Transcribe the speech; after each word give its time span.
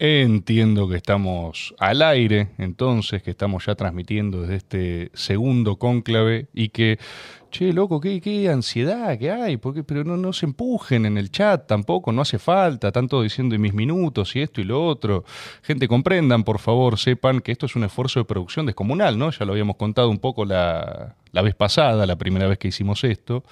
Entiendo 0.00 0.88
que 0.88 0.94
estamos 0.94 1.74
al 1.76 2.02
aire, 2.02 2.50
entonces, 2.58 3.20
que 3.20 3.32
estamos 3.32 3.66
ya 3.66 3.74
transmitiendo 3.74 4.42
desde 4.42 4.54
este 4.54 5.10
segundo 5.12 5.74
cónclave 5.76 6.46
y 6.54 6.68
que, 6.68 7.00
che, 7.50 7.72
loco, 7.72 8.00
qué, 8.00 8.20
qué 8.20 8.48
ansiedad 8.48 9.18
que 9.18 9.32
hay, 9.32 9.56
porque, 9.56 9.82
pero 9.82 10.04
no, 10.04 10.16
no 10.16 10.32
se 10.32 10.46
empujen 10.46 11.04
en 11.04 11.18
el 11.18 11.32
chat 11.32 11.66
tampoco, 11.66 12.12
no 12.12 12.22
hace 12.22 12.38
falta, 12.38 12.92
tanto 12.92 13.20
diciendo 13.22 13.56
y 13.56 13.58
mis 13.58 13.74
minutos 13.74 14.36
y 14.36 14.42
esto 14.42 14.60
y 14.60 14.64
lo 14.64 14.86
otro. 14.86 15.24
Gente, 15.62 15.88
comprendan, 15.88 16.44
por 16.44 16.60
favor, 16.60 16.96
sepan 16.96 17.40
que 17.40 17.50
esto 17.50 17.66
es 17.66 17.74
un 17.74 17.82
esfuerzo 17.82 18.20
de 18.20 18.24
producción 18.24 18.66
descomunal, 18.66 19.18
¿no? 19.18 19.32
Ya 19.32 19.44
lo 19.44 19.50
habíamos 19.50 19.74
contado 19.74 20.10
un 20.10 20.18
poco 20.18 20.44
la, 20.44 21.16
la 21.32 21.42
vez 21.42 21.56
pasada, 21.56 22.06
la 22.06 22.14
primera 22.14 22.46
vez 22.46 22.58
que 22.58 22.68
hicimos 22.68 23.02
esto 23.02 23.42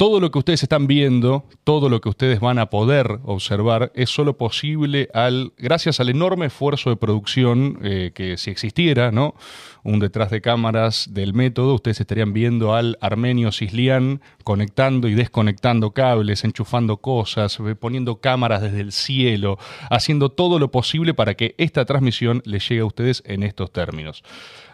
todo 0.00 0.18
lo 0.18 0.30
que 0.30 0.38
ustedes 0.38 0.62
están 0.62 0.86
viendo, 0.86 1.44
todo 1.62 1.90
lo 1.90 2.00
que 2.00 2.08
ustedes 2.08 2.40
van 2.40 2.58
a 2.58 2.70
poder 2.70 3.18
observar, 3.22 3.92
es 3.94 4.08
solo 4.08 4.38
posible 4.38 5.10
al, 5.12 5.52
gracias 5.58 6.00
al 6.00 6.08
enorme 6.08 6.46
esfuerzo 6.46 6.88
de 6.88 6.96
producción 6.96 7.78
eh, 7.82 8.10
que 8.14 8.38
si 8.38 8.50
existiera, 8.50 9.12
¿no? 9.12 9.34
Un 9.82 9.98
detrás 9.98 10.30
de 10.30 10.40
cámaras 10.40 11.12
del 11.12 11.34
método, 11.34 11.74
ustedes 11.74 12.00
estarían 12.00 12.32
viendo 12.32 12.74
al 12.74 12.96
armenio 13.02 13.52
Cislián 13.52 14.22
conectando 14.42 15.06
y 15.06 15.12
desconectando 15.12 15.90
cables, 15.90 16.44
enchufando 16.44 16.96
cosas, 16.96 17.58
poniendo 17.78 18.22
cámaras 18.22 18.62
desde 18.62 18.80
el 18.80 18.92
cielo, 18.92 19.58
haciendo 19.90 20.30
todo 20.30 20.58
lo 20.58 20.70
posible 20.70 21.12
para 21.12 21.34
que 21.34 21.54
esta 21.58 21.84
transmisión 21.84 22.40
les 22.46 22.66
llegue 22.66 22.80
a 22.80 22.86
ustedes 22.86 23.22
en 23.26 23.42
estos 23.42 23.70
términos. 23.70 24.22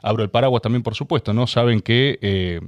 Abro 0.03 0.23
el 0.23 0.31
paraguas 0.31 0.63
también, 0.63 0.85
por 0.85 0.95
supuesto, 0.95 1.33
¿no? 1.35 1.49
Saben 1.49 1.81
que 1.81 2.17
eh, 2.23 2.61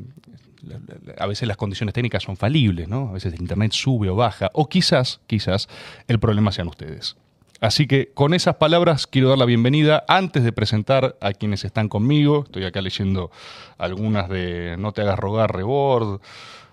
a 1.19 1.27
veces 1.27 1.47
las 1.47 1.56
condiciones 1.56 1.95
técnicas 1.95 2.23
son 2.23 2.37
falibles, 2.37 2.89
¿no? 2.89 3.11
A 3.11 3.12
veces 3.12 3.34
el 3.34 3.41
internet 3.41 3.73
sube 3.73 4.09
o 4.09 4.17
baja, 4.17 4.51
o 4.55 4.69
quizás, 4.69 5.20
quizás, 5.27 5.69
el 6.09 6.19
problema 6.19 6.53
sean 6.53 6.69
ustedes. 6.69 7.17
Así 7.61 7.89
que 7.89 8.12
con 8.15 8.34
esas 8.34 8.56
palabras 8.56 9.09
quiero 9.09 9.31
dar 9.31 9.39
la 9.39 9.45
bienvenida 9.45 10.05
antes 10.06 10.45
de 10.45 10.53
presentar 10.53 11.17
a 11.20 11.33
quienes 11.33 11.65
están 11.65 11.89
conmigo. 11.89 12.45
Estoy 12.45 12.65
acá 12.65 12.81
leyendo 12.81 13.33
algunas 13.78 14.28
de 14.28 14.77
No 14.78 14.92
te 14.92 15.03
hagas 15.03 15.19
rogar, 15.19 15.55
Rebord, 15.55 16.20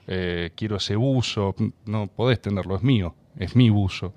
eh, 0.06 0.52
quiero 0.56 0.76
ese 0.76 0.96
buzo. 0.96 1.56
No 1.86 2.08
podés 2.08 2.40
tenerlo, 2.40 2.76
es 2.76 2.84
mío, 2.84 3.16
es 3.40 3.56
mi 3.56 3.72
buzo. 3.72 4.14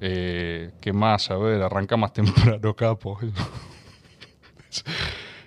Eh, 0.00 0.72
¿Qué 0.80 0.92
más? 0.92 1.30
A 1.30 1.36
ver, 1.36 1.62
arranca 1.62 1.96
más 1.96 2.12
temprano, 2.12 2.74
capo. 2.74 3.20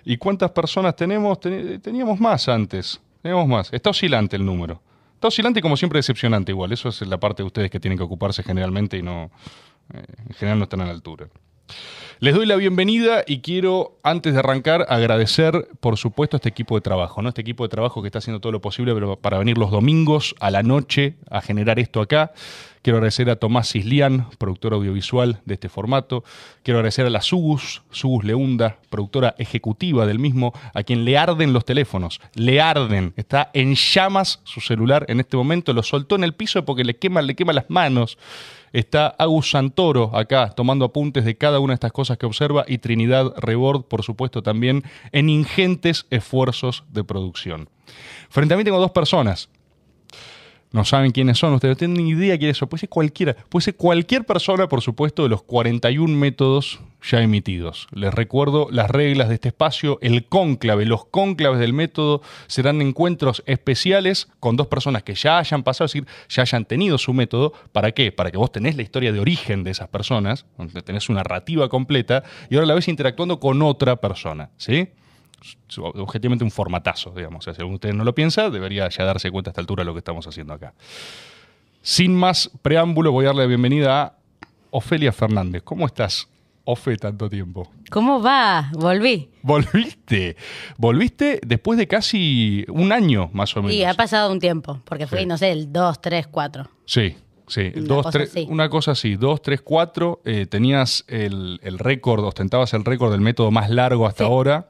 ¿Y 0.06 0.16
cuántas 0.16 0.50
personas 0.50 0.96
tenemos? 0.96 1.40
Teníamos 1.40 2.18
más 2.20 2.48
antes. 2.48 3.00
Tenemos 3.24 3.48
más. 3.48 3.72
Está 3.72 3.88
oscilante 3.88 4.36
el 4.36 4.44
número. 4.44 4.82
Está 5.14 5.28
oscilante 5.28 5.60
y 5.60 5.62
como 5.62 5.78
siempre 5.78 5.96
decepcionante 5.96 6.52
igual. 6.52 6.72
Eso 6.72 6.90
es 6.90 7.00
la 7.06 7.18
parte 7.18 7.42
de 7.42 7.46
ustedes 7.46 7.70
que 7.70 7.80
tienen 7.80 7.96
que 7.96 8.04
ocuparse 8.04 8.42
generalmente 8.42 8.98
y 8.98 9.02
no... 9.02 9.30
Eh, 9.94 10.04
en 10.28 10.34
general 10.34 10.58
no 10.58 10.64
están 10.64 10.82
a 10.82 10.84
la 10.84 10.90
altura. 10.90 11.28
Les 12.24 12.34
doy 12.34 12.46
la 12.46 12.56
bienvenida 12.56 13.22
y 13.26 13.40
quiero, 13.40 13.98
antes 14.02 14.32
de 14.32 14.38
arrancar, 14.38 14.86
agradecer, 14.88 15.68
por 15.80 15.98
supuesto, 15.98 16.36
a 16.36 16.38
este 16.38 16.48
equipo 16.48 16.74
de 16.74 16.80
trabajo, 16.80 17.20
¿no? 17.20 17.28
Este 17.28 17.42
equipo 17.42 17.64
de 17.64 17.68
trabajo 17.68 18.00
que 18.00 18.08
está 18.08 18.20
haciendo 18.20 18.40
todo 18.40 18.50
lo 18.50 18.62
posible 18.62 18.94
para 19.20 19.36
venir 19.36 19.58
los 19.58 19.70
domingos 19.70 20.34
a 20.40 20.50
la 20.50 20.62
noche 20.62 21.16
a 21.28 21.42
generar 21.42 21.78
esto 21.78 22.00
acá. 22.00 22.32
Quiero 22.80 22.96
agradecer 22.96 23.28
a 23.28 23.36
Tomás 23.36 23.72
Cislián, 23.72 24.30
productor 24.38 24.72
audiovisual 24.72 25.42
de 25.44 25.52
este 25.52 25.68
formato. 25.68 26.24
Quiero 26.62 26.78
agradecer 26.78 27.04
a 27.04 27.10
la 27.10 27.20
Sugus, 27.20 27.82
Sugus 27.90 28.24
Leunda, 28.24 28.78
productora 28.88 29.34
ejecutiva 29.36 30.06
del 30.06 30.18
mismo, 30.18 30.54
a 30.72 30.82
quien 30.82 31.04
le 31.04 31.18
arden 31.18 31.52
los 31.52 31.66
teléfonos. 31.66 32.22
Le 32.34 32.58
arden. 32.58 33.12
Está 33.16 33.50
en 33.52 33.74
llamas 33.74 34.40
su 34.44 34.62
celular 34.62 35.04
en 35.08 35.20
este 35.20 35.36
momento. 35.36 35.74
Lo 35.74 35.82
soltó 35.82 36.16
en 36.16 36.24
el 36.24 36.32
piso 36.32 36.64
porque 36.64 36.84
le 36.84 36.96
quema, 36.96 37.20
le 37.20 37.34
quema 37.34 37.52
las 37.52 37.68
manos. 37.68 38.16
Está 38.74 39.14
Agus 39.20 39.50
Santoro 39.50 40.10
acá 40.16 40.50
tomando 40.50 40.84
apuntes 40.84 41.24
de 41.24 41.36
cada 41.36 41.60
una 41.60 41.74
de 41.74 41.76
estas 41.76 41.92
cosas 41.92 42.18
que 42.18 42.26
observa 42.26 42.64
y 42.66 42.78
Trinidad 42.78 43.32
Rebord, 43.36 43.84
por 43.84 44.02
supuesto, 44.02 44.42
también 44.42 44.82
en 45.12 45.30
ingentes 45.30 46.06
esfuerzos 46.10 46.82
de 46.90 47.04
producción. 47.04 47.68
Frente 48.28 48.54
a 48.54 48.56
mí 48.56 48.64
tengo 48.64 48.80
dos 48.80 48.90
personas 48.90 49.48
no 50.74 50.84
saben 50.84 51.12
quiénes 51.12 51.38
son, 51.38 51.54
ustedes 51.54 51.76
no 51.76 51.78
tienen 51.78 52.04
ni 52.04 52.10
idea 52.10 52.36
quiénes 52.36 52.56
son. 52.56 52.68
Puede 52.68 52.80
ser 52.80 52.88
cualquiera, 52.88 53.36
puede 53.48 53.62
ser 53.62 53.76
cualquier 53.76 54.24
persona, 54.24 54.68
por 54.68 54.82
supuesto, 54.82 55.22
de 55.22 55.28
los 55.28 55.44
41 55.44 56.12
métodos 56.18 56.80
ya 57.00 57.22
emitidos. 57.22 57.86
Les 57.92 58.12
recuerdo 58.12 58.66
las 58.72 58.90
reglas 58.90 59.28
de 59.28 59.34
este 59.34 59.50
espacio, 59.50 60.00
el 60.02 60.26
cónclave, 60.26 60.84
los 60.84 61.04
cónclaves 61.04 61.60
del 61.60 61.74
método 61.74 62.22
serán 62.48 62.82
encuentros 62.82 63.44
especiales 63.46 64.26
con 64.40 64.56
dos 64.56 64.66
personas 64.66 65.04
que 65.04 65.14
ya 65.14 65.38
hayan 65.38 65.62
pasado, 65.62 65.86
es 65.86 65.92
decir, 65.92 66.08
ya 66.28 66.42
hayan 66.42 66.64
tenido 66.64 66.98
su 66.98 67.12
método. 67.12 67.52
¿Para 67.70 67.92
qué? 67.92 68.10
Para 68.10 68.32
que 68.32 68.36
vos 68.36 68.50
tenés 68.50 68.74
la 68.74 68.82
historia 68.82 69.12
de 69.12 69.20
origen 69.20 69.62
de 69.62 69.70
esas 69.70 69.86
personas, 69.86 70.44
tenés 70.84 71.08
una 71.08 71.18
narrativa 71.18 71.68
completa 71.68 72.24
y 72.50 72.56
ahora 72.56 72.66
la 72.66 72.74
ves 72.74 72.88
interactuando 72.88 73.38
con 73.38 73.62
otra 73.62 73.94
persona, 74.00 74.50
¿sí? 74.56 74.88
Objetivamente 75.78 76.44
un 76.44 76.50
formatazo, 76.50 77.10
digamos. 77.10 77.44
si 77.44 77.50
alguno 77.50 77.70
de 77.70 77.74
ustedes 77.74 77.94
no 77.94 78.04
lo 78.04 78.14
piensa, 78.14 78.50
debería 78.50 78.88
ya 78.88 79.04
darse 79.04 79.30
cuenta 79.30 79.50
a 79.50 79.52
esta 79.52 79.60
altura 79.60 79.82
de 79.82 79.86
lo 79.86 79.92
que 79.92 79.98
estamos 79.98 80.26
haciendo 80.26 80.52
acá. 80.52 80.74
Sin 81.82 82.14
más 82.14 82.50
preámbulo, 82.62 83.12
voy 83.12 83.26
a 83.26 83.28
darle 83.28 83.42
la 83.42 83.48
bienvenida 83.48 84.02
a 84.02 84.16
Ofelia 84.70 85.12
Fernández. 85.12 85.62
¿Cómo 85.62 85.86
estás, 85.86 86.28
Ofe, 86.64 86.96
tanto 86.96 87.28
tiempo? 87.28 87.70
¿Cómo 87.90 88.22
va? 88.22 88.70
Volví. 88.72 89.28
¿Volviste? 89.42 90.36
¿Volviste 90.78 91.40
después 91.46 91.78
de 91.78 91.86
casi 91.86 92.64
un 92.68 92.90
año, 92.90 93.28
más 93.34 93.54
o 93.56 93.60
menos? 93.60 93.72
Sí, 93.72 93.84
ha 93.84 93.92
pasado 93.92 94.32
un 94.32 94.40
tiempo, 94.40 94.80
porque 94.84 95.06
fui, 95.06 95.26
no 95.26 95.36
sé, 95.36 95.52
el 95.52 95.72
2, 95.72 96.00
3, 96.00 96.26
4. 96.28 96.70
Sí, 96.86 97.16
Sí, 97.46 97.72
una, 97.76 97.86
dos, 97.86 98.02
cosa 98.04 98.10
tres, 98.10 98.34
una 98.48 98.68
cosa 98.70 98.92
así, 98.92 99.16
2, 99.16 99.42
3, 99.42 99.60
4, 99.60 100.22
tenías 100.48 101.04
el, 101.08 101.60
récord, 101.78 102.24
ostentabas 102.24 102.72
el 102.72 102.84
récord 102.84 103.12
del 103.12 103.20
método 103.20 103.50
más 103.50 103.68
largo 103.68 104.06
hasta 104.06 104.24
ahora, 104.24 104.68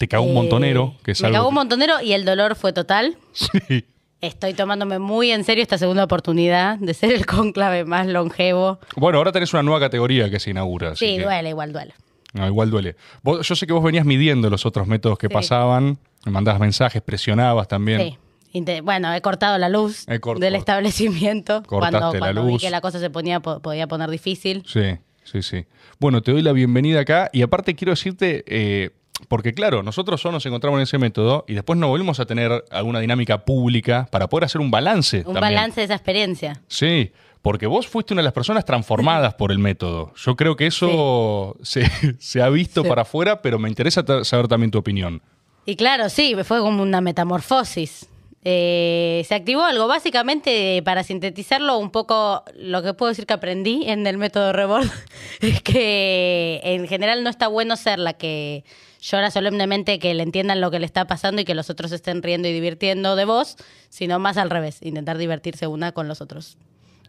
te 0.00 0.08
cagó 0.08 0.24
un 0.24 0.32
montonero. 0.32 0.94
Que 1.04 1.12
me 1.22 1.30
cagó 1.30 1.48
un 1.48 1.54
montonero 1.54 2.00
y 2.00 2.14
el 2.14 2.24
dolor 2.24 2.56
fue 2.56 2.72
total. 2.72 3.18
Sí. 3.32 3.84
Estoy 4.22 4.54
tomándome 4.54 4.98
muy 4.98 5.30
en 5.30 5.44
serio 5.44 5.62
esta 5.62 5.76
segunda 5.76 6.04
oportunidad 6.04 6.78
de 6.78 6.94
ser 6.94 7.12
el 7.12 7.26
conclave 7.26 7.84
más 7.84 8.06
longevo. 8.06 8.78
Bueno, 8.96 9.18
ahora 9.18 9.30
tenés 9.30 9.52
una 9.52 9.62
nueva 9.62 9.78
categoría 9.78 10.30
que 10.30 10.40
se 10.40 10.50
inaugura. 10.52 10.96
Sí, 10.96 11.18
duele, 11.18 11.50
igual 11.50 11.74
duele. 11.74 11.92
No, 12.32 12.46
igual 12.46 12.70
duele. 12.70 12.96
yo 13.22 13.54
sé 13.54 13.66
que 13.66 13.74
vos 13.74 13.84
venías 13.84 14.06
midiendo 14.06 14.48
los 14.48 14.64
otros 14.64 14.86
métodos 14.86 15.18
que 15.18 15.28
pasaban, 15.28 15.98
me 16.24 16.32
mandabas 16.32 16.60
mensajes, 16.62 17.02
presionabas 17.02 17.68
también. 17.68 18.16
Sí. 18.52 18.80
Bueno, 18.82 19.12
he 19.12 19.20
cortado 19.20 19.58
la 19.58 19.68
luz 19.68 20.06
del 20.06 20.54
establecimiento 20.54 21.62
cuando, 21.66 22.14
la 22.14 22.32
vi 22.32 22.56
que 22.56 22.70
la 22.70 22.80
cosa 22.80 23.00
se 23.00 23.10
ponía, 23.10 23.40
podía 23.40 23.86
poner 23.86 24.08
difícil. 24.08 24.64
Sí, 24.66 24.96
sí, 25.24 25.42
sí. 25.42 25.66
Bueno, 25.98 26.22
te 26.22 26.32
doy 26.32 26.40
la 26.40 26.52
bienvenida 26.52 27.00
acá 27.00 27.28
y 27.34 27.42
aparte 27.42 27.74
quiero 27.74 27.92
decirte, 27.92 28.44
eh, 28.46 28.90
porque 29.28 29.54
claro, 29.54 29.82
nosotros 29.82 30.20
solo 30.20 30.32
nos 30.32 30.46
encontramos 30.46 30.78
en 30.78 30.82
ese 30.82 30.98
método 30.98 31.44
y 31.48 31.54
después 31.54 31.78
no 31.78 31.88
volvimos 31.88 32.20
a 32.20 32.26
tener 32.26 32.64
alguna 32.70 33.00
dinámica 33.00 33.44
pública 33.44 34.08
para 34.10 34.28
poder 34.28 34.44
hacer 34.44 34.60
un 34.60 34.70
balance. 34.70 35.22
Un 35.26 35.34
balance 35.34 35.80
de 35.80 35.84
esa 35.84 35.94
experiencia. 35.94 36.60
Sí, 36.68 37.12
porque 37.42 37.66
vos 37.66 37.86
fuiste 37.86 38.12
una 38.12 38.20
de 38.20 38.24
las 38.24 38.32
personas 38.32 38.64
transformadas 38.64 39.34
por 39.34 39.50
el 39.50 39.58
método. 39.58 40.12
Yo 40.16 40.36
creo 40.36 40.56
que 40.56 40.66
eso 40.66 41.56
se, 41.62 42.42
ha 42.42 42.48
visto 42.50 42.84
para 42.84 43.02
afuera, 43.02 43.40
pero 43.40 43.58
me 43.58 43.68
interesa 43.68 44.04
saber 44.24 44.48
también 44.48 44.70
tu 44.70 44.78
opinión. 44.78 45.22
Y 45.64 45.76
claro, 45.76 46.08
sí, 46.08 46.34
fue 46.44 46.60
como 46.60 46.82
una 46.82 47.00
metamorfosis. 47.00 48.08
Eh, 48.42 49.22
se 49.26 49.34
activó 49.34 49.62
algo. 49.62 49.86
Básicamente, 49.86 50.82
para 50.84 51.02
sintetizarlo 51.02 51.78
un 51.78 51.90
poco, 51.90 52.44
lo 52.56 52.82
que 52.82 52.94
puedo 52.94 53.10
decir 53.10 53.26
que 53.26 53.34
aprendí 53.34 53.84
en 53.86 54.06
el 54.06 54.18
método 54.18 54.52
Rebord 54.52 54.88
es 55.40 55.62
que 55.62 56.60
en 56.62 56.88
general 56.88 57.22
no 57.22 57.30
está 57.30 57.48
bueno 57.48 57.76
ser 57.76 57.98
la 57.98 58.14
que 58.14 58.64
llora 59.00 59.30
solemnemente 59.30 59.98
que 59.98 60.14
le 60.14 60.22
entiendan 60.22 60.60
lo 60.60 60.70
que 60.70 60.78
le 60.78 60.86
está 60.86 61.06
pasando 61.06 61.42
y 61.42 61.44
que 61.44 61.54
los 61.54 61.70
otros 61.70 61.92
estén 61.92 62.22
riendo 62.22 62.48
y 62.48 62.52
divirtiendo 62.52 63.16
de 63.16 63.24
vos, 63.24 63.56
sino 63.88 64.18
más 64.18 64.36
al 64.36 64.50
revés, 64.50 64.78
intentar 64.82 65.18
divertirse 65.18 65.66
una 65.66 65.92
con 65.92 66.08
los 66.08 66.20
otros. 66.20 66.58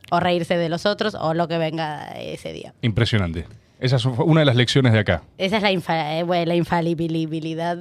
O 0.09 0.19
reírse 0.19 0.57
de 0.57 0.67
los 0.67 0.85
otros 0.85 1.15
o 1.15 1.33
lo 1.33 1.47
que 1.47 1.57
venga 1.57 2.11
ese 2.19 2.51
día. 2.51 2.73
Impresionante. 2.81 3.45
Esa 3.79 3.95
es 3.95 4.05
una 4.05 4.41
de 4.41 4.45
las 4.45 4.55
lecciones 4.55 4.93
de 4.93 4.99
acá. 4.99 5.23
Esa 5.37 5.57
es 5.57 5.63
la, 5.63 5.71
eh, 5.71 6.45
la 6.45 6.55
infalibilidad 6.55 7.77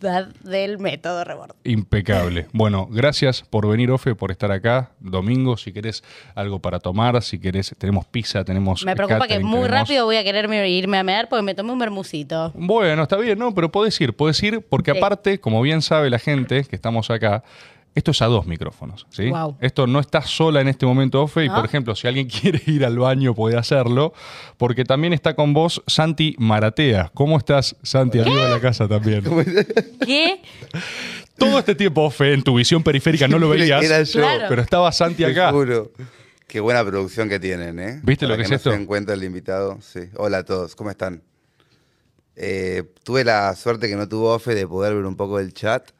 del 0.00 0.78
método 0.78 1.24
Rebord. 1.24 1.52
Impecable. 1.64 2.46
Bueno, 2.64 2.88
gracias 2.90 3.42
por 3.42 3.68
venir, 3.68 3.90
Ofe, 3.90 4.14
por 4.14 4.30
estar 4.30 4.50
acá. 4.52 4.92
Domingo, 5.00 5.56
si 5.56 5.72
querés 5.72 6.02
algo 6.34 6.60
para 6.60 6.78
tomar, 6.78 7.20
si 7.22 7.38
querés, 7.38 7.74
tenemos 7.78 8.06
pizza, 8.06 8.44
tenemos. 8.44 8.84
Me 8.84 8.94
preocupa 8.94 9.26
que 9.26 9.40
muy 9.40 9.66
rápido 9.66 10.04
voy 10.04 10.16
a 10.16 10.24
querer 10.24 10.48
irme 10.66 10.98
a 10.98 11.02
mear 11.02 11.28
porque 11.28 11.42
me 11.42 11.54
tomé 11.54 11.72
un 11.72 11.78
mermucito. 11.78 12.52
Bueno, 12.54 13.02
está 13.02 13.16
bien, 13.16 13.38
¿no? 13.38 13.54
Pero 13.54 13.70
puedes 13.70 14.00
ir, 14.00 14.14
puedes 14.14 14.42
ir, 14.42 14.60
porque 14.62 14.92
aparte, 14.92 15.40
como 15.40 15.60
bien 15.62 15.82
sabe 15.82 16.10
la 16.10 16.18
gente 16.18 16.64
que 16.64 16.76
estamos 16.76 17.10
acá, 17.10 17.42
esto 17.94 18.10
es 18.10 18.22
a 18.22 18.26
dos 18.26 18.46
micrófonos, 18.46 19.06
¿sí? 19.10 19.30
Esto 19.60 19.86
no 19.86 20.00
está 20.00 20.22
sola 20.22 20.60
en 20.60 20.68
este 20.68 20.84
momento, 20.84 21.22
Ofe, 21.22 21.44
y 21.44 21.48
por 21.48 21.64
ejemplo, 21.64 21.94
si 21.94 22.08
alguien 22.08 22.28
quiere 22.40 22.60
ir 22.66 22.84
al 22.84 22.98
baño 22.98 23.34
puede 23.34 23.56
hacerlo, 23.56 24.12
porque 24.56 24.84
también 24.84 25.12
está 25.12 25.34
con 25.34 25.54
vos 25.54 25.82
Santi 25.86 26.34
Maratea. 26.38 27.10
¿Cómo 27.14 27.38
estás, 27.38 27.76
Santi, 27.82 28.18
arriba 28.18 28.44
de 28.46 28.50
la 28.50 28.60
casa 28.60 28.88
también? 28.88 29.22
¿Qué? 30.04 30.42
Todo 31.38 31.58
este 31.58 31.74
tiempo, 31.74 32.02
Ofe, 32.02 32.32
en 32.32 32.42
tu 32.42 32.56
visión 32.56 32.82
periférica 32.82 33.28
no 33.28 33.38
lo 33.38 33.48
veías, 33.48 33.84
pero 34.48 34.62
estaba 34.62 34.90
Santi 34.92 35.24
acá. 35.24 35.52
Qué 36.46 36.60
buena 36.60 36.84
producción 36.84 37.28
que 37.28 37.40
tienen, 37.40 37.78
¿eh? 37.78 38.00
¿Viste 38.04 38.26
Para 38.26 38.34
lo 38.34 38.38
que 38.38 38.44
es 38.44 38.50
no 38.50 38.56
esto? 38.56 38.70
se 38.70 38.76
den 38.76 38.86
cuenta 38.86 39.12
el 39.12 39.24
invitado. 39.24 39.78
Sí. 39.80 40.00
Hola 40.16 40.38
a 40.38 40.44
todos, 40.44 40.76
¿cómo 40.76 40.90
están? 40.90 41.22
Eh, 42.36 42.84
tuve 43.02 43.24
la 43.24 43.54
suerte 43.56 43.88
que 43.88 43.96
no 43.96 44.08
tuvo 44.08 44.34
Ofe 44.34 44.54
de 44.54 44.66
poder 44.66 44.94
ver 44.94 45.04
un 45.04 45.16
poco 45.16 45.38
el 45.40 45.52
chat. 45.52 45.90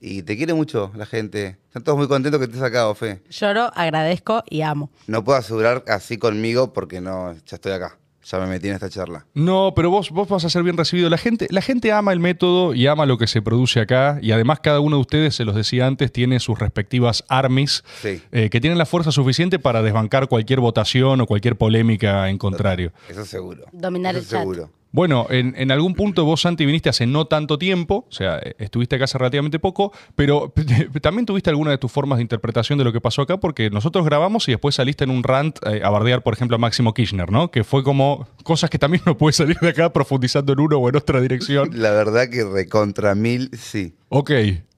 Y 0.00 0.22
te 0.22 0.36
quiere 0.36 0.52
mucho 0.54 0.92
la 0.94 1.06
gente. 1.06 1.56
Están 1.68 1.82
todos 1.82 1.98
muy 1.98 2.06
contentos 2.08 2.38
que 2.38 2.44
estés 2.46 2.62
acá, 2.62 2.88
Ofe. 2.88 3.22
Lloro, 3.30 3.70
agradezco 3.74 4.44
y 4.48 4.60
amo. 4.62 4.90
No 5.06 5.24
puedo 5.24 5.38
asegurar 5.38 5.84
así 5.88 6.18
conmigo 6.18 6.72
porque 6.72 7.00
no, 7.00 7.32
ya 7.32 7.56
estoy 7.56 7.72
acá. 7.72 7.98
Ya 8.28 8.40
me 8.40 8.46
metí 8.48 8.66
en 8.66 8.74
esta 8.74 8.90
charla. 8.90 9.24
No, 9.34 9.72
pero 9.76 9.88
vos, 9.88 10.10
vos 10.10 10.28
vas 10.28 10.44
a 10.44 10.50
ser 10.50 10.64
bien 10.64 10.76
recibido. 10.76 11.08
La 11.08 11.16
gente, 11.16 11.46
la 11.48 11.62
gente 11.62 11.92
ama 11.92 12.12
el 12.12 12.18
método 12.18 12.74
y 12.74 12.88
ama 12.88 13.06
lo 13.06 13.18
que 13.18 13.28
se 13.28 13.40
produce 13.40 13.78
acá. 13.78 14.18
Y 14.20 14.32
además, 14.32 14.58
cada 14.60 14.80
uno 14.80 14.96
de 14.96 15.02
ustedes, 15.02 15.36
se 15.36 15.44
los 15.44 15.54
decía 15.54 15.86
antes, 15.86 16.10
tiene 16.10 16.40
sus 16.40 16.58
respectivas 16.58 17.22
armies 17.28 17.84
Sí. 18.02 18.20
eh, 18.32 18.50
que 18.50 18.60
tienen 18.60 18.78
la 18.78 18.86
fuerza 18.86 19.12
suficiente 19.12 19.60
para 19.60 19.80
desbancar 19.80 20.26
cualquier 20.26 20.58
votación 20.58 21.20
o 21.20 21.26
cualquier 21.26 21.54
polémica 21.56 22.28
en 22.28 22.36
contrario. 22.36 22.92
Eso 23.08 23.24
seguro. 23.24 23.62
Dominar 23.70 24.16
Eso 24.16 24.24
el 24.24 24.28
chat. 24.28 24.40
seguro. 24.40 24.70
Bueno, 24.96 25.26
en, 25.28 25.52
en 25.58 25.70
algún 25.70 25.94
punto 25.94 26.24
vos, 26.24 26.40
Santi, 26.40 26.64
viniste 26.64 26.88
hace 26.88 27.06
no 27.06 27.26
tanto 27.26 27.58
tiempo, 27.58 28.06
o 28.08 28.12
sea, 28.12 28.38
eh, 28.38 28.54
estuviste 28.56 28.96
acá 28.96 29.04
hace 29.04 29.18
relativamente 29.18 29.58
poco, 29.58 29.92
pero 30.14 30.54
también 31.02 31.26
tuviste 31.26 31.50
alguna 31.50 31.70
de 31.70 31.76
tus 31.76 31.92
formas 31.92 32.16
de 32.16 32.22
interpretación 32.22 32.78
de 32.78 32.84
lo 32.84 32.94
que 32.94 33.00
pasó 33.02 33.20
acá, 33.20 33.36
porque 33.36 33.68
nosotros 33.68 34.06
grabamos 34.06 34.48
y 34.48 34.52
después 34.52 34.74
saliste 34.74 35.04
en 35.04 35.10
un 35.10 35.22
rant 35.22 35.58
eh, 35.66 35.82
a 35.84 35.90
bardear, 35.90 36.22
por 36.22 36.32
ejemplo, 36.32 36.54
a 36.54 36.58
Máximo 36.58 36.94
Kirchner, 36.94 37.30
¿no? 37.30 37.50
Que 37.50 37.62
fue 37.62 37.84
como 37.84 38.26
cosas 38.42 38.70
que 38.70 38.78
también 38.78 39.02
no 39.06 39.18
puede 39.18 39.34
salir 39.34 39.58
de 39.58 39.68
acá 39.68 39.92
profundizando 39.92 40.54
en 40.54 40.60
uno 40.60 40.78
o 40.78 40.88
en 40.88 40.96
otra 40.96 41.20
dirección. 41.20 41.68
La 41.74 41.90
verdad 41.90 42.30
que 42.30 42.44
recontra 42.44 43.14
mil, 43.14 43.50
sí. 43.52 43.96
Ok, 44.08 44.30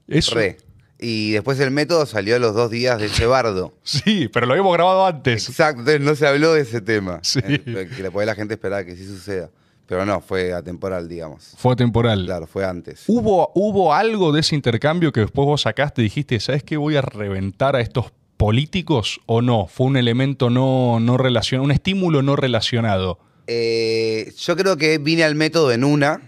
eso. 0.09 0.35
Re. 0.35 0.57
Y 0.99 1.31
después 1.31 1.61
el 1.61 1.71
método 1.71 2.07
salió 2.07 2.35
a 2.35 2.39
los 2.41 2.57
dos 2.57 2.73
días 2.73 2.99
de 2.99 3.07
ese 3.07 3.27
bardo. 3.27 3.73
Sí, 3.85 4.29
pero 4.33 4.47
lo 4.47 4.55
habíamos 4.55 4.75
grabado 4.75 5.07
antes. 5.07 5.49
Exacto, 5.49 5.79
entonces 5.79 6.01
no 6.01 6.17
se 6.17 6.27
habló 6.27 6.55
de 6.55 6.63
ese 6.63 6.81
tema. 6.81 7.21
Sí. 7.23 7.41
Que 7.41 8.11
la 8.27 8.35
gente 8.35 8.55
esperaba 8.55 8.85
que 8.85 8.97
sí 8.97 9.07
suceda. 9.07 9.51
Pero 9.89 10.05
no, 10.05 10.21
fue 10.21 10.53
atemporal, 10.53 11.09
digamos. 11.09 11.55
Fue 11.57 11.75
temporal. 11.75 12.27
Claro, 12.27 12.47
fue 12.47 12.65
antes. 12.65 13.05
¿Hubo, 13.09 13.51
¿Hubo 13.55 13.95
algo 13.95 14.31
de 14.33 14.41
ese 14.41 14.55
intercambio 14.55 15.11
que 15.13 15.21
después 15.21 15.47
vos 15.47 15.63
sacaste 15.63 16.03
y 16.03 16.05
dijiste, 16.05 16.39
¿sabes 16.41 16.63
qué? 16.63 16.77
Voy 16.77 16.95
a 16.97 17.01
reventar 17.01 17.75
a 17.75 17.81
estos 17.81 18.13
políticos 18.37 19.19
o 19.25 19.41
no? 19.41 19.67
¿Fue 19.67 19.87
un 19.87 19.97
elemento 19.97 20.51
no, 20.51 21.01
no 21.01 21.17
relacionado, 21.17 21.65
un 21.65 21.71
estímulo 21.73 22.23
no 22.23 22.37
relacionado? 22.37 23.19
Eh, 23.47 24.31
yo 24.37 24.57
creo 24.57 24.77
que 24.77 24.99
vine 24.99 25.25
al 25.25 25.35
método 25.35 25.73
en 25.73 25.83
una. 25.85 26.21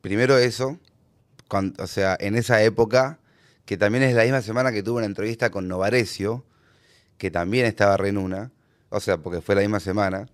Primero 0.00 0.38
eso. 0.38 0.78
con- 1.48 1.74
o 1.78 1.86
sea, 1.88 2.16
en 2.20 2.34
esa 2.36 2.62
época, 2.62 3.18
que 3.64 3.76
también 3.76 4.04
es 4.04 4.14
la 4.14 4.22
misma 4.22 4.42
semana 4.42 4.70
que 4.72 4.82
tuve 4.84 4.98
una 4.98 5.06
entrevista 5.06 5.50
con 5.50 5.66
Novarecio, 5.68 6.44
que 7.18 7.30
también 7.32 7.66
estaba 7.66 7.96
re 7.96 8.08
en 8.10 8.18
una. 8.18 8.52
O 8.90 9.00
sea, 9.00 9.18
porque 9.18 9.40
fue 9.40 9.54
la 9.56 9.60
misma 9.62 9.80
semana. 9.80 10.28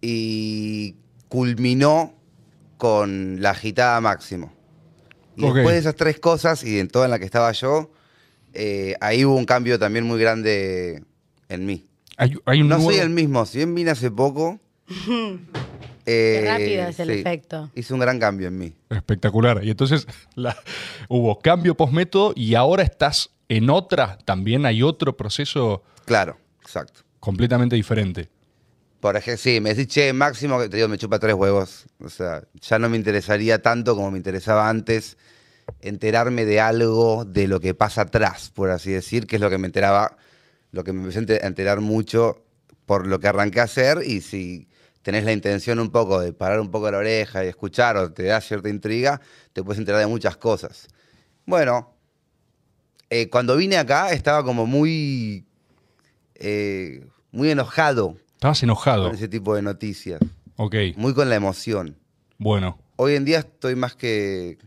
Y 0.00 0.96
culminó 1.38 2.14
con 2.76 3.42
la 3.42 3.50
agitada 3.50 4.00
máximo. 4.00 4.52
Y 5.36 5.42
después 5.42 5.70
de 5.74 5.78
esas 5.78 5.96
tres 5.96 6.20
cosas, 6.20 6.62
y 6.62 6.78
en 6.78 6.86
toda 6.86 7.06
en 7.06 7.10
la 7.10 7.18
que 7.18 7.24
estaba 7.24 7.50
yo, 7.50 7.90
eh, 8.52 8.94
ahí 9.00 9.24
hubo 9.24 9.34
un 9.34 9.44
cambio 9.44 9.76
también 9.76 10.04
muy 10.06 10.20
grande 10.20 11.02
en 11.48 11.66
mí. 11.66 11.86
Hay, 12.16 12.34
hay 12.44 12.60
un 12.62 12.68
No 12.68 12.76
nuevo- 12.76 12.92
soy 12.92 13.00
el 13.00 13.10
mismo, 13.10 13.44
si 13.46 13.58
bien 13.58 13.74
vine 13.74 13.90
hace 13.90 14.12
poco. 14.12 14.60
eh, 16.06 16.40
Qué 16.40 16.48
rápido 16.48 16.88
es 16.88 17.00
el 17.00 17.08
sí, 17.08 17.14
efecto. 17.18 17.68
Hizo 17.74 17.94
un 17.94 18.00
gran 18.00 18.20
cambio 18.20 18.46
en 18.46 18.56
mí. 18.58 18.72
Espectacular. 18.90 19.64
Y 19.64 19.70
entonces 19.70 20.06
la- 20.36 20.56
hubo 21.08 21.36
cambio 21.40 21.74
post-método 21.74 22.32
y 22.36 22.54
ahora 22.54 22.84
estás 22.84 23.30
en 23.48 23.70
otra, 23.70 24.18
también 24.24 24.66
hay 24.66 24.84
otro 24.84 25.16
proceso 25.16 25.82
Claro, 26.04 26.36
exacto. 26.62 27.00
completamente 27.18 27.74
diferente. 27.74 28.28
Por 29.04 29.18
ejemplo, 29.18 29.36
sí, 29.36 29.60
me 29.60 29.74
decís, 29.74 29.88
che, 29.88 30.14
máximo, 30.14 30.58
que 30.58 30.70
te 30.70 30.78
digo, 30.78 30.88
me 30.88 30.96
chupa 30.96 31.18
tres 31.18 31.34
huevos. 31.34 31.84
O 32.00 32.08
sea, 32.08 32.42
ya 32.54 32.78
no 32.78 32.88
me 32.88 32.96
interesaría 32.96 33.60
tanto 33.60 33.94
como 33.94 34.10
me 34.10 34.16
interesaba 34.16 34.66
antes 34.70 35.18
enterarme 35.82 36.46
de 36.46 36.58
algo 36.58 37.26
de 37.26 37.46
lo 37.46 37.60
que 37.60 37.74
pasa 37.74 38.00
atrás, 38.00 38.50
por 38.54 38.70
así 38.70 38.92
decir, 38.92 39.26
que 39.26 39.36
es 39.36 39.42
lo 39.42 39.50
que 39.50 39.58
me 39.58 39.66
enteraba, 39.66 40.16
lo 40.72 40.84
que 40.84 40.94
me 40.94 41.00
empecé 41.02 41.38
a 41.42 41.46
enterar 41.46 41.82
mucho 41.82 42.46
por 42.86 43.06
lo 43.06 43.20
que 43.20 43.28
arranqué 43.28 43.60
a 43.60 43.64
hacer 43.64 43.98
y 44.06 44.22
si 44.22 44.68
tenés 45.02 45.24
la 45.24 45.34
intención 45.34 45.80
un 45.80 45.90
poco 45.90 46.18
de 46.20 46.32
parar 46.32 46.58
un 46.58 46.70
poco 46.70 46.90
la 46.90 46.96
oreja 46.96 47.44
y 47.44 47.48
escuchar 47.48 47.98
o 47.98 48.10
te 48.10 48.22
da 48.22 48.40
cierta 48.40 48.70
intriga, 48.70 49.20
te 49.52 49.62
puedes 49.62 49.78
enterar 49.78 50.00
de 50.00 50.06
muchas 50.06 50.38
cosas. 50.38 50.88
Bueno, 51.44 51.94
eh, 53.10 53.28
cuando 53.28 53.54
vine 53.54 53.76
acá 53.76 54.12
estaba 54.12 54.42
como 54.42 54.64
muy, 54.64 55.44
eh, 56.36 57.06
muy 57.32 57.50
enojado 57.50 58.23
Estabas 58.44 58.62
enojado. 58.62 59.04
con 59.06 59.14
ese 59.14 59.26
tipo 59.26 59.54
de 59.56 59.62
noticias, 59.62 60.20
Ok, 60.56 60.74
muy 60.96 61.14
con 61.14 61.30
la 61.30 61.34
emoción. 61.36 61.96
bueno. 62.36 62.78
Hoy 62.96 63.14
en 63.14 63.24
día 63.24 63.38
estoy 63.38 63.74
más 63.74 63.96
que 63.96 64.58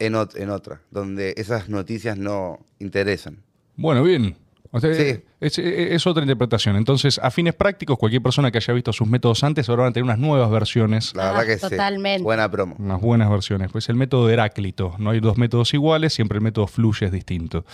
en, 0.00 0.14
ot- 0.14 0.34
en 0.36 0.50
otra, 0.50 0.82
donde 0.90 1.34
esas 1.36 1.68
noticias 1.68 2.18
no 2.18 2.58
interesan. 2.80 3.44
Bueno, 3.76 4.02
bien. 4.02 4.34
O 4.72 4.80
sea, 4.80 4.92
Sí. 4.92 5.22
Es, 5.40 5.58
es 5.58 6.06
otra 6.06 6.22
interpretación. 6.22 6.76
Entonces, 6.76 7.18
a 7.22 7.30
fines 7.30 7.54
prácticos, 7.54 7.98
cualquier 7.98 8.22
persona 8.22 8.50
que 8.50 8.58
haya 8.58 8.72
visto 8.74 8.92
sus 8.92 9.06
métodos 9.08 9.44
antes 9.44 9.68
ahora 9.68 9.82
van 9.82 9.90
a 9.90 9.92
tener 9.92 10.04
unas 10.04 10.18
nuevas 10.18 10.50
versiones. 10.50 11.14
La 11.14 11.28
Ah, 11.28 11.32
verdad 11.32 11.46
que 11.46 11.54
sí. 11.58 11.68
totalmente. 11.70 12.22
Buena 12.22 12.50
promo. 12.50 12.76
Unas 12.78 13.00
buenas 13.00 13.30
versiones. 13.30 13.70
Pues 13.70 13.88
el 13.88 13.96
método 13.96 14.26
de 14.26 14.34
Heráclito. 14.34 14.94
No 14.98 15.10
hay 15.10 15.20
dos 15.20 15.36
métodos 15.38 15.74
iguales, 15.74 16.14
siempre 16.14 16.38
el 16.38 16.42
método 16.44 16.66
fluye 16.66 17.06
es 17.06 17.12
distinto. 17.12 17.64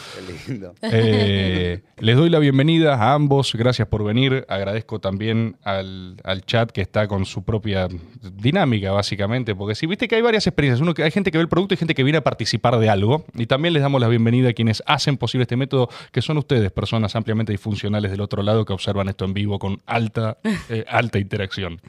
Qué 0.46 0.50
lindo. 0.52 0.74
Eh, 0.82 1.82
les 1.98 2.16
doy 2.16 2.30
la 2.30 2.38
bienvenida 2.38 2.94
a 2.94 3.14
ambos, 3.14 3.52
gracias 3.54 3.88
por 3.88 4.04
venir. 4.04 4.44
Agradezco 4.48 4.98
también 5.00 5.56
al, 5.62 6.16
al 6.24 6.42
chat 6.44 6.70
que 6.70 6.80
está 6.80 7.06
con 7.08 7.24
su 7.26 7.44
propia 7.44 7.88
dinámica, 8.34 8.90
básicamente, 8.92 9.54
porque 9.54 9.74
si 9.74 9.86
viste 9.86 10.08
que 10.08 10.16
hay 10.16 10.22
varias 10.22 10.46
experiencias, 10.46 10.80
uno 10.80 10.94
que 10.94 11.02
hay 11.04 11.10
gente 11.10 11.30
que 11.30 11.38
ve 11.38 11.42
el 11.42 11.48
producto 11.48 11.74
y 11.74 11.76
gente 11.76 11.94
que 11.94 12.02
viene 12.02 12.18
a 12.18 12.24
participar 12.24 12.78
de 12.78 12.88
algo, 12.90 13.24
y 13.34 13.46
también 13.46 13.74
les 13.74 13.82
damos 13.82 14.00
la 14.00 14.08
bienvenida 14.08 14.50
a 14.50 14.52
quienes 14.52 14.82
hacen 14.86 15.16
posible 15.16 15.42
este 15.42 15.56
método, 15.56 15.88
que 16.10 16.22
son 16.22 16.38
ustedes, 16.38 16.70
personas 16.72 17.14
ampliamente 17.16 17.51
disfuncionales 17.52 18.10
del 18.10 18.20
otro 18.20 18.42
lado 18.42 18.64
que 18.64 18.72
observan 18.72 19.08
esto 19.08 19.24
en 19.24 19.34
vivo 19.34 19.58
con 19.58 19.80
alta, 19.86 20.38
eh, 20.68 20.84
alta 20.88 21.18
interacción. 21.18 21.80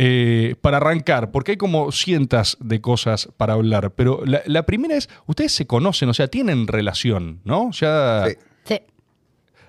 Eh, 0.00 0.54
para 0.60 0.76
arrancar, 0.76 1.32
porque 1.32 1.52
hay 1.52 1.56
como 1.56 1.90
cientos 1.90 2.56
de 2.60 2.80
cosas 2.80 3.28
para 3.36 3.54
hablar, 3.54 3.90
pero 3.92 4.24
la, 4.24 4.42
la 4.46 4.62
primera 4.64 4.94
es, 4.94 5.08
ustedes 5.26 5.50
se 5.52 5.66
conocen, 5.66 6.08
o 6.08 6.14
sea, 6.14 6.28
tienen 6.28 6.68
relación, 6.68 7.40
¿no? 7.44 7.70
Ya 7.72 8.24
Sí. 8.28 8.36
Sí. 8.64 8.80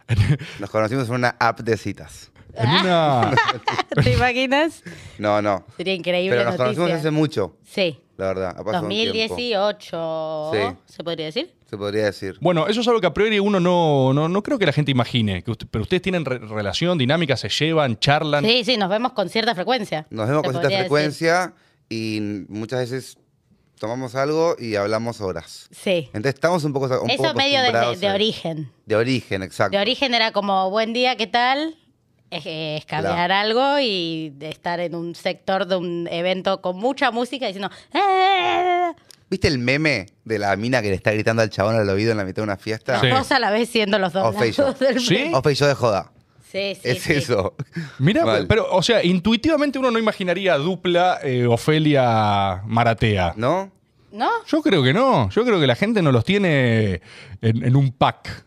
Nos 0.59 0.69
conocimos 0.69 1.07
en 1.09 1.15
una 1.15 1.35
app 1.39 1.61
de 1.61 1.77
citas. 1.77 2.31
en 2.53 2.69
una... 2.69 3.31
¿Te 4.03 4.13
imaginas? 4.13 4.83
No, 5.17 5.41
no. 5.41 5.65
Sería 5.77 5.95
increíble 5.95 6.37
Pero 6.37 6.49
nos 6.49 6.57
conocimos 6.57 6.91
hace 6.91 7.09
mucho, 7.11 7.55
Sí. 7.63 7.99
La 8.19 8.27
verdad. 8.27 8.55
Ha 8.57 8.63
pasado 8.63 8.83
un 8.83 8.89
tiempo, 8.89 9.17
2018, 9.17 10.51
Sí. 10.53 10.93
¿se 10.93 11.03
podría 11.03 11.25
decir? 11.25 11.55
se 11.69 11.77
podría 11.77 12.05
decir. 12.05 12.35
Bueno, 12.41 12.67
eso 12.67 12.81
es 12.81 12.87
algo 12.87 12.99
que 12.99 13.05
a 13.07 13.13
priori 13.13 13.37
uno 13.39 13.59
no, 13.59 14.11
no, 14.13 14.27
no 14.27 14.41
creo 14.43 14.57
que 14.57 14.65
la 14.65 14.71
gente 14.73 14.89
imagine, 14.91 15.43
que 15.43 15.51
usted- 15.51 15.67
pero 15.69 15.83
ustedes 15.83 16.01
tienen 16.01 16.25
re- 16.25 16.39
relación, 16.39 16.97
dinámica, 16.97 17.37
se 17.37 17.47
llevan, 17.49 17.97
charlan. 17.99 18.43
Sí, 18.43 18.63
sí, 18.63 18.75
nos 18.77 18.89
vemos 18.89 19.13
con 19.13 19.29
cierta 19.29 19.53
frecuencia. 19.53 20.07
Nos 20.09 20.27
vemos 20.27 20.41
con 20.43 20.51
cierta 20.53 20.67
decir. 20.67 20.79
frecuencia 20.81 21.53
y 21.87 22.19
muchas 22.49 22.79
veces 22.79 23.17
tomamos 23.79 24.15
algo 24.15 24.55
y 24.59 24.75
hablamos 24.75 25.21
horas. 25.21 25.69
Sí. 25.71 26.05
Entonces 26.07 26.33
estamos 26.33 26.63
un 26.63 26.73
poco, 26.73 26.87
un 27.01 27.09
Eso 27.09 27.21
poco 27.23 27.35
medio 27.35 27.61
de 27.61 28.09
origen. 28.11 28.71
De 28.87 28.95
origen, 28.95 29.43
exacto. 29.43 29.77
De 29.77 29.81
origen 29.81 30.13
era 30.15 30.31
como, 30.31 30.69
buen 30.71 30.91
día, 30.91 31.15
¿qué 31.17 31.27
tal? 31.27 31.77
Es, 32.31 32.43
escabear 32.45 33.31
algo 33.31 33.79
y 33.79 34.33
estar 34.41 34.79
en 34.79 34.93
un 34.95 35.15
sector 35.15 35.65
de 35.65 35.75
un 35.75 36.07
evento 36.11 36.61
con 36.61 36.77
mucha 36.77 37.11
música 37.11 37.47
diciendo... 37.47 37.69
"Eh". 37.93 38.91
¿Viste 39.29 39.47
el 39.47 39.59
meme 39.59 40.07
de 40.25 40.39
la 40.39 40.55
mina 40.55 40.81
que 40.81 40.89
le 40.89 40.95
está 40.95 41.11
gritando 41.11 41.41
al 41.43 41.49
chabón 41.51 41.75
al 41.75 41.87
oído 41.89 42.11
en 42.11 42.17
la 42.17 42.23
mitad 42.25 42.37
de 42.37 42.43
una 42.43 42.57
fiesta? 42.57 42.99
Sí. 42.99 43.07
Las 43.07 43.19
dos 43.19 43.31
a 43.31 43.39
la 43.39 43.51
vez 43.51 43.69
siendo 43.69 43.99
los 43.99 44.11
dos 44.13 44.35
O 44.35 44.39
Feyo. 44.39 44.63
lados 44.63 44.79
del 44.79 44.99
¿Sí? 44.99 45.13
meme. 45.15 45.35
Ofe 45.35 45.51
y 45.51 45.55
yo 45.55 45.67
de 45.67 45.73
joda. 45.75 46.11
Sí, 46.51 46.73
sí, 46.73 46.81
es 46.83 47.03
sí. 47.03 47.13
eso. 47.13 47.53
Mira, 47.99 48.25
pero, 48.47 48.67
o 48.71 48.81
sea, 48.81 49.03
intuitivamente 49.03 49.77
uno 49.77 49.91
no 49.91 49.99
imaginaría 49.99 50.57
dupla 50.57 51.19
eh, 51.21 51.45
Ofelia 51.45 52.63
Maratea. 52.65 53.33
¿No? 53.37 53.71
¿No? 54.11 54.29
Yo 54.47 54.63
creo 54.63 54.81
que 54.81 54.91
no. 54.91 55.29
Yo 55.29 55.45
creo 55.45 55.59
que 55.59 55.67
la 55.67 55.75
gente 55.75 56.01
no 56.01 56.11
los 56.11 56.25
tiene 56.25 57.01
en, 57.41 57.63
en 57.63 57.75
un 57.75 57.91
pack. 57.91 58.45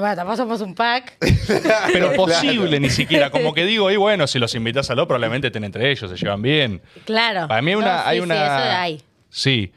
Bueno, 0.00 0.36
somos 0.36 0.60
un 0.60 0.74
pack. 0.74 1.16
Pero 1.92 2.12
posible 2.14 2.80
ni 2.80 2.90
siquiera. 2.90 3.30
Como 3.30 3.54
que 3.54 3.64
digo, 3.64 3.90
y 3.90 3.96
bueno, 3.96 4.26
si 4.26 4.38
los 4.38 4.54
invitas 4.54 4.90
a 4.90 4.94
lo, 4.94 5.06
probablemente 5.06 5.48
estén 5.48 5.64
entre 5.64 5.90
ellos, 5.90 6.10
se 6.10 6.16
llevan 6.16 6.42
bien. 6.42 6.82
Claro. 7.04 7.46
Para 7.48 7.62
mí 7.62 7.70
hay 7.70 7.76
No, 7.76 7.82
una. 7.82 7.98
sí, 8.02 8.08
hay 8.08 8.16
sí, 8.18 8.22
una... 8.22 8.34
eso 8.34 8.78
hay. 8.78 9.02
Sí. 9.28 9.72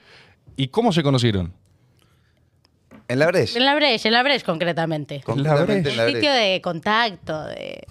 ¿Y 0.56 0.68
cómo 0.70 0.92
se 0.92 1.04
conocieron? 1.04 1.54
En 3.08 3.20
la 3.20 3.28
brecha. 3.28 3.58
En 3.60 3.66
la 3.66 3.76
Breche, 3.76 4.08
en 4.08 4.14
la 4.14 4.24
Breche 4.24 4.46
concretamente. 4.46 5.22
Completamente 5.26 5.90
en 5.90 5.98
la 5.98 6.06
Sitio 6.06 6.20
brecha. 6.22 6.34
de 6.36 6.62
contacto, 6.62 7.44
de... 7.48 7.82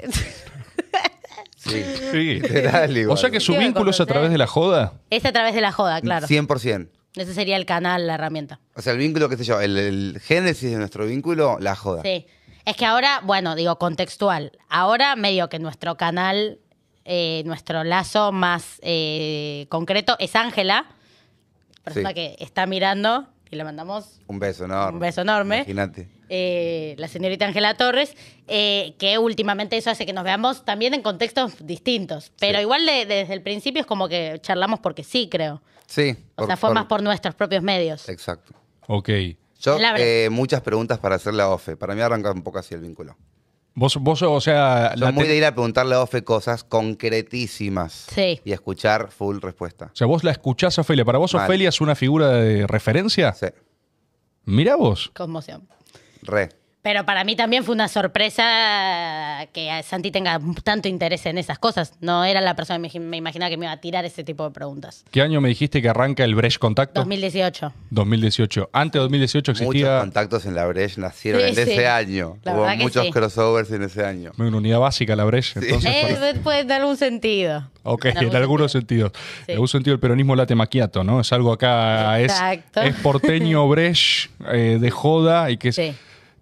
Sí. 1.56 1.84
Sí. 2.10 2.34
Literal, 2.40 2.96
igual. 2.96 3.14
O 3.14 3.16
sea 3.16 3.30
que 3.30 3.38
su 3.38 3.54
vínculo 3.56 3.90
es 3.90 4.00
a 4.00 4.06
través 4.06 4.30
de 4.30 4.38
la 4.38 4.46
joda. 4.48 4.94
es 5.10 5.24
a 5.24 5.32
través 5.32 5.54
de 5.54 5.60
la 5.60 5.70
joda, 5.70 6.00
claro. 6.00 6.26
100%. 6.26 6.88
Ese 7.14 7.34
sería 7.34 7.56
el 7.56 7.66
canal, 7.66 8.06
la 8.06 8.14
herramienta. 8.14 8.60
O 8.74 8.80
sea, 8.82 8.92
el 8.94 8.98
vínculo, 8.98 9.28
qué 9.28 9.36
sé 9.36 9.44
yo, 9.44 9.60
el, 9.60 9.76
el 9.76 10.20
génesis 10.22 10.70
de 10.70 10.76
nuestro 10.78 11.06
vínculo, 11.06 11.58
la 11.60 11.76
joda. 11.76 12.02
Sí. 12.02 12.26
Es 12.64 12.76
que 12.76 12.86
ahora, 12.86 13.20
bueno, 13.24 13.54
digo 13.54 13.76
contextual. 13.78 14.52
Ahora 14.68 15.14
medio 15.16 15.48
que 15.48 15.58
nuestro 15.58 15.96
canal, 15.96 16.58
eh, 17.04 17.42
nuestro 17.44 17.84
lazo 17.84 18.32
más 18.32 18.78
eh, 18.82 19.66
concreto 19.68 20.16
es 20.20 20.36
Ángela, 20.36 20.86
persona 21.82 22.10
Sí. 22.10 22.14
que 22.14 22.36
está 22.38 22.64
mirando 22.66 23.26
y 23.50 23.56
le 23.56 23.64
mandamos 23.64 24.20
Un 24.28 24.38
beso 24.38 24.64
enorme. 24.64 24.94
Un 24.94 25.00
beso 25.00 25.20
enorme. 25.22 25.56
Imagínate. 25.58 26.08
eh, 26.34 26.94
la 26.96 27.08
señorita 27.08 27.44
Ángela 27.44 27.74
Torres, 27.74 28.16
eh, 28.48 28.94
que 28.98 29.18
últimamente 29.18 29.76
eso 29.76 29.90
hace 29.90 30.06
que 30.06 30.14
nos 30.14 30.24
veamos 30.24 30.64
también 30.64 30.94
en 30.94 31.02
contextos 31.02 31.54
distintos. 31.66 32.32
Pero 32.38 32.56
Sí. 32.58 32.62
igual 32.62 32.86
de- 32.86 33.04
desde 33.04 33.34
el 33.34 33.42
principio 33.42 33.80
es 33.82 33.86
como 33.86 34.08
que 34.08 34.38
charlamos 34.40 34.80
porque 34.80 35.04
sí, 35.04 35.28
creo. 35.30 35.60
Sí. 35.92 36.16
O 36.36 36.46
sea, 36.46 36.56
fue 36.56 36.72
más 36.72 36.86
por 36.86 37.02
nuestros 37.02 37.34
propios 37.34 37.62
medios. 37.62 38.08
Exacto. 38.08 38.54
Ok. 38.88 39.10
Yo, 39.60 39.78
La 39.78 39.92
verdad. 39.92 40.06
eh, 40.06 40.30
muchas 40.30 40.62
preguntas 40.62 40.98
para 40.98 41.16
hacerle 41.16 41.42
a 41.42 41.48
Ofe. 41.50 41.76
Para 41.76 41.94
mí 41.94 42.00
arranca 42.00 42.32
un 42.32 42.42
poco 42.42 42.58
así 42.58 42.74
el 42.74 42.80
vínculo. 42.80 43.14
Vos, 43.74 43.96
vos 43.98 44.20
o 44.22 44.40
sea, 44.40 44.92
la 44.96 45.12
muy 45.12 45.24
te- 45.24 45.30
de 45.30 45.36
ir 45.36 45.44
a 45.44 45.52
preguntarle 45.52 45.94
a 45.94 46.00
Ofe 46.02 46.24
cosas 46.24 46.64
concretísimas. 46.64 48.06
Sí. 48.10 48.40
Y 48.44 48.52
escuchar 48.52 49.10
full 49.10 49.38
respuesta. 49.40 49.90
o 49.92 49.96
sea, 49.96 50.06
vos 50.06 50.24
la 50.24 50.30
escuchás 50.30 50.78
a 50.78 50.80
Ofelia. 50.80 51.04
¿Para 51.04 51.18
vos 51.18 51.34
Mal. 51.34 51.44
Ofelia 51.44 51.68
es 51.68 51.80
una 51.80 51.94
figura 51.94 52.28
de 52.30 52.66
referencia? 52.66 53.32
Sí. 53.34 53.46
Mirá 54.44 54.76
vos. 54.76 55.10
Conmoción. 55.14 55.68
Re. 56.22 56.48
Pero 56.82 57.06
para 57.06 57.22
mí 57.22 57.36
también 57.36 57.62
fue 57.62 57.76
una 57.76 57.86
sorpresa 57.86 59.46
que 59.52 59.70
Santi 59.84 60.10
tenga 60.10 60.40
tanto 60.64 60.88
interés 60.88 61.24
en 61.26 61.38
esas 61.38 61.60
cosas. 61.60 61.94
No 62.00 62.24
era 62.24 62.40
la 62.40 62.56
persona 62.56 62.88
que 62.88 62.98
me, 62.98 63.16
imaginaba 63.16 63.50
que 63.50 63.56
me 63.56 63.66
iba 63.66 63.72
a 63.72 63.80
tirar 63.80 64.04
ese 64.04 64.24
tipo 64.24 64.44
de 64.44 64.50
preguntas. 64.50 65.04
¿Qué 65.12 65.22
año 65.22 65.40
me 65.40 65.48
dijiste 65.48 65.80
que 65.80 65.88
arranca 65.88 66.24
el 66.24 66.34
Brecht 66.34 66.58
Contacto? 66.58 67.00
2018. 67.00 67.72
2018. 67.90 68.70
Antes 68.72 68.92
de 68.94 68.98
2018 69.00 69.52
Muchos 69.52 69.62
existía 69.62 70.00
contactos 70.00 70.44
en 70.44 70.54
la 70.56 70.66
Breche 70.66 71.00
nacieron 71.00 71.40
Sí, 71.42 71.48
en 71.48 71.54
sí. 71.54 71.60
ese 71.60 71.86
año. 71.86 72.38
La 72.42 72.54
Hubo 72.54 72.66
muchos 72.76 73.04
sí. 73.06 73.12
crossovers 73.12 73.70
en 73.70 73.82
ese 73.84 74.04
año. 74.04 74.32
una 74.36 74.56
unidad 74.56 74.80
básica 74.80 75.14
la 75.14 75.22
Brecht. 75.24 75.56
Entonces, 75.58 75.88
Eh, 75.94 76.16
para- 76.18 76.40
puede 76.40 76.60
en 76.60 76.72
algún 76.72 76.96
sentido. 76.96 77.68
Ok, 77.84 78.06
en, 78.06 78.34
algunos 78.34 78.72
sentidos. 78.72 79.12
Sí. 79.14 79.52
En 79.52 79.54
algún 79.54 79.68
sentido 79.68 79.94
el 79.94 80.00
peronismo 80.00 80.34
late 80.34 80.56
maquiato, 80.56 81.04
¿no? 81.04 81.20
Es 81.20 81.32
algo 81.32 81.52
acá, 81.52 82.18
es, 82.18 82.32
Exacto. 82.32 82.80
es 82.80 82.94
porteño, 82.96 83.68
Brecht, 83.68 84.30
eh, 84.52 84.78
de 84.80 84.90
joda 84.90 85.50
y 85.50 85.56
que 85.58 85.68
es, 85.68 85.80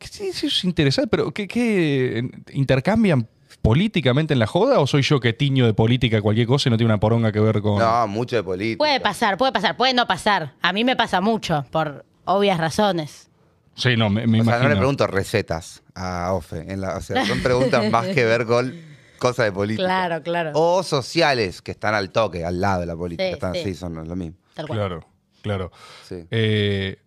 Sí. 0.09 0.33
sí, 0.33 0.47
es 0.47 0.65
interesante, 0.65 1.09
pero 1.09 1.33
¿qué, 1.33 1.47
qué, 1.47 2.29
intercambian 2.53 3.29
políticamente 3.63 4.33
en 4.33 4.39
la 4.39 4.47
joda 4.47 4.81
o 4.81 4.87
soy 4.87 5.03
yo 5.03 5.21
que 5.21 5.33
tiño 5.33 5.67
de 5.67 5.75
política 5.75 6.23
cualquier 6.23 6.47
cosa 6.47 6.69
y 6.69 6.71
no 6.71 6.77
tiene 6.77 6.93
una 6.93 7.01
poronga 7.01 7.33
que 7.33 7.41
ver 7.41 7.61
con... 7.61 7.79
No, 7.79 8.07
mucho 8.07 8.37
de 8.37 8.43
política. 8.43 8.79
Puede 8.79 9.01
pasar, 9.01 9.37
puede 9.37 9.53
pasar, 9.53 9.77
puede 9.77 9.95
no 9.95 10.07
pasar. 10.07 10.55
A 10.63 10.73
mí 10.73 10.85
me 10.85 10.97
pasa 10.97 11.21
mucho, 11.21 11.67
por 11.71 12.05
obvias 12.25 12.59
razones. 12.59 13.31
Sí, 13.75 13.97
no, 13.97 14.11
me, 14.11 14.27
me 14.27 14.41
o 14.41 14.45
sea, 14.45 14.55
imagino. 14.55 14.69
no 14.69 14.75
le 14.75 14.77
pregunto 14.77 15.07
recetas 15.07 15.83
a 15.95 16.33
Ofe. 16.33 16.71
En 16.73 16.81
la, 16.81 16.97
o 16.97 17.01
sea, 17.01 17.25
son 17.25 17.43
preguntas 17.43 17.91
más 17.91 18.07
que 18.09 18.25
ver 18.25 18.47
con 18.47 18.75
cosas 19.19 19.47
de 19.47 19.53
política. 19.53 19.87
Claro, 19.87 20.23
claro. 20.23 20.51
O 20.55 20.83
sociales, 20.83 21.63
que 21.63 21.71
están 21.71 21.95
al 21.95 22.11
toque, 22.11 22.45
al 22.45 22.61
lado 22.61 22.81
de 22.81 22.87
la 22.87 22.97
política. 22.97 23.29
Sí, 23.29 23.33
están 23.33 23.55
sí. 23.55 23.61
así, 23.61 23.75
son 23.75 23.95
lo 23.95 24.17
mismo. 24.17 24.37
Tal 24.55 24.67
cual. 24.67 24.79
Claro, 24.79 25.07
claro. 25.43 25.73
Sí. 26.07 26.27
Eh, 26.31 26.99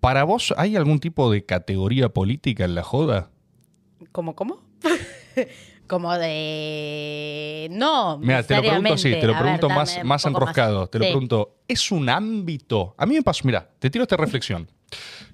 ¿Para 0.00 0.24
vos 0.24 0.54
hay 0.56 0.76
algún 0.76 0.98
tipo 0.98 1.30
de 1.30 1.44
categoría 1.44 2.08
política 2.08 2.64
en 2.64 2.74
la 2.74 2.82
joda? 2.82 3.30
¿Cómo, 4.12 4.34
cómo? 4.34 4.60
Como 5.86 6.16
de... 6.16 7.66
No, 7.72 8.16
Mira, 8.18 8.44
te 8.44 8.54
lo 8.54 8.62
pregunto 8.62 8.92
así, 8.94 9.10
te 9.10 9.26
lo 9.26 9.36
pregunto 9.36 9.66
ver, 9.66 9.76
más, 9.76 10.04
más 10.04 10.24
enroscado. 10.24 10.86
Te 10.86 10.98
lo 11.00 11.04
Sí. 11.04 11.10
pregunto, 11.10 11.56
¿es 11.66 11.90
un 11.90 12.08
ámbito? 12.08 12.94
A 12.96 13.06
mí 13.06 13.16
me 13.16 13.22
pasó, 13.22 13.42
mira, 13.44 13.68
te 13.80 13.90
tiro 13.90 14.04
esta 14.04 14.16
reflexión. 14.16 14.68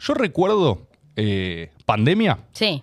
Yo 0.01 0.15
recuerdo 0.15 0.89
eh, 1.15 1.71
pandemia, 1.85 2.39
Sí, 2.53 2.83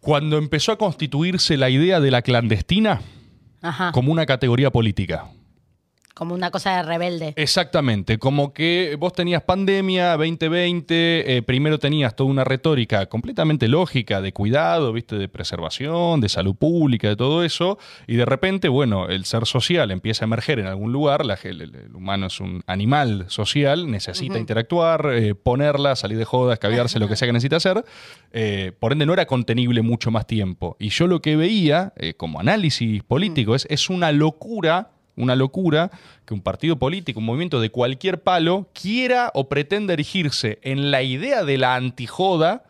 cuando 0.00 0.38
empezó 0.38 0.70
a 0.72 0.78
constituirse 0.78 1.56
la 1.56 1.70
idea 1.70 1.98
de 2.00 2.10
la 2.12 2.22
clandestina 2.22 3.00
ajá. 3.60 3.90
como 3.92 4.12
una 4.12 4.26
categoría 4.26 4.70
política. 4.70 5.28
Como 6.16 6.34
una 6.34 6.50
cosa 6.50 6.78
de 6.78 6.82
rebelde. 6.82 7.34
Exactamente, 7.36 8.16
como 8.16 8.54
que 8.54 8.96
vos 8.98 9.12
tenías 9.12 9.42
pandemia 9.42 10.16
2020, 10.16 11.36
eh, 11.36 11.42
primero 11.42 11.78
tenías 11.78 12.16
toda 12.16 12.30
una 12.30 12.42
retórica 12.42 13.04
completamente 13.04 13.68
lógica 13.68 14.22
de 14.22 14.32
cuidado, 14.32 14.94
viste, 14.94 15.16
de 15.16 15.28
preservación, 15.28 16.22
de 16.22 16.30
salud 16.30 16.54
pública, 16.56 17.08
de 17.08 17.16
todo 17.16 17.44
eso, 17.44 17.76
y 18.06 18.16
de 18.16 18.24
repente, 18.24 18.68
bueno, 18.70 19.08
el 19.10 19.26
ser 19.26 19.44
social 19.44 19.90
empieza 19.90 20.24
a 20.24 20.26
emerger 20.26 20.58
en 20.58 20.68
algún 20.68 20.90
lugar, 20.90 21.22
la- 21.26 21.38
el, 21.42 21.90
humano 21.92 22.28
es 22.28 22.40
un 22.40 22.62
animal 22.66 23.26
social, 23.28 23.90
necesita 23.90 24.38
interactuar, 24.38 25.10
eh, 25.12 25.34
ponerla, 25.34 25.96
salir 25.96 26.16
de 26.16 26.24
joda, 26.24 26.54
escabiarse, 26.54 26.98
lo 26.98 27.08
que 27.08 27.16
sea 27.16 27.28
que 27.28 27.34
necesita 27.34 27.56
hacer, 27.56 27.84
eh, 28.32 28.72
por 28.80 28.92
ende 28.92 29.04
no 29.04 29.12
era 29.12 29.26
contenible 29.26 29.82
mucho 29.82 30.10
más 30.10 30.26
tiempo. 30.26 30.78
Y 30.80 30.88
yo 30.88 31.08
lo 31.08 31.20
que 31.20 31.36
veía 31.36 31.92
como 32.16 32.40
análisis 32.40 33.02
político 33.02 33.54
es, 33.54 33.66
es 33.68 33.90
una 33.90 34.12
locura 34.12 34.92
una 35.16 35.34
locura 35.36 35.90
que 36.24 36.34
un 36.34 36.40
partido 36.40 36.76
político, 36.76 37.20
un 37.20 37.26
movimiento 37.26 37.60
de 37.60 37.70
cualquier 37.70 38.22
palo, 38.22 38.68
quiera 38.72 39.30
o 39.34 39.48
pretenda 39.48 39.92
erigirse 39.92 40.58
en 40.62 40.90
la 40.90 41.02
idea 41.02 41.44
de 41.44 41.58
la 41.58 41.74
antijoda 41.74 42.64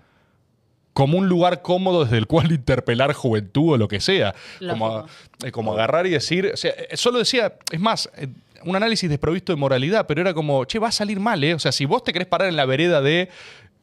como 0.93 1.19
un 1.19 1.29
lugar 1.29 1.61
cómodo 1.61 2.05
desde 2.05 2.17
el 2.17 2.27
cual 2.27 2.53
interpelar 2.53 3.13
juventud 3.13 3.75
o 3.75 3.77
lo 3.77 3.89
que 3.89 4.01
sea. 4.01 4.35
Como, 4.67 5.07
eh, 5.45 5.53
como 5.53 5.73
agarrar 5.75 6.07
y 6.07 6.11
decir, 6.11 6.51
o 6.55 6.57
sea, 6.57 6.71
eh, 6.71 6.97
solo 6.97 7.19
decía, 7.19 7.55
es 7.71 7.81
más, 7.81 8.09
eh, 8.17 8.29
un 8.65 8.77
análisis 8.77 9.09
desprovisto 9.09 9.53
de 9.53 9.57
moralidad, 9.57 10.07
pero 10.07 10.21
era 10.21 10.33
como, 10.35 10.65
che, 10.65 10.79
va 10.79 10.89
a 10.89 10.93
salir 10.93 11.21
mal, 11.21 11.43
¿eh? 11.45 11.55
O 11.55 11.59
sea, 11.59 11.73
si 11.73 11.85
vos 11.85 12.03
te 12.03 12.13
querés 12.13 12.29
parar 12.29 12.49
en 12.49 12.57
la 12.57 12.65
vereda 12.65 13.01
de 13.01 13.29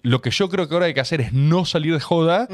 lo 0.01 0.21
que 0.21 0.31
yo 0.31 0.49
creo 0.49 0.67
que 0.67 0.73
ahora 0.73 0.87
hay 0.87 0.93
que 0.93 0.99
hacer 0.99 1.21
es 1.21 1.33
no 1.33 1.65
salir 1.65 1.93
de 1.93 1.99
joda, 1.99 2.47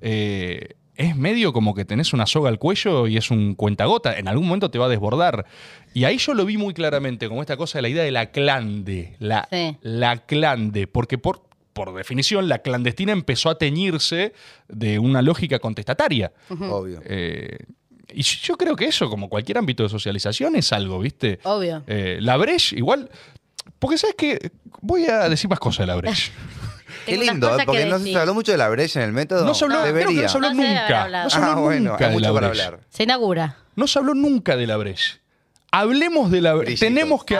eh, 0.00 0.74
es 1.00 1.16
medio 1.16 1.52
como 1.52 1.74
que 1.74 1.84
tenés 1.86 2.12
una 2.12 2.26
soga 2.26 2.50
al 2.50 2.58
cuello 2.58 3.06
y 3.06 3.16
es 3.16 3.30
un 3.30 3.54
cuentagota. 3.54 4.18
En 4.18 4.28
algún 4.28 4.46
momento 4.46 4.70
te 4.70 4.78
va 4.78 4.84
a 4.86 4.88
desbordar. 4.90 5.46
Y 5.94 6.04
ahí 6.04 6.18
yo 6.18 6.34
lo 6.34 6.44
vi 6.44 6.56
muy 6.58 6.74
claramente, 6.74 7.28
como 7.28 7.40
esta 7.40 7.56
cosa 7.56 7.78
de 7.78 7.82
la 7.82 7.88
idea 7.88 8.04
de 8.04 8.10
la 8.10 8.26
clande. 8.30 9.16
La, 9.18 9.48
Sí. 9.50 9.76
la 9.80 10.18
clande. 10.26 10.86
Porque 10.86 11.16
por, 11.16 11.42
por 11.72 11.94
definición, 11.94 12.48
la 12.48 12.58
clandestina 12.58 13.12
empezó 13.12 13.48
a 13.48 13.56
teñirse 13.56 14.34
de 14.68 14.98
una 14.98 15.22
lógica 15.22 15.58
contestataria. 15.58 16.32
Obvio. 16.50 17.00
Eh, 17.06 17.56
y 18.12 18.22
yo 18.22 18.56
creo 18.56 18.76
que 18.76 18.84
eso, 18.86 19.08
como 19.08 19.28
cualquier 19.28 19.56
ámbito 19.58 19.82
de 19.84 19.88
socialización, 19.88 20.54
es 20.56 20.72
algo, 20.72 20.98
¿viste? 21.00 21.38
Obvio. 21.44 21.82
Eh, 21.86 22.18
la 22.20 22.36
Breche, 22.36 22.76
igual. 22.76 23.08
Porque, 23.78 23.96
¿sabes 23.96 24.16
qué? 24.18 24.50
Voy 24.82 25.06
a 25.06 25.28
decir 25.28 25.48
más 25.48 25.58
cosas 25.60 25.84
de 25.84 25.86
la 25.86 25.96
Breche. 25.96 26.30
Qué 27.06 27.16
lindo, 27.18 27.58
¿eh? 27.58 27.62
porque 27.64 27.82
que 27.84 27.86
no 27.86 27.98
se 27.98 28.16
habló 28.16 28.34
mucho 28.34 28.52
de 28.52 28.58
la 28.58 28.68
brecha 28.68 29.00
en 29.00 29.06
el 29.06 29.12
método. 29.12 29.44
No 29.44 29.54
se 29.54 29.64
habló, 29.64 29.82
creo 29.82 30.08
que 30.08 30.22
no 30.22 30.28
se 30.28 30.36
habló 30.36 30.50
No 30.50 30.54
se 30.54 30.62
haber 30.62 30.80
nunca. 30.80 31.08
No 31.24 31.30
se 31.30 31.36
habló 31.36 31.50
Ah, 31.50 31.54
bueno, 31.56 31.90
nunca 31.90 32.06
hay 32.06 32.14
de 32.14 32.20
la 32.20 32.28
mucho 32.28 32.34
para 32.34 32.46
hablar. 32.48 32.80
Se 32.88 33.02
inaugura. 33.02 33.56
No 33.76 33.86
se 33.86 33.98
habló 33.98 34.14
nunca 34.14 34.56
de 34.56 34.66
la 34.66 34.76
Breche. 34.76 35.19
Hablemos 35.72 36.30
de 36.32 36.40
la. 36.40 36.54
Brillito. 36.54 36.80
Tenemos 36.80 37.24
que, 37.24 37.36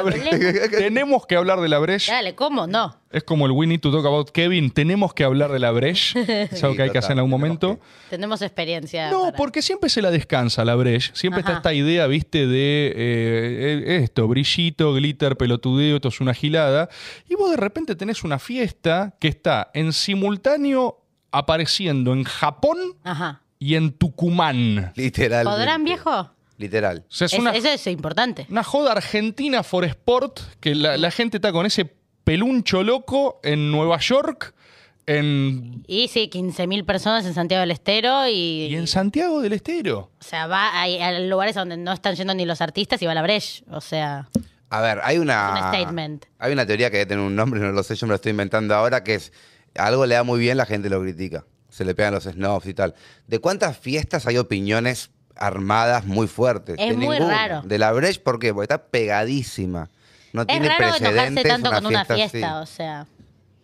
tenemos 0.71 1.27
que 1.27 1.35
hablar 1.35 1.61
de 1.61 1.69
la 1.69 1.79
Breche. 1.81 2.13
Dale, 2.13 2.35
¿cómo? 2.37 2.67
No. 2.69 2.97
Es 3.11 3.25
como 3.25 3.47
el 3.47 3.53
We 3.53 3.67
Need 3.67 3.81
to 3.81 3.91
Talk 3.91 4.07
About 4.07 4.31
Kevin. 4.31 4.71
Tenemos 4.71 5.13
que 5.15 5.25
hablar 5.25 5.51
de 5.51 5.59
la 5.59 5.73
Breche. 5.73 6.21
Es 6.53 6.63
algo 6.63 6.77
que 6.77 6.83
hay 6.83 6.91
que 6.91 6.99
hacer 6.99 7.13
en 7.13 7.19
algún 7.19 7.31
momento. 7.33 7.81
Tenemos 8.09 8.41
experiencia. 8.43 9.11
No, 9.11 9.23
para- 9.23 9.37
porque 9.37 9.63
siempre 9.63 9.91
se 9.91 10.01
la 10.01 10.13
descansa 10.13 10.65
la 10.65 10.77
Breche. 10.77 11.11
Siempre 11.15 11.41
está 11.41 11.55
esta 11.55 11.75
idea, 11.75 12.07
viste, 12.07 12.47
de 12.47 12.87
eh, 12.89 12.93
eh, 12.97 14.01
esto, 14.05 14.29
brillito, 14.29 14.95
glitter, 14.95 15.37
pelotudeo, 15.37 15.97
esto 15.97 16.09
es 16.09 16.21
una 16.21 16.33
gilada. 16.33 16.89
Y 17.29 17.35
vos 17.35 17.51
de 17.51 17.57
repente 17.57 17.97
tenés 17.97 18.23
una 18.23 18.39
fiesta 18.39 19.17
que 19.19 19.27
está 19.27 19.71
en 19.75 19.93
simultáneo 19.93 21.01
apareciendo 21.33 22.13
en 22.13 22.23
Japón 22.25 22.79
Ajá. 23.03 23.43
y 23.59 23.75
en 23.75 23.91
Tucumán. 23.93 24.93
Literal. 24.95 25.45
¿Podrán, 25.47 25.83
viejo? 25.85 26.31
Literal. 26.61 27.05
O 27.09 27.13
sea, 27.13 27.25
es 27.27 27.33
Es- 27.33 27.39
una, 27.39 27.53
Eso 27.53 27.69
es 27.71 27.87
importante. 27.87 28.47
una 28.51 28.63
joda 28.63 28.93
argentina 28.93 29.63
for 29.63 29.85
sport 29.87 30.41
que 30.61 30.75
la, 30.75 30.97
la 30.99 31.11
gente 31.11 31.39
está 31.39 31.53
con 31.53 31.65
ese 31.65 31.87
peluncho 32.23 32.83
loco 32.83 33.41
en 33.43 33.71
Nueva 33.73 33.99
York, 33.99 34.55
en, 35.07 35.83
Y 35.87 36.09
sí, 36.09 36.29
15.000 36.33 36.85
personas 36.85 37.25
en 37.25 37.35
Santiago 37.35 37.61
del 37.63 37.71
Estero 37.71 38.29
y... 38.29 38.67
y 38.71 38.75
en 38.77 38.87
Santiago 38.87 39.41
del 39.41 39.55
Estero. 39.55 40.11
O 40.21 40.23
sea, 40.25 40.47
va 40.47 40.69
a, 40.69 40.83
a 40.85 41.19
lugares 41.21 41.55
donde 41.55 41.77
no 41.77 41.93
están 41.93 42.15
yendo 42.15 42.35
ni 42.35 42.45
los 42.45 42.61
artistas 42.61 43.01
y 43.03 43.07
va 43.07 43.15
la 43.15 43.23
Breche. 43.23 43.65
O 43.71 43.81
sea, 43.81 44.29
A 44.69 44.81
ver, 44.83 45.01
hay 45.03 45.17
una. 45.19 45.53
Un 45.53 45.75
statement. 45.75 46.27
Hay 46.39 46.53
una 46.53 46.67
teoría 46.67 46.91
que 46.91 46.99
debe 46.99 47.09
tener 47.09 47.25
un 47.25 47.35
nombre, 47.35 47.59
no 47.59 47.73
lo 47.73 47.83
sé, 47.83 47.97
yo 47.97 48.07
me 48.07 48.11
lo 48.11 48.17
estoy 48.17 48.31
inventando 48.31 48.75
ahora, 48.75 49.03
que 49.03 49.15
es 49.15 49.33
algo 49.77 50.05
le 50.07 50.15
da 50.15 50.23
muy 50.23 50.39
bien, 50.39 50.59
la 50.59 50.67
gente 50.67 50.91
lo 50.91 51.01
critica. 51.01 51.45
Se 51.71 51.85
le 51.87 51.95
pegan 51.95 52.13
los 52.15 52.25
snobs 52.25 52.67
y 52.67 52.75
tal. 52.75 52.95
¿De 53.27 53.39
cuántas 53.39 53.79
fiestas 53.79 54.27
hay 54.27 54.37
opiniones 54.37 55.11
armadas 55.41 56.05
muy 56.07 56.29
fuertes? 56.29 56.77
Es 56.79 56.89
De 56.91 56.95
muy 56.97 57.17
ninguna. 57.19 57.35
raro. 57.49 57.63
De 57.65 57.79
la 57.79 57.91
Breche, 57.93 58.21
¿por 58.21 58.39
qué? 58.39 58.53
Porque 58.55 58.65
está 58.73 58.85
pegadísima. 58.85 59.89
No 60.33 60.43
es 60.43 60.47
tiene 60.47 60.69
raro 60.69 60.85
enojarse 60.85 61.05
precedentes. 61.11 61.43
tanto 61.49 61.71
con 61.73 61.87
una 61.87 62.05
fiesta, 62.05 62.61
así. 62.61 62.73
o 62.73 62.75
sea, 62.77 63.07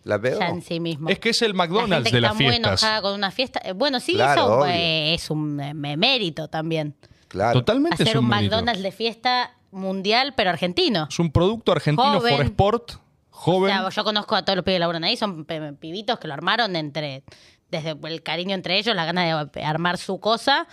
¿La 0.03 0.19
pegó? 0.19 0.39
ya 0.39 0.49
en 0.49 0.61
sí 0.61 0.79
mismo. 0.79 1.09
Es 1.09 1.19
que 1.19 1.29
es 1.29 1.41
el 1.41 1.49
la 1.51 1.53
McDonald's 1.65 1.95
gente 1.95 2.09
que 2.09 2.15
de 2.17 2.21
las 2.21 2.31
está 2.31 2.43
muy 2.43 2.51
fiestas. 2.51 2.83
enojada 2.83 3.01
con 3.01 3.13
una 3.13 3.31
fiesta. 3.31 3.61
eh, 3.63 3.71
Bueno, 3.73 3.99
sí, 4.01 4.13
Claro, 4.15 4.65
eso 4.65 4.73
eh, 4.73 5.13
es 5.13 5.29
un 5.29 5.59
eh, 5.61 5.73
mérito 5.73 6.47
también. 6.49 6.95
Claro. 7.29 7.59
Totalmente 7.59 8.03
es 8.03 8.09
Hacer 8.09 8.17
un, 8.17 8.25
un. 8.25 8.29
McDonald's 8.31 8.81
de 8.83 8.91
fiesta 8.91 9.51
mundial, 9.71 10.33
pero 10.35 10.49
argentino. 10.49 11.07
Es 11.09 11.19
un 11.19 11.31
producto 11.31 11.71
argentino 11.71 12.19
Joven. 12.19 12.35
for 12.37 12.45
sport, 12.45 12.91
O 12.93 12.97
joven. 13.29 13.71
sea, 13.73 13.89
yo 13.89 14.03
conozco 14.03 14.35
a 14.35 14.43
todos 14.43 14.55
los 14.55 14.63
pibes 14.65 14.75
que 14.75 14.79
laburan 14.79 15.03
ahí, 15.03 15.15
son 15.17 15.45
pibitos 15.45 16.19
que 16.19 16.27
lo 16.27 16.33
armaron 16.33 16.75
entre 16.75 17.23
desde 17.69 17.95
el 18.03 18.23
cariño 18.23 18.55
entre 18.55 18.77
ellos, 18.79 18.95
la 18.95 19.03
gana 19.05 19.45
de 19.45 19.63
armar 19.63 19.97
su 19.97 20.19
cosa 20.21 20.67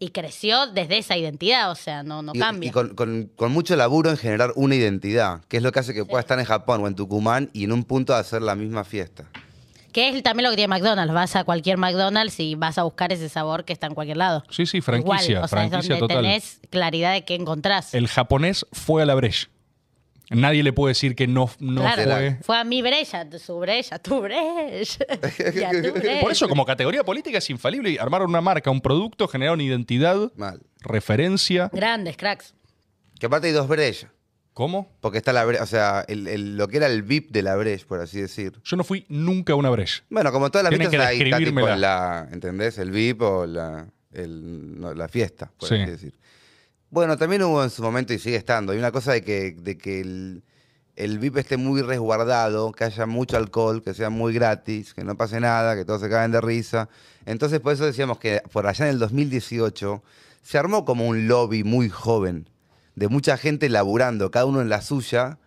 y 0.00 0.08
creció 0.08 0.66
desde 0.66 0.98
esa 0.98 1.16
identidad, 1.16 1.70
o 1.70 1.74
sea, 1.76 2.02
no, 2.02 2.22
no 2.22 2.32
Y- 2.34 2.38
cambia. 2.40 2.68
Y, 2.70 2.72
con, 2.72 2.94
con- 2.96 3.30
con 3.36 3.52
mucho 3.52 3.76
laburo 3.76 4.10
en 4.10 4.16
generar 4.16 4.52
una 4.56 4.74
identidad, 4.74 5.42
que 5.46 5.58
es 5.58 5.62
lo 5.62 5.70
que 5.70 5.78
hace 5.78 5.94
que 5.94 6.04
pueda 6.04 6.20
estar 6.20 6.38
en 6.40 6.46
Japón 6.46 6.82
o 6.82 6.88
en 6.88 6.94
Tucumán 6.96 7.50
y 7.52 7.64
en 7.64 7.72
un 7.72 7.84
punto 7.84 8.14
hacer 8.14 8.42
la 8.42 8.56
misma 8.56 8.82
fiesta. 8.82 9.26
Que 9.92 10.08
es 10.08 10.22
también 10.22 10.44
lo 10.44 10.50
que 10.50 10.56
tiene 10.56 10.68
McDonald's. 10.68 11.12
Vas 11.12 11.34
a 11.36 11.42
cualquier 11.44 11.76
McDonald's 11.76 12.38
y 12.40 12.54
vas 12.54 12.78
a 12.78 12.84
buscar 12.84 13.12
ese 13.12 13.28
sabor 13.28 13.64
que 13.64 13.72
está 13.72 13.88
en 13.88 13.94
cualquier 13.94 14.16
lado. 14.18 14.44
Sí, 14.48 14.64
sí, 14.64 14.80
franquicia, 14.80 15.30
Igual, 15.32 15.44
o 15.44 15.48
sea, 15.48 15.58
franquicia 15.58 15.94
es 15.94 16.00
donde 16.00 16.14
total. 16.14 16.22
tenés 16.22 16.60
claridad 16.70 17.12
de 17.12 17.24
qué 17.24 17.34
encontrás. 17.34 17.92
El 17.92 18.06
japonés 18.08 18.64
fue 18.72 19.02
a 19.02 19.06
la 19.06 19.14
Breche. 19.16 19.48
Nadie 20.30 20.62
le 20.62 20.72
puede 20.72 20.92
decir 20.92 21.16
que 21.16 21.26
no, 21.26 21.50
no 21.58 21.80
claro, 21.80 22.02
fue. 22.04 22.38
fue 22.42 22.56
a 22.58 22.62
mi 22.64 22.82
brecha, 22.82 23.26
su 23.38 23.58
brecha, 23.58 23.98
tu 23.98 24.20
brecha. 24.20 25.04
y 25.54 25.62
a 25.64 25.70
tu 25.82 25.92
brecha. 25.92 26.20
Por 26.20 26.30
eso, 26.32 26.48
como 26.48 26.64
categoría 26.64 27.02
política 27.04 27.38
es 27.38 27.50
infalible. 27.50 27.98
Armaron 27.98 28.30
una 28.30 28.40
marca, 28.40 28.70
un 28.70 28.80
producto, 28.80 29.26
generaron 29.26 29.60
identidad, 29.60 30.32
Mal. 30.36 30.60
referencia. 30.82 31.68
Grandes 31.72 32.16
cracks. 32.16 32.54
Que 33.18 33.26
aparte 33.26 33.48
hay 33.48 33.52
dos 33.52 33.66
brechas. 33.68 34.08
¿Cómo? 34.52 34.88
Porque 35.00 35.18
está 35.18 35.32
la 35.32 35.44
brecha, 35.44 35.62
o 35.62 35.66
sea, 35.66 36.04
el- 36.08 36.26
el- 36.28 36.56
lo 36.56 36.68
que 36.68 36.76
era 36.78 36.86
el 36.86 37.02
VIP 37.02 37.30
de 37.30 37.42
la 37.42 37.56
brecha, 37.56 37.84
por 37.88 38.00
así 38.00 38.20
decir. 38.20 38.52
Yo 38.64 38.76
no 38.76 38.84
fui 38.84 39.06
nunca 39.08 39.52
a 39.52 39.56
una 39.56 39.70
Breche. 39.70 40.02
Bueno, 40.10 40.30
como 40.32 40.50
todas 40.50 40.64
las 40.64 40.70
Tienen 40.70 40.90
fiestas 40.90 41.08
que 41.10 41.12
ahí 41.12 41.22
está 41.22 41.38
tipo 41.38 41.50
describírmela. 41.50 41.76
la, 41.76 42.28
¿entendés? 42.32 42.78
El 42.78 42.90
VIP 42.90 43.22
o 43.22 43.46
la, 43.46 43.86
el- 44.12 44.78
no, 44.80 44.92
la 44.92 45.08
fiesta, 45.08 45.50
por 45.56 45.68
Sí. 45.68 45.76
así 45.76 45.90
decir. 45.90 46.14
Bueno, 46.90 47.16
también 47.16 47.42
hubo 47.44 47.62
en 47.62 47.70
su 47.70 47.82
momento 47.82 48.12
y 48.12 48.18
sigue 48.18 48.34
estando. 48.36 48.72
Hay 48.72 48.78
una 48.78 48.90
cosa 48.90 49.12
de 49.12 49.22
que, 49.22 49.52
de 49.52 49.78
que 49.78 50.00
el, 50.00 50.42
el 50.96 51.20
VIP 51.20 51.36
esté 51.36 51.56
muy 51.56 51.82
resguardado, 51.82 52.72
que 52.72 52.82
haya 52.82 53.06
mucho 53.06 53.36
alcohol, 53.36 53.80
que 53.80 53.94
sea 53.94 54.10
muy 54.10 54.34
gratis, 54.34 54.92
que 54.92 55.04
no 55.04 55.16
pase 55.16 55.38
nada, 55.38 55.76
que 55.76 55.84
todos 55.84 56.00
se 56.00 56.10
caen 56.10 56.32
de 56.32 56.40
risa. 56.40 56.88
Entonces, 57.26 57.60
por 57.60 57.74
eso 57.74 57.86
decíamos 57.86 58.18
que 58.18 58.42
por 58.52 58.66
allá 58.66 58.86
en 58.86 58.92
el 58.92 58.98
2018 58.98 60.02
se 60.42 60.58
armó 60.58 60.84
como 60.84 61.06
un 61.06 61.28
lobby 61.28 61.62
muy 61.62 61.88
joven, 61.88 62.48
de 62.96 63.06
mucha 63.06 63.36
gente 63.36 63.68
laburando, 63.68 64.32
cada 64.32 64.46
uno 64.46 64.60
en 64.60 64.68
la 64.68 64.82
suya, 64.82 65.38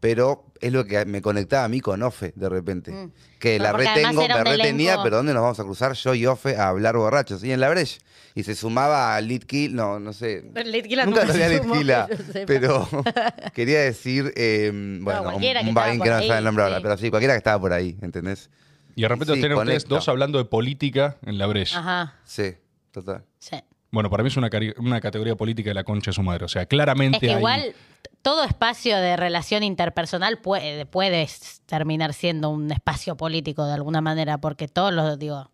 pero 0.00 0.46
es 0.60 0.72
lo 0.72 0.84
que 0.86 1.04
me 1.04 1.20
conectaba 1.22 1.64
a 1.64 1.68
mí 1.68 1.80
con 1.80 2.02
Ofe 2.02 2.32
de 2.34 2.48
repente. 2.48 2.90
Mm. 2.90 3.12
Que 3.38 3.58
Pero 3.58 3.64
la 3.64 3.72
retengo, 3.72 4.26
me 4.26 4.34
un 4.34 4.44
retenía, 4.44 4.94
elenco- 4.94 5.02
pero 5.02 5.16
¿dónde 5.18 5.32
nos 5.34 5.42
vamos 5.42 5.60
a 5.60 5.64
cruzar 5.64 5.92
yo 5.94 6.14
y 6.14 6.26
Ofe 6.26 6.56
a 6.56 6.68
hablar 6.68 6.96
borrachos? 6.96 7.44
Y 7.44 7.52
en 7.52 7.60
la 7.60 7.68
Breche. 7.70 8.00
Y 8.34 8.44
se 8.44 8.54
sumaba 8.54 9.16
a 9.16 9.20
Litkill, 9.20 9.74
no, 9.74 9.98
no 9.98 10.12
sé. 10.12 10.44
Litquila 10.64 11.04
Nunca 11.04 11.26
sumó, 11.32 11.74
Litquila, 11.74 12.08
pero 12.46 12.88
quería 13.54 13.80
decir, 13.80 14.32
eh, 14.36 14.70
bueno, 14.72 15.20
un, 15.22 15.26
cualquiera 15.26 15.60
que 15.60 15.64
un 15.64 15.68
estaba 15.70 15.86
vain 15.88 16.00
que 16.00 16.08
no 16.10 16.14
ahí, 16.16 16.28
sabe 16.28 16.38
el 16.38 16.44
nombre 16.44 16.64
ahora, 16.64 16.80
pero 16.80 16.96
sí, 16.96 17.10
cualquiera 17.10 17.34
que 17.34 17.38
estaba 17.38 17.60
por 17.60 17.72
ahí, 17.72 17.96
¿entendés? 18.02 18.48
Y 18.94 19.02
de 19.02 19.08
repente 19.08 19.34
Sí, 19.34 19.40
tienen 19.40 19.58
ustedes 19.58 19.84
dos 19.86 20.08
hablando 20.08 20.38
de 20.38 20.44
política 20.44 21.16
en 21.26 21.38
la 21.38 21.46
Breche. 21.46 21.76
Ajá, 21.76 22.14
Sí, 22.24 22.54
total. 22.92 23.24
sí. 23.38 23.56
Bueno, 23.92 24.08
para 24.10 24.22
mí 24.22 24.28
es 24.28 24.36
una, 24.36 24.48
una 24.78 25.00
categoría 25.00 25.34
política 25.34 25.70
de 25.70 25.74
la 25.74 25.82
concha 25.82 26.12
de 26.12 26.14
su 26.14 26.22
madre. 26.22 26.44
O 26.44 26.48
sea, 26.48 26.66
claramente 26.66 27.16
Es 27.16 27.20
que 27.20 27.30
hay- 27.30 27.36
igual 27.38 27.74
todo 28.22 28.44
espacio 28.44 28.96
de 28.98 29.16
relación 29.16 29.62
interpersonal 29.62 30.38
puede, 30.38 30.86
terminar 31.66 32.12
siendo 32.12 32.50
un 32.50 32.70
espacio 32.70 33.16
político 33.16 33.64
de 33.64 33.74
alguna 33.74 34.00
manera, 34.00 34.38
porque 34.38 34.68
todos 34.68 34.92
los, 34.92 35.18
digo, 35.18 35.50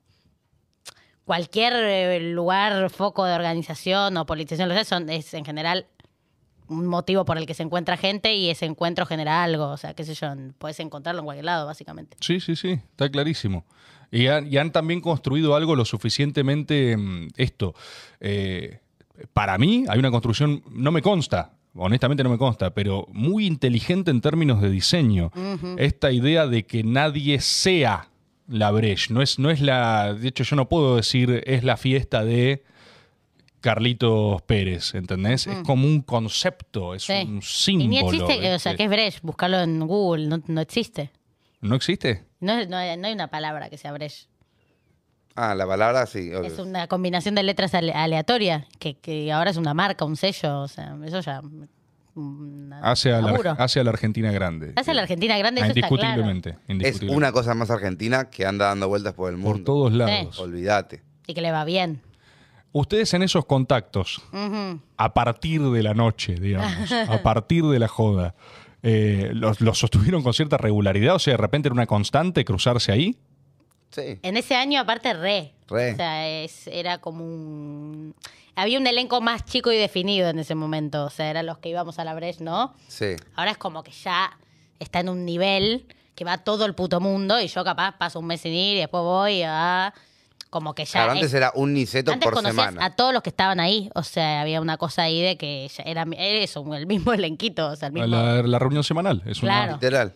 cualquier 1.24 1.74
eh, 1.74 2.20
lugar, 2.20 2.90
foco 2.90 3.24
de 3.24 3.34
organización 3.34 4.16
o 4.16 4.26
politización, 4.26 4.68
lo 4.68 4.84
son, 4.84 5.10
es 5.10 5.34
en 5.34 5.44
general 5.44 5.86
un 6.68 6.86
motivo 6.86 7.24
por 7.24 7.38
el 7.38 7.46
que 7.46 7.54
se 7.54 7.62
encuentra 7.62 7.96
gente 7.96 8.34
y 8.34 8.50
ese 8.50 8.66
encuentro 8.66 9.06
genera 9.06 9.44
algo. 9.44 9.68
O 9.68 9.76
sea, 9.76 9.94
qué 9.94 10.04
sé 10.04 10.14
yo, 10.14 10.28
puedes 10.58 10.80
encontrarlo 10.80 11.20
en 11.20 11.24
cualquier 11.24 11.44
lado, 11.44 11.66
básicamente. 11.66 12.16
Sí, 12.20 12.40
sí, 12.40 12.56
sí, 12.56 12.70
está 12.72 13.08
clarísimo. 13.08 13.64
Y 14.10 14.26
han, 14.26 14.56
han 14.56 14.72
también 14.72 15.00
construido 15.00 15.54
algo 15.54 15.76
lo 15.76 15.84
suficientemente 15.84 16.96
mm, 16.96 17.28
esto. 17.36 17.74
eh, 18.20 18.80
para 19.32 19.56
mí 19.56 19.84
hay 19.88 19.98
una 19.98 20.10
construcción, 20.10 20.62
no 20.70 20.92
me 20.92 21.00
consta, 21.00 21.55
honestamente 21.76 22.22
no 22.24 22.30
me 22.30 22.38
consta, 22.38 22.72
pero 22.74 23.06
muy 23.12 23.46
inteligente 23.46 24.10
en 24.10 24.20
términos 24.20 24.60
de 24.62 24.70
diseño. 24.70 25.30
Esta 25.78 26.12
idea 26.12 26.46
de 26.46 26.64
que 26.66 26.82
nadie 26.84 27.40
sea 27.40 28.08
la 28.48 28.70
Breche. 28.70 29.12
No 29.12 29.22
es, 29.22 29.38
no 29.38 29.50
es 29.50 29.60
la. 29.60 30.14
De 30.14 30.28
hecho, 30.28 30.44
yo 30.44 30.56
no 30.56 30.68
puedo 30.68 30.96
decir 30.96 31.42
es 31.46 31.64
la 31.64 31.76
fiesta 31.76 32.24
de 32.24 32.62
Carlitos 33.60 34.42
Pérez, 34.42 34.94
¿entendés? 34.94 35.46
Es 35.48 35.58
como 35.64 35.86
un 35.86 36.00
concepto, 36.02 36.94
es 36.94 37.02
Sí. 37.04 37.12
un 37.26 37.38
Y 37.38 37.42
símbolo. 37.42 37.88
ni 37.90 37.98
existe, 37.98 38.40
que- 38.40 38.54
o 38.54 38.58
sea. 38.58 38.76
¿qué 38.76 38.84
es 38.84 38.88
Brecht? 38.90 39.22
Buscarlo 39.22 39.60
en 39.60 39.80
Google, 39.80 40.28
no, 40.28 40.40
no 40.46 40.60
existe. 40.60 41.10
¿No 41.60 41.74
existe? 41.74 42.24
No, 42.38 42.64
no 42.66 42.76
hay, 42.76 42.96
no 42.96 43.06
hay 43.08 43.14
una 43.14 43.28
palabra 43.28 43.68
que 43.70 43.78
sea 43.78 43.92
Brecht. 43.92 44.28
Ah, 45.36 45.54
la 45.54 45.66
palabra 45.66 46.06
sí, 46.06 46.32
obvio. 46.32 46.44
Es 46.50 46.58
una 46.58 46.88
combinación 46.88 47.34
de 47.34 47.42
letras 47.42 47.74
ale- 47.74 47.92
aleatoria, 47.92 48.66
que, 48.78 48.94
que 48.98 49.30
ahora 49.32 49.50
es 49.50 49.56
una 49.58 49.74
marca, 49.74 50.04
un 50.04 50.16
sello, 50.16 50.62
o 50.62 50.68
sea, 50.68 50.96
eso 51.04 51.20
ya... 51.20 51.40
una- 52.14 52.80
Hace 52.80 53.12
a, 53.12 53.20
la, 53.20 53.30
laburo. 53.32 53.54
hace 53.58 53.80
a 53.80 53.84
la 53.84 53.90
Argentina 53.90 54.32
grande. 54.32 54.72
Hace 54.76 54.92
a 54.92 54.94
la 54.94 55.02
Argentina 55.02 55.36
grande, 55.36 55.60
Ah, 55.60 55.66
eso 55.66 55.74
está 55.78 55.88
claro. 55.88 56.22
indiscutiblemente, 56.22 56.88
Es 56.88 57.02
una 57.02 57.32
cosa 57.32 57.54
más 57.54 57.70
argentina 57.70 58.30
que 58.30 58.46
anda 58.46 58.66
dando 58.68 58.88
vueltas 58.88 59.12
por 59.14 59.30
el 59.30 59.36
mundo. 59.36 59.56
Por 59.58 59.64
todos 59.64 59.92
lados. 59.92 60.38
Olvídate. 60.38 61.02
Y 61.26 61.34
que 61.34 61.40
le 61.42 61.52
va 61.52 61.64
bien. 61.64 62.00
Ustedes 62.72 63.12
en 63.14 63.22
esos 63.22 63.44
contactos, 63.46 64.22
a 64.96 65.14
partir 65.14 65.62
de 65.62 65.82
la 65.82 65.94
noche, 65.94 66.34
digamos, 66.34 66.90
a 67.08 67.22
partir 67.22 67.64
de 67.64 67.78
la 67.78 67.88
joda, 67.88 68.34
eh, 68.82 69.30
los, 69.32 69.60
los 69.60 69.78
sostuvieron 69.78 70.22
con 70.22 70.32
cierta 70.34 70.56
regularidad? 70.58 71.14
O 71.14 71.18
sea, 71.18 71.32
de 71.34 71.38
repente 71.38 71.68
era 71.68 71.74
una 71.74 71.86
constante 71.86 72.44
cruzarse 72.44 72.92
ahí. 72.92 73.16
Sí. 73.96 74.18
En 74.22 74.36
ese 74.36 74.54
año, 74.54 74.80
aparte, 74.80 75.12
re. 75.14 75.52
Re. 75.68 75.92
O 75.92 75.96
sea, 75.96 76.28
es- 76.28 76.66
era 76.68 76.98
como 76.98 77.24
un... 77.24 78.14
Había 78.54 78.78
un 78.78 78.86
elenco 78.86 79.20
más 79.20 79.44
chico 79.44 79.72
y 79.72 79.76
definido 79.76 80.28
en 80.28 80.38
ese 80.38 80.54
momento. 80.54 81.04
O 81.04 81.10
sea, 81.10 81.28
eran 81.30 81.44
los 81.46 81.58
que 81.58 81.68
íbamos 81.70 81.98
a 81.98 82.04
la 82.04 82.14
Breche, 82.14 82.42
¿no? 82.44 82.74
Sí. 82.88 83.16
Ahora 83.34 83.50
es 83.50 83.58
como 83.58 83.82
que 83.82 83.90
ya 83.92 84.30
está 84.78 85.00
en 85.00 85.08
un 85.08 85.24
nivel 85.24 85.86
que 86.14 86.24
va 86.24 86.38
todo 86.38 86.64
el 86.64 86.74
puto 86.74 87.00
mundo 87.00 87.38
y 87.40 87.48
yo 87.48 87.64
capaz 87.64 87.98
paso 87.98 88.18
un 88.20 88.26
mes 88.26 88.40
sin 88.40 88.52
ir 88.52 88.76
y 88.76 88.80
después 88.80 89.02
voy 89.02 89.42
a... 89.44 89.92
Como 90.48 90.74
que 90.74 90.84
ya... 90.86 90.92
Claro, 90.92 91.12
antes 91.12 91.26
es- 91.26 91.34
era 91.34 91.52
un 91.54 91.74
niceto 91.74 92.12
Antes 92.12 92.30
por 92.30 92.42
semana. 92.42 92.82
a 92.84 92.94
todos 92.96 93.12
los 93.12 93.22
que 93.22 93.28
estaban 93.30 93.60
ahí. 93.60 93.90
O 93.94 94.02
sea, 94.02 94.40
había 94.40 94.60
una 94.62 94.76
cosa 94.78 95.02
ahí 95.02 95.20
de 95.20 95.36
que 95.36 95.68
ya 95.76 95.82
era, 95.82 96.02
era 96.16 96.38
eso, 96.44 96.64
el 96.74 96.86
mismo 96.86 97.12
elenquito. 97.14 97.66
O 97.68 97.76
sea, 97.76 97.88
el 97.88 97.92
mismo... 97.94 98.06
La, 98.08 98.42
la 98.42 98.58
reunión 98.58 98.84
semanal. 98.84 99.22
Es 99.26 99.42
una-. 99.42 99.72
Literal. 99.72 100.14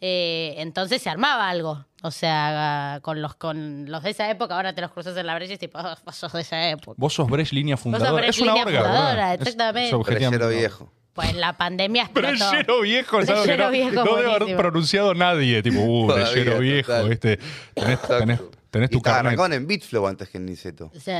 Eh, 0.00 0.54
entonces 0.58 1.02
se 1.02 1.10
armaba 1.10 1.48
algo. 1.48 1.84
O 2.02 2.10
sea, 2.10 2.98
con 3.02 3.20
los 3.20 3.34
con 3.34 3.90
los 3.90 4.02
de 4.02 4.10
esa 4.10 4.30
época, 4.30 4.56
ahora 4.56 4.74
te 4.74 4.80
los 4.80 4.90
cruzas 4.90 5.16
en 5.16 5.26
la 5.26 5.34
brecha 5.34 5.50
y 5.50 5.54
es 5.54 5.58
tipo, 5.60 5.78
"Ah, 5.78 5.98
vos 6.04 6.14
sos 6.16 6.32
de 6.32 6.40
esa 6.40 6.68
época. 6.70 6.94
Vos 6.98 7.12
sos 7.12 7.28
Breche 7.28 7.54
línea 7.54 7.76
fundadora. 7.76 8.12
Breche 8.12 8.30
es 8.30 8.38
una 8.40 8.52
línea 8.54 8.64
orga, 8.66 8.80
fundadora, 8.82 9.34
exactamente. 9.34 9.88
es 9.88 10.28
una- 10.28 10.46
viejo. 10.48 10.92
Pues 11.12 11.34
la 11.36 11.56
pandemia 11.58 12.04
explotó. 12.04 12.28
Brechero 12.50 12.80
viejo, 12.80 13.16
Brechero 13.18 13.64
no, 13.64 13.70
viejo, 13.70 13.90
no 14.04 14.16
debe 14.16 14.32
haber 14.34 14.56
pronunciado 14.56 15.12
nadie. 15.14 15.62
Tipo, 15.62 15.80
uh, 15.80 16.06
Todavía, 16.06 16.30
brechero 16.32 16.58
viejo. 16.60 16.92
total. 16.92 17.12
Este, 17.12 17.38
tenés, 17.74 18.00
tenés, 18.02 18.40
tenés 18.70 18.88
Y 18.88 18.92
tu 18.92 18.98
estaba- 18.98 19.16
carnet. 19.16 19.28
arrancaban 19.30 19.52
en 19.52 19.66
Bitflow 19.66 20.06
antes 20.06 20.28
que 20.30 20.38
en 20.38 20.46
Niceto. 20.46 20.90
Sí. 20.94 21.10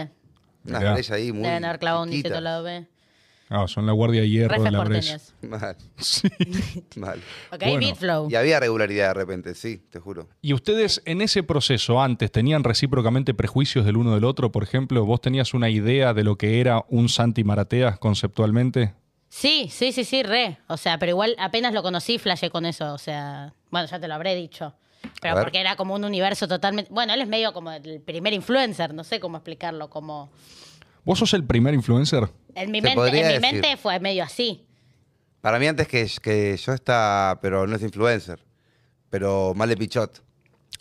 Una 0.65 0.79
estrella 0.97 1.15
ahí 1.17 1.33
muy 1.33 1.43
Deben 1.43 1.65
haber 1.65 1.79
clavado 1.79 2.05
un 2.05 2.11
niceto 2.11 2.37
al 2.37 2.45
lado 2.45 2.63
B. 2.63 2.87
Ah, 3.53 3.67
son 3.67 3.85
la 3.85 3.91
guardia 3.93 4.21
de 4.21 4.29
hierro 4.31 4.63
de 4.63 4.71
la 4.71 4.79
porteñas. 4.79 5.35
Mal, 5.43 5.77
Sí. 5.97 6.29
mal. 6.97 7.19
Ok, 7.53 7.59
Bueno. 7.61 7.79
Beatflow. 7.81 8.31
Y 8.31 8.37
había 8.37 8.61
regularidad 8.61 9.09
de 9.09 9.15
repente, 9.15 9.55
sí, 9.57 9.83
te 9.91 9.99
juro. 9.99 10.29
¿Y 10.41 10.53
ustedes 10.55 11.03
en 11.05 11.21
ese 11.21 11.43
proceso 11.43 12.01
antes 12.01 12.31
tenían 12.31 12.63
recíprocamente 12.63 13.35
prejuicios 13.35 13.85
del 13.85 13.97
uno 13.97 14.15
del 14.15 14.23
otro? 14.25 14.53
Por 14.53 14.63
ejemplo, 14.63 15.05
¿vos 15.05 15.21
tenías 15.21 15.53
una 15.53 15.69
idea 15.69 16.15
de 16.15 16.23
lo 16.23 16.37
que 16.37 16.61
era 16.61 16.85
un 16.89 17.09
Santi 17.09 17.43
Maratea 17.43 17.97
conceptualmente? 17.97 18.95
Sí, 19.29 19.69
sí, 19.71 19.91
sí, 19.93 20.05
sí, 20.05 20.23
re. 20.23 20.59
O 20.69 20.77
sea, 20.77 20.99
pero 20.99 21.11
igual 21.11 21.35
apenas 21.39 21.75
lo 21.75 21.83
conocí, 21.83 22.19
flashé 22.19 22.51
con 22.51 22.65
eso. 22.67 22.95
O 22.95 22.99
sea, 22.99 23.53
bueno, 23.71 23.89
ya 23.89 23.99
te 23.99 24.07
lo 24.07 24.15
habré 24.15 24.37
dicho. 24.37 24.75
Pero 25.21 25.35
ver. 25.35 25.45
porque 25.45 25.61
era 25.61 25.75
como 25.75 25.95
un 25.95 26.05
universo 26.05 26.47
totalmente. 26.47 26.93
Bueno, 26.93 27.15
él 27.15 27.21
es 27.21 27.29
medio 27.29 27.53
como 27.53 27.73
el 27.73 28.01
primer 28.01 28.33
influencer, 28.33 28.95
no 28.95 29.03
sé 29.03 29.19
cómo 29.19 29.39
explicarlo. 29.39 29.91
Como. 29.91 30.31
¿Vos 31.05 31.19
sos 31.19 31.33
el 31.35 31.45
primer 31.45 31.75
influencer? 31.75 32.29
En 32.55 32.71
mi, 32.71 32.81
mente, 32.81 33.21
en 33.21 33.33
mi 33.35 33.39
mente 33.41 33.77
fue 33.77 33.99
medio 34.01 34.25
así. 34.25 34.65
Para 35.41 35.59
mí 35.59 35.67
antes 35.67 35.89
que, 35.89 36.07
que 36.23 36.57
yo 36.57 36.73
está, 36.73 37.39
pero 37.41 37.67
no 37.67 37.77
es 37.77 37.83
influencer, 37.83 38.45
pero 39.09 39.53
Male 39.55 39.77
Pichot, 39.77 40.23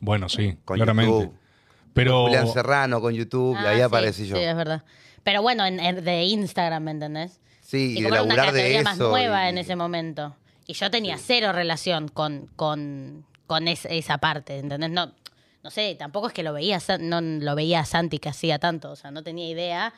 Bueno, 0.02 0.28
sí, 0.30 0.58
con 0.66 0.76
claramente. 0.78 1.12
YouTube. 1.12 1.34
Pero 1.94 2.24
Julián 2.24 2.48
Serrano 2.48 3.02
con 3.02 3.14
YouTube, 3.14 3.56
y 3.56 3.66
Ah, 3.66 3.70
ahí 3.70 3.78
sí, 3.78 3.82
aparecí 3.82 4.28
yo. 4.28 4.36
Sí, 4.38 4.44
es 4.44 4.56
verdad. 4.56 4.84
Pero 5.24 5.42
bueno, 5.42 5.66
en, 5.66 5.80
en- 5.80 6.04
de 6.04 6.24
Instagram, 6.24 6.84
¿me 6.84 6.92
entendés? 6.92 7.40
Sí, 7.62 7.96
y 7.98 8.02
de 8.02 8.04
como 8.04 8.16
era 8.16 8.24
una 8.24 8.36
laburar 8.36 8.54
de 8.54 8.60
categoría 8.62 8.84
más 8.84 8.96
eso. 8.96 9.10
nueva 9.10 9.46
y- 9.46 9.50
en 9.50 9.58
ese 9.58 9.76
momento. 9.76 10.36
Y 10.68 10.74
yo 10.74 10.92
tenía 10.92 11.18
cero 11.18 11.52
relación 11.52 12.08
con, 12.10 12.48
con, 12.56 13.26
con 13.48 13.68
es- 13.68 13.86
esa 13.90 14.18
parte, 14.20 14.60
¿entendés? 14.60 14.90
No, 14.92 15.14
no 15.64 15.70
sé, 15.72 15.96
tampoco 15.96 16.28
es 16.28 16.34
que 16.34 16.44
lo 16.44 16.54
veía, 16.54 16.80
no 17.00 17.22
lo 17.22 17.56
veía 17.56 17.80
a 17.82 17.86
Santi 17.86 18.20
que 18.20 18.30
hacía 18.30 18.60
tanto, 18.60 18.92
o 18.92 18.96
sea, 18.96 19.12
no 19.12 19.24
tenía 19.24 19.50
idea. 19.50 19.94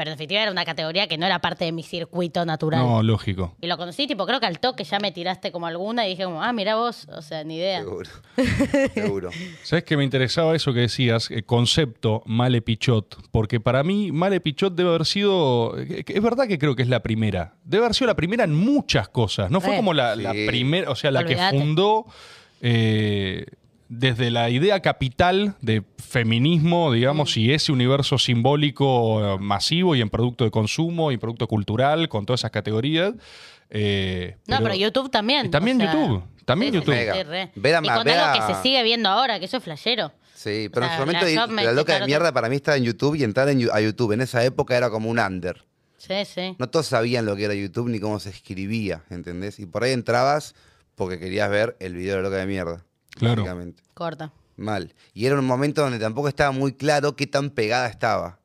Pero 0.00 0.12
en 0.12 0.14
definitiva 0.16 0.40
era 0.40 0.50
una 0.50 0.64
categoría 0.64 1.06
que 1.08 1.18
no 1.18 1.26
era 1.26 1.40
parte 1.42 1.66
de 1.66 1.72
mi 1.72 1.82
circuito 1.82 2.46
natural. 2.46 2.80
No, 2.80 3.02
lógico. 3.02 3.54
Y 3.60 3.66
lo 3.66 3.76
conocí, 3.76 4.06
tipo, 4.06 4.24
creo 4.24 4.40
que 4.40 4.46
al 4.46 4.58
toque 4.58 4.82
ya 4.82 4.98
me 4.98 5.12
tiraste 5.12 5.52
como 5.52 5.66
alguna 5.66 6.06
y 6.06 6.12
dije 6.12 6.24
como, 6.24 6.42
ah, 6.42 6.54
mira 6.54 6.76
vos, 6.76 7.06
o 7.14 7.20
sea, 7.20 7.44
ni 7.44 7.56
idea. 7.56 7.80
Seguro. 7.80 8.08
Seguro. 8.94 9.30
¿Sabes 9.62 9.84
que 9.84 9.98
me 9.98 10.04
interesaba 10.04 10.56
eso 10.56 10.72
que 10.72 10.80
decías? 10.80 11.30
El 11.30 11.44
concepto 11.44 12.22
Male 12.24 12.62
Pichot. 12.62 13.18
Porque 13.30 13.60
para 13.60 13.82
mí, 13.84 14.10
Male 14.10 14.40
Pichot 14.40 14.74
debe 14.74 14.88
haber 14.88 15.04
sido. 15.04 15.76
Es 15.76 16.22
verdad 16.22 16.46
que 16.48 16.58
creo 16.58 16.74
que 16.74 16.80
es 16.82 16.88
la 16.88 17.02
primera. 17.02 17.56
Debe 17.64 17.84
haber 17.84 17.94
sido 17.94 18.06
la 18.06 18.16
primera 18.16 18.44
en 18.44 18.54
muchas 18.54 19.10
cosas. 19.10 19.50
No 19.50 19.60
fue 19.60 19.76
como 19.76 19.92
la, 19.92 20.16
Sí. 20.16 20.22
la 20.22 20.32
primera, 20.32 20.90
o 20.90 20.94
sea, 20.94 21.10
la 21.10 21.26
que 21.26 21.36
fundó. 21.36 22.06
eh, 22.62 23.44
desde 23.92 24.30
la 24.30 24.48
idea 24.50 24.80
capital 24.80 25.56
de 25.60 25.82
feminismo, 25.98 26.92
digamos, 26.92 27.36
y 27.36 27.52
ese 27.52 27.72
universo 27.72 28.18
simbólico 28.18 29.34
eh, 29.34 29.38
masivo 29.40 29.96
y 29.96 30.00
en 30.00 30.08
producto 30.08 30.44
de 30.44 30.52
consumo 30.52 31.10
y 31.10 31.16
producto 31.16 31.48
cultural, 31.48 32.08
con 32.08 32.24
todas 32.24 32.40
esas 32.40 32.52
categorías. 32.52 33.14
eh, 33.68 34.36
No, 34.46 34.58
pero, 34.62 34.74
YouTube 34.74 35.10
también. 35.10 35.46
Y 35.46 35.48
también 35.50 35.76
o 35.78 35.84
sea, 35.84 35.92
YouTube, 35.92 36.22
también 36.44 36.72
sí, 36.72 36.78
YouTube. 36.78 36.94
sí, 36.94 37.04
sí, 37.12 37.22
re. 37.24 37.50
Ver 37.56 37.74
a 37.74 37.80
y 37.82 37.88
con 37.88 38.04
ver 38.04 38.18
algo 38.18 38.42
a- 38.44 38.46
que 38.48 38.54
se 38.54 38.62
sigue 38.62 38.82
viendo 38.84 39.08
ahora, 39.08 39.38
que 39.40 39.46
eso 39.46 39.56
es 39.56 39.62
flashero. 39.64 40.12
Sí, 40.34 40.68
pero 40.72 40.86
O 40.86 40.88
en 40.88 40.94
su 40.94 41.00
momento 41.00 41.26
la- 41.26 41.62
la, 41.64 41.72
loca 41.72 41.98
de 42.00 42.06
mierda 42.06 42.32
para 42.32 42.48
mí 42.48 42.56
estaba 42.56 42.76
en 42.76 42.84
YouTube 42.84 43.16
y 43.16 43.24
entrar 43.24 43.48
en 43.48 43.68
a 43.72 43.80
YouTube 43.80 44.12
en 44.12 44.20
esa 44.22 44.42
época 44.44 44.76
era 44.76 44.88
como 44.88 45.10
un 45.10 45.18
under. 45.18 45.64
Sí, 45.98 46.14
sí. 46.24 46.54
No 46.58 46.68
todos 46.70 46.86
sabían 46.86 47.26
lo 47.26 47.36
que 47.36 47.44
era 47.44 47.54
YouTube 47.54 47.88
ni 47.90 48.00
cómo 48.00 48.18
se 48.20 48.30
escribía, 48.30 49.02
¿entendés? 49.10 49.58
Y 49.58 49.66
por 49.66 49.82
ahí 49.84 49.92
entrabas 49.92 50.54
porque 50.94 51.18
querías 51.18 51.50
ver 51.50 51.76
el 51.80 51.94
video 51.94 52.16
de 52.16 52.22
loca 52.22 52.36
de 52.36 52.46
mierda. 52.46 52.84
Claro. 53.16 53.42
básicamente. 53.42 53.82
Corta. 53.94 54.32
Mal. 54.56 54.94
Y 55.14 55.26
era 55.26 55.38
un 55.38 55.46
momento 55.46 55.82
donde 55.82 55.98
tampoco 55.98 56.28
estaba 56.28 56.52
muy 56.52 56.72
claro 56.74 57.16
qué 57.16 57.26
tan 57.26 57.50
pegada 57.50 57.88
estaba. 57.88 58.38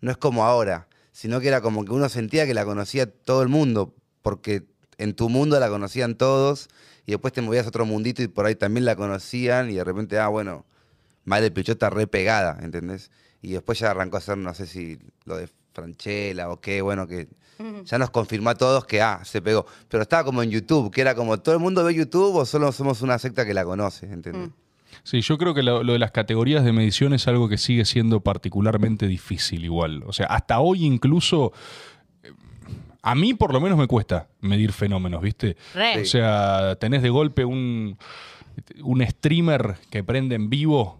No 0.00 0.10
es 0.10 0.16
como 0.16 0.44
ahora, 0.44 0.88
sino 1.12 1.40
que 1.40 1.48
era 1.48 1.60
como 1.60 1.84
que 1.84 1.92
uno 1.92 2.08
sentía 2.08 2.46
que 2.46 2.54
la 2.54 2.64
conocía 2.64 3.10
todo 3.10 3.42
el 3.42 3.48
mundo, 3.48 3.94
porque 4.22 4.66
en 4.98 5.14
tu 5.14 5.28
mundo 5.28 5.58
la 5.60 5.68
conocían 5.68 6.14
todos, 6.16 6.68
y 7.06 7.12
después 7.12 7.32
te 7.32 7.42
movías 7.42 7.66
a 7.66 7.68
otro 7.68 7.86
mundito 7.86 8.22
y 8.22 8.28
por 8.28 8.46
ahí 8.46 8.54
también 8.54 8.84
la 8.84 8.96
conocían, 8.96 9.70
y 9.70 9.74
de 9.74 9.84
repente, 9.84 10.18
ah, 10.18 10.28
bueno, 10.28 10.66
Mal 11.24 11.42
de 11.42 11.50
Pichot 11.50 11.74
está 11.74 11.90
re 11.90 12.06
pegada, 12.06 12.58
¿entendés? 12.62 13.10
Y 13.42 13.52
después 13.52 13.78
ya 13.78 13.90
arrancó 13.90 14.16
a 14.16 14.18
hacer, 14.18 14.38
no 14.38 14.52
sé 14.54 14.66
si 14.66 14.98
lo 15.24 15.36
de 15.36 15.48
Franchella 15.72 16.50
o 16.50 16.60
qué, 16.60 16.82
bueno, 16.82 17.06
que 17.06 17.28
ya 17.84 17.98
nos 17.98 18.10
confirmó 18.10 18.50
a 18.50 18.54
todos 18.54 18.84
que, 18.84 19.00
ah, 19.00 19.20
se 19.24 19.42
pegó. 19.42 19.66
Pero 19.88 20.02
estaba 20.02 20.24
como 20.24 20.42
en 20.42 20.50
YouTube, 20.50 20.90
que 20.90 21.00
era 21.00 21.14
como, 21.14 21.38
¿todo 21.38 21.54
el 21.54 21.60
mundo 21.60 21.84
ve 21.84 21.94
YouTube 21.94 22.36
o 22.36 22.44
solo 22.44 22.72
somos 22.72 23.02
una 23.02 23.18
secta 23.18 23.44
que 23.46 23.54
la 23.54 23.64
conoce, 23.64 24.06
¿entendés? 24.06 24.50
Sí, 25.02 25.20
yo 25.20 25.38
creo 25.38 25.54
que 25.54 25.62
lo, 25.62 25.82
lo 25.82 25.92
de 25.92 25.98
las 25.98 26.10
categorías 26.10 26.64
de 26.64 26.72
medición 26.72 27.14
es 27.14 27.26
algo 27.28 27.48
que 27.48 27.58
sigue 27.58 27.84
siendo 27.84 28.20
particularmente 28.20 29.06
difícil 29.06 29.64
igual. 29.64 30.02
O 30.06 30.12
sea, 30.12 30.26
hasta 30.26 30.60
hoy 30.60 30.84
incluso, 30.84 31.52
eh, 32.22 32.32
a 33.02 33.14
mí 33.14 33.34
por 33.34 33.52
lo 33.52 33.60
menos 33.60 33.78
me 33.78 33.86
cuesta 33.86 34.28
medir 34.40 34.72
fenómenos, 34.72 35.22
¿viste? 35.22 35.56
Re. 35.74 36.02
O 36.02 36.04
sea, 36.04 36.76
tenés 36.76 37.02
de 37.02 37.10
golpe 37.10 37.44
un, 37.44 37.96
un 38.82 39.06
streamer 39.06 39.76
que 39.90 40.02
prende 40.04 40.34
en 40.34 40.50
vivo 40.50 40.99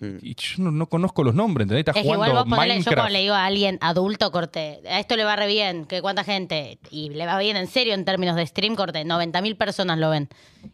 Y 0.00 0.34
yo 0.34 0.62
no, 0.62 0.70
no 0.70 0.88
conozco 0.88 1.24
los 1.24 1.34
nombres, 1.34 1.64
¿entendés? 1.64 1.80
Está 1.80 1.92
Es 1.92 1.96
que 1.96 2.02
igual 2.02 2.30
jugando 2.30 2.50
vos 2.50 2.58
ponele, 2.58 2.82
yo 2.82 2.92
cuando 2.92 3.08
le 3.08 3.20
digo 3.20 3.34
a 3.34 3.46
alguien 3.46 3.78
adulto, 3.80 4.30
corte, 4.30 4.82
a 4.86 5.00
esto 5.00 5.16
le 5.16 5.24
va 5.24 5.36
re 5.36 5.46
bien, 5.46 5.86
que 5.86 6.02
cuánta 6.02 6.22
gente, 6.22 6.78
y 6.90 7.08
le 7.10 7.24
va 7.24 7.38
bien 7.38 7.56
en 7.56 7.66
serio 7.66 7.94
en 7.94 8.04
términos 8.04 8.36
de 8.36 8.46
stream, 8.46 8.76
corte, 8.76 9.04
90.000 9.04 9.56
personas 9.56 9.98
lo 9.98 10.10
ven. 10.10 10.28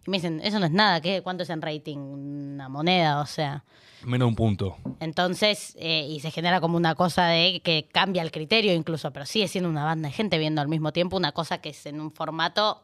Y 0.07 0.11
me 0.11 0.17
dicen, 0.17 0.41
eso 0.43 0.59
no 0.59 0.67
es 0.67 0.73
nada, 0.73 1.01
¿qué? 1.01 1.23
¿cuánto 1.23 1.45
es 1.45 1.51
en 1.51 1.63
rating? 1.63 1.99
Una 1.99 2.69
moneda, 2.69 3.21
o 3.21 3.27
sea. 3.27 3.65
Menos 4.05 4.27
un 4.27 4.35
punto. 4.35 4.77
Entonces, 4.99 5.77
eh, 5.79 6.09
y 6.09 6.19
se 6.19 6.33
genera 6.33 6.61
como 6.61 6.77
una 6.77 6.97
cosa 6.97 7.27
de 7.27 7.61
que 7.63 7.89
cambia 7.93 8.23
el 8.23 8.33
criterio 8.33 8.75
incluso, 8.75 9.13
pero 9.13 9.25
sigue 9.25 9.47
siendo 9.47 9.71
una 9.71 9.85
banda 9.85 10.09
de 10.09 10.15
gente 10.15 10.39
viendo 10.39 10.61
al 10.61 10.69
mismo 10.69 10.93
tiempo 10.93 11.17
una 11.17 11.31
cosa 11.31 11.59
que 11.59 11.69
es 11.69 11.87
en 11.87 12.01
un 12.01 12.11
formato 12.11 12.83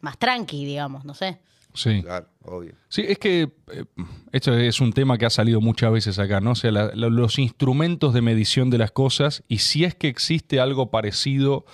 más 0.00 0.16
tranqui, 0.16 0.64
digamos, 0.64 1.04
no 1.04 1.14
sé. 1.14 1.40
Sí. 1.74 2.02
Claro, 2.02 2.26
obvio. 2.42 2.72
Sí, 2.88 3.04
es 3.06 3.18
que 3.18 3.42
eh, 3.72 3.84
esto 4.32 4.54
es 4.56 4.80
un 4.80 4.92
tema 4.92 5.18
que 5.18 5.26
ha 5.26 5.30
salido 5.30 5.60
muchas 5.60 5.92
veces 5.92 6.18
acá, 6.18 6.40
¿no? 6.40 6.52
O 6.52 6.54
sea, 6.54 6.70
la- 6.72 6.90
la- 6.94 7.08
los 7.08 7.38
instrumentos 7.38 8.12
de 8.14 8.22
medición 8.22 8.70
de 8.70 8.78
las 8.78 8.90
cosas 8.90 9.42
y 9.48 9.58
si 9.58 9.84
es 9.84 9.94
que 9.94 10.08
existe 10.08 10.58
algo 10.60 10.90
parecido 10.90 11.64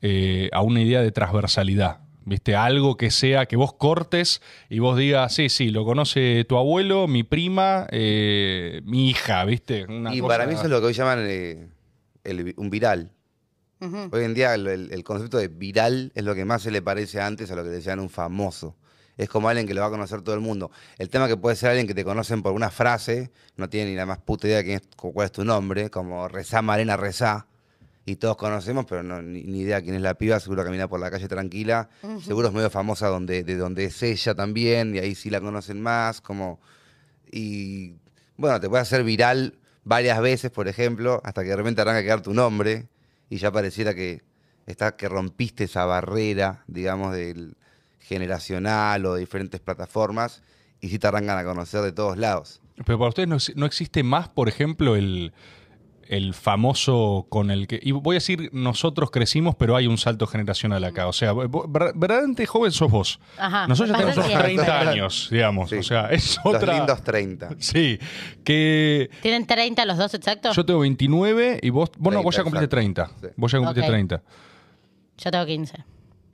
eh, 0.00 0.48
a 0.52 0.62
una 0.62 0.80
idea 0.82 1.00
de 1.02 1.12
transversalidad. 1.12 2.00
¿Viste? 2.24 2.54
Algo 2.54 2.96
que 2.96 3.10
sea 3.10 3.46
que 3.46 3.56
vos 3.56 3.72
cortes 3.72 4.42
y 4.70 4.78
vos 4.78 4.96
digas, 4.96 5.34
sí, 5.34 5.48
sí, 5.48 5.70
lo 5.70 5.84
conoce 5.84 6.44
tu 6.48 6.56
abuelo, 6.56 7.08
mi 7.08 7.24
prima, 7.24 7.88
eh, 7.90 8.80
mi 8.84 9.10
hija, 9.10 9.44
¿viste? 9.44 9.84
Una 9.86 10.14
y 10.14 10.20
cosa- 10.20 10.28
para 10.34 10.46
mí 10.46 10.54
eso 10.54 10.62
es 10.62 10.70
lo 10.70 10.78
que 10.80 10.86
hoy 10.86 10.92
llaman 10.92 11.18
el 11.18 12.54
un 12.56 12.70
viral. 12.70 13.10
Hoy 14.12 14.22
en 14.24 14.34
día 14.34 14.54
el, 14.54 14.68
el- 14.68 14.92
el 14.92 15.02
concepto 15.02 15.36
de 15.38 15.48
viral 15.48 16.12
es 16.14 16.22
lo 16.24 16.36
que 16.36 16.44
más 16.44 16.62
se 16.62 16.70
le 16.70 16.80
parece 16.80 17.20
antes 17.20 17.50
a 17.50 17.56
lo 17.56 17.64
que 17.64 17.70
decían 17.70 17.98
un 17.98 18.08
famoso. 18.08 18.76
Es 19.22 19.28
como 19.28 19.48
alguien 19.48 19.66
que 19.66 19.74
lo 19.74 19.80
va 19.80 19.86
a 19.86 19.90
conocer 19.90 20.22
todo 20.22 20.34
el 20.34 20.40
mundo. 20.40 20.70
El 20.98 21.08
tema 21.08 21.28
que 21.28 21.36
puede 21.36 21.56
ser 21.56 21.70
alguien 21.70 21.86
que 21.86 21.94
te 21.94 22.04
conocen 22.04 22.42
por 22.42 22.52
una 22.52 22.70
frase, 22.70 23.30
no 23.56 23.68
tiene 23.68 23.90
ni 23.90 23.96
la 23.96 24.06
más 24.06 24.18
puta 24.18 24.46
idea 24.46 24.58
de 24.58 24.64
quién 24.64 24.76
es, 24.76 24.88
cuál 24.96 25.26
es 25.26 25.32
tu 25.32 25.44
nombre, 25.44 25.90
como 25.90 26.28
Rezá 26.28 26.62
Marena 26.62 26.96
Rezá, 26.96 27.46
y 28.04 28.16
todos 28.16 28.36
conocemos, 28.36 28.84
pero 28.86 29.02
no, 29.02 29.22
ni, 29.22 29.44
ni 29.44 29.60
idea 29.60 29.80
quién 29.80 29.94
es 29.94 30.02
la 30.02 30.14
piba, 30.14 30.40
seguro 30.40 30.64
camina 30.64 30.88
por 30.88 30.98
la 30.98 31.10
calle 31.10 31.28
tranquila, 31.28 31.88
seguro 32.24 32.48
es 32.48 32.54
medio 32.54 32.68
famosa 32.68 33.06
donde, 33.06 33.44
de 33.44 33.56
donde 33.56 33.84
es 33.84 34.02
ella 34.02 34.34
también, 34.34 34.94
y 34.96 34.98
ahí 34.98 35.14
sí 35.14 35.30
la 35.30 35.40
conocen 35.40 35.80
más, 35.80 36.20
como... 36.20 36.60
Y 37.30 37.94
bueno, 38.36 38.60
te 38.60 38.68
puede 38.68 38.82
hacer 38.82 39.04
viral 39.04 39.58
varias 39.84 40.20
veces, 40.20 40.50
por 40.50 40.68
ejemplo, 40.68 41.20
hasta 41.24 41.42
que 41.42 41.50
de 41.50 41.56
repente 41.56 41.80
arranca 41.80 42.00
a 42.00 42.02
quedar 42.02 42.22
tu 42.22 42.34
nombre 42.34 42.88
y 43.30 43.38
ya 43.38 43.50
pareciera 43.50 43.94
que 43.94 44.22
está, 44.66 44.96
que 44.96 45.08
rompiste 45.08 45.64
esa 45.64 45.84
barrera, 45.84 46.64
digamos, 46.66 47.14
del 47.14 47.56
generacional 48.02 49.04
o 49.06 49.14
de 49.14 49.20
diferentes 49.20 49.60
plataformas 49.60 50.42
y 50.80 50.88
sí 50.88 50.98
te 50.98 51.06
arrancan 51.06 51.38
a 51.38 51.44
conocer 51.44 51.82
de 51.82 51.92
todos 51.92 52.16
lados. 52.18 52.60
Pero 52.84 52.98
para 52.98 53.08
ustedes 53.10 53.28
no, 53.28 53.36
ex- 53.36 53.54
no 53.56 53.66
existe 53.66 54.02
más, 54.02 54.28
por 54.28 54.48
ejemplo, 54.48 54.96
el, 54.96 55.32
el 56.08 56.34
famoso 56.34 57.26
con 57.28 57.50
el 57.50 57.68
que. 57.68 57.78
Y 57.82 57.92
voy 57.92 58.14
a 58.14 58.18
decir, 58.18 58.50
nosotros 58.52 59.10
crecimos, 59.10 59.54
pero 59.54 59.76
hay 59.76 59.86
un 59.86 59.98
salto 59.98 60.26
generacional 60.26 60.82
acá. 60.82 61.06
O 61.06 61.12
sea, 61.12 61.32
verdaderamente 61.34 62.44
joven 62.46 62.72
sos 62.72 62.90
vos. 62.90 63.20
Ajá, 63.38 63.68
Nosotros 63.68 63.96
me 63.96 64.04
tenemos 64.04 64.16
unos 64.26 64.30
que- 64.38 64.44
30 64.44 64.80
años, 64.80 65.28
digamos. 65.30 65.70
Sí. 65.70 65.76
O 65.76 65.82
sea, 65.82 66.06
es 66.10 66.38
Los 66.44 66.54
otra. 66.56 66.74
lindos 66.78 67.02
30. 67.04 67.50
Sí. 67.58 67.98
Que. 68.42 69.10
¿Tienen 69.20 69.46
30 69.46 69.84
los 69.84 69.98
dos 69.98 70.12
exactos? 70.14 70.56
Yo 70.56 70.64
tengo 70.66 70.80
29 70.80 71.60
y 71.62 71.70
vos. 71.70 71.90
Vos 71.98 72.12
no, 72.12 72.22
vos 72.22 72.34
ya 72.34 72.42
30, 72.42 72.50
cumpliste 72.50 72.68
30. 72.68 73.02
exacto. 73.02 73.28
Sí. 73.28 73.34
Vos 73.36 73.52
ya 73.52 73.58
cumpliste 73.58 73.80
Ok. 73.82 73.86
30. 73.88 74.22
Yo 75.18 75.30
tengo 75.30 75.46
15. 75.46 75.84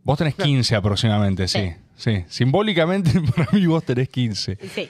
Vos 0.09 0.17
tenés 0.17 0.37
15 0.37 0.75
aproximadamente, 0.75 1.47
sí. 1.49 1.71
sí. 1.95 2.25
Simbólicamente, 2.29 3.11
para 3.37 3.53
mí 3.53 3.67
vos 3.67 3.85
tenés 3.85 4.09
15. 4.09 4.57
Sí. 4.75 4.89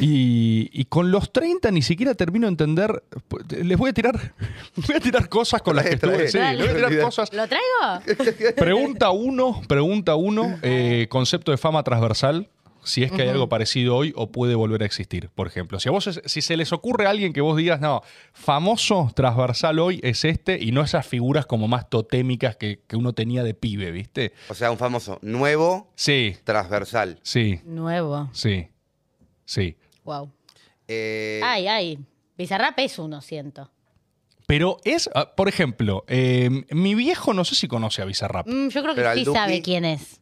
Y, 0.00 0.68
y 0.72 0.84
con 0.86 1.12
los 1.12 1.32
30 1.32 1.70
ni 1.70 1.80
siquiera 1.80 2.12
termino 2.14 2.48
de 2.48 2.50
entender. 2.50 3.04
Les 3.50 3.78
voy 3.78 3.90
a 3.90 3.92
tirar. 3.92 4.34
Voy 4.74 4.96
a 4.96 5.00
tirar 5.00 5.28
cosas 5.28 5.62
con 5.62 5.76
las 5.76 5.84
que 5.84 5.94
estuve. 5.94 6.26
Sí, 6.26 6.38
les 6.38 6.58
voy 6.58 6.68
a 6.70 6.88
tirar 6.88 7.04
cosas. 7.04 7.32
¿Lo 7.32 7.46
traigo? 7.46 8.26
Pregunta 8.56 9.10
uno, 9.10 9.62
pregunta 9.68 10.16
uno, 10.16 10.58
eh, 10.62 11.06
concepto 11.08 11.52
de 11.52 11.56
fama 11.56 11.84
transversal. 11.84 12.48
Si 12.84 13.02
es 13.02 13.12
que 13.12 13.22
hay 13.22 13.28
algo 13.28 13.48
parecido 13.48 13.94
hoy 13.96 14.12
o 14.16 14.30
puede 14.32 14.54
volver 14.54 14.82
a 14.82 14.86
existir, 14.86 15.28
por 15.34 15.46
ejemplo. 15.46 15.78
Si 15.80 15.88
a 15.88 15.92
vos 15.92 16.06
es- 16.06 16.22
si 16.24 16.40
se 16.42 16.56
les 16.56 16.72
ocurre 16.72 17.06
a 17.06 17.10
alguien 17.10 17.32
que 17.32 17.40
vos 17.40 17.56
digas, 17.56 17.80
no, 17.80 18.02
famoso 18.32 19.10
transversal 19.14 19.78
hoy 19.78 20.00
es 20.02 20.24
este, 20.24 20.58
y 20.62 20.72
no 20.72 20.82
esas 20.82 21.06
figuras 21.06 21.44
como 21.46 21.68
más 21.68 21.90
totémicas 21.90 22.56
que, 22.56 22.80
que 22.86 22.96
uno 22.96 23.12
tenía 23.12 23.42
de 23.44 23.52
pibe, 23.54 23.90
¿viste? 23.90 24.32
O 24.48 24.54
sea, 24.54 24.70
un 24.70 24.78
famoso 24.78 25.18
nuevo, 25.22 25.92
Sí, 25.96 26.36
transversal. 26.44 27.18
sí, 27.22 27.60
Nuevo. 27.64 28.30
sí, 28.32 28.68
sí. 29.44 29.76
Wow. 30.04 30.30
Eh, 30.86 31.40
Ay, 31.44 31.66
ay. 31.68 31.98
Bizarrap 32.38 32.78
es 32.78 32.98
uno, 32.98 33.20
siento. 33.20 33.70
Pero 34.46 34.78
es, 34.84 35.10
ah, 35.14 35.34
por 35.36 35.48
ejemplo, 35.48 36.04
eh, 36.08 36.48
mi 36.70 36.94
viejo 36.94 37.34
no 37.34 37.44
sé 37.44 37.54
si 37.54 37.68
conoce 37.68 38.00
a 38.00 38.06
Bizarrap. 38.06 38.46
Mm, 38.48 38.68
yo 38.68 38.82
creo 38.82 38.94
que 38.94 39.02
Pero 39.02 39.14
sí 39.14 39.24
sabe 39.26 39.60
quién 39.60 39.84
es. 39.84 40.20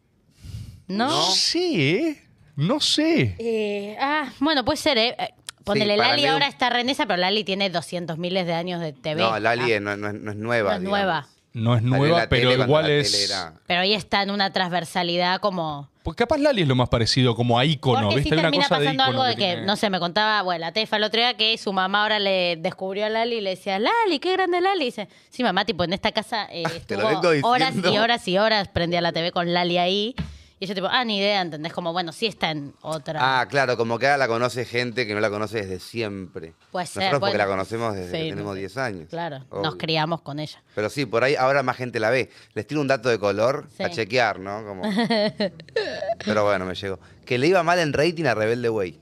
¿No? 0.89 1.09
No 1.09 1.23
sé, 1.31 1.99
¿eh? 1.99 2.23
No 2.57 2.81
sé. 2.81 3.37
Eh, 3.39 3.97
ah, 4.01 4.33
bueno, 4.41 4.65
puede 4.65 4.79
ser, 4.79 4.99
¿eh? 4.99 5.15
Eh, 5.19 5.29
Ponele, 5.65 5.97
para 5.97 6.11
Lali 6.11 6.23
mí 6.23 6.29
un- 6.29 6.35
ahora 6.35 6.47
está 6.49 6.71
renesa, 6.71 7.07
pero 7.07 7.17
Lali 7.19 7.43
tiene 7.45 7.71
200 7.71 8.19
miles 8.19 8.47
de 8.47 8.55
años 8.55 8.81
de 8.81 8.93
TV. 8.93 9.21
no, 9.21 9.39
Lali 9.39 9.73
Ah, 9.75 9.81
no, 9.81 9.97
no 9.97 10.09
es- 10.09 10.15
no 10.15 10.31
es 10.31 10.37
nueva. 10.37 10.71
no 10.71 10.75
es 10.77 10.81
digamos. 10.81 10.99
nueva. 11.01 11.27
No 11.55 11.75
es 11.75 11.81
Salió 11.81 11.95
en 11.95 12.01
nueva, 12.03 12.19
la 12.19 12.29
pero 12.29 12.43
tele 12.51 12.57
cuando 12.57 12.65
igual 12.73 12.85
la 12.87 12.93
es. 12.93 13.31
era- 13.31 13.55
Pero 13.67 13.81
ahí 13.81 13.95
está 13.95 14.23
en 14.23 14.31
una 14.31 14.53
transversalidad 14.53 15.41
como... 15.41 15.89
Porque 16.03 16.19
capaz 16.23 16.39
Lali 16.39 16.63
es 16.63 16.69
lo 16.69 16.75
más 16.77 16.89
parecido 16.89 17.35
como 17.35 17.59
a 17.59 17.65
ícono, 17.65 18.03
Porque 18.03 18.17
¿viste? 18.17 18.29
sí 18.29 18.35
Hay 18.35 18.39
una 18.41 18.43
termina 18.51 18.65
cosa 18.69 18.79
de 18.79 18.85
pasando 18.85 19.03
ícono 19.05 19.23
algo 19.23 19.25
de 19.25 19.35
que, 19.37 19.53
tiene- 19.55 19.67
no 19.67 19.75
sé, 19.77 19.91
me 19.91 19.99
contaba, 19.99 20.43
bueno, 20.43 20.61
la 20.61 20.73
Tefa 20.73 20.97
el 20.99 21.03
otro 21.05 21.19
día 21.19 21.35
que 21.37 21.57
su 21.59 21.73
mamá 21.73 22.03
ahora 22.03 22.19
le 22.21 22.57
descubrió 22.59 23.07
a 23.07 23.09
Lali 23.09 23.37
y 23.37 23.41
le 23.41 23.51
decía, 23.51 23.79
Lali, 23.81 24.19
qué 24.21 24.33
grande 24.33 24.61
Lali. 24.61 24.83
Y 24.83 24.85
dice, 24.87 25.09
sí, 25.31 25.43
mamá, 25.43 25.65
tipo, 25.65 25.83
en 25.83 25.95
esta 25.95 26.13
casa 26.13 26.47
eh, 26.53 26.63
te 26.87 26.97
lo 26.97 27.09
estuvo 27.11 27.31
vengo 27.31 27.49
horas 27.49 27.71
y 27.73 27.77
diciendo. 27.79 28.03
horas 28.03 28.29
y 28.29 28.39
horas, 28.39 28.69
prendía 28.69 29.01
la 29.01 29.11
TV 29.13 29.33
con 29.33 29.53
Lali 29.53 29.79
ahí. 29.79 30.15
Y 30.59 30.65
yo 30.67 30.75
tipo, 30.75 30.87
ah, 30.91 31.05
ni 31.05 31.19
idea, 31.19 31.43
¿entendés? 31.43 31.71
Como, 31.75 31.93
bueno, 31.93 32.13
sí 32.13 32.25
está 32.27 32.51
en 32.51 32.75
otra. 32.81 33.21
Ah, 33.41 33.47
claro, 33.47 33.77
como 33.77 33.99
que 33.99 34.07
ahora 34.07 34.17
la 34.17 34.27
conoce 34.27 34.65
gente 34.65 35.07
que 35.07 35.13
no 35.13 35.21
la 35.21 35.29
conoce 35.29 35.59
desde 35.61 35.81
siempre. 35.81 36.55
Puede 36.73 36.87
ser, 36.87 37.03
Nosotros 37.03 37.21
porque 37.21 37.37
bueno. 37.37 37.45
la 37.45 37.51
conocemos 37.57 37.95
desde 37.95 38.11
Sí, 38.11 38.25
que 38.25 38.31
tenemos 38.31 38.55
sé. 38.55 38.61
10 38.61 38.77
años. 38.79 39.07
Claro, 39.11 39.45
Obvio. 39.51 39.63
nos 39.65 39.77
criamos 39.77 40.23
con 40.23 40.39
ella. 40.39 40.63
Pero 40.75 40.89
sí, 40.89 41.05
por 41.05 41.25
ahí 41.25 41.35
ahora 41.37 41.63
más 41.63 41.77
gente 41.77 42.01
la 42.01 42.09
ve. 42.09 42.31
Les 42.55 42.67
tiro 42.67 42.81
un 42.81 42.89
dato 42.89 43.11
de 43.11 43.19
color 43.19 43.69
Sí. 43.77 43.83
a 43.83 43.91
chequear, 43.91 44.39
¿no? 44.41 44.65
Como... 44.65 44.83
Pero 46.25 46.45
bueno, 46.45 46.65
me 46.65 46.75
llegó. 46.75 46.99
Que 47.27 47.37
le 47.37 47.49
iba 47.49 47.63
mal 47.63 47.79
en 47.79 47.93
rating 47.93 48.25
a 48.25 48.35
Rebelde 48.35 48.71
Way. 48.71 48.99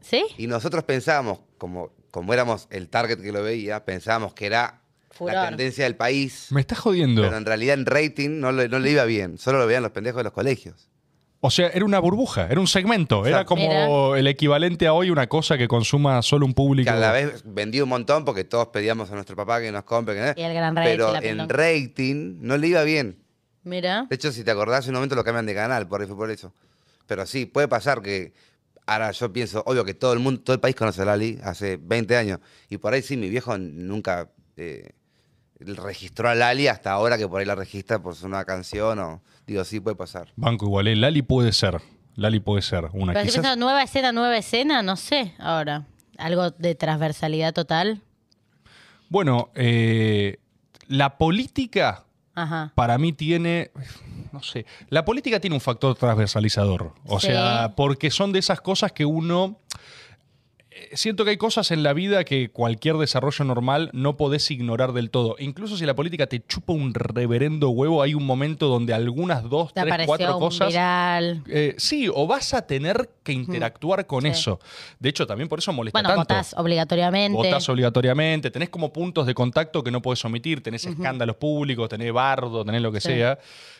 ¿Sí? 0.00 0.24
Y 0.38 0.46
nosotros 0.46 0.84
pensábamos, 0.84 1.40
como, 1.58 1.90
como 2.12 2.32
éramos 2.32 2.68
el 2.70 2.88
target 2.88 3.20
que 3.20 3.32
lo 3.32 3.42
veía, 3.42 3.84
pensábamos 3.84 4.34
que 4.34 4.46
era 4.46 4.81
Furor. 5.12 5.34
la 5.34 5.48
tendencia 5.48 5.84
del 5.84 5.96
país. 5.96 6.48
Me 6.50 6.60
estás 6.60 6.78
jodiendo. 6.78 7.22
Pero 7.22 7.36
en 7.36 7.44
realidad 7.46 7.74
en 7.74 7.86
rating 7.86 8.40
no 8.40 8.50
le, 8.52 8.68
no 8.68 8.78
le 8.78 8.90
iba 8.90 9.04
bien. 9.04 9.38
Solo 9.38 9.58
lo 9.58 9.66
veían 9.66 9.82
los 9.82 9.92
pendejos 9.92 10.18
de 10.18 10.24
los 10.24 10.32
colegios. 10.32 10.88
O 11.44 11.50
sea, 11.50 11.68
era 11.68 11.84
una 11.84 11.98
burbuja, 11.98 12.46
era 12.48 12.60
un 12.60 12.68
segmento. 12.68 13.26
Era 13.26 13.44
como 13.44 14.14
el 14.14 14.26
equivalente 14.28 14.86
a 14.86 14.92
hoy 14.92 15.10
una 15.10 15.26
cosa 15.28 15.58
que 15.58 15.66
consuma 15.66 16.22
solo 16.22 16.46
un 16.46 16.54
público. 16.54 16.84
Que 16.88 16.96
a 16.96 17.00
la 17.00 17.10
vez 17.10 17.42
vendía 17.44 17.82
un 17.82 17.88
montón 17.88 18.24
porque 18.24 18.44
todos 18.44 18.68
pedíamos 18.68 19.10
a 19.10 19.14
nuestro 19.14 19.34
papá 19.34 19.60
que 19.60 19.72
nos 19.72 19.82
compre. 19.82 20.14
que- 20.14 20.40
Y 20.40 20.44
el 20.44 20.54
gran 20.54 20.76
rating, 20.76 20.90
Pero 20.90 21.12
la 21.12 21.18
en 21.18 21.24
pelón. 21.24 21.48
rating 21.48 22.36
no 22.40 22.56
le 22.56 22.68
iba 22.68 22.84
bien. 22.84 23.18
Mira. 23.64 24.06
De 24.08 24.14
hecho, 24.14 24.30
si 24.30 24.44
te 24.44 24.52
acordás, 24.52 24.84
en 24.86 24.90
un 24.90 24.94
momento 24.96 25.16
lo 25.16 25.24
cambian 25.24 25.46
de 25.46 25.54
canal, 25.54 25.88
por 25.88 26.02
eso, 26.02 26.16
por 26.16 26.30
eso. 26.30 26.54
Pero 27.08 27.26
sí, 27.26 27.44
puede 27.46 27.66
pasar 27.66 28.02
que 28.02 28.32
ahora 28.86 29.10
yo 29.10 29.32
pienso, 29.32 29.64
obvio 29.66 29.84
que 29.84 29.94
todo 29.94 30.12
el 30.12 30.20
mundo, 30.20 30.40
todo 30.42 30.54
el 30.54 30.60
país 30.60 30.76
conoce 30.76 31.02
a 31.02 31.06
Lali 31.06 31.40
hace 31.42 31.76
20 31.76 32.16
años. 32.16 32.38
Y 32.70 32.78
por 32.78 32.94
ahí 32.94 33.02
sí, 33.02 33.16
mi 33.16 33.28
viejo 33.28 33.58
nunca 33.58 34.30
eh, 34.56 34.90
registró 35.66 36.28
a 36.28 36.34
Lali 36.34 36.66
hasta 36.68 36.92
ahora 36.92 37.16
que 37.18 37.26
por 37.28 37.40
ahí 37.40 37.46
la 37.46 37.54
registra 37.54 37.98
por 38.00 38.14
su 38.14 38.28
nueva 38.28 38.44
canción 38.44 38.98
o 38.98 39.22
digo, 39.46 39.64
sí 39.64 39.80
puede 39.80 39.96
pasar. 39.96 40.28
Banco 40.36 40.66
igual, 40.66 40.88
¿eh? 40.88 40.96
Lali 40.96 41.22
puede 41.22 41.52
ser. 41.52 41.80
Lali 42.14 42.40
puede 42.40 42.62
ser 42.62 42.84
una. 42.92 43.12
Pero 43.12 43.20
estoy 43.20 43.22
Quizás- 43.24 43.34
pensando, 43.36 43.64
nueva 43.64 43.82
escena, 43.82 44.12
nueva 44.12 44.36
escena, 44.36 44.82
no 44.82 44.96
sé, 44.96 45.34
ahora. 45.38 45.86
Algo 46.18 46.50
de 46.50 46.74
transversalidad 46.74 47.52
total. 47.54 48.02
Bueno, 49.08 49.50
eh, 49.54 50.38
la 50.88 51.18
política 51.18 52.04
Ajá. 52.34 52.72
para 52.74 52.98
mí 52.98 53.12
tiene, 53.12 53.70
no 54.32 54.42
sé, 54.42 54.66
la 54.88 55.04
política 55.04 55.40
tiene 55.40 55.54
un 55.56 55.60
factor 55.60 55.94
transversalizador. 55.96 56.92
O 57.06 57.20
Sí. 57.20 57.28
sea, 57.28 57.72
porque 57.76 58.10
son 58.10 58.32
de 58.32 58.38
esas 58.38 58.60
cosas 58.60 58.92
que 58.92 59.04
uno... 59.04 59.58
Siento 60.94 61.24
que 61.24 61.30
hay 61.30 61.36
cosas 61.36 61.70
en 61.70 61.82
la 61.82 61.92
vida 61.92 62.24
que 62.24 62.50
cualquier 62.50 62.96
desarrollo 62.96 63.44
normal 63.44 63.90
no 63.92 64.16
podés 64.16 64.50
ignorar 64.50 64.92
del 64.92 65.10
todo. 65.10 65.36
Incluso 65.38 65.76
si 65.76 65.86
la 65.86 65.94
política 65.94 66.26
te 66.26 66.44
chupa 66.46 66.72
un 66.72 66.92
reverendo 66.94 67.70
huevo, 67.70 68.02
hay 68.02 68.14
un 68.14 68.24
momento 68.26 68.68
donde 68.68 68.92
algunas 68.92 69.48
dos, 69.48 69.72
Te 69.72 69.82
tres, 69.82 70.06
cuatro 70.06 70.34
un 70.36 70.40
cosas 70.40 70.68
viral. 70.68 71.42
Eh, 71.48 71.74
sí, 71.78 72.08
o 72.12 72.26
vas 72.26 72.52
a 72.54 72.66
tener 72.66 73.10
que 73.22 73.32
interactuar 73.32 74.06
con 74.06 74.22
Sí. 74.22 74.28
eso. 74.28 74.60
De 74.98 75.08
hecho, 75.08 75.26
también 75.26 75.48
por 75.48 75.58
eso 75.60 75.72
molesta 75.72 75.98
Bueno, 75.98 76.08
tanto. 76.10 76.34
votás 76.34 76.54
obligatoriamente. 76.58 77.36
Votás 77.36 77.68
obligatoriamente, 77.68 78.50
tenés 78.50 78.68
como 78.68 78.92
puntos 78.92 79.26
de 79.26 79.34
contacto 79.34 79.82
que 79.82 79.90
no 79.90 80.02
podés 80.02 80.24
omitir, 80.24 80.62
tenés 80.62 80.84
escándalos 80.86 81.36
públicos, 81.36 81.88
tenés 81.88 82.12
bardo, 82.12 82.64
tenés 82.64 82.82
lo 82.82 82.92
que 82.92 83.00
Sí. 83.00 83.08
sea. 83.08 83.38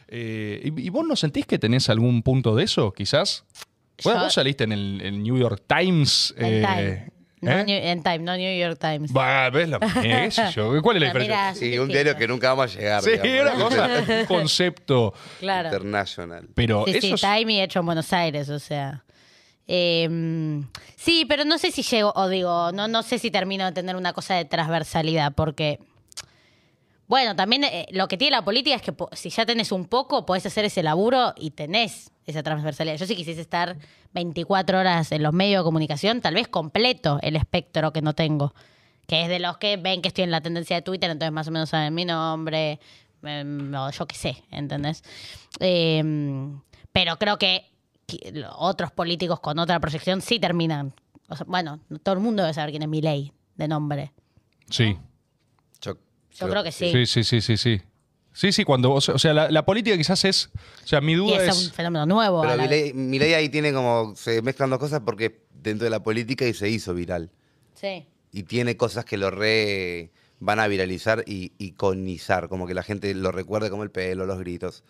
Eh, 0.09 0.61
¿y, 0.77 0.87
y 0.87 0.88
vos 0.90 1.07
no 1.07 1.16
sentís 1.16 1.46
que 1.46 1.59
tenés 1.59 1.88
algún 1.88 2.22
punto 2.22 2.55
de 2.55 2.64
eso, 2.64 2.92
quizás? 2.92 3.44
Bueno, 4.04 4.20
Yo- 4.20 4.24
vos 4.24 4.34
saliste 4.34 4.64
en 4.64 4.72
el, 4.72 5.00
el 5.02 5.22
New 5.22 5.38
York 5.38 5.62
Times. 5.66 6.34
En 6.36 6.46
eh, 6.46 6.62
Time. 6.62 7.12
No, 7.40 7.50
¿eh? 7.50 7.64
New- 7.64 7.80
en 7.90 8.02
Time, 8.04 8.18
no 8.20 8.36
New 8.36 8.60
York 8.60 8.78
Times. 8.80 9.12
Bah, 9.12 9.50
¿ves 9.50 9.68
la 9.68 9.78
yo? 10.54 10.80
¿Cuál 10.82 10.96
es 10.96 11.00
la 11.02 11.06
diferencia? 11.08 11.52
mira, 11.52 11.54
Sí, 11.54 11.76
un 11.78 11.88
diario 11.88 12.16
que 12.16 12.28
nunca 12.28 12.54
vamos 12.54 12.74
a 12.76 12.78
llegar. 12.78 13.02
Sí, 13.02 13.10
digamos. 13.20 13.42
una 13.42 13.64
cosa, 13.64 14.04
un 14.20 14.26
concepto. 14.28 15.12
Claro. 15.40 15.68
International. 15.68 16.48
Pero 16.54 16.84
Sí, 16.86 16.90
eso 16.92 17.00
sí, 17.00 17.12
es- 17.14 17.20
Time 17.20 17.52
y 17.52 17.60
hecho 17.60 17.80
en 17.80 17.86
Buenos 17.86 18.12
Aires, 18.12 18.48
o 18.48 18.58
sea. 18.60 19.04
Eh, 19.66 20.60
sí, 20.96 21.24
pero 21.28 21.44
no 21.44 21.56
sé 21.58 21.70
si 21.70 21.82
llego, 21.82 22.12
o 22.14 22.28
digo, 22.28 22.72
no, 22.72 22.88
no 22.88 23.02
sé 23.02 23.18
si 23.18 23.30
termino 23.30 23.64
de 23.64 23.72
tener 23.72 23.96
una 23.96 24.12
cosa 24.12 24.34
de 24.34 24.44
transversalidad, 24.44 25.32
porque, 25.34 25.78
bueno, 27.12 27.37
también 27.37 27.62
eh, 27.64 27.85
lo 27.90 28.09
que 28.09 28.16
tiene 28.16 28.31
la 28.37 28.42
política 28.42 28.75
es 28.75 28.81
que 28.81 28.94
po- 28.94 29.11
si 29.12 29.29
ya 29.29 29.44
tenés 29.44 29.70
un 29.70 29.85
poco, 29.85 30.25
podés 30.25 30.46
hacer 30.46 30.64
ese 30.64 30.83
laburo 30.83 31.35
y 31.37 31.51
tenés 31.51 32.11
esa 32.25 32.42
transversalidad. 32.42 32.96
Yo 32.96 33.05
si 33.05 33.14
quisiese 33.14 33.42
estar 33.42 33.77
24 34.14 34.79
horas 34.79 35.12
en 35.12 35.22
los 35.22 35.35
medios 35.35 35.61
de 35.61 35.64
comunicación, 35.64 36.22
tal 36.22 36.33
vez 36.33 36.48
completo 36.48 37.18
el 37.20 37.37
espectro 37.37 37.92
que 37.92 38.01
no 38.01 38.14
tengo. 38.14 38.55
Que 39.07 39.25
es 39.25 39.29
de 39.29 39.40
los 39.40 39.59
que 39.59 39.77
ven 39.77 40.01
que 40.01 40.09
estoy 40.09 40.25
en 40.25 40.31
la 40.31 40.40
tendencia 40.40 40.75
de 40.77 40.81
Twitter, 40.81 41.11
entonces 41.11 41.33
más 41.33 41.46
o 41.48 41.51
menos 41.51 41.68
saben 41.68 41.92
mi 41.94 42.07
nombre, 42.07 42.81
em, 43.22 43.75
o 43.75 43.90
yo 43.90 44.07
qué 44.07 44.16
sé, 44.16 44.42
¿entendés? 44.51 45.03
Em, 45.61 46.62
pero 46.92 47.18
creo 47.18 47.37
que 47.37 47.70
otros 48.57 48.90
políticos 48.90 49.38
con 49.40 49.59
otra 49.59 49.79
proyección 49.81 50.22
sí 50.22 50.38
terminan. 50.38 50.94
O 51.29 51.37
sea, 51.37 51.44
bueno, 51.46 51.79
todo 52.03 52.14
el 52.14 52.20
mundo 52.22 52.42
debe 52.42 52.55
saber 52.55 52.70
quién 52.70 52.83
es 52.83 52.88
Milei 52.88 53.33
de 53.57 53.68
nombre. 53.68 54.12
Sí. 54.70 54.96
Yo, 55.83 55.94
Yo 56.38 56.48
creo 56.48 56.62
que 56.62 56.72
sí. 56.72 56.90
Sí, 56.92 57.06
sí, 57.06 57.24
sí, 57.24 57.40
sí, 57.40 57.56
sí. 57.56 57.80
Sí, 58.34 58.50
sí, 58.50 58.64
cuando 58.64 58.88
vos, 58.88 59.08
o 59.10 59.18
sea, 59.18 59.34
la, 59.34 59.50
la 59.50 59.64
política 59.64 59.96
quizás 59.96 60.24
es, 60.24 60.50
o 60.84 60.86
sea, 60.86 61.02
mi 61.02 61.12
Y 61.12 61.16
duda 61.16 61.36
es 61.44 61.50
es, 61.54 61.66
un 61.66 61.72
fenómeno 61.72 62.06
nuevo. 62.06 62.42
a 62.42 62.48
Pero 62.48 62.62
Milei, 62.62 62.92
Milei 62.94 63.34
ahí 63.34 63.50
tiene 63.50 63.74
como, 63.74 64.14
se 64.16 64.40
mezclan 64.40 64.70
dos 64.70 64.78
cosas 64.78 65.02
porque 65.04 65.42
dentro 65.52 65.84
de 65.84 65.90
la 65.90 66.02
política 66.02 66.46
y 66.46 66.54
se 66.54 66.68
hizo 66.70 66.94
viral. 66.94 67.30
Sí. 67.74 68.06
Y 68.32 68.44
tiene 68.44 68.78
cosas 68.78 69.04
que 69.04 69.18
lo 69.18 69.30
re 69.30 70.10
van 70.40 70.60
a 70.60 70.66
viralizar 70.66 71.22
y 71.26 71.52
iconizar, 71.58 72.48
como 72.48 72.66
que 72.66 72.74
la 72.74 72.82
gente 72.82 73.14
lo 73.14 73.32
recuerde 73.32 73.68
como 73.68 73.82
el 73.82 73.90
pelo, 73.90 74.24
los 74.24 74.38
gritos. 74.38 74.82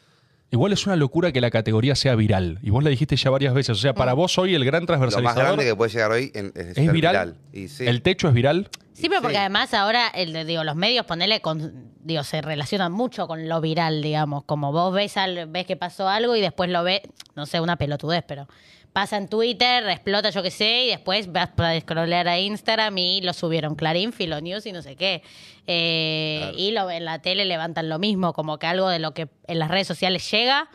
Igual 0.53 0.73
es 0.73 0.87
una 0.87 0.95
locura 0.95 1.33
que 1.33 1.41
la 1.41 1.51
categoría 1.51 1.97
sea 1.97 2.15
viral. 2.15 2.59
Y 2.63 2.71
vos 2.71 2.85
la 2.85 2.91
dijiste 2.91 3.17
ya 3.17 3.31
varias 3.31 3.53
veces, 3.55 3.71
o 3.77 3.81
sea, 3.81 3.93
Mm. 3.93 3.97
para 3.97 4.13
vos 4.13 4.39
hoy 4.39 4.55
el 4.55 4.65
gran 4.65 4.83
Lo 4.83 4.87
más 4.87 4.87
transversalizador 4.99 5.45
grande 5.57 5.65
que 5.65 5.75
puede 5.75 5.91
llegar 5.91 6.11
hoy 6.13 6.31
en- 6.35 6.53
es, 6.55 6.79
es 6.79 6.93
viral. 6.93 7.37
Y 7.53 7.69
sí. 7.69 7.85
El 7.87 8.03
techo 8.03 8.29
es 8.29 8.35
viral. 8.35 8.69
Sí, 8.93 9.09
pero 9.09 9.23
porque 9.23 9.37
Sí. 9.37 9.41
además 9.41 9.73
ahora, 9.75 10.09
el, 10.09 10.33
de- 10.33 10.45
digo, 10.45 10.63
los 10.65 10.77
medios, 10.77 11.07
ponele, 11.07 11.41
con, 11.41 11.91
digo, 12.05 12.23
se 12.25 12.43
relacionan 12.43 12.93
mucho 12.93 13.27
con 13.27 13.49
lo 13.49 13.61
viral, 13.61 14.03
digamos. 14.03 14.45
Como 14.45 14.71
vos 14.71 14.95
ves, 14.95 15.17
al, 15.17 15.47
ves 15.47 15.67
que 15.67 15.77
pasó 15.77 16.09
algo 16.09 16.37
y 16.37 16.41
después 16.43 16.69
lo 16.71 16.85
ves, 16.85 17.01
no 17.35 17.47
sé, 17.47 17.59
una 17.61 17.77
pelotudez, 17.77 18.23
pero 18.29 18.47
pasa 18.93 19.17
en 19.17 19.29
Twitter, 19.29 19.89
explota, 19.89 20.31
yo 20.31 20.43
qué 20.43 20.51
sé, 20.51 20.85
y 20.85 20.89
después 20.89 21.33
vas 21.33 21.49
para 21.51 21.79
scrollear 21.81 22.29
a 22.29 22.39
Instagram 22.39 22.97
y 22.99 23.21
lo 23.23 23.33
subieron 23.33 23.75
Clarín, 23.75 24.13
Filo 24.13 24.41
News 24.41 24.67
y 24.67 24.73
no 24.73 24.83
sé 24.83 24.97
qué. 24.97 25.23
Eh, 25.67 26.39
Claro. 26.41 26.59
Y 26.59 26.71
lo, 26.73 26.91
en 26.91 27.05
la 27.05 27.21
tele 27.23 27.45
levantan 27.45 27.89
lo 27.89 27.99
mismo, 27.99 28.33
como 28.33 28.59
que 28.59 28.67
algo 28.67 28.89
de 28.89 28.99
lo 28.99 29.15
que 29.15 29.29
en 29.47 29.59
las 29.59 29.71
redes 29.71 29.87
sociales 29.87 30.29
llega, 30.31 30.69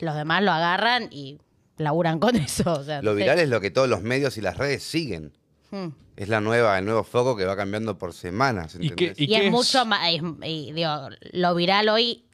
los 0.00 0.14
demás 0.14 0.42
lo 0.42 0.52
agarran 0.52 1.08
y 1.10 1.38
laburan 1.76 2.18
con 2.18 2.36
eso. 2.36 2.72
O 2.72 2.82
sea, 2.84 3.00
Lo 3.02 3.14
viral 3.14 3.38
es 3.38 3.48
lo 3.48 3.60
que 3.60 3.70
todos 3.70 3.88
los 3.88 4.02
medios 4.02 4.36
y 4.36 4.40
las 4.40 4.56
redes 4.58 4.82
siguen. 4.82 5.32
Hmm. 5.70 5.88
Es 6.16 6.28
la 6.28 6.40
nueva, 6.42 6.78
el 6.78 6.84
nuevo 6.84 7.04
foco 7.04 7.36
que 7.36 7.46
va 7.46 7.56
cambiando 7.56 7.96
por 7.96 8.12
semanas. 8.12 8.74
¿Y 8.78 8.90
qué- 8.90 9.08
¿entendés? 9.08 9.20
Y, 9.20 9.26
qué 9.28 9.36
es, 9.36 9.42
es? 9.44 9.50
mucho 9.50 9.86
más, 9.86 10.00
y 10.44 10.72
digo, 10.72 11.08
lo 11.32 11.54
viral 11.54 11.88
hoy 11.88 12.24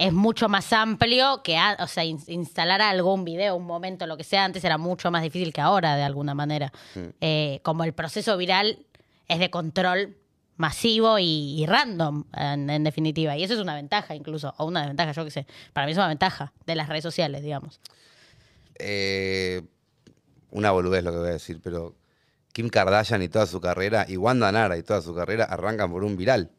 es 0.00 0.14
mucho 0.14 0.48
más 0.48 0.72
amplio 0.72 1.42
que, 1.42 1.58
o 1.78 1.86
sea, 1.86 2.04
in- 2.04 2.22
instalar 2.26 2.80
algún 2.80 3.22
video, 3.22 3.54
un 3.54 3.66
momento, 3.66 4.06
lo 4.06 4.16
que 4.16 4.24
sea, 4.24 4.46
antes 4.46 4.64
era 4.64 4.78
mucho 4.78 5.10
más 5.10 5.22
difícil 5.22 5.52
que 5.52 5.60
ahora, 5.60 5.94
de 5.94 6.02
alguna 6.02 6.34
manera. 6.34 6.72
Eh, 7.20 7.60
como 7.62 7.84
el 7.84 7.92
proceso 7.92 8.36
viral 8.38 8.86
es 9.28 9.38
de 9.38 9.50
control 9.50 10.16
masivo 10.56 11.18
y, 11.18 11.60
y 11.62 11.66
random, 11.66 12.24
en, 12.34 12.70
en 12.70 12.82
definitiva. 12.82 13.36
Y 13.36 13.44
eso 13.44 13.52
es 13.52 13.60
una 13.60 13.74
ventaja 13.74 14.14
incluso, 14.14 14.54
o 14.56 14.64
una 14.64 14.80
desventaja, 14.80 15.12
yo 15.12 15.24
qué 15.24 15.30
sé. 15.30 15.46
Para 15.74 15.86
mí 15.86 15.92
es 15.92 15.98
una 15.98 16.08
ventaja 16.08 16.54
de 16.64 16.74
las 16.76 16.88
redes 16.88 17.02
sociales, 17.02 17.42
digamos. 17.42 17.78
Eh, 18.78 19.60
una 20.50 20.70
boludez 20.70 21.04
lo 21.04 21.12
que 21.12 21.18
voy 21.18 21.28
a 21.28 21.32
decir, 21.32 21.60
pero 21.62 21.94
Kim 22.52 22.70
Kardashian 22.70 23.22
y 23.22 23.28
toda 23.28 23.46
su 23.46 23.60
carrera, 23.60 24.06
y 24.08 24.16
Wanda 24.16 24.50
Nara 24.50 24.78
y 24.78 24.82
toda 24.82 25.02
su 25.02 25.14
carrera 25.14 25.44
arrancan 25.44 25.92
por 25.92 26.04
un 26.04 26.16
viral. 26.16 26.50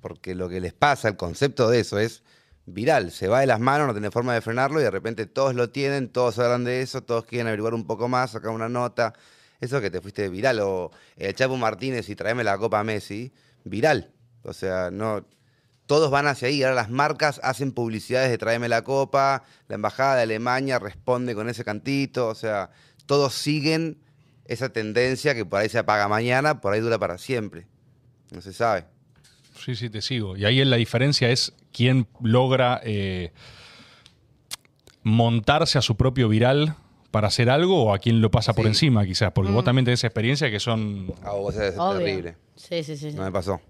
Porque 0.00 0.34
lo 0.34 0.48
que 0.48 0.60
les 0.60 0.72
pasa, 0.72 1.08
el 1.08 1.16
concepto 1.16 1.68
de 1.68 1.80
eso 1.80 1.98
es 1.98 2.22
viral. 2.66 3.12
Se 3.12 3.28
va 3.28 3.40
de 3.40 3.46
las 3.46 3.60
manos, 3.60 3.86
no 3.86 3.94
tiene 3.94 4.10
forma 4.10 4.34
de 4.34 4.40
frenarlo 4.40 4.80
y 4.80 4.82
de 4.82 4.90
repente 4.90 5.26
todos 5.26 5.54
lo 5.54 5.70
tienen, 5.70 6.08
todos 6.08 6.38
hablan 6.38 6.64
de 6.64 6.82
eso, 6.82 7.02
todos 7.02 7.24
quieren 7.24 7.46
averiguar 7.46 7.74
un 7.74 7.86
poco 7.86 8.08
más, 8.08 8.32
sacar 8.32 8.50
una 8.50 8.68
nota. 8.68 9.14
Eso 9.60 9.80
que 9.80 9.90
te 9.90 10.00
fuiste 10.00 10.28
viral. 10.28 10.60
O 10.60 10.90
el 11.16 11.34
Chapo 11.34 11.56
Martínez 11.56 12.08
y 12.10 12.16
traeme 12.16 12.44
la 12.44 12.58
Copa 12.58 12.84
Messi, 12.84 13.32
viral. 13.64 14.12
O 14.42 14.52
sea, 14.52 14.90
no. 14.90 15.26
Todos 15.86 16.10
van 16.10 16.26
hacia 16.26 16.48
ahí. 16.48 16.62
Ahora 16.62 16.74
las 16.74 16.90
marcas 16.90 17.40
hacen 17.44 17.72
publicidades 17.72 18.30
de 18.30 18.38
tráeme 18.38 18.68
la 18.68 18.82
copa. 18.82 19.44
La 19.68 19.76
embajada 19.76 20.16
de 20.16 20.22
Alemania 20.22 20.78
responde 20.80 21.34
con 21.34 21.48
ese 21.48 21.64
cantito. 21.64 22.26
O 22.26 22.34
sea, 22.34 22.70
todos 23.06 23.34
siguen 23.34 23.98
esa 24.46 24.68
tendencia 24.68 25.34
que 25.34 25.44
por 25.44 25.60
ahí 25.60 25.68
se 25.68 25.78
apaga 25.78 26.08
mañana, 26.08 26.60
por 26.60 26.72
ahí 26.72 26.80
dura 26.80 26.98
para 26.98 27.18
siempre. 27.18 27.66
No 28.32 28.40
se 28.40 28.52
sabe. 28.52 28.84
Sí, 29.64 29.74
sí, 29.74 29.88
te 29.88 30.02
sigo. 30.02 30.36
Y 30.36 30.44
ahí 30.44 30.64
la 30.64 30.76
diferencia 30.76 31.30
es 31.30 31.52
quién 31.76 32.06
logra 32.22 32.80
eh, 32.84 33.32
montarse 35.02 35.78
a 35.78 35.82
su 35.82 35.96
propio 35.96 36.28
viral 36.28 36.74
para 37.10 37.28
hacer 37.28 37.50
algo 37.50 37.84
o 37.84 37.94
a 37.94 37.98
quién 37.98 38.20
lo 38.20 38.30
pasa 38.30 38.52
por 38.52 38.66
encima, 38.66 39.04
quizás. 39.04 39.32
Porque 39.32 39.50
vos 39.52 39.64
también 39.64 39.84
tenés 39.84 40.02
experiencia 40.04 40.50
que 40.50 40.60
son. 40.60 41.12
A 41.22 41.32
vos 41.32 41.54
es 41.56 41.76
Obvio. 41.78 41.98
terrible. 41.98 42.36
Sí, 42.54 42.82
sí, 42.82 42.96
sí. 42.96 43.10
sí. 43.10 43.16
No 43.16 43.22
me 43.24 43.32
pasó. 43.32 43.60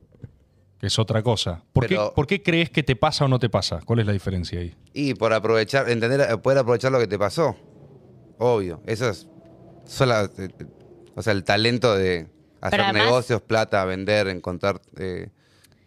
que 0.79 0.87
es 0.89 0.99
otra 0.99 1.23
cosa. 1.23 1.63
¿Por, 1.73 1.87
Pero- 1.87 2.09
qué, 2.11 2.15
por 2.15 2.27
qué 2.27 2.43
crees 2.43 2.71
que 2.71 2.83
te 2.83 2.97
pasa 2.97 3.25
o 3.25 3.29
no 3.29 3.39
te 3.39 3.49
pasa? 3.49 3.81
¿Cuál 3.85 4.01
es 4.01 4.07
la 4.07 4.13
diferencia 4.13 4.61
ahí? 4.61 4.75
Y 4.93 5.15
por 5.15 5.33
aprovechar, 5.33 5.89
entender, 5.91 6.41
poder 6.43 6.59
aprovechar 6.59 6.93
lo 6.93 6.99
que 6.99 7.07
te 7.07 7.19
pasó. 7.19 7.57
Obvio. 8.39 8.81
Eso 8.87 9.09
es 9.09 9.27
sola, 9.87 10.31
eh, 10.39 10.49
eh, 10.59 10.67
o 11.15 11.23
sea, 11.23 11.33
el 11.33 11.45
talento 11.45 11.95
de 11.97 12.29
hacer 12.61 12.81
además- 12.83 13.05
negocios, 13.07 13.43
plata, 13.43 13.85
vender, 13.85 14.29
encontrar 14.29 14.81
eh, 14.99 15.31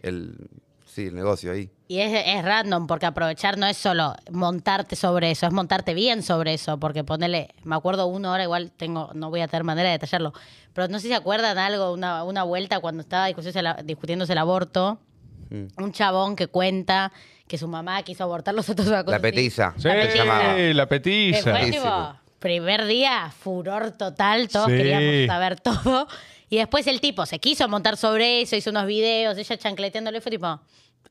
el, 0.02 0.50
sí, 0.86 1.06
el 1.08 1.16
negocio 1.16 1.52
ahí. 1.52 1.70
Y 1.90 2.02
es, 2.02 2.24
es 2.26 2.46
random, 2.46 2.86
porque 2.86 3.08
aprovechar 3.08 3.58
no 3.58 3.66
es 3.66 3.76
solo 3.76 4.14
montarte 4.32 4.96
sobre 4.96 5.32
eso, 5.32 5.48
es 5.48 5.52
montarte 5.52 5.96
bien 5.96 6.22
sobre 6.22 6.54
eso, 6.54 6.80
porque 6.80 7.04
ponerle, 7.04 7.50
me 7.64 7.76
acuerdo 7.76 8.06
uno 8.06 8.30
ahora, 8.30 8.44
igual 8.44 8.72
tengo, 8.72 9.10
no 9.16 9.32
voy 9.32 9.42
a 9.42 9.48
tener 9.48 9.64
manera 9.64 9.90
de 9.90 9.94
detallarlo, 9.94 10.32
pero 10.74 10.88
no 10.88 11.00
sé 11.00 11.04
si 11.04 11.08
se 11.10 11.16
acuerdan 11.16 11.58
algo, 11.58 11.92
una, 11.92 12.24
una 12.24 12.44
vuelta 12.44 12.80
cuando 12.80 13.02
estaba 13.02 13.26
discutiéndose 13.26 13.60
el, 13.82 13.86
discutiéndose 13.88 14.32
el 14.34 14.38
aborto, 14.38 15.00
Mm. 15.52 15.66
un 15.84 15.92
chabón 15.92 16.36
que 16.36 16.46
cuenta 16.46 17.12
que 17.48 17.58
su 17.58 17.68
mamá 17.68 18.04
quiso 18.04 18.24
abortar 18.24 18.54
los 18.54 18.70
otros 18.70 18.88
una 18.88 19.02
La 19.02 19.20
petiza. 19.20 19.74
Sí, 19.78 19.88
la 19.88 20.88
petiza. 20.88 21.42
fue 21.42 21.72
Sí, 21.72 21.80
primer 22.38 22.86
día, 22.86 23.32
furor 23.36 23.90
total, 23.98 24.48
todos 24.48 24.68
Sí. 24.68 24.74
queríamos 24.78 25.26
saber 25.26 25.60
todo. 25.60 26.08
Y 26.52 26.58
después 26.58 26.86
el 26.86 27.02
tipo 27.02 27.26
se 27.26 27.40
quiso 27.40 27.68
montar 27.68 27.98
sobre 27.98 28.42
eso, 28.42 28.56
hizo 28.56 28.70
unos 28.70 28.86
videos, 28.86 29.40
ella 29.40 29.58
chancleteándole, 29.58 30.22
fue 30.22 30.30
tipo, 30.32 30.60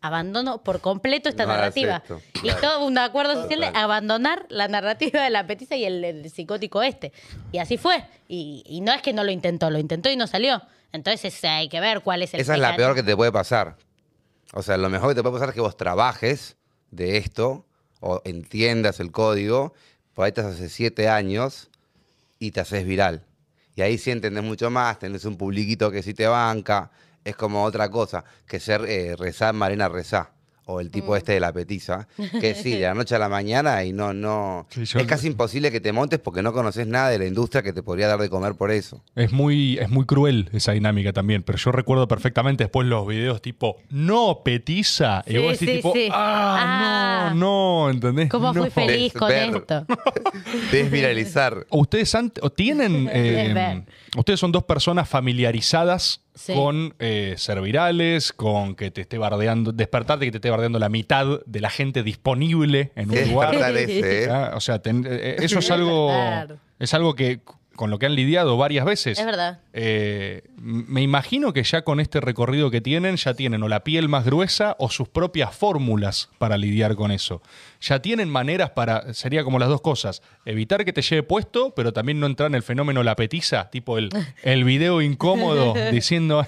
abandono 0.00 0.62
por 0.62 0.80
completo 0.80 1.28
esta 1.28 1.44
No 1.44 1.52
hagas 1.52 1.74
narrativa. 1.76 1.96
esto, 1.98 2.20
Y 2.36 2.40
claro. 2.50 2.60
todo 2.60 2.86
un 2.86 2.96
acuerdo 2.98 3.34
social 3.42 3.60
de 3.60 3.66
abandonar 3.74 4.46
la 4.48 4.68
narrativa 4.68 5.22
de 5.22 5.30
la 5.30 5.46
petiza 5.46 5.76
y 5.76 5.84
el, 5.84 6.04
el 6.04 6.30
psicótico 6.30 6.82
este. 6.82 7.12
Y 7.52 7.58
así 7.58 7.76
fue. 7.78 8.04
Y, 8.28 8.62
y 8.66 8.80
no 8.80 8.92
es 8.92 9.02
que 9.02 9.12
no 9.12 9.24
lo 9.24 9.30
intentó, 9.30 9.70
lo 9.70 9.78
intentó 9.78 10.10
y 10.10 10.16
no 10.16 10.26
salió. 10.26 10.62
Entonces 10.92 11.44
hay 11.44 11.68
que 11.68 11.80
ver 11.80 12.00
cuál 12.02 12.22
es 12.22 12.32
el 12.34 12.40
Esa 12.40 12.54
es 12.54 12.60
la 12.60 12.76
peor 12.76 12.94
que 12.94 13.02
te 13.02 13.16
puede 13.16 13.32
pasar. 13.32 13.76
O 14.54 14.62
sea, 14.62 14.76
lo 14.76 14.88
mejor 14.88 15.10
que 15.10 15.14
te 15.16 15.22
puede 15.22 15.34
pasar 15.34 15.48
es 15.50 15.54
que 15.54 15.60
vos 15.60 15.76
trabajes 15.76 16.56
de 16.90 17.18
esto 17.18 17.66
o 18.00 18.22
entiendas 18.24 19.00
el 19.00 19.10
código, 19.10 19.74
por 20.14 20.24
ahí 20.24 20.28
estás 20.28 20.46
hace 20.46 20.68
siete 20.68 21.08
años 21.08 21.68
y 22.38 22.52
te 22.52 22.60
haces 22.60 22.86
viral. 22.86 23.24
Y 23.74 23.82
ahí 23.82 23.98
sí 23.98 24.10
entendés 24.10 24.42
mucho 24.42 24.70
más, 24.70 24.98
tenés 24.98 25.24
un 25.24 25.36
publiquito 25.36 25.90
que 25.90 26.02
sí 26.02 26.14
te 26.14 26.26
banca, 26.26 26.90
es 27.24 27.36
como 27.36 27.64
otra 27.64 27.90
cosa 27.90 28.24
que 28.46 28.60
ser 28.60 28.84
eh, 28.88 29.16
rezar 29.16 29.54
Marina 29.54 29.88
Rezá. 29.88 30.32
O 30.70 30.80
el 30.80 30.88
Mm. 30.88 30.90
tipo 30.90 31.16
este 31.16 31.32
de 31.32 31.40
la 31.40 31.50
petiza, 31.50 32.06
que 32.42 32.54
sí, 32.54 32.72
de 32.72 32.80
la 32.80 32.92
noche 32.92 33.14
a 33.14 33.18
la 33.18 33.30
mañana 33.30 33.84
y 33.84 33.94
no, 33.94 34.12
no. 34.12 34.66
Sí, 34.70 34.84
yo- 34.84 34.98
es 35.00 35.06
casi 35.06 35.26
imposible 35.28 35.72
que 35.72 35.80
te 35.80 35.92
montes 35.92 36.18
porque 36.18 36.42
no 36.42 36.52
conoces 36.52 36.86
nada 36.86 37.08
de 37.08 37.18
la 37.18 37.24
industria 37.24 37.62
que 37.62 37.72
te 37.72 37.82
podría 37.82 38.06
dar 38.06 38.20
de 38.20 38.28
comer 38.28 38.52
por 38.54 38.70
eso. 38.70 39.02
Es 39.14 39.32
muy, 39.32 39.78
es 39.78 39.88
muy 39.88 40.04
cruel 40.04 40.50
esa 40.52 40.72
dinámica 40.72 41.14
también, 41.14 41.42
pero 41.42 41.56
yo 41.56 41.72
recuerdo 41.72 42.06
perfectamente 42.06 42.64
después 42.64 42.86
los 42.86 43.06
videos 43.08 43.40
tipo, 43.40 43.78
no, 43.88 44.42
petiza. 44.44 45.24
y 45.26 45.30
Sí, 45.30 45.38
vos 45.38 45.52
decís 45.52 45.68
sí, 45.70 45.76
tipo, 45.76 45.92
sí. 45.94 46.08
ah, 46.12 47.28
Ah. 47.30 47.32
no, 47.34 47.86
no, 47.86 47.90
¿entendés? 47.90 48.28
¿Cómo 48.28 48.52
No. 48.52 48.60
fui 48.60 48.70
feliz 48.70 49.14
con 49.14 49.28
Ver. 49.30 49.56
esto? 49.56 49.86
Desviralizar. 50.70 51.66
Ustedes 51.70 52.14
han- 52.14 52.32
o 52.42 52.50
tienen, 52.50 53.08
eh, 53.10 53.84
ustedes 54.16 54.38
son 54.40 54.52
dos 54.52 54.64
personas 54.64 55.08
familiarizadas 55.08 56.20
Sí. 56.38 56.54
con 56.54 56.94
eh, 57.00 57.34
ser 57.36 57.60
virales, 57.60 58.32
con 58.32 58.74
que 58.76 58.90
te 58.92 59.00
esté 59.00 59.18
bardeando, 59.18 59.72
despertarte 59.72 60.24
y 60.24 60.28
que 60.28 60.32
te 60.32 60.38
esté 60.38 60.50
bardeando 60.50 60.78
la 60.78 60.88
mitad 60.88 61.26
de 61.44 61.60
la 61.60 61.68
gente 61.68 62.02
disponible 62.04 62.92
en 62.94 63.10
un 63.10 63.28
lugar. 63.30 63.54
ese, 63.76 64.24
¿eh? 64.24 64.28
Ah, 64.30 64.52
O 64.54 64.60
sea, 64.60 64.78
ten- 64.80 65.04
eh, 65.08 65.36
eso 65.40 65.58
es 65.58 65.70
algo, 65.70 66.12
es 66.78 66.94
algo 66.94 67.14
que 67.14 67.40
con 67.78 67.90
lo 67.90 67.98
que 68.00 68.06
han 68.06 68.16
lidiado 68.16 68.56
varias 68.56 68.84
veces. 68.84 69.18
Es 69.20 69.24
verdad. 69.24 69.60
Eh, 69.72 70.42
me 70.56 71.00
imagino 71.00 71.52
que 71.52 71.62
ya 71.62 71.82
con 71.82 72.00
este 72.00 72.20
recorrido 72.20 72.72
que 72.72 72.80
tienen, 72.80 73.14
ya 73.16 73.34
tienen 73.34 73.62
o 73.62 73.68
la 73.68 73.84
piel 73.84 74.08
más 74.08 74.24
gruesa 74.24 74.74
o 74.80 74.90
sus 74.90 75.08
propias 75.08 75.54
fórmulas 75.54 76.28
para 76.38 76.58
lidiar 76.58 76.96
con 76.96 77.12
eso. 77.12 77.40
Ya 77.80 78.02
tienen 78.02 78.28
maneras 78.28 78.70
para, 78.70 79.14
sería 79.14 79.44
como 79.44 79.60
las 79.60 79.68
dos 79.68 79.80
cosas, 79.80 80.22
evitar 80.44 80.84
que 80.84 80.92
te 80.92 81.02
lleve 81.02 81.22
puesto, 81.22 81.72
pero 81.76 81.92
también 81.92 82.18
no 82.18 82.26
entrar 82.26 82.48
en 82.50 82.56
el 82.56 82.64
fenómeno 82.64 83.04
la 83.04 83.14
petiza, 83.14 83.70
tipo 83.70 83.96
el, 83.96 84.10
el 84.42 84.64
video 84.64 85.00
incómodo 85.00 85.74
diciendo 85.92 86.40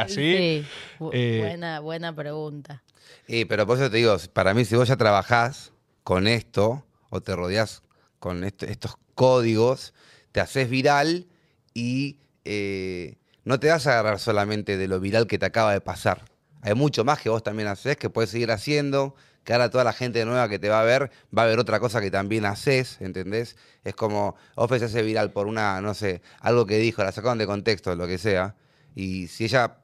así. 0.00 0.14
Sí. 0.14 0.64
Bu- 0.98 1.10
Eh, 1.14 1.38
buena, 1.42 1.80
buena 1.80 2.14
pregunta. 2.14 2.82
Y, 3.26 3.46
pero 3.46 3.66
por 3.66 3.78
eso 3.78 3.90
te 3.90 3.96
digo, 3.96 4.14
para 4.34 4.52
mí, 4.54 4.64
si 4.66 4.76
vos 4.76 4.86
ya 4.86 4.96
trabajás 4.96 5.72
con 6.04 6.28
esto, 6.28 6.84
o 7.10 7.20
te 7.22 7.34
rodeás 7.34 7.82
con 8.18 8.44
est- 8.44 8.62
estos 8.64 8.96
códigos, 9.14 9.94
te 10.36 10.42
haces 10.42 10.68
viral 10.68 11.28
y 11.72 12.18
eh, 12.44 13.16
no 13.44 13.58
te 13.58 13.68
vas 13.68 13.86
a 13.86 13.92
agarrar 13.92 14.18
solamente 14.18 14.76
de 14.76 14.86
lo 14.86 15.00
viral 15.00 15.26
que 15.26 15.38
te 15.38 15.46
acaba 15.46 15.72
de 15.72 15.80
pasar. 15.80 16.26
Hay 16.60 16.74
mucho 16.74 17.06
más 17.06 17.22
que 17.22 17.30
vos 17.30 17.42
también 17.42 17.68
haces, 17.68 17.96
que 17.96 18.10
puedes 18.10 18.28
seguir 18.28 18.50
haciendo, 18.50 19.14
que 19.44 19.54
ahora 19.54 19.70
toda 19.70 19.82
la 19.82 19.94
gente 19.94 20.22
nueva 20.26 20.46
que 20.50 20.58
te 20.58 20.68
va 20.68 20.82
a 20.82 20.84
ver, 20.84 21.10
va 21.34 21.44
a 21.44 21.46
ver 21.46 21.58
otra 21.58 21.80
cosa 21.80 22.02
que 22.02 22.10
también 22.10 22.44
haces, 22.44 23.00
¿entendés? 23.00 23.56
Es 23.82 23.94
como, 23.94 24.36
Ofe 24.56 24.78
se 24.78 24.84
hace 24.84 25.00
viral 25.00 25.32
por 25.32 25.46
una, 25.46 25.80
no 25.80 25.94
sé, 25.94 26.20
algo 26.40 26.66
que 26.66 26.76
dijo, 26.76 27.02
la 27.02 27.12
sacaron 27.12 27.38
de 27.38 27.46
contexto, 27.46 27.96
lo 27.96 28.06
que 28.06 28.18
sea. 28.18 28.56
Y 28.94 29.28
si 29.28 29.46
ella 29.46 29.78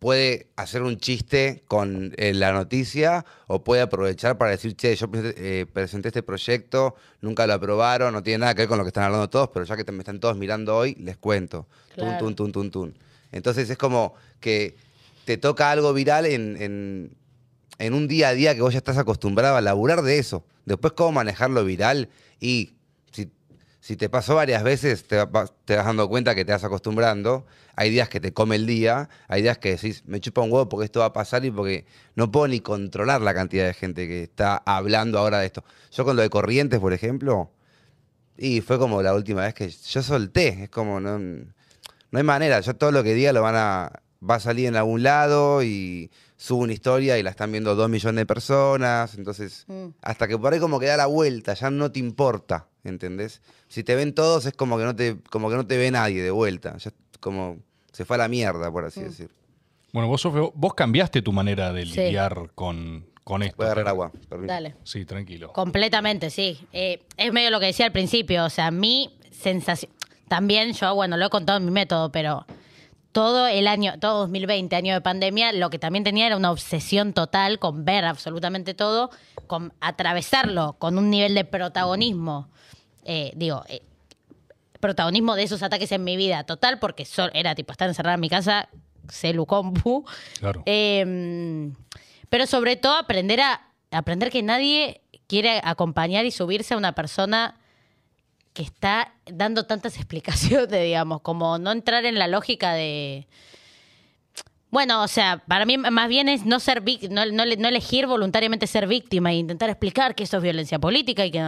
puede 0.00 0.48
hacer 0.56 0.82
un 0.82 0.96
chiste 0.96 1.62
con 1.68 2.12
eh, 2.16 2.32
la 2.34 2.52
noticia 2.52 3.24
o 3.46 3.62
puede 3.62 3.82
aprovechar 3.82 4.38
para 4.38 4.50
decir, 4.50 4.74
che, 4.74 4.96
yo 4.96 5.08
presenté, 5.10 5.60
eh, 5.60 5.66
presenté 5.66 6.08
este 6.08 6.22
proyecto, 6.22 6.96
nunca 7.20 7.46
lo 7.46 7.52
aprobaron, 7.52 8.12
no 8.14 8.22
tiene 8.22 8.38
nada 8.38 8.54
que 8.54 8.62
ver 8.62 8.68
con 8.68 8.78
lo 8.78 8.84
que 8.84 8.88
están 8.88 9.04
hablando 9.04 9.28
todos, 9.28 9.50
pero 9.52 9.64
ya 9.66 9.76
que 9.76 9.84
te- 9.84 9.92
me 9.92 9.98
están 9.98 10.18
todos 10.18 10.36
mirando 10.38 10.74
hoy, 10.76 10.94
les 10.96 11.16
cuento. 11.18 11.68
Claro. 11.94 12.18
Tun, 12.18 12.34
tun, 12.34 12.50
tun, 12.50 12.70
tun. 12.70 12.98
Entonces 13.30 13.68
es 13.70 13.76
como 13.78 14.14
que 14.40 14.74
te 15.26 15.36
toca 15.36 15.70
algo 15.70 15.92
viral 15.92 16.24
en, 16.26 16.56
en- 16.60 17.16
en 17.78 17.94
un 17.94 18.08
día 18.08 18.28
a 18.28 18.32
día 18.34 18.54
que 18.54 18.62
vos 18.62 18.72
ya 18.72 18.78
estás 18.78 18.96
acostumbrado 18.98 19.56
a 19.56 19.60
laburar 19.60 20.00
de 20.02 20.18
eso. 20.18 20.44
Después, 20.64 20.94
cómo 20.94 21.12
manejarlo 21.12 21.62
viral 21.64 22.08
y 22.40 22.72
si, 23.80 23.96
te 23.96 24.08
pasó 24.08 24.34
varias 24.36 24.62
veces, 24.62 25.04
te, 25.06 25.16
va- 25.24 25.46
te 25.64 25.76
vas 25.76 25.86
dando 25.86 26.08
cuenta 26.08 26.34
que 26.34 26.44
te 26.44 26.52
vas 26.52 26.62
acostumbrando. 26.64 27.46
Hay 27.76 27.90
días 27.90 28.08
que 28.08 28.20
te 28.20 28.32
come 28.32 28.56
el 28.56 28.66
día, 28.66 29.08
hay 29.26 29.42
días 29.42 29.58
que 29.58 29.70
decís, 29.70 30.02
me 30.06 30.20
chupa 30.20 30.42
un 30.42 30.52
huevo 30.52 30.68
porque 30.68 30.84
esto 30.84 31.00
va 31.00 31.06
a 31.06 31.12
pasar 31.12 31.44
y 31.44 31.50
porque 31.50 31.86
no 32.14 32.30
puedo 32.30 32.46
ni 32.48 32.60
controlar 32.60 33.22
la 33.22 33.32
cantidad 33.32 33.64
de 33.66 33.72
gente 33.74 34.06
que 34.06 34.22
está 34.24 34.62
hablando 34.66 35.18
ahora 35.18 35.38
de 35.40 35.46
esto. 35.46 35.64
Yo 35.92 36.04
con 36.04 36.14
lo 36.16 36.22
de 36.22 36.28
Corrientes, 36.30 36.78
por 36.78 36.92
ejemplo, 36.92 37.50
y 38.36 38.60
fue 38.60 38.78
como 38.78 39.02
la 39.02 39.14
última 39.14 39.42
vez 39.42 39.54
que 39.54 39.68
yo 39.70 40.02
solté. 40.02 40.64
Es 40.64 40.70
como, 40.70 41.00
no, 41.00 41.18
no 41.18 42.18
hay 42.18 42.22
manera. 42.22 42.60
Yo 42.60 42.74
todo 42.76 42.90
lo 42.92 43.02
que 43.02 43.14
diga 43.14 43.32
lo 43.32 43.42
van 43.42 43.56
a. 43.56 43.92
Va 44.28 44.34
a 44.34 44.40
salir 44.40 44.66
en 44.66 44.76
algún 44.76 45.02
lado 45.02 45.62
y 45.62 46.10
subo 46.36 46.62
una 46.64 46.74
historia 46.74 47.16
y 47.18 47.22
la 47.22 47.30
están 47.30 47.50
viendo 47.52 47.74
dos 47.74 47.88
millones 47.88 48.20
de 48.20 48.26
personas. 48.26 49.14
Entonces, 49.14 49.64
Mm. 49.68 49.88
hasta 50.02 50.28
que 50.28 50.36
por 50.36 50.52
ahí 50.52 50.60
como 50.60 50.78
que 50.78 50.86
da 50.86 50.98
la 50.98 51.06
vuelta, 51.06 51.54
ya 51.54 51.70
no 51.70 51.90
te 51.90 51.98
importa, 52.00 52.66
¿entendés? 52.84 53.42
Si 53.68 53.84
te 53.84 53.94
ven 53.94 54.14
todos 54.14 54.46
es 54.46 54.52
como 54.54 54.78
que 54.78 54.84
no 54.84 54.94
te, 54.96 55.16
como 55.30 55.50
que 55.50 55.56
no 55.56 55.66
te 55.66 55.76
ve 55.76 55.90
nadie 55.90 56.22
de 56.22 56.30
vuelta. 56.30 56.76
Ya 56.78 56.90
como 57.20 57.58
se 57.92 58.04
fue 58.04 58.16
a 58.16 58.18
la 58.18 58.28
mierda, 58.28 58.70
por 58.70 58.84
Mm. 58.84 58.86
así 58.86 59.00
decir. 59.02 59.30
Bueno, 59.92 60.08
vos, 60.08 60.20
Sofe, 60.20 60.38
vos 60.54 60.74
cambiaste 60.74 61.20
tu 61.22 61.32
manera 61.32 61.72
de 61.72 61.84
Sí. 61.84 62.00
lidiar 62.00 62.50
con, 62.54 63.06
con 63.24 63.42
esto. 63.42 63.56
Voy 63.56 63.64
a 63.66 63.72
agarrar 63.72 63.88
agua. 63.88 64.12
permiso. 64.28 64.52
Dale. 64.52 64.74
Sí, 64.84 65.04
tranquilo. 65.04 65.52
Completamente, 65.52 66.30
sí. 66.30 66.58
Eh, 66.72 67.02
es 67.16 67.32
medio 67.32 67.50
lo 67.50 67.58
que 67.60 67.66
decía 67.66 67.86
al 67.86 67.92
principio, 67.92 68.44
o 68.44 68.50
sea, 68.50 68.70
mi 68.70 69.10
sensación, 69.32 69.90
también 70.28 70.72
yo, 70.74 70.94
bueno, 70.94 71.16
lo 71.16 71.26
he 71.26 71.30
contado 71.30 71.58
en 71.58 71.64
mi 71.64 71.70
método, 71.72 72.12
pero 72.12 72.46
todo 73.12 73.46
el 73.48 73.66
año, 73.66 73.94
todo 73.98 74.20
2020, 74.20 74.74
año 74.76 74.94
de 74.94 75.00
pandemia, 75.00 75.52
lo 75.52 75.70
que 75.70 75.78
también 75.78 76.04
tenía 76.04 76.26
era 76.26 76.36
una 76.36 76.50
obsesión 76.50 77.12
total 77.12 77.58
con 77.58 77.84
ver 77.84 78.04
absolutamente 78.04 78.74
todo, 78.74 79.10
con 79.46 79.72
atravesarlo 79.80 80.74
con 80.78 80.96
un 80.98 81.10
nivel 81.10 81.34
de 81.34 81.44
protagonismo, 81.44 82.48
eh, 83.04 83.32
digo, 83.34 83.64
eh, 83.68 83.82
protagonismo 84.78 85.34
de 85.34 85.42
esos 85.42 85.62
ataques 85.62 85.90
en 85.92 86.04
mi 86.04 86.16
vida 86.16 86.44
total, 86.44 86.78
porque 86.78 87.06
era 87.34 87.54
tipo 87.54 87.72
estar 87.72 87.88
encerrada 87.88 88.14
en 88.14 88.20
mi 88.20 88.30
casa, 88.30 88.68
celu 89.08 89.44
compu, 89.46 90.04
Claro. 90.40 90.62
eh, 90.66 91.72
pero 92.28 92.46
sobre 92.46 92.76
todo 92.76 92.94
aprender 92.94 93.40
a 93.40 93.60
aprender 93.90 94.30
que 94.30 94.42
nadie 94.42 95.00
quiere 95.26 95.60
acompañar 95.64 96.24
y 96.24 96.30
subirse 96.30 96.74
a 96.74 96.76
una 96.76 96.92
persona 96.92 97.59
que 98.52 98.62
está 98.62 99.14
dando 99.26 99.64
tantas 99.64 99.96
explicaciones, 99.98 100.70
digamos, 100.70 101.20
como 101.22 101.58
no 101.58 101.72
entrar 101.72 102.04
en 102.04 102.18
la 102.18 102.28
lógica 102.28 102.72
de 102.72 103.26
bueno, 104.70 105.02
o 105.02 105.08
sea, 105.08 105.42
para 105.48 105.64
mí 105.64 105.78
más 105.78 106.08
bien 106.08 106.28
es 106.28 106.46
no 106.46 106.60
ser 106.60 106.84
no, 107.10 107.26
no, 107.26 107.44
no 107.44 107.68
elegir 107.68 108.06
voluntariamente 108.06 108.68
ser 108.68 108.86
víctima 108.86 109.32
e 109.32 109.36
intentar 109.36 109.68
explicar 109.68 110.14
que 110.14 110.22
esto 110.22 110.36
es 110.36 110.42
violencia 110.44 110.78
política 110.78 111.26
y 111.26 111.32
que 111.32 111.40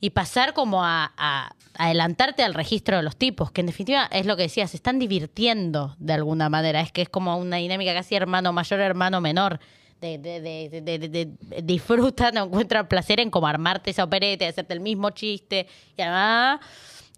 y 0.00 0.10
pasar 0.10 0.52
como 0.52 0.84
a, 0.84 1.12
a 1.16 1.54
adelantarte 1.78 2.42
al 2.42 2.54
registro 2.54 2.96
de 2.98 3.02
los 3.02 3.16
tipos, 3.16 3.50
que 3.50 3.62
en 3.62 3.68
definitiva 3.68 4.08
es 4.10 4.26
lo 4.26 4.36
que 4.36 4.42
decía, 4.42 4.66
se 4.66 4.76
están 4.76 4.98
divirtiendo 4.98 5.96
de 5.98 6.12
alguna 6.12 6.50
manera, 6.50 6.80
es 6.80 6.92
que 6.92 7.02
es 7.02 7.08
como 7.08 7.36
una 7.36 7.56
dinámica 7.56 7.94
casi 7.94 8.14
hermano 8.14 8.52
mayor, 8.52 8.80
hermano 8.80 9.20
menor. 9.20 9.60
De, 10.02 10.18
de, 10.18 10.40
de, 10.40 10.80
de- 10.80 10.98
de- 10.98 11.08
de- 11.08 11.62
disfrutan 11.62 12.36
o 12.38 12.44
encuentran 12.46 12.88
placer 12.88 13.20
en 13.20 13.30
como 13.30 13.46
armarte 13.46 13.90
esa 13.92 14.02
opereta, 14.02 14.48
hacerte 14.48 14.74
el 14.74 14.80
mismo 14.80 15.10
chiste 15.10 15.68
y 15.96 16.02
además, 16.02 16.58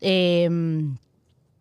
eh, 0.02 0.50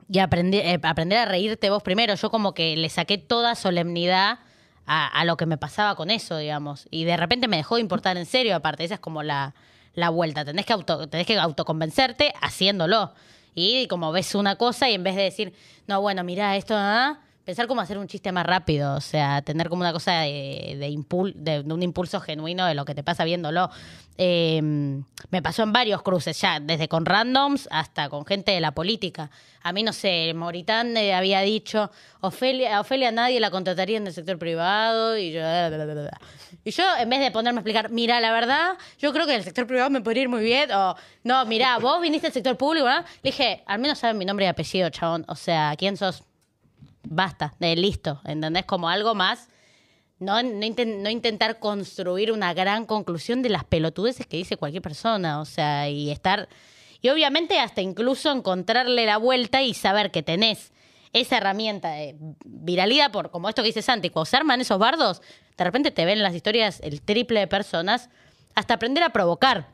y 0.09 0.19
aprender, 0.19 1.17
a 1.17 1.25
reírte 1.25 1.69
vos 1.69 1.81
primero. 1.81 2.13
Yo 2.15 2.29
como 2.29 2.53
que 2.53 2.75
le 2.75 2.89
saqué 2.89 3.17
toda 3.17 3.55
solemnidad 3.55 4.39
a, 4.85 5.07
a 5.07 5.23
lo 5.23 5.37
que 5.37 5.45
me 5.45 5.57
pasaba 5.57 5.95
con 5.95 6.11
eso, 6.11 6.37
digamos. 6.37 6.87
Y 6.91 7.05
de 7.05 7.15
repente 7.15 7.47
me 7.47 7.55
dejó 7.55 7.75
de 7.75 7.81
importar 7.81 8.17
en 8.17 8.25
serio, 8.25 8.53
aparte. 8.57 8.83
Esa 8.83 8.95
es 8.95 8.99
como 8.99 9.23
la, 9.23 9.55
la 9.93 10.09
vuelta. 10.09 10.43
Tenés 10.43 10.65
que, 10.65 10.73
auto, 10.73 11.07
tenés 11.07 11.25
que 11.25 11.39
autoconvencerte 11.39 12.33
haciéndolo. 12.41 13.13
Y 13.55 13.87
como 13.87 14.11
ves 14.11 14.35
una 14.35 14.57
cosa 14.57 14.89
y 14.89 14.93
en 14.95 15.03
vez 15.03 15.15
de 15.15 15.21
decir, 15.23 15.53
no, 15.87 16.01
bueno, 16.01 16.23
mira 16.25 16.57
esto, 16.57 16.73
ah", 16.77 17.21
pensar 17.45 17.67
cómo 17.67 17.81
hacer 17.81 17.97
un 17.97 18.07
chiste 18.07 18.31
más 18.31 18.45
rápido. 18.45 18.95
O 18.95 19.01
sea, 19.01 19.41
tener 19.41 19.69
como 19.69 19.81
una 19.81 19.93
cosa 19.93 20.21
de, 20.21 20.75
de, 20.79 20.89
impul- 20.89 21.33
de- 21.35 21.61
un 21.61 21.83
impulso 21.83 22.19
genuino 22.19 22.65
de 22.65 22.75
lo 22.75 22.85
que 22.85 22.95
te 22.95 23.03
pasa 23.03 23.23
viéndolo. 23.23 23.69
Eh, 24.17 24.61
me 24.61 25.41
pasó 25.41 25.63
en 25.63 25.73
varios 25.73 26.03
cruces 26.03 26.39
ya, 26.39 26.59
desde 26.59 26.87
con 26.87 27.05
randoms 27.05 27.67
hasta 27.71 28.09
con 28.09 28.25
gente 28.25 28.51
de 28.51 28.61
la 28.61 28.71
política. 28.71 29.31
A 29.63 29.73
mí, 29.73 29.81
no 29.81 29.91
sé, 29.91 30.33
Moritán 30.35 30.95
eh, 30.97 31.15
había 31.15 31.41
dicho, 31.41 31.89
Ofelia, 32.21 32.77
a 32.77 32.81
Ofelia 32.81 33.11
nadie 33.11 33.39
la 33.39 33.49
contrataría 33.49 33.97
en 33.97 34.05
el 34.05 34.13
sector 34.13 34.37
privado 34.37 35.17
y 35.17 35.31
yo... 35.31 35.41
Y 36.63 36.71
yo, 36.71 36.83
en 36.99 37.09
vez 37.09 37.19
de 37.21 37.31
ponerme 37.31 37.57
a 37.57 37.61
explicar, 37.61 37.89
mira, 37.89 38.21
la 38.21 38.31
verdad, 38.31 38.73
yo 38.99 39.11
creo 39.11 39.25
que 39.25 39.35
el 39.35 39.43
sector 39.43 39.65
privado 39.65 39.89
me 39.89 40.01
podría 40.01 40.23
ir 40.23 40.29
muy 40.29 40.43
bien, 40.43 40.71
o 40.71 40.95
no, 41.23 41.45
mira, 41.45 41.77
vos 41.79 41.99
viniste 41.99 42.27
del 42.27 42.33
sector 42.33 42.55
público, 42.55 42.87
¿no? 42.87 42.99
Le 42.99 43.31
dije, 43.31 43.63
al 43.65 43.79
menos 43.79 43.97
saben 43.97 44.17
mi 44.17 44.25
nombre 44.25 44.45
y 44.45 44.47
apellido, 44.47 44.89
chabón. 44.89 45.25
O 45.27 45.35
sea, 45.35 45.73
¿quién 45.77 45.97
sos? 45.97 46.23
Basta, 47.03 47.53
de 47.59 47.75
listo, 47.75 48.21
¿entendés? 48.25 48.65
Como 48.65 48.89
algo 48.89 49.13
más. 49.13 49.49
No, 50.19 50.41
no, 50.41 50.61
inten- 50.65 51.01
no 51.01 51.09
intentar 51.09 51.59
construir 51.59 52.31
una 52.31 52.53
gran 52.53 52.85
conclusión 52.85 53.41
de 53.41 53.49
las 53.49 53.65
pelotudeces 53.65 54.25
que 54.25 54.37
dice 54.37 54.57
cualquier 54.57 54.81
persona, 54.81 55.41
o 55.41 55.45
sea, 55.45 55.89
y 55.89 56.11
estar... 56.11 56.47
Y 57.01 57.09
obviamente 57.09 57.59
hasta 57.59 57.81
incluso 57.81 58.31
encontrarle 58.31 59.05
la 59.05 59.17
vuelta 59.17 59.61
y 59.61 59.73
saber 59.73 60.11
que 60.11 60.23
tenés 60.23 60.71
esa 61.11 61.37
herramienta 61.37 61.91
de 61.91 62.15
viralidad 62.45 63.11
por, 63.11 63.29
como 63.29 63.49
esto 63.49 63.61
que 63.61 63.67
dice 63.67 63.81
Santi, 63.81 64.09
cuando 64.09 64.25
se 64.25 64.37
arman 64.37 64.61
esos 64.61 64.79
bardos, 64.79 65.21
de 65.57 65.63
repente 65.65 65.91
te 65.91 66.05
ven 66.05 66.23
las 66.23 66.33
historias 66.33 66.79
el 66.81 67.01
triple 67.01 67.41
de 67.41 67.47
personas, 67.47 68.09
hasta 68.55 68.75
aprender 68.75 69.03
a 69.03 69.09
provocar. 69.09 69.72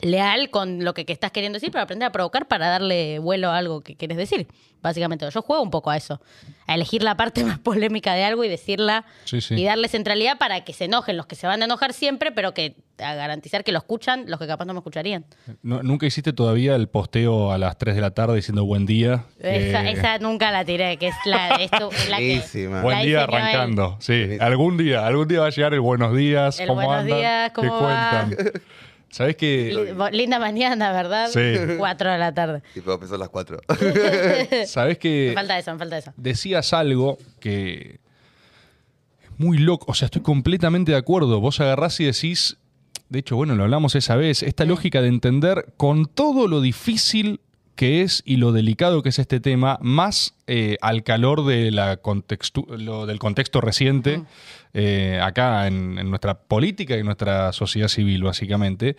Leal 0.00 0.50
con 0.50 0.84
lo 0.84 0.94
que, 0.94 1.04
que 1.04 1.12
estás 1.12 1.32
queriendo 1.32 1.56
decir, 1.56 1.70
pero 1.72 1.82
aprender 1.82 2.06
a 2.06 2.12
provocar 2.12 2.46
para 2.48 2.68
darle 2.68 3.18
vuelo 3.18 3.50
a 3.50 3.58
algo 3.58 3.80
que 3.82 3.96
quieres 3.96 4.16
decir. 4.16 4.46
Básicamente, 4.80 5.28
yo 5.28 5.42
juego 5.42 5.60
un 5.60 5.70
poco 5.70 5.90
a 5.90 5.96
eso. 5.96 6.20
A 6.68 6.76
elegir 6.76 7.02
la 7.02 7.16
parte 7.16 7.42
más 7.44 7.58
polémica 7.58 8.14
de 8.14 8.22
algo 8.24 8.44
y 8.44 8.48
decirla 8.48 9.04
Sí, 9.24 9.40
sí. 9.40 9.54
y 9.56 9.64
darle 9.64 9.88
centralidad 9.88 10.38
para 10.38 10.62
que 10.64 10.72
se 10.72 10.84
enojen 10.84 11.16
los 11.16 11.26
que 11.26 11.34
se 11.34 11.48
van 11.48 11.62
a 11.62 11.64
enojar 11.64 11.92
siempre, 11.92 12.30
pero 12.30 12.54
que 12.54 12.76
a 13.00 13.14
garantizar 13.14 13.62
que 13.64 13.70
lo 13.72 13.78
escuchan 13.78 14.24
los 14.28 14.38
que 14.38 14.46
capaz 14.46 14.64
no 14.66 14.72
me 14.74 14.78
escucharían. 14.78 15.24
No- 15.62 15.82
¿Nunca 15.82 16.06
hiciste 16.06 16.32
todavía 16.32 16.76
el 16.76 16.88
posteo 16.88 17.50
a 17.52 17.58
las 17.58 17.76
3 17.78 17.96
de 17.96 18.00
la 18.00 18.10
tarde 18.12 18.36
diciendo 18.36 18.64
buen 18.64 18.86
día? 18.86 19.24
Esa, 19.40 19.84
Eh, 19.84 19.92
esa 19.92 20.18
nunca 20.18 20.52
la 20.52 20.64
tiré, 20.64 20.96
que 20.96 21.08
es 21.08 21.14
la, 21.24 21.56
que. 21.58 21.68
Buen 22.68 22.98
la 22.98 23.02
día 23.02 23.22
arrancando, 23.24 23.96
sí. 24.00 24.36
Algún 24.40 24.76
día, 24.76 25.06
algún 25.06 25.26
día 25.26 25.40
va 25.40 25.46
a 25.46 25.50
llegar 25.50 25.74
el 25.74 25.80
buenos 25.80 26.14
días, 26.16 26.60
El 26.60 26.68
cómo 26.68 26.82
buenos 26.82 27.02
andan, 27.02 27.18
días, 27.18 27.48
qué 27.50 27.54
cómo 27.54 27.80
va. 27.82 28.26
cuentan. 28.28 28.52
¿Sabés 29.10 29.34
Li- 29.34 29.38
que, 29.38 29.92
bo- 29.96 30.10
Linda 30.10 30.38
mañana, 30.38 30.92
¿verdad? 30.92 31.28
Sí. 31.28 31.76
Cuatro 31.78 32.10
de 32.10 32.18
la 32.18 32.32
tarde. 32.34 32.62
Y 32.74 32.80
puedo 32.80 32.96
empezar 32.96 33.16
a 33.16 33.18
las 33.18 33.28
4. 33.30 33.58
sabés 34.66 34.98
que 34.98 35.26
Me 35.30 35.34
falta 35.34 35.58
eso, 35.58 35.72
me 35.72 35.78
falta 35.78 35.98
eso. 35.98 36.12
decías 36.16 36.72
algo 36.72 37.18
que 37.40 38.00
es 39.22 39.30
muy 39.38 39.58
loco, 39.58 39.86
o 39.90 39.94
sea, 39.94 40.06
estoy 40.06 40.22
completamente 40.22 40.92
de 40.92 40.98
acuerdo. 40.98 41.40
Vos 41.40 41.60
agarrás 41.60 41.98
y 42.00 42.04
decís, 42.04 42.58
de 43.08 43.20
hecho, 43.20 43.36
bueno, 43.36 43.54
lo 43.54 43.64
hablamos 43.64 43.94
esa 43.94 44.16
vez, 44.16 44.42
esta 44.42 44.64
lógica 44.64 45.00
de 45.00 45.08
entender 45.08 45.72
con 45.76 46.06
todo 46.06 46.46
lo 46.48 46.60
difícil 46.60 47.40
que 47.78 48.02
es 48.02 48.24
y 48.26 48.38
lo 48.38 48.50
delicado 48.50 49.04
que 49.04 49.10
es 49.10 49.20
este 49.20 49.38
tema, 49.38 49.78
más 49.80 50.34
eh, 50.48 50.78
al 50.80 51.04
calor 51.04 51.46
de 51.46 51.70
la 51.70 52.00
lo- 52.76 53.06
del 53.06 53.20
contexto 53.20 53.60
reciente, 53.60 54.22
eh, 54.74 55.20
acá 55.22 55.68
en, 55.68 55.96
en 55.96 56.10
nuestra 56.10 56.40
política 56.40 56.96
y 56.96 57.00
en 57.00 57.06
nuestra 57.06 57.52
sociedad 57.52 57.86
civil, 57.86 58.24
básicamente. 58.24 58.96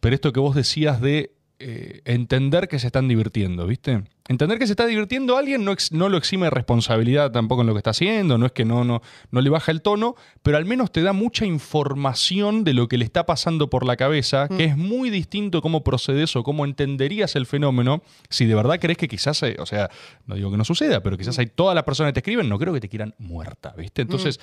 Pero 0.00 0.16
esto 0.16 0.32
que 0.32 0.40
vos 0.40 0.56
decías 0.56 1.00
de 1.00 1.35
eh, 1.58 2.02
entender 2.04 2.68
que 2.68 2.78
se 2.78 2.88
están 2.88 3.08
divirtiendo, 3.08 3.66
¿viste? 3.66 4.04
Entender 4.28 4.58
que 4.58 4.66
se 4.66 4.72
está 4.72 4.84
divirtiendo 4.86 5.36
alguien 5.36 5.64
no, 5.64 5.72
ex- 5.72 5.92
no 5.92 6.08
lo 6.08 6.18
exime 6.18 6.46
de 6.46 6.50
responsabilidad 6.50 7.30
tampoco 7.30 7.62
en 7.62 7.68
lo 7.68 7.72
que 7.74 7.78
está 7.78 7.90
haciendo, 7.90 8.36
no 8.38 8.46
es 8.46 8.52
que 8.52 8.64
no, 8.64 8.84
no, 8.84 9.00
no 9.30 9.40
le 9.40 9.48
baja 9.48 9.70
el 9.72 9.80
tono, 9.82 10.16
pero 10.42 10.56
al 10.58 10.64
menos 10.66 10.92
te 10.92 11.00
da 11.02 11.12
mucha 11.14 11.46
información 11.46 12.64
de 12.64 12.74
lo 12.74 12.88
que 12.88 12.98
le 12.98 13.04
está 13.04 13.24
pasando 13.24 13.70
por 13.70 13.86
la 13.86 13.96
cabeza, 13.96 14.48
que 14.48 14.64
es 14.64 14.76
muy 14.76 15.10
distinto 15.10 15.62
cómo 15.62 15.82
procedes 15.84 16.36
o 16.36 16.42
cómo 16.42 16.64
entenderías 16.64 17.36
el 17.36 17.46
fenómeno 17.46 18.02
si 18.28 18.44
de 18.46 18.54
verdad 18.54 18.78
crees 18.80 18.98
que 18.98 19.08
quizás, 19.08 19.42
eh, 19.42 19.56
o 19.58 19.64
sea, 19.66 19.88
no 20.26 20.34
digo 20.34 20.50
que 20.50 20.56
no 20.56 20.64
suceda, 20.64 21.02
pero 21.02 21.16
quizás 21.16 21.38
hay 21.38 21.46
todas 21.46 21.74
las 21.74 21.84
personas 21.84 22.10
que 22.10 22.14
te 22.14 22.20
escriben, 22.20 22.48
no 22.48 22.58
creo 22.58 22.74
que 22.74 22.80
te 22.80 22.88
quieran 22.88 23.14
muerta, 23.18 23.74
¿viste? 23.78 24.02
Entonces... 24.02 24.40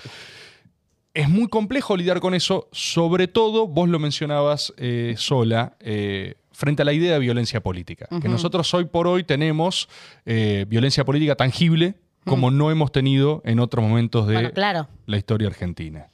Es 1.16 1.30
muy 1.30 1.48
complejo 1.48 1.96
lidiar 1.96 2.20
con 2.20 2.34
eso, 2.34 2.70
sobre 2.72 3.28
todo, 3.28 3.68
vos 3.68 3.88
lo 3.88 4.00
mencionabas 4.00 4.74
eh, 4.78 5.14
sola, 5.16 5.78
eh, 5.80 6.34
frente 6.54 6.84
a 6.84 6.86
la 6.86 6.94
idea 6.94 7.14
de 7.14 7.20
violencia 7.20 7.62
política. 7.62 8.08
Que 8.22 8.30
nosotros 8.30 8.74
hoy 8.74 8.86
por 8.86 9.08
hoy 9.08 9.24
tenemos 9.24 9.90
eh, 10.26 10.66
violencia 10.70 11.04
política 11.04 11.36
tangible 11.36 11.96
como 12.26 12.52
no 12.52 12.72
hemos 12.72 12.92
tenido 12.94 13.42
en 13.44 13.60
otros 13.60 13.84
momentos 13.84 14.28
de 14.28 14.36
Bueno, 14.36 14.52
claro. 14.54 14.88
la 15.08 15.18
historia 15.18 15.50
argentina. 15.50 16.08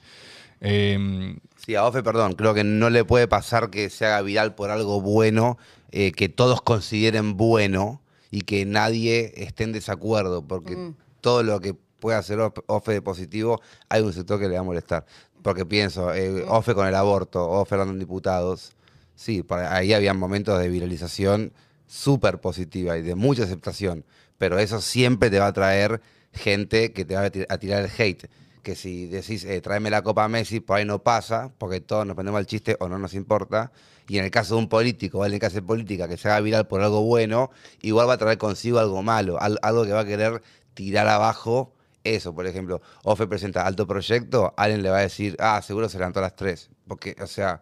Eh, 0.62 1.36
Sí, 1.58 1.76
a 1.76 1.86
Ofe, 1.86 2.02
perdón, 2.02 2.34
creo 2.34 2.54
que 2.54 2.64
no 2.64 2.90
le 2.90 3.04
puede 3.04 3.28
pasar 3.28 3.70
que 3.70 3.90
se 3.90 4.06
haga 4.06 4.22
viral 4.22 4.56
por 4.56 4.72
algo 4.72 5.02
bueno, 5.02 5.58
eh, 5.92 6.14
que 6.14 6.30
todos 6.30 6.62
consideren 6.62 7.36
bueno 7.38 8.02
y 8.32 8.42
que 8.42 8.66
nadie 8.66 9.34
esté 9.36 9.66
en 9.66 9.74
desacuerdo, 9.74 10.42
porque 10.42 10.94
todo 11.22 11.44
lo 11.44 11.60
que 11.60 11.76
pueda 12.00 12.18
hacer 12.18 12.40
Ofe- 12.40 12.64
Ofe 12.68 12.94
de 12.94 13.02
positivo, 13.02 13.62
hay 13.90 14.02
un 14.02 14.14
sector 14.14 14.40
que 14.40 14.48
le 14.48 14.54
va 14.56 14.62
a 14.62 14.64
molestar. 14.64 15.06
Porque 15.44 15.66
pienso, 15.66 16.14
eh, 16.14 16.44
Ofe 16.48 16.74
con 16.74 16.88
el 16.88 16.96
aborto, 16.96 17.48
Ofe 17.48 17.76
hablando 17.76 17.94
en 17.94 18.00
diputados, 18.00 18.72
sí, 19.20 19.44
por 19.44 19.60
ahí 19.60 19.92
había 19.94 20.14
momentos 20.14 20.58
de 20.60 20.70
viralización 20.70 21.52
súper 21.88 22.40
positiva 22.40 22.98
y 22.98 23.02
de 23.02 23.16
mucha 23.16 23.44
aceptación, 23.44 24.06
pero 24.38 24.58
eso 24.60 24.80
siempre 24.80 25.30
te 25.30 25.40
va 25.40 25.48
a 25.48 25.54
traer 25.54 26.00
gente 26.32 26.94
que 26.94 27.04
te 27.04 27.16
va 27.16 27.24
a 27.24 27.30
tir- 27.32 27.46
a 27.50 27.58
tirar 27.58 27.84
el 27.84 27.92
hate 27.98 28.30
que 28.64 28.76
si 28.76 29.08
decís, 29.08 29.44
eh, 29.46 29.60
tráeme 29.62 29.90
la 29.90 30.04
Copa 30.04 30.28
Messi, 30.28 30.60
por 30.60 30.78
ahí 30.78 30.86
no 30.86 31.00
pasa, 31.02 31.52
porque 31.58 31.80
todos 31.82 32.06
nos 32.06 32.16
prendemos 32.16 32.40
al 32.40 32.46
chiste 32.46 32.76
o 32.80 32.88
no 32.90 32.98
nos 33.00 33.14
importa. 33.14 33.72
Y 34.08 34.18
en 34.20 34.26
el 34.26 34.32
caso 34.32 34.56
de 34.56 34.60
un 34.62 34.70
político 34.70 35.20
o 35.20 35.24
alguien 35.24 35.40
que 35.40 35.46
hace 35.46 35.62
política 35.62 36.08
que 36.10 36.18
se 36.18 36.28
haga 36.28 36.42
viral 36.42 36.68
por 36.68 36.82
algo 36.82 37.02
bueno, 37.04 37.52
igual 37.82 38.10
va 38.10 38.14
a 38.14 38.18
traer 38.18 38.38
consigo 38.38 38.78
algo 38.80 39.02
malo, 39.02 39.40
al- 39.42 39.60
algo 39.62 39.86
que 39.86 39.94
va 39.94 40.02
a 40.02 40.06
querer 40.06 40.42
tirar 40.74 41.08
abajo 41.08 41.74
eso. 42.04 42.36
Por 42.36 42.48
ejemplo, 42.48 42.82
Ofe 43.04 43.28
presenta 43.28 43.66
alto 43.66 43.88
proyecto, 43.88 44.54
alguien 44.58 44.84
le 44.84 44.90
va 44.90 44.98
a 45.00 45.02
decir, 45.02 45.36
ah, 45.40 45.62
seguro 45.62 45.88
se 45.90 45.98
levantó 45.98 46.20
a 46.20 46.24
las 46.24 46.36
3. 46.36 46.70
Porque, 46.88 47.16
o 47.22 47.28
sea, 47.28 47.62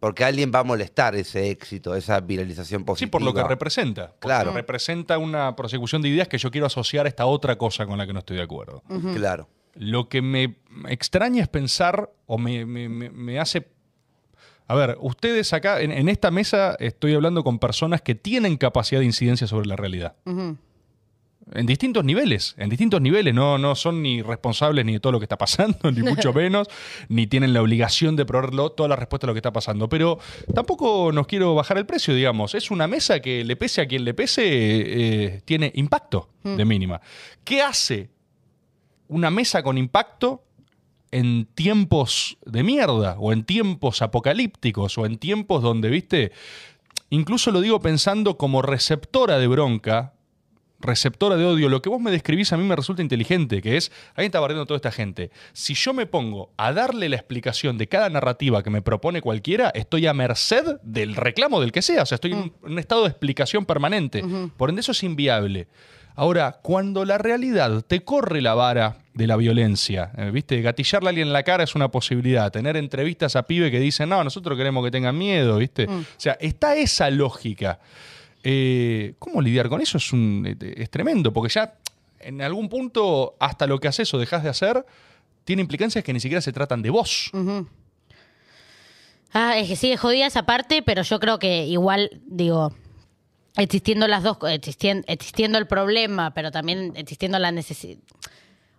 porque 0.00 0.24
alguien 0.24 0.50
va 0.54 0.60
a 0.60 0.64
molestar 0.64 1.14
ese 1.14 1.50
éxito, 1.50 1.94
esa 1.94 2.20
viralización 2.20 2.80
sí, 2.80 2.84
positiva. 2.84 3.10
por 3.10 3.22
lo 3.22 3.34
que 3.34 3.42
representa. 3.42 4.06
Porque 4.08 4.20
Claro. 4.26 4.52
representa 4.52 5.18
una 5.18 5.54
prosecución 5.56 6.02
de 6.02 6.08
ideas 6.08 6.28
que 6.28 6.38
yo 6.38 6.50
quiero 6.50 6.66
asociar 6.66 7.06
a 7.06 7.08
esta 7.08 7.26
otra 7.26 7.56
cosa 7.56 7.86
con 7.86 7.98
la 7.98 8.06
que 8.06 8.12
no 8.12 8.20
estoy 8.20 8.36
de 8.38 8.42
acuerdo. 8.42 8.82
Claro. 9.14 9.48
Lo 9.74 10.08
que 10.08 10.22
me 10.22 10.56
extraña 10.88 11.42
es 11.42 11.48
pensar 11.48 12.10
o 12.26 12.38
me, 12.38 12.64
me- 12.66 12.88
me- 12.88 13.10
me 13.10 13.38
hace... 13.38 13.68
A 14.66 14.74
ver, 14.74 14.96
ustedes 15.00 15.52
acá, 15.54 15.80
en, 15.80 15.92
en 15.92 16.08
esta 16.10 16.30
mesa 16.30 16.76
estoy 16.78 17.14
hablando 17.14 17.42
con 17.44 17.58
personas 17.58 18.02
que 18.02 18.14
tienen 18.14 18.56
capacidad 18.58 19.00
de 19.00 19.06
incidencia 19.06 19.46
sobre 19.46 19.66
la 19.66 19.76
realidad. 19.76 20.14
En 21.54 21.64
distintos 21.66 22.04
niveles, 22.04 22.54
en 22.58 22.68
distintos 22.68 23.00
niveles. 23.00 23.32
No, 23.34 23.56
no 23.58 23.74
son 23.74 24.02
ni 24.02 24.20
responsables 24.22 24.84
ni 24.84 24.92
de 24.94 25.00
todo 25.00 25.12
lo 25.12 25.18
que 25.18 25.24
está 25.24 25.38
pasando, 25.38 25.78
ni 25.92 26.02
mucho 26.08 26.32
menos, 26.32 26.68
ni 27.08 27.26
tienen 27.26 27.52
la 27.54 27.62
obligación 27.62 28.16
de 28.16 28.26
proveer 28.26 28.52
lo- 28.54 28.70
toda 28.72 28.88
la 28.88 28.96
respuesta 28.96 29.26
a 29.26 29.28
lo 29.28 29.34
que 29.34 29.38
está 29.38 29.52
pasando. 29.52 29.88
Pero 29.88 30.18
tampoco 30.54 31.10
nos 31.12 31.26
quiero 31.26 31.54
bajar 31.54 31.78
el 31.78 31.86
precio, 31.86 32.14
digamos. 32.14 32.54
Es 32.54 32.70
una 32.70 32.86
mesa 32.86 33.20
que 33.20 33.44
le 33.44 33.56
pese 33.56 33.80
a 33.80 33.86
quien 33.88 34.04
le 34.04 34.14
pese, 34.14 34.42
eh, 34.44 35.42
tiene 35.44 35.72
impacto 35.74 36.28
de 36.42 36.64
mínima. 36.64 37.00
¿Qué 37.44 37.62
hace 37.62 38.10
una 39.08 39.30
mesa 39.30 39.62
con 39.62 39.78
impacto 39.78 40.44
en 41.10 41.46
tiempos 41.46 42.36
de 42.44 42.62
mierda 42.62 43.16
o 43.18 43.32
en 43.32 43.44
tiempos 43.44 44.02
apocalípticos 44.02 44.98
o 44.98 45.06
en 45.06 45.16
tiempos 45.16 45.62
donde, 45.62 45.88
viste, 45.88 46.32
incluso 47.08 47.50
lo 47.50 47.62
digo 47.62 47.80
pensando 47.80 48.36
como 48.36 48.60
receptora 48.60 49.38
de 49.38 49.46
bronca, 49.46 50.12
receptora 50.80 51.36
de 51.36 51.44
odio, 51.44 51.68
lo 51.68 51.82
que 51.82 51.88
vos 51.88 52.00
me 52.00 52.10
describís 52.10 52.52
a 52.52 52.56
mí 52.56 52.64
me 52.64 52.76
resulta 52.76 53.02
inteligente, 53.02 53.60
que 53.60 53.76
es, 53.76 53.90
ahí 54.14 54.26
está 54.26 54.38
barriendo 54.40 54.64
toda 54.66 54.76
esta 54.76 54.92
gente. 54.92 55.30
Si 55.52 55.74
yo 55.74 55.92
me 55.92 56.06
pongo 56.06 56.52
a 56.56 56.72
darle 56.72 57.08
la 57.08 57.16
explicación 57.16 57.78
de 57.78 57.88
cada 57.88 58.08
narrativa 58.10 58.62
que 58.62 58.70
me 58.70 58.80
propone 58.82 59.20
cualquiera, 59.20 59.70
estoy 59.74 60.06
a 60.06 60.14
merced 60.14 60.64
del 60.82 61.16
reclamo 61.16 61.60
del 61.60 61.72
que 61.72 61.82
sea, 61.82 62.02
o 62.02 62.06
sea, 62.06 62.14
estoy 62.16 62.32
en 62.32 62.38
un- 62.38 62.52
en 62.64 62.72
un 62.72 62.78
estado 62.78 63.02
de 63.02 63.08
explicación 63.08 63.66
permanente. 63.66 64.22
Por 64.56 64.70
ende, 64.70 64.80
eso 64.80 64.92
es 64.92 65.02
inviable. 65.02 65.66
Ahora, 66.14 66.58
cuando 66.62 67.04
la 67.04 67.16
realidad 67.16 67.82
te 67.86 68.02
corre 68.02 68.40
la 68.42 68.54
vara 68.54 68.96
de 69.14 69.28
la 69.28 69.36
violencia, 69.36 70.10
eh, 70.16 70.30
¿viste? 70.32 70.60
Gatillarle 70.62 71.08
a 71.08 71.10
alguien 71.10 71.28
en 71.28 71.32
la 71.32 71.44
cara 71.44 71.62
es 71.62 71.76
una 71.76 71.92
posibilidad. 71.92 72.50
Tener 72.50 72.76
entrevistas 72.76 73.36
a 73.36 73.44
pibe 73.44 73.70
que 73.70 73.78
dicen, 73.78 74.08
no, 74.08 74.22
nosotros 74.24 74.58
queremos 74.58 74.84
que 74.84 74.90
tengan 74.90 75.16
miedo, 75.16 75.58
¿viste? 75.58 75.86
O 75.86 76.04
sea, 76.16 76.36
está 76.40 76.74
esa 76.76 77.08
lógica. 77.10 77.78
Eh, 78.42 79.14
¿Cómo 79.18 79.40
lidiar 79.42 79.68
con 79.68 79.80
eso? 79.80 79.98
Es, 79.98 80.12
un, 80.12 80.56
es 80.60 80.90
tremendo, 80.90 81.32
porque 81.32 81.52
ya 81.52 81.74
en 82.20 82.42
algún 82.42 82.68
punto 82.68 83.36
hasta 83.38 83.66
lo 83.66 83.78
que 83.78 83.88
haces 83.88 84.12
o 84.14 84.18
dejas 84.18 84.42
de 84.42 84.48
hacer 84.48 84.84
tiene 85.44 85.62
implicancias 85.62 86.04
que 86.04 86.12
ni 86.12 86.20
siquiera 86.20 86.40
se 86.40 86.52
tratan 86.52 86.82
de 86.82 86.90
vos. 86.90 87.30
Ah, 89.32 89.58
es 89.58 89.68
que 89.68 89.76
sí, 89.76 89.90
es 89.90 90.00
jodida 90.00 90.26
esa 90.26 90.44
parte, 90.44 90.82
pero 90.82 91.02
yo 91.02 91.18
creo 91.20 91.38
que 91.38 91.66
igual, 91.66 92.20
digo, 92.26 92.72
existiendo 93.56 94.06
las 94.08 94.22
dos, 94.22 94.38
existiendo, 94.50 95.04
existiendo 95.08 95.58
el 95.58 95.66
problema, 95.66 96.32
pero 96.34 96.50
también 96.50 96.92
existiendo 96.96 97.38
la 97.38 97.50
necesidad. 97.50 97.98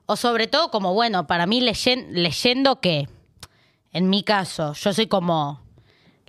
O 0.06 0.16
sobre 0.16 0.48
todo, 0.48 0.72
como 0.72 0.94
bueno, 0.94 1.28
para 1.28 1.46
mí 1.46 1.62
leyendo 1.62 2.80
que, 2.80 3.08
en 3.92 4.10
mi 4.10 4.24
caso, 4.24 4.74
yo 4.74 4.94
soy 4.94 5.08
como 5.08 5.62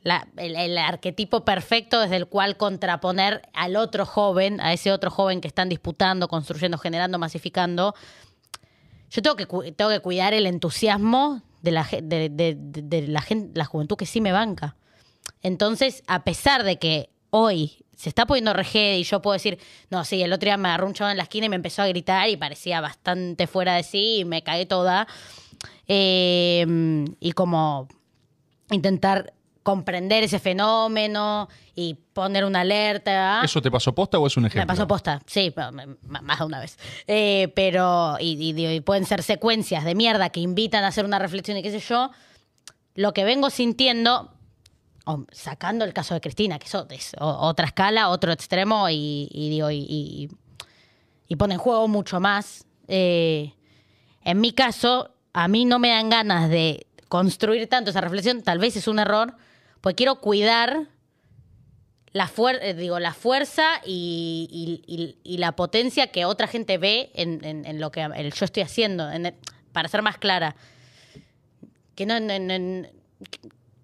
el, 0.05 0.79
arquetipo 0.79 1.45
perfecto 1.45 2.01
desde 2.01 2.17
el 2.17 2.27
cual 2.27 2.57
contraponer 2.57 3.43
al 3.53 3.77
otro 3.77 4.07
joven, 4.07 4.61
a 4.61 4.73
ese 4.73 4.93
otro 4.93 5.11
joven 5.11 5.41
que 5.41 5.49
están 5.49 5.69
disputando, 5.69 6.29
construyendo, 6.29 6.79
generando, 6.79 7.19
masificando. 7.19 7.95
Yo 9.11 9.23
tengo 9.23 9.37
que, 9.37 9.47
tengo 9.73 9.91
que 9.91 10.01
cuidar 10.01 10.35
el 10.35 10.47
entusiasmo 10.47 11.43
de 11.63 11.71
la, 11.73 11.87
de, 12.03 13.05
la, 13.09 13.21
gente, 13.21 13.59
la 13.59 13.65
juventud 13.65 13.97
que 13.97 14.07
sí 14.07 14.21
me 14.21 14.33
banca. 14.33 14.77
Entonces, 15.43 16.03
a 16.07 16.25
pesar 16.25 16.65
de 16.65 16.79
que 16.79 17.11
hoy 17.31 17.85
se 17.97 18.09
está 18.09 18.27
poniendo 18.27 18.53
RG 18.55 18.99
y 18.99 19.03
yo 19.03 19.21
puedo 19.21 19.35
decir, 19.35 19.59
no, 19.91 20.05
sí, 20.05 20.23
el 20.23 20.33
otro 20.33 20.47
día 20.47 20.57
me 20.57 20.69
agarró 20.69 20.87
un 20.87 20.95
chavo 20.95 21.11
en 21.11 21.17
la 21.17 21.25
esquina 21.25 21.47
y 21.47 21.49
me 21.51 21.57
empezó 21.57 21.83
a 21.83 21.89
gritar 21.89 22.29
y 22.29 22.37
parecía 22.37 22.81
bastante 22.81 23.47
fuera 23.47 23.75
de 23.75 23.83
sí 23.83 24.21
y 24.21 24.25
me 24.25 24.43
cagué 24.43 24.65
toda. 24.65 25.07
Eh, 25.87 27.05
y 27.21 27.33
como 27.33 27.89
intentar 28.71 29.35
comprender 29.71 30.25
ese 30.25 30.41
fenómeno 30.41 31.49
y 31.77 31.95
poner 31.95 32.45
una 32.45 32.63
alerta. 32.63 33.41
¿Eso 33.45 33.63
te 33.63 33.71
pasó 33.71 33.95
posta 33.95 34.19
o 34.19 34.27
es 34.27 34.37
un 34.37 34.47
ejemplo? 34.47 34.63
Me 34.63 34.67
pasó 34.67 34.89
posta, 34.89 35.21
sí, 35.27 35.55
más 36.09 36.39
de 36.41 36.45
una 36.45 36.59
vez. 36.59 36.77
Eh, 37.07 37.53
pero, 37.55 38.17
y, 38.19 38.81
pueden 38.81 39.07
ser 39.07 39.23
secuencias 39.23 39.85
de 39.85 39.95
mierda 39.95 40.31
que 40.31 40.41
invitan 40.41 40.83
a 40.83 40.89
hacer 40.89 41.05
una 41.05 41.21
reflexión 41.21 41.57
y 41.57 41.63
qué 41.63 41.71
sé 41.71 41.79
yo. 41.79 42.11
Lo 42.97 43.15
que 43.15 43.23
vengo 43.23 43.49
sintiendo, 43.49 44.35
sacando 45.31 45.85
el 45.85 45.93
caso 45.93 46.15
de 46.15 46.21
Cristina, 46.21 46.59
que 46.59 46.67
eso 46.67 46.89
es 46.91 47.13
otra 47.21 47.67
escala, 47.67 48.09
otro 48.09 48.33
extremo, 48.33 48.91
y, 48.91 49.29
y, 49.31 50.29
y, 51.29 51.37
pone 51.37 51.55
en 51.55 51.61
juego 51.61 51.87
mucho 51.87 52.19
más. 52.19 52.67
Eh, 52.89 53.55
en 54.25 54.41
mi 54.41 54.51
caso, 54.51 55.15
a 55.33 55.47
mí 55.47 55.65
no 55.65 55.79
me 55.79 55.91
dan 55.91 56.11
ganas 56.11 56.51
de 56.51 56.89
construir 57.09 57.69
tanto 57.69 57.91
esa 57.91 58.01
reflexión, 58.01 58.43
tal 58.43 58.59
vez 58.59 58.75
es 58.75 58.89
un 58.89 58.99
error, 58.99 59.37
pues 59.81 59.95
quiero 59.95 60.21
cuidar 60.21 60.89
la, 62.13 62.31
eh, 62.61 62.75
digo, 62.75 62.99
la 62.99 63.15
fuerza 63.15 63.81
y, 63.85 65.19
la 65.25 65.53
potencia 65.53 66.09
que 66.09 66.25
otra 66.25 66.47
gente 66.47 66.79
ve 66.79 67.11
en, 67.15 67.81
lo 67.81 67.91
que 67.91 68.01
yo 68.35 68.45
estoy 68.45 68.63
haciendo, 68.63 69.09
para 69.73 69.89
ser 69.89 70.03
más 70.03 70.19
clara. 70.19 70.57
Que 71.95 72.07
no, 72.07 72.15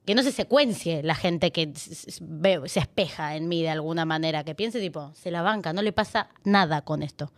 que 0.07 0.15
no 0.15 0.23
se 0.23 0.33
secuencie 0.33 1.03
la 1.03 1.15
gente 1.15 1.53
que 1.53 1.73
se 1.75 2.81
espeja 2.81 3.37
en 3.37 3.49
mí 3.49 3.63
de 3.63 3.71
alguna 3.71 4.05
manera, 4.05 4.45
que 4.45 4.55
piense 4.55 4.81
tipo, 4.81 5.13
se 5.15 5.31
la 5.31 5.43
banca, 5.43 5.73
no 5.73 5.83
le 5.83 5.93
pasa 5.93 6.29
nada 6.45 6.83
con 6.83 7.03
esto. 7.03 7.33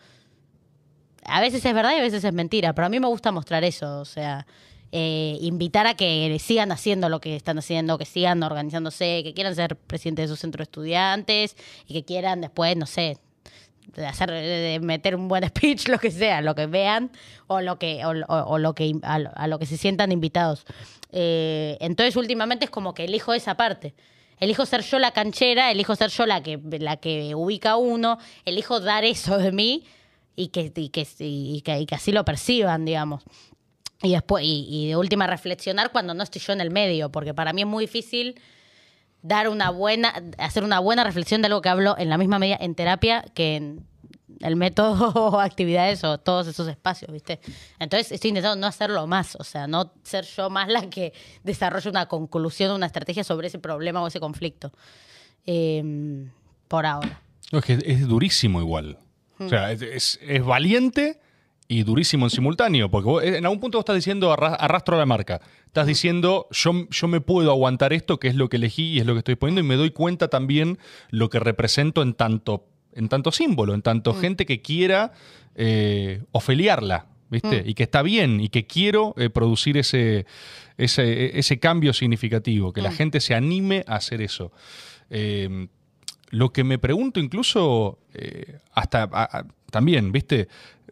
A 1.24 1.40
veces 1.40 1.64
es 1.64 1.74
verdad 1.74 1.92
y 1.94 1.98
a 1.98 2.02
veces 2.02 2.24
es 2.24 2.32
mentira, 2.32 2.74
pero 2.74 2.86
a 2.86 2.88
mí 2.88 3.00
me 3.00 3.08
gusta 3.08 3.32
mostrar 3.32 3.64
eso, 3.64 4.00
o 4.00 4.04
sea, 4.04 4.46
eh, 4.92 5.36
invitar 5.40 5.86
a 5.86 5.94
que 5.94 6.36
sigan 6.40 6.72
haciendo 6.72 7.08
lo 7.08 7.20
que 7.20 7.36
están 7.36 7.58
haciendo, 7.58 7.98
que 7.98 8.04
sigan 8.04 8.42
organizándose, 8.42 9.22
que 9.22 9.34
quieran 9.34 9.54
ser 9.54 9.76
presidente 9.76 10.22
de 10.22 10.28
su 10.28 10.36
centro 10.36 10.58
de 10.58 10.64
estudiantes 10.64 11.56
y 11.86 11.94
que 11.94 12.04
quieran 12.04 12.40
después, 12.40 12.76
no 12.76 12.86
sé, 12.86 13.18
hacer 14.06 14.80
meter 14.80 15.14
un 15.14 15.28
buen 15.28 15.44
speech, 15.48 15.88
lo 15.88 15.98
que 15.98 16.10
sea, 16.10 16.40
lo 16.40 16.54
que 16.54 16.66
vean 16.66 17.10
o 17.46 17.60
lo 17.60 17.78
que 17.78 18.04
o, 18.04 18.58
lo 18.58 18.74
que 18.74 18.94
a, 19.02 19.46
lo 19.46 19.58
que 19.58 19.66
se 19.66 19.76
sientan 19.76 20.12
invitados. 20.12 20.64
Eh, 21.12 21.76
entonces 21.80 22.16
últimamente 22.16 22.66
es 22.66 22.70
como 22.70 22.94
que 22.94 23.04
elijo 23.04 23.34
esa 23.34 23.56
parte. 23.56 23.94
Elijo 24.40 24.66
ser 24.66 24.82
yo 24.82 24.98
la 24.98 25.10
canchera, 25.10 25.70
elijo 25.72 25.96
ser 25.96 26.10
yo 26.10 26.24
la 26.24 26.42
que 26.42 26.60
la 26.78 26.96
que 26.96 27.34
ubica 27.34 27.76
uno, 27.76 28.18
elijo 28.44 28.78
dar 28.80 29.04
eso 29.04 29.36
de 29.36 29.50
mí 29.50 29.84
y 30.36 30.48
que, 30.48 30.72
y 30.74 30.90
que, 30.90 31.06
y 31.18 31.60
que, 31.62 31.80
y 31.80 31.86
que 31.86 31.94
así 31.96 32.12
lo 32.12 32.24
perciban, 32.24 32.84
digamos. 32.84 33.24
Y 34.02 34.12
después, 34.12 34.44
y, 34.46 34.88
de 34.88 34.96
última, 34.96 35.26
reflexionar 35.26 35.90
cuando 35.90 36.14
no 36.14 36.22
estoy 36.22 36.40
yo 36.40 36.52
en 36.52 36.60
el 36.60 36.70
medio, 36.70 37.10
porque 37.10 37.34
para 37.34 37.52
mí 37.52 37.62
es 37.62 37.66
muy 37.66 37.84
difícil 37.84 38.40
dar 39.22 39.48
una 39.48 39.70
buena, 39.70 40.14
hacer 40.38 40.62
una 40.62 40.78
buena 40.78 41.02
reflexión 41.02 41.42
de 41.42 41.46
algo 41.46 41.60
que 41.60 41.68
hablo 41.68 41.96
en 41.98 42.08
la 42.08 42.16
misma 42.16 42.38
medida 42.38 42.56
en 42.60 42.76
terapia 42.76 43.24
que 43.34 43.56
en 43.56 43.86
el 44.40 44.54
método 44.54 45.08
o 45.14 45.40
actividades 45.40 46.04
o 46.04 46.18
todos 46.18 46.46
esos 46.46 46.68
espacios, 46.68 47.10
¿viste? 47.12 47.40
Entonces 47.80 48.12
estoy 48.12 48.28
intentando 48.28 48.60
no 48.60 48.68
hacerlo 48.68 49.04
más, 49.08 49.34
o 49.34 49.42
sea, 49.42 49.66
no 49.66 49.92
ser 50.04 50.24
yo 50.24 50.48
más 50.48 50.68
la 50.68 50.88
que 50.88 51.12
desarrolle 51.42 51.90
una 51.90 52.06
conclusión, 52.06 52.70
una 52.70 52.86
estrategia 52.86 53.24
sobre 53.24 53.48
ese 53.48 53.58
problema 53.58 54.00
o 54.00 54.06
ese 54.06 54.20
conflicto. 54.20 54.72
Em, 55.44 56.30
por 56.68 56.86
ahora. 56.86 57.20
es 57.50 57.64
que 57.64 57.78
es 57.84 58.06
durísimo 58.06 58.60
igual. 58.60 58.98
O 59.40 59.48
sea, 59.48 59.72
es, 59.72 60.18
es 60.20 60.44
valiente 60.44 61.20
y 61.70 61.82
durísimo 61.82 62.24
en 62.24 62.30
simultáneo, 62.30 62.90
porque 62.90 63.36
en 63.36 63.44
algún 63.44 63.60
punto 63.60 63.76
vos 63.76 63.82
estás 63.82 63.96
diciendo 63.96 64.32
arrastro 64.32 64.96
a 64.96 64.98
la 64.98 65.04
marca. 65.04 65.42
Estás 65.66 65.86
diciendo 65.86 66.48
yo, 66.50 66.88
yo 66.88 67.08
me 67.08 67.20
puedo 67.20 67.50
aguantar 67.50 67.92
esto, 67.92 68.18
que 68.18 68.28
es 68.28 68.34
lo 68.34 68.48
que 68.48 68.56
elegí 68.56 68.94
y 68.94 69.00
es 69.00 69.06
lo 69.06 69.12
que 69.12 69.18
estoy 69.18 69.36
poniendo, 69.36 69.60
y 69.60 69.64
me 69.64 69.76
doy 69.76 69.90
cuenta 69.90 70.28
también 70.28 70.78
lo 71.10 71.28
que 71.28 71.38
represento 71.38 72.00
en 72.00 72.14
tanto, 72.14 72.66
en 72.94 73.10
tanto 73.10 73.32
símbolo, 73.32 73.74
en 73.74 73.82
tanto 73.82 74.14
mm. 74.14 74.20
gente 74.20 74.46
que 74.46 74.62
quiera 74.62 75.12
eh, 75.54 76.22
ofeliarla, 76.32 77.06
¿viste? 77.28 77.62
Mm. 77.62 77.68
Y 77.68 77.74
que 77.74 77.82
está 77.82 78.00
bien 78.00 78.40
y 78.40 78.48
que 78.48 78.66
quiero 78.66 79.12
eh, 79.18 79.28
producir 79.28 79.76
ese, 79.76 80.24
ese, 80.78 81.38
ese, 81.38 81.58
cambio 81.58 81.92
significativo, 81.92 82.72
que 82.72 82.80
la 82.80 82.92
mm. 82.92 82.94
gente 82.94 83.20
se 83.20 83.34
anime 83.34 83.84
a 83.86 83.96
hacer 83.96 84.22
eso. 84.22 84.52
Eh, 85.10 85.68
lo 86.30 86.50
que 86.50 86.64
me 86.64 86.78
pregunto 86.78 87.20
incluso, 87.20 87.98
hasta 88.74 89.46
también, 89.70 90.12
¿viste? 90.12 90.48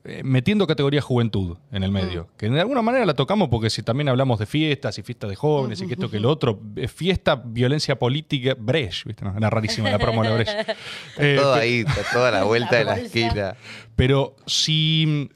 Eh, 0.09 0.22
metiendo 0.22 0.68
categoría 0.68 1.00
juventud 1.00 1.57
en 1.72 1.82
el 1.82 1.90
medio, 1.90 2.24
mm. 2.24 2.36
que 2.36 2.48
de 2.48 2.61
alguna 2.61 2.80
manera 2.80 3.04
la 3.04 3.14
tocamos 3.14 3.48
porque 3.48 3.70
si 3.70 3.82
también 3.82 4.09
hablamos 4.09 4.38
de 4.38 4.46
fiestas 4.46 4.96
y 4.98 5.02
fiestas 5.02 5.30
de 5.30 5.34
jóvenes 5.34 5.80
y 5.80 5.88
que 5.88 5.94
esto 5.94 6.09
que 6.09 6.20
lo 6.20 6.30
otro, 6.30 6.61
fiesta, 6.94 7.34
violencia 7.34 7.98
política, 7.98 8.54
Brecht, 8.57 9.04
¿viste? 9.04 9.24
era 9.36 9.50
rarísima 9.50 9.90
la 9.90 9.98
promo 9.98 10.22
de 10.22 10.32
Brecht. 10.32 10.52
Eh, 11.18 11.36
Todo 11.40 11.54
ahí, 11.54 11.84
toda 12.12 12.30
la 12.30 12.44
vuelta 12.44 12.76
de 12.76 12.84
la 12.84 12.98
esquina. 12.98 13.57
Pero 13.96 14.36
si, 14.46 15.30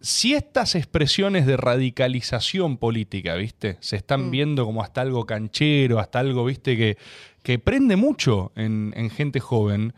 si 0.00 0.34
estas 0.34 0.74
expresiones 0.74 1.46
de 1.46 1.56
radicalización 1.56 2.76
política, 2.76 3.34
¿viste? 3.34 3.78
Se 3.80 3.96
están 3.96 4.28
mm. 4.28 4.30
viendo 4.30 4.64
como 4.64 4.82
hasta 4.82 5.00
algo 5.00 5.24
canchero, 5.24 5.98
hasta 5.98 6.20
algo, 6.20 6.44
¿viste? 6.44 6.76
Que, 6.76 6.98
que 7.42 7.58
prende 7.58 7.96
mucho 7.96 8.52
en, 8.54 9.10
gente 9.10 9.40
joven. 9.40 9.94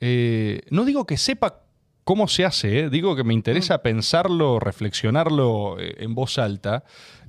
Eh, 0.00 0.62
no 0.70 0.84
digo 0.84 1.06
que 1.06 1.16
sepa 1.16 1.67
cómo 2.08 2.26
se 2.26 2.46
hace. 2.46 2.80
Eh? 2.80 2.88
Digo 2.88 3.14
que 3.16 3.22
me 3.22 3.34
interesa 3.34 3.76
mm. 3.76 3.82
pensarlo, 3.82 4.58
reflexionarlo 4.58 5.78
eh, 5.78 5.96
en 5.98 6.14
voz 6.14 6.38
alta, 6.38 6.84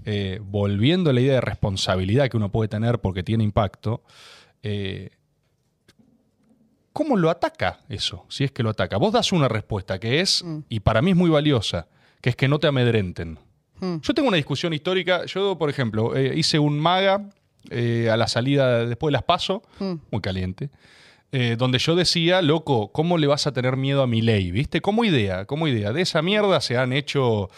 eh, 0.05 0.39
volviendo 0.41 1.09
a 1.09 1.13
la 1.13 1.19
idea 1.19 1.34
de 1.34 1.41
responsabilidad 1.41 2.30
que 2.30 2.38
uno 2.38 2.49
puede 2.49 2.69
tener 2.69 2.99
porque 2.99 3.21
tiene 3.21 3.43
impacto. 3.43 4.03
¿Cómo 6.93 7.17
lo 7.17 7.30
ataca 7.30 7.82
eso? 7.89 8.25
Si 8.30 8.45
es 8.45 8.53
que 8.53 8.63
lo 8.63 8.69
ataca. 8.69 8.95
Vos 8.95 9.11
das 9.11 9.34
una 9.34 9.49
respuesta 9.49 9.99
que 9.99 10.21
es, 10.21 10.45
mm. 10.45 10.59
y 10.69 10.80
para 10.80 11.01
mí 11.01 11.11
es 11.11 11.17
muy 11.17 11.30
valiosa, 11.30 11.89
que 12.21 12.30
es 12.30 12.38
que 12.38 12.47
no 12.47 12.57
te 12.57 12.67
amedrenten. 12.67 13.38
Mm. 13.82 13.97
Yo 14.01 14.13
tengo 14.13 14.30
una 14.30 14.38
discusión 14.38 14.73
histórica. 14.73 15.25
Yo, 15.25 15.57
por 15.57 15.69
ejemplo, 15.69 16.17
hice 16.17 16.57
un 16.57 16.80
maga 16.80 17.30
a 17.69 18.15
la 18.15 18.27
salida 18.30 18.86
después 18.86 19.09
de 19.09 19.13
las 19.13 19.23
paso, 19.23 19.61
muy 20.09 20.21
caliente. 20.21 20.69
Eh, 21.32 21.57
donde 21.59 21.77
yo 21.77 21.95
decía, 21.95 22.41
loco, 22.41 22.91
¿cómo 22.91 23.19
le 23.19 23.27
vas 23.27 23.45
a 23.45 23.53
tener 23.53 23.77
miedo 23.77 24.01
a 24.01 24.07
mi 24.07 24.19
ley? 24.23 24.49
¿Viste? 24.49 24.82
Como 24.82 25.05
idea, 25.05 25.45
como 25.45 25.67
idea. 25.67 25.93
De 25.93 26.01
esa 26.01 26.23
mierda 26.23 26.59
se 26.59 26.75
han 26.75 26.91
hecho 26.91 27.51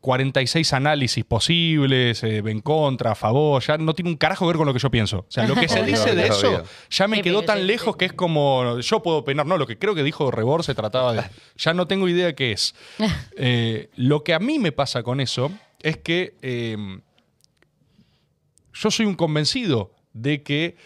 46 0.00 0.72
eh, 0.72 0.76
análisis 0.76 1.24
posibles, 1.24 2.22
eh, 2.22 2.36
en 2.38 2.60
contra, 2.60 3.10
a 3.10 3.14
favor, 3.16 3.60
ya 3.64 3.78
no 3.78 3.94
tiene 3.94 4.10
un 4.10 4.16
carajo 4.16 4.44
que 4.44 4.50
ver 4.50 4.56
con 4.58 4.66
lo 4.66 4.72
que 4.72 4.78
yo 4.78 4.92
pienso. 4.92 5.18
O 5.20 5.26
sea, 5.28 5.48
lo 5.48 5.56
que 5.56 5.68
se 5.68 5.82
dice 5.82 6.14
de 6.14 6.28
eso 6.28 6.62
ya 6.88 7.08
me 7.08 7.20
quedó 7.20 7.42
tan 7.42 7.66
lejos 7.66 7.96
que 7.96 8.04
es 8.04 8.12
como, 8.12 8.78
yo 8.78 9.02
puedo 9.02 9.18
opinar, 9.18 9.44
no, 9.44 9.58
lo 9.58 9.66
que 9.66 9.76
creo 9.76 9.96
que 9.96 10.04
dijo 10.04 10.30
Rebor 10.30 10.62
se 10.62 10.76
trataba 10.76 11.12
de, 11.12 11.24
ya 11.56 11.74
no 11.74 11.88
tengo 11.88 12.08
idea 12.08 12.36
qué 12.36 12.52
es. 12.52 12.76
lo 13.96 14.22
que 14.22 14.34
a 14.34 14.38
mí 14.38 14.60
me 14.60 14.70
pasa 14.70 15.02
con 15.02 15.20
eso 15.20 15.50
es 15.80 15.96
que 15.96 16.34
yo 18.72 18.90
soy 18.92 19.06
un 19.06 19.16
convencido 19.16 19.90
de 20.12 20.44
que 20.44 20.76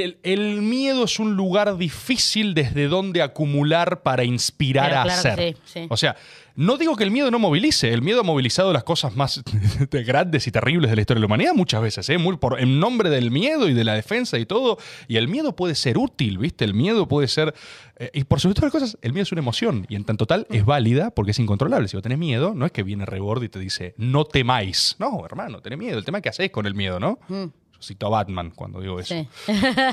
el, 0.00 0.18
el 0.22 0.62
miedo 0.62 1.04
es 1.04 1.18
un 1.18 1.34
lugar 1.36 1.76
difícil 1.76 2.54
desde 2.54 2.88
donde 2.88 3.20
acumular 3.22 4.02
para 4.02 4.24
inspirar 4.24 4.88
Pero 4.88 5.00
a 5.00 5.02
claro 5.04 5.18
hacer. 5.18 5.56
sí, 5.64 5.80
sí. 5.80 5.86
O 5.90 5.96
sea, 5.96 6.16
no 6.54 6.76
digo 6.76 6.96
que 6.96 7.04
el 7.04 7.10
miedo 7.10 7.30
no 7.30 7.38
movilice, 7.38 7.92
el 7.92 8.02
miedo 8.02 8.20
ha 8.20 8.24
movilizado 8.24 8.72
las 8.72 8.84
cosas 8.84 9.16
más 9.16 9.42
grandes 9.90 10.46
y 10.46 10.50
terribles 10.50 10.90
de 10.90 10.96
la 10.96 11.02
historia 11.02 11.18
de 11.18 11.20
la 11.22 11.26
humanidad 11.26 11.54
muchas 11.54 11.80
veces, 11.82 12.08
¿eh? 12.10 12.18
Muy 12.18 12.36
por, 12.36 12.60
en 12.60 12.78
nombre 12.78 13.08
del 13.10 13.30
miedo 13.30 13.68
y 13.68 13.74
de 13.74 13.84
la 13.84 13.94
defensa 13.94 14.38
y 14.38 14.46
todo. 14.46 14.78
Y 15.08 15.16
el 15.16 15.28
miedo 15.28 15.56
puede 15.56 15.74
ser 15.74 15.96
útil, 15.98 16.38
¿viste? 16.38 16.64
El 16.64 16.74
miedo 16.74 17.08
puede 17.08 17.28
ser... 17.28 17.54
eh, 17.96 18.10
y 18.12 18.24
por 18.24 18.40
sobre 18.40 18.54
todas 18.54 18.72
las 18.72 18.82
cosas, 18.82 18.98
el 19.02 19.12
miedo 19.12 19.22
es 19.22 19.32
una 19.32 19.40
emoción 19.40 19.86
y 19.88 19.96
en 19.96 20.04
tanto 20.04 20.26
tal 20.26 20.46
es 20.50 20.64
válida 20.64 21.10
porque 21.10 21.30
es 21.30 21.38
incontrolable. 21.38 21.88
Si 21.88 21.96
vos 21.96 22.02
tenés 22.02 22.18
miedo, 22.18 22.54
no 22.54 22.66
es 22.66 22.72
que 22.72 22.82
viene 22.82 23.06
Rebord 23.06 23.42
y 23.44 23.48
te 23.48 23.58
dice, 23.58 23.94
no 23.96 24.24
temáis. 24.24 24.96
No, 24.98 25.24
hermano, 25.24 25.60
tenés 25.60 25.78
miedo. 25.78 25.98
El 25.98 26.04
tema 26.04 26.18
es 26.18 26.22
que 26.22 26.28
hacés 26.28 26.50
con 26.50 26.66
el 26.66 26.74
miedo, 26.74 27.00
¿no? 27.00 27.18
Yo 27.28 27.50
cito 27.82 28.06
a 28.06 28.10
Batman 28.10 28.50
cuando 28.50 28.80
digo 28.80 29.00
eso. 29.00 29.14
Sí. 29.14 29.28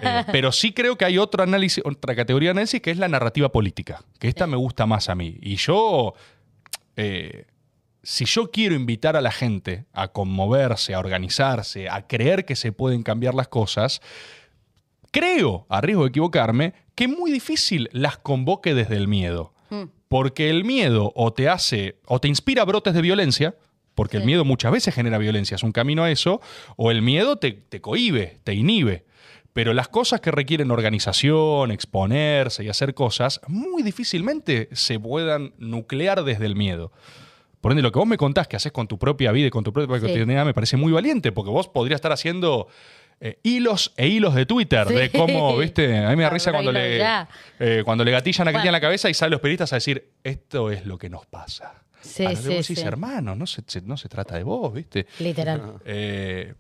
Eh, 0.02 0.24
pero 0.32 0.52
sí 0.52 0.72
creo 0.72 0.98
que 0.98 1.06
hay 1.06 1.18
otro 1.18 1.44
análisis, 1.44 1.84
otra 1.86 2.16
categoría 2.16 2.50
de 2.50 2.52
análisis 2.52 2.82
que 2.82 2.92
es 2.92 2.98
la 2.98 3.08
narrativa 3.08 3.50
política, 3.50 4.04
que 4.20 4.28
esta 4.28 4.48
me 4.48 4.58
gusta 4.58 4.86
más 4.86 5.10
a 5.10 5.16
mí. 5.16 5.38
Y 5.42 5.56
yo, 5.58 6.14
eh, 6.96 7.46
si 8.04 8.26
yo 8.26 8.52
quiero 8.52 8.76
invitar 8.76 9.16
a 9.16 9.22
la 9.22 9.32
gente 9.32 9.86
a 9.94 10.10
conmoverse, 10.10 10.94
a 10.94 11.00
organizarse, 11.00 11.90
a 11.90 12.08
creer 12.08 12.46
que 12.46 12.56
se 12.56 12.72
pueden 12.72 13.04
cambiar 13.04 13.34
las 13.34 13.48
cosas, 13.48 14.02
creo, 15.12 15.66
a 15.70 15.82
riesgo 15.82 16.04
de 16.04 16.10
equivocarme, 16.10 16.74
que 16.96 17.06
es 17.06 17.10
muy 17.10 17.32
difícil 17.32 17.90
las 17.92 18.18
convoque 18.18 18.74
desde 18.74 18.96
el 18.96 19.08
miedo. 19.08 19.54
Porque 20.08 20.50
el 20.50 20.66
miedo 20.66 21.12
o 21.16 21.34
te 21.34 21.48
hace, 21.48 22.00
o 22.08 22.20
te 22.20 22.28
inspira 22.28 22.66
brotes 22.66 22.96
de 22.96 23.02
violencia, 23.04 23.56
porque 24.00 24.18
el 24.18 24.24
miedo 24.24 24.46
muchas 24.46 24.72
veces 24.72 24.96
genera 24.96 25.18
violencia, 25.18 25.56
es 25.56 25.64
un 25.64 25.74
camino 25.74 26.04
a 26.04 26.10
eso, 26.12 26.40
o 26.78 26.90
el 26.90 27.02
miedo 27.02 27.36
te, 27.36 27.52
te 27.52 27.82
cohíbe, 27.82 28.38
te 28.46 28.54
inhibe. 28.54 29.04
Pero 29.52 29.74
las 29.74 29.90
cosas 29.90 30.22
que 30.22 30.32
requieren 30.32 30.72
organización, 30.72 31.72
exponerse 31.72 32.64
y 32.64 32.70
hacer 32.70 32.94
cosas, 32.94 33.42
muy 33.48 33.84
difícilmente 33.84 34.70
se 34.72 35.00
puedan 35.00 35.54
nuclear 35.58 36.24
desde 36.24 36.46
el 36.46 36.56
miedo. 36.56 36.92
Por 37.60 37.74
ende, 37.74 37.82
lo 37.82 37.92
que 37.92 38.00
vos 38.00 38.08
me 38.08 38.16
contás 38.16 38.48
que 38.48 38.56
haces 38.56 38.72
con 38.72 38.88
tu 38.88 38.98
propia 38.98 39.34
vida 39.34 39.48
y 39.48 39.50
con 39.50 39.66
tu 39.66 39.74
propia 39.74 39.98
Sí. 39.98 40.02
cotidianidad 40.06 40.46
me 40.46 40.54
parece 40.54 40.78
muy 40.78 40.94
valiente, 40.94 41.34
porque 41.34 41.52
vos 41.52 41.68
podrías 41.68 41.98
estar 41.98 42.14
haciendo 42.14 42.68
eh, 43.22 43.38
hilos 43.44 43.92
e 43.98 44.08
hilos 44.08 44.34
de 44.34 44.46
Twitter 44.46 44.88
Sí. 44.88 44.94
de 44.94 45.10
cómo, 45.12 45.58
viste, 45.58 45.98
a 45.98 46.10
mí 46.12 46.16
me 46.16 46.24
da 46.24 46.30
risa 46.38 46.54
cuando 46.54 46.72
le, 46.72 47.02
eh, 47.60 47.82
cuando 47.84 48.06
le 48.06 48.12
gatillan 48.12 48.48
a 48.48 48.52
Cristina 48.52 48.70
en 48.70 48.72
Bueno. 48.72 48.72
la 48.72 48.80
cabeza 48.80 49.10
y 49.10 49.14
salen 49.14 49.32
los 49.32 49.42
periodistas 49.42 49.74
a 49.74 49.76
decir, 49.76 50.10
esto 50.24 50.72
es 50.72 50.86
lo 50.86 50.98
que 50.98 51.10
nos 51.10 51.26
pasa. 51.26 51.74
Sí, 52.02 52.26
a 52.26 52.30
que 52.30 52.36
vos 52.36 52.44
decís, 52.44 52.80
sí. 52.80 52.82
hermano, 52.82 53.36
no 53.36 53.46
se, 53.48 53.62
se- 53.68 53.82
no 53.82 53.98
se 53.98 54.08
trata 54.10 54.36
de 54.36 54.44
vos, 54.44 54.74
¿viste? 54.74 55.06
Literal. 55.20 55.76
Eh, 55.86 56.54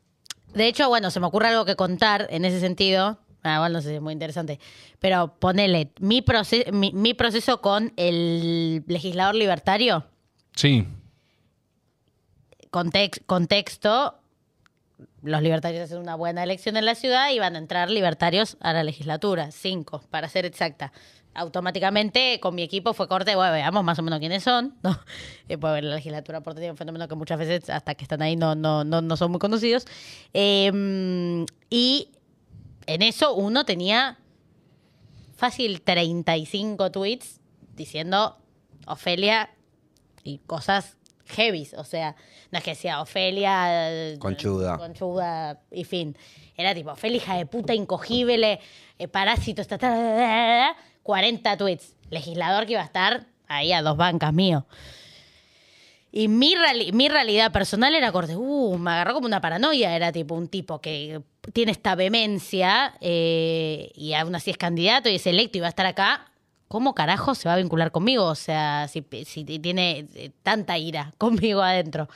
De 0.53 0.67
hecho, 0.67 0.89
bueno, 0.89 1.11
se 1.11 1.19
me 1.19 1.27
ocurre 1.27 1.47
algo 1.49 1.65
que 1.65 1.75
contar 1.75 2.27
en 2.29 2.43
ese 2.45 2.59
sentido. 2.59 3.19
Ah, 3.43 3.55
igual 3.55 3.71
no 3.73 3.81
sé 3.81 3.89
si 3.89 3.95
es 3.95 4.01
muy 4.01 4.11
interesante. 4.13 4.59
Pero 4.99 5.35
ponele, 5.39 5.91
mi, 5.99 6.21
proce- 6.21 6.71
mi, 6.73 6.91
mi 6.91 7.13
proceso 7.13 7.61
con 7.61 7.93
el 7.95 8.83
legislador 8.87 9.35
libertario, 9.35 10.05
sí, 10.55 10.85
context, 12.69 13.23
contexto, 13.25 14.15
los 15.21 15.41
libertarios 15.41 15.83
hacen 15.83 15.97
una 15.99 16.15
buena 16.15 16.43
elección 16.43 16.77
en 16.77 16.85
la 16.85 16.95
ciudad 16.95 17.31
y 17.31 17.39
van 17.39 17.55
a 17.55 17.59
entrar 17.59 17.89
libertarios 17.89 18.57
a 18.59 18.73
la 18.73 18.83
legislatura, 18.83 19.51
cinco, 19.51 20.03
para 20.09 20.27
ser 20.29 20.45
exacta. 20.45 20.91
Automáticamente 21.34 22.39
con 22.41 22.55
mi 22.55 22.63
equipo 22.63 22.93
fue 22.93 23.07
corte, 23.07 23.36
bueno, 23.36 23.53
veamos 23.53 23.84
más 23.84 23.97
o 23.99 24.01
menos 24.01 24.19
quiénes 24.19 24.43
son, 24.43 24.75
¿no? 24.84 24.99
Eh, 25.47 25.57
pues, 25.57 25.84
la 25.84 25.95
legislatura 25.95 26.41
por 26.41 26.59
es 26.59 26.69
un 26.69 26.77
fenómeno 26.77 27.07
que 27.07 27.15
muchas 27.15 27.39
veces 27.39 27.69
hasta 27.69 27.95
que 27.95 28.03
están 28.03 28.21
ahí 28.21 28.36
no, 28.36 28.53
no, 28.55 28.84
no, 28.84 29.01
no 29.01 29.17
son 29.17 29.32
muy 29.32 29.39
conocidos. 29.39 29.86
Eh, 30.34 31.45
y 31.69 32.09
en 32.86 33.01
eso 33.01 33.34
uno 33.34 33.65
tenía 33.65 34.17
fácil 35.36 35.82
35 35.82 36.91
tweets 36.91 37.39
diciendo 37.75 38.38
Ofelia 38.86 39.49
y 40.23 40.39
cosas 40.39 40.97
heavies. 41.25 41.73
O 41.75 41.84
sea, 41.84 42.15
no 42.51 42.57
es 42.57 42.63
que 42.63 42.71
decía 42.71 43.01
Ofelia. 43.01 43.91
eh, 43.91 44.17
Conchuda. 44.19 44.77
Conchuda 44.77 45.61
y 45.71 45.84
fin. 45.86 46.17
Era 46.57 46.75
tipo, 46.75 46.91
Ofelia, 46.91 47.17
hija 47.17 47.38
de 47.38 47.45
puta, 47.45 47.73
incogible, 47.73 48.59
eh, 48.97 49.07
parásito, 49.07 49.61
estatal, 49.61 50.75
40 51.10 51.57
tweets. 51.57 51.95
Legislador 52.12 52.68
que 52.68 52.74
iba 52.74 52.84
a 52.84 52.86
estar 52.86 53.26
ahí 53.47 53.74
a 53.74 53.82
dos 53.82 53.97
bancas 53.97 54.32
mío. 54.32 54.68
Y 56.12 56.28
mi, 56.28 56.53
mi 56.93 57.10
realidad 57.10 57.51
personal 57.51 57.95
era 57.95 58.12
corte, 58.12 58.36
uh, 58.36 58.78
me 58.78 58.91
agarró 58.91 59.16
como 59.16 59.26
una 59.26 59.41
paranoia, 59.41 59.95
era 59.95 60.12
tipo 60.12 60.36
un 60.36 60.47
tipo 60.49 60.80
que 60.82 61.20
tiene 61.51 61.72
esta 61.72 61.95
vehemencia 61.95 62.93
eh, 63.01 63.91
y 63.95 64.14
aún 64.14 64.36
así 64.36 64.51
es 64.51 64.57
candidato 64.57 65.10
y 65.10 65.16
es 65.16 65.26
electo 65.26 65.57
y 65.57 65.62
va 65.62 65.66
a 65.66 65.70
estar 65.70 65.88
acá, 65.88 66.32
¿cómo 66.68 66.93
carajo 66.93 67.34
se 67.34 67.49
va 67.49 67.55
a 67.55 67.57
vincular 67.57 67.89
conmigo? 67.91 68.26
O 68.26 68.36
sea, 68.36 68.88
si, 68.88 69.03
si 69.26 69.43
tiene 69.45 70.05
eh, 70.14 70.30
tanta 70.43 70.78
ira 70.78 71.12
conmigo 71.18 71.64
adentro. 71.64 72.07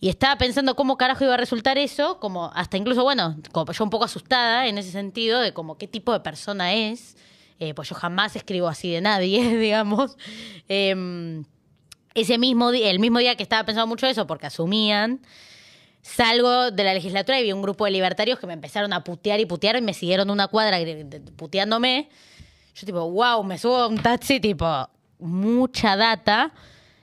Y 0.00 0.10
estaba 0.10 0.36
pensando 0.36 0.76
cómo 0.76 0.98
carajo 0.98 1.24
iba 1.24 1.32
a 1.32 1.38
resultar 1.38 1.78
eso, 1.78 2.20
como 2.20 2.52
hasta 2.54 2.76
incluso, 2.76 3.04
bueno, 3.04 3.38
como 3.52 3.72
yo 3.72 3.84
un 3.84 3.88
poco 3.88 4.04
asustada 4.04 4.66
en 4.66 4.76
ese 4.76 4.90
sentido 4.90 5.40
de 5.40 5.54
como 5.54 5.78
qué 5.78 5.88
tipo 5.88 6.12
de 6.12 6.20
persona 6.20 6.74
es, 6.74 7.16
eh, 7.58 7.74
pues 7.74 7.88
yo 7.88 7.94
jamás 7.94 8.36
escribo 8.36 8.68
así 8.68 8.90
de 8.90 9.00
nadie, 9.00 9.56
digamos. 9.58 10.16
Em, 10.68 11.44
ese 12.14 12.38
mismo 12.38 12.70
día, 12.70 12.90
el 12.90 12.98
mismo 12.98 13.18
día 13.18 13.36
que 13.36 13.42
estaba 13.42 13.64
pensando 13.64 13.86
mucho 13.86 14.06
eso, 14.06 14.26
porque 14.26 14.46
asumían, 14.46 15.20
salgo 16.02 16.70
de 16.70 16.84
la 16.84 16.94
legislatura 16.94 17.40
y 17.40 17.44
vi 17.44 17.52
un 17.52 17.62
grupo 17.62 17.84
de 17.86 17.90
libertarios 17.90 18.38
que 18.38 18.46
me 18.46 18.52
empezaron 18.52 18.92
a 18.92 19.02
putear 19.02 19.40
y 19.40 19.46
putear 19.46 19.76
y 19.76 19.82
me 19.82 19.94
siguieron 19.94 20.30
una 20.30 20.48
cuadra 20.48 20.78
puteándome. 21.36 22.08
Yo 22.74 22.86
tipo, 22.86 23.10
wow, 23.10 23.42
me 23.44 23.58
subo 23.58 23.76
a 23.76 23.86
un 23.86 23.98
taxi, 23.98 24.40
tipo, 24.40 24.88
mucha 25.18 25.96
data. 25.96 26.52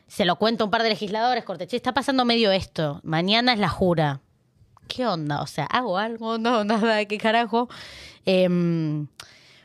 Se 0.08 0.26
lo 0.26 0.36
cuento 0.36 0.64
a 0.64 0.66
un 0.66 0.72
par 0.72 0.84
de 0.84 0.90
legisladores, 0.90 1.46
corte, 1.46 1.68
che, 1.68 1.78
está 1.78 1.94
pasando 1.94 2.26
medio 2.26 2.52
esto. 2.52 3.00
Mañana 3.04 3.54
es 3.54 3.60
la 3.60 3.70
jura. 3.70 4.20
¿Qué 4.88 5.08
onda? 5.08 5.42
O 5.42 5.48
sea, 5.48 5.66
¿hago 5.66 5.98
algo? 5.98 6.38
No, 6.38 6.64
nada, 6.64 7.06
¿qué 7.06 7.18
carajo? 7.18 7.70
Em, 8.26 9.08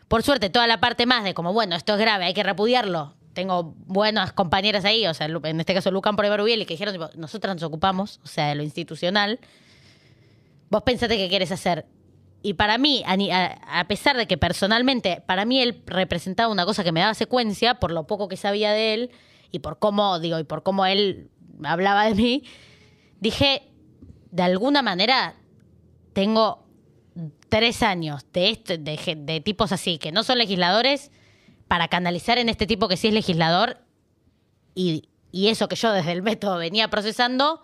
por 0.08 0.22
suerte, 0.22 0.50
toda 0.50 0.66
la 0.66 0.80
parte 0.80 1.06
más 1.06 1.24
de 1.24 1.34
como, 1.34 1.52
bueno, 1.52 1.74
esto 1.76 1.94
es 1.94 1.98
grave, 2.00 2.26
hay 2.26 2.34
que 2.34 2.42
repudiarlo. 2.42 3.14
Tengo 3.32 3.74
buenas 3.86 4.32
compañeras 4.32 4.84
ahí, 4.84 5.06
o 5.06 5.12
sea, 5.14 5.26
en 5.26 5.60
este 5.60 5.74
caso 5.74 5.90
Lucan 5.90 6.16
por 6.16 6.24
y 6.48 6.64
que 6.64 6.74
dijeron, 6.74 6.94
tipo, 6.94 7.10
nosotras 7.16 7.54
nos 7.54 7.62
ocupamos, 7.64 8.20
o 8.24 8.26
sea, 8.26 8.48
de 8.48 8.54
lo 8.54 8.62
institucional. 8.62 9.40
Vos 10.70 10.82
pensate 10.82 11.16
qué 11.16 11.28
quieres 11.28 11.52
hacer. 11.52 11.86
Y 12.42 12.54
para 12.54 12.78
mí, 12.78 13.02
a- 13.06 13.58
a 13.80 13.88
pesar 13.88 14.16
de 14.16 14.26
que 14.26 14.38
personalmente, 14.38 15.22
para 15.26 15.44
mí 15.44 15.60
él 15.60 15.82
representaba 15.86 16.50
una 16.50 16.64
cosa 16.64 16.84
que 16.84 16.92
me 16.92 17.00
daba 17.00 17.14
secuencia, 17.14 17.74
por 17.74 17.90
lo 17.90 18.06
poco 18.06 18.28
que 18.28 18.36
sabía 18.36 18.72
de 18.72 18.94
él, 18.94 19.10
y 19.50 19.58
por 19.58 19.78
cómo, 19.78 20.18
digo, 20.18 20.38
y 20.38 20.44
por 20.44 20.62
cómo 20.62 20.86
él 20.86 21.30
hablaba 21.64 22.04
de 22.06 22.14
mí, 22.14 22.44
dije, 23.20 23.62
de 24.30 24.42
alguna 24.42 24.82
manera, 24.82 25.34
tengo 26.12 26.65
tres 27.48 27.82
años 27.82 28.24
de, 28.32 28.50
este- 28.50 28.78
de, 28.78 29.14
de 29.16 29.40
tipos 29.40 29.72
así, 29.72 29.98
que 29.98 30.12
no 30.12 30.22
son 30.24 30.38
legisladores, 30.38 31.10
para 31.68 31.88
canalizar 31.88 32.38
en 32.38 32.48
este 32.48 32.66
tipo 32.66 32.88
que 32.88 32.96
sí 32.96 33.08
es 33.08 33.14
legislador, 33.14 33.78
y, 34.74 35.08
y 35.32 35.48
eso 35.48 35.68
que 35.68 35.76
yo 35.76 35.92
desde 35.92 36.12
el 36.12 36.22
método 36.22 36.58
venía 36.58 36.88
procesando, 36.88 37.62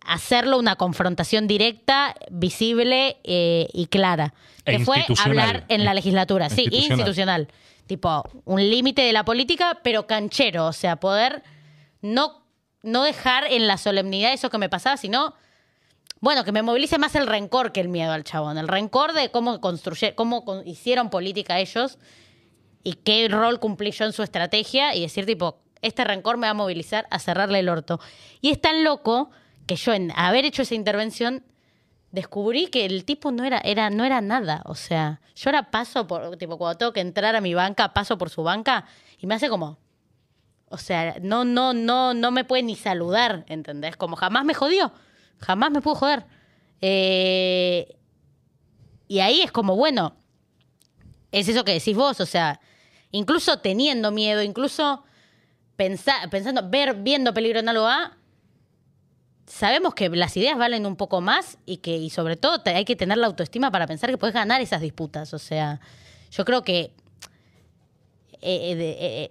hacerlo 0.00 0.58
una 0.58 0.76
confrontación 0.76 1.46
directa, 1.48 2.14
visible 2.30 3.16
eh, 3.24 3.68
y 3.72 3.86
clara. 3.86 4.34
E 4.64 4.78
que 4.78 4.84
fue 4.84 4.98
institucional. 4.98 5.38
hablar 5.48 5.64
en 5.68 5.84
la 5.84 5.94
legislatura, 5.94 6.48
sí, 6.48 6.62
Institucional. 6.62 6.98
institucional. 6.98 7.48
Tipo, 7.86 8.22
un 8.44 8.60
límite 8.68 9.02
de 9.02 9.12
la 9.12 9.24
política, 9.24 9.78
pero 9.82 10.06
canchero, 10.06 10.66
o 10.66 10.72
sea, 10.72 10.96
poder 10.96 11.42
no, 12.02 12.44
no 12.82 13.02
dejar 13.04 13.44
en 13.50 13.66
la 13.66 13.78
solemnidad 13.78 14.32
eso 14.32 14.50
que 14.50 14.58
me 14.58 14.68
pasaba, 14.68 14.96
sino, 14.96 15.34
bueno, 16.26 16.42
que 16.42 16.50
me 16.50 16.62
movilice 16.62 16.98
más 16.98 17.14
el 17.14 17.28
rencor 17.28 17.70
que 17.70 17.80
el 17.80 17.88
miedo 17.88 18.10
al 18.10 18.24
chabón. 18.24 18.58
El 18.58 18.66
rencor 18.66 19.12
de 19.12 19.30
cómo 19.30 19.60
construyeron, 19.60 20.16
cómo 20.16 20.60
hicieron 20.64 21.08
política 21.08 21.60
ellos 21.60 22.00
y 22.82 22.94
qué 22.94 23.28
rol 23.28 23.60
cumplí 23.60 23.92
yo 23.92 24.06
en 24.06 24.12
su 24.12 24.24
estrategia 24.24 24.96
y 24.96 25.02
decir, 25.02 25.24
tipo, 25.24 25.60
este 25.82 26.02
rencor 26.02 26.36
me 26.36 26.48
va 26.48 26.50
a 26.50 26.54
movilizar 26.54 27.06
a 27.12 27.20
cerrarle 27.20 27.60
el 27.60 27.68
orto. 27.68 28.00
Y 28.40 28.50
es 28.50 28.60
tan 28.60 28.82
loco 28.82 29.30
que 29.68 29.76
yo, 29.76 29.92
en 29.92 30.12
haber 30.16 30.44
hecho 30.44 30.62
esa 30.62 30.74
intervención, 30.74 31.44
descubrí 32.10 32.66
que 32.66 32.86
el 32.86 33.04
tipo 33.04 33.30
no 33.30 33.44
era, 33.44 33.58
era, 33.58 33.88
no 33.90 34.04
era 34.04 34.20
nada. 34.20 34.62
O 34.64 34.74
sea, 34.74 35.20
yo 35.36 35.50
ahora 35.50 35.70
paso 35.70 36.08
por, 36.08 36.36
tipo, 36.38 36.58
cuando 36.58 36.76
tengo 36.76 36.92
que 36.92 37.02
entrar 37.02 37.36
a 37.36 37.40
mi 37.40 37.54
banca, 37.54 37.94
paso 37.94 38.18
por 38.18 38.30
su 38.30 38.42
banca 38.42 38.84
y 39.20 39.28
me 39.28 39.36
hace 39.36 39.48
como. 39.48 39.78
O 40.70 40.76
sea, 40.78 41.18
no, 41.22 41.44
no, 41.44 41.72
no, 41.72 42.14
no 42.14 42.32
me 42.32 42.42
puede 42.42 42.64
ni 42.64 42.74
saludar, 42.74 43.44
¿entendés? 43.46 43.96
Como 43.96 44.16
jamás 44.16 44.44
me 44.44 44.54
jodió. 44.54 44.92
Jamás 45.40 45.70
me 45.70 45.80
pudo 45.80 45.94
joder. 45.96 46.24
Eh, 46.80 47.96
y 49.08 49.20
ahí 49.20 49.42
es 49.42 49.52
como, 49.52 49.76
bueno, 49.76 50.16
es 51.32 51.48
eso 51.48 51.64
que 51.64 51.72
decís 51.72 51.96
vos, 51.96 52.20
o 52.20 52.26
sea, 52.26 52.60
incluso 53.10 53.58
teniendo 53.58 54.10
miedo, 54.10 54.42
incluso 54.42 55.04
pensa- 55.76 56.28
pensando, 56.30 56.68
ver, 56.68 56.94
viendo 56.96 57.32
peligro 57.34 57.60
en 57.60 57.68
algo 57.68 57.86
A, 57.86 58.16
sabemos 59.46 59.94
que 59.94 60.08
las 60.08 60.36
ideas 60.36 60.58
valen 60.58 60.86
un 60.86 60.96
poco 60.96 61.20
más 61.20 61.58
y 61.66 61.78
que, 61.78 61.96
y 61.96 62.10
sobre 62.10 62.36
todo, 62.36 62.60
hay 62.66 62.84
que 62.84 62.96
tener 62.96 63.18
la 63.18 63.26
autoestima 63.28 63.70
para 63.70 63.86
pensar 63.86 64.10
que 64.10 64.18
puedes 64.18 64.34
ganar 64.34 64.60
esas 64.60 64.80
disputas. 64.80 65.32
O 65.34 65.38
sea, 65.38 65.80
yo 66.30 66.44
creo 66.44 66.62
que 66.62 66.92
eh, 68.42 68.72
eh, 68.72 69.30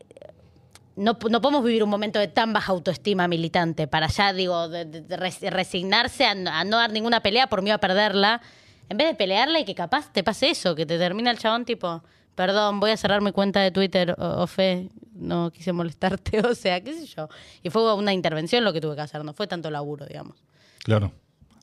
no, 0.95 1.17
no 1.29 1.41
podemos 1.41 1.63
vivir 1.63 1.83
un 1.83 1.89
momento 1.89 2.19
de 2.19 2.27
tan 2.27 2.53
baja 2.53 2.71
autoestima 2.71 3.27
militante 3.27 3.87
para 3.87 4.07
ya, 4.07 4.31
digo, 4.33 4.69
de- 4.69 4.85
de- 4.85 5.01
de 5.01 5.17
res- 5.17 5.41
resignarse 5.41 6.25
a, 6.25 6.35
no- 6.35 6.77
dar 6.77 6.91
ninguna 6.91 7.21
pelea 7.21 7.47
por 7.47 7.61
miedo 7.61 7.75
a 7.75 7.79
perderla. 7.79 8.41
En 8.89 8.97
vez 8.97 9.07
de 9.07 9.15
pelearla 9.15 9.59
y 9.59 9.65
que 9.65 9.73
capaz 9.75 10.11
te 10.13 10.23
pase 10.23 10.49
eso, 10.51 10.75
que 10.75 10.85
te 10.85 10.97
termina 10.97 11.31
el 11.31 11.37
chabón 11.39 11.65
tipo, 11.65 12.03
perdón, 12.35 12.79
voy 12.79 12.91
a 12.91 12.97
cerrar 12.97 13.21
mi 13.21 13.31
cuenta 13.31 13.61
de 13.61 13.71
Twitter, 13.71 14.15
o, 14.17 14.43
o 14.43 14.47
fe, 14.47 14.89
no 15.13 15.49
quise 15.51 15.73
molestarte, 15.73 16.39
o 16.45 16.53
sea, 16.55 16.81
qué 16.81 16.93
sé 16.93 17.05
yo. 17.07 17.27
Y 17.63 17.69
fue 17.71 17.93
una 17.95 18.13
intervención 18.13 18.63
lo 18.63 18.71
que 18.73 18.81
tuve 18.81 18.95
que 18.95 19.01
hacer, 19.01 19.23
no 19.25 19.33
fue 19.33 19.47
tanto 19.47 19.71
laburo, 19.71 20.05
digamos. 20.05 20.37
Claro. 20.83 21.11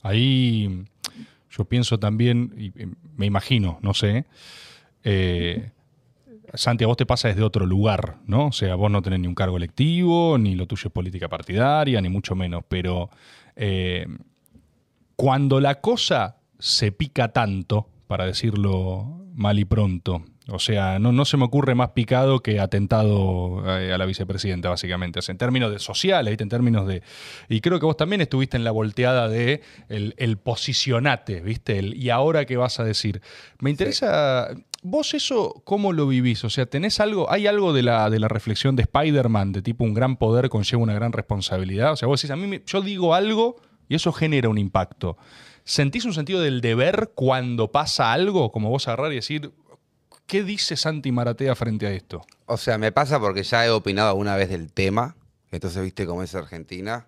Ahí 0.03 0.85
yo 1.51 1.64
pienso 1.64 1.99
también, 1.99 2.53
y 2.59 2.72
me 3.16 3.26
imagino, 3.26 3.78
no 3.83 3.95
sé, 3.95 4.24
eh, 5.05 5.70
Santi, 6.55 6.84
a 6.84 6.86
vos 6.86 6.96
te 6.96 7.07
pasa 7.07 7.28
desde 7.28 7.42
otro 7.42 7.66
lugar, 7.66 8.18
¿no? 8.26 8.46
O 8.46 8.53
sea, 8.53 8.74
vos 8.74 8.90
no 8.90 9.03
tenés 9.03 9.20
ni 9.20 9.26
un 9.26 9.34
cargo 9.34 9.57
electivo, 9.57 10.38
ni 10.38 10.55
lo 10.55 10.66
tuyo 10.66 10.88
es 10.88 10.92
política 10.92 11.28
partidaria, 11.28 12.00
ni 12.00 12.09
mucho 12.09 12.34
menos, 12.34 12.64
pero 12.68 13.11
eh, 13.57 14.07
cuando 15.16 15.61
la 15.61 15.80
cosa 15.80 16.36
se 16.59 16.92
pica 16.92 17.32
tanto, 17.32 17.88
para 18.07 18.26
decirlo 18.26 19.24
mal 19.34 19.59
y 19.59 19.64
pronto, 19.64 20.24
o 20.48 20.59
sea, 20.59 20.98
no, 20.98 21.12
no 21.12 21.24
se 21.24 21.36
me 21.36 21.44
ocurre 21.44 21.74
más 21.74 21.90
picado 21.90 22.40
que 22.40 22.59
atentado 22.59 23.62
eh, 23.78 23.92
a 23.92 23.98
la 23.98 24.07
vicepresidenta, 24.07 24.68
básicamente. 24.68 25.20
O 25.20 25.22
sea, 25.22 25.32
en 25.32 25.38
términos 25.38 25.70
de 25.70 25.78
sociales, 25.78 26.30
¿viste? 26.32 26.42
en 26.42 26.48
términos 26.48 26.86
de... 26.86 27.03
Y 27.48 27.61
creo 27.61 27.78
que 27.78 27.86
vos 27.86 27.96
también 27.96 28.20
estuviste 28.20 28.57
en 28.57 28.64
la 28.64 28.72
volteada 28.72 29.28
de 29.28 29.62
el, 29.88 30.14
el 30.18 30.38
posicionate, 30.38 31.40
¿viste? 31.40 31.78
El, 31.78 31.94
y 31.94 32.11
ahora 32.11 32.44
qué 32.44 32.57
vas 32.57 32.80
a 32.80 32.84
decir. 32.84 33.22
Me 33.61 33.70
interesa... 33.70 34.48
¿Vos 34.85 35.14
eso 35.14 35.62
cómo 35.64 35.93
lo 35.93 36.09
vivís? 36.09 36.45
O 36.45 36.51
sea, 36.51 36.66
¿tenés 36.66 36.99
algo, 36.99 37.30
hay 37.30 37.47
algo 37.47 37.72
de 37.72 37.83
la, 37.83 38.11
de 38.11 38.18
la 38.18 38.26
reflexión 38.28 38.74
de 38.74 38.83
Spider-Man, 38.83 39.53
de 39.53 39.62
tipo 39.62 39.85
un 39.85 39.95
gran 39.95 40.16
poder 40.16 40.49
conlleva 40.49 40.83
una 40.83 40.95
gran 40.95 41.12
responsabilidad? 41.12 41.93
O 41.93 41.97
sea, 41.97 42.09
vos 42.09 42.20
decís, 42.20 42.33
a 42.33 42.37
mí 42.37 42.47
me- 42.49 42.62
yo 42.66 42.80
digo 42.83 43.14
algo 43.14 43.57
y 43.89 43.95
eso 43.95 44.12
genera 44.12 44.49
un 44.49 44.59
impacto. 44.59 45.16
¿Sentís 45.64 46.05
un 46.05 46.14
sentido 46.14 46.41
del 46.41 46.61
deber 46.61 47.12
cuando 47.14 47.70
pasa 47.70 48.12
algo? 48.12 48.51
Como 48.51 48.70
vos 48.70 48.89
agarrar 48.89 49.12
y 49.12 49.16
decir, 49.16 49.53
¿qué 50.26 50.43
dice 50.43 50.76
Santi 50.76 51.12
Maratea 51.12 51.55
frente 51.55 51.87
a 51.87 51.93
esto? 51.93 52.22
O 52.47 52.57
sea, 52.57 52.76
me 52.76 52.91
pasa 52.91 53.20
porque 53.20 53.45
ya 53.45 53.64
he 53.64 53.70
opinado 53.70 54.09
alguna 54.09 54.35
vez 54.35 54.49
del 54.49 54.72
tema. 54.72 55.14
Entonces, 55.53 55.80
viste 55.83 56.07
cómo 56.07 56.24
es 56.24 56.35
Argentina. 56.35 57.07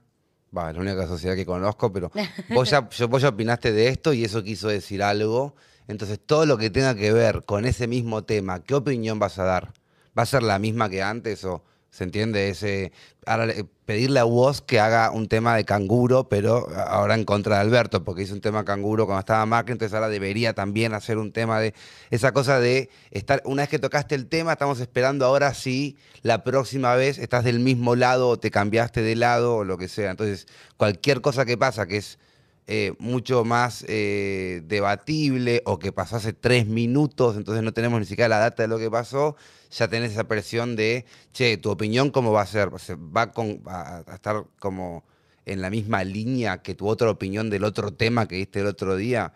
Va, 0.56 0.70
es 0.70 0.76
la 0.76 0.82
única 0.82 1.08
sociedad 1.08 1.34
que 1.34 1.44
conozco, 1.44 1.92
pero 1.92 2.12
vos 2.50 2.70
ya, 2.70 2.88
vos 3.08 3.20
ya 3.22 3.30
opinaste 3.30 3.72
de 3.72 3.88
esto 3.88 4.12
y 4.12 4.22
eso 4.22 4.44
quiso 4.44 4.68
decir 4.68 5.02
algo. 5.02 5.56
Entonces, 5.88 6.18
todo 6.24 6.46
lo 6.46 6.56
que 6.58 6.70
tenga 6.70 6.94
que 6.94 7.12
ver 7.12 7.44
con 7.44 7.66
ese 7.66 7.86
mismo 7.86 8.24
tema, 8.24 8.62
¿qué 8.62 8.74
opinión 8.74 9.18
vas 9.18 9.38
a 9.38 9.44
dar? 9.44 9.72
¿Va 10.18 10.22
a 10.22 10.26
ser 10.26 10.42
la 10.42 10.58
misma 10.58 10.88
que 10.88 11.02
antes 11.02 11.44
o 11.44 11.62
se 11.90 12.02
entiende 12.04 12.48
ese 12.48 12.90
ahora 13.24 13.46
le- 13.46 13.64
pedirle 13.84 14.18
a 14.18 14.24
vos 14.24 14.60
que 14.62 14.80
haga 14.80 15.10
un 15.12 15.28
tema 15.28 15.54
de 15.56 15.64
canguro, 15.64 16.28
pero 16.28 16.68
ahora 16.88 17.14
en 17.14 17.24
contra 17.24 17.56
de 17.56 17.60
Alberto, 17.60 18.02
porque 18.02 18.22
hizo 18.22 18.34
un 18.34 18.40
tema 18.40 18.64
canguro 18.64 19.06
cuando 19.06 19.20
estaba 19.20 19.46
Macri, 19.46 19.72
entonces 19.72 19.94
ahora 19.94 20.08
debería 20.08 20.54
también 20.54 20.92
hacer 20.94 21.18
un 21.18 21.30
tema 21.32 21.60
de 21.60 21.72
esa 22.10 22.32
cosa 22.32 22.58
de 22.58 22.90
estar 23.12 23.42
una 23.44 23.62
vez 23.62 23.68
que 23.68 23.78
tocaste 23.78 24.14
el 24.16 24.26
tema, 24.26 24.52
estamos 24.52 24.80
esperando 24.80 25.24
ahora 25.24 25.54
si 25.54 25.96
la 26.22 26.42
próxima 26.42 26.94
vez 26.96 27.18
estás 27.18 27.44
del 27.44 27.60
mismo 27.60 27.94
lado 27.94 28.28
o 28.30 28.38
te 28.40 28.50
cambiaste 28.50 29.02
de 29.02 29.14
lado 29.16 29.56
o 29.58 29.64
lo 29.64 29.78
que 29.78 29.86
sea. 29.88 30.10
Entonces, 30.10 30.46
cualquier 30.76 31.20
cosa 31.20 31.44
que 31.44 31.56
pasa 31.56 31.86
que 31.86 31.98
es 31.98 32.18
eh, 32.66 32.94
mucho 32.98 33.44
más 33.44 33.84
eh, 33.88 34.62
debatible 34.66 35.62
o 35.66 35.78
que 35.78 35.92
pasó 35.92 36.16
hace 36.16 36.32
tres 36.32 36.66
minutos, 36.66 37.36
entonces 37.36 37.62
no 37.62 37.72
tenemos 37.72 38.00
ni 38.00 38.06
siquiera 38.06 38.28
la 38.28 38.38
data 38.38 38.62
de 38.62 38.68
lo 38.68 38.78
que 38.78 38.90
pasó, 38.90 39.36
ya 39.70 39.88
tenés 39.88 40.12
esa 40.12 40.24
presión 40.24 40.76
de, 40.76 41.04
che, 41.32 41.56
tu 41.56 41.70
opinión 41.70 42.10
cómo 42.10 42.32
va 42.32 42.42
a 42.42 42.46
ser, 42.46 42.70
va 42.70 43.32
con- 43.32 43.60
a, 43.66 44.02
a 44.06 44.14
estar 44.14 44.44
como 44.58 45.04
en 45.46 45.60
la 45.60 45.68
misma 45.68 46.04
línea 46.04 46.62
que 46.62 46.74
tu 46.74 46.88
otra 46.88 47.10
opinión 47.10 47.50
del 47.50 47.64
otro 47.64 47.92
tema 47.92 48.26
que 48.26 48.36
diste 48.36 48.60
el 48.60 48.66
otro 48.66 48.96
día. 48.96 49.32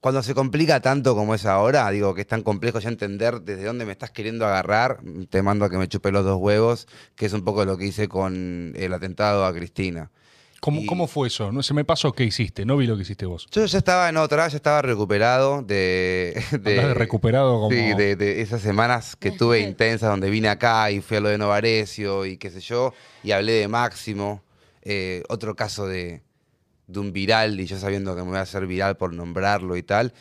Cuando 0.00 0.22
se 0.22 0.34
complica 0.34 0.80
tanto 0.80 1.14
como 1.14 1.34
es 1.34 1.44
ahora, 1.44 1.90
digo 1.90 2.14
que 2.14 2.22
es 2.22 2.26
tan 2.26 2.42
complejo 2.42 2.78
ya 2.78 2.88
entender 2.88 3.42
desde 3.42 3.64
dónde 3.64 3.84
me 3.84 3.92
estás 3.92 4.10
queriendo 4.10 4.46
agarrar, 4.46 5.00
te 5.28 5.42
mando 5.42 5.66
a 5.66 5.70
que 5.70 5.76
me 5.76 5.88
chupe 5.88 6.10
los 6.10 6.24
dos 6.24 6.38
huevos, 6.40 6.88
que 7.16 7.26
es 7.26 7.34
un 7.34 7.44
poco 7.44 7.66
lo 7.66 7.76
que 7.76 7.84
hice 7.86 8.08
con 8.08 8.72
el 8.76 8.94
atentado 8.94 9.44
a 9.44 9.52
Cristina. 9.52 10.10
¿Cómo, 10.60 10.80
Y- 10.82 10.86
cómo 10.86 11.06
fue 11.06 11.28
eso? 11.28 11.50
No 11.52 11.62
se 11.62 11.72
me 11.74 11.84
pasó 11.84 12.12
qué 12.12 12.24
hiciste, 12.24 12.64
no 12.66 12.76
vi 12.76 12.86
lo 12.86 12.94
que 12.96 13.02
hiciste 13.02 13.24
vos. 13.26 13.46
Yo 13.50 13.64
ya 13.64 13.78
estaba 13.78 14.08
en 14.10 14.16
otra, 14.18 14.46
ya 14.48 14.56
estaba 14.56 14.82
recuperado 14.82 15.62
de... 15.62 16.40
De 16.62 16.92
recuperado 16.94 17.58
como- 17.60 17.70
Sí, 17.70 17.94
de, 17.94 18.14
de 18.16 18.42
esas 18.42 18.60
semanas 18.60 19.16
que 19.16 19.30
tuve 19.32 19.60
intensas 19.60 20.10
donde 20.10 20.28
vine 20.30 20.48
acá 20.48 20.90
y 20.90 21.00
fui 21.00 21.16
a 21.16 21.20
lo 21.20 21.28
de 21.30 21.38
Novarecio 21.38 22.26
y 22.26 22.36
qué 22.36 22.50
sé 22.50 22.60
yo, 22.60 22.92
y 23.22 23.30
hablé 23.32 23.52
de 23.52 23.68
Máximo, 23.68 24.42
eh, 24.82 25.22
otro 25.28 25.56
caso 25.56 25.86
de, 25.86 26.22
de 26.86 27.00
un 27.00 27.12
viral 27.12 27.58
y 27.58 27.66
yo 27.66 27.78
sabiendo 27.78 28.14
que 28.14 28.22
me 28.22 28.28
voy 28.28 28.38
a 28.38 28.42
hacer 28.42 28.66
viral 28.66 28.96
por 28.96 29.14
nombrarlo 29.14 29.76
y 29.76 29.82
tal. 29.82 30.12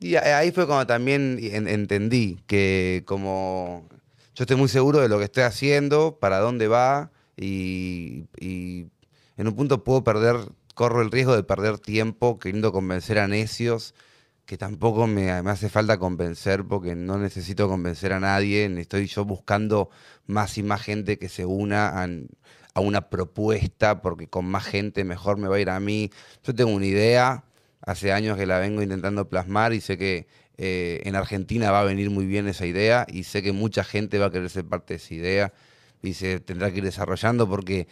Y 0.00 0.16
ahí 0.16 0.50
fue 0.50 0.66
cuando 0.66 0.86
también 0.86 1.38
en- 1.42 1.68
entendí 1.68 2.38
que 2.46 3.02
como 3.06 3.86
yo 4.34 4.44
estoy 4.44 4.56
muy 4.56 4.68
seguro 4.68 4.98
de 5.00 5.08
lo 5.08 5.18
que 5.18 5.24
estoy 5.24 5.42
haciendo, 5.44 6.16
para 6.18 6.38
dónde 6.38 6.66
va 6.68 7.10
y, 7.36 8.24
y 8.40 8.86
en 9.40 9.48
un 9.48 9.56
punto 9.56 9.82
puedo 9.84 10.04
perder, 10.04 10.36
corro 10.74 11.00
el 11.00 11.10
riesgo 11.10 11.34
de 11.34 11.42
perder 11.42 11.78
tiempo 11.78 12.38
queriendo 12.38 12.72
convencer 12.72 13.18
a 13.18 13.26
necios 13.26 13.94
que 14.44 14.58
tampoco 14.58 15.06
me, 15.06 15.30
hace 15.30 15.70
falta 15.70 15.98
convencer 15.98 16.64
porque 16.64 16.94
no 16.94 17.16
necesito 17.16 17.66
convencer 17.66 18.12
a 18.12 18.20
nadie, 18.20 18.66
estoy 18.78 19.06
yo 19.06 19.24
buscando 19.24 19.88
más 20.26 20.58
y 20.58 20.62
más 20.62 20.82
gente 20.82 21.18
que 21.18 21.30
se 21.30 21.46
una 21.46 22.02
a, 22.02 22.08
a 22.74 22.80
una 22.80 23.08
propuesta 23.08 24.02
porque 24.02 24.26
con 24.26 24.44
más 24.44 24.64
gente 24.64 25.04
mejor 25.04 25.38
me 25.38 25.48
va 25.48 25.56
a 25.56 25.60
ir 25.60 25.70
a 25.70 25.80
mí. 25.80 26.10
Yo 26.44 26.54
tengo 26.54 26.72
una 26.72 26.84
idea, 26.84 27.44
hace 27.80 28.12
años 28.12 28.36
que 28.36 28.44
la 28.44 28.58
vengo 28.58 28.82
intentando 28.82 29.26
plasmar 29.26 29.72
y 29.72 29.80
sé 29.80 29.96
que 29.96 30.26
eh, 30.58 31.00
en 31.04 31.16
Argentina 31.16 31.70
va 31.70 31.80
a 31.80 31.84
venir 31.84 32.10
muy 32.10 32.26
bien 32.26 32.46
esa 32.46 32.66
idea 32.66 33.06
y 33.10 33.24
sé 33.24 33.42
que 33.42 33.52
mucha 33.52 33.84
gente 33.84 34.18
va 34.18 34.26
a 34.26 34.30
querer 34.30 34.50
ser 34.50 34.66
parte 34.66 34.92
de 34.92 34.98
esa 34.98 35.14
idea 35.14 35.52
y 36.02 36.12
se 36.12 36.40
tendrá 36.40 36.70
que 36.70 36.78
ir 36.78 36.84
desarrollando 36.84 37.48
porque 37.48 37.88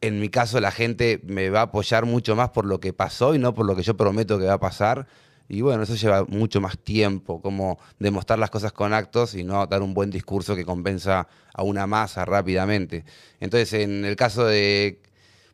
en 0.00 0.20
mi 0.20 0.28
caso 0.28 0.60
la 0.60 0.70
gente 0.70 1.20
me 1.24 1.50
va 1.50 1.60
a 1.60 1.64
apoyar 1.64 2.06
mucho 2.06 2.36
más 2.36 2.50
por 2.50 2.64
lo 2.66 2.80
que 2.80 2.92
pasó 2.92 3.34
y 3.34 3.38
no 3.38 3.54
por 3.54 3.66
lo 3.66 3.76
que 3.76 3.82
yo 3.82 3.96
prometo 3.96 4.38
que 4.38 4.46
va 4.46 4.54
a 4.54 4.60
pasar. 4.60 5.06
Y 5.48 5.60
bueno, 5.60 5.82
eso 5.82 5.94
lleva 5.94 6.24
mucho 6.24 6.60
más 6.60 6.78
tiempo, 6.78 7.42
como 7.42 7.78
demostrar 7.98 8.38
las 8.38 8.50
cosas 8.50 8.72
con 8.72 8.94
actos 8.94 9.34
y 9.34 9.44
no 9.44 9.66
dar 9.66 9.82
un 9.82 9.92
buen 9.92 10.10
discurso 10.10 10.56
que 10.56 10.64
convenza 10.64 11.28
a 11.52 11.62
una 11.62 11.86
masa 11.86 12.24
rápidamente. 12.24 13.04
Entonces, 13.40 13.74
en 13.74 14.06
el 14.06 14.16
caso 14.16 14.46
de, 14.46 15.02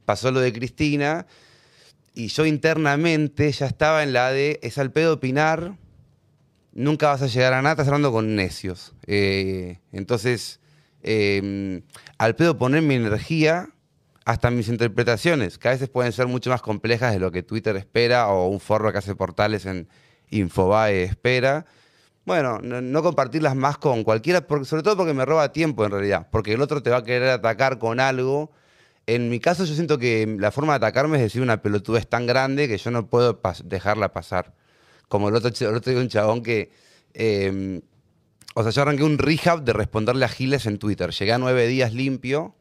pasó 0.04 0.30
lo 0.30 0.40
de 0.40 0.52
Cristina, 0.52 1.26
y 2.14 2.28
yo 2.28 2.46
internamente 2.46 3.50
ya 3.50 3.66
estaba 3.66 4.02
en 4.02 4.12
la 4.12 4.30
de, 4.30 4.60
es 4.62 4.78
al 4.78 4.92
pedo 4.92 5.14
opinar, 5.14 5.76
nunca 6.72 7.08
vas 7.08 7.22
a 7.22 7.26
llegar 7.26 7.52
a 7.52 7.62
nada, 7.62 7.72
estás 7.72 7.88
hablando 7.88 8.12
con 8.12 8.36
necios. 8.36 8.94
Eh, 9.06 9.78
entonces, 9.92 10.60
eh, 11.02 11.82
al 12.18 12.36
pedo 12.36 12.58
poner 12.58 12.82
mi 12.82 12.94
energía, 12.94 13.70
hasta 14.30 14.50
mis 14.50 14.68
interpretaciones, 14.68 15.58
que 15.58 15.68
a 15.68 15.72
veces 15.72 15.88
pueden 15.88 16.12
ser 16.12 16.28
mucho 16.28 16.50
más 16.50 16.62
complejas 16.62 17.12
de 17.12 17.18
lo 17.18 17.32
que 17.32 17.42
Twitter 17.42 17.76
espera 17.76 18.28
o 18.28 18.46
un 18.46 18.60
forro 18.60 18.92
que 18.92 18.98
hace 18.98 19.16
portales 19.16 19.66
en 19.66 19.88
Infobae 20.28 21.02
espera. 21.02 21.66
Bueno, 22.24 22.60
no, 22.60 23.02
compartirlas 23.02 23.56
más 23.56 23.76
con 23.78 24.04
cualquiera, 24.04 24.46
sobre 24.64 24.84
todo 24.84 24.96
porque 24.96 25.14
me 25.14 25.24
roba 25.24 25.50
tiempo 25.52 25.84
en 25.84 25.90
realidad, 25.90 26.28
porque 26.30 26.52
el 26.52 26.62
otro 26.62 26.80
te 26.80 26.90
va 26.90 26.98
a 26.98 27.04
querer 27.04 27.28
atacar 27.30 27.78
con 27.80 27.98
algo. 27.98 28.52
En 29.06 29.30
mi 29.30 29.40
caso 29.40 29.64
yo 29.64 29.74
siento 29.74 29.98
que 29.98 30.36
la 30.38 30.52
forma 30.52 30.74
de 30.74 30.76
atacarme 30.76 31.16
es 31.16 31.24
decir 31.24 31.42
una 31.42 31.60
pelotudez 31.60 32.06
tan 32.06 32.26
grande 32.26 32.68
que 32.68 32.78
yo 32.78 32.92
no 32.92 33.08
puedo 33.08 33.40
dejarla 33.64 34.12
pasar. 34.12 34.54
Como 35.08 35.28
el 35.28 35.34
otro, 35.34 35.50
el 35.68 35.74
otro 35.74 35.90
día 35.90 36.00
un 36.00 36.08
chabón 36.08 36.42
que... 36.44 36.70
eh, 37.14 37.80
o 38.54 38.62
sea, 38.62 38.70
yo 38.70 38.82
arranqué 38.82 39.02
un 39.02 39.18
rehab 39.18 39.62
de 39.62 39.72
responderle 39.72 40.24
a 40.24 40.28
Giles 40.28 40.66
en 40.66 40.78
Twitter. 40.78 41.10
Llegué 41.10 41.32
a 41.32 41.38
nueve 41.38 41.66
días 41.66 41.94
limpio 41.94 42.54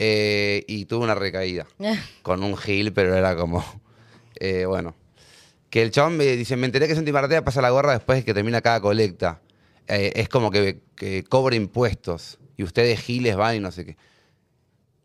eh, 0.00 0.64
y 0.68 0.84
tuve 0.84 1.02
una 1.02 1.16
recaída 1.16 1.66
con 2.22 2.44
un 2.44 2.56
Gil, 2.56 2.92
pero 2.92 3.16
era 3.16 3.36
como... 3.36 3.64
eh, 4.38 4.64
bueno. 4.64 4.94
Que 5.70 5.82
el 5.82 5.90
chabón 5.90 6.16
me 6.16 6.24
dice, 6.24 6.56
me 6.56 6.66
enteré 6.66 6.86
que 6.86 6.94
Santi 6.94 7.12
Maratea 7.12 7.44
pasa 7.44 7.60
la 7.60 7.70
gorra 7.70 7.92
después 7.92 8.20
de 8.20 8.24
que 8.24 8.32
termina 8.32 8.62
cada 8.62 8.80
colecta. 8.80 9.42
Eh, 9.88 10.12
es 10.14 10.28
como 10.28 10.50
que, 10.50 10.80
que 10.94 11.24
cobra 11.24 11.56
impuestos 11.56 12.38
y 12.56 12.62
ustedes 12.62 13.00
Giles 13.00 13.36
van 13.36 13.56
y 13.56 13.60
no 13.60 13.72
sé 13.72 13.84
qué. 13.84 13.96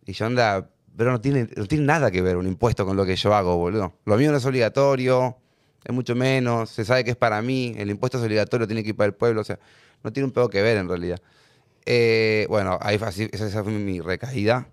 Y 0.06 0.14
yo 0.14 0.26
anda, 0.26 0.70
pero 0.96 1.12
no 1.12 1.20
tiene, 1.20 1.50
no 1.56 1.66
tiene 1.66 1.86
nada 1.86 2.12
que 2.12 2.22
ver 2.22 2.38
un 2.38 2.48
impuesto 2.48 2.86
con 2.86 2.96
lo 2.96 3.06
que 3.06 3.16
yo 3.16 3.34
hago, 3.34 3.58
boludo. 3.58 3.94
Lo 4.06 4.16
mío 4.16 4.32
no 4.32 4.38
es 4.38 4.46
obligatorio, 4.46 5.38
es 5.84 5.94
mucho 5.94 6.16
menos, 6.16 6.70
se 6.70 6.86
sabe 6.86 7.04
que 7.04 7.12
es 7.12 7.18
para 7.18 7.42
mí, 7.42 7.74
el 7.78 7.90
impuesto 7.90 8.20
es 8.20 8.24
obligatorio, 8.24 8.68
tiene 8.68 8.84
que 8.84 8.90
ir 8.90 8.96
para 8.96 9.08
el 9.08 9.16
pueblo, 9.16 9.42
o 9.42 9.44
sea, 9.44 9.60
no 10.04 10.14
tiene 10.14 10.26
un 10.28 10.32
pedo 10.32 10.50
que 10.50 10.62
ver 10.62 10.78
en 10.78 10.88
realidad. 10.88 11.20
Eh, 11.86 12.46
bueno, 12.48 12.78
ahí 12.82 12.98
así, 13.02 13.28
esa, 13.32 13.48
esa 13.48 13.64
fue 13.64 13.74
mi 13.74 14.00
recaída. 14.00 14.70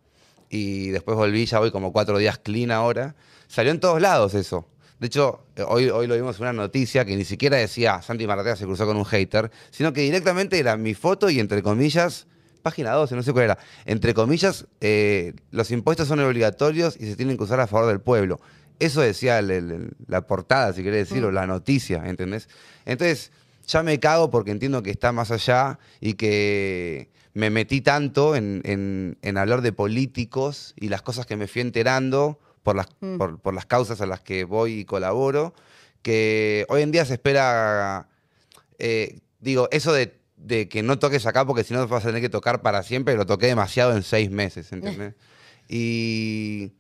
Y 0.51 0.89
después 0.89 1.17
volví, 1.17 1.47
ya 1.47 1.61
voy 1.61 1.71
como 1.71 1.93
cuatro 1.93 2.19
días 2.19 2.39
clean 2.39 2.71
ahora. 2.73 3.15
Salió 3.49 3.73
en 3.73 3.81
todos 3.81 4.01
lados 4.03 4.35
eso. 4.35 4.69
De 4.99 5.07
hecho, 5.07 5.47
eh, 5.57 5.65
hoy, 5.67 5.89
hoy 5.89 6.07
lo 6.07 6.15
vimos 6.15 6.37
en 6.37 6.43
una 6.43 6.53
noticia 6.53 7.07
que 7.07 7.17
ni 7.17 7.25
siquiera 7.25 7.57
decía 7.57 8.03
Santi 8.03 8.27
Maratea 8.27 8.57
se 8.57 8.67
cruzó 8.67 8.85
con 8.85 8.97
un 8.99 9.05
hater, 9.07 9.51
sino 9.71 9.93
que 9.95 10.03
directamente 10.03 10.59
era 10.59 10.77
mi 10.77 10.93
foto 10.93 11.31
y 11.31 11.41
entre 11.41 11.63
comillas, 11.63 12.27
página 12.63 12.91
12, 12.93 13.17
no 13.17 13.23
sé 13.23 13.33
cuál 13.33 13.45
era, 13.47 13.59
entre 13.87 14.13
comillas, 14.13 14.67
eh, 14.83 15.33
los 15.53 15.71
impuestos 15.71 16.09
son 16.09 16.21
obligatorios 16.21 16.97
y 17.01 17.07
se 17.07 17.17
tienen 17.17 17.39
que 17.39 17.45
usar 17.45 17.61
a 17.61 17.67
favor 17.67 17.89
del 17.89 18.01
pueblo. 18.01 18.41
Eso 18.79 19.01
decía 19.01 19.39
el- 19.39 19.51
el- 19.51 19.91
la 20.07 20.27
portada, 20.27 20.73
si 20.75 20.83
querés 20.83 21.09
decir, 21.09 21.25
o 21.25 21.31
la 21.33 21.47
noticia, 21.47 22.03
¿entendés? 22.07 22.49
Entonces, 22.85 23.31
ya 23.67 23.83
me 23.83 23.99
cago 24.01 24.31
porque 24.31 24.51
entiendo 24.51 24.83
que 24.83 24.91
está 24.91 25.13
más 25.13 25.31
allá 25.31 25.79
y 26.01 26.15
que 26.15 27.11
me 27.35 27.51
metí 27.51 27.81
tanto 27.81 28.35
en, 28.37 28.61
en- 28.65 29.17
en 29.23 29.39
hablar 29.39 29.63
de 29.63 29.73
políticos 29.73 30.75
y 30.77 30.89
las 30.89 31.03
cosas 31.03 31.27
que 31.27 31.37
me 31.37 31.47
fui 31.47 31.63
enterando 31.63 32.39
por 32.63 32.77
las, 32.77 32.89
Mm. 33.01 33.17
por, 33.19 33.39
por 33.41 33.55
las 33.55 33.67
causas 33.67 34.01
a 34.01 34.07
las 34.07 34.21
que 34.21 34.45
voy 34.45 34.81
y 34.81 34.85
colaboro, 34.85 35.55
que 36.03 36.67
hoy 36.69 36.83
en 36.83 36.91
día 36.93 37.05
se 37.05 37.15
espera, 37.15 38.09
eh, 38.79 39.21
digo, 39.39 39.69
eso 39.71 39.93
de, 39.93 40.19
de 40.37 40.69
que 40.69 40.83
no 40.83 40.99
toques 40.99 41.25
acá 41.27 41.47
porque 41.47 41.65
si 41.65 41.73
no 41.75 41.87
vas 41.89 42.05
a 42.05 42.09
tener 42.09 42.21
que 42.23 42.29
tocar 42.29 42.63
para 42.63 42.83
siempre, 42.83 43.15
lo 43.17 43.27
toqué 43.27 43.47
demasiado 43.47 43.95
en 43.97 44.03
seis 44.03 44.31
meses, 44.31 44.73
¿entendés? 44.73 45.15
Y 45.73 46.73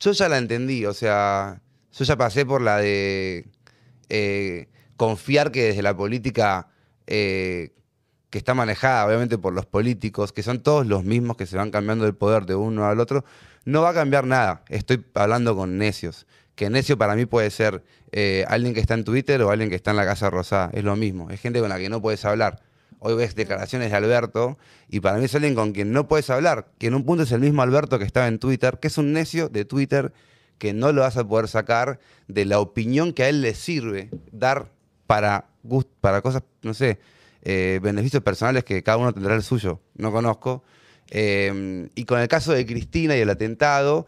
yo 0.00 0.12
ya 0.12 0.28
la 0.28 0.36
entendí, 0.38 0.84
o 0.84 0.92
sea, 0.92 1.62
yo 1.92 2.04
ya 2.04 2.16
pasé 2.16 2.44
por 2.44 2.60
la 2.60 2.76
de 2.76 3.46
eh, 4.10 4.68
confiar 4.96 5.50
que 5.50 5.62
desde 5.64 5.80
la 5.82 5.96
política 5.96 6.68
eh, 7.06 7.72
que 8.30 8.38
está 8.38 8.54
manejada 8.54 9.06
obviamente 9.06 9.38
por 9.38 9.52
los 9.52 9.66
políticos, 9.66 10.32
que 10.32 10.42
son 10.42 10.60
todos 10.60 10.86
los 10.86 11.04
mismos 11.04 11.36
que 11.36 11.46
se 11.46 11.56
van 11.56 11.70
cambiando 11.70 12.06
el 12.06 12.14
poder 12.14 12.46
de 12.46 12.54
uno 12.54 12.86
al 12.86 13.00
otro, 13.00 13.24
no 13.64 13.82
va 13.82 13.90
a 13.90 13.94
cambiar 13.94 14.26
nada. 14.26 14.62
Estoy 14.68 15.04
hablando 15.14 15.56
con 15.56 15.78
necios. 15.78 16.26
Que 16.54 16.70
necio 16.70 16.98
para 16.98 17.14
mí 17.14 17.26
puede 17.26 17.50
ser 17.50 17.84
eh, 18.12 18.44
alguien 18.48 18.74
que 18.74 18.80
está 18.80 18.94
en 18.94 19.04
Twitter 19.04 19.40
o 19.42 19.50
alguien 19.50 19.70
que 19.70 19.76
está 19.76 19.92
en 19.92 19.96
la 19.96 20.04
Casa 20.04 20.28
Rosada. 20.28 20.70
Es 20.72 20.84
lo 20.84 20.96
mismo. 20.96 21.30
Es 21.30 21.40
gente 21.40 21.60
con 21.60 21.68
la 21.68 21.78
que 21.78 21.88
no 21.88 22.02
puedes 22.02 22.24
hablar. 22.24 22.62
Hoy 23.00 23.14
ves 23.14 23.36
declaraciones 23.36 23.90
de 23.90 23.96
Alberto 23.96 24.58
y 24.88 25.00
para 25.00 25.18
mí 25.18 25.26
es 25.26 25.34
alguien 25.34 25.54
con 25.54 25.72
quien 25.72 25.92
no 25.92 26.08
puedes 26.08 26.30
hablar, 26.30 26.66
que 26.78 26.88
en 26.88 26.94
un 26.94 27.04
punto 27.04 27.22
es 27.22 27.30
el 27.30 27.40
mismo 27.40 27.62
Alberto 27.62 27.98
que 27.98 28.04
estaba 28.04 28.26
en 28.26 28.40
Twitter, 28.40 28.78
que 28.80 28.88
es 28.88 28.98
un 28.98 29.12
necio 29.12 29.48
de 29.48 29.64
Twitter 29.64 30.12
que 30.58 30.72
no 30.72 30.90
lo 30.90 31.02
vas 31.02 31.16
a 31.16 31.26
poder 31.26 31.46
sacar 31.46 32.00
de 32.26 32.44
la 32.44 32.58
opinión 32.58 33.12
que 33.12 33.22
a 33.22 33.28
él 33.28 33.40
le 33.40 33.54
sirve 33.54 34.10
dar 34.32 34.72
para, 35.06 35.46
para 36.00 36.22
cosas, 36.22 36.42
no 36.62 36.74
sé, 36.74 36.98
eh, 37.50 37.80
beneficios 37.82 38.22
personales 38.22 38.62
que 38.62 38.82
cada 38.82 38.98
uno 38.98 39.12
tendrá 39.14 39.34
el 39.34 39.42
suyo, 39.42 39.80
no 39.96 40.12
conozco. 40.12 40.62
Eh, 41.10 41.88
y 41.94 42.04
con 42.04 42.20
el 42.20 42.28
caso 42.28 42.52
de 42.52 42.66
Cristina 42.66 43.16
y 43.16 43.20
el 43.20 43.30
atentado, 43.30 44.06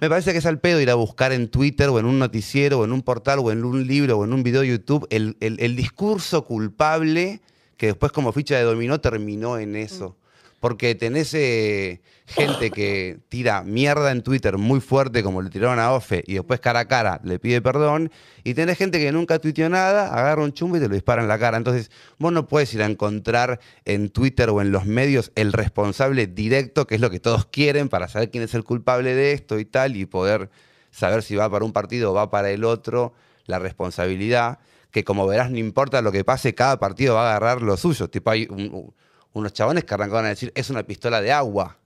me 0.00 0.08
parece 0.08 0.32
que 0.32 0.38
es 0.38 0.46
al 0.46 0.58
pedo 0.58 0.80
ir 0.80 0.88
a 0.90 0.94
buscar 0.94 1.32
en 1.32 1.48
Twitter 1.48 1.88
o 1.90 1.98
en 1.98 2.06
un 2.06 2.18
noticiero 2.18 2.80
o 2.80 2.84
en 2.86 2.92
un 2.92 3.02
portal 3.02 3.40
o 3.40 3.50
en 3.52 3.64
un 3.64 3.86
libro 3.86 4.18
o 4.18 4.24
en 4.24 4.32
un 4.32 4.42
video 4.42 4.62
de 4.62 4.68
YouTube 4.68 5.06
el, 5.10 5.36
el- 5.40 5.60
el 5.60 5.76
discurso 5.76 6.44
culpable 6.46 7.40
que 7.76 7.86
después 7.88 8.10
como 8.12 8.32
ficha 8.32 8.56
de 8.56 8.62
dominó 8.62 9.00
terminó 9.00 9.58
en 9.58 9.76
eso. 9.76 10.16
Porque 10.60 10.94
tenés 10.94 11.32
eh, 11.34 12.00
gente 12.26 12.70
que 12.70 13.18
tira 13.28 13.62
mierda 13.62 14.10
en 14.10 14.22
Twitter 14.22 14.56
muy 14.56 14.80
fuerte 14.80 15.22
como 15.22 15.42
le 15.42 15.50
tiraron 15.50 15.78
a 15.78 15.92
Ofe 15.92 16.24
y 16.26 16.34
después 16.34 16.60
cara 16.60 16.80
a 16.80 16.88
cara 16.88 17.20
le 17.24 17.38
pide 17.38 17.60
perdón. 17.60 18.10
Y 18.42 18.54
tenés 18.54 18.78
gente 18.78 18.98
que 18.98 19.12
nunca 19.12 19.38
tuiteó 19.38 19.68
nada, 19.68 20.12
agarra 20.12 20.42
un 20.42 20.52
chumbo 20.52 20.76
y 20.76 20.80
te 20.80 20.88
lo 20.88 20.94
dispara 20.94 21.20
en 21.22 21.28
la 21.28 21.38
cara. 21.38 21.56
Entonces 21.58 21.90
vos 22.18 22.32
no 22.32 22.48
puedes 22.48 22.72
ir 22.74 22.82
a 22.82 22.86
encontrar 22.86 23.60
en 23.84 24.08
Twitter 24.08 24.48
o 24.50 24.60
en 24.60 24.72
los 24.72 24.86
medios 24.86 25.30
el 25.34 25.52
responsable 25.52 26.26
directo, 26.26 26.86
que 26.86 26.94
es 26.96 27.00
lo 27.00 27.10
que 27.10 27.20
todos 27.20 27.46
quieren 27.46 27.88
para 27.88 28.08
saber 28.08 28.30
quién 28.30 28.42
es 28.42 28.54
el 28.54 28.64
culpable 28.64 29.14
de 29.14 29.32
esto 29.32 29.58
y 29.58 29.64
tal, 29.66 29.94
y 29.96 30.06
poder 30.06 30.48
saber 30.90 31.22
si 31.22 31.36
va 31.36 31.50
para 31.50 31.64
un 31.64 31.72
partido 31.72 32.10
o 32.12 32.14
va 32.14 32.30
para 32.30 32.50
el 32.50 32.64
otro, 32.64 33.12
la 33.44 33.58
responsabilidad, 33.58 34.58
que 34.90 35.04
como 35.04 35.26
verás 35.26 35.50
no 35.50 35.58
importa 35.58 36.00
lo 36.00 36.10
que 36.10 36.24
pase, 36.24 36.54
cada 36.54 36.78
partido 36.80 37.14
va 37.14 37.26
a 37.26 37.36
agarrar 37.36 37.60
lo 37.62 37.76
suyo. 37.76 38.08
Tipo 38.08 38.30
hay 38.30 38.46
un- 38.50 38.94
unos 39.38 39.52
chabones 39.52 39.84
que 39.84 39.94
arrancaron 39.94 40.24
a 40.26 40.28
decir, 40.30 40.52
es 40.54 40.70
una 40.70 40.82
pistola 40.82 41.20
de 41.20 41.30
agua. 41.32 41.78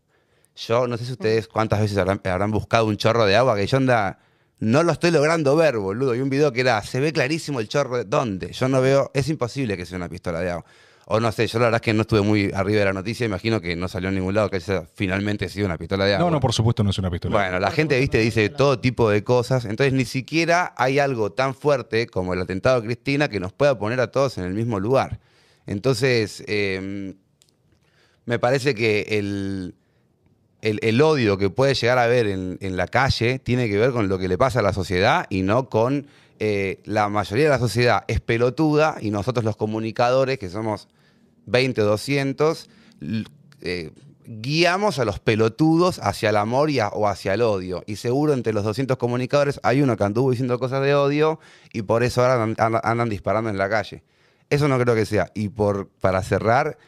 Yo 0.56 0.86
no 0.86 0.96
sé 0.96 1.04
si 1.04 1.12
ustedes 1.12 1.48
cuántas 1.48 1.80
veces 1.80 1.96
habrán, 1.98 2.20
habrán 2.24 2.50
buscado 2.50 2.86
un 2.86 2.96
chorro 2.96 3.24
de 3.26 3.36
agua, 3.36 3.56
que 3.56 3.66
yo 3.66 3.76
anda, 3.76 4.18
no 4.58 4.82
lo 4.82 4.92
estoy 4.92 5.10
logrando 5.10 5.56
ver, 5.56 5.78
boludo. 5.78 6.12
Hay 6.12 6.20
un 6.20 6.30
video 6.30 6.52
que 6.52 6.60
era, 6.60 6.82
se 6.82 7.00
ve 7.00 7.12
clarísimo 7.12 7.60
el 7.60 7.68
chorro, 7.68 7.96
de- 7.98 8.04
¿dónde? 8.04 8.52
Yo 8.52 8.68
no 8.68 8.80
veo, 8.80 9.10
es 9.14 9.28
imposible 9.28 9.76
que 9.76 9.86
sea 9.86 9.96
una 9.96 10.08
pistola 10.08 10.40
de 10.40 10.50
agua. 10.50 10.64
O 11.12 11.18
no 11.18 11.32
sé, 11.32 11.46
yo 11.48 11.58
la 11.58 11.64
verdad 11.66 11.78
es 11.80 11.82
que 11.82 11.92
no 11.92 12.02
estuve 12.02 12.20
muy 12.20 12.52
arriba 12.54 12.78
de 12.80 12.84
la 12.84 12.92
noticia, 12.92 13.26
imagino 13.26 13.60
que 13.60 13.74
no 13.74 13.88
salió 13.88 14.10
en 14.10 14.14
ningún 14.14 14.32
lado 14.34 14.48
que 14.48 14.58
esa 14.58 14.84
finalmente 14.94 15.48
sido 15.48 15.66
una 15.66 15.76
pistola 15.76 16.04
de 16.04 16.14
agua. 16.14 16.26
No, 16.26 16.30
no, 16.36 16.40
por 16.40 16.52
supuesto 16.52 16.84
no 16.84 16.90
es 16.90 16.98
una 16.98 17.10
pistola. 17.10 17.32
Bueno, 17.36 17.58
la 17.58 17.70
gente, 17.72 17.98
viste, 17.98 18.18
dice 18.18 18.48
todo 18.50 18.78
tipo 18.78 19.10
de 19.10 19.24
cosas. 19.24 19.64
Entonces, 19.64 19.92
ni 19.92 20.04
siquiera 20.04 20.72
hay 20.76 21.00
algo 21.00 21.32
tan 21.32 21.54
fuerte 21.56 22.06
como 22.06 22.32
el 22.34 22.40
atentado 22.40 22.80
de 22.80 22.86
Cristina 22.86 23.28
que 23.28 23.40
nos 23.40 23.52
pueda 23.52 23.76
poner 23.76 23.98
a 23.98 24.12
todos 24.12 24.38
en 24.38 24.44
el 24.44 24.54
mismo 24.54 24.78
lugar. 24.78 25.18
Entonces, 25.66 26.44
eh, 26.46 27.14
me 28.30 28.38
parece 28.38 28.76
que 28.76 29.06
el, 29.18 29.74
el, 30.62 30.78
el 30.82 31.02
odio 31.02 31.36
que 31.36 31.50
puede 31.50 31.74
llegar 31.74 31.98
a 31.98 32.04
haber 32.04 32.28
en, 32.28 32.58
en 32.60 32.76
la 32.76 32.86
calle 32.86 33.40
tiene 33.40 33.68
que 33.68 33.76
ver 33.76 33.90
con 33.90 34.08
lo 34.08 34.20
que 34.20 34.28
le 34.28 34.38
pasa 34.38 34.60
a 34.60 34.62
la 34.62 34.72
sociedad 34.72 35.26
y 35.30 35.42
no 35.42 35.68
con 35.68 36.06
eh, 36.38 36.78
la 36.84 37.08
mayoría 37.08 37.46
de 37.46 37.50
la 37.50 37.58
sociedad 37.58 38.04
es 38.06 38.20
pelotuda 38.20 38.98
y 39.00 39.10
nosotros 39.10 39.44
los 39.44 39.56
comunicadores, 39.56 40.38
que 40.38 40.48
somos 40.48 40.86
20 41.46 41.82
o 41.82 41.86
200, 41.86 42.70
l- 43.00 43.24
eh, 43.62 43.90
guiamos 44.26 45.00
a 45.00 45.04
los 45.04 45.18
pelotudos 45.18 45.98
hacia 45.98 46.30
el 46.30 46.36
amor 46.36 46.70
y 46.70 46.78
a- 46.78 46.88
o 46.90 47.08
hacia 47.08 47.34
el 47.34 47.42
odio. 47.42 47.82
Y 47.88 47.96
seguro 47.96 48.32
entre 48.32 48.52
los 48.52 48.62
200 48.62 48.96
comunicadores 48.96 49.58
hay 49.64 49.82
uno 49.82 49.96
que 49.96 50.04
anduvo 50.04 50.30
diciendo 50.30 50.60
cosas 50.60 50.82
de 50.84 50.94
odio 50.94 51.40
y 51.72 51.82
por 51.82 52.04
eso 52.04 52.22
ahora 52.22 52.44
andan- 52.44 52.80
andan 52.84 53.08
disparando 53.08 53.50
en 53.50 53.58
la 53.58 53.68
calle. 53.68 54.04
Eso 54.50 54.68
no 54.68 54.78
creo 54.78 54.94
que 54.94 55.04
sea. 55.04 55.32
Y 55.34 55.48
por, 55.48 55.88
para 55.88 56.22
cerrar, 56.22 56.78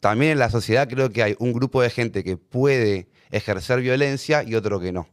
también 0.00 0.32
en 0.32 0.38
la 0.38 0.50
sociedad 0.50 0.88
creo 0.88 1.10
que 1.10 1.22
hay 1.22 1.36
un 1.38 1.52
grupo 1.52 1.82
de 1.82 1.90
gente 1.90 2.22
que 2.24 2.36
puede 2.36 3.08
ejercer 3.30 3.80
violencia 3.80 4.42
y 4.42 4.54
otro 4.54 4.80
que 4.80 4.92
no. 4.92 5.08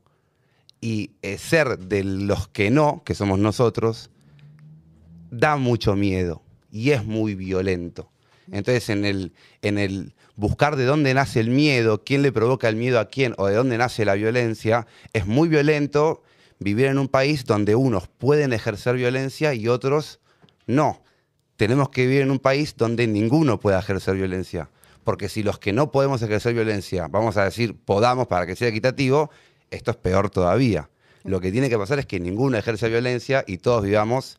Y 0.82 1.12
eh, 1.22 1.38
ser 1.38 1.80
de 1.80 2.04
los 2.04 2.48
que 2.48 2.70
no, 2.70 3.04
que 3.04 3.16
somos 3.16 3.40
nosotros, 3.40 4.12
da 5.32 5.58
mucho 5.58 5.96
miedo 5.96 6.44
y 6.72 6.92
es 6.92 7.06
muy 7.06 7.36
violento. 7.36 8.12
Entonces, 8.52 8.90
en 8.90 9.06
el, 9.06 9.34
en 9.62 9.78
el 9.78 10.14
buscar 10.36 10.76
de 10.76 10.86
dónde 10.86 11.14
nace 11.14 11.40
el 11.40 11.50
miedo, 11.50 12.04
quién 12.04 12.22
le 12.22 12.32
provoca 12.32 12.70
el 12.70 12.76
miedo 12.76 13.00
a 13.00 13.10
quién 13.10 13.34
o 13.38 13.48
de 13.48 13.56
dónde 13.56 13.78
nace 13.78 14.06
la 14.06 14.14
violencia, 14.14 14.86
es 15.14 15.26
muy 15.26 15.50
violento 15.50 16.22
vivir 16.60 16.86
en 16.86 17.00
un 17.00 17.08
país 17.08 17.46
donde 17.46 17.76
unos 17.76 18.08
pueden 18.08 18.54
ejercer 18.54 18.96
violencia 18.96 19.54
y 19.54 19.68
otros 19.68 20.20
no. 20.68 21.02
Tenemos 21.56 21.90
que 21.90 22.06
vivir 22.06 22.22
en 22.22 22.32
un 22.32 22.40
país 22.40 22.76
donde 22.78 23.08
ninguno 23.08 23.60
pueda 23.60 23.80
ejercer 23.80 24.16
violencia. 24.16 24.70
Porque 25.06 25.30
si 25.30 25.42
los 25.42 25.58
que 25.58 25.72
no 25.72 25.92
podemos 25.92 26.22
ejercer 26.22 26.54
violencia, 26.54 27.08
vamos 27.08 27.38
a 27.38 27.46
decir, 27.46 27.78
podamos 27.78 28.28
para 28.28 28.46
que 28.46 28.58
sea 28.58 28.68
equitativo, 28.68 29.30
esto 29.72 29.92
es 29.92 29.98
peor 29.98 30.30
todavía. 30.30 30.90
Lo 31.24 31.40
que 31.40 31.54
tiene 31.54 31.70
que 31.70 31.78
pasar 31.78 32.00
es 32.00 32.06
que 32.06 32.20
ninguno 32.20 32.58
ejerce 32.58 32.90
violencia 32.90 33.46
y 33.48 33.60
todos 33.60 33.84
vivamos 33.84 34.38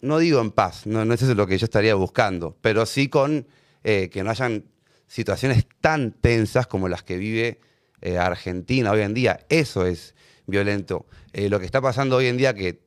no 0.00 0.18
digo 0.18 0.40
en 0.40 0.50
paz, 0.50 0.86
no, 0.86 1.04
no 1.04 1.14
es 1.14 1.22
eso 1.22 1.34
lo 1.34 1.46
que 1.46 1.58
yo 1.58 1.64
estaría 1.64 1.94
buscando, 1.94 2.56
pero 2.60 2.86
sí 2.86 3.08
con 3.08 3.46
eh, 3.84 4.10
que 4.10 4.22
no 4.22 4.30
hayan 4.30 4.64
situaciones 5.06 5.66
tan 5.80 6.12
tensas 6.12 6.66
como 6.66 6.88
las 6.88 7.02
que 7.02 7.16
vive 7.16 7.60
eh, 8.00 8.18
Argentina 8.18 8.90
hoy 8.90 9.02
en 9.02 9.14
día. 9.14 9.40
Eso 9.48 9.86
es 9.86 10.14
violento. 10.46 11.06
Eh, 11.32 11.48
lo 11.48 11.60
que 11.60 11.66
está 11.66 11.80
pasando 11.80 12.16
hoy 12.16 12.26
en 12.26 12.36
día, 12.36 12.54
que 12.54 12.80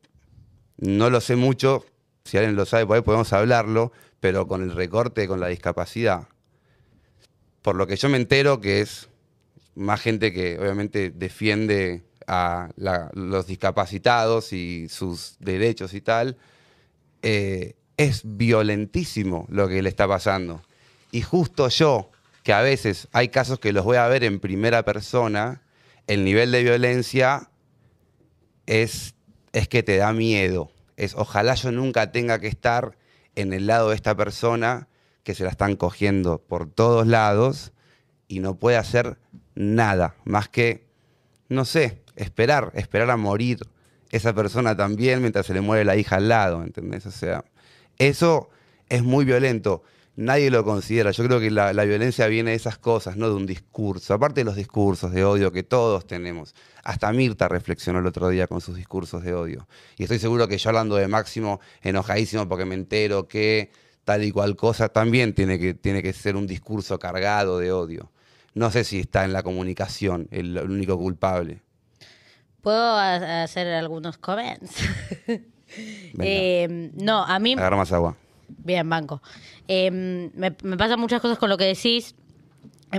no 0.78 1.10
lo 1.10 1.22
sé 1.22 1.36
mucho, 1.36 1.86
si 2.24 2.38
alguien 2.38 2.56
lo 2.56 2.66
sabe, 2.66 2.86
por 2.86 2.98
ahí 2.98 3.04
podemos 3.04 3.32
hablarlo, 3.32 3.92
pero 4.26 4.48
con 4.48 4.64
el 4.64 4.72
recorte 4.72 5.28
con 5.28 5.40
la 5.40 5.50
discapacidad, 5.50 6.28
por 7.62 7.76
lo 7.76 7.86
que 7.86 7.96
yo 7.96 8.10
me 8.10 8.18
entero 8.18 8.60
que 8.60 8.82
es 8.82 9.08
más 9.76 10.02
gente 10.02 10.34
que 10.34 10.58
obviamente 10.58 11.12
defiende 11.12 12.06
a 12.26 12.70
los 12.76 13.46
discapacitados 13.46 14.52
y 14.52 14.90
sus 14.90 15.36
derechos 15.40 15.94
y 15.94 16.02
tal, 16.02 16.38
eh, 17.22 17.76
es 17.98 18.22
violentísimo 18.24 19.46
lo 19.48 19.68
que 19.68 19.84
le 19.84 19.90
está 19.90 20.08
pasando. 20.08 20.64
Y 21.12 21.22
justo 21.22 21.70
yo, 21.70 22.10
que 22.42 22.52
a 22.52 22.64
veces 22.64 23.08
hay 23.12 23.28
casos 23.28 23.60
que 23.60 23.74
los 23.74 23.86
voy 23.86 23.98
a 23.98 24.08
ver 24.08 24.24
en 24.24 24.40
primera 24.40 24.84
persona, 24.84 25.62
el 26.08 26.26
nivel 26.26 26.52
de 26.52 26.64
violencia 26.64 27.52
es, 28.66 29.14
es 29.54 29.68
que 29.68 29.84
te 29.84 29.98
da 29.98 30.14
miedo. 30.14 30.72
Es 30.98 31.14
ojalá 31.14 31.54
yo 31.54 31.72
nunca 31.72 32.12
tenga 32.12 32.40
que 32.40 32.48
estar 32.48 32.98
en 33.36 33.54
el 33.54 33.68
lado 33.68 33.90
de 33.90 33.96
esta 33.96 34.16
persona 34.16 34.88
que 35.24 35.34
se 35.34 35.44
la 35.44 35.50
están 35.50 35.76
cogiendo 35.76 36.40
por 36.40 36.70
todos 36.70 37.08
lados 37.08 37.74
y 38.28 38.40
no 38.40 38.56
puede 38.56 38.78
hacer 38.78 39.18
nada 39.56 40.16
más 40.24 40.50
que, 40.50 40.86
no 41.50 41.66
sé, 41.66 42.02
esperar, 42.16 42.72
esperar 42.76 43.10
a 43.12 43.18
morir 43.18 43.60
esa 44.12 44.34
persona 44.34 44.76
también 44.78 45.22
mientras 45.22 45.46
se 45.46 45.54
le 45.54 45.62
muere 45.62 45.84
la 45.84 45.96
hija 45.96 46.18
al 46.18 46.30
lado, 46.30 46.64
¿entendés? 46.64 47.06
O 47.06 47.12
sea, 47.12 47.44
eso 47.98 48.50
es 48.90 49.04
muy 49.04 49.26
violento. 49.26 49.84
Nadie 50.16 50.50
lo 50.50 50.64
considera. 50.64 51.12
Yo 51.12 51.24
creo 51.26 51.40
que 51.40 51.52
la, 51.52 51.74
la, 51.74 51.84
violencia 51.86 52.28
viene 52.28 52.52
de 52.52 52.56
esas 52.56 52.78
cosas, 52.78 53.18
no 53.18 53.30
de 53.30 53.36
un 53.36 53.46
discurso. 53.46 54.14
Aparte 54.14 54.42
de 54.42 54.46
los 54.46 54.56
discursos 54.56 55.12
de 55.12 55.24
odio 55.24 55.52
que 55.52 55.64
todos 55.64 56.08
tenemos. 56.08 56.56
Hasta 56.84 57.12
Mirta 57.12 57.48
reflexionó 57.48 58.00
el 58.00 58.06
otro 58.06 58.30
día 58.30 58.48
con 58.48 58.62
sus 58.62 58.76
discursos 58.76 59.24
de 59.24 59.34
odio. 59.34 59.68
Y 59.98 60.04
estoy 60.04 60.20
seguro 60.20 60.48
que 60.48 60.58
yo 60.58 60.70
hablando 60.70 60.96
de 60.96 61.08
Máximo, 61.08 61.60
enojadísimo 61.82 62.48
porque 62.48 62.66
me 62.66 62.76
entero 62.76 63.28
que 63.28 63.72
tal 64.06 64.24
y 64.24 64.32
cual 64.32 64.56
cosa, 64.56 64.88
también 64.90 65.34
tiene 65.34 65.60
que, 65.60 65.74
tiene 65.74 66.02
que 66.04 66.14
ser 66.14 66.36
un 66.36 66.48
discurso 66.48 67.00
cargado 67.00 67.60
de 67.60 67.72
odio. 67.72 68.12
No 68.54 68.72
sé 68.72 68.84
si 68.84 69.00
está 69.00 69.26
en 69.26 69.34
la 69.34 69.44
comunicación 69.44 70.28
el, 70.32 70.56
el 70.58 70.70
único 70.70 70.98
culpable. 70.98 71.62
¿Puedo 72.62 72.98
hacer 72.98 73.68
algunos 73.68 74.18
comments? 74.18 74.76
eh, 76.20 76.92
no, 76.94 77.24
a 77.24 77.40
mí... 77.40 77.54
Agarra 77.54 77.78
más 77.78 77.92
agua. 77.92 78.16
Bien, 78.48 78.90
banco. 78.90 79.22
Eh, 79.68 79.92
me, 79.92 80.56
me, 80.64 80.78
pasan 80.78 81.00
muchas 81.00 81.22
cosas 81.22 81.38
con 81.38 81.50
lo 81.50 81.58
que 81.58 81.66
decís. 81.66 82.16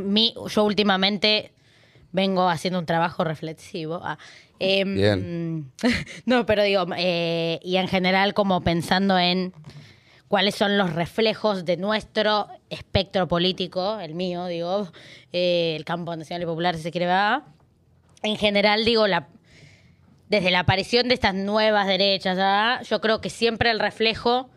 Mi, 0.02 0.34
yo 0.48 0.64
últimamente 0.64 1.52
vengo 2.12 2.48
haciendo 2.48 2.78
un 2.78 2.86
trabajo 2.86 3.24
reflexivo. 3.24 4.00
Ah, 4.02 4.18
eh, 4.58 4.84
Bien. 4.84 5.70
No, 6.24 6.46
pero 6.46 6.62
digo, 6.62 6.86
eh, 6.96 7.60
y 7.62 7.76
en 7.76 7.88
general 7.88 8.34
como 8.34 8.62
pensando 8.62 9.18
en 9.18 9.52
cuáles 10.28 10.54
son 10.54 10.78
los 10.78 10.92
reflejos 10.94 11.64
de 11.64 11.76
nuestro 11.76 12.48
espectro 12.70 13.28
político, 13.28 14.00
el 14.00 14.14
mío, 14.14 14.46
digo, 14.46 14.88
eh, 15.32 15.74
el 15.76 15.84
campo 15.84 16.16
nacional 16.16 16.42
y 16.42 16.46
popular, 16.46 16.76
si 16.76 16.82
se 16.82 16.90
quiere, 16.90 17.06
va. 17.06 17.44
En 18.22 18.36
general, 18.36 18.84
digo, 18.84 19.06
la, 19.06 19.28
desde 20.28 20.50
la 20.50 20.60
aparición 20.60 21.08
de 21.08 21.14
estas 21.14 21.34
nuevas 21.34 21.86
derechas, 21.86 22.38
¿ah? 22.40 22.80
yo 22.82 23.00
creo 23.00 23.20
que 23.20 23.30
siempre 23.30 23.70
el 23.70 23.78
reflejo 23.78 24.48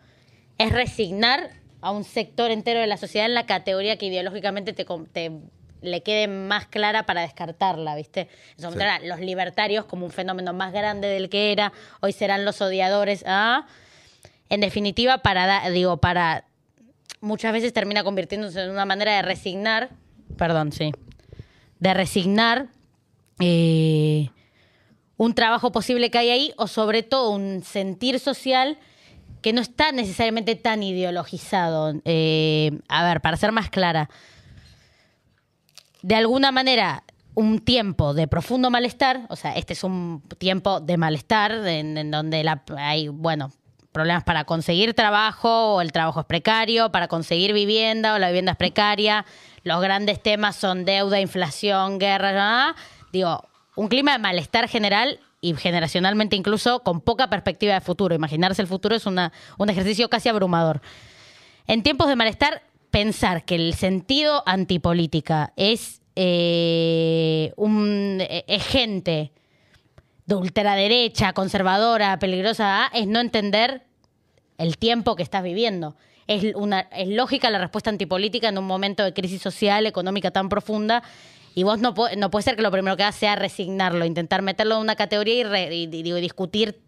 es 0.60 0.72
resignar 0.72 1.52
a 1.80 1.90
un 1.90 2.04
sector 2.04 2.50
entero 2.50 2.80
de 2.80 2.86
la 2.86 2.98
sociedad 2.98 3.26
en 3.26 3.32
la 3.32 3.46
categoría 3.46 3.96
que 3.96 4.06
ideológicamente 4.06 4.74
te, 4.74 4.84
te 4.84 5.32
le 5.80 6.02
quede 6.02 6.28
más 6.28 6.66
clara 6.66 7.06
para 7.06 7.22
descartarla, 7.22 7.96
¿viste? 7.96 8.28
En 8.58 8.64
su 8.64 8.70
sí. 8.70 8.76
era 8.78 8.98
los 9.00 9.20
libertarios 9.20 9.86
como 9.86 10.04
un 10.04 10.12
fenómeno 10.12 10.52
más 10.52 10.74
grande 10.74 11.08
del 11.08 11.30
que 11.30 11.52
era, 11.52 11.72
hoy 12.00 12.12
serán 12.12 12.44
los 12.44 12.60
odiadores, 12.60 13.24
¿ah? 13.26 13.66
En 14.50 14.60
definitiva, 14.60 15.18
para, 15.18 15.70
digo, 15.70 15.96
para, 15.96 16.44
muchas 17.22 17.54
veces 17.54 17.72
termina 17.72 18.04
convirtiéndose 18.04 18.60
en 18.62 18.70
una 18.70 18.84
manera 18.84 19.16
de 19.16 19.22
resignar, 19.22 19.88
perdón, 20.36 20.72
sí, 20.72 20.92
de 21.78 21.94
resignar 21.94 22.66
eh, 23.38 24.28
un 25.16 25.34
trabajo 25.34 25.72
posible 25.72 26.10
que 26.10 26.18
hay 26.18 26.28
ahí 26.28 26.52
o 26.58 26.66
sobre 26.66 27.02
todo 27.02 27.30
un 27.30 27.62
sentir 27.62 28.20
social 28.20 28.76
que 29.42 29.52
no 29.52 29.60
está 29.60 29.92
necesariamente 29.92 30.56
tan 30.56 30.82
ideologizado. 30.82 31.94
Eh, 32.04 32.78
a 32.88 33.04
ver, 33.04 33.20
para 33.20 33.36
ser 33.36 33.52
más 33.52 33.70
clara, 33.70 34.10
de 36.02 36.14
alguna 36.14 36.52
manera 36.52 37.04
un 37.34 37.60
tiempo 37.60 38.14
de 38.14 38.28
profundo 38.28 38.70
malestar, 38.70 39.22
o 39.28 39.36
sea, 39.36 39.54
este 39.54 39.72
es 39.72 39.84
un 39.84 40.22
tiempo 40.38 40.80
de 40.80 40.96
malestar 40.96 41.52
en, 41.52 41.96
en 41.96 42.10
donde 42.10 42.42
la, 42.44 42.62
hay, 42.76 43.08
bueno, 43.08 43.52
problemas 43.92 44.24
para 44.24 44.44
conseguir 44.44 44.94
trabajo 44.94 45.74
o 45.74 45.80
el 45.80 45.92
trabajo 45.92 46.20
es 46.20 46.26
precario, 46.26 46.92
para 46.92 47.08
conseguir 47.08 47.52
vivienda 47.52 48.14
o 48.14 48.18
la 48.18 48.28
vivienda 48.28 48.52
es 48.52 48.58
precaria, 48.58 49.24
los 49.62 49.80
grandes 49.80 50.22
temas 50.22 50.56
son 50.56 50.84
deuda, 50.84 51.20
inflación, 51.20 51.98
guerra, 51.98 52.74
digo, 53.12 53.48
un 53.76 53.88
clima 53.88 54.12
de 54.12 54.18
malestar 54.18 54.68
general 54.68 55.20
y 55.40 55.54
generacionalmente 55.54 56.36
incluso 56.36 56.82
con 56.82 57.00
poca 57.00 57.30
perspectiva 57.30 57.74
de 57.74 57.80
futuro. 57.80 58.14
Imaginarse 58.14 58.62
el 58.62 58.68
futuro 58.68 58.94
es 58.94 59.06
una, 59.06 59.32
un 59.58 59.70
ejercicio 59.70 60.08
casi 60.08 60.28
abrumador. 60.28 60.80
En 61.66 61.82
tiempos 61.82 62.08
de 62.08 62.16
malestar, 62.16 62.62
pensar 62.90 63.44
que 63.44 63.54
el 63.54 63.74
sentido 63.74 64.42
antipolítica 64.46 65.52
es, 65.56 66.02
eh, 66.16 67.52
un, 67.56 68.18
es 68.20 68.66
gente 68.66 69.32
de 70.26 70.34
ultraderecha, 70.34 71.32
conservadora, 71.32 72.18
peligrosa, 72.18 72.90
es 72.92 73.06
no 73.06 73.20
entender 73.20 73.82
el 74.58 74.76
tiempo 74.76 75.16
que 75.16 75.22
estás 75.22 75.42
viviendo. 75.42 75.96
Es, 76.26 76.54
una, 76.54 76.80
es 76.92 77.08
lógica 77.08 77.50
la 77.50 77.58
respuesta 77.58 77.90
antipolítica 77.90 78.48
en 78.48 78.58
un 78.58 78.66
momento 78.66 79.02
de 79.02 79.12
crisis 79.12 79.42
social, 79.42 79.86
económica 79.86 80.30
tan 80.30 80.48
profunda 80.48 81.02
y 81.54 81.62
vos 81.62 81.80
no, 81.80 81.94
no 82.16 82.30
puede 82.30 82.42
ser 82.42 82.56
que 82.56 82.62
lo 82.62 82.70
primero 82.70 82.96
que 82.96 83.02
hagas 83.02 83.16
sea 83.16 83.36
resignarlo, 83.36 84.04
intentar 84.04 84.42
meterlo 84.42 84.76
en 84.76 84.82
una 84.82 84.96
categoría 84.96 85.34
y, 85.34 85.44
re, 85.44 85.86
discutir 85.88 86.80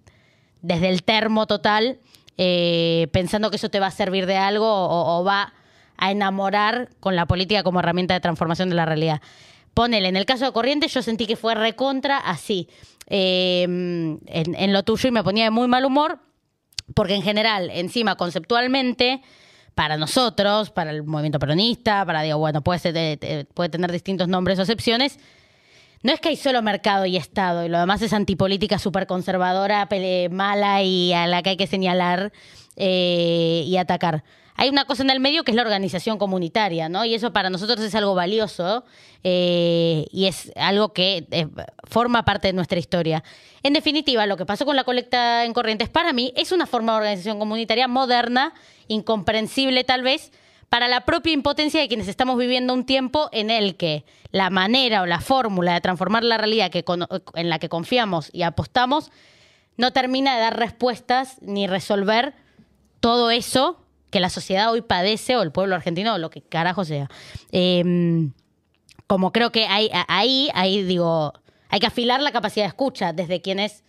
desde 0.61 0.89
el 0.89 1.03
termo 1.03 1.47
total, 1.47 1.99
eh, 2.39 3.09
pensando 3.13 3.51
que 3.51 3.57
eso 3.57 3.69
te 3.69 3.81
va 3.81 3.89
a 3.89 3.91
servir 3.91 4.27
de 4.27 4.37
algo 4.37 4.67
o, 4.67 5.19
o, 5.19 5.25
va 5.25 5.53
a 5.97 6.11
enamorar 6.11 6.89
con 7.01 7.17
la 7.17 7.27
política 7.27 7.63
como 7.63 7.81
herramienta 7.81 8.15
de 8.15 8.21
transformación 8.21 8.71
de 8.71 8.77
la 8.77 8.87
realidad. 8.87 9.21
Ponele, 9.75 10.09
en 10.09 10.17
el 10.17 10.27
caso 10.27 10.45
de 10.45 10.53
Corrientes 10.53 10.93
yo 10.93 11.03
sentí 11.03 11.27
que 11.27 11.37
fue 11.37 11.55
recontra 11.55 12.19
así, 12.19 12.69
eh, 13.09 13.63
en, 13.65 14.21
en 14.27 14.73
lo 14.73 14.83
tuyo 14.85 15.09
y 15.09 15.13
me 15.13 15.25
ponía 15.25 15.45
de 15.45 15.51
muy 15.51 15.67
mal 15.67 15.85
humor, 15.85 16.21
porque 16.95 17.15
en 17.15 17.23
general, 17.23 17.71
encima, 17.71 18.17
conceptualmente, 18.17 19.23
para 19.75 19.97
nosotros, 19.97 20.71
para 20.71 20.91
el 20.91 21.03
movimiento 21.03 21.39
peronista, 21.39 22.05
para, 22.05 22.23
digo, 22.23 22.39
bueno, 22.39 22.63
puede, 22.63 22.79
ser, 22.79 23.19
tener 23.71 23.93
distintos 23.93 24.29
nombres 24.29 24.59
o 24.59 24.63
excepciones. 24.63 25.19
No 26.03 26.13
es 26.13 26.21
que 26.21 26.31
hay 26.31 26.37
solo 26.37 26.63
mercado 26.63 27.07
y 27.07 27.17
Estado, 27.17 27.65
y 27.65 27.69
lo 27.69 27.79
demás 27.79 28.03
es 28.03 28.13
antipolítica 28.13 28.79
súper 28.79 29.07
conservadora, 29.07 29.89
mala 30.31 30.83
y 30.83 31.13
a 31.13 31.27
la 31.27 31.43
que 31.43 31.51
hay 31.51 31.57
que 31.57 31.67
señalar 31.67 32.33
eh, 32.77 33.65
y 33.67 33.77
atacar. 33.77 34.25
Hay 34.63 34.69
una 34.69 34.85
cosa 34.85 35.03
en 35.03 35.11
el 35.11 35.19
medio 35.19 35.43
que 35.43 35.51
es 35.51 35.57
la 35.57 35.63
organización 35.63 36.19
comunitaria, 36.19 36.89
¿no? 36.89 37.05
Y 37.05 37.15
eso 37.17 37.33
para 37.33 37.51
nosotros 37.51 37.81
es 37.81 37.97
algo 37.97 38.15
valioso 38.15 38.85
eh, 39.25 40.07
y 40.13 40.27
es 40.27 40.53
algo 40.55 40.93
que 40.93 41.27
eh, 41.33 41.49
forma 41.83 42.25
parte 42.25 42.47
de 42.47 42.53
nuestra 42.53 42.79
historia. 42.79 43.25
En 43.65 43.73
definitiva, 43.73 44.25
lo 44.27 44.37
que 44.37 44.47
pasó 44.47 44.65
con 44.65 44.77
la 44.77 44.85
colecta 44.85 45.45
en 45.45 45.53
Corrientes 45.53 45.89
para 45.89 46.13
mí 46.13 46.33
es 46.37 46.53
una 46.53 46.67
forma 46.67 46.93
de 46.93 46.99
organización 46.99 47.41
comunitaria 47.41 47.89
moderna, 47.89 48.55
incomprensible 48.87 49.83
tal 49.83 50.05
vez, 50.05 50.31
para 50.69 50.87
la 50.87 51.01
propia 51.01 51.33
impotencia 51.33 51.81
de 51.81 51.89
quienes 51.89 52.07
estamos 52.07 52.39
viviendo 52.39 52.73
un 52.73 52.87
tiempo 52.87 53.31
en 53.33 53.51
el 53.51 53.75
que 53.75 54.05
la 54.31 54.49
manera 54.49 55.03
o 55.03 55.07
la 55.07 55.21
fórmula 55.21 55.75
de 55.75 55.81
transformar 55.81 56.23
la 56.23 56.39
realidad 56.39 56.71
en 57.35 57.51
la 57.51 57.59
que 57.59 57.69
confiamos 57.69 58.31
y 58.33 58.43
apostamos 58.43 59.11
no 59.77 59.93
termina 59.93 60.37
de 60.37 60.41
dar 60.41 60.57
respuestas 60.57 61.39
ni 61.43 61.67
resolver 61.67 62.35
todo 63.01 63.33
eso 63.33 63.82
que 64.13 64.21
la 64.21 64.31
sociedad 64.31 64.71
hoy 64.71 64.83
padece, 64.83 65.37
o 65.37 65.43
el 65.43 65.51
pueblo 65.51 65.75
argentino, 65.75 66.15
o 66.15 66.19
lo 66.19 66.31
que 66.31 66.43
carajo 66.43 66.85
sea. 66.85 67.09
Eh, 67.51 68.31
como 69.09 69.33
creo 69.33 69.51
que 69.51 69.67
hay, 69.67 69.91
ahí, 70.09 70.49
ahí 70.55 70.83
digo, 70.85 71.33
hay 71.69 71.81
que 71.81 71.87
afilar 71.87 72.21
la 72.21 72.33
capacidad 72.33 72.65
de 72.65 72.69
escucha 72.69 73.13
desde 73.13 73.41
quienes 73.41 73.83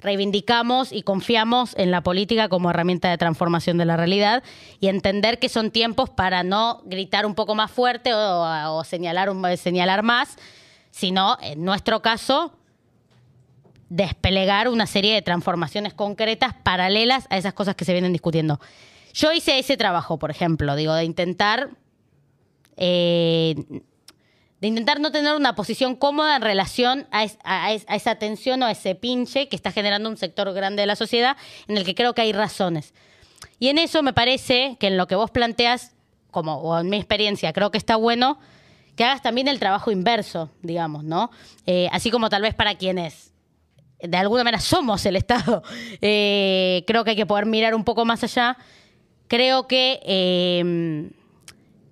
reivindicamos 0.00 0.92
y 0.92 1.02
confiamos 1.02 1.74
en 1.76 1.90
la 1.90 2.02
política 2.02 2.48
como 2.48 2.70
herramienta 2.70 3.10
de 3.10 3.18
transformación 3.18 3.76
de 3.76 3.84
la 3.84 3.96
realidad 3.96 4.42
y 4.80 4.88
entender 4.88 5.38
que 5.38 5.48
son 5.48 5.70
tiempos 5.70 6.08
para 6.08 6.42
no 6.42 6.80
gritar 6.84 7.26
un 7.26 7.34
poco 7.34 7.54
más 7.54 7.70
fuerte 7.70 8.14
o, 8.14 8.76
o 8.76 8.84
señalar, 8.84 9.28
un, 9.28 9.56
señalar 9.56 10.02
más, 10.02 10.36
sino, 10.90 11.36
en 11.42 11.64
nuestro 11.64 12.00
caso, 12.00 12.54
desplegar 13.90 14.68
una 14.68 14.86
serie 14.86 15.14
de 15.14 15.22
transformaciones 15.22 15.92
concretas 15.92 16.54
paralelas 16.62 17.26
a 17.28 17.36
esas 17.36 17.52
cosas 17.52 17.74
que 17.74 17.84
se 17.84 17.92
vienen 17.92 18.12
discutiendo. 18.12 18.60
Yo 19.12 19.32
hice 19.32 19.58
ese 19.58 19.76
trabajo, 19.76 20.18
por 20.18 20.30
ejemplo, 20.30 20.76
digo, 20.76 20.94
de 20.94 21.04
intentar. 21.04 21.70
Eh, 22.76 23.54
de 24.60 24.68
intentar 24.68 25.00
no 25.00 25.10
tener 25.10 25.34
una 25.34 25.54
posición 25.54 25.96
cómoda 25.96 26.36
en 26.36 26.42
relación 26.42 27.06
a, 27.10 27.24
es, 27.24 27.38
a, 27.44 27.72
es, 27.72 27.84
a, 27.88 27.96
esa 27.96 28.16
tensión 28.16 28.62
o 28.62 28.66
a 28.66 28.70
ese 28.70 28.94
pinche 28.94 29.48
que 29.48 29.56
está 29.56 29.72
generando 29.72 30.10
un 30.10 30.18
sector 30.18 30.52
grande 30.52 30.82
de 30.82 30.86
la 30.86 30.96
sociedad 30.96 31.36
en 31.66 31.78
el 31.78 31.84
que 31.84 31.94
creo 31.94 32.14
que 32.14 32.22
hay 32.22 32.32
razones. 32.32 32.92
Y 33.58 33.68
en 33.68 33.78
eso 33.78 34.02
me 34.02 34.12
parece 34.12 34.76
que 34.78 34.88
en 34.88 34.98
lo 34.98 35.06
que 35.06 35.14
vos 35.14 35.30
planteas, 35.30 35.92
como 36.30 36.56
o 36.56 36.78
en 36.78 36.90
mi 36.90 36.98
experiencia, 36.98 37.52
creo 37.54 37.70
que 37.70 37.78
está 37.78 37.96
bueno 37.96 38.38
que 38.96 39.04
hagas 39.04 39.22
también 39.22 39.48
el 39.48 39.58
trabajo 39.58 39.90
inverso, 39.90 40.50
digamos, 40.60 41.04
¿no? 41.04 41.30
Eh, 41.64 41.88
así 41.90 42.10
como 42.10 42.28
tal 42.28 42.42
vez 42.42 42.54
para 42.54 42.74
quienes 42.74 43.32
de 43.98 44.16
alguna 44.16 44.44
manera 44.44 44.60
somos 44.60 45.04
el 45.06 45.16
Estado, 45.16 45.62
eh, 46.02 46.84
creo 46.86 47.04
que 47.04 47.10
hay 47.10 47.16
que 47.16 47.26
poder 47.26 47.46
mirar 47.46 47.74
un 47.74 47.84
poco 47.84 48.04
más 48.04 48.22
allá 48.24 48.58
creo 49.30 49.68
que 49.68 50.00
eh, 50.02 51.08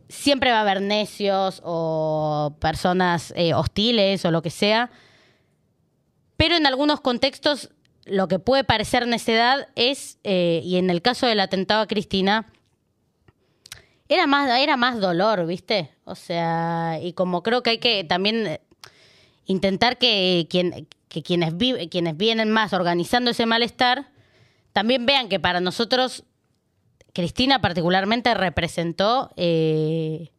siempre 0.09 0.51
va 0.51 0.59
a 0.59 0.62
haber 0.62 0.82
necios 0.82 1.62
o 1.64 2.57
personas 2.59 3.32
eh, 3.36 3.55
hostiles 3.55 4.24
o 4.24 4.32
lo 4.32 4.43
que 4.43 4.51
sea, 4.51 4.91
pero 6.36 6.57
en 6.57 6.66
algunos 6.66 7.01
contextos 7.01 7.70
lo 8.07 8.26
que 8.26 8.41
puede 8.41 8.64
parecer 8.64 9.07
necedad 9.07 9.68
es, 9.76 10.18
eh, 10.24 10.62
y 10.64 10.78
en 10.78 10.91
el 10.91 11.01
caso 11.01 11.28
del 11.28 11.39
atentado 11.39 11.82
a 11.82 11.86
Cristina, 11.86 12.53
era 14.09 14.26
más, 14.26 14.51
era 14.59 14.76
más 14.76 14.99
dolor, 14.99 15.47
¿viste? 15.47 15.93
O 16.05 16.16
sea, 16.16 16.99
y 17.01 17.12
como 17.12 17.45
creo 17.45 17.62
que 17.62 17.70
hay 17.70 17.78
que 17.78 18.03
también 18.03 18.59
intentar 19.45 19.97
que, 19.99 20.49
quien, 20.51 20.89
que 21.09 21.22
quienes, 21.22 21.57
vive, 21.57 21.89
quienes 21.89 22.16
vienen 22.16 22.51
más 22.51 22.72
organizando 22.72 23.30
ese 23.30 23.47
malestar, 23.47 24.11
también 24.72 25.07
vean 25.07 25.28
que 25.28 25.39
para 25.39 25.61
nosotros 25.61 26.24
Cristina 27.12 27.61
particularmente 27.61 28.32
representó, 28.34 29.30
eh, 29.36 30.30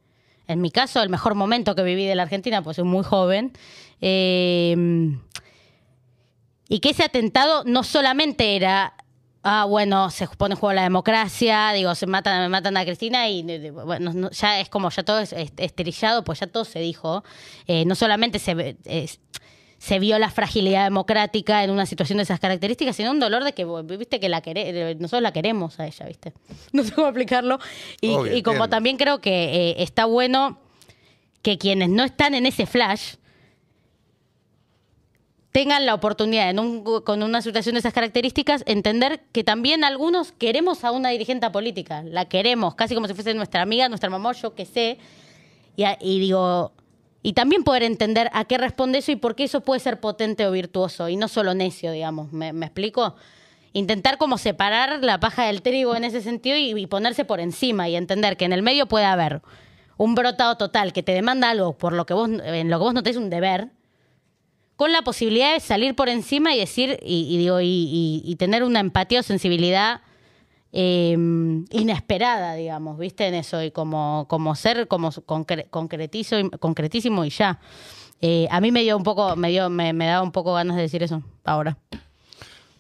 en 0.48 0.62
mi 0.62 0.72
caso, 0.72 1.02
el 1.02 1.10
mejor 1.10 1.36
momento 1.36 1.76
que 1.76 1.84
viví 1.84 2.06
de 2.06 2.16
la 2.16 2.24
Argentina, 2.24 2.62
pues 2.62 2.76
soy 2.78 2.86
muy 2.86 3.04
joven. 3.04 3.52
Eh, 4.02 4.76
y 6.68 6.80
que 6.80 6.90
ese 6.92 7.04
atentado 7.04 7.64
no 7.66 7.84
solamente 7.84 8.56
era 8.56 8.94
ah, 9.44 9.66
bueno, 9.66 10.10
se 10.12 10.28
pone 10.28 10.54
en 10.54 10.60
juego 10.60 10.74
la 10.74 10.84
democracia, 10.84 11.72
digo, 11.72 11.96
se 11.96 12.06
matan, 12.06 12.52
matan 12.52 12.76
a 12.78 12.84
Cristina 12.84 13.30
y 13.30 13.44
ya 14.32 14.60
es 14.60 14.70
como 14.70 14.90
ya 14.90 15.04
todo 15.04 15.20
es, 15.20 15.32
es- 15.34 15.54
esterillado, 15.58 16.24
pues 16.24 16.40
ya 16.42 16.48
todo 16.48 16.66
se 16.66 16.80
dijo. 16.80 17.24
Eh, 17.66 17.86
no 17.86 17.96
solamente 17.96 18.38
se, 18.38 18.78
se 19.80 19.98
vio 19.98 20.20
la 20.20 20.30
fragilidad 20.30 20.84
democrática 20.84 21.64
en 21.64 21.72
una 21.72 21.86
situación 21.86 22.18
de 22.18 22.24
esas 22.24 22.40
características, 22.40 22.96
sino 22.96 23.12
un 23.12 23.20
dolor 23.20 23.44
de 23.44 23.54
que, 23.54 23.66
viste, 23.98 24.20
que 24.20 24.28
la 24.30 24.42
quere- 24.44 24.96
nosotros 25.00 25.22
la 25.24 25.32
queremos 25.34 25.80
a 25.80 25.88
ella, 25.88 26.06
viste. 26.06 26.34
No 26.74 26.84
sé 26.84 26.92
cómo 26.94 27.08
explicarlo. 27.08 27.60
Y, 28.02 28.10
Obvio, 28.14 28.36
y 28.36 28.44
como 28.44 28.68
también 28.70 28.98
creo 28.98 29.22
que 29.22 29.32
eh, 29.72 29.76
está 29.84 30.06
bueno 30.06 30.60
que 31.42 31.58
quienes 31.58 31.88
no 31.90 32.04
están 32.04 32.36
en 32.36 32.46
ese 32.46 32.66
flash 32.66 33.16
tengan 35.52 35.86
la 35.86 35.94
oportunidad 35.96 36.50
en 36.50 36.60
un- 36.60 36.84
con 37.04 37.24
una 37.24 37.42
situación 37.42 37.74
de 37.74 37.80
esas 37.80 37.94
características, 37.94 38.64
entender 38.68 39.24
que 39.32 39.44
también 39.44 39.84
algunos 39.84 40.32
queremos 40.32 40.84
a 40.84 40.92
una 40.92 41.10
dirigente 41.10 41.50
política, 41.50 42.04
la 42.04 42.26
queremos, 42.26 42.76
casi 42.76 42.94
como 42.94 43.08
si 43.08 43.14
fuese 43.16 43.34
nuestra 43.34 43.62
amiga, 43.64 43.90
nuestra 43.90 44.10
mamá, 44.10 44.32
yo 44.34 44.54
qué 44.54 44.66
sé, 44.66 45.00
y 46.02 46.20
digo, 46.20 46.74
y 47.22 47.34
también 47.34 47.64
poder 47.64 47.84
entender 47.84 48.30
a 48.34 48.46
qué 48.46 48.58
responde 48.58 49.00
eso 49.00 49.12
y 49.12 49.16
por 49.18 49.36
qué 49.36 49.44
eso 49.46 49.62
puede 49.62 49.80
ser 49.80 50.00
potente 50.00 50.46
o 50.48 50.52
virtuoso, 50.52 51.10
y 51.10 51.16
no 51.18 51.28
solo 51.28 51.54
necio, 51.54 51.92
digamos, 51.92 52.32
¿me, 52.32 52.50
explico? 52.50 53.16
Intentar 53.74 54.18
como 54.18 54.38
separar 54.38 55.04
la 55.04 55.20
paja 55.20 55.46
del 55.46 55.62
trigo 55.62 55.96
en 55.96 56.04
ese 56.04 56.22
sentido 56.22 56.58
y, 56.58 56.88
ponerse 56.88 57.26
por 57.26 57.40
encima 57.40 57.90
y 57.90 57.96
entender 57.96 58.38
que 58.38 58.46
en 58.46 58.54
el 58.54 58.64
medio 58.64 58.88
puede 58.88 59.06
haber 59.06 59.42
un 59.98 60.16
brotado 60.16 60.56
total 60.56 60.94
que 60.94 61.04
te 61.04 61.12
demanda 61.12 61.50
algo 61.50 61.78
por 61.78 61.94
lo 61.94 62.06
que 62.06 62.14
vos, 62.14 62.30
en 62.30 62.70
lo 62.70 62.78
que 62.80 62.84
vos 62.84 62.94
no 62.94 63.04
tenés 63.04 63.18
un 63.18 63.30
deber, 63.30 63.70
con 64.78 64.94
la 64.94 65.02
posibilidad 65.02 65.54
de 65.54 65.60
salir 65.60 65.94
por 65.94 66.08
encima 66.08 66.56
y 66.56 66.60
decir, 66.60 67.00
y, 67.04 67.28
y 67.30 67.38
digo, 67.38 67.60
y- 67.60 68.22
y 68.24 68.36
tener 68.38 68.64
una 68.64 68.80
empatía 68.80 69.20
o 69.20 69.24
sensibilidad 69.24 70.02
eh, 70.72 71.18
inesperada, 71.72 72.54
digamos, 72.54 72.98
¿viste? 73.00 73.28
En 73.28 73.34
eso, 73.36 73.62
y 73.64 73.72
como, 73.72 74.26
como 74.30 74.56
ser 74.56 74.88
como 74.88 75.10
concre- 75.12 75.70
concretizo 75.70 76.40
y- 76.40 76.50
concretísimo 76.52 77.26
y 77.26 77.30
ya. 77.30 77.60
Eh, 78.22 78.48
a 78.52 78.60
mí 78.62 78.72
me 78.72 78.82
dio 78.84 78.98
un 78.98 79.04
poco, 79.04 79.36
me 79.36 79.50
dio, 79.50 79.70
me, 79.70 79.94
me 79.94 80.06
daba 80.08 80.22
un 80.24 80.32
poco 80.32 80.54
ganas 80.54 80.76
de 80.76 80.84
decir 80.84 81.02
eso 81.04 81.24
ahora. 81.46 81.78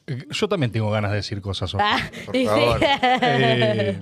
Eh, 0.07 0.25
Yo 0.29 0.47
también 0.49 0.71
tengo 0.71 0.89
ganas 0.91 1.11
de 1.11 1.17
decir 1.17 1.41
cosas. 1.41 1.69
Sofía. 1.71 1.95
Ah, 1.95 2.11
por 2.25 2.35
favor. 2.45 2.79
Eh, 3.21 3.99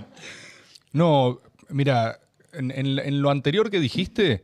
no, 0.93 1.39
mira, 1.69 2.19
en, 2.53 2.71
en- 2.71 2.99
en 2.99 3.21
lo 3.21 3.29
anterior 3.29 3.69
que 3.69 3.79
dijiste, 3.79 4.43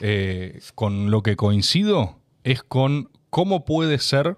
eh, 0.00 0.60
con 0.74 1.10
lo 1.10 1.22
que 1.22 1.36
coincido, 1.36 2.18
es 2.42 2.62
con 2.62 3.10
cómo 3.30 3.64
puede 3.64 3.98
ser 3.98 4.36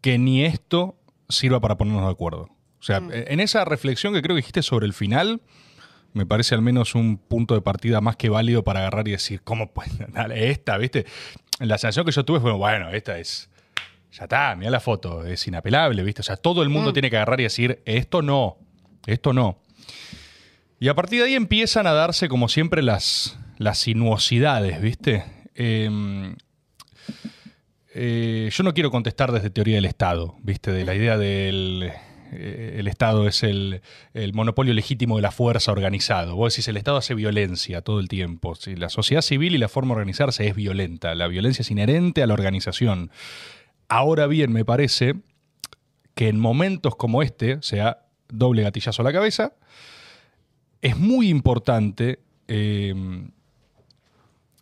que 0.00 0.18
ni 0.18 0.44
esto 0.44 0.96
sirva 1.28 1.60
para 1.60 1.76
ponernos 1.76 2.04
de 2.04 2.10
acuerdo. 2.12 2.48
O 2.80 2.82
sea, 2.82 3.02
en 3.10 3.40
esa 3.40 3.64
reflexión 3.64 4.14
que 4.14 4.22
creo 4.22 4.34
que 4.34 4.40
dijiste 4.40 4.62
sobre 4.62 4.86
el 4.86 4.92
final, 4.92 5.40
me 6.12 6.26
parece 6.26 6.54
al 6.54 6.62
menos 6.62 6.94
un 6.94 7.18
punto 7.18 7.54
de 7.54 7.60
partida 7.60 8.00
más 8.00 8.16
que 8.16 8.28
válido 8.28 8.64
para 8.64 8.80
agarrar 8.80 9.08
y 9.08 9.12
decir, 9.12 9.42
¿cómo 9.42 9.72
puede 9.72 9.90
dale, 10.08 10.50
esta, 10.50 10.76
viste? 10.78 11.06
La 11.60 11.78
sensación 11.78 12.06
que 12.06 12.12
yo 12.12 12.24
tuve 12.24 12.40
fue, 12.40 12.52
bueno, 12.52 12.90
esta 12.90 13.18
es, 13.18 13.50
ya 14.12 14.24
está, 14.24 14.54
mira 14.56 14.70
la 14.70 14.80
foto, 14.80 15.24
es 15.24 15.46
inapelable, 15.46 16.02
¿viste? 16.02 16.20
O 16.20 16.24
sea, 16.24 16.36
todo 16.36 16.62
el 16.62 16.68
mundo 16.68 16.92
tiene 16.92 17.10
que 17.10 17.16
agarrar 17.16 17.40
y 17.40 17.44
decir, 17.44 17.82
esto 17.84 18.22
no, 18.22 18.58
esto 19.06 19.32
no. 19.32 19.60
Y 20.80 20.88
a 20.88 20.94
partir 20.94 21.20
de 21.20 21.26
ahí 21.26 21.34
empiezan 21.34 21.88
a 21.88 21.92
darse, 21.92 22.28
como 22.28 22.48
siempre, 22.48 22.82
las, 22.82 23.36
las 23.58 23.78
sinuosidades, 23.78 24.80
¿viste? 24.80 25.24
Eh, 25.56 26.34
eh, 27.94 28.48
yo 28.52 28.62
no 28.62 28.74
quiero 28.74 28.92
contestar 28.92 29.32
desde 29.32 29.50
teoría 29.50 29.74
del 29.74 29.86
Estado, 29.86 30.36
¿viste? 30.42 30.70
De 30.70 30.84
la 30.84 30.94
idea 30.94 31.18
del 31.18 31.90
eh, 32.32 32.76
el 32.78 32.88
Estado 32.88 33.26
es 33.26 33.42
el, 33.42 33.82
monopolio 34.32 34.74
legítimo 34.74 35.16
de 35.16 35.22
la 35.22 35.30
fuerza 35.30 35.72
organizado. 35.72 36.36
Vos 36.36 36.54
decís, 36.54 36.68
el 36.68 36.76
Estado 36.76 36.98
hace 36.98 37.14
violencia 37.14 37.82
todo 37.82 38.00
el 38.00 38.08
tiempo. 38.08 38.54
Si 38.54 38.76
la 38.76 38.88
sociedad 38.88 39.22
civil 39.22 39.54
y 39.54 39.58
la 39.58 39.68
forma 39.68 39.94
de 39.94 40.00
organizarse 40.00 40.46
es 40.46 40.54
violenta. 40.54 41.14
La 41.14 41.28
violencia 41.28 41.62
es 41.62 41.70
inherente 41.70 42.22
a 42.22 42.26
la 42.26 42.34
organización. 42.34 43.10
Ahora 43.88 44.26
bien, 44.26 44.52
me 44.52 44.64
parece 44.64 45.14
que 46.14 46.28
en 46.28 46.38
momentos 46.38 46.96
como 46.96 47.22
este, 47.22 47.58
sea, 47.62 48.06
doble 48.28 48.62
gatillazo 48.62 49.02
a 49.02 49.04
la 49.04 49.12
cabeza, 49.12 49.52
es 50.82 50.96
muy 50.96 51.28
importante 51.28 52.20
eh, 52.48 52.94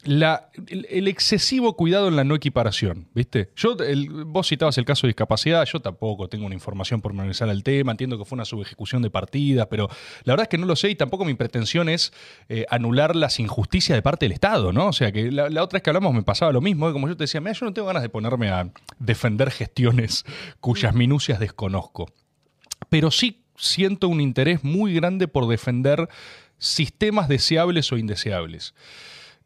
la- 0.07 0.51
el, 0.69 0.87
el 0.89 1.09
excesivo 1.09 1.77
cuidado 1.77 2.09
en 2.09 2.17
la 2.17 2.25
no 2.25 2.35
equiparación, 2.35 3.09
¿viste? 3.15 3.51
Yo, 3.57 3.77
el- 3.79 4.25
vos 4.25 4.49
citabas 4.49 4.79
el 4.79 4.85
caso 4.85 5.07
de 5.07 5.11
discapacidad, 5.11 5.65
yo 5.67 5.81
tampoco 5.81 6.29
tengo 6.29 6.47
una 6.47 6.55
información 6.55 7.01
pormenorizada 7.01 7.51
al 7.53 7.63
tema, 7.63 7.93
entiendo 7.93 8.17
que 8.17 8.25
fue 8.25 8.37
una 8.37 8.45
subejecución 8.45 9.03
de 9.03 9.11
partidas, 9.11 9.67
pero 9.69 9.89
la 10.25 10.33
verdad 10.33 10.45
es 10.45 10.49
que 10.49 10.59
no 10.59 10.67
lo 10.67 10.77
sé 10.77 10.91
y 10.91 10.95
tampoco 10.95 11.25
mi 11.25 11.35
pretensión 11.35 11.89
es 11.89 12.13
eh, 12.49 12.65
anular 12.71 13.15
las 13.17 13.39
injusticias 13.41 13.97
de 13.97 14.03
parte 14.03 14.25
del 14.27 14.33
Estado, 14.33 14.73
¿no? 14.73 14.87
O 14.89 14.93
sea, 14.93 15.13
que 15.13 15.31
la, 15.31 15.51
la 15.51 15.63
otra 15.63 15.77
vez 15.79 15.83
que 15.83 15.91
hablamos 15.91 16.15
me 16.15 16.23
pasaba 16.23 16.53
lo 16.53 16.61
mismo, 16.61 16.89
¿eh? 16.89 16.93
como 16.93 17.09
yo 17.09 17.17
te 17.17 17.25
decía, 17.25 17.41
mira, 17.41 17.53
yo 17.53 17.67
no 17.67 17.73
tengo 17.75 17.89
ganas 17.89 18.03
de 18.03 18.09
ponerme 18.09 18.49
a 18.49 18.71
defender 18.99 19.51
gestiones 19.51 20.25
cuyas 20.61 20.95
minucias 20.95 21.39
desconozco 21.41 22.07
pero 22.91 23.11
sí 23.11 23.43
siento 23.57 24.07
un 24.09 24.21
interés 24.21 24.63
muy 24.63 24.93
grande 24.95 25.29
por 25.29 25.49
defender 25.49 26.09
sistemas 26.59 27.27
deseables 27.29 27.91
o 27.91 27.97
indeseables. 27.97 28.75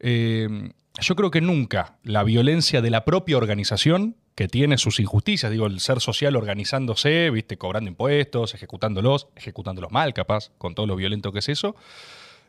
Eh, 0.01 0.71
yo 0.99 1.15
creo 1.15 1.31
que 1.31 1.39
nunca 1.41 1.97
la 2.03 2.23
violencia 2.23 2.81
de 2.81 2.89
la 2.89 3.05
propia 3.05 3.37
organización, 3.37 4.15
que 4.35 4.47
tiene 4.47 4.77
sus 4.77 4.99
injusticias, 4.99 5.51
digo, 5.51 5.67
el 5.67 5.79
ser 5.79 5.99
social 6.01 6.35
organizándose, 6.35 7.29
viste, 7.29 7.57
cobrando 7.57 7.89
impuestos, 7.89 8.53
ejecutándolos, 8.53 9.27
ejecutándolos 9.35 9.91
mal, 9.91 10.13
capaz, 10.13 10.51
con 10.57 10.73
todo 10.75 10.87
lo 10.87 10.95
violento 10.95 11.31
que 11.31 11.39
es 11.39 11.49
eso, 11.49 11.75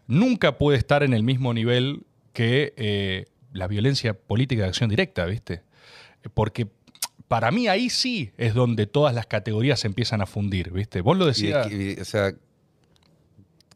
nunca 0.06 0.58
puede 0.58 0.78
estar 0.78 1.02
en 1.02 1.12
el 1.12 1.22
mismo 1.22 1.52
nivel 1.54 2.04
que 2.32 2.72
eh, 2.76 3.26
la 3.52 3.66
violencia 3.68 4.14
política 4.14 4.62
de 4.62 4.68
acción 4.68 4.88
directa, 4.90 5.26
¿viste? 5.26 5.62
Porque 6.34 6.68
para 7.28 7.50
mí 7.50 7.68
ahí 7.68 7.90
sí 7.90 8.30
es 8.38 8.54
donde 8.54 8.86
todas 8.86 9.14
las 9.14 9.26
categorías 9.26 9.80
se 9.80 9.86
empiezan 9.88 10.20
a 10.22 10.26
fundir, 10.26 10.70
¿viste? 10.72 11.00
Vos 11.00 11.16
lo 11.18 11.24
Y 11.24 11.26
de 11.26 11.32
decías. 11.32 11.72
y- 11.72 12.00
o 12.00 12.04
sea, 12.04 12.32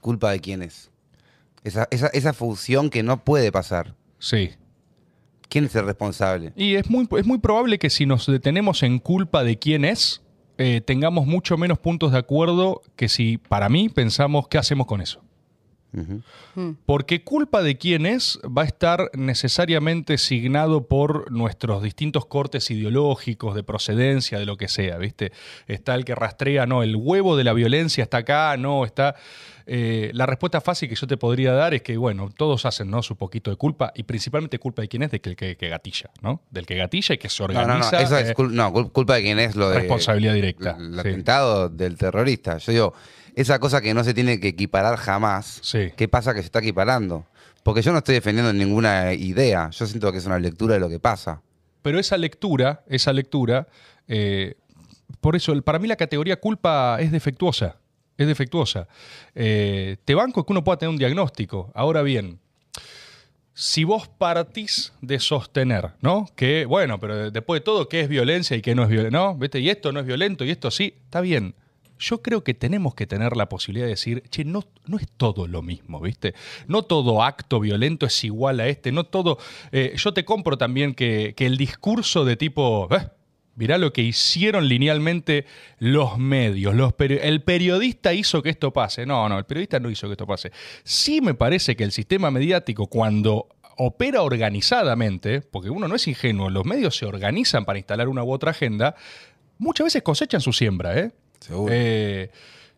¿culpa 0.01 0.31
de 0.33 0.41
quién 0.41 0.63
es? 0.63 0.91
Esa, 1.67 1.89
esa, 1.91 2.07
esa 2.09 2.33
fusión 2.33 2.91
que 2.91 3.03
no 3.03 3.25
puede 3.25 3.51
pasar. 3.51 3.97
Sí. 4.21 4.51
¿Quién 5.49 5.65
es 5.65 5.75
el 5.75 5.85
responsable? 5.85 6.53
Y 6.55 6.77
es 6.77 6.89
muy, 6.89 7.09
es 7.19 7.27
muy 7.27 7.39
probable 7.39 7.81
que 7.81 7.91
si 7.91 8.07
nos 8.07 8.25
detenemos 8.27 8.85
en 8.85 9.01
culpa 9.01 9.43
de 9.43 9.59
quién 9.59 9.85
es, 9.85 10.23
eh, 10.59 10.81
tengamos 10.81 11.27
mucho 11.27 11.59
menos 11.59 11.81
puntos 11.81 12.13
de 12.13 12.19
acuerdo 12.19 12.83
que 12.95 13.09
si 13.09 13.39
para 13.39 13.69
mí 13.69 13.89
pensamos 13.89 14.47
qué 14.47 14.59
hacemos 14.59 14.87
con 14.87 15.01
eso. 15.01 15.23
Ujú. 15.93 16.77
Porque 16.85 17.25
culpa 17.25 17.63
de 17.63 17.79
quién 17.79 18.07
es 18.07 18.39
va 18.45 18.63
a 18.63 18.67
estar 18.67 19.11
necesariamente 19.15 20.19
signado 20.19 20.87
por 20.87 21.33
nuestros 21.33 21.83
distintos 21.83 22.27
cortes 22.27 22.71
ideológicos, 22.71 23.57
de 23.57 23.65
procedencia, 23.65 24.39
de 24.39 24.47
lo 24.47 24.57
que 24.57 24.69
sea, 24.69 24.99
¿viste? 24.99 25.33
Está 25.67 25.97
el 25.97 26.05
que 26.05 26.15
rastrea, 26.15 26.67
no, 26.67 26.85
el 26.85 26.95
huevo 26.95 27.37
de 27.37 27.43
la 27.43 27.55
violencia 27.55 28.05
está 28.05 28.19
acá, 28.19 28.57
no, 28.57 28.85
está... 28.85 29.17
eh, 29.67 30.11
la 30.15 30.27
respuesta 30.27 30.61
fácil 30.61 30.89
que 30.89 30.95
yo 30.95 31.07
te 31.07 31.17
podría 31.17 31.53
dar 31.53 31.75
es 31.75 31.83
que, 31.83 31.97
bueno, 31.97 32.31
todos 32.37 32.65
hacen, 32.67 32.89
¿no? 32.91 33.03
Su 33.03 33.17
poquito 33.17 33.51
de 33.51 33.57
culpa, 33.57 33.93
y 33.95 34.05
principalmente 34.05 34.59
culpa 34.59 34.83
de 34.83 34.89
quién 34.89 35.03
es, 35.03 35.11
de 35.11 35.21
que 35.21 35.35
que, 35.35 35.57
que 35.57 35.69
gatilla, 35.69 36.11
¿no? 36.23 36.41
Del 36.51 36.67
que 36.67 36.77
gatilla 36.77 37.15
y 37.17 37.19
que 37.19 37.29
se 37.29 37.43
No, 37.43 37.49
no, 37.53 37.61
organiza. 37.61 37.91
no, 37.93 37.99
eso 37.99 38.19
eh, 38.19 38.23
es 38.23 38.35
cul- 38.35 38.51
no, 38.53 38.73
cul- 38.73 38.93
culpa 38.93 39.17
de 39.17 39.23
quién 39.23 39.39
es 39.41 39.57
lo 39.57 39.69
de... 39.71 39.81
Responsabilidad 39.81 40.35
directa, 40.35 40.77
El 40.79 40.95
sí. 40.95 41.01
atentado 41.01 41.69
del 41.69 41.97
terrorista. 41.99 42.59
Yo 42.59 42.73
digo, 42.73 42.95
esa 43.35 43.59
cosa 43.59 43.81
que 43.81 43.93
no 43.93 44.05
se 44.05 44.15
tiene 44.15 44.39
que 44.41 44.49
equiparar 44.49 44.97
jamás, 44.97 45.59
Sí. 45.63 45.91
¿qué 45.97 46.07
pasa 46.09 46.33
que 46.33 46.41
se 46.41 46.47
está 46.47 46.61
equiparando? 46.61 47.27
Porque 47.65 47.83
yo 47.83 47.91
no 47.91 47.99
estoy 47.99 48.15
defendiendo 48.15 48.53
ninguna 48.53 49.13
idea, 49.15 49.71
yo 49.71 49.87
siento 49.87 50.13
que 50.13 50.19
es 50.19 50.27
una 50.27 50.39
lectura 50.39 50.75
de 50.75 50.81
lo 50.81 50.89
que 50.89 51.01
pasa. 51.01 51.43
Pero 51.83 51.99
esa 51.99 52.17
lectura, 52.17 52.85
esa 52.89 53.13
lectura, 53.13 53.67
eh, 54.07 54.55
por 55.21 55.35
eso, 55.35 55.61
para 55.63 55.79
mí 55.81 55.89
la 55.89 55.97
categoría 55.97 56.37
culpa 56.37 56.99
es 57.01 57.11
defectuosa. 57.11 57.77
Es 58.19 58.27
defectuosa. 58.27 58.89
Eh, 59.35 59.97
te 60.05 60.15
banco 60.15 60.45
que 60.45 60.53
uno 60.53 60.65
pueda 60.65 60.79
tener 60.79 60.91
un 60.91 60.99
diagnóstico. 60.99 61.71
Ahora 61.75 62.03
bien, 62.03 62.39
si 63.53 63.85
vos 63.85 64.09
partís 64.09 64.93
de 65.01 65.19
sostener, 65.19 65.93
¿no? 66.01 66.29
Que, 66.37 66.67
bueno, 66.67 66.99
pero 67.01 67.31
después 67.31 67.61
de 67.61 67.65
todo, 67.65 67.89
¿qué 67.89 68.01
es 68.01 68.09
violencia 68.09 68.57
y 68.57 68.63
qué 68.63 68.75
no 68.75 68.83
es 68.85 68.89
violencia? 68.89 69.19
¿No? 69.19 69.35
¿Viste? 69.35 69.61
Y 69.61 69.71
esto 69.71 69.93
no 69.93 70.01
es 70.01 70.07
violento 70.07 70.45
y 70.45 70.51
esto 70.51 70.71
sí, 70.71 70.95
está 71.05 71.21
bien. 71.21 71.55
Yo 71.99 72.21
creo 72.21 72.45
que 72.45 72.53
tenemos 72.53 72.95
que 72.95 73.07
tener 73.07 73.35
la 73.39 73.49
posibilidad 73.49 73.87
de 73.87 73.93
decir, 73.93 74.23
che, 74.29 74.45
no, 74.45 74.65
no 74.85 74.99
es 74.99 75.07
todo 75.17 75.47
lo 75.47 75.63
mismo, 75.63 75.99
¿viste? 76.01 76.35
No 76.69 76.83
todo 76.83 77.23
acto 77.23 77.59
violento 77.59 78.05
es 78.05 78.23
igual 78.25 78.61
a 78.61 78.67
este, 78.69 78.93
no 78.93 79.05
todo. 79.05 79.39
eh, 79.73 79.95
yo 79.97 80.13
te 80.13 80.27
compro 80.27 80.59
también 80.59 80.93
que, 80.95 81.35
el 81.39 81.57
discurso 81.57 82.27
de 82.27 82.37
tipo, 82.37 82.89
"Eh, 82.95 83.09
Mirá 83.57 83.79
lo 83.79 83.93
que 83.93 84.03
hicieron 84.03 84.69
linealmente 84.69 85.47
los 85.79 86.19
medios. 86.19 86.75
Los 86.75 86.93
peri- 86.93 87.21
el 87.23 87.43
periodista 87.43 88.13
hizo 88.13 88.43
que 88.43 88.51
esto 88.51 88.73
pase. 88.73 89.07
No, 89.07 89.29
no, 89.29 89.39
el 89.39 89.45
periodista 89.45 89.81
no 89.81 89.91
hizo 89.91 90.07
que 90.07 90.13
esto 90.13 90.27
pase. 90.27 90.53
Sí 90.85 91.21
me 91.21 91.35
parece 91.35 91.75
que 91.75 91.83
el 91.85 91.91
sistema 91.91 92.31
mediático, 92.31 92.87
cuando 92.87 93.49
opera 93.79 94.23
organizadamente, 94.23 95.41
porque 95.41 95.71
uno 95.71 95.89
no 95.89 95.95
es 95.97 96.07
ingenuo, 96.07 96.51
los 96.51 96.65
medios 96.65 96.97
se 96.97 97.07
organizan 97.07 97.65
para 97.65 97.79
instalar 97.79 98.09
una 98.09 98.23
u 98.23 98.31
otra 98.31 98.53
agenda, 98.53 98.95
muchas 99.59 99.87
veces 99.87 100.03
cosechan 100.03 100.41
su 100.41 100.53
siembra, 100.53 100.99
¿eh? 100.99 101.13
Seguro. 101.41 101.73
Eh, 101.75 102.31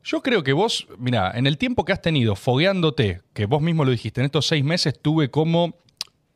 yo 0.05 0.23
creo 0.23 0.43
que 0.43 0.53
vos, 0.53 0.89
mira, 0.97 1.33
en 1.35 1.47
el 1.47 1.59
tiempo 1.59 1.85
que 1.85 1.93
has 1.93 2.03
tenido 2.03 2.35
fogueándote, 2.35 3.21
que 3.33 3.47
vos 3.47 3.61
mismo 3.61 3.85
lo 3.85 3.91
dijiste, 3.91 4.21
en 4.21 4.27
estos 4.27 4.47
seis 4.47 4.65
meses 4.65 4.99
tuve 5.01 5.31
como 5.31 5.77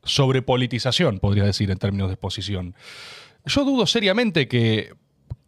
sobrepolitización, 0.04 1.20
podría 1.20 1.44
decir, 1.44 1.70
en 1.70 1.78
términos 1.78 2.08
de 2.08 2.14
exposición. 2.14 2.74
Yo 3.44 3.64
dudo 3.64 3.86
seriamente 3.86 4.48
que, 4.48 4.94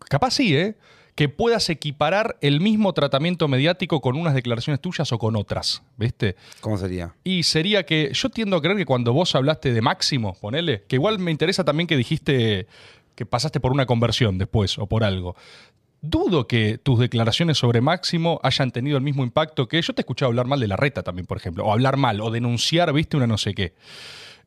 capaz 0.09 0.33
sí, 0.33 0.57
¿eh? 0.57 0.77
que 1.15 1.29
puedas 1.29 1.71
equiparar 1.71 2.37
el 2.41 2.61
mismo 2.61 2.93
tratamiento 2.93 3.47
mediático 3.47 4.01
con 4.01 4.17
unas 4.17 4.35
declaraciones 4.35 4.81
tuyas 4.81 5.13
o 5.13 5.19
con 5.19 5.37
otras, 5.37 5.83
¿viste? 5.97 6.35
¿Cómo 6.61 6.77
sería? 6.77 7.15
Y 7.23 7.45
sería 7.45 7.87
que 7.87 8.11
yo 8.13 8.31
tiendo 8.31 8.57
a 8.57 8.63
creer 8.63 8.77
que 8.77 8.87
cuando 8.87 9.13
vos 9.13 9.35
hablaste 9.35 9.73
de 9.73 9.81
Máximo, 9.81 10.37
ponele, 10.41 10.83
que 10.89 10.97
igual 10.97 11.19
me 11.21 11.31
interesa 11.31 11.65
también 11.65 11.87
que 11.87 11.97
dijiste 11.97 12.67
que 13.15 13.27
pasaste 13.27 13.61
por 13.61 13.71
una 13.71 13.87
conversión 13.87 14.39
después 14.39 14.77
o 14.79 14.87
por 14.87 15.05
algo. 15.05 15.37
Dudo 16.03 16.49
que 16.49 16.79
tus 16.79 16.99
declaraciones 16.99 17.59
sobre 17.59 17.81
Máximo 17.81 18.41
hayan 18.43 18.73
tenido 18.73 18.97
el 18.97 19.05
mismo 19.05 19.23
impacto 19.23 19.69
que 19.69 19.81
yo 19.81 19.95
te 19.95 20.01
he 20.01 20.03
escuchado 20.03 20.31
hablar 20.31 20.47
mal 20.47 20.59
de 20.59 20.69
la 20.69 20.77
reta 20.77 21.05
también, 21.05 21.27
por 21.27 21.37
ejemplo, 21.37 21.65
o 21.65 21.73
hablar 21.73 21.97
mal, 21.97 22.21
o 22.21 22.31
denunciar, 22.31 22.93
viste, 22.93 23.17
una 23.17 23.29
no 23.29 23.39
sé 23.39 23.55
qué. 23.55 23.73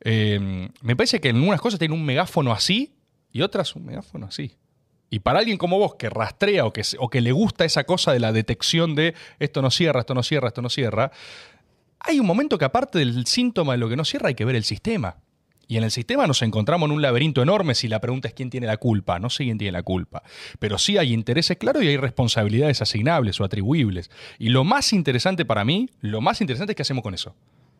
Eh, 0.02 0.68
me 0.82 0.94
parece 0.94 1.20
que 1.20 1.30
en 1.30 1.36
algunas 1.36 1.60
cosas 1.60 1.78
tiene 1.78 1.94
un 1.94 2.04
megáfono 2.04 2.52
así 2.52 2.97
y 3.32 3.42
otras 3.42 3.74
un 3.76 3.86
megáfono 3.86 4.26
así. 4.26 4.56
Y 5.10 5.20
para 5.20 5.38
alguien 5.38 5.56
como 5.56 5.78
vos 5.78 5.94
que 5.94 6.10
rastrea 6.10 6.66
o 6.66 6.72
que, 6.72 6.82
o 6.98 7.08
que 7.08 7.20
le 7.20 7.32
gusta 7.32 7.64
esa 7.64 7.84
cosa 7.84 8.12
de 8.12 8.20
la 8.20 8.32
detección 8.32 8.94
de 8.94 9.14
esto 9.38 9.62
no 9.62 9.70
cierra, 9.70 10.00
esto 10.00 10.14
no 10.14 10.22
cierra, 10.22 10.48
esto 10.48 10.60
no 10.60 10.68
cierra, 10.68 11.10
hay 12.00 12.20
un 12.20 12.26
momento 12.26 12.58
que 12.58 12.64
aparte 12.64 12.98
del 12.98 13.26
síntoma 13.26 13.72
de 13.72 13.78
lo 13.78 13.88
que 13.88 13.96
no 13.96 14.04
cierra 14.04 14.28
hay 14.28 14.34
que 14.34 14.44
ver 14.44 14.56
el 14.56 14.64
sistema. 14.64 15.16
Y 15.70 15.76
en 15.76 15.84
el 15.84 15.90
sistema 15.90 16.26
nos 16.26 16.40
encontramos 16.40 16.88
en 16.88 16.94
un 16.94 17.02
laberinto 17.02 17.42
enorme 17.42 17.74
si 17.74 17.88
la 17.88 18.00
pregunta 18.00 18.28
es 18.28 18.34
quién 18.34 18.48
tiene 18.48 18.66
la 18.66 18.78
culpa. 18.78 19.18
No 19.18 19.28
sé 19.28 19.44
quién 19.44 19.58
tiene 19.58 19.72
la 19.72 19.82
culpa. 19.82 20.22
Pero 20.58 20.78
sí 20.78 20.96
hay 20.96 21.12
intereses 21.12 21.58
claros 21.58 21.82
y 21.82 21.88
hay 21.88 21.98
responsabilidades 21.98 22.80
asignables 22.80 23.38
o 23.38 23.44
atribuibles. 23.44 24.10
Y 24.38 24.48
lo 24.48 24.64
más 24.64 24.94
interesante 24.94 25.44
para 25.44 25.66
mí, 25.66 25.90
lo 26.00 26.22
más 26.22 26.40
interesante 26.40 26.72
es 26.72 26.76
qué 26.76 26.82
hacemos 26.82 27.02
con 27.02 27.12
eso. 27.12 27.34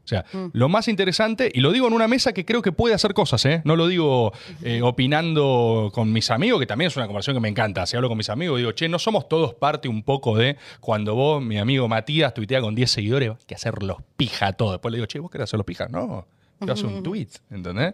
O 0.09 0.11
sea, 0.11 0.25
lo 0.55 0.71
más 0.71 0.89
interesante, 0.89 1.51
y 1.53 1.61
lo 1.61 1.71
digo 1.71 1.87
en 1.87 1.93
una 1.93 2.09
mesa 2.09 2.33
que 2.33 2.47
creo 2.47 2.63
que 2.63 2.73
puede 2.73 2.95
hacer 2.95 3.13
cosas, 3.13 3.45
¿eh? 3.45 3.61
No 3.65 3.77
lo 3.77 3.87
digo 3.87 4.33
eh, 4.63 4.81
opinando 4.81 5.91
con 5.93 6.11
mis 6.15 6.31
amigos, 6.31 6.61
que 6.61 6.67
también 6.67 6.87
es 6.87 6.97
una 6.97 7.05
conversación 7.05 7.37
que 7.37 7.41
me 7.41 7.51
encanta. 7.51 7.85
Si 7.85 7.95
hablo 7.95 8.09
con 8.09 8.17
mis 8.17 8.31
amigos, 8.31 8.57
digo, 8.57 8.73
che, 8.73 8.89
no 8.89 8.99
somos 8.99 9.29
todos 9.29 9.53
parte 9.53 9.87
un 9.87 10.03
poco 10.03 10.35
de 10.35 10.57
cuando 10.81 11.15
vos, 11.15 11.43
mi 11.43 11.59
amigo 11.59 11.89
Matías, 11.89 12.33
tuitea 12.33 12.63
con 12.63 12.75
10 12.75 12.91
seguidores, 12.91 13.31
hay 13.33 13.37
que 13.47 13.55
hacerlos 13.55 13.99
pija 14.17 14.55
todo. 14.55 14.73
Después 14.73 14.93
le 14.93 14.97
digo, 14.97 15.07
che, 15.07 15.19
¿vos 15.19 15.31
querés 15.31 15.45
hacerlos 15.45 15.67
pija? 15.67 15.89
No. 15.89 16.27
Yo 16.61 16.73
hago 16.73 16.89
un 16.89 17.03
tweet, 17.03 17.29
¿entendés? 17.51 17.93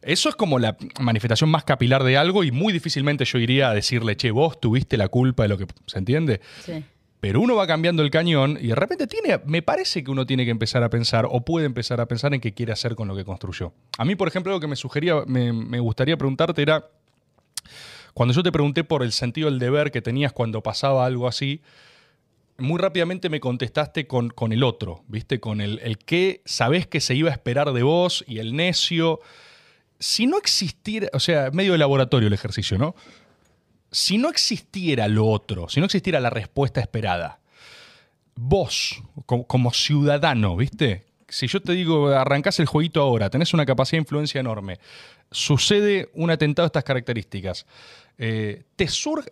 Eso 0.00 0.30
es 0.30 0.34
como 0.36 0.58
la 0.58 0.78
manifestación 0.98 1.50
más 1.50 1.64
capilar 1.64 2.04
de 2.04 2.16
algo 2.16 2.42
y 2.42 2.50
muy 2.50 2.72
difícilmente 2.72 3.26
yo 3.26 3.38
iría 3.38 3.68
a 3.68 3.74
decirle, 3.74 4.16
che, 4.16 4.30
vos 4.30 4.58
tuviste 4.58 4.96
la 4.96 5.08
culpa 5.08 5.42
de 5.42 5.50
lo 5.50 5.58
que. 5.58 5.66
¿Se 5.86 5.98
entiende? 5.98 6.40
Sí. 6.64 6.82
Pero 7.20 7.40
uno 7.40 7.54
va 7.54 7.66
cambiando 7.66 8.02
el 8.02 8.10
cañón 8.10 8.58
y 8.60 8.68
de 8.68 8.74
repente 8.74 9.06
tiene, 9.06 9.40
me 9.44 9.60
parece 9.60 10.02
que 10.02 10.10
uno 10.10 10.24
tiene 10.24 10.46
que 10.46 10.50
empezar 10.50 10.82
a 10.82 10.88
pensar 10.88 11.26
o 11.30 11.44
puede 11.44 11.66
empezar 11.66 12.00
a 12.00 12.06
pensar 12.06 12.32
en 12.32 12.40
qué 12.40 12.54
quiere 12.54 12.72
hacer 12.72 12.94
con 12.94 13.08
lo 13.08 13.14
que 13.14 13.26
construyó. 13.26 13.74
A 13.98 14.06
mí, 14.06 14.14
por 14.16 14.26
ejemplo, 14.26 14.52
lo 14.52 14.60
que 14.60 14.66
me 14.66 14.76
sugería, 14.76 15.22
me, 15.26 15.80
gustaría 15.80 16.16
preguntarte 16.16 16.62
era, 16.62 16.88
cuando 18.14 18.34
yo 18.34 18.42
te 18.42 18.50
pregunté 18.50 18.84
por 18.84 19.02
el 19.02 19.12
sentido 19.12 19.50
del 19.50 19.58
deber 19.58 19.90
que 19.90 20.00
tenías 20.00 20.32
cuando 20.32 20.62
pasaba 20.62 21.04
algo 21.04 21.28
así, 21.28 21.60
muy 22.56 22.78
rápidamente 22.78 23.28
me 23.28 23.40
contestaste 23.40 24.06
con, 24.06 24.30
con 24.30 24.52
el 24.52 24.62
otro, 24.62 25.04
¿viste? 25.06 25.40
Con 25.40 25.60
el, 25.60 25.78
el 25.82 25.98
que 25.98 26.40
sabés 26.46 26.86
que 26.86 27.00
se 27.00 27.14
iba 27.14 27.28
a 27.28 27.32
esperar 27.32 27.72
de 27.72 27.82
vos 27.82 28.24
y 28.26 28.38
el 28.38 28.56
necio. 28.56 29.20
Si 29.98 30.26
no 30.26 30.38
existiera, 30.38 31.08
o 31.12 31.20
sea, 31.20 31.50
medio 31.52 31.76
laboratorio 31.76 32.28
el 32.28 32.34
ejercicio, 32.34 32.78
¿no? 32.78 32.94
Si 33.90 34.18
no 34.18 34.28
existiera 34.28 35.08
lo 35.08 35.26
otro, 35.26 35.68
si 35.68 35.80
no 35.80 35.86
existiera 35.86 36.20
la 36.20 36.30
respuesta 36.30 36.80
esperada, 36.80 37.40
vos, 38.36 39.02
como, 39.26 39.72
ciudadano, 39.72 40.56
¿viste? 40.56 41.06
Si 41.28 41.46
yo 41.46 41.60
te 41.60 41.72
digo, 41.72 42.08
arrancás 42.08 42.58
el 42.58 42.66
jueguito 42.66 43.00
ahora, 43.00 43.30
tenés 43.30 43.54
una 43.54 43.66
capacidad 43.66 43.98
de 43.98 44.02
influencia 44.02 44.40
enorme, 44.40 44.78
sucede 45.30 46.10
un 46.14 46.30
atentado 46.30 46.64
de 46.64 46.68
estas 46.68 46.84
características, 46.84 47.66
eh, 48.18 48.64
¿te 48.76 48.86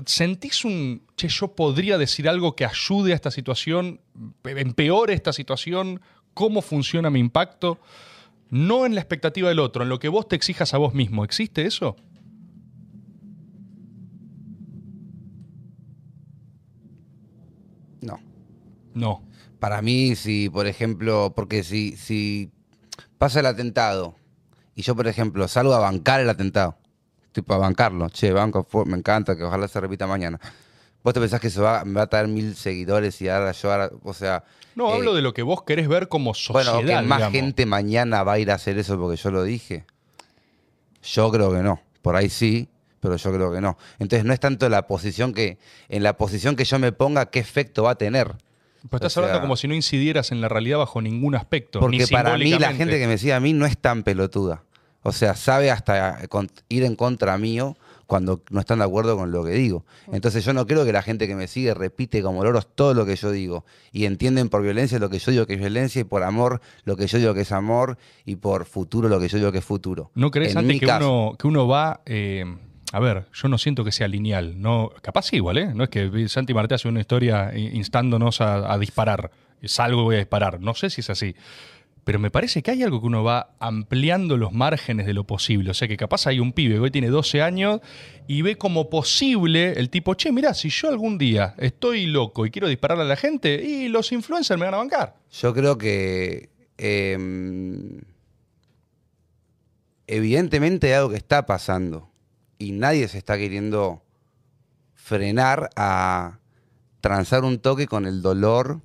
sentís 0.07 0.65
un, 0.65 1.03
che, 1.17 1.29
yo 1.29 1.49
podría 1.55 1.99
decir 1.99 2.29
algo 2.29 2.57
que 2.57 2.65
ayude 2.65 3.13
a 3.13 3.17
esta 3.17 3.31
situación, 3.31 4.01
empeore 4.45 5.13
esta 5.13 5.33
situación, 5.33 6.01
cómo 6.35 6.63
funciona 6.63 7.11
mi 7.11 7.21
impacto? 7.21 7.79
No 8.51 8.87
en 8.87 8.95
la 8.95 9.01
expectativa 9.01 9.49
del 9.49 9.59
otro, 9.59 9.83
en 9.83 9.89
lo 9.89 9.99
que 9.99 10.09
vos 10.09 10.27
te 10.27 10.37
exijas 10.37 10.73
a 10.73 10.79
vos 10.79 10.95
mismo. 10.95 11.23
¿Existe 11.25 11.67
eso? 11.67 11.97
No. 18.01 18.21
No. 18.99 19.23
Para 19.61 19.83
mí, 19.83 20.15
si, 20.17 20.51
por 20.51 20.67
ejemplo, 20.67 21.33
porque 21.35 21.63
si, 21.63 21.97
si 21.97 22.51
pasa 23.19 23.41
el 23.41 23.47
atentado 23.47 24.15
y 24.75 24.83
yo, 24.83 24.95
por 24.95 25.09
ejemplo, 25.09 25.49
salgo 25.49 25.75
a 25.75 25.79
bancar 25.79 26.21
el 26.21 26.31
atentado, 26.31 26.77
tipo 27.33 27.55
a 27.55 27.59
bancarlo, 27.59 28.09
che, 28.11 28.33
banco, 28.33 28.67
me 28.87 28.97
encanta, 28.97 29.37
que 29.37 29.45
ojalá 29.45 29.67
se 29.69 29.81
repita 29.81 30.07
mañana. 30.07 30.39
¿Vos 31.03 31.15
te 31.15 31.21
pensás 31.21 31.41
que 31.41 31.47
eso 31.47 31.63
va, 31.63 31.85
me 31.85 31.95
va 31.95 32.03
a 32.03 32.07
traer 32.09 32.29
mil 32.29 32.55
seguidores 32.55 33.21
y 33.23 33.29
ahora 33.29 33.53
yo, 33.53 33.73
ahora, 33.73 33.91
o 34.03 34.13
sea... 34.13 34.45
No, 34.75 34.91
eh, 34.91 34.95
hablo 34.95 35.15
de 35.15 35.23
lo 35.23 35.33
que 35.33 35.43
vos 35.43 35.63
querés 35.63 35.89
ver 35.89 36.09
como 36.09 36.35
sociedad. 36.35 36.75
Bueno, 36.75 36.87
que 36.87 37.07
más 37.07 37.19
digamos. 37.19 37.33
gente 37.33 37.67
mañana 37.67 38.23
va 38.25 38.35
a 38.35 38.39
ir 38.39 38.51
a 38.51 38.55
hacer 38.55 38.79
eso 38.79 38.99
porque 38.99 39.17
yo 39.17 39.31
lo 39.31 39.45
dije. 39.45 39.87
Yo 41.03 41.31
creo 41.31 41.53
que 41.53 41.63
no. 41.63 41.81
Por 42.03 42.17
ahí 42.17 42.29
sí, 42.29 42.69
pero 43.01 43.17
yo 43.17 43.33
creo 43.33 43.53
que 43.53 43.61
no. 43.61 43.79
Entonces 43.99 44.25
no 44.25 44.33
es 44.33 44.41
tanto 44.41 44.69
la 44.69 44.87
posición 44.87 45.33
que, 45.33 45.59
en 45.89 46.03
la 46.03 46.17
posición 46.17 46.57
que 46.57 46.65
yo 46.65 46.79
me 46.79 46.93
ponga, 46.93 47.31
qué 47.31 47.39
efecto 47.39 47.85
va 47.85 47.93
a 47.93 47.95
tener. 47.95 48.37
Pero 48.83 48.97
estás 48.97 49.17
O 49.17 49.21
hablando 49.21 49.41
como 49.41 49.57
si 49.57 49.69
no 49.69 49.75
incidieras 49.75 50.33
en 50.33 50.41
la 50.41 50.49
realidad 50.49 50.79
bajo 50.79 51.01
ningún 51.03 51.35
aspecto. 51.35 51.81
Porque 51.81 51.99
ni 51.99 52.07
para 52.07 52.37
mí 52.39 52.51
la 52.51 52.73
gente 52.73 52.99
que 52.99 53.07
me 53.07 53.19
sigue 53.19 53.33
a 53.33 53.41
mí 53.41 53.53
no 53.53 53.67
es 53.67 53.77
tan 53.79 54.03
pelotuda. 54.03 54.63
O 55.03 55.13
sea, 55.13 55.35
sabe 55.35 55.71
hasta 55.71 56.21
ir 56.69 56.85
en 56.85 56.97
contra 56.97 57.39
mío 57.39 57.77
cuando 58.07 58.43
no 58.51 58.61
están 58.61 58.79
de 58.79 58.85
acuerdo 58.87 59.17
con 59.17 59.31
lo 59.31 59.45
que 59.45 59.53
digo. 59.53 59.85
Entonces 60.13 60.45
yo 60.45 60.53
no 60.55 60.67
creo 60.67 60.85
que 60.85 60.93
la 60.93 61.03
gente 61.03 61.27
que 61.29 61.37
me 61.37 61.47
sigue 61.47 61.75
repite 61.75 62.23
como 62.23 62.43
loros 62.43 62.67
todo 62.75 62.95
lo 62.95 63.05
que 63.05 63.17
yo 63.17 63.31
digo. 63.31 63.65
Y 63.93 64.07
entienden 64.07 64.49
por 64.49 64.63
violencia 64.63 64.99
lo 64.99 65.11
que 65.11 65.19
yo 65.19 65.31
digo 65.31 65.47
que 65.47 65.55
es 65.55 65.61
violencia 65.61 66.01
y 66.01 66.05
por 66.05 66.23
amor 66.23 66.61
lo 66.85 66.97
que 66.97 67.07
yo 67.07 67.19
digo 67.19 67.35
que 67.35 67.43
es 67.43 67.53
amor 67.53 67.99
y 68.25 68.37
por 68.37 68.65
futuro 68.65 69.09
lo 69.09 69.21
que 69.21 69.29
yo 69.29 69.39
digo 69.39 69.53
que 69.53 69.59
es 69.59 69.65
futuro. 69.65 70.11
¿No 70.15 70.31
crees 70.31 70.53
En 70.53 70.59
antes 70.59 70.81
que 70.81 70.87
caso. 70.87 71.07
uno, 71.27 71.37
que 71.39 71.47
uno 71.47 71.69
va... 71.69 72.01
eh, 72.07 72.45
a 72.93 73.01
ver, 73.01 73.27
yo 73.33 73.49
no 73.49 73.59
siento 73.59 73.85
que 73.85 73.93
sea 73.93 74.09
lineal. 74.09 74.61
No, 74.61 74.91
capaz 75.03 75.33
igual, 75.33 75.59
¿eh? 75.59 75.73
No 75.75 75.85
es 75.85 75.91
que 75.91 76.29
Santi 76.29 76.55
Marte 76.55 76.75
hace 76.75 76.89
una 76.89 77.01
historia 77.01 77.53
instándonos 77.57 78.41
a, 78.41 78.73
a 78.73 78.79
disparar. 78.79 79.31
Salgo 79.65 80.03
y 80.03 80.05
voy 80.05 80.15
a 80.17 80.19
disparar. 80.19 80.61
No 80.61 80.75
sé 80.75 80.89
si 80.89 81.01
es 81.03 81.11
así. 81.11 81.35
Pero 82.09 82.19
me 82.19 82.31
parece 82.31 82.63
que 82.63 82.71
hay 82.71 82.83
algo 82.83 83.03
que 83.03 83.07
uno 83.07 83.23
va 83.23 83.55
ampliando 83.61 84.39
los 84.39 84.53
márgenes 84.53 85.05
de 85.05 85.13
lo 85.13 85.25
posible. 85.25 85.73
O 85.73 85.75
sea, 85.75 85.87
que 85.89 85.99
capaz 85.99 86.27
hay 86.27 86.41
un 86.41 86.55
pibe 86.55 86.77
que 86.77 86.81
hoy 86.81 86.91
tiene 86.91 87.09
12 87.09 87.43
años 87.43 87.81
y 88.27 88.41
ve 88.41 88.57
como 88.57 88.89
posible 88.89 89.73
el 89.73 89.91
tipo, 89.91 90.15
che, 90.15 90.33
mirá, 90.33 90.55
si 90.55 90.71
yo 90.71 90.89
algún 90.89 91.19
día 91.19 91.55
estoy 91.59 92.07
loco 92.07 92.47
y 92.47 92.51
quiero 92.51 92.67
dispararle 92.67 93.05
a 93.05 93.07
la 93.07 93.17
gente, 93.17 93.63
y 93.63 93.89
los 93.89 94.11
influencers 94.11 94.59
me 94.59 94.65
van 94.65 94.73
a 94.73 94.79
bancar. 94.79 95.17
Yo 95.31 95.53
creo 95.53 95.77
que 95.77 96.49
em, 96.79 98.01
evidentemente 100.07 100.87
hay 100.87 100.93
algo 100.95 101.11
que 101.11 101.17
está 101.17 101.45
pasando 101.45 102.08
y 102.59 102.73
nadie 102.73 103.09
se 103.09 103.19
está 103.19 103.39
queriendo 103.39 104.03
frenar 104.95 105.71
a 105.77 106.41
transar 107.01 107.45
un 107.45 107.59
toque 107.61 107.87
con 107.87 108.07
el 108.07 108.21
dolor 108.21 108.83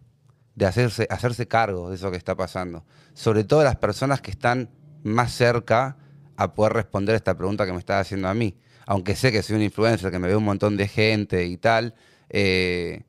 de 0.55 0.65
hacerse, 0.65 1.07
hacerse 1.09 1.47
cargo 1.47 1.89
de 1.89 1.95
eso 1.95 2.11
que 2.11 2.17
está 2.17 2.35
pasando. 2.35 2.85
Sobre 3.13 3.43
todo 3.43 3.63
las 3.63 3.77
personas 3.77 4.21
que 4.21 4.31
están 4.31 4.69
más 5.03 5.33
cerca 5.33 5.97
a 6.37 6.53
poder 6.53 6.73
responder 6.73 7.15
esta 7.15 7.35
pregunta 7.35 7.65
que 7.65 7.73
me 7.73 7.79
estás 7.79 8.01
haciendo 8.01 8.27
a 8.27 8.33
mí. 8.33 8.55
Aunque 8.85 9.15
sé 9.15 9.31
que 9.31 9.41
soy 9.41 9.55
un 9.55 9.63
influencer, 9.63 10.11
que 10.11 10.19
me 10.19 10.27
ve 10.27 10.35
un 10.35 10.43
montón 10.43 10.77
de 10.77 10.87
gente 10.87 11.45
y 11.45 11.57
tal, 11.57 11.95
eh, 12.29 13.03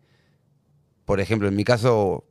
por 1.05 1.21
ejemplo, 1.21 1.49
en 1.49 1.57
mi 1.57 1.65
caso 1.65 2.25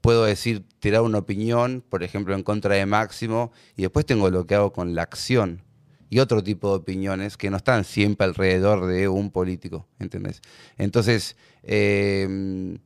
puedo 0.00 0.24
decir, 0.24 0.64
tirar 0.78 1.02
una 1.02 1.18
opinión, 1.18 1.84
por 1.88 2.02
ejemplo, 2.02 2.34
en 2.34 2.42
contra 2.42 2.74
de 2.74 2.86
Máximo, 2.86 3.52
y 3.76 3.82
después 3.82 4.06
tengo 4.06 4.30
lo 4.30 4.46
que 4.46 4.54
hago 4.54 4.72
con 4.72 4.94
la 4.94 5.02
acción 5.02 5.65
y 6.10 6.18
otro 6.20 6.42
tipo 6.42 6.70
de 6.70 6.76
opiniones 6.76 7.36
que 7.36 7.50
no 7.50 7.56
están 7.56 7.84
siempre 7.84 8.26
alrededor 8.26 8.86
de 8.86 9.08
un 9.08 9.30
político, 9.30 9.86
¿entendés? 9.98 10.40
Entonces, 10.78 11.36
eh, 11.62 12.78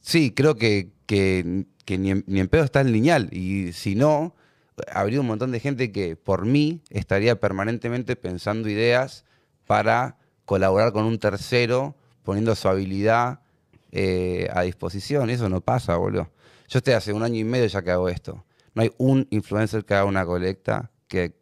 sí, 0.00 0.32
creo 0.32 0.56
que, 0.56 0.90
que- 1.06 1.66
que 1.84 1.98
ni 1.98 2.10
en 2.10 2.48
pedo 2.48 2.64
está 2.64 2.80
en 2.80 2.92
lineal, 2.92 3.28
y 3.32 3.72
si 3.72 3.94
no, 3.94 4.34
habría 4.92 5.20
un 5.20 5.26
montón 5.26 5.52
de 5.52 5.60
gente 5.60 5.92
que 5.92 6.16
por 6.16 6.44
mí 6.44 6.82
estaría 6.90 7.40
permanentemente 7.40 8.16
pensando 8.16 8.68
ideas 8.68 9.24
para 9.66 10.16
colaborar 10.44 10.92
con 10.92 11.04
un 11.04 11.18
tercero 11.18 11.94
poniendo 12.24 12.54
su 12.54 12.68
habilidad 12.68 13.40
eh, 13.92 14.48
a 14.52 14.62
disposición. 14.62 15.30
Eso 15.30 15.48
no 15.48 15.60
pasa, 15.60 15.96
boludo. 15.96 16.30
Yo 16.68 16.78
estoy 16.78 16.94
hace 16.94 17.12
un 17.12 17.22
año 17.22 17.36
y 17.36 17.44
medio 17.44 17.66
ya 17.66 17.82
que 17.82 17.90
hago 17.92 18.08
esto. 18.08 18.44
No 18.74 18.82
hay 18.82 18.90
un 18.98 19.26
influencer 19.30 19.84
que 19.84 19.94
haga 19.94 20.04
una 20.04 20.26
colecta 20.26 20.90
que 21.08 21.34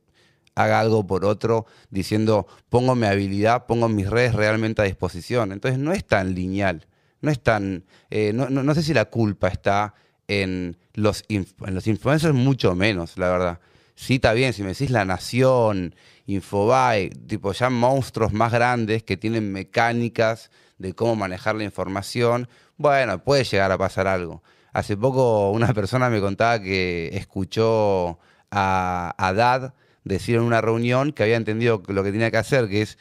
haga 0.55 0.81
algo 0.81 1.06
por 1.06 1.24
otro 1.24 1.66
diciendo 1.90 2.47
pongo 2.68 2.94
mi 2.94 3.06
habilidad, 3.06 3.66
pongo 3.66 3.89
mis 3.89 4.09
redes 4.09 4.35
realmente 4.35 4.82
a 4.82 4.85
disposición. 4.85 5.52
Entonces 5.52 5.78
no 5.78 5.93
es 5.93 6.05
tan 6.06 6.35
lineal. 6.35 6.86
No 7.20 7.31
es 7.31 7.43
tan. 7.43 7.85
eh, 8.10 8.32
no, 8.35 8.48
no- 8.51 8.62
no 8.62 8.74
sé 8.74 8.82
si 8.82 8.93
la 8.94 9.06
culpa 9.06 9.48
está 9.48 9.94
en 10.28 10.76
los, 10.94 11.24
en 11.28 11.47
los 11.74 11.86
influencers, 11.86 12.35
mucho 12.35 12.74
menos, 12.74 13.16
la 13.18 13.28
verdad. 13.31 13.60
Sí, 13.97 14.14
está 14.16 14.32
bien, 14.32 14.52
si 14.52 14.62
me 14.62 14.68
decís 14.70 14.90
La 14.90 15.05
Nación, 15.05 15.94
Infobae, 16.26 17.10
tipo 17.10 17.52
ya 17.52 17.70
monstruos 17.70 18.32
más 18.32 18.52
grandes 18.52 19.02
que 19.05 19.16
tienen 19.16 19.52
mecánicas 19.52 20.51
de 20.78 20.94
cómo 20.94 21.14
manejar 21.16 21.55
la 21.55 21.64
información, 21.64 22.48
bueno, 22.76 23.22
puede 23.22 23.44
llegar 23.44 23.70
a 23.72 23.78
pasar 23.78 24.06
algo. 24.09 24.43
Hace 24.72 24.97
poco 24.97 25.51
una 25.52 25.72
persona 25.74 26.10
me 26.10 26.20
contaba 26.20 26.60
que 26.60 27.10
escuchó 27.12 28.18
a, 28.51 29.14
a 29.16 29.32
Dad 29.32 29.74
decir 30.05 30.36
en 30.36 30.43
una 30.43 30.60
reunión 30.60 31.12
que 31.12 31.22
había 31.22 31.36
entendido 31.36 31.82
lo 31.89 32.02
que 32.05 32.12
tenía 32.12 32.31
que 32.31 32.36
hacer, 32.36 32.68
que 32.68 32.82
es 32.82 32.98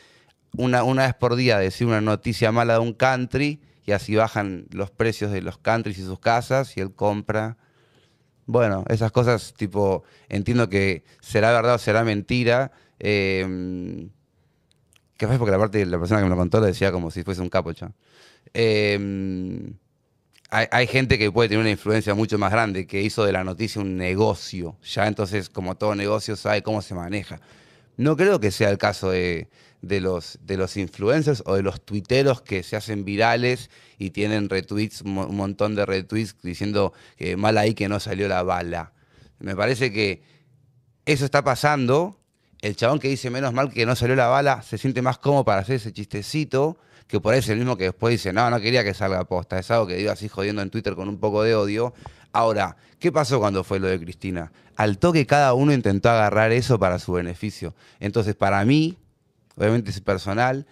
una, 0.56 0.84
una 0.84 1.06
vez 1.06 1.14
por 1.16 1.36
día 1.36 1.58
decir 1.60 1.88
una 1.88 2.02
noticia 2.02 2.52
mala 2.52 2.74
de 2.74 2.80
un 2.80 2.94
country 2.94 3.62
y 3.86 3.92
así 3.92 4.16
bajan 4.16 4.66
los 4.72 4.92
precios 4.92 5.32
de 5.32 5.42
los 5.42 5.58
countries 5.58 5.98
y 5.98 6.04
sus 6.04 6.20
casas 6.20 6.78
y 6.78 6.82
él 6.82 6.94
compra. 6.94 7.58
Bueno, 8.46 8.84
esas 8.90 9.12
cosas, 9.12 9.54
tipo, 9.56 10.04
entiendo 10.30 10.70
que 10.70 11.04
será 11.22 11.52
verdad 11.52 11.76
o 11.76 11.78
será 11.78 12.04
mentira. 12.04 12.72
Eh, 13.00 14.10
que 15.18 15.28
fue 15.28 15.38
porque 15.38 15.52
la 15.52 15.60
parte 15.60 15.86
la 15.86 16.00
persona 16.00 16.20
que 16.20 16.26
me 16.26 16.30
lo 16.30 16.38
contó 16.38 16.60
lo 16.60 16.66
decía 16.66 16.92
como 16.92 17.12
si 17.12 17.24
fuese 17.24 17.42
un. 17.42 17.50
Eh, 18.54 19.74
hay, 20.54 20.68
hay 20.72 20.88
gente 20.88 21.18
que 21.18 21.32
puede 21.32 21.50
tener 21.50 21.62
una 21.62 21.72
influencia 21.72 22.14
mucho 22.14 22.38
más 22.38 22.52
grande, 22.52 22.86
que 22.86 23.02
hizo 23.02 23.26
de 23.26 23.32
la 23.32 23.44
noticia 23.44 23.82
un 23.82 23.98
negocio. 23.98 24.78
Ya 24.84 25.08
entonces, 25.08 25.50
como 25.50 25.76
todo 25.76 25.96
negocio, 25.96 26.36
sabe 26.36 26.62
cómo 26.62 26.84
se 26.84 26.94
maneja. 26.94 27.42
No 27.98 28.16
creo 28.16 28.40
que 28.40 28.52
sea 28.52 28.70
el 28.70 28.78
caso 28.78 29.10
de, 29.10 29.50
los, 29.82 30.38
de 30.44 30.58
los 30.58 30.78
influencers 30.78 31.42
o 31.48 31.56
de 31.56 31.64
los 31.64 31.82
tuiteros 31.84 32.42
que 32.42 32.62
se 32.62 32.76
hacen 32.76 33.04
virales 33.04 33.72
y 33.98 34.12
tienen 34.12 34.48
retweets, 34.48 35.02
un 35.02 35.36
montón 35.36 35.74
de 35.76 35.88
retweets 35.88 36.36
diciendo 36.44 36.94
que 37.18 37.36
mal 37.36 37.58
ahí 37.58 37.74
que 37.74 37.90
no 37.90 38.00
salió 38.00 38.28
la 38.28 38.44
bala. 38.44 38.94
Me 39.40 39.56
parece 39.56 39.92
que 39.92 40.22
eso 41.06 41.26
está 41.26 41.44
pasando. 41.44 42.20
El 42.62 42.76
chabón 42.76 43.00
que 43.00 43.10
dice 43.10 43.32
menos 43.32 43.54
mal 43.54 43.72
que 43.72 43.86
no 43.88 43.96
salió 43.96 44.16
la 44.16 44.28
bala 44.28 44.62
se 44.62 44.78
siente 44.78 45.02
más 45.02 45.18
cómodo 45.18 45.46
para 45.46 45.62
hacer 45.62 45.76
ese 45.76 45.92
chistecito 45.92 46.78
que 47.08 47.20
por 47.20 47.34
ahí 47.34 47.40
es 47.40 47.50
el 47.50 47.58
mismo 47.58 47.78
que 47.78 47.86
después 47.86 48.12
dice, 48.12 48.34
no, 48.34 48.50
no 48.50 48.60
quería 48.60 48.84
que 48.84 48.94
salga 48.94 49.24
posta. 49.26 49.60
Es 49.60 49.70
algo 49.72 49.88
que 49.88 49.96
digo 49.96 50.12
así 50.12 50.28
jodiendo 50.28 50.62
en 50.62 50.70
Twitter 50.70 50.96
con 50.96 51.10
un 51.10 51.20
poco 51.20 51.44
de 51.44 51.56
odio. 51.56 51.94
Ahora, 52.32 52.78
¿qué 53.00 53.12
pasó 53.12 53.40
cuando 53.40 53.64
fue 53.64 53.80
lo 53.80 53.88
de 53.88 54.00
Cristina? 54.00 54.52
Al 54.76 54.98
toque 54.98 55.26
cada 55.26 55.54
uno 55.54 55.72
intentó 55.74 56.10
agarrar 56.10 56.52
eso 56.52 56.80
para 56.80 57.00
su 57.00 57.14
beneficio. 57.14 57.76
Entonces, 58.00 58.36
para 58.36 58.64
mí, 58.66 58.98
obviamente 59.56 59.92
es 59.92 60.02
personal, 60.02 60.66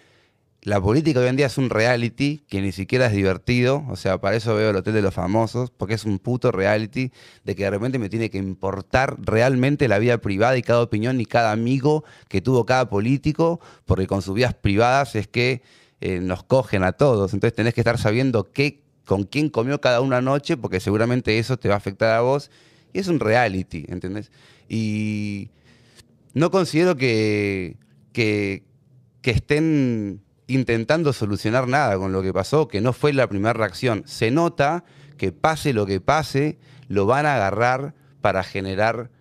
la 0.63 0.79
política 0.79 1.19
hoy 1.19 1.27
en 1.27 1.37
día 1.37 1.47
es 1.47 1.57
un 1.57 1.71
reality 1.71 2.43
que 2.47 2.61
ni 2.61 2.71
siquiera 2.71 3.07
es 3.07 3.13
divertido. 3.13 3.83
O 3.89 3.95
sea, 3.95 4.21
para 4.21 4.35
eso 4.35 4.53
veo 4.53 4.69
el 4.69 4.75
Hotel 4.75 4.93
de 4.93 5.01
los 5.01 5.13
Famosos, 5.13 5.71
porque 5.71 5.95
es 5.95 6.05
un 6.05 6.19
puto 6.19 6.51
reality 6.51 7.11
de 7.43 7.55
que 7.55 7.63
de 7.63 7.71
repente 7.71 7.97
me 7.97 8.09
tiene 8.09 8.29
que 8.29 8.37
importar 8.37 9.17
realmente 9.19 9.87
la 9.87 9.97
vida 9.97 10.19
privada 10.19 10.55
y 10.57 10.61
cada 10.61 10.83
opinión 10.83 11.19
y 11.19 11.25
cada 11.25 11.51
amigo 11.51 12.03
que 12.27 12.41
tuvo 12.41 12.67
cada 12.67 12.89
político, 12.89 13.59
porque 13.85 14.05
con 14.05 14.21
sus 14.21 14.35
vidas 14.35 14.53
privadas 14.53 15.15
es 15.15 15.27
que 15.27 15.63
eh, 16.01 16.19
nos 16.19 16.43
cogen 16.43 16.83
a 16.83 16.91
todos. 16.91 17.33
Entonces 17.33 17.55
tenés 17.55 17.73
que 17.73 17.81
estar 17.81 17.97
sabiendo 17.97 18.51
qué, 18.51 18.81
con 19.05 19.23
quién 19.23 19.49
comió 19.49 19.79
cada 19.79 20.01
una 20.01 20.21
noche, 20.21 20.57
porque 20.57 20.79
seguramente 20.79 21.39
eso 21.39 21.57
te 21.57 21.69
va 21.69 21.75
a 21.75 21.77
afectar 21.77 22.13
a 22.15 22.21
vos. 22.21 22.51
Y 22.91 22.99
es 22.99 23.07
un 23.07 23.19
reality, 23.19 23.85
¿entendés? 23.87 24.31
Y 24.67 25.49
no 26.33 26.51
considero 26.51 26.95
que, 26.97 27.77
que, 28.13 28.63
que 29.21 29.31
estén 29.31 30.21
intentando 30.47 31.13
solucionar 31.13 31.67
nada 31.67 31.97
con 31.97 32.11
lo 32.11 32.21
que 32.21 32.33
pasó, 32.33 32.67
que 32.67 32.81
no 32.81 32.93
fue 32.93 33.13
la 33.13 33.27
primera 33.27 33.53
reacción. 33.53 34.03
Se 34.05 34.31
nota 34.31 34.83
que 35.17 35.31
pase 35.31 35.73
lo 35.73 35.85
que 35.85 36.01
pase, 36.01 36.57
lo 36.87 37.05
van 37.05 37.25
a 37.25 37.35
agarrar 37.35 37.93
para 38.21 38.43
generar, 38.43 39.11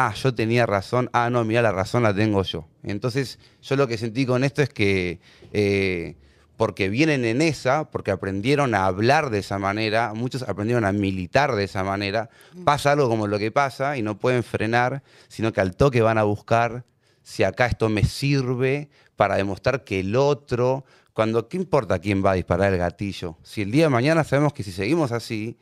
ah, 0.00 0.14
yo 0.14 0.32
tenía 0.32 0.64
razón, 0.64 1.10
ah, 1.12 1.28
no, 1.28 1.44
mira, 1.44 1.60
la 1.60 1.72
razón 1.72 2.04
la 2.04 2.14
tengo 2.14 2.44
yo. 2.44 2.68
Entonces, 2.84 3.40
yo 3.60 3.74
lo 3.74 3.88
que 3.88 3.98
sentí 3.98 4.26
con 4.26 4.44
esto 4.44 4.62
es 4.62 4.68
que, 4.68 5.18
eh, 5.52 6.14
porque 6.56 6.88
vienen 6.88 7.24
en 7.24 7.42
esa, 7.42 7.90
porque 7.90 8.12
aprendieron 8.12 8.76
a 8.76 8.86
hablar 8.86 9.30
de 9.30 9.40
esa 9.40 9.58
manera, 9.58 10.14
muchos 10.14 10.42
aprendieron 10.42 10.84
a 10.84 10.92
militar 10.92 11.56
de 11.56 11.64
esa 11.64 11.82
manera, 11.82 12.30
pasa 12.64 12.92
algo 12.92 13.08
como 13.08 13.26
lo 13.26 13.40
que 13.40 13.50
pasa 13.50 13.96
y 13.96 14.02
no 14.02 14.18
pueden 14.18 14.44
frenar, 14.44 15.02
sino 15.26 15.52
que 15.52 15.60
al 15.60 15.74
toque 15.74 16.00
van 16.00 16.18
a 16.18 16.22
buscar 16.22 16.84
si 17.24 17.42
acá 17.42 17.66
esto 17.66 17.88
me 17.88 18.04
sirve 18.04 18.90
para 19.16 19.34
demostrar 19.34 19.82
que 19.82 19.98
el 19.98 20.14
otro, 20.14 20.84
cuando, 21.12 21.48
¿qué 21.48 21.56
importa 21.56 21.98
quién 21.98 22.24
va 22.24 22.32
a 22.32 22.34
disparar 22.34 22.72
el 22.72 22.78
gatillo? 22.78 23.36
Si 23.42 23.62
el 23.62 23.72
día 23.72 23.86
de 23.86 23.90
mañana 23.90 24.22
sabemos 24.22 24.52
que 24.52 24.62
si 24.62 24.70
seguimos 24.70 25.10
así, 25.10 25.58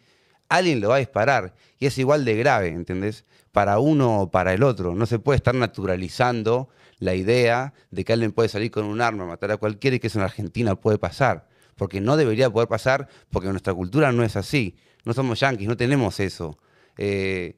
alguien 0.48 0.80
lo 0.80 0.90
va 0.90 0.96
a 0.96 0.98
disparar 0.98 1.54
y 1.78 1.86
es 1.86 1.98
igual 1.98 2.24
de 2.24 2.36
grave, 2.36 2.68
¿entendés? 2.68 3.24
Para 3.52 3.78
uno 3.78 4.20
o 4.20 4.30
para 4.30 4.52
el 4.52 4.62
otro. 4.62 4.94
No 4.94 5.06
se 5.06 5.18
puede 5.18 5.36
estar 5.36 5.54
naturalizando 5.54 6.68
la 6.98 7.14
idea 7.14 7.74
de 7.90 8.04
que 8.04 8.12
alguien 8.12 8.32
puede 8.32 8.48
salir 8.48 8.70
con 8.70 8.84
un 8.84 9.00
arma 9.00 9.24
a 9.24 9.26
matar 9.26 9.52
a 9.52 9.56
cualquiera 9.56 9.96
y 9.96 10.00
que 10.00 10.06
eso 10.06 10.18
en 10.18 10.24
Argentina 10.24 10.74
puede 10.74 10.98
pasar. 10.98 11.48
Porque 11.76 12.00
no 12.00 12.16
debería 12.16 12.48
poder 12.50 12.68
pasar 12.68 13.08
porque 13.30 13.48
nuestra 13.48 13.74
cultura 13.74 14.12
no 14.12 14.22
es 14.22 14.36
así. 14.36 14.76
No 15.04 15.12
somos 15.12 15.40
yanquis, 15.40 15.68
no 15.68 15.76
tenemos 15.76 16.20
eso. 16.20 16.58
Eh, 16.96 17.56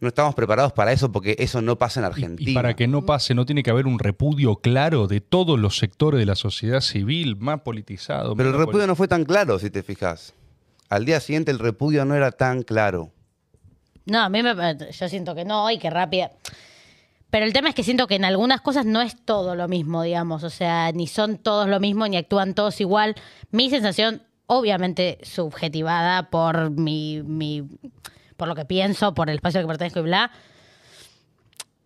no 0.00 0.08
estamos 0.08 0.34
preparados 0.34 0.72
para 0.72 0.92
eso 0.92 1.12
porque 1.12 1.36
eso 1.38 1.62
no 1.62 1.78
pasa 1.78 2.00
en 2.00 2.06
Argentina. 2.06 2.50
Y, 2.50 2.54
para 2.54 2.74
que 2.74 2.86
no 2.86 3.04
pase, 3.06 3.34
no 3.34 3.46
tiene 3.46 3.62
que 3.62 3.70
haber 3.70 3.86
un 3.86 3.98
repudio 3.98 4.56
claro 4.56 5.06
de 5.06 5.20
todos 5.20 5.58
los 5.58 5.78
sectores 5.78 6.18
de 6.18 6.26
la 6.26 6.34
sociedad 6.34 6.80
civil, 6.80 7.36
más 7.36 7.60
politizado. 7.60 8.34
Pero 8.34 8.50
el 8.50 8.56
repudio 8.56 8.86
no 8.86 8.96
fue 8.96 9.08
tan 9.08 9.24
claro, 9.24 9.58
si 9.58 9.70
te 9.70 9.82
fijas. 9.82 10.34
Al 10.94 11.04
día 11.04 11.20
siguiente 11.20 11.50
el 11.50 11.58
repudio 11.58 12.04
no 12.04 12.14
era 12.14 12.30
tan 12.32 12.62
claro. 12.62 13.12
No, 14.06 14.20
a 14.20 14.28
mí 14.28 14.42
me, 14.42 14.54
yo 14.90 15.08
siento 15.08 15.34
que 15.34 15.44
no 15.44 15.70
y 15.70 15.78
que 15.78 15.90
rápida. 15.90 16.30
Pero 17.30 17.46
el 17.46 17.52
tema 17.52 17.68
es 17.70 17.74
que 17.74 17.82
siento 17.82 18.06
que 18.06 18.14
en 18.14 18.24
algunas 18.24 18.60
cosas 18.60 18.86
no 18.86 19.00
es 19.00 19.16
todo 19.24 19.56
lo 19.56 19.66
mismo, 19.66 20.02
digamos. 20.02 20.44
O 20.44 20.50
sea, 20.50 20.92
ni 20.92 21.06
son 21.06 21.38
todos 21.38 21.68
lo 21.68 21.80
mismo, 21.80 22.06
ni 22.06 22.16
actúan 22.16 22.54
todos 22.54 22.80
igual. 22.80 23.16
Mi 23.50 23.70
sensación, 23.70 24.22
obviamente 24.46 25.18
subjetivada 25.22 26.30
por 26.30 26.70
mi, 26.70 27.22
mi 27.24 27.64
por 28.36 28.46
lo 28.46 28.54
que 28.54 28.64
pienso, 28.64 29.14
por 29.14 29.30
el 29.30 29.36
espacio 29.36 29.58
al 29.60 29.64
que 29.64 29.68
pertenezco 29.68 30.00
y 30.00 30.02
bla, 30.02 30.30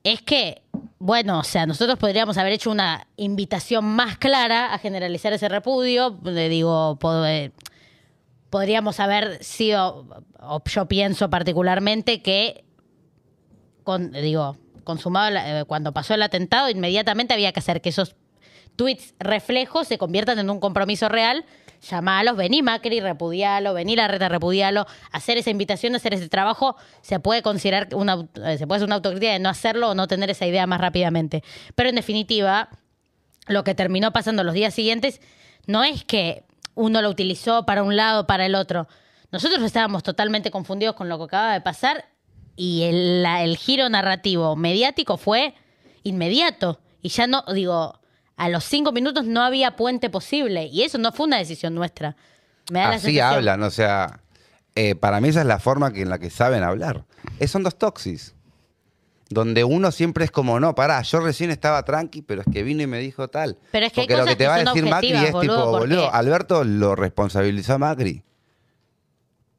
es 0.05 0.22
que, 0.22 0.62
bueno, 0.98 1.39
o 1.40 1.44
sea, 1.44 1.66
nosotros 1.66 1.98
podríamos 1.98 2.39
haber 2.39 2.52
hecho 2.52 2.70
una 2.70 3.06
invitación 3.16 3.85
más 3.85 4.16
clara 4.18 4.72
a 4.72 4.78
generalizar 4.78 5.32
ese 5.32 5.48
repudio. 5.48 6.18
Le 6.24 6.48
digo, 6.48 6.98
pod- 6.98 7.26
eh, 7.26 7.52
podríamos 8.51 9.01
haber 9.01 9.43
sido, 9.45 10.07
o 10.41 10.62
yo 10.65 10.87
pienso 10.87 11.31
particularmente 11.31 12.23
que, 12.23 12.65
con, 13.85 14.12
digo, 14.12 14.57
consumado 14.85 15.37
eh, 15.37 15.65
cuando 15.66 15.93
pasó 15.93 16.15
el 16.15 16.23
atentado, 16.23 16.70
inmediatamente 16.70 17.35
había 17.35 17.53
que 17.53 17.61
hacer 17.61 17.81
que 17.81 17.91
esos 17.91 18.16
tweets 18.77 19.15
reflejos 19.19 19.89
se 19.89 19.99
conviertan 19.99 20.39
en 20.39 20.51
un 20.51 20.61
compromiso 20.61 21.09
real. 21.09 21.45
Llamalos, 21.91 22.37
vení 22.37 22.62
Macri, 22.62 23.01
repudialo, 23.01 23.73
vení 23.75 23.95
la 23.95 24.09
reta, 24.09 24.29
repudialo, 24.29 24.87
hacer 25.12 25.39
esa 25.39 25.51
invitación, 25.51 25.95
hacer 25.95 26.15
ese 26.15 26.29
trabajo, 26.29 26.77
se 27.03 27.20
puede 27.20 27.43
considerar 27.43 27.89
una, 27.95 28.27
eh, 28.45 28.59
se 28.59 28.66
puede 28.66 28.79
hacer 28.79 28.87
una 28.87 28.97
autocrítica 28.97 29.33
de 29.33 29.39
no 29.39 29.49
hacerlo 29.49 29.91
o 29.91 29.95
no 29.95 30.09
tener 30.09 30.31
esa 30.31 30.47
idea 30.47 30.66
más 30.66 30.81
rápidamente. 30.81 31.45
Pero 31.77 31.89
en 31.91 31.95
definitiva, 31.95 32.70
lo 33.47 33.62
que 33.62 33.75
terminó 33.75 34.12
pasando 34.12 34.43
los 34.43 34.55
días 34.55 34.75
siguientes 34.75 35.20
no 35.66 35.85
es 35.85 36.05
que 36.05 36.45
uno 36.78 37.02
lo 37.02 37.10
utilizó 37.10 37.66
para 37.66 37.82
un 37.82 37.96
lado 37.96 38.26
para 38.26 38.46
el 38.46 38.55
otro. 38.55 38.86
Nosotros 39.32 39.62
estábamos 39.62 40.02
totalmente 40.02 40.50
confundidos 40.50 40.94
con 40.94 41.09
lo 41.09 41.18
que 41.18 41.24
acaba 41.24 41.52
de 41.52 41.60
pasar 41.60 42.06
y 42.56 42.82
el, 42.84 43.22
la- 43.22 43.42
el 43.42 43.56
giro 43.56 43.88
narrativo 43.88 44.56
mediático 44.56 45.16
fue 45.16 45.55
inmediato. 46.02 46.80
Y 47.02 47.09
ya 47.10 47.26
no, 47.26 47.44
digo, 47.55 47.98
a 48.36 48.48
los 48.48 48.64
cinco 48.64 48.92
minutos 48.92 49.24
no 49.24 49.42
había 49.42 49.76
puente 49.76 50.10
posible. 50.10 50.66
Y 50.66 50.82
eso 50.82 50.98
no 50.98 51.12
fue 51.12 51.26
una 51.26 51.36
decisión 51.38 51.74
nuestra. 51.74 52.16
Me 52.70 52.80
da 52.80 52.88
la 52.88 52.94
Así 52.96 53.06
sensación. 53.06 53.34
hablan, 53.34 53.62
o 53.62 53.70
sea, 53.70 54.20
eh, 54.74 54.94
para 54.94 55.20
mí 55.20 55.28
esa 55.28 55.40
es 55.40 55.46
la 55.46 55.59
forma 55.59 55.92
que, 55.92 56.02
en 56.02 56.10
la 56.10 56.18
que 56.18 56.30
saben 56.30 56.62
hablar. 56.62 57.05
Es, 57.38 57.50
son 57.50 57.62
dos 57.62 57.76
toxis. 57.78 58.34
Donde 59.30 59.62
uno 59.62 59.92
siempre 59.92 60.24
es 60.24 60.30
como, 60.30 60.59
no, 60.59 60.74
pará, 60.74 61.02
yo 61.02 61.20
recién 61.20 61.50
estaba 61.50 61.84
tranqui, 61.84 62.22
pero 62.22 62.40
es 62.40 62.46
que 62.50 62.62
vino 62.62 62.82
y 62.82 62.86
me 62.86 62.98
dijo 62.98 63.28
tal. 63.28 63.59
Pero 63.70 63.86
es 63.86 63.92
que 63.92 64.00
hay 64.00 64.06
Porque 64.06 64.20
lo 64.20 64.24
que 64.24 64.36
te 64.36 64.44
que 64.44 64.48
va 64.48 64.55
a 64.55 64.64
decir 64.64 64.86
Macri 64.86 65.12
es 65.12 65.32
boludo, 65.32 65.56
tipo, 65.56 65.78
boludo, 65.78 66.14
Alberto 66.14 66.64
lo 66.64 66.96
responsabilizó 66.96 67.74
a 67.74 67.78
Macri. 67.78 68.22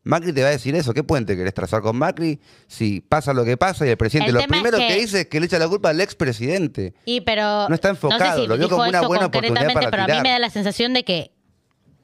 Macri 0.03 0.33
te 0.33 0.41
va 0.41 0.47
a 0.47 0.51
decir 0.51 0.73
eso. 0.75 0.93
¿Qué 0.93 1.03
puente 1.03 1.35
querés 1.37 1.53
trazar 1.53 1.81
con 1.81 1.95
Macri? 1.95 2.39
Si 2.67 3.01
pasa 3.01 3.31
lo 3.33 3.45
que 3.45 3.57
pasa 3.57 3.85
y 3.85 3.89
el 3.89 3.97
presidente 3.97 4.29
El 4.29 4.35
lo 4.35 4.41
es 4.41 4.47
primero 4.47 4.77
que... 4.77 4.87
que- 4.87 4.95
dice 4.95 5.21
es 5.21 5.27
que 5.27 5.39
le 5.39 5.45
echa 5.45 5.59
la 5.59 5.67
culpa 5.67 5.89
al 5.89 6.01
expresidente. 6.01 6.95
Y 7.05 7.21
pero 7.21 7.69
No 7.69 7.75
está 7.75 7.89
enfocado, 7.89 8.37
sé 8.37 8.41
si 8.41 8.47
lo 8.47 8.57
vio 8.57 8.69
como 8.69 8.83
una 8.87 9.01
buena 9.01 9.27
oportunidad 9.27 9.71
para 9.73 9.91
pero 9.91 10.03
a 10.03 10.07
mí 10.07 10.21
me 10.21 10.29
da 10.29 10.39
la 10.39 10.49
sensación 10.49 10.93
de 10.93 11.03
que 11.03 11.31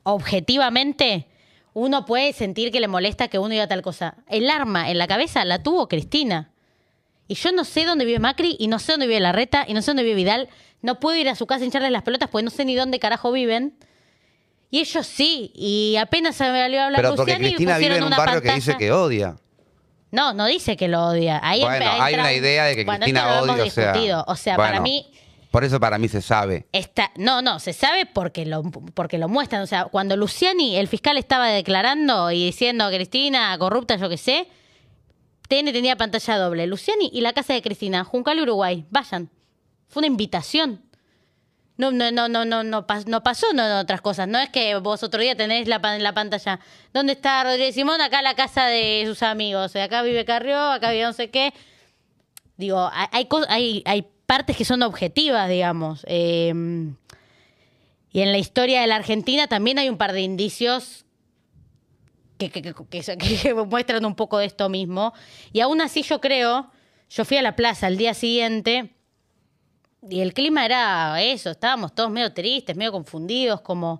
objetivamente 0.03 1.27
uno 1.73 2.05
puede 2.05 2.31
sentir 2.33 2.71
que 2.71 2.79
le 2.79 2.87
molesta 2.87 3.27
que 3.27 3.39
uno 3.39 3.49
diga 3.49 3.67
tal 3.67 3.81
cosa. 3.81 4.17
El 4.29 4.49
arma 4.49 4.89
en 4.91 4.97
la 4.97 5.07
cabeza 5.07 5.43
la 5.45 5.63
tuvo 5.63 5.87
Cristina. 5.87 6.51
Y 7.27 7.35
yo 7.35 7.51
no 7.51 7.63
sé 7.63 7.85
dónde 7.85 8.05
vive 8.05 8.19
Macri 8.19 8.55
y 8.59 8.67
no 8.67 8.79
sé 8.79 8.93
dónde 8.93 9.07
vive 9.07 9.19
Larreta 9.19 9.65
y 9.67 9.73
no 9.73 9.81
sé 9.81 9.87
dónde 9.91 10.03
vive 10.03 10.15
Vidal. 10.15 10.49
No 10.81 10.99
puedo 10.99 11.17
ir 11.17 11.27
a 11.29 11.35
su 11.35 11.47
casa 11.47 11.63
a 11.63 11.65
hincharles 11.65 11.91
las 11.91 12.03
pelotas 12.03 12.29
porque 12.29 12.43
no 12.43 12.51
sé 12.51 12.65
ni 12.65 12.75
dónde 12.75 12.99
carajo 12.99 13.31
viven. 13.31 13.77
Y 14.69 14.79
ellos 14.79 15.07
sí. 15.07 15.51
Y 15.55 15.95
apenas 15.97 16.35
se 16.35 16.43
me 16.51 16.59
salió 16.59 16.81
a 16.81 16.85
hablar 16.85 17.01
Pero 17.01 17.15
porque 17.15 17.31
Luciani, 17.31 17.47
Cristina 17.55 17.77
vive 17.77 17.89
pusieron 17.89 17.97
en 17.97 18.13
un 18.13 18.17
barrio 18.25 18.41
que 18.41 18.51
dice 18.53 18.77
que 18.77 18.91
odia. 18.91 19.35
No, 20.11 20.33
no 20.33 20.45
dice 20.45 20.77
que 20.77 20.87
lo 20.87 21.07
odia. 21.07 21.39
Ahí 21.43 21.61
Bueno, 21.61 21.85
hay 21.89 22.13
una 22.13 22.23
un- 22.23 22.29
idea 22.35 22.65
de 22.65 22.75
que 22.75 22.85
Bueno, 22.85 22.99
Cristina 23.05 23.41
odia, 23.41 23.63
o 23.63 23.69
sea. 23.69 24.23
O 24.27 24.35
sea, 24.35 24.55
para 24.57 24.79
mí 24.79 25.11
Por 25.51 25.63
eso 25.63 25.79
para 25.79 25.97
mí 25.97 26.07
se 26.09 26.21
sabe. 26.21 26.67
Está, 26.73 27.11
no, 27.15 27.41
no, 27.41 27.59
se 27.59 27.73
sabe 27.73 28.05
porque 28.05 28.45
lo, 28.45 28.61
porque 28.93 29.17
lo 29.17 29.27
muestran. 29.29 29.61
O 29.61 29.67
sea, 29.67 29.85
cuando 29.85 30.15
Luciani, 30.17 30.75
el 30.75 30.87
fiscal, 30.87 31.17
estaba 31.17 31.47
declarando 31.47 32.29
y 32.31 32.45
diciendo 32.45 32.89
Cristina 32.89 33.57
corrupta, 33.57 33.95
yo 33.95 34.09
qué 34.09 34.17
sé, 34.17 34.47
TN 35.47 35.71
tenía 35.71 35.95
pantalla 35.95 36.37
doble. 36.37 36.67
Luciani 36.67 37.09
y 37.13 37.21
la 37.21 37.33
casa 37.33 37.53
de 37.53 37.61
Cristina, 37.61 38.03
Juncal, 38.03 38.39
Uruguay, 38.41 38.85
vayan. 38.89 39.29
Fue 39.87 40.01
una 40.01 40.07
invitación. 40.07 40.81
No, 41.77 41.91
no, 41.91 42.09
no, 42.11 42.29
no, 42.29 42.45
no, 42.45 42.63
no, 42.63 42.87
pas- 42.87 43.05
no 43.05 43.21
pasó 43.21 43.47
no, 43.53 43.67
no, 43.67 43.79
otras 43.81 43.99
cosas. 44.01 44.27
No 44.29 44.39
es 44.39 44.49
que 44.49 44.75
vos 44.77 45.03
otro 45.03 45.21
día 45.21 45.35
tenés 45.35 45.67
la, 45.67 45.79
la 45.99 46.13
pantalla. 46.13 46.59
¿Dónde 46.93 47.13
está 47.13 47.43
Rodríguez 47.43 47.75
Simón? 47.75 47.99
Acá 48.01 48.21
la 48.21 48.33
casa 48.33 48.65
de 48.67 49.03
sus 49.05 49.21
amigos. 49.23 49.75
Acá 49.75 50.01
vive 50.01 50.23
Carrió, 50.25 50.57
acá 50.71 50.91
vive 50.91 51.03
no 51.03 51.13
sé 51.13 51.29
qué. 51.29 51.53
Digo, 52.57 52.89
hay, 52.93 53.27
hay, 53.49 53.83
hay 53.85 54.07
partes 54.25 54.55
que 54.55 54.63
son 54.63 54.81
objetivas, 54.83 55.49
digamos. 55.49 56.05
Eh, 56.07 56.53
y 58.11 58.21
en 58.21 58.31
la 58.31 58.37
historia 58.37 58.79
de 58.79 58.87
la 58.87 58.95
Argentina 58.95 59.47
también 59.47 59.77
hay 59.77 59.89
un 59.89 59.97
par 59.97 60.13
de 60.13 60.21
indicios 60.21 61.04
que, 62.37 62.49
que- 62.49 62.61
que- 62.61 62.73
que- 62.73 63.17
que 63.41 63.53
muestran 63.53 64.05
un 64.05 64.15
poco 64.15 64.37
de 64.37 64.45
esto 64.45 64.69
mismo. 64.69 65.13
Y 65.53 65.59
aún 65.61 65.81
así 65.81 66.01
yo 66.03 66.19
creo, 66.21 66.69
yo 67.09 67.25
fui 67.25 67.37
a 67.37 67.41
la 67.41 67.55
plaza 67.55 67.87
el 67.87 67.97
día 67.97 68.13
siguiente 68.13 68.91
y 70.09 70.19
el 70.21 70.33
clima 70.33 70.65
era 70.65 71.21
eso, 71.23 71.49
estábamos 71.51 71.93
todos 71.95 72.11
medio 72.11 72.33
tristes, 72.33 72.75
medio 72.75 72.91
confundidos, 72.91 73.61
como... 73.61 73.99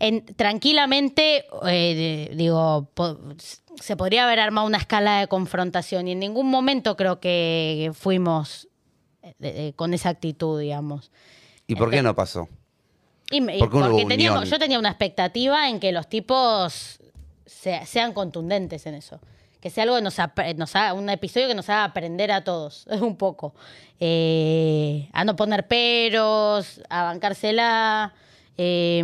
En, 0.00 0.24
tranquilamente, 0.26 1.46
eh, 1.68 2.32
digo, 2.34 2.90
po- 2.94 3.16
se 3.80 3.96
podría 3.96 4.24
haber 4.24 4.40
armado 4.40 4.66
una 4.66 4.78
escala 4.78 5.20
de 5.20 5.28
confrontación 5.28 6.08
y 6.08 6.12
en 6.12 6.18
ningún 6.18 6.50
momento 6.50 6.96
creo 6.96 7.20
que 7.20 7.92
fuimos 7.94 8.68
eh, 9.22 9.34
eh, 9.40 9.72
con 9.76 9.94
esa 9.94 10.08
actitud, 10.08 10.60
digamos. 10.60 11.12
¿Y 11.68 11.76
por 11.76 11.90
qué 11.90 12.02
no 12.02 12.14
pasó? 12.14 12.48
Y 13.34 13.40
me- 13.40 13.56
y 13.56 13.58
Porque 13.58 14.04
teníamos- 14.06 14.48
yo 14.50 14.58
tenía 14.58 14.78
una 14.78 14.90
expectativa 14.90 15.68
en 15.68 15.80
que 15.80 15.90
los 15.92 16.08
tipos 16.08 16.98
se- 17.46 17.84
sean 17.86 18.12
contundentes 18.12 18.86
en 18.86 18.94
eso. 18.94 19.20
Que 19.60 19.70
sea 19.70 19.84
algo 19.84 19.96
que 19.96 20.02
nos, 20.02 20.16
nos 20.56 20.76
haga, 20.76 20.92
un 20.92 21.08
episodio 21.08 21.48
que 21.48 21.54
nos 21.54 21.68
haga 21.70 21.84
aprender 21.84 22.30
a 22.30 22.44
todos, 22.44 22.86
un 23.02 23.16
poco. 23.16 23.54
Eh, 23.98 25.08
a 25.12 25.24
no 25.24 25.34
poner 25.36 25.66
peros, 25.66 26.80
a 26.90 27.02
bancársela. 27.04 28.12
eh, 28.56 29.02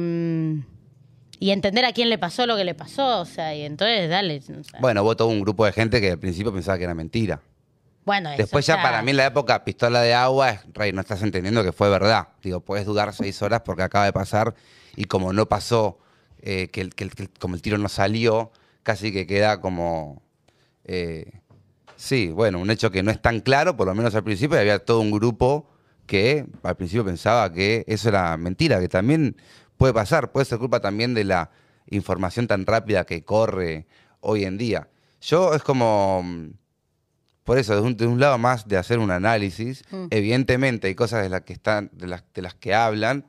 y 1.43 1.51
entender 1.53 1.85
a 1.87 1.93
quién 1.93 2.11
le 2.11 2.19
pasó 2.19 2.47
lo 2.47 2.55
que 2.57 2.65
le 2.65 2.75
pasó. 2.75 3.21
O 3.21 3.25
sea, 3.25 3.55
y 3.55 3.63
entonces, 3.63 4.11
dale. 4.11 4.39
o 4.39 4.63
sea, 4.63 4.79
Bueno, 4.81 5.03
todo 5.17 5.29
un 5.29 5.41
grupo 5.41 5.65
de 5.65 5.73
gente 5.73 6.01
que 6.01 6.11
al 6.13 6.19
principio 6.19 6.53
pensaba 6.53 6.77
que 6.79 6.85
era 6.85 6.95
mentira. 6.95 7.41
Bueno, 8.05 8.31
eso 8.31 8.39
Después 8.39 8.67
ya 8.67 8.75
está- 8.75 8.83
para 8.91 9.03
mí 9.03 9.13
la 9.13 9.27
época 9.27 9.65
pistola 9.65 10.01
de 10.03 10.15
agua, 10.15 10.51
es, 10.51 10.61
Rey, 10.73 10.93
no 10.93 11.01
estás 11.01 11.23
entendiendo 11.23 11.63
que 11.63 11.73
fue 11.73 11.89
verdad. 11.91 12.29
Digo, 12.43 12.61
puedes 12.61 12.87
dudar 12.87 13.13
seis 13.15 13.41
horas 13.43 13.63
porque 13.65 13.83
acaba 13.83 14.05
de 14.07 14.13
pasar 14.13 14.55
y 14.97 15.05
como 15.05 15.33
no 15.33 15.47
pasó, 15.47 15.99
eh, 16.43 16.69
que, 16.69 16.81
el- 16.81 16.95
que 16.95 17.05
el- 17.05 17.15
que 17.15 17.23
el- 17.25 17.31
como 17.39 17.55
el 17.55 17.63
tiro 17.63 17.79
no 17.79 17.89
salió, 17.89 18.51
casi 18.83 19.13
que 19.13 19.27
queda 19.27 19.61
como... 19.61 20.23
eh, 20.85 21.31
sí, 21.97 22.29
bueno, 22.29 22.59
un 22.59 22.71
hecho 22.71 22.91
que 22.91 23.03
no 23.03 23.11
es 23.11 23.21
tan 23.21 23.41
claro, 23.41 23.77
por 23.77 23.87
lo 23.87 23.95
menos 23.95 24.15
al 24.15 24.25
principio, 24.25 24.57
y 24.57 24.61
había 24.61 24.79
todo 24.85 25.01
un 25.01 25.11
grupo 25.11 25.69
que 26.07 26.47
al 26.63 26.77
principio 26.77 27.05
pensaba 27.05 27.53
que 27.53 27.85
eso 27.87 28.09
era 28.09 28.37
mentira, 28.37 28.81
que 28.81 28.89
también 28.89 29.37
puede 29.77 29.93
pasar, 29.93 30.33
puede 30.33 30.47
ser 30.47 30.59
culpa 30.59 30.81
también 30.81 31.15
de 31.15 31.25
la 31.25 31.51
información 31.91 32.47
tan 32.49 32.65
rápida 32.67 33.05
que 33.05 33.23
corre 33.25 33.87
hoy 34.21 34.45
en 34.45 34.57
día. 34.59 34.89
Yo 35.21 35.55
es 35.55 35.63
como... 35.63 36.23
mm, 36.25 36.51
por 37.45 37.59
eso, 37.59 37.75
de 37.75 37.81
un, 37.81 37.97
de 37.97 38.07
un 38.07 38.21
lado 38.21 38.39
más 38.39 38.69
de 38.69 38.77
hacer 38.77 38.99
un 38.99 39.11
análisis, 39.11 39.83
Mm. 39.91 40.07
evidentemente 40.11 40.89
hay 40.89 40.95
cosas 40.95 41.23
de 41.23 41.29
las 41.29 41.43
que 41.43 41.53
están, 41.53 41.91
de 41.93 42.07
las, 42.07 42.23
de 42.35 42.43
las 42.43 42.55
que 42.55 42.75
hablan, 42.75 43.27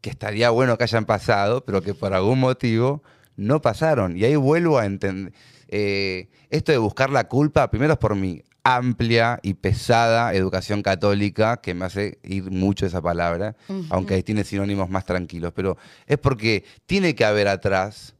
que 0.00 0.10
estaría 0.10 0.50
bueno 0.50 0.76
que 0.78 0.84
hayan 0.84 1.04
pasado, 1.04 1.64
pero 1.64 1.82
que 1.82 1.94
por 1.94 2.14
algún 2.14 2.38
motivo 2.38 3.02
no 3.36 3.60
pasaron. 3.60 4.16
Y 4.16 4.24
ahí 4.24 4.36
vuelvo 4.36 4.78
a 4.78 4.86
entender. 4.86 5.32
eh, 5.68 6.28
esto 6.50 6.70
de 6.70 6.78
buscar 6.78 7.10
la 7.10 7.24
culpa, 7.24 7.68
primero 7.70 7.94
es 7.94 7.98
por 7.98 8.14
mi 8.14 8.42
amplia 8.62 9.38
y 9.42 9.54
pesada 9.54 10.32
educación 10.34 10.82
católica, 10.82 11.56
que 11.58 11.74
me 11.74 11.84
hace 11.84 12.18
ir 12.24 12.50
mucho 12.50 12.84
esa 12.86 13.00
palabra, 13.02 13.54
aunque 13.90 14.14
ahí 14.14 14.22
tiene 14.24 14.42
sinónimos 14.44 14.88
más 14.90 15.04
tranquilos, 15.04 15.52
pero 15.54 15.76
es 16.06 16.18
porque 16.18 16.64
tiene 16.86 17.14
que 17.14 17.24
haber 17.24 17.46
atrás 17.48 18.15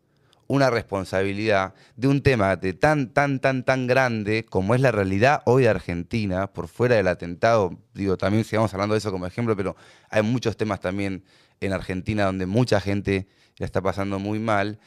una 0.48 0.70
responsabilidad 0.70 1.74
de 1.96 2.08
un 2.08 2.22
tema 2.22 2.56
de 2.56 2.72
tan, 2.72 3.12
tan, 3.12 3.40
tan, 3.40 3.64
tan 3.64 3.86
grande 3.86 4.44
como 4.44 4.74
es 4.74 4.80
la 4.80 4.92
realidad 4.92 5.42
hoy 5.44 5.64
de 5.64 5.68
Argentina, 5.68 6.46
por 6.52 6.68
fuera 6.68 6.96
del 6.96 7.08
atentado, 7.08 7.78
digo, 7.94 8.16
también 8.16 8.44
sigamos 8.44 8.72
hablando 8.74 8.94
de 8.94 8.98
eso 8.98 9.10
como 9.10 9.26
ejemplo, 9.26 9.56
pero 9.56 9.76
hay 10.10 10.22
muchos 10.22 10.56
temas 10.56 10.80
también 10.80 11.24
en 11.60 11.72
Argentina 11.72 12.24
donde 12.24 12.46
mucha 12.46 12.80
gente 12.80 13.26
la 13.58 13.66
está 13.66 13.80
pasando 13.80 14.18
muy 14.18 14.38
mal. 14.38 14.78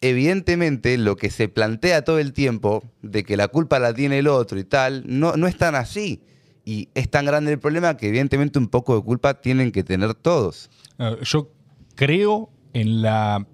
Evidentemente, 0.00 0.98
lo 0.98 1.16
que 1.16 1.30
se 1.30 1.48
plantea 1.48 2.04
todo 2.04 2.18
el 2.18 2.32
tiempo 2.32 2.84
de 3.00 3.24
que 3.24 3.36
la 3.36 3.48
culpa 3.48 3.78
la 3.78 3.94
tiene 3.94 4.18
el 4.18 4.28
otro 4.28 4.58
y 4.58 4.64
tal, 4.64 5.04
no, 5.06 5.36
no 5.36 5.46
es 5.46 5.56
tan 5.56 5.74
así. 5.74 6.22
Y 6.66 6.88
es 6.94 7.10
tan 7.10 7.26
grande 7.26 7.52
el 7.52 7.58
problema 7.58 7.96
que 7.96 8.08
evidentemente 8.08 8.58
un 8.58 8.68
poco 8.68 8.96
de 8.96 9.02
culpa 9.02 9.40
tienen 9.40 9.70
que 9.70 9.82
tener 9.82 10.14
todos. 10.14 10.70
Eh, 10.98 11.16
Yo 11.22 11.50
creo 11.94 12.50
en 12.72 13.02
la. 13.02 13.46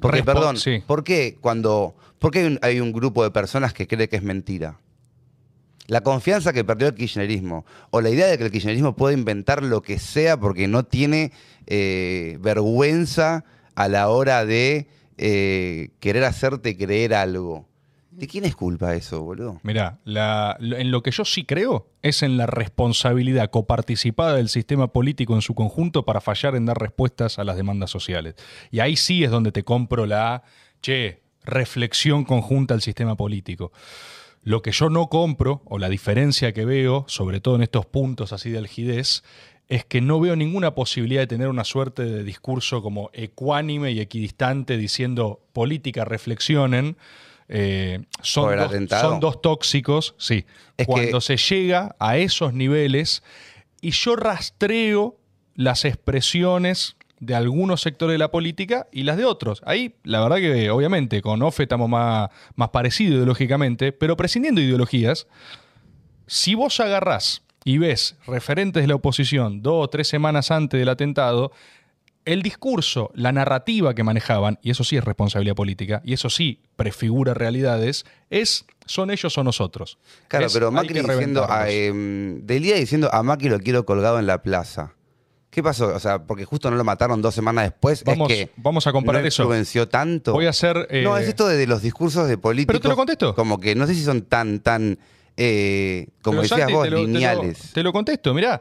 Porque, 0.00 0.18
Respo- 0.22 0.24
perdón, 0.34 0.56
sí. 0.58 0.82
¿por 0.86 1.04
qué 1.04 1.38
cuando 1.40 1.94
por 2.18 2.30
qué 2.30 2.40
hay 2.40 2.46
un, 2.46 2.58
hay 2.62 2.80
un 2.80 2.92
grupo 2.92 3.22
de 3.24 3.30
personas 3.30 3.72
que 3.72 3.86
cree 3.86 4.08
que 4.08 4.16
es 4.16 4.22
mentira? 4.22 4.78
La 5.88 6.00
confianza 6.00 6.52
que 6.52 6.64
perdió 6.64 6.88
el 6.88 6.94
kirchnerismo 6.94 7.64
o 7.90 8.00
la 8.00 8.10
idea 8.10 8.26
de 8.26 8.36
que 8.38 8.44
el 8.44 8.50
kirchnerismo 8.50 8.96
puede 8.96 9.14
inventar 9.14 9.62
lo 9.62 9.82
que 9.82 9.98
sea 10.00 10.36
porque 10.36 10.66
no 10.66 10.84
tiene 10.84 11.30
eh, 11.66 12.38
vergüenza 12.40 13.44
a 13.76 13.88
la 13.88 14.08
hora 14.08 14.44
de 14.44 14.88
eh, 15.16 15.90
querer 16.00 16.24
hacerte 16.24 16.76
creer 16.76 17.14
algo. 17.14 17.66
¿De 18.16 18.26
quién 18.26 18.46
es 18.46 18.56
culpa 18.56 18.94
eso, 18.94 19.22
boludo? 19.22 19.60
Mirá, 19.62 19.98
en 20.06 20.90
lo 20.90 21.02
que 21.02 21.10
yo 21.10 21.26
sí 21.26 21.44
creo 21.44 21.90
es 22.00 22.22
en 22.22 22.38
la 22.38 22.46
responsabilidad 22.46 23.50
coparticipada 23.50 24.36
del 24.36 24.48
sistema 24.48 24.88
político 24.88 25.34
en 25.34 25.42
su 25.42 25.54
conjunto 25.54 26.06
para 26.06 26.22
fallar 26.22 26.54
en 26.56 26.64
dar 26.64 26.78
respuestas 26.78 27.38
a 27.38 27.44
las 27.44 27.56
demandas 27.56 27.90
sociales. 27.90 28.34
Y 28.70 28.80
ahí 28.80 28.96
sí 28.96 29.22
es 29.22 29.30
donde 29.30 29.52
te 29.52 29.64
compro 29.64 30.06
la, 30.06 30.44
che, 30.80 31.20
reflexión 31.44 32.24
conjunta 32.24 32.72
al 32.72 32.80
sistema 32.80 33.16
político. 33.16 33.70
Lo 34.42 34.62
que 34.62 34.72
yo 34.72 34.88
no 34.88 35.08
compro, 35.08 35.60
o 35.66 35.78
la 35.78 35.90
diferencia 35.90 36.54
que 36.54 36.64
veo, 36.64 37.04
sobre 37.08 37.40
todo 37.40 37.56
en 37.56 37.64
estos 37.64 37.84
puntos 37.84 38.32
así 38.32 38.48
de 38.48 38.56
algidez, 38.58 39.24
es 39.68 39.84
que 39.84 40.00
no 40.00 40.20
veo 40.20 40.36
ninguna 40.36 40.74
posibilidad 40.74 41.20
de 41.20 41.26
tener 41.26 41.48
una 41.48 41.64
suerte 41.64 42.02
de 42.02 42.24
discurso 42.24 42.80
como 42.80 43.10
ecuánime 43.12 43.92
y 43.92 44.00
equidistante 44.00 44.78
diciendo 44.78 45.42
política, 45.52 46.06
reflexionen. 46.06 46.96
Eh, 47.48 48.00
son, 48.22 48.44
dos, 48.56 48.72
son 49.00 49.20
dos 49.20 49.40
tóxicos, 49.40 50.14
sí. 50.18 50.44
Es 50.76 50.86
que- 50.86 50.92
Cuando 50.92 51.20
se 51.20 51.36
llega 51.36 51.94
a 51.98 52.16
esos 52.16 52.52
niveles 52.52 53.22
y 53.80 53.90
yo 53.92 54.16
rastreo 54.16 55.16
las 55.54 55.84
expresiones 55.84 56.96
de 57.20 57.34
algunos 57.34 57.80
sectores 57.80 58.14
de 58.14 58.18
la 58.18 58.30
política 58.30 58.88
y 58.92 59.04
las 59.04 59.16
de 59.16 59.24
otros. 59.24 59.62
Ahí, 59.64 59.94
la 60.04 60.20
verdad 60.20 60.36
que 60.36 60.70
obviamente 60.70 61.22
con 61.22 61.40
OFE 61.42 61.62
estamos 61.62 61.88
más, 61.88 62.28
más 62.56 62.68
parecidos 62.70 63.14
ideológicamente, 63.16 63.92
pero 63.92 64.16
prescindiendo 64.16 64.60
de 64.60 64.66
ideologías, 64.66 65.26
si 66.26 66.54
vos 66.54 66.78
agarrás 66.80 67.42
y 67.64 67.78
ves 67.78 68.16
referentes 68.26 68.82
de 68.82 68.88
la 68.88 68.96
oposición 68.96 69.62
dos 69.62 69.84
o 69.84 69.88
tres 69.88 70.08
semanas 70.08 70.50
antes 70.50 70.78
del 70.78 70.88
atentado, 70.88 71.52
el 72.26 72.42
discurso, 72.42 73.10
la 73.14 73.32
narrativa 73.32 73.94
que 73.94 74.02
manejaban, 74.04 74.58
y 74.62 74.70
eso 74.70 74.84
sí 74.84 74.96
es 74.98 75.04
responsabilidad 75.04 75.54
política, 75.54 76.02
y 76.04 76.12
eso 76.12 76.28
sí 76.28 76.60
prefigura 76.76 77.32
realidades, 77.32 78.04
es 78.28 78.66
son 78.84 79.10
ellos 79.10 79.36
o 79.38 79.42
nosotros. 79.44 79.96
Claro, 80.28 80.46
Es, 80.46 80.52
pero 80.52 80.70
Macri 80.70 80.92
diciendo, 81.00 81.44
a, 81.44 81.64
reventarlos. 81.64 81.74
em, 81.74 82.46
Delía 82.46 82.76
diciendo 82.76 83.08
a 83.12 83.22
Macri 83.22 83.48
lo 83.48 83.58
quiero 83.60 83.86
colgado 83.86 84.18
en 84.18 84.26
la 84.26 84.42
plaza. 84.42 84.92
¿Qué 85.50 85.62
pasó? 85.62 85.94
O 85.94 85.98
sea, 85.98 86.18
porque 86.24 86.44
justo 86.44 86.70
no 86.70 86.76
lo 86.76 86.84
mataron 86.84 87.22
dos 87.22 87.34
semanas 87.34 87.64
después. 87.64 88.04
Vamos- 88.04 88.30
es 88.30 88.36
que 88.46 88.52
vamos 88.58 88.86
a 88.86 88.92
comparar 88.92 89.22
no 89.22 89.28
eso. 89.28 89.42
influenció 89.44 89.88
tanto. 89.88 90.32
Voy 90.34 90.44
a 90.46 90.50
hacer. 90.50 90.86
eh, 90.90 91.02
No, 91.02 91.16
es 91.16 91.26
esto 91.28 91.48
de, 91.48 91.56
de 91.56 91.66
los 91.66 91.80
discursos 91.80 92.28
de 92.28 92.36
políticos. 92.36 92.74
Pero 92.74 92.80
te 92.82 92.88
lo 92.88 92.96
contesto. 92.96 93.34
Como 93.34 93.58
que 93.58 93.74
no 93.74 93.86
sé 93.86 93.94
si 93.94 94.02
son 94.04 94.22
tan, 94.22 94.60
tan, 94.60 94.98
eh, 95.36 96.08
como 96.22 96.36
Pero, 96.36 96.42
decías 96.42 96.58
Santi, 96.60 96.72
vos, 96.74 96.84
te 96.84 96.90
lo- 96.90 96.96
te 96.98 97.02
lo- 97.02 97.06
lineales. 97.08 97.72
Te 97.72 97.82
lo, 97.82 97.92
contesto, 97.92 98.34
mirá. 98.34 98.60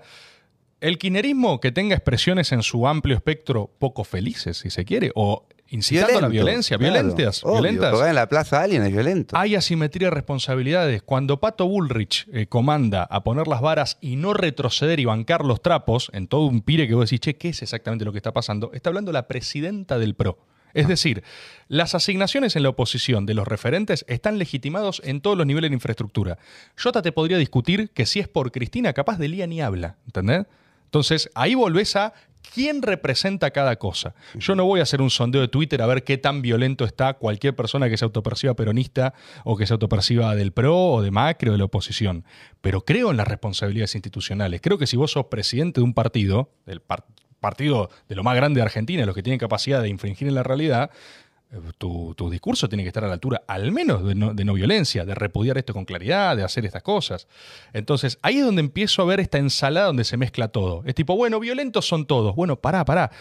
El 0.81 0.97
kirchnerismo 0.97 1.59
que 1.59 1.71
tenga 1.71 1.95
expresiones 1.95 2.51
en 2.51 2.61
su 2.61 2.87
amplio 2.87 3.15
espectro 3.15 3.71
poco 3.79 4.03
felices, 4.03 4.57
si 4.57 4.69
se 4.69 4.85
quiere, 4.85 5.11
o 5.15 5.47
incitando 5.69 6.17
a 6.17 6.21
la 6.21 6.27
violencia, 6.27 6.77
claro, 6.77 6.93
violentas, 6.93 7.43
obvio, 7.43 7.61
violentas. 7.61 7.91
Tocar 7.91 8.09
en 8.09 8.15
la 8.15 8.29
plaza 8.29 8.61
alguien 8.61 8.83
es 8.83 8.91
violento. 8.91 9.37
Hay 9.37 9.55
asimetría 9.55 10.09
de 10.09 10.15
responsabilidades. 10.15 11.01
Cuando 11.01 11.39
Pato 11.39 11.67
Bullrich 11.67 12.27
eh, 12.31 12.47
comanda 12.47 13.03
a 13.03 13.23
poner 13.23 13.47
las 13.47 13.61
varas 13.61 13.97
y 14.01 14.15
no 14.17 14.33
retroceder 14.33 14.99
y 14.99 15.05
bancar 15.05 15.45
los 15.45 15.61
trapos 15.61 16.09
en 16.13 16.27
todo 16.27 16.45
un 16.45 16.61
pire 16.61 16.87
que 16.87 16.93
vos 16.93 17.09
decís, 17.09 17.21
che, 17.21 17.35
¿qué 17.35 17.49
es 17.49 17.61
exactamente 17.61 18.05
lo 18.05 18.11
que 18.11 18.19
está 18.19 18.33
pasando? 18.33 18.71
Está 18.73 18.89
hablando 18.89 19.11
la 19.11 19.27
presidenta 19.27 19.97
del 19.97 20.15
PRO. 20.15 20.37
Es 20.75 20.89
decir, 20.89 21.23
las 21.69 21.95
asignaciones 21.95 22.57
en 22.57 22.63
la 22.63 22.69
oposición 22.69 23.25
de 23.25 23.33
los 23.33 23.47
referentes 23.47 24.03
están 24.09 24.37
legitimados 24.37 25.01
en 25.05 25.21
todos 25.21 25.37
los 25.37 25.47
niveles 25.47 25.71
de 25.71 25.75
infraestructura. 25.75 26.37
Yo 26.75 26.91
te 26.91 27.13
podría 27.13 27.37
discutir 27.37 27.91
que 27.91 28.05
si 28.05 28.19
es 28.19 28.27
por 28.27 28.51
Cristina, 28.51 28.91
capaz 28.91 29.17
de 29.17 29.29
Lía 29.29 29.47
ni 29.47 29.61
habla, 29.61 29.95
¿entendés? 30.05 30.45
Entonces, 30.85 31.29
ahí 31.35 31.55
volvés 31.55 31.95
a 31.95 32.13
quién 32.53 32.81
representa 32.81 33.51
cada 33.51 33.75
cosa. 33.75 34.13
Yo 34.39 34.55
no 34.55 34.65
voy 34.65 34.79
a 34.79 34.83
hacer 34.83 35.01
un 35.01 35.09
sondeo 35.09 35.41
de 35.41 35.47
Twitter 35.49 35.81
a 35.81 35.87
ver 35.87 36.03
qué 36.03 36.17
tan 36.17 36.41
violento 36.41 36.85
está 36.85 37.15
cualquier 37.15 37.55
persona 37.55 37.89
que 37.89 37.97
se 37.97 38.05
autoperciba 38.05 38.53
peronista 38.53 39.13
o 39.43 39.57
que 39.57 39.65
se 39.67 39.73
autoperciba 39.73 40.35
del 40.35 40.51
PRO 40.53 40.77
o 40.93 41.01
de 41.01 41.11
Macri 41.11 41.49
o 41.49 41.51
de 41.53 41.57
la 41.57 41.65
oposición. 41.65 42.23
Pero 42.61 42.81
creo 42.81 43.11
en 43.11 43.17
las 43.17 43.27
responsabilidades 43.27 43.95
institucionales. 43.95 44.61
Creo 44.61 44.77
que 44.77 44.87
si 44.87 44.95
vos 44.95 45.11
sos 45.11 45.25
presidente 45.25 45.81
de 45.81 45.83
un 45.85 45.93
partido, 45.93 46.49
del 46.65 46.79
par- 46.81 47.05
partido 47.41 47.89
de 48.07 48.15
lo 48.15 48.23
más 48.23 48.35
grande 48.35 48.59
de 48.59 48.63
Argentina, 48.63 49.05
los 49.05 49.15
que 49.15 49.23
tienen 49.23 49.39
capacidad 49.39 49.81
de 49.81 49.89
infringir 49.89 50.27
en 50.27 50.35
la 50.35 50.43
realidad, 50.43 50.91
tu, 51.77 52.29
discurso 52.29 52.67
tiene 52.67 52.83
que 52.83 52.89
estar 52.89 53.03
a 53.03 53.07
la 53.07 53.13
altura, 53.13 53.43
al 53.47 53.71
menos 53.71 54.05
de 54.05 54.15
no, 54.15 54.33
de 54.33 54.45
no 54.45 54.53
violencia, 54.53 55.05
de 55.05 55.15
repudiar 55.15 55.57
esto 55.57 55.73
con 55.73 55.85
claridad, 55.85 56.35
de 56.35 56.43
hacer 56.43 56.65
estas 56.65 56.83
cosas. 56.83 57.27
Entonces, 57.73 58.19
ahí 58.21 58.39
es 58.39 58.45
donde 58.45 58.61
empiezo 58.61 59.01
a 59.01 59.05
ver 59.05 59.19
esta 59.19 59.37
ensalada 59.37 59.87
donde 59.87 60.03
se 60.03 60.17
mezcla 60.17 60.47
todo. 60.47 60.83
Es 60.85 60.95
tipo, 60.95 61.15
bueno, 61.15 61.39
violentos 61.39 61.85
son 61.85 62.05
todos. 62.05 62.35
Bueno, 62.35 62.55
pará, 62.55 62.85
pará. 62.85 63.11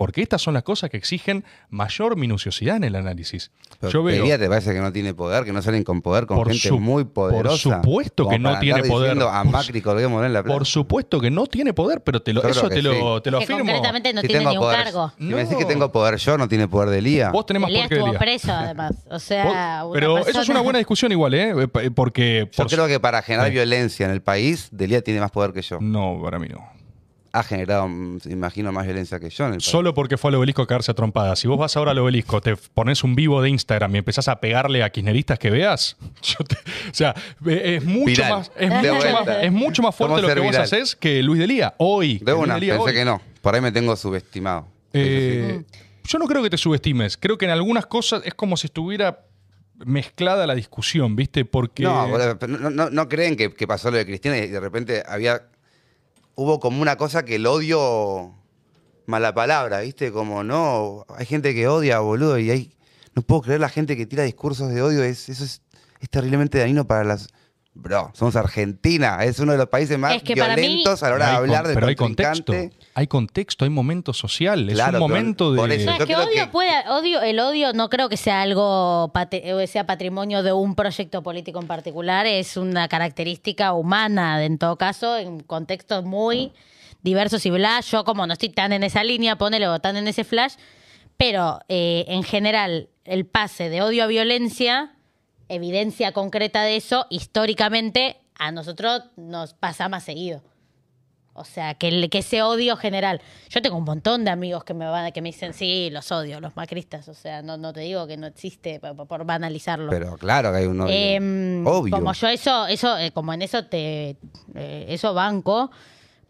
Porque 0.00 0.22
estas 0.22 0.40
son 0.40 0.54
las 0.54 0.62
cosas 0.62 0.88
que 0.88 0.96
exigen 0.96 1.44
mayor 1.68 2.16
minuciosidad 2.16 2.76
en 2.76 2.84
el 2.84 2.96
análisis. 2.96 3.50
Pero 3.80 3.92
Yo 3.92 4.02
veo. 4.02 4.24
Te 4.38 4.48
parece 4.48 4.72
que 4.72 4.80
no 4.80 4.90
tiene 4.92 5.12
poder, 5.12 5.44
que 5.44 5.52
no 5.52 5.60
salen 5.60 5.84
con 5.84 6.00
poder, 6.00 6.24
con 6.24 6.38
Por 6.38 6.48
gente 6.48 6.68
su- 6.68 6.80
muy 6.80 7.04
por 7.04 7.32
poderosa. 7.32 7.76
supuesto 7.82 8.26
que 8.26 8.38
no 8.38 8.58
tiene 8.58 8.82
poder. 8.84 9.18
A 9.20 9.42
Por 9.42 9.52
Macri 9.52 9.82
colguémoslo 9.82 10.24
en 10.26 10.32
la 10.32 10.42
plaza. 10.42 10.56
Por 10.56 10.66
supuesto 10.66 11.20
que 11.20 11.30
no 11.30 11.46
tiene 11.46 11.74
poder, 11.74 12.00
pero 12.02 12.22
te 12.22 12.32
lo, 12.32 12.40
Yo 12.42 12.48
eso 12.48 12.68
te 12.70 12.80
lo, 12.80 13.16
sí. 13.18 13.22
te 13.24 13.30
lo 13.30 13.38
que 13.40 13.44
afirmo. 13.44 13.60
concretamente 13.60 14.14
no 14.14 14.22
Si 14.22 14.28
tiene 14.28 14.38
tengo 14.40 14.50
ni 14.52 14.56
un 14.56 14.62
poder- 14.62 14.84
cargo. 14.84 15.12
Si 15.18 15.24
me 15.24 15.36
decís 15.36 15.52
No. 15.52 15.58
que 15.58 15.64
tengo 15.66 15.92
poder 15.92 16.16
yo, 16.16 16.38
no 16.38 16.48
tiene 16.48 16.66
poder 16.66 16.88
de 16.88 17.02
Lía. 17.02 17.30
Vos 17.30 17.44
tenés 17.44 17.60
más 17.60 17.68
Elías 17.68 17.88
poder 17.88 17.88
que 17.90 17.94
estuvo 17.96 18.06
Delia. 18.12 18.18
preso, 18.18 18.52
además. 18.52 18.92
O 19.10 19.18
sea, 19.18 19.82
una 19.84 19.92
Pero 19.92 20.18
eso 20.18 20.28
es 20.30 20.34
persona- 20.36 20.54
una 20.60 20.64
buena 20.64 20.78
discusión 20.78 21.12
igual, 21.12 21.34
¿eh? 21.34 21.54
Eh, 21.82 21.90
Porque... 21.94 22.48
Yo 22.50 22.56
por- 22.56 22.68
creo 22.72 22.86
que 22.88 22.98
para 23.00 23.20
generar 23.20 23.48
Sí. 23.48 23.52
violencia 23.52 24.06
en 24.06 24.12
el 24.12 24.22
país, 24.22 24.68
Delia 24.72 25.02
tiene 25.02 25.20
más 25.20 25.30
poder 25.30 25.52
que 25.52 25.60
yo. 25.60 25.78
No, 25.78 26.18
para 26.22 26.38
mí 26.38 26.48
no. 26.48 26.66
Ha 27.32 27.42
generado, 27.44 27.86
mm, 27.88 28.18
imagino, 28.30 28.72
más 28.72 28.84
violencia 28.86 29.20
que 29.20 29.30
yo 29.30 29.46
en 29.46 29.54
el. 29.54 29.60
Solo 29.60 29.94
porque 29.94 30.16
fue 30.16 30.30
al 30.30 30.34
obelisco 30.34 30.62
a 30.62 30.66
cagarse 30.66 30.90
a 30.90 30.94
trompadas. 30.94 31.38
Si 31.38 31.46
vos 31.46 31.58
vas 31.58 31.76
ahora 31.76 31.92
al 31.92 31.98
obelisco, 31.98 32.40
te 32.40 32.56
pones 32.56 33.04
un 33.04 33.14
vivo 33.14 33.40
de 33.40 33.50
Instagram 33.50 33.94
y 33.94 33.98
empezás 33.98 34.26
a 34.28 34.40
pegarle 34.40 34.82
a 34.82 34.90
kirchneristas 34.90 35.38
que 35.38 35.50
veas, 35.50 35.96
yo 36.22 36.44
te- 36.44 36.56
o 36.56 36.92
sea, 36.94 37.14
es 37.46 37.84
mucho 37.84 38.06
Viral. 38.06 38.30
más, 38.32 38.50
es 38.56 38.70
mucho 38.70 39.12
más, 39.12 39.28
es 39.42 39.52
mucho 39.52 39.82
más 39.82 39.94
fuerte 39.94 40.22
lo 40.22 40.28
que 40.34 40.40
vos 40.40 40.56
haces 40.56 40.96
que 40.96 41.22
Luis 41.22 41.38
Delía 41.38 41.74
hoy. 41.78 42.18
De 42.18 42.32
una, 42.32 42.54
Delía 42.54 42.74
pensé 42.74 42.88
hoy. 42.90 42.94
que 42.96 43.04
no. 43.04 43.20
Por 43.42 43.54
ahí 43.54 43.60
me 43.60 43.70
tengo 43.72 43.94
subestimado. 43.96 44.66
Eh, 44.92 45.62
Yo 46.04 46.18
no 46.18 46.26
creo 46.26 46.42
que 46.42 46.50
te 46.50 46.58
subestimes. 46.58 47.16
Creo 47.16 47.38
que 47.38 47.44
en 47.44 47.52
algunas 47.52 47.86
cosas 47.86 48.22
es 48.24 48.34
como 48.34 48.56
si 48.56 48.66
estuviera 48.66 49.20
mezclada 49.84 50.46
la 50.46 50.54
discusión, 50.54 51.16
¿viste? 51.16 51.44
Porque. 51.44 51.84
No, 51.84 52.06
no, 52.48 52.70
no- 52.70 52.90
no 52.90 53.08
creen 53.08 53.36
que, 53.36 53.52
que 53.54 53.66
pasó 53.66 53.90
lo 53.90 53.96
de 53.98 54.04
Cristina 54.06 54.36
y 54.38 54.48
de 54.48 54.60
repente 54.60 55.02
había. 55.06 55.42
Hubo 56.34 56.60
como 56.60 56.80
una 56.82 56.96
cosa 56.96 57.24
que 57.24 57.36
el 57.36 57.46
odio. 57.46 58.34
Mala 59.06 59.34
palabra, 59.34 59.80
¿viste? 59.80 60.12
Como 60.12 60.44
no. 60.44 61.04
Hay 61.16 61.26
gente 61.26 61.54
que 61.54 61.66
odia, 61.66 61.98
boludo, 62.00 62.38
y 62.38 62.50
hay. 62.50 62.72
No 63.14 63.22
puedo 63.22 63.42
creer 63.42 63.60
la 63.60 63.68
gente 63.68 63.96
que 63.96 64.06
tira 64.06 64.22
discursos 64.22 64.70
de 64.70 64.82
odio. 64.82 65.02
Es, 65.02 65.28
eso 65.28 65.42
es, 65.44 65.62
es 66.00 66.08
terriblemente 66.10 66.58
dañino 66.58 66.86
para 66.86 67.02
las. 67.04 67.28
Bro, 67.74 68.10
somos 68.14 68.36
Argentina. 68.36 69.24
Es 69.24 69.38
uno 69.40 69.52
de 69.52 69.58
los 69.58 69.68
países 69.68 69.98
más 69.98 70.14
Es 70.14 70.22
que 70.22 70.36
para 70.36 70.54
mí- 70.54 70.62
violentos 70.62 71.02
a 71.02 71.08
la 71.08 71.14
hora 71.14 71.26
de 71.26 71.32
con- 71.32 71.40
hablar 71.40 71.68
de 71.68 71.74
pero 71.74 71.86
hay 71.88 71.96
contexto. 71.96 72.52
Hay 72.94 73.06
contexto, 73.06 73.64
hay 73.64 73.70
momento 73.70 74.12
social. 74.12 74.66
Claro, 74.72 74.98
es 74.98 75.02
un 75.04 75.08
momento 75.10 75.54
por 75.54 75.68
de. 75.68 75.76
eso 75.76 75.86
No, 75.86 75.92
Yo 75.92 75.92
es 75.92 75.98
que 75.98 76.04
creo 76.14 76.24
odio 76.26 76.44
que- 76.44 76.46
puede, 76.48 76.88
odio, 76.88 77.22
el 77.22 77.38
odio 77.38 77.72
no 77.72 77.88
creo 77.88 78.08
que 78.08 78.16
sea 78.16 78.42
algo 78.42 79.12
eh, 79.30 79.66
sea 79.68 79.86
patrimonio 79.86 80.42
de 80.42 80.52
un 80.52 80.74
proyecto 80.74 81.22
político 81.22 81.60
en 81.60 81.66
particular, 81.68 82.26
es 82.26 82.56
una 82.56 82.88
característica 82.88 83.72
humana, 83.74 84.44
en 84.44 84.58
todo 84.58 84.76
caso, 84.76 85.16
en 85.16 85.40
contextos 85.40 86.04
muy 86.04 86.52
diversos 87.02 87.46
y 87.46 87.50
bla. 87.50 87.80
Yo 87.80 88.04
como 88.04 88.26
no 88.26 88.32
estoy 88.32 88.48
tan 88.50 88.72
en 88.72 88.82
esa 88.82 89.04
línea, 89.04 89.38
ponele 89.38 89.68
o 89.68 89.78
tan 89.78 89.96
en 89.96 90.08
ese 90.08 90.24
flash, 90.24 90.54
pero 91.16 91.60
eh, 91.68 92.04
en 92.08 92.24
general 92.24 92.88
el 93.04 93.24
pase 93.24 93.68
de 93.70 93.82
odio 93.82 94.04
a 94.04 94.06
violencia, 94.08 94.92
evidencia 95.48 96.12
concreta 96.12 96.62
de 96.62 96.76
eso, 96.76 97.06
históricamente 97.08 98.16
a 98.34 98.52
nosotros 98.52 99.02
nos 99.16 99.54
pasa 99.54 99.88
más 99.88 100.02
seguido. 100.04 100.42
O 101.40 101.44
sea, 101.44 101.74
que, 101.74 101.88
el- 101.88 102.08
que 102.10 102.18
ese 102.18 102.42
odio 102.42 102.76
general. 102.76 103.20
Yo 103.48 103.60
tengo 103.62 103.76
un 103.76 103.84
montón 103.84 104.24
de 104.24 104.30
amigos 104.30 104.62
que 104.64 104.74
me 104.74 104.86
van 104.86 105.10
que 105.12 105.20
me 105.22 105.30
dicen, 105.30 105.52
sí, 105.54 105.88
los 105.90 106.10
odio, 106.12 106.40
los 106.40 106.54
macristas. 106.56 107.08
O 107.08 107.14
sea, 107.14 107.42
no, 107.42 107.56
no 107.56 107.72
te 107.72 107.80
digo 107.80 108.06
que 108.06 108.16
no 108.16 108.26
existe 108.26 108.78
por, 108.80 109.06
por 109.06 109.24
banalizarlo. 109.24 109.90
Pero 109.90 110.16
claro 110.18 110.52
que 110.52 110.58
hay 110.58 110.66
un 110.66 110.80
odio. 110.82 110.94
Em, 110.94 111.66
Obvio. 111.66 111.94
Como 111.96 112.12
yo 112.12 112.28
eso, 112.28 112.66
eso, 112.66 112.96
eh, 112.98 113.10
como 113.12 113.32
en 113.32 113.42
eso 113.42 113.64
te 113.66 114.16
eh, 114.54 114.86
eso 114.88 115.14
banco, 115.14 115.70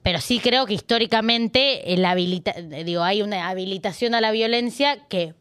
pero 0.03 0.20
sí 0.20 0.39
creo 0.39 0.65
que 0.65 0.74
históricamente 0.74 1.93
el 1.93 2.05
habilita, 2.05 2.53
digo, 2.53 3.03
hay 3.03 3.23
una 3.23 3.49
habilitación 3.49 4.15
a 4.15 4.20
la 4.20 4.31
violencia 4.31 5.07
que 5.09 5.35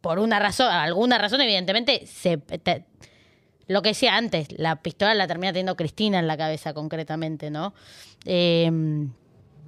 por 0.00 0.18
una 0.18 0.40
razón, 0.40 0.66
alguna 0.72 1.16
razón, 1.18 1.40
evidentemente, 1.40 2.06
se 2.06 2.36
te- 2.38 2.84
lo 3.68 3.82
que 3.82 3.90
decía 3.90 4.16
antes, 4.16 4.48
la 4.58 4.76
pistola 4.76 5.14
la 5.14 5.26
termina 5.26 5.52
teniendo 5.52 5.76
Cristina 5.76 6.18
en 6.18 6.26
la 6.26 6.36
cabeza 6.36 6.74
concretamente, 6.74 7.50
¿no? 7.50 7.74
Eh, 8.24 8.70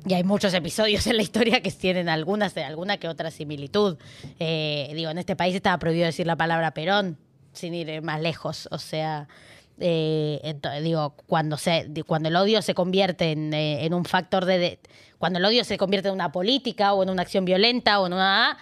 y 0.06 0.12
hay 0.14 0.24
muchos 0.24 0.52
episodios 0.52 1.06
en 1.08 1.16
la 1.16 1.22
historia 1.22 1.62
que 1.62 1.70
tienen 1.70 2.08
algunas, 2.08 2.56
alguna 2.56 2.98
que 2.98 3.08
otra 3.08 3.30
similitud. 3.30 3.96
Eh, 4.38 4.92
digo, 4.94 5.10
en 5.10 5.18
este 5.18 5.36
país 5.36 5.54
estaba 5.54 5.78
prohibido 5.78 6.06
decir 6.06 6.26
la 6.26 6.36
palabra 6.36 6.72
Perón, 6.72 7.16
sin 7.52 7.72
ir 7.74 8.02
más 8.02 8.20
lejos. 8.20 8.68
O 8.70 8.78
sea, 8.78 9.28
eh, 9.80 10.54
digo, 10.82 11.14
cuando, 11.26 11.56
se, 11.56 11.90
cuando 12.06 12.28
el 12.28 12.36
odio 12.36 12.60
se 12.62 12.74
convierte 12.74 13.32
en, 13.32 13.54
eh, 13.54 13.84
en 13.86 13.94
un 13.94 14.04
factor 14.04 14.44
de, 14.44 14.58
de- 14.58 14.78
Cuando 15.18 15.38
el 15.38 15.44
odio 15.44 15.64
se 15.64 15.78
convierte 15.78 16.08
en 16.08 16.14
una 16.14 16.32
política 16.32 16.92
o 16.92 17.02
en 17.02 17.10
una 17.10 17.22
acción 17.22 17.44
violenta 17.44 18.00
o 18.00 18.06
en 18.06 18.12
una... 18.12 18.58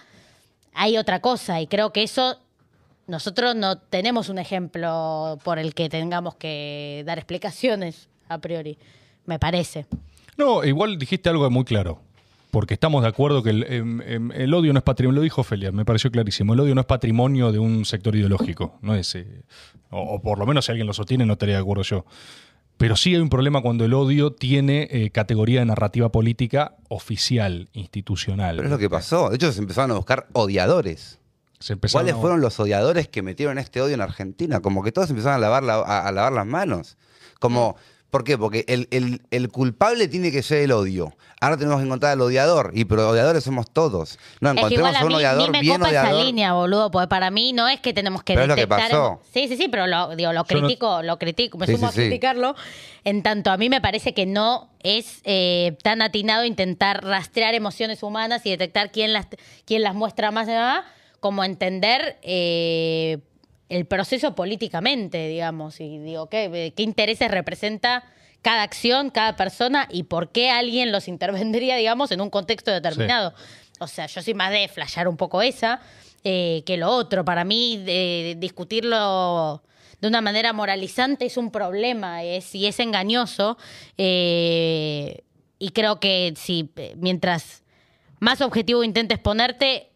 Hay 0.75 0.97
otra 0.97 1.19
cosa 1.21 1.61
y 1.61 1.67
creo 1.67 1.91
que 1.93 2.01
eso 2.03 2.39
nosotros 3.13 3.55
no 3.55 3.77
tenemos 3.77 4.29
un 4.29 4.39
ejemplo 4.39 5.37
por 5.43 5.59
el 5.59 5.75
que 5.75 5.87
tengamos 5.87 6.33
que 6.33 7.03
dar 7.05 7.19
explicaciones 7.19 8.09
a 8.27 8.39
priori, 8.39 8.79
me 9.27 9.37
parece. 9.37 9.85
No, 10.35 10.63
igual 10.63 10.97
dijiste 10.97 11.29
algo 11.29 11.47
muy 11.51 11.63
claro. 11.63 12.01
Porque 12.49 12.73
estamos 12.73 13.03
de 13.03 13.09
acuerdo 13.09 13.43
que 13.43 13.51
el, 13.51 13.63
em, 13.71 14.01
em, 14.01 14.31
el 14.31 14.51
odio 14.53 14.73
no 14.73 14.79
es 14.79 14.83
patrimonio, 14.83 15.17
lo 15.17 15.23
dijo 15.23 15.41
Ofelia, 15.41 15.71
me 15.71 15.85
pareció 15.85 16.11
clarísimo. 16.11 16.53
El 16.53 16.59
odio 16.61 16.73
no 16.73 16.81
es 16.81 16.87
patrimonio 16.87 17.51
de 17.51 17.59
un 17.59 17.85
sector 17.85 18.15
ideológico. 18.15 18.79
No 18.81 18.95
es, 18.95 19.13
eh, 19.13 19.43
o, 19.91 19.99
o 20.01 20.21
por 20.21 20.39
lo 20.39 20.47
menos 20.47 20.65
si 20.65 20.71
alguien 20.71 20.87
lo 20.87 20.93
sostiene, 20.93 21.25
no 21.25 21.33
estaría 21.33 21.55
de 21.55 21.61
acuerdo 21.61 21.83
yo. 21.83 22.05
Pero 22.77 22.95
sí 22.95 23.13
hay 23.13 23.21
un 23.21 23.29
problema 23.29 23.61
cuando 23.61 23.85
el 23.85 23.93
odio 23.93 24.33
tiene 24.33 24.87
eh, 24.91 25.11
categoría 25.11 25.59
de 25.59 25.67
narrativa 25.67 26.11
política 26.11 26.77
oficial, 26.89 27.69
institucional. 27.73 28.55
Pero 28.55 28.67
es 28.67 28.71
lo 28.71 28.79
que 28.79 28.89
pasó. 28.89 29.29
De 29.29 29.35
hecho, 29.35 29.51
se 29.51 29.59
empezaron 29.59 29.91
a 29.91 29.95
buscar 29.95 30.27
odiadores. 30.33 31.19
Se 31.63 31.73
empezaron 31.73 32.03
¿Cuáles 32.05 32.17
a- 32.17 32.21
fueron 32.21 32.41
los 32.41 32.59
odiadores 32.59 33.07
que 33.07 33.21
metieron 33.21 33.57
este 33.57 33.79
odio 33.81 33.93
en 33.95 34.01
Argentina? 34.01 34.59
Como 34.59 34.83
que 34.83 34.91
todos 34.91 35.09
empezaron 35.09 35.35
a 35.35 35.39
lavar, 35.39 35.63
la- 35.63 35.75
a, 35.75 36.07
a 36.07 36.11
lavar 36.11 36.33
las 36.33 36.45
manos. 36.45 36.97
Como, 37.39 37.77
¿Por 38.09 38.23
qué? 38.23 38.37
Porque 38.37 38.63
el, 38.67 38.87
el- 38.91 39.21
el 39.31 39.49
culpable 39.49 40.07
tiene 40.07 40.31
que 40.31 40.43
ser 40.43 40.59
el 40.59 40.71
odio. 40.71 41.15
Ahora 41.41 41.57
tenemos 41.57 41.79
que 41.79 41.85
encontrar 41.87 42.11
al 42.11 42.21
odiador. 42.21 42.69
Y 42.75 42.85
pero 42.85 43.09
odiadores 43.09 43.43
somos 43.43 43.71
todos. 43.71 44.19
No, 44.39 44.49
Es 44.49 44.53
que 44.55 44.59
encontremos 44.59 44.91
igual 44.91 44.95
a 44.95 44.99
a 44.99 45.03
un 45.03 45.07
mí, 45.07 45.15
odiador 45.15 45.41
ni 45.47 45.49
me 45.51 45.61
bien 45.61 45.77
copa 45.77 45.89
esa 45.89 46.01
odiador. 46.03 46.25
línea, 46.25 46.53
boludo, 46.53 46.91
porque 46.91 47.07
para 47.07 47.31
mí 47.31 47.53
no 47.53 47.67
es 47.67 47.79
que 47.79 47.91
tenemos 47.91 48.21
que 48.21 48.33
Pero 48.33 48.43
es 48.43 48.49
lo 48.49 48.55
que 48.55 48.61
detectar... 48.67 48.91
pasó. 48.91 49.21
Sí, 49.33 49.47
sí, 49.47 49.57
sí, 49.57 49.67
pero 49.67 49.87
lo, 49.87 50.15
digo, 50.15 50.31
lo 50.31 50.45
Yo 50.45 50.55
no- 50.61 50.67
critico, 50.67 51.01
lo 51.01 51.17
critico, 51.17 51.57
me 51.57 51.65
Sí, 51.65 51.73
sumo 51.73 51.87
sí, 51.87 51.99
a 51.99 52.03
sí. 52.03 52.07
criticarlo. 52.09 52.55
En 53.03 53.23
tanto, 53.23 53.49
a 53.49 53.57
mí 53.57 53.67
me 53.69 53.81
parece 53.81 54.13
que 54.13 54.27
no 54.27 54.69
es 54.83 55.21
eh, 55.23 55.75
tan 55.81 56.03
atinado 56.03 56.45
intentar 56.45 57.03
rastrear 57.03 57.55
emociones 57.55 58.03
humanas 58.03 58.45
y 58.45 58.51
detectar 58.51 58.91
quién 58.91 59.11
las, 59.13 59.25
quién 59.65 59.81
las 59.81 59.95
muestra 59.95 60.29
más, 60.29 60.47
ah, 60.49 60.83
como 61.23 61.43
entender... 61.45 62.17
eh, 62.21 63.17
el 63.69 63.85
proceso 63.87 64.35
políticamente, 64.35 65.27
digamos, 65.29 65.79
y 65.79 65.97
digo, 65.97 66.27
¿qué, 66.29 66.73
qué 66.75 66.83
intereses 66.83 67.31
representa 67.31 68.03
cada 68.43 68.61
acción, 68.61 69.09
cada 69.09 69.35
persona 69.35 69.87
y 69.89 70.03
por 70.03 70.31
qué 70.31 70.51
alguien 70.51 70.91
los 70.91 71.07
intervendría, 71.15 71.75
digamos, 71.77 72.11
en 72.11 72.21
un 72.21 72.29
contexto 72.29 72.69
determinado. 72.71 73.33
O 73.79 73.87
sea, 73.87 74.05
yo 74.05 74.21
soy 74.21 74.35
más 74.35 74.51
de 74.51 74.67
flashear 74.67 75.07
un 75.07 75.17
poco 75.17 75.41
esa 75.41 75.79
eh, 76.23 76.61
que 76.67 76.77
lo 76.77 76.89
otro. 76.91 77.25
Para 77.25 77.45
mí, 77.45 77.77
de- 77.77 78.35
discutirlo 78.37 79.63
de 80.01 80.07
una 80.07 80.21
manera 80.21 80.53
moralizante 80.53 81.25
es 81.25 81.37
un 81.37 81.49
problema 81.49 82.23
es, 82.23 82.53
y 82.53 82.67
es 82.67 82.79
engañoso. 82.79 83.57
eh, 83.97 85.23
y 85.57 85.69
creo 85.69 85.99
que 85.99 86.33
si 86.35 86.69
eh, 86.75 86.93
mientras 86.97 87.63
más 88.19 88.41
objetivo 88.41 88.83
intentes 88.83 89.17
ponerte, 89.17 89.89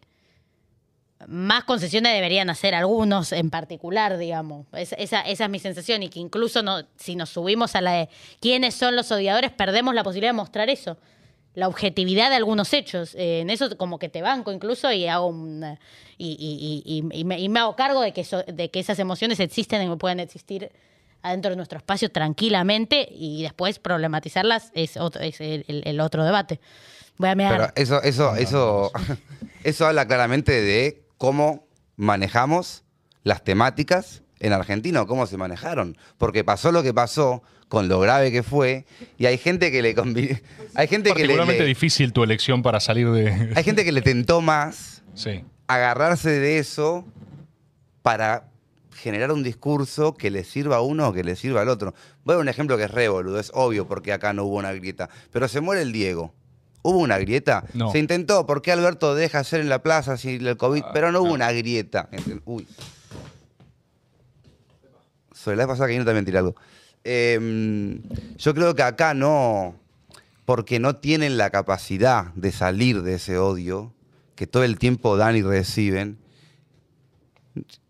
más 1.26 1.64
concesiones 1.64 2.12
deberían 2.12 2.48
hacer 2.48 2.74
algunos 2.74 3.32
en 3.32 3.50
particular, 3.50 4.18
digamos. 4.18 4.66
Es- 4.72 4.94
esa, 4.98 5.20
esa 5.22 5.44
es 5.44 5.50
mi 5.50 5.58
sensación 5.58 6.02
y 6.02 6.08
que 6.08 6.20
incluso 6.20 6.62
no, 6.62 6.82
si 6.96 7.16
nos 7.16 7.30
subimos 7.30 7.74
a 7.74 7.80
la 7.80 7.92
de 7.92 8.08
quiénes 8.40 8.74
son 8.74 8.94
los 8.94 9.10
odiadores, 9.10 9.50
perdemos 9.50 9.94
la 9.94 10.04
posibilidad 10.04 10.30
de 10.30 10.36
mostrar 10.36 10.70
eso. 10.70 10.96
La 11.54 11.66
objetividad 11.66 12.30
de 12.30 12.36
algunos 12.36 12.72
hechos. 12.72 13.16
Eh, 13.16 13.40
en 13.40 13.50
eso 13.50 13.76
como 13.76 13.98
que 13.98 14.08
te 14.08 14.22
banco 14.22 14.52
incluso 14.52 14.92
y 14.92 15.08
hago 15.08 15.26
un, 15.26 15.64
eh, 15.64 15.78
y, 16.18 16.36
y- 16.38 16.82
y- 16.86 16.98
y- 17.16 17.20
y 17.20 17.24
me, 17.24 17.40
y 17.40 17.48
me 17.48 17.58
hago 17.60 17.74
cargo 17.74 18.00
de 18.00 18.12
que, 18.12 18.20
eso- 18.20 18.44
de 18.46 18.70
que 18.70 18.78
esas 18.78 18.98
emociones 19.00 19.40
existen 19.40 19.90
y 19.90 19.96
pueden 19.96 20.20
existir 20.20 20.70
adentro 21.22 21.50
de 21.50 21.56
nuestro 21.56 21.78
espacio 21.78 22.12
tranquilamente 22.12 23.08
y 23.10 23.42
después 23.42 23.80
problematizarlas 23.80 24.70
es, 24.74 24.96
otro, 24.96 25.20
es 25.20 25.40
el, 25.40 25.64
el- 25.66 25.82
el 25.84 26.00
otro 26.00 26.24
debate. 26.24 26.60
Voy 27.16 27.30
a 27.30 27.34
mirar. 27.34 27.56
Pero 27.58 27.72
eso, 27.74 28.00
eso, 28.04 28.36
eso, 28.36 28.92
eso 29.64 29.86
habla 29.88 30.06
claramente 30.06 30.52
de 30.60 31.02
cómo 31.18 31.66
manejamos 31.96 32.84
las 33.24 33.44
temáticas 33.44 34.22
en 34.40 34.52
Argentina 34.52 35.02
o 35.02 35.06
cómo 35.06 35.26
se 35.26 35.36
manejaron. 35.36 35.98
Porque 36.16 36.44
pasó 36.44 36.72
lo 36.72 36.82
que 36.82 36.94
pasó 36.94 37.42
con 37.68 37.88
lo 37.88 38.00
grave 38.00 38.32
que 38.32 38.42
fue 38.42 38.86
y 39.18 39.26
hay 39.26 39.36
gente 39.36 39.70
que 39.70 39.82
le 39.82 39.94
convi- 39.94 40.40
hay 40.74 40.88
gente 40.88 41.12
que 41.12 41.26
le, 41.26 41.64
difícil 41.66 42.12
tu 42.14 42.22
elección 42.22 42.62
para 42.62 42.80
salir 42.80 43.10
de... 43.10 43.52
hay 43.54 43.62
gente 43.64 43.84
que 43.84 43.92
le 43.92 44.00
tentó 44.00 44.40
más 44.40 45.02
Sí. 45.12 45.44
agarrarse 45.66 46.30
de 46.30 46.58
eso 46.58 47.04
para 48.02 48.48
generar 48.94 49.32
un 49.32 49.42
discurso 49.42 50.14
que 50.14 50.30
le 50.30 50.44
sirva 50.44 50.76
a 50.76 50.80
uno 50.80 51.08
o 51.08 51.12
que 51.12 51.22
le 51.24 51.36
sirva 51.36 51.60
al 51.60 51.68
otro. 51.68 51.94
Voy 52.24 52.32
a 52.32 52.36
dar 52.36 52.42
un 52.42 52.48
ejemplo 52.48 52.76
que 52.76 52.84
es 52.84 52.90
re 52.90 53.08
boludo, 53.08 53.38
es 53.38 53.50
obvio 53.54 53.86
porque 53.86 54.12
acá 54.12 54.32
no 54.32 54.44
hubo 54.44 54.56
una 54.56 54.72
grieta, 54.72 55.08
pero 55.30 55.46
se 55.48 55.60
muere 55.60 55.82
el 55.82 55.92
Diego. 55.92 56.32
¿Hubo 56.88 57.00
una 57.00 57.18
grieta? 57.18 57.64
No. 57.74 57.92
Se 57.92 57.98
intentó, 57.98 58.46
¿por 58.46 58.62
qué 58.62 58.72
Alberto 58.72 59.14
deja 59.14 59.40
hacer 59.40 59.60
en 59.60 59.68
la 59.68 59.82
plaza 59.82 60.16
si 60.16 60.36
el 60.36 60.56
COVID? 60.56 60.82
Ah, 60.86 60.90
pero 60.94 61.12
no 61.12 61.20
hubo 61.20 61.32
una 61.32 61.52
grieta. 61.52 62.08
Uy. 62.46 62.66
Sobre 65.32 65.58
la 65.58 65.64
vez 65.64 65.72
pasada 65.72 65.88
que 65.88 65.92
vino 65.92 66.06
también 66.06 66.24
tiré 66.24 66.38
algo. 66.38 66.54
Em, 67.04 68.00
yo 68.38 68.54
creo 68.54 68.74
que 68.74 68.82
acá 68.82 69.12
no, 69.12 69.76
porque 70.46 70.78
no 70.78 70.96
tienen 70.96 71.36
la 71.36 71.50
capacidad 71.50 72.32
de 72.34 72.52
salir 72.52 73.02
de 73.02 73.16
ese 73.16 73.36
odio 73.36 73.92
que 74.34 74.46
todo 74.46 74.64
el 74.64 74.78
tiempo 74.78 75.18
dan 75.18 75.36
y 75.36 75.42
reciben. 75.42 76.16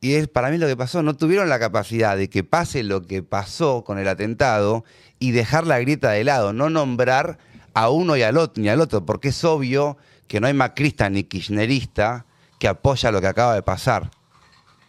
Y 0.01 0.15
es 0.15 0.27
para 0.27 0.51
mí 0.51 0.59
lo 0.59 0.66
que 0.66 0.77
pasó, 0.77 1.05
no 1.05 1.15
tuvieron 1.15 1.49
la 1.49 1.61
capacidad 1.61 2.16
de 2.16 2.29
que 2.29 2.43
pase 2.43 2.83
lo 2.83 3.07
que 3.07 3.23
pasó 3.23 3.85
con 3.85 3.99
el 3.99 4.09
atentado 4.09 4.85
y 5.20 5.31
dejar 5.31 5.69
la 5.69 5.79
grieta 5.79 6.11
de 6.11 6.25
lado, 6.25 6.53
no 6.53 6.69
nombrar 6.69 7.39
a 7.78 7.90
uno 7.90 8.16
y 8.16 8.22
al 8.22 8.36
otro, 8.36 8.60
ni 8.60 8.68
al 8.68 8.80
otro, 8.80 9.06
porque 9.06 9.28
es 9.28 9.44
obvio 9.44 9.96
que 10.26 10.40
no 10.40 10.48
hay 10.48 10.55
macrista 10.55 11.09
ni 11.10 11.22
kirchnerista 11.22 12.26
que 12.59 12.66
apoya 12.66 13.12
lo 13.12 13.20
que 13.20 13.28
acaba 13.28 13.55
de 13.55 13.62
pasar. 13.62 14.10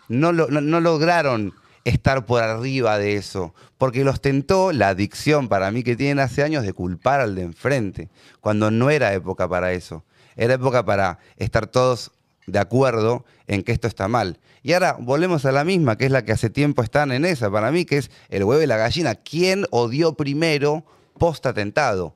No, 0.07 0.31
lo- 0.31 0.47
no- 0.47 0.61
no 0.61 0.79
lograron 0.79 1.53
estar 1.85 2.25
por 2.25 2.41
arriba 2.41 2.97
de 2.97 3.15
eso, 3.15 3.53
porque 3.77 4.03
los 4.03 4.21
tentó 4.21 4.71
la 4.71 4.89
adicción 4.89 5.47
para 5.49 5.69
mí 5.69 5.83
que 5.83 5.95
tienen 5.95 6.19
hace 6.19 6.41
años 6.43 6.63
de 6.63 6.73
culpar 6.73 7.21
al 7.21 7.35
de 7.35 7.43
enfrente, 7.43 8.09
cuando 8.41 8.71
no 8.71 8.89
era 8.89 9.13
época 9.13 9.47
para 9.47 9.71
eso. 9.73 10.03
Era 10.35 10.55
época 10.55 10.83
para 10.83 11.19
estar 11.37 11.67
todos 11.67 12.11
de 12.47 12.57
acuerdo 12.57 13.23
en 13.47 13.61
que 13.61 13.71
esto 13.71 13.87
está 13.87 14.07
mal. 14.07 14.39
Y 14.63 14.73
ahora 14.73 14.97
volvemos 14.99 15.45
a 15.45 15.51
la 15.51 15.63
misma, 15.63 15.95
que 15.95 16.05
es 16.05 16.11
la 16.11 16.25
que 16.25 16.31
hace 16.31 16.49
tiempo 16.49 16.81
están 16.81 17.11
en 17.11 17.23
esa, 17.23 17.51
para 17.51 17.71
mí, 17.71 17.85
que 17.85 17.97
es 17.99 18.09
el 18.29 18.43
huevo 18.43 18.63
y 18.63 18.67
la 18.67 18.77
gallina. 18.77 19.13
¿Quién 19.13 19.65
odió 19.69 20.13
primero 20.15 20.83
post 21.19 21.45
atentado? 21.45 22.15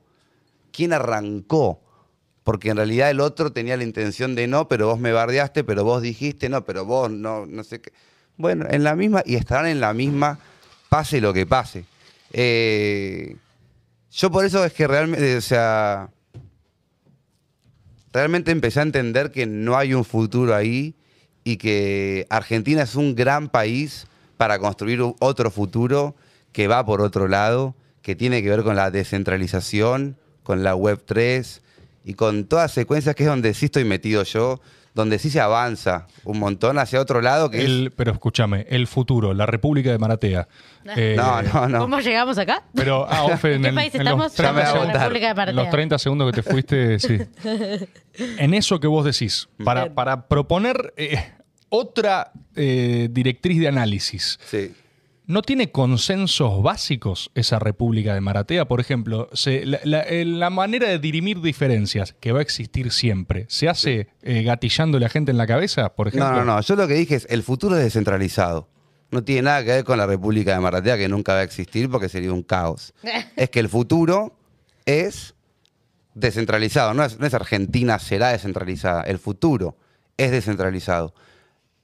¿Quién 0.74 0.92
arrancó? 0.92 1.80
Porque 2.42 2.70
en 2.70 2.76
realidad 2.76 3.08
el 3.08 3.20
otro 3.20 3.52
tenía 3.52 3.76
la 3.76 3.84
intención 3.84 4.34
de 4.34 4.48
no, 4.48 4.66
pero 4.66 4.88
vos 4.88 4.98
me 4.98 5.12
bardeaste, 5.12 5.62
pero 5.62 5.84
vos 5.84 6.02
dijiste 6.02 6.48
no, 6.48 6.64
pero 6.64 6.84
vos 6.84 7.10
no, 7.10 7.46
no 7.46 7.62
sé 7.62 7.80
qué. 7.80 7.92
Bueno, 8.36 8.66
en 8.68 8.82
la 8.82 8.96
misma, 8.96 9.22
y 9.24 9.36
estarán 9.36 9.68
en 9.68 9.80
la 9.80 9.94
misma, 9.94 10.40
pase 10.88 11.20
lo 11.20 11.32
que 11.32 11.46
pase. 11.46 11.84
Eh, 12.32 13.36
yo 14.10 14.30
por 14.32 14.44
eso 14.44 14.64
es 14.64 14.72
que 14.72 14.88
realmente, 14.88 15.36
o 15.36 15.40
sea, 15.40 16.10
realmente 18.12 18.50
empecé 18.50 18.80
a 18.80 18.82
entender 18.82 19.30
que 19.30 19.46
no 19.46 19.76
hay 19.76 19.94
un 19.94 20.04
futuro 20.04 20.56
ahí 20.56 20.96
y 21.44 21.56
que 21.56 22.26
Argentina 22.30 22.82
es 22.82 22.96
un 22.96 23.14
gran 23.14 23.48
país 23.48 24.08
para 24.36 24.58
construir 24.58 25.00
otro 25.20 25.52
futuro 25.52 26.16
que 26.50 26.66
va 26.66 26.84
por 26.84 27.00
otro 27.00 27.28
lado, 27.28 27.76
que 28.02 28.16
tiene 28.16 28.42
que 28.42 28.50
ver 28.50 28.64
con 28.64 28.74
la 28.74 28.90
descentralización, 28.90 30.16
con 30.44 30.62
la 30.62 30.76
Web 30.76 31.02
3 31.04 31.60
y 32.04 32.14
con 32.14 32.44
todas 32.44 32.70
secuencias 32.70 33.16
que 33.16 33.24
es 33.24 33.28
donde 33.28 33.52
sí 33.54 33.64
estoy 33.64 33.84
metido 33.84 34.22
yo, 34.22 34.60
donde 34.94 35.18
sí 35.18 35.28
se 35.28 35.40
avanza 35.40 36.06
un 36.22 36.38
montón 36.38 36.78
hacia 36.78 37.00
otro 37.00 37.20
lado 37.20 37.50
que 37.50 37.64
El- 37.64 37.92
pero 37.96 38.12
escúchame, 38.12 38.64
el 38.70 38.86
futuro, 38.86 39.34
la 39.34 39.44
República 39.46 39.90
de 39.90 39.98
Maratea. 39.98 40.46
Eh, 40.96 41.12
es... 41.12 41.16
No, 41.16 41.42
no, 41.42 41.68
no. 41.68 41.78
¿Cómo 41.80 41.98
llegamos 41.98 42.38
acá? 42.38 42.62
Pero, 42.76 43.04
ah, 43.10 43.24
Ofe, 43.32 43.54
¿En 43.54 43.62
qué 43.62 43.72
país 43.72 43.92
estamos? 43.92 44.26
Los 44.26 44.34
30, 44.34 44.52
Ya 44.52 44.52
me 44.52 44.62
va 44.62 44.68
a 44.68 44.72
segundos- 44.72 45.48
en 45.48 45.56
los 45.56 45.70
30 45.70 45.98
segundos 45.98 46.30
que 46.32 46.42
te 46.42 46.48
fuiste, 46.48 46.98
sí. 47.00 47.18
En 48.38 48.54
eso 48.54 48.78
que 48.78 48.86
vos 48.86 49.04
decís, 49.04 49.48
para, 49.64 49.92
para 49.92 50.28
proponer 50.28 50.94
eh, 50.96 51.18
otra 51.68 52.30
eh, 52.54 53.08
directriz 53.10 53.58
de 53.58 53.66
análisis, 53.68 54.38
Sí. 54.48 54.72
¿No 55.26 55.42
tiene 55.42 55.70
consensos 55.72 56.62
básicos 56.62 57.30
esa 57.34 57.58
República 57.58 58.14
de 58.14 58.20
Maratea? 58.20 58.66
Por 58.66 58.80
ejemplo, 58.80 59.28
se- 59.32 59.64
la, 59.64 59.80
la- 59.84 60.02
eh, 60.02 60.24
la 60.24 60.50
manera 60.50 60.88
de 60.88 60.98
dirimir 60.98 61.40
diferencias, 61.40 62.14
que 62.20 62.32
va 62.32 62.40
a 62.40 62.42
existir 62.42 62.90
siempre, 62.92 63.46
¿se 63.48 63.68
hace 63.68 64.08
eh, 64.22 64.42
gatillando 64.42 64.98
la 64.98 65.08
gente 65.08 65.30
en 65.30 65.38
la 65.38 65.46
cabeza, 65.46 65.94
por 65.94 66.08
ejemplo? 66.08 66.30
No, 66.30 66.36
no, 66.36 66.44
no. 66.44 66.60
Yo 66.60 66.76
lo 66.76 66.86
que 66.88 66.94
dije 66.94 67.14
es, 67.16 67.26
el 67.30 67.42
futuro 67.42 67.76
es 67.76 67.82
descentralizado. 67.84 68.68
No 69.10 69.22
tiene 69.22 69.42
nada 69.42 69.62
que 69.64 69.70
ver 69.70 69.84
con 69.84 69.96
la 69.98 70.06
República 70.06 70.54
de 70.54 70.60
Maratea, 70.60 70.96
que 70.96 71.08
nunca 71.08 71.34
va 71.34 71.40
a 71.40 71.44
existir 71.44 71.88
porque 71.88 72.08
sería 72.08 72.32
un 72.32 72.42
caos. 72.42 72.92
es 73.36 73.48
que 73.50 73.60
el 73.60 73.68
futuro 73.68 74.36
es 74.86 75.34
descentralizado. 76.14 76.94
No 76.94 77.04
es, 77.04 77.18
no 77.18 77.26
es 77.26 77.34
Argentina 77.34 77.98
será 77.98 78.30
descentralizada. 78.30 79.02
El 79.02 79.18
futuro 79.18 79.76
es 80.16 80.30
descentralizado. 80.30 81.14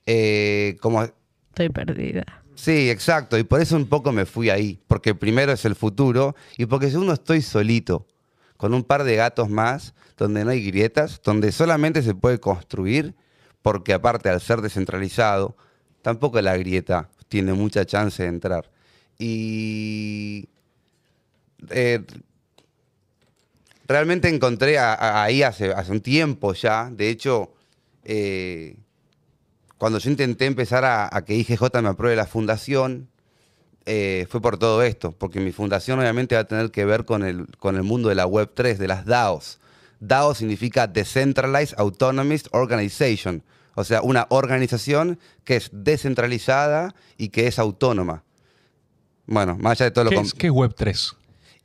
Eh, 0.07 0.77
como, 0.81 1.03
Estoy 1.05 1.69
perdida. 1.69 2.40
Sí, 2.61 2.91
exacto. 2.91 3.39
Y 3.39 3.45
por 3.45 3.61
eso 3.61 3.77
un 3.77 3.87
poco 3.87 4.13
me 4.13 4.27
fui 4.27 4.51
ahí. 4.51 4.81
Porque 4.87 5.15
primero 5.15 5.53
es 5.53 5.65
el 5.65 5.75
futuro 5.75 6.35
y 6.57 6.67
porque 6.67 6.91
segundo 6.91 7.13
estoy 7.13 7.43
solito. 7.43 8.07
Con 8.57 8.75
un 8.75 8.85
par 8.85 9.05
de 9.05 9.17
gatos 9.17 9.49
más, 9.49 9.95
donde 10.17 10.45
no 10.45 10.51
hay 10.51 10.65
grietas, 10.65 11.21
donde 11.25 11.51
solamente 11.51 12.03
se 12.03 12.15
puede 12.15 12.39
construir, 12.39 13.15
porque 13.63 13.95
aparte 13.95 14.29
al 14.29 14.41
ser 14.41 14.61
descentralizado, 14.61 15.57
tampoco 16.03 16.41
la 16.43 16.57
grieta 16.57 17.09
tiene 17.29 17.55
mucha 17.55 17.87
chance 17.87 18.23
de 18.23 18.29
entrar. 18.29 18.71
Y 19.19 20.49
eh, 21.71 22.05
realmente 23.89 24.29
encontré 24.29 24.79
ahí 24.79 25.43
hace, 25.43 25.73
hace 25.73 25.93
un 25.93 26.01
tiempo 26.01 26.53
ya, 26.55 26.91
de 26.91 27.09
hecho, 27.09 27.53
eh, 28.05 28.77
cuando 29.81 29.99
yo 29.99 30.11
intenté 30.11 30.45
empezar 30.45 30.85
a, 30.85 31.09
a 31.11 31.25
que 31.25 31.35
IGJ 31.35 31.63
me 31.81 31.89
apruebe 31.89 32.15
la 32.15 32.27
fundación, 32.27 33.09
eh, 33.87 34.27
fue 34.29 34.43
por 34.43 34.59
todo 34.59 34.83
esto, 34.83 35.13
porque 35.13 35.41
mi 35.41 35.53
fundación 35.53 35.99
obviamente 35.99 36.35
va 36.35 36.43
a 36.43 36.45
tener 36.45 36.71
que 36.71 36.85
ver 36.85 37.07
con 37.07 37.25
el, 37.25 37.47
con 37.57 37.77
el 37.77 37.83
mundo 37.83 38.11
de 38.11 38.15
la 38.15 38.27
Web 38.27 38.51
3, 38.53 38.79
de 38.79 38.87
las 38.87 39.07
DAOs. 39.07 39.59
DAO 39.99 40.35
significa 40.35 40.87
Decentralized 40.87 41.79
Autonomous 41.79 42.43
Organization, 42.53 43.43
o 43.75 43.83
sea, 43.83 44.03
una 44.03 44.27
organización 44.29 45.19
que 45.45 45.57
es 45.57 45.71
descentralizada 45.73 46.95
y 47.17 47.31
que 47.31 47.47
es 47.47 47.59
autónoma. 47.59 48.23
Bueno, 49.25 49.57
más 49.57 49.81
allá 49.81 49.87
de 49.87 49.91
todo 49.93 50.05
lo 50.05 50.11
¿Qué 50.11 50.17
com- 50.17 50.27
es, 50.27 50.35
qué 50.35 50.49
es 50.49 50.53
Web 50.53 50.75
3? 50.77 51.17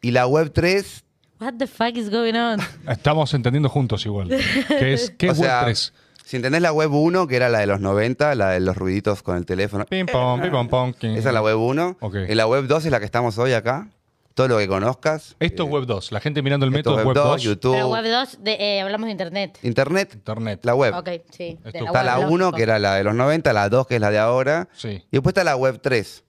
Y 0.02 0.12
la 0.12 0.26
Web 0.26 0.54
3 0.54 1.04
What 1.42 1.56
the 1.60 1.68
fuck 1.68 1.98
is 1.98 2.10
going 2.10 2.36
on? 2.36 2.62
Estamos 2.88 3.34
entendiendo 3.34 3.68
juntos 3.68 4.06
igual. 4.06 4.30
¿Qué 4.30 4.94
es, 4.94 5.10
qué 5.18 5.28
o 5.32 5.32
es 5.34 5.38
sea, 5.38 5.58
Web 5.58 5.66
3? 5.66 5.94
Si 6.26 6.38
entendés 6.38 6.61
la 6.61 6.73
web 6.73 6.91
1, 6.91 7.27
que 7.27 7.35
era 7.35 7.49
la 7.49 7.60
de 7.60 7.68
los 7.68 7.80
90, 7.80 8.34
la 8.35 8.49
de 8.52 8.60
los 8.60 8.76
ruiditos 8.76 9.22
con 9.22 9.38
el 9.38 9.45
teléfono. 9.45 9.85
Pim, 9.85 10.07
pom, 10.07 10.41
pim, 10.41 10.52
pom, 10.52 10.68
pom. 10.68 10.93
Esa 11.02 11.30
es 11.30 11.34
la 11.34 11.41
web 11.41 11.57
1. 11.60 11.97
Ok. 12.02 12.15
En 12.15 12.38
la 12.38 12.47
web 12.47 12.65
2 12.65 12.85
es 12.85 12.91
la 12.91 12.99
que 12.99 13.06
estamos 13.06 13.38
hoy 13.38 13.53
acá. 13.53 13.89
Todo 14.34 14.49
lo 14.49 14.57
que 14.57 14.68
conozcas. 14.68 15.35
Esto 15.39 15.64
Eh, 15.64 15.65
es 15.68 15.72
Web 15.72 15.85
2. 15.85 16.11
La 16.11 16.19
gente 16.19 16.41
mirando 16.41 16.65
el 16.65 16.76
esto 16.76 16.89
método 16.91 16.95
es 16.95 16.99
es 17.02 17.06
Web 17.06 17.15
2. 17.15 17.41
YouTube. 17.43 17.73
Pero 17.73 17.88
web 17.89 18.03
2, 18.06 18.38
de, 18.43 18.52
eh, 18.60 18.81
hablamos 18.81 19.06
de 19.06 19.11
internet. 19.11 19.60
Internet. 19.64 20.11
Internet. 20.14 20.60
La 20.64 20.76
web. 20.76 20.93
Ok, 20.93 21.10
sí. 21.31 21.57
de 21.64 21.69
Esto- 21.69 21.85
Está 21.85 21.91
web, 21.91 22.03
la 22.06 22.15
lógico. 22.15 22.34
1, 22.34 22.52
que 22.52 22.64
era 22.64 22.80
la 22.80 22.95
de 22.95 23.03
los 23.06 23.15
90, 23.15 23.53
la 23.53 23.69
2, 23.69 23.88
que 23.88 23.95
es 23.95 24.02
la 24.02 24.11
de 24.11 24.19
ahora. 24.19 24.68
Sí. 24.73 24.89
Y 24.89 25.07
después 25.11 25.31
está 25.31 25.45
la 25.45 25.56
web 25.56 25.80
3, 25.81 26.26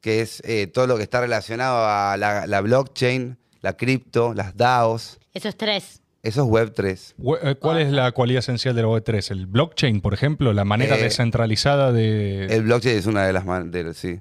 que 0.00 0.22
es 0.22 0.40
eh, 0.46 0.66
todo 0.68 0.86
lo 0.86 0.96
que 0.96 1.02
está 1.02 1.20
relacionado 1.20 1.84
a 1.86 2.16
la, 2.16 2.46
la 2.46 2.60
blockchain, 2.62 3.36
la 3.60 3.74
cripto, 3.76 4.32
las 4.32 4.56
DAOs. 4.56 5.18
Eso 5.34 5.48
es 5.50 5.56
tres. 5.56 6.00
Eso 6.22 6.42
es 6.44 6.48
Web3. 6.48 7.14
We- 7.18 7.38
eh, 7.42 7.54
¿Cuál 7.56 7.80
es 7.80 7.90
la 7.90 8.12
cualidad 8.12 8.38
esencial 8.40 8.76
de 8.76 8.82
la 8.82 8.88
Web3? 8.88 9.30
¿El 9.32 9.46
blockchain, 9.46 10.00
por 10.00 10.14
ejemplo? 10.14 10.52
¿La 10.52 10.64
manera 10.64 10.96
Eh, 10.96 11.02
descentralizada 11.02 11.90
de...? 11.92 12.46
El 12.46 12.62
blockchain 12.62 12.96
es 12.96 13.06
una 13.06 13.26
de 13.26 13.32
las 13.32 13.44
man- 13.44 13.70
de- 13.72 13.92
sí. 13.94 14.20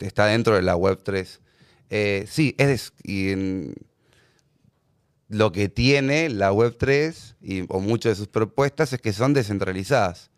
Está 0.00 0.26
dentro 0.26 0.54
de 0.54 0.62
la 0.62 0.74
web 0.76 1.00
3. 1.02 1.40
Eh, 1.90 2.24
sí, 2.28 2.54
es 2.58 2.94
y 3.02 3.28
en- 3.30 3.74
lo 5.28 5.52
que 5.52 5.68
tiene 5.68 6.30
la 6.30 6.50
web 6.52 6.76
3 6.78 7.36
y, 7.42 7.64
o 7.68 7.80
muchas 7.80 8.12
de 8.12 8.16
sus 8.16 8.28
propuestas 8.28 8.92
es 8.94 9.00
que 9.00 9.12
son 9.12 9.34
descentralizadas. 9.34 10.30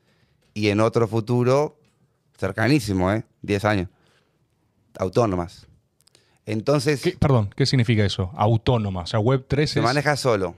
Y 0.55 0.71
en 0.71 0.81
otro 0.81 1.07
futuro, 1.07 1.79
cercanísimo, 2.37 3.13
¿eh? 3.13 3.25
10 3.43 3.65
años, 3.65 3.89
autónomas. 4.99 5.67
Entonces, 6.47 7.03
¿Qué- 7.03 7.17
perdón, 7.19 7.51
¿qué 7.55 7.67
significa 7.67 8.05
eso? 8.05 8.33
Autónoma. 8.37 9.03
O 9.03 9.07
sea, 9.07 9.21
Web3 9.21 9.67
se 9.67 9.79
es... 9.81 9.85
maneja 9.85 10.17
solo. 10.17 10.57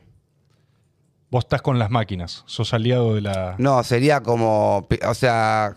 Vos 1.30 1.44
estás 1.44 1.62
con 1.62 1.78
las 1.78 1.90
máquinas. 1.90 2.42
Sos 2.46 2.72
aliado 2.72 3.14
de 3.14 3.20
la... 3.20 3.54
No, 3.58 3.82
sería 3.84 4.22
como, 4.22 4.88
o 5.06 5.14
sea, 5.14 5.74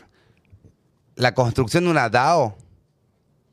la 1.16 1.34
construcción 1.34 1.84
de 1.84 1.92
una 1.92 2.10
DAO, 2.10 2.56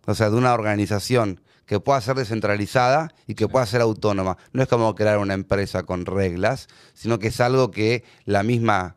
o 0.07 0.15
sea, 0.15 0.31
de 0.31 0.37
una 0.37 0.55
organización 0.55 1.41
que 1.67 1.81
pueda 1.81 2.01
ser 2.01 2.17
descentralizada 2.17 3.13
y 3.27 3.35
que 3.35 3.47
pueda 3.47 3.67
ser 3.67 3.83
autónoma. 3.83 4.39
No 4.53 4.63
es 4.63 4.69
como 4.69 4.95
crear 4.95 5.19
una 5.19 5.35
empresa 5.35 5.83
con 5.83 6.07
reglas, 6.07 6.69
sino 6.95 7.19
que 7.19 7.29
es 7.29 7.41
algo 7.41 7.71
que 7.71 8.05
la 8.25 8.43
misma 8.43 8.97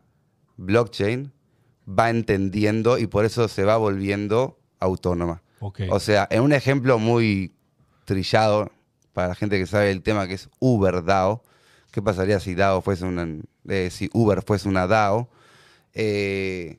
blockchain 0.56 1.32
va 1.86 2.08
entendiendo 2.08 2.98
y 2.98 3.08
por 3.08 3.24
eso 3.24 3.48
se 3.48 3.64
va 3.64 3.76
volviendo 3.76 4.58
autónoma. 4.78 5.42
O 5.90 6.00
sea, 6.00 6.26
en 6.30 6.42
un 6.42 6.52
ejemplo 6.52 6.98
muy 6.98 7.54
trillado 8.04 8.72
para 9.12 9.28
la 9.28 9.34
gente 9.34 9.58
que 9.58 9.66
sabe 9.66 9.90
el 9.90 10.02
tema 10.02 10.26
que 10.26 10.34
es 10.34 10.48
Uber 10.58 11.04
DAO, 11.04 11.42
¿qué 11.92 12.02
pasaría 12.02 12.40
si 12.40 12.54
DAO 12.56 12.82
fuese 12.82 13.04
una, 13.04 13.28
eh, 13.68 13.90
si 13.92 14.10
Uber 14.12 14.42
fuese 14.42 14.68
una 14.68 14.88
DAO? 14.88 15.28
Eh, 15.94 16.78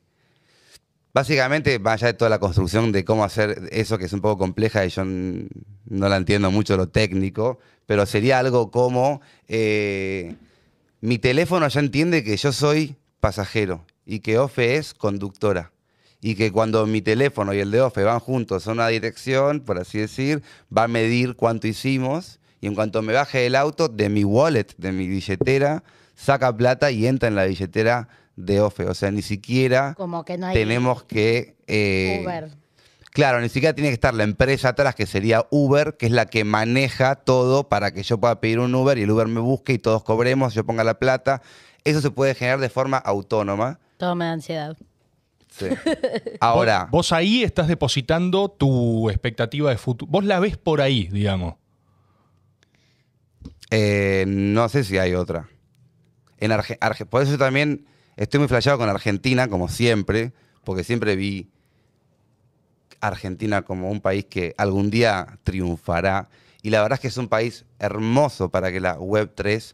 básicamente, 1.14 1.80
más 1.80 2.02
allá 2.02 2.08
de 2.08 2.18
toda 2.18 2.30
la 2.30 2.40
construcción 2.40 2.92
de 2.92 3.06
cómo 3.06 3.24
hacer 3.24 3.70
eso 3.72 3.98
que 3.98 4.06
es 4.06 4.14
un 4.14 4.22
poco 4.22 4.40
compleja 4.40 4.86
y 4.86 4.90
yo 4.90 5.04
no 5.06 6.10
la 6.10 6.18
entiendo 6.18 6.52
mucho 6.52 6.76
lo 6.76 6.90
técnico, 6.90 7.60
pero 7.86 8.06
sería 8.06 8.40
algo 8.40 8.72
como 8.72 9.22
eh, 9.48 10.36
mi 11.02 11.20
teléfono 11.20 11.68
ya 11.68 11.80
entiende 11.80 12.24
que 12.24 12.36
yo 12.36 12.52
soy 12.52 12.96
pasajero 13.20 13.86
y 14.06 14.20
que 14.20 14.38
Ofe 14.38 14.78
es 14.78 14.94
conductora. 14.94 15.72
Y 16.22 16.36
que 16.36 16.54
cuando 16.54 16.86
mi 16.88 17.02
teléfono 17.02 17.54
y 17.54 17.60
el 17.60 17.72
de 17.72 17.82
Ofe 17.82 18.04
van 18.04 18.20
juntos 18.20 18.68
a 18.68 18.72
una 18.72 18.88
dirección, 18.88 19.60
por 19.60 19.78
así 19.78 20.00
decir, 20.00 20.42
va 20.76 20.84
a 20.84 20.88
medir 20.88 21.36
cuánto 21.36 21.68
hicimos. 21.68 22.40
Y 22.64 22.68
en 22.68 22.76
cuanto 22.76 23.02
me 23.02 23.12
baje 23.12 23.40
del 23.40 23.58
auto, 23.58 23.90
de 23.90 24.08
mi 24.08 24.24
wallet, 24.24 24.68
de 24.78 24.94
mi 24.94 25.06
billetera, 25.06 25.84
saca 26.16 26.56
plata 26.56 26.92
y 26.92 27.06
entra 27.08 27.28
en 27.28 27.36
la 27.36 27.44
billetera 27.44 28.08
de 28.38 28.62
Ofe. 28.62 28.86
O 28.86 28.94
sea, 28.94 29.12
ni 29.12 29.22
siquiera 29.22 29.96
Como 29.96 30.24
que 30.24 30.38
no 30.38 30.48
hay 30.48 30.54
tenemos 30.54 31.04
que... 31.04 31.58
eh, 31.68 32.22
Uber. 32.24 32.52
Claro, 33.12 33.42
ni 33.42 33.50
siquiera 33.50 33.76
tiene 33.76 33.90
que 33.90 33.96
estar 33.96 34.14
la 34.14 34.24
empresa 34.24 34.70
atrás, 34.70 34.96
que 34.96 35.06
sería 35.06 35.46
Uber, 35.52 35.98
que 35.98 36.06
es 36.06 36.14
la 36.14 36.26
que 36.26 36.46
maneja 36.46 37.16
todo 37.16 37.68
para 37.68 37.92
que 37.92 38.02
yo 38.02 38.18
pueda 38.18 38.40
pedir 38.40 38.60
un 38.60 38.74
Uber 38.74 38.98
y 38.98 39.02
el 39.02 39.12
Uber 39.12 39.28
me 39.28 39.42
busque 39.42 39.74
y 39.74 39.78
todos 39.78 40.02
cobremos, 40.06 40.54
yo 40.54 40.66
ponga 40.66 40.86
la 40.86 40.98
plata. 41.00 41.42
Eso 41.84 42.00
se 42.00 42.12
puede 42.12 42.34
generar 42.34 42.62
de 42.62 42.70
forma 42.70 42.96
autónoma. 42.98 43.78
Todo 43.98 44.16
me 44.16 44.24
da 44.24 44.32
ansiedad. 44.32 44.78
Sí. 45.50 45.66
Ahora, 46.40 46.84
Vos, 46.84 46.92
vos 46.92 47.12
ahí 47.12 47.44
estás 47.44 47.68
depositando 47.68 48.48
tu 48.48 49.10
expectativa 49.10 49.70
de 49.70 49.76
futuro. 49.78 50.10
Vos 50.10 50.24
la 50.24 50.40
ves 50.40 50.56
por 50.56 50.80
ahí, 50.80 51.10
digamos. 51.12 51.56
Eh, 53.76 54.26
no 54.28 54.70
sé 54.70 54.84
si 54.84 55.00
hay 55.00 55.16
otra. 55.16 55.50
En 56.38 56.52
Arge- 56.52 57.06
por 57.08 57.24
eso 57.24 57.40
también 57.40 57.88
estoy 58.18 58.40
muy 58.40 58.48
flasheado 58.48 58.78
con 58.78 58.88
Argentina, 58.88 59.48
como 59.48 59.68
siempre, 59.68 60.32
porque 60.64 60.84
siempre 60.84 61.16
vi 61.16 61.50
Argentina 63.02 63.64
como 63.64 63.90
un 63.90 64.00
país 64.00 64.26
que 64.26 64.54
algún 64.58 64.92
día 64.92 65.40
triunfará. 65.44 66.30
Y 66.62 66.70
la 66.70 66.84
verdad 66.84 66.98
es 66.98 67.00
que 67.02 67.08
es 67.08 67.18
un 67.18 67.28
país 67.30 67.66
hermoso 67.80 68.50
para 68.50 68.72
que 68.72 68.80
la 68.80 68.98
Web3 69.00 69.74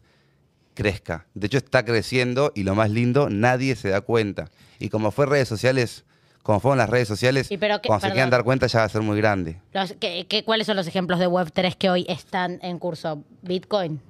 crezca. 0.75 1.27
De 1.33 1.47
hecho, 1.47 1.57
está 1.57 1.83
creciendo 1.83 2.53
y 2.55 2.63
lo 2.63 2.75
más 2.75 2.89
lindo, 2.89 3.29
nadie 3.29 3.75
se 3.75 3.89
da 3.89 3.99
cuenta. 3.99 4.49
Y 4.79 4.87
como 4.87 5.11
fue 5.11 5.25
redes 5.25 5.49
sociales, 5.49 6.05
como 6.43 6.59
fueron 6.59 6.77
las 6.77 6.89
redes 6.89 7.07
sociales, 7.07 7.51
Y 7.51 7.57
pero 7.57 7.81
que- 7.81 7.87
cuando 7.87 8.01
se 8.01 8.05
perdón. 8.07 8.15
quieran 8.15 8.29
dar 8.29 8.43
cuenta 8.43 8.67
ya 8.67 8.79
va 8.79 8.85
a 8.85 8.89
ser 8.89 9.01
muy 9.01 9.17
grande. 9.17 9.59
Los- 9.73 9.93
¿qué- 9.99 10.25
qué- 10.27 10.43
cuáles 10.43 10.67
son 10.67 10.75
los 10.77 10.87
ejemplos 10.87 11.19
de 11.19 11.27
Web3 11.27 11.75
que 11.75 11.89
hoy 11.89 12.05
están 12.09 12.59
en 12.61 12.79
curso? 12.79 13.23
Bitcoin. 13.41 14.01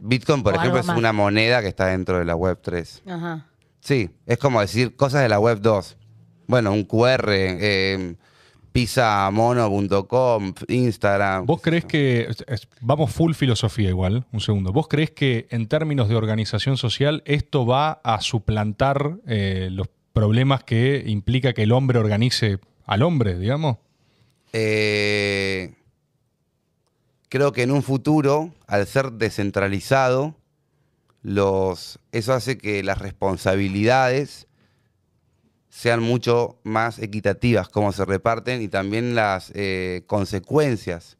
Bitcoin, 0.00 0.42
por 0.42 0.54
O 0.54 0.56
ejemplo, 0.56 0.80
es 0.80 0.86
más. 0.86 0.96
una 0.98 1.12
moneda 1.12 1.60
que 1.60 1.68
está 1.68 1.86
dentro 1.86 2.18
de 2.18 2.24
la 2.24 2.34
Web3. 2.36 3.02
Ajá. 3.06 3.46
Sí, 3.80 4.10
es 4.26 4.38
como 4.38 4.60
decir 4.60 4.94
cosas 4.96 5.22
de 5.22 5.28
la 5.28 5.38
web 5.40 5.60
2. 5.60 5.96
Bueno, 6.46 6.72
un 6.72 6.84
QR, 6.84 7.32
eh, 7.60 8.14
pisamono.com, 8.72 10.54
Instagram. 10.68 11.46
¿Vos 11.46 11.60
crees 11.60 11.84
que, 11.84 12.28
vamos 12.80 13.10
full 13.12 13.32
filosofía 13.34 13.88
igual, 13.88 14.26
un 14.32 14.40
segundo, 14.40 14.72
¿vos 14.72 14.88
crees 14.88 15.10
que 15.10 15.46
en 15.50 15.66
términos 15.68 16.08
de 16.08 16.16
organización 16.16 16.76
social 16.76 17.22
esto 17.26 17.66
va 17.66 18.00
a 18.04 18.20
suplantar 18.20 19.16
eh, 19.26 19.68
los 19.72 19.88
problemas 20.18 20.64
que 20.64 21.04
implica 21.06 21.52
que 21.52 21.62
el 21.62 21.70
hombre 21.70 22.00
organice 22.00 22.58
al 22.86 23.02
hombre, 23.02 23.38
digamos? 23.38 23.76
Eh, 24.52 25.74
creo 27.28 27.52
que 27.52 27.62
en 27.62 27.70
un 27.70 27.84
futuro, 27.84 28.52
al 28.66 28.84
ser 28.88 29.12
descentralizado, 29.12 30.34
los, 31.22 32.00
eso 32.10 32.32
hace 32.32 32.58
que 32.58 32.82
las 32.82 32.98
responsabilidades 32.98 34.48
sean 35.68 36.02
mucho 36.02 36.58
más 36.64 36.98
equitativas, 36.98 37.68
cómo 37.68 37.92
se 37.92 38.04
reparten 38.04 38.60
y 38.60 38.66
también 38.66 39.14
las 39.14 39.52
eh, 39.54 40.02
consecuencias. 40.08 41.16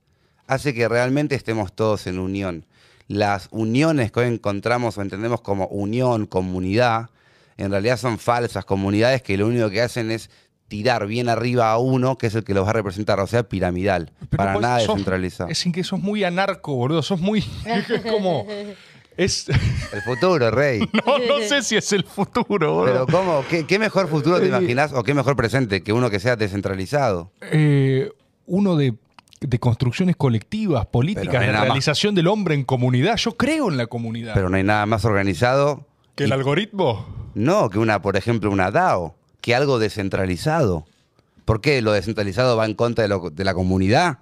Hace 0.49 0.75
que 0.75 0.89
realmente 0.89 1.37
estemos 1.37 1.73
todos 1.73 2.09
en 2.09 2.19
unión. 2.19 2.67
Las 3.07 3.47
uniones 3.53 4.11
que 4.11 4.21
hoy 4.21 4.27
encontramos 4.27 4.99
o 4.99 5.03
entendemos 5.03 5.41
como 5.41 5.69
unión, 5.69 6.27
comunidad, 6.27 7.11
en 7.59 7.71
realidad 7.71 7.97
son 7.99 8.19
falsas 8.19 8.65
comunidades 8.65 9.21
que 9.23 9.37
lo 9.37 9.47
único 9.47 9.69
que 9.71 9.83
hacen 9.83 10.11
es 10.11 10.31
tirar 10.69 11.07
bien 11.07 11.29
arriba 11.29 11.71
a 11.73 11.79
uno, 11.79 12.17
que 12.19 12.27
es 12.29 12.35
el 12.35 12.45
que 12.45 12.55
los 12.55 12.65
va 12.67 12.71
a 12.71 12.75
representar, 12.75 13.19
o 13.21 13.27
sea, 13.27 13.43
piramidal, 13.49 14.13
Pero 14.31 14.37
para 14.37 14.53
vos 14.55 14.63
nada 14.63 14.81
sos- 14.81 14.89
descentralizado. 14.89 15.51
Es 15.51 15.59
sin 15.59 15.73
que 15.73 15.83
sos 15.85 15.99
muy 16.01 16.25
anarco, 16.25 16.75
boludo, 16.75 17.03
sos 17.03 17.21
muy... 17.21 17.39
es 17.67 18.03
como... 18.11 18.47
Es, 19.17 19.49
El 19.49 20.03
futuro, 20.03 20.49
rey. 20.53 20.79
no, 21.07 21.19
no 21.19 21.41
sé 21.41 21.63
si 21.63 21.77
es 21.77 21.93
el 21.93 22.05
futuro, 22.05 22.47
boludo. 22.75 22.85
Pero 22.85 23.07
¿cómo? 23.07 23.45
¿Qué, 23.51 23.67
qué 23.67 23.79
mejor 23.81 24.07
futuro 24.09 24.39
te 24.41 24.47
imaginas 24.47 24.93
o 24.93 25.03
qué 25.03 25.13
mejor 25.13 25.35
presente 25.35 25.83
que 25.83 25.93
uno 25.93 26.09
que 26.09 26.21
sea 26.21 26.37
descentralizado? 26.37 27.33
Eh, 27.51 28.13
uno 28.47 28.77
de, 28.77 28.95
de 29.41 29.59
construcciones 29.59 30.15
colectivas, 30.15 30.87
políticas, 30.87 31.33
no 31.47 31.75
más. 31.75 32.15
del 32.15 32.29
hombre 32.29 32.55
en 32.55 32.63
comunidad. 32.63 33.17
Yo 33.17 33.37
creo 33.37 33.69
en 33.71 33.77
la 33.77 33.89
comunidad. 33.89 34.35
Pero 34.35 34.51
no 34.51 34.57
hay 34.57 34.63
nada 34.63 34.87
más 34.87 35.05
organizado. 35.05 35.85
¿Que 36.15 36.23
el 36.25 36.31
y- 36.31 36.35
algoritmo? 36.35 37.18
No, 37.39 37.71
que 37.71 37.79
una, 37.79 38.03
por 38.03 38.17
ejemplo, 38.17 38.51
una 38.51 38.71
DAO, 38.71 39.15
que 39.41 39.55
algo 39.55 39.79
descentralizado. 39.79 40.87
¿Por 41.45 41.61
qué 41.61 41.81
lo 41.83 41.93
descentralizado 41.93 42.57
va 42.57 42.67
en 42.67 42.75
contra 42.75 43.03
de, 43.03 43.09
lo- 43.09 43.31
de 43.31 43.45
la 43.45 43.55
comunidad? 43.55 44.19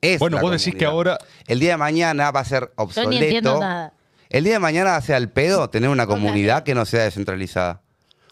Es 0.00 0.18
Bueno, 0.18 0.36
la 0.36 0.42
vos 0.42 0.50
decís 0.52 0.74
que 0.74 0.84
ahora... 0.84 1.18
El 1.46 1.60
día 1.60 1.70
de 1.72 1.76
mañana 1.76 2.30
va 2.30 2.40
a 2.40 2.44
ser 2.44 2.72
Yo 2.76 2.84
obsoleto. 2.84 3.10
ni 3.10 3.16
entiendo 3.18 3.60
nada. 3.60 3.92
El 4.28 4.44
día 4.44 4.54
de 4.54 4.58
mañana 4.58 4.90
va 4.90 4.96
a 4.96 5.02
ser 5.02 5.16
al 5.16 5.28
pedo 5.30 5.70
tener 5.70 5.88
una 5.90 6.06
comunidad 6.08 6.62
que 6.64 6.74
no 6.74 6.84
sea 6.86 7.04
descentralizada. 7.04 7.82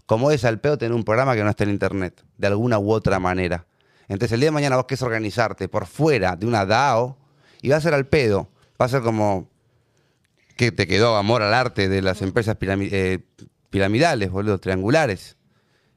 Como 0.06 0.30
es 0.30 0.44
al 0.44 0.58
pedo 0.60 0.78
tener 0.78 0.94
un 0.94 1.04
programa 1.04 1.34
que 1.34 1.44
no 1.44 1.50
esté 1.50 1.64
en 1.64 1.70
internet, 1.70 2.22
de 2.38 2.46
alguna 2.46 2.78
u 2.78 2.90
otra 2.92 3.18
manera. 3.18 3.66
Entonces 4.08 4.32
el 4.32 4.40
día 4.40 4.46
de 4.48 4.52
mañana 4.52 4.76
vos 4.76 4.86
querés 4.86 5.02
organizarte 5.02 5.68
por 5.68 5.86
fuera 5.86 6.34
de 6.34 6.46
una 6.46 6.64
DAO 6.64 7.16
y 7.60 7.68
va 7.68 7.76
a 7.76 7.80
ser 7.80 7.92
al 7.94 8.06
pedo. 8.06 8.48
Va 8.80 8.86
a 8.86 8.88
ser 8.88 9.02
como 9.02 9.48
que 10.56 10.72
te 10.72 10.86
quedó 10.86 11.16
amor 11.16 11.42
al 11.42 11.52
arte 11.54 11.88
de 11.88 12.00
las 12.02 12.20
empresas 12.22 12.56
eh, 12.60 13.20
piramidales, 13.70 14.30
boludo, 14.30 14.58
triangulares. 14.58 15.36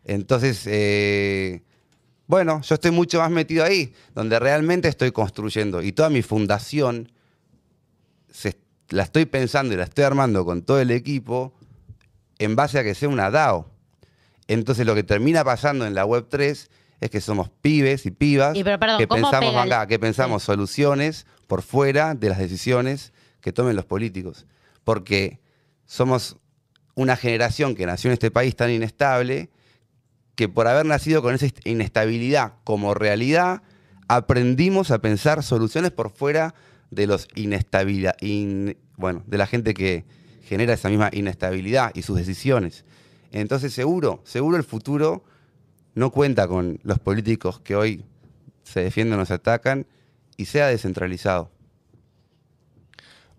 Entonces, 0.03 0.64
eh, 0.65 1.64
bueno, 2.27 2.61
yo 2.61 2.76
estoy 2.76 2.91
mucho 2.91 3.19
más 3.19 3.30
metido 3.31 3.64
ahí, 3.64 3.93
donde 4.15 4.39
realmente 4.39 4.88
estoy 4.88 5.11
construyendo. 5.11 5.81
Y 5.81 5.91
toda 5.91 6.10
mi 6.10 6.22
fundación 6.22 7.11
se- 8.30 8.57
la 8.89 9.03
estoy 9.03 9.26
pensando 9.26 9.73
y 9.73 9.77
la 9.77 9.84
estoy 9.84 10.03
armando 10.03 10.45
con 10.45 10.64
todo 10.64 10.80
el 10.80 10.91
equipo 10.91 11.53
en 12.39 12.56
base 12.56 12.80
a 12.80 12.84
que 12.84 12.95
sea 12.95 13.10
una 13.10 13.30
DAO. 13.31 13.69
Entonces 14.48 14.85
lo 14.85 14.95
que 14.95 15.03
termina 15.03 15.43
pasando 15.43 15.85
en 15.85 15.93
la 15.93 16.06
web 16.06 16.27
3 16.30 16.69
es 16.99 17.10
que 17.10 17.22
somos 17.22 17.49
pibes 17.61 18.06
y 18.06 18.11
pibas 18.11 18.57
Y 18.57 18.64
pero, 18.64 18.80
perdón, 18.80 18.98
que 18.99 19.07
¿cómo 19.07 19.22
pensamos, 19.23 19.53
el- 19.65 19.72
acá, 19.72 19.88
que 19.88 19.99
pensamos 19.99 20.43
soluciones 20.43 21.26
por 21.48 21.61
fuera 21.61 22.15
de 22.15 22.30
las 22.30 22.38
decisiones 22.38 23.14
que 23.39 23.52
tomen 23.52 23.76
los 23.76 23.85
políticos. 23.85 24.45
Porque 24.84 25.39
somos 25.85 26.38
una 26.95 27.15
generación 27.15 27.76
que 27.76 27.85
nació 27.85 28.09
en 28.09 28.13
este 28.13 28.31
país 28.31 28.55
tan 28.55 28.69
inestable 28.72 29.49
que 30.35 30.49
por 30.49 30.68
haber 30.68 30.85
nacido 30.85 31.22
con 31.22 31.35
esa 31.35 31.47
inestabilidad 31.65 32.53
como 32.63 32.93
realidad, 32.93 33.61
aprendimos 34.07 34.91
a 34.91 34.99
pensar 34.99 35.43
soluciones 35.43 35.91
por 35.91 36.09
fuera 36.09 36.53
de 36.89 37.07
los 37.07 37.27
inestabilidad, 37.35 38.15
in- 38.22 38.77
bueno, 38.97 39.23
de 39.27 39.38
la 39.38 39.47
gente 39.47 39.73
que 39.73 40.03
genera 40.43 40.73
esa 40.73 40.89
misma 40.89 41.09
inestabilidad 41.13 41.91
y 41.93 42.01
sus 42.01 42.18
decisiones. 42.18 42.84
Entonces, 43.31 43.73
seguro, 43.73 44.22
seguro 44.26 44.57
el 44.57 44.63
futuro 44.63 45.23
no 45.95 46.11
cuenta 46.11 46.47
con 46.47 46.80
los 46.84 46.99
políticos 46.99 47.59
que 47.61 47.76
hoy 47.76 48.03
se 48.63 48.81
defienden 48.81 49.19
o 49.19 49.26
se 49.26 49.34
atacan 49.35 49.88
y 50.38 50.45
sea 50.45 50.68
descentralizado. 50.68 51.51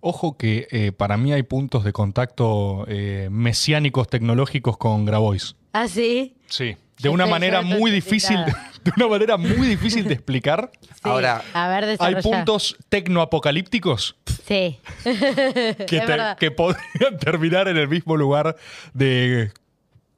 Ojo 0.04 0.36
que 0.36 0.66
eh, 0.72 0.90
para 0.90 1.16
mí 1.16 1.32
hay 1.32 1.44
puntos 1.44 1.84
de 1.84 1.92
contacto 1.92 2.84
eh, 2.88 3.28
mesiánicos 3.30 4.08
tecnológicos 4.08 4.76
con 4.76 5.04
Grabois. 5.04 5.54
¿Ah, 5.72 5.86
sí? 5.86 6.34
Sí. 6.48 6.64
De 6.98 7.04
Yo 7.08 7.12
una 7.12 7.26
manera 7.26 7.62
muy 7.62 7.90
difícil, 7.92 8.36
de 8.84 8.92
una 8.96 9.06
manera 9.06 9.36
muy 9.36 9.66
difícil 9.68 10.04
de 10.08 10.14
explicar. 10.14 10.70
Sí. 10.82 10.88
Ahora, 11.04 11.42
a 11.54 11.68
ver, 11.68 11.96
Hay 12.00 12.16
puntos 12.16 12.76
tecnoapocalípticos 12.88 14.16
Sí. 14.46 14.80
que, 15.04 15.84
te- 15.86 16.36
que 16.38 16.50
podrían 16.50 17.16
terminar 17.20 17.68
en 17.68 17.76
el 17.76 17.86
mismo 17.88 18.16
lugar 18.16 18.56
de 18.94 19.52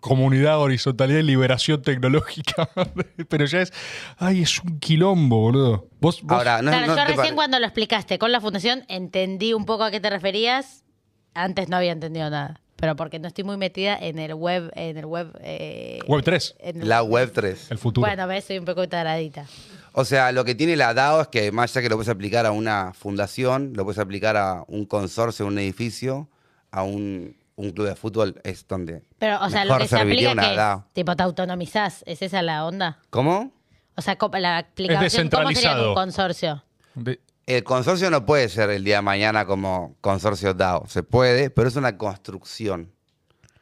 comunidad, 0.08 0.58
horizontalidad 0.60 1.20
y 1.20 1.22
liberación 1.22 1.80
tecnológica. 1.80 2.68
Pero 3.28 3.46
ya 3.46 3.62
es. 3.62 3.72
Ay, 4.18 4.42
es 4.42 4.60
un 4.60 4.78
quilombo, 4.78 5.40
boludo. 5.40 5.88
Vos, 6.00 6.20
vos- 6.22 6.32
ahora, 6.38 6.60
no, 6.60 6.70
claro, 6.70 6.86
no 6.88 6.94
yo 6.96 7.02
recién 7.04 7.16
pare- 7.16 7.34
cuando 7.34 7.58
lo 7.58 7.64
explicaste 7.66 8.18
con 8.18 8.30
la 8.30 8.40
fundación 8.42 8.84
entendí 8.88 9.54
un 9.54 9.64
poco 9.64 9.84
a 9.84 9.90
qué 9.90 10.00
te 10.00 10.10
referías. 10.10 10.84
Antes 11.32 11.68
no 11.70 11.76
había 11.78 11.92
entendido 11.92 12.28
nada. 12.28 12.60
Pero 12.76 12.96
porque 12.96 13.18
no 13.18 13.28
estoy 13.28 13.44
muy 13.44 13.56
metida 13.56 13.96
en 13.96 14.18
el 14.18 14.34
web, 14.34 14.70
en 14.74 14.98
el 14.98 15.06
web. 15.06 15.32
eh, 15.40 16.00
Web 16.06 16.22
3, 16.22 16.56
en 16.58 16.82
el- 16.82 16.88
la 16.88 17.02
Web 17.02 17.30
3. 17.32 17.70
el 17.70 17.78
futuro. 17.78 18.06
Bueno, 18.06 18.26
ves, 18.26 18.44
soy 18.44 18.58
un 18.58 18.64
poco 18.66 18.86
taradita. 18.88 19.46
O 19.92 20.04
sea, 20.04 20.32
lo 20.32 20.44
que 20.44 20.54
tiene 20.54 20.76
la 20.76 20.92
DAO 20.92 21.22
es 21.22 21.28
que 21.28 21.50
más 21.50 21.70
allá 21.70 21.82
que 21.82 21.88
lo 21.88 21.96
puedes 21.96 22.10
aplicar 22.10 22.44
a 22.46 22.50
una 22.50 22.92
fundación, 22.92 23.72
lo 23.74 23.84
puedes 23.84 23.98
aplicar 24.00 24.36
a 24.36 24.64
un 24.66 24.84
consorcio, 24.84 25.46
a 25.46 25.48
un 25.48 25.58
edificio, 25.58 26.28
a 26.72 26.82
un, 26.82 27.36
un 27.56 27.70
club 27.70 27.86
de 27.86 27.96
fútbol, 27.96 28.40
es 28.44 28.66
donde 28.66 29.02
Pero, 29.18 29.40
o 29.42 29.48
sea, 29.50 29.64
lo 29.64 29.78
que 29.78 29.86
se 29.88 29.96
aplica 30.00 30.32
una 30.32 30.42
que 30.42 30.54
es, 30.54 30.92
tipo, 30.94 31.14
te 31.16 31.22
autonomizás. 31.22 32.02
¿Es 32.06 32.20
esa 32.22 32.42
la 32.42 32.66
onda? 32.66 32.98
¿Cómo? 33.10 33.52
O 33.96 34.02
sea, 34.02 34.16
la 34.38 34.58
aplicación, 34.58 34.58
¿cómo 34.58 34.88
sería 34.88 35.00
descentralizado. 35.00 35.88
un 35.90 35.94
consorcio? 35.94 36.64
De- 36.94 37.20
El 37.46 37.62
consorcio 37.62 38.10
no 38.10 38.26
puede 38.26 38.48
ser 38.48 38.70
el 38.70 38.82
día 38.82 38.96
de 38.96 39.02
mañana 39.02 39.46
como 39.46 39.96
consorcio 40.00 40.54
DAO. 40.54 40.86
Se 40.88 41.02
puede, 41.02 41.50
pero 41.50 41.68
es 41.68 41.76
una 41.76 41.96
construcción 41.96 42.92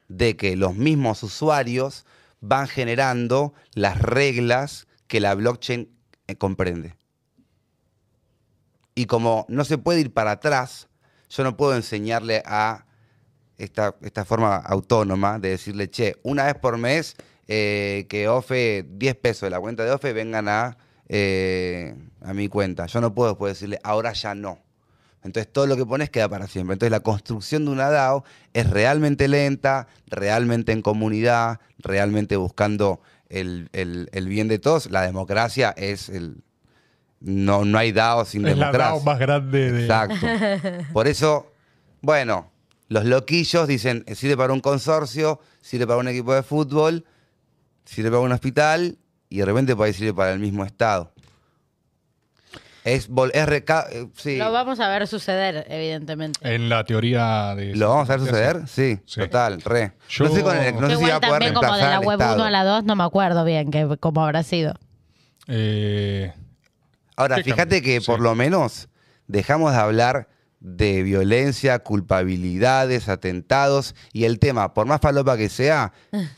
de 0.08 0.36
que 0.36 0.56
los 0.56 0.74
mismos 0.74 1.22
usuarios 1.22 2.06
van 2.40 2.68
generando 2.68 3.52
las 3.74 4.00
reglas 4.00 4.86
que 5.06 5.20
la 5.20 5.34
blockchain 5.34 5.90
eh, 6.28 6.36
comprende. 6.36 6.96
Y 8.94 9.06
como 9.06 9.46
no 9.48 9.64
se 9.64 9.78
puede 9.78 10.00
ir 10.00 10.12
para 10.12 10.32
atrás, 10.32 10.88
yo 11.30 11.44
no 11.44 11.56
puedo 11.56 11.74
enseñarle 11.74 12.42
a 12.46 12.86
esta, 13.58 13.94
esta 14.02 14.24
forma 14.24 14.56
autónoma 14.56 15.38
de 15.38 15.50
decirle, 15.50 15.88
che, 15.90 16.16
una 16.22 16.44
vez 16.44 16.54
por 16.56 16.78
mes 16.78 17.16
eh, 17.48 18.06
que 18.08 18.28
OFE, 18.28 18.86
10 18.88 19.14
pesos 19.16 19.42
de 19.42 19.50
la 19.50 19.60
cuenta 19.60 19.84
de 19.84 19.90
OFE 19.92 20.12
vengan 20.12 20.48
a, 20.48 20.76
eh, 21.08 21.94
a 22.22 22.32
mi 22.34 22.48
cuenta. 22.48 22.86
Yo 22.86 23.00
no 23.00 23.14
puedo 23.14 23.30
después 23.30 23.54
decirle, 23.54 23.78
ahora 23.82 24.12
ya 24.12 24.34
no. 24.34 24.58
Entonces 25.24 25.52
todo 25.52 25.66
lo 25.66 25.76
que 25.76 25.86
pones 25.86 26.10
queda 26.10 26.28
para 26.28 26.46
siempre. 26.48 26.72
Entonces 26.74 26.90
la 26.90 27.00
construcción 27.00 27.64
de 27.64 27.70
una 27.70 27.90
DAO 27.90 28.24
es 28.54 28.68
realmente 28.68 29.28
lenta, 29.28 29.86
realmente 30.06 30.72
en 30.72 30.82
comunidad, 30.82 31.60
realmente 31.78 32.36
buscando 32.36 33.00
el, 33.28 33.68
el- 33.72 34.08
el 34.12 34.28
bien 34.28 34.48
de 34.48 34.58
todos. 34.58 34.90
La 34.90 35.02
democracia 35.02 35.72
es 35.76 36.08
el... 36.08 36.42
No, 37.20 37.64
no 37.64 37.78
hay 37.78 37.92
DAO 37.92 38.24
sin 38.24 38.44
es 38.48 38.56
la 38.58 38.66
democracia. 38.66 38.94
DAO 38.96 39.00
más 39.04 39.18
grande 39.20 39.70
de. 39.70 39.82
Exacto. 39.82 40.26
Por 40.92 41.06
eso, 41.06 41.52
bueno, 42.00 42.50
los 42.92 43.04
loquillos 43.04 43.66
dicen, 43.68 44.04
eh, 44.06 44.14
sirve 44.14 44.36
para 44.36 44.52
un 44.52 44.60
consorcio, 44.60 45.40
sirve 45.60 45.86
para 45.86 45.98
un 45.98 46.08
equipo 46.08 46.34
de 46.34 46.42
fútbol, 46.42 47.04
sirve 47.84 48.10
para 48.10 48.20
un 48.22 48.32
hospital 48.32 48.98
y 49.28 49.38
de 49.38 49.44
repente 49.44 49.74
puede 49.74 49.92
sirve 49.92 50.14
para 50.14 50.32
el 50.32 50.38
mismo 50.38 50.64
Estado. 50.64 51.12
Es, 52.84 53.08
es 53.32 53.46
reca- 53.46 53.86
eh, 53.92 54.08
sí. 54.16 54.38
Lo 54.38 54.50
vamos 54.50 54.80
a 54.80 54.88
ver 54.88 55.06
suceder, 55.06 55.66
evidentemente. 55.68 56.40
En 56.54 56.68
la 56.68 56.82
teoría 56.82 57.54
de. 57.54 57.76
¿Lo 57.76 57.90
vamos 57.90 58.10
a 58.10 58.16
ver 58.16 58.20
suceder? 58.26 58.66
Sí, 58.66 58.98
Sí. 59.06 59.20
total, 59.20 59.60
re. 59.62 59.92
Yo- 60.08 60.24
No 60.24 60.34
sé, 60.34 60.42
con 60.42 60.56
el- 60.56 60.74
no 60.74 60.80
Yo 60.82 60.88
sé 60.90 60.96
si 60.96 61.02
va 61.02 61.08
igual 61.08 61.12
a 61.12 61.20
poder 61.20 61.32
también 61.32 61.54
como 61.54 61.76
de 61.76 61.82
la 61.82 62.00
web 62.00 62.20
Estado. 62.20 62.34
1 62.34 62.44
a 62.44 62.50
la 62.50 62.64
2 62.64 62.84
no 62.84 62.96
me 62.96 63.04
acuerdo 63.04 63.44
bien 63.44 63.70
que, 63.70 63.96
cómo 64.00 64.24
habrá 64.24 64.42
sido. 64.42 64.74
Eh, 65.46 66.32
Ahora, 67.14 67.36
¿Qué 67.36 67.44
fíjate 67.44 67.82
que 67.82 68.00
Sí. 68.00 68.06
por 68.06 68.20
lo 68.20 68.34
menos 68.34 68.88
dejamos 69.28 69.70
de 69.72 69.78
hablar 69.78 70.28
de 70.62 71.02
violencia, 71.02 71.80
culpabilidades, 71.80 73.08
atentados 73.08 73.96
y 74.12 74.24
el 74.24 74.38
tema, 74.38 74.74
por 74.74 74.86
más 74.86 75.00
falopa 75.00 75.36
que 75.36 75.48
sea, 75.48 75.92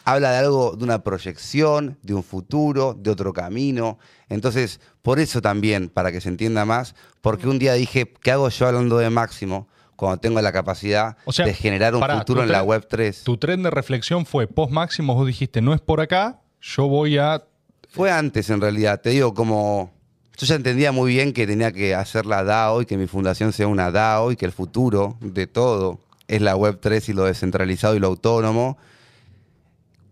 habla 0.04 0.32
de 0.32 0.38
algo, 0.38 0.76
de 0.76 0.84
una 0.84 1.04
proyección, 1.04 1.98
de 2.02 2.14
un 2.14 2.24
futuro, 2.24 2.94
de 2.94 3.10
otro 3.10 3.34
camino. 3.34 3.98
Entonces, 4.30 4.80
por 5.02 5.20
eso 5.20 5.42
también, 5.42 5.90
para 5.90 6.10
que 6.10 6.22
se 6.22 6.30
entienda 6.30 6.64
más, 6.64 6.94
porque 7.20 7.46
un 7.46 7.58
día 7.58 7.74
dije, 7.74 8.10
¿qué 8.22 8.30
hago 8.30 8.48
yo 8.48 8.66
hablando 8.66 8.96
de 8.96 9.10
Máximo 9.10 9.68
cuando 9.94 10.18
tengo 10.18 10.40
la 10.40 10.52
capacidad 10.52 11.16
O 11.26 11.32
sea, 11.32 11.44
de 11.44 11.54
generar 11.54 11.94
un 11.94 12.02
futuro 12.02 12.40
tu 12.40 12.46
en 12.46 12.52
la 12.52 12.62
Web 12.62 12.86
3? 12.88 13.24
tu 13.24 13.36
tren 13.36 13.62
de 13.62 13.70
reflexión 13.70 14.24
fue 14.24 14.46
post 14.46 14.72
máximo. 14.72 15.14
Vos 15.14 15.26
dijiste, 15.26 15.60
no 15.60 15.74
es 15.74 15.82
por 15.82 16.00
acá, 16.00 16.40
yo 16.62 16.88
voy 16.88 17.18
a. 17.18 17.44
Fue 17.90 18.10
antes, 18.10 18.48
en 18.48 18.62
realidad. 18.62 19.02
Te 19.02 19.10
digo, 19.10 19.34
como. 19.34 19.92
Yo 20.36 20.46
ya 20.46 20.56
entendía 20.56 20.90
muy 20.90 21.12
bien 21.12 21.32
que 21.32 21.46
tenía 21.46 21.70
que 21.70 21.94
hacer 21.94 22.26
la 22.26 22.42
DAO 22.42 22.82
y 22.82 22.86
que 22.86 22.96
mi 22.96 23.06
fundación 23.06 23.52
sea 23.52 23.68
una 23.68 23.92
DAO 23.92 24.32
y 24.32 24.36
que 24.36 24.46
el 24.46 24.52
futuro 24.52 25.16
de 25.20 25.46
todo 25.46 26.00
es 26.26 26.42
la 26.42 26.56
Web 26.56 26.78
3 26.80 27.08
y 27.08 27.12
lo 27.12 27.24
descentralizado 27.24 27.94
y 27.94 28.00
lo 28.00 28.08
autónomo. 28.08 28.76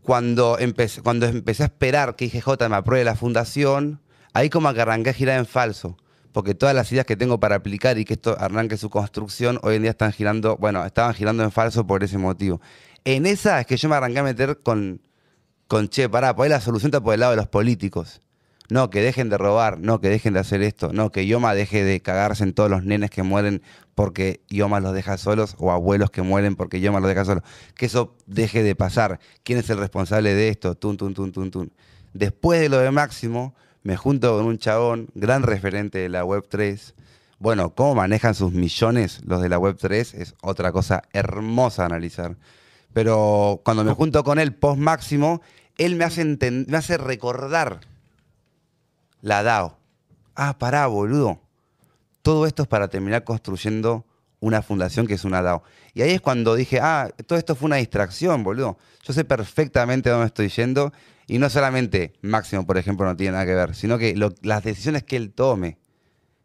Cuando 0.02 0.58
empecé, 0.58 1.02
cuando 1.02 1.26
empecé 1.26 1.64
a 1.64 1.66
esperar 1.66 2.14
que 2.14 2.26
IGJ 2.26 2.68
me 2.68 2.76
apruebe 2.76 3.04
la 3.04 3.16
fundación, 3.16 4.00
ahí 4.32 4.48
como 4.48 4.72
que 4.72 4.80
arranqué 4.80 5.10
a 5.10 5.14
girar 5.14 5.38
en 5.38 5.46
falso. 5.46 5.96
Porque 6.32 6.54
todas 6.54 6.74
las 6.74 6.90
ideas 6.92 7.04
que 7.04 7.16
tengo 7.16 7.40
para 7.40 7.56
aplicar 7.56 7.98
y 7.98 8.04
que 8.04 8.14
esto 8.14 8.36
arranque 8.38 8.76
su 8.76 8.90
construcción, 8.90 9.58
hoy 9.62 9.76
en 9.76 9.82
día 9.82 9.90
están 9.90 10.12
girando, 10.12 10.56
bueno, 10.56 10.84
estaban 10.84 11.14
girando 11.14 11.42
en 11.42 11.50
falso 11.50 11.86
por 11.86 12.04
ese 12.04 12.16
motivo. 12.16 12.60
En 13.04 13.26
esa 13.26 13.60
es 13.60 13.66
que 13.66 13.76
yo 13.76 13.88
me 13.88 13.96
arranqué 13.96 14.20
a 14.20 14.22
meter 14.22 14.58
con, 14.62 15.00
con 15.66 15.88
che, 15.88 16.08
pará, 16.08 16.34
ahí 16.38 16.48
la 16.48 16.60
solución 16.60 16.88
está 16.88 17.00
por 17.00 17.12
el 17.12 17.20
lado 17.20 17.32
de 17.32 17.36
los 17.36 17.48
políticos. 17.48 18.20
No, 18.72 18.88
que 18.88 19.02
dejen 19.02 19.28
de 19.28 19.36
robar, 19.36 19.78
no, 19.80 20.00
que 20.00 20.08
dejen 20.08 20.32
de 20.32 20.40
hacer 20.40 20.62
esto, 20.62 20.94
no, 20.94 21.12
que 21.12 21.26
Yoma 21.26 21.52
deje 21.52 21.84
de 21.84 22.00
cagarse 22.00 22.42
en 22.42 22.54
todos 22.54 22.70
los 22.70 22.84
nenes 22.84 23.10
que 23.10 23.22
mueren 23.22 23.60
porque 23.94 24.40
Yoma 24.48 24.80
los 24.80 24.94
deja 24.94 25.18
solos 25.18 25.56
o 25.58 25.72
abuelos 25.72 26.10
que 26.10 26.22
mueren 26.22 26.56
porque 26.56 26.80
Yoma 26.80 26.98
los 26.98 27.10
deja 27.10 27.26
solos. 27.26 27.44
Que 27.76 27.84
eso 27.84 28.16
deje 28.24 28.62
de 28.62 28.74
pasar. 28.74 29.20
¿Quién 29.42 29.58
es 29.58 29.68
el 29.68 29.76
responsable 29.76 30.32
de 30.32 30.48
esto? 30.48 30.74
Tun, 30.74 30.96
tun, 30.96 31.12
tun, 31.12 31.32
tun, 31.32 31.50
tun. 31.50 31.72
Después 32.14 32.62
de 32.62 32.70
lo 32.70 32.78
de 32.78 32.90
Máximo, 32.90 33.54
me 33.82 33.98
junto 33.98 34.38
con 34.38 34.46
un 34.46 34.56
chabón, 34.56 35.10
gran 35.14 35.42
referente 35.42 35.98
de 35.98 36.08
la 36.08 36.24
Web 36.24 36.46
3. 36.48 36.94
Bueno, 37.40 37.74
cómo 37.74 37.94
manejan 37.94 38.34
sus 38.34 38.52
millones 38.52 39.20
los 39.26 39.42
de 39.42 39.50
la 39.50 39.58
Web 39.58 39.76
3 39.78 40.14
es 40.14 40.34
otra 40.40 40.72
cosa 40.72 41.02
hermosa 41.12 41.82
a 41.82 41.86
analizar. 41.86 42.38
Pero 42.94 43.60
cuando 43.66 43.84
me 43.84 43.92
junto 43.92 44.24
con 44.24 44.38
él 44.38 44.54
post 44.54 44.80
Máximo, 44.80 45.42
él 45.76 45.94
me 45.96 46.04
hace, 46.04 46.24
me 46.24 46.76
hace 46.78 46.96
recordar 46.96 47.91
la 49.22 49.42
DAO. 49.42 49.78
Ah, 50.34 50.58
pará, 50.58 50.86
boludo. 50.86 51.40
Todo 52.20 52.46
esto 52.46 52.62
es 52.62 52.68
para 52.68 52.88
terminar 52.88 53.24
construyendo 53.24 54.04
una 54.40 54.60
fundación 54.60 55.06
que 55.06 55.14
es 55.14 55.24
una 55.24 55.40
DAO. 55.40 55.62
Y 55.94 56.02
ahí 56.02 56.10
es 56.10 56.20
cuando 56.20 56.54
dije, 56.54 56.80
ah, 56.80 57.10
todo 57.26 57.38
esto 57.38 57.54
fue 57.54 57.66
una 57.66 57.76
distracción, 57.76 58.44
boludo. 58.44 58.76
Yo 59.02 59.14
sé 59.14 59.24
perfectamente 59.24 60.10
dónde 60.10 60.26
estoy 60.26 60.48
yendo 60.48 60.92
y 61.26 61.38
no 61.38 61.48
solamente 61.48 62.12
Máximo, 62.20 62.66
por 62.66 62.76
ejemplo, 62.76 63.06
no 63.06 63.16
tiene 63.16 63.32
nada 63.32 63.46
que 63.46 63.54
ver, 63.54 63.74
sino 63.74 63.96
que 63.96 64.14
las 64.42 64.64
decisiones 64.64 65.04
que 65.04 65.16
él 65.16 65.32
tome 65.32 65.78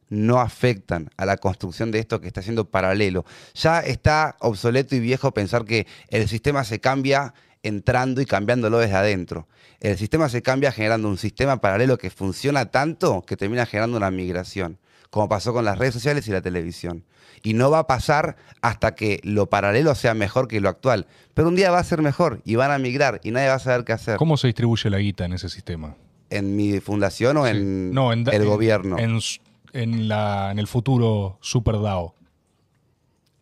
no 0.09 0.39
afectan 0.39 1.09
a 1.17 1.25
la 1.25 1.37
construcción 1.37 1.91
de 1.91 1.99
esto 1.99 2.21
que 2.21 2.27
está 2.27 2.41
siendo 2.41 2.69
paralelo. 2.69 3.25
Ya 3.55 3.79
está 3.79 4.37
obsoleto 4.39 4.95
y 4.95 4.99
viejo 4.99 5.33
pensar 5.33 5.65
que 5.65 5.87
el 6.09 6.27
sistema 6.29 6.63
se 6.63 6.79
cambia 6.79 7.33
entrando 7.67 8.21
y 8.21 8.25
cambiándolo 8.25 8.79
desde 8.79 8.95
adentro. 8.95 9.47
El 9.79 9.97
sistema 9.97 10.27
se 10.29 10.41
cambia 10.41 10.71
generando 10.71 11.07
un 11.07 11.17
sistema 11.17 11.61
paralelo 11.61 11.97
que 11.97 12.09
funciona 12.09 12.65
tanto 12.71 13.23
que 13.27 13.37
termina 13.37 13.65
generando 13.65 13.97
una 13.97 14.09
migración, 14.11 14.79
como 15.11 15.29
pasó 15.29 15.53
con 15.53 15.65
las 15.65 15.77
redes 15.77 15.93
sociales 15.93 16.27
y 16.27 16.31
la 16.31 16.41
televisión. 16.41 17.03
Y 17.43 17.53
no 17.53 17.69
va 17.69 17.79
a 17.79 17.87
pasar 17.87 18.35
hasta 18.61 18.95
que 18.95 19.19
lo 19.23 19.45
paralelo 19.47 19.93
sea 19.93 20.15
mejor 20.15 20.47
que 20.47 20.59
lo 20.59 20.69
actual. 20.69 21.05
Pero 21.35 21.47
un 21.49 21.55
día 21.55 21.69
va 21.69 21.77
a 21.79 21.83
ser 21.83 22.01
mejor 22.01 22.41
y 22.43 22.55
van 22.55 22.71
a 22.71 22.79
migrar 22.79 23.21
y 23.23 23.29
nadie 23.31 23.49
va 23.49 23.53
a 23.55 23.59
saber 23.59 23.85
qué 23.85 23.93
hacer. 23.93 24.17
¿Cómo 24.17 24.37
se 24.37 24.47
distribuye 24.47 24.89
la 24.89 24.97
guita 24.97 25.25
en 25.25 25.33
ese 25.33 25.47
sistema? 25.49 25.95
¿En 26.31 26.55
mi 26.55 26.79
fundación 26.79 27.37
o 27.37 27.45
Sí. 27.45 27.51
en, 27.51 27.91
No, 27.93 28.11
en 28.11 28.23
da- 28.23 28.31
el 28.33 28.41
en- 28.41 28.47
gobierno? 28.49 28.97
En, 28.97 29.17
s- 29.17 29.39
en 29.73 30.07
la, 30.07 30.49
en 30.51 30.57
el 30.59 30.65
futuro 30.67 31.37
Super 31.39 31.75
DAO. 31.79 32.15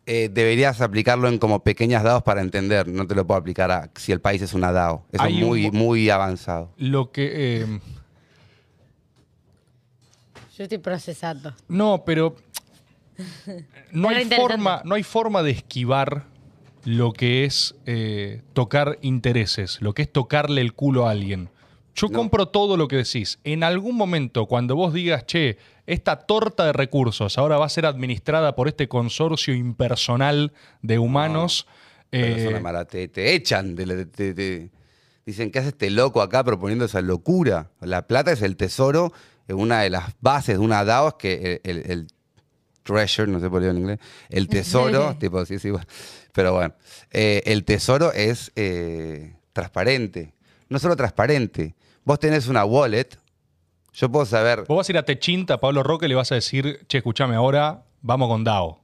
Eh, 0.08 0.28
deberías 0.32 0.80
aplicarlo 0.80 1.26
en 1.28 1.38
como 1.38 1.64
pequeñas 1.64 2.04
DAOs 2.04 2.22
para 2.22 2.40
entender. 2.40 2.86
No 2.86 3.06
te 3.08 3.14
lo 3.16 3.26
puedo 3.26 3.40
aplicar 3.40 3.70
a 3.72 3.90
si 3.96 4.12
el 4.12 4.20
país 4.20 4.40
es 4.40 4.54
una 4.54 4.70
DAO. 4.70 5.04
Eso 5.12 5.22
es 5.24 5.28
Hay 5.28 5.42
un 5.42 5.48
muy, 5.48 5.70
muy 5.72 6.10
avanzado. 6.10 6.72
Lo 6.76 7.10
que. 7.10 7.62
eh, 7.62 7.80
Yo 10.56 10.62
estoy 10.64 10.78
procesando. 10.78 11.54
No, 11.68 12.04
pero 12.06 12.36
no 13.92 14.10
Era 14.10 14.18
hay, 14.18 14.24
interesante. 14.24 14.36
forma, 14.54 14.82
no 14.84 14.94
hay 14.94 15.02
forma 15.02 15.42
de 15.42 15.50
esquivar 15.50 16.24
lo 16.84 17.12
que 17.12 17.44
es 17.44 17.74
eh, 17.86 18.42
tocar 18.52 18.98
intereses, 19.02 19.78
lo 19.80 19.92
que 19.92 20.02
es 20.02 20.12
tocarle 20.12 20.60
el 20.60 20.72
culo 20.72 21.06
a 21.08 21.10
alguien. 21.10 21.50
Yo 21.94 22.08
No. 22.08 22.18
compro 22.18 22.46
todo 22.46 22.76
lo 22.76 22.88
que 22.88 22.96
decís. 22.96 23.38
En 23.42 23.64
algún 23.64 23.96
momento, 23.96 24.46
cuando 24.46 24.76
vos 24.76 24.92
digas, 24.92 25.26
che, 25.26 25.58
esta 25.86 26.16
torta 26.16 26.64
de 26.66 26.72
recursos 26.72 27.38
ahora 27.38 27.58
va 27.58 27.66
a 27.66 27.70
ser 27.70 27.86
administrada 27.86 28.54
por 28.54 28.68
este 28.68 28.88
consorcio 28.88 29.54
impersonal 29.54 30.52
de 30.82 30.98
humanos. 30.98 31.66
Eh, 32.12 32.34
es 32.38 32.46
una 32.48 32.60
mala- 32.60 32.84
te, 32.84 33.08
te 33.08 33.34
echan. 33.34 33.74
de 33.76 34.06
te- 34.06 34.34
te- 34.34 34.70
dicen, 35.24 35.50
¿qué 35.50 35.58
hace 35.58 35.68
este 35.68 35.90
loco 35.90 36.22
acá 36.22 36.44
proponiendo 36.44 36.84
esa 36.84 37.00
locura? 37.02 37.70
La 37.80 38.06
plata 38.06 38.32
es 38.32 38.42
el 38.42 38.56
tesoro, 38.56 39.12
una 39.48 39.80
de 39.82 39.90
las 39.90 40.14
bases 40.20 40.58
de 40.58 40.64
una 40.64 40.84
DAO 40.84 41.08
es 41.08 41.14
que 41.14 41.60
el, 41.64 41.78
el- 41.78 41.90
el 41.90 42.06
treasure, 42.82 43.30
no 43.30 43.40
sé 43.40 43.50
por 43.50 43.60
qué 43.62 43.68
en 43.68 43.78
inglés, 43.78 43.98
el 44.28 44.48
tesoro, 44.48 45.16
tipo, 45.18 45.44
sí, 45.44 45.58
sí, 45.58 45.70
bueno. 45.70 45.86
pero 46.32 46.52
bueno, 46.54 46.74
eh, 47.10 47.42
el 47.46 47.64
tesoro 47.64 48.12
es 48.12 48.52
eh, 48.56 49.34
transparente. 49.52 50.34
No 50.68 50.78
solo 50.78 50.96
transparente, 50.96 51.74
vos 52.04 52.18
tenés 52.20 52.46
una 52.48 52.64
wallet, 52.64 53.08
yo 53.96 54.10
puedo 54.10 54.26
saber, 54.26 54.64
vos 54.68 54.76
vas 54.76 54.88
a 54.88 54.92
ir 54.92 54.98
a 54.98 55.04
Techinta, 55.04 55.54
a 55.54 55.60
Pablo 55.60 55.82
Roque, 55.82 56.06
y 56.06 56.08
le 56.10 56.14
vas 56.14 56.30
a 56.30 56.34
decir, 56.34 56.86
che, 56.86 56.98
escuchame 56.98 57.34
ahora, 57.34 57.84
vamos 58.02 58.28
con 58.28 58.44
DAO. 58.44 58.80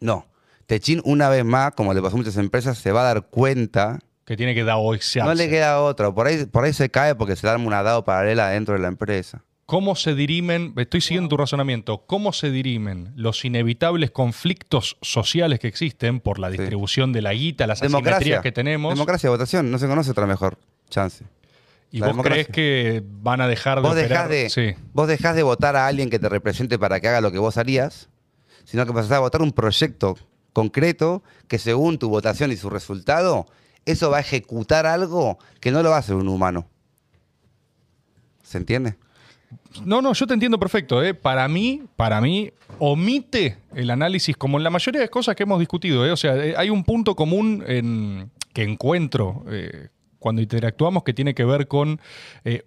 no, 0.00 0.26
Techin 0.68 1.00
una 1.04 1.30
vez 1.30 1.46
más, 1.46 1.72
como 1.72 1.94
le 1.94 2.02
pasó 2.02 2.16
a 2.16 2.18
muchas 2.18 2.36
empresas, 2.36 2.76
se 2.76 2.92
va 2.92 3.00
a 3.00 3.14
dar 3.14 3.28
cuenta 3.28 4.00
Que 4.26 4.36
tiene 4.36 4.54
que 4.54 4.64
DAOizarse. 4.64 5.26
No 5.26 5.34
le 5.34 5.48
queda 5.48 5.80
otra. 5.80 6.12
Por 6.12 6.26
ahí, 6.26 6.44
por 6.44 6.64
ahí 6.64 6.74
se 6.74 6.90
cae 6.90 7.14
porque 7.14 7.36
se 7.36 7.46
le 7.46 7.52
arma 7.52 7.66
una 7.66 7.82
DAO 7.82 8.04
paralela 8.04 8.50
dentro 8.50 8.74
de 8.74 8.80
la 8.80 8.88
empresa. 8.88 9.42
¿Cómo 9.64 9.96
se 9.96 10.14
dirimen, 10.14 10.74
estoy 10.76 11.00
siguiendo 11.00 11.30
tu 11.30 11.36
razonamiento, 11.38 12.04
cómo 12.06 12.34
se 12.34 12.50
dirimen 12.50 13.12
los 13.16 13.44
inevitables 13.46 14.10
conflictos 14.10 14.98
sociales 15.00 15.58
que 15.58 15.68
existen 15.68 16.20
por 16.20 16.38
la 16.38 16.50
distribución 16.50 17.12
de 17.14 17.22
la 17.22 17.32
guita, 17.32 17.66
las 17.66 17.82
asimetrías 17.82 18.42
que 18.42 18.52
tenemos? 18.52 18.92
Democracia, 18.92 19.30
votación. 19.30 19.70
No 19.70 19.78
se 19.78 19.86
conoce 19.86 20.10
otra 20.10 20.26
mejor 20.26 20.58
chance. 20.90 21.24
¿Y 21.90 21.98
la 22.00 22.06
vos 22.08 22.14
democracia. 22.16 22.44
crees 22.44 22.54
que 22.54 23.02
van 23.22 23.40
a 23.40 23.48
dejar 23.48 23.80
de 23.80 23.88
Vos 23.88 23.96
dejás 23.96 24.28
de, 24.28 24.50
Sí. 24.50 24.74
vos 24.92 25.08
dejás 25.08 25.34
de 25.36 25.42
votar 25.42 25.74
a 25.76 25.86
alguien 25.86 26.10
que 26.10 26.18
te 26.18 26.28
represente 26.28 26.78
para 26.78 27.00
que 27.00 27.08
haga 27.08 27.20
lo 27.20 27.32
que 27.32 27.38
vos 27.38 27.56
harías, 27.56 28.08
sino 28.64 28.84
que 28.86 28.92
pasás 28.92 29.12
a 29.12 29.18
votar 29.20 29.40
un 29.42 29.52
proyecto 29.52 30.16
concreto 30.52 31.22
que 31.46 31.58
según 31.58 31.98
tu 31.98 32.08
votación 32.10 32.52
y 32.52 32.56
su 32.56 32.68
resultado, 32.68 33.46
eso 33.86 34.10
va 34.10 34.18
a 34.18 34.20
ejecutar 34.20 34.84
algo 34.86 35.38
que 35.60 35.70
no 35.70 35.82
lo 35.82 35.90
va 35.90 35.96
a 35.96 36.00
hacer 36.00 36.14
un 36.16 36.28
humano. 36.28 36.68
¿Se 38.42 38.58
entiende? 38.58 38.96
No, 39.84 40.02
no, 40.02 40.12
yo 40.12 40.26
te 40.26 40.34
entiendo 40.34 40.58
perfecto. 40.58 41.02
¿eh? 41.02 41.14
Para 41.14 41.48
mí, 41.48 41.84
para 41.96 42.20
mí, 42.20 42.52
omite 42.78 43.58
el 43.74 43.90
análisis, 43.90 44.36
como 44.36 44.58
en 44.58 44.64
la 44.64 44.70
mayoría 44.70 45.00
de 45.00 45.08
cosas 45.08 45.34
que 45.36 45.44
hemos 45.44 45.58
discutido. 45.58 46.04
¿eh? 46.06 46.10
O 46.12 46.16
sea, 46.16 46.36
eh, 46.36 46.54
hay 46.56 46.68
un 46.70 46.84
punto 46.84 47.14
común 47.14 47.64
en- 47.66 48.30
que 48.52 48.62
encuentro 48.62 49.44
eh, 49.50 49.88
cuando 50.18 50.42
interactuamos 50.42 51.02
que 51.04 51.14
tiene 51.14 51.34
que 51.34 51.44
ver 51.44 51.68
con. 51.68 52.00
eh, 52.44 52.62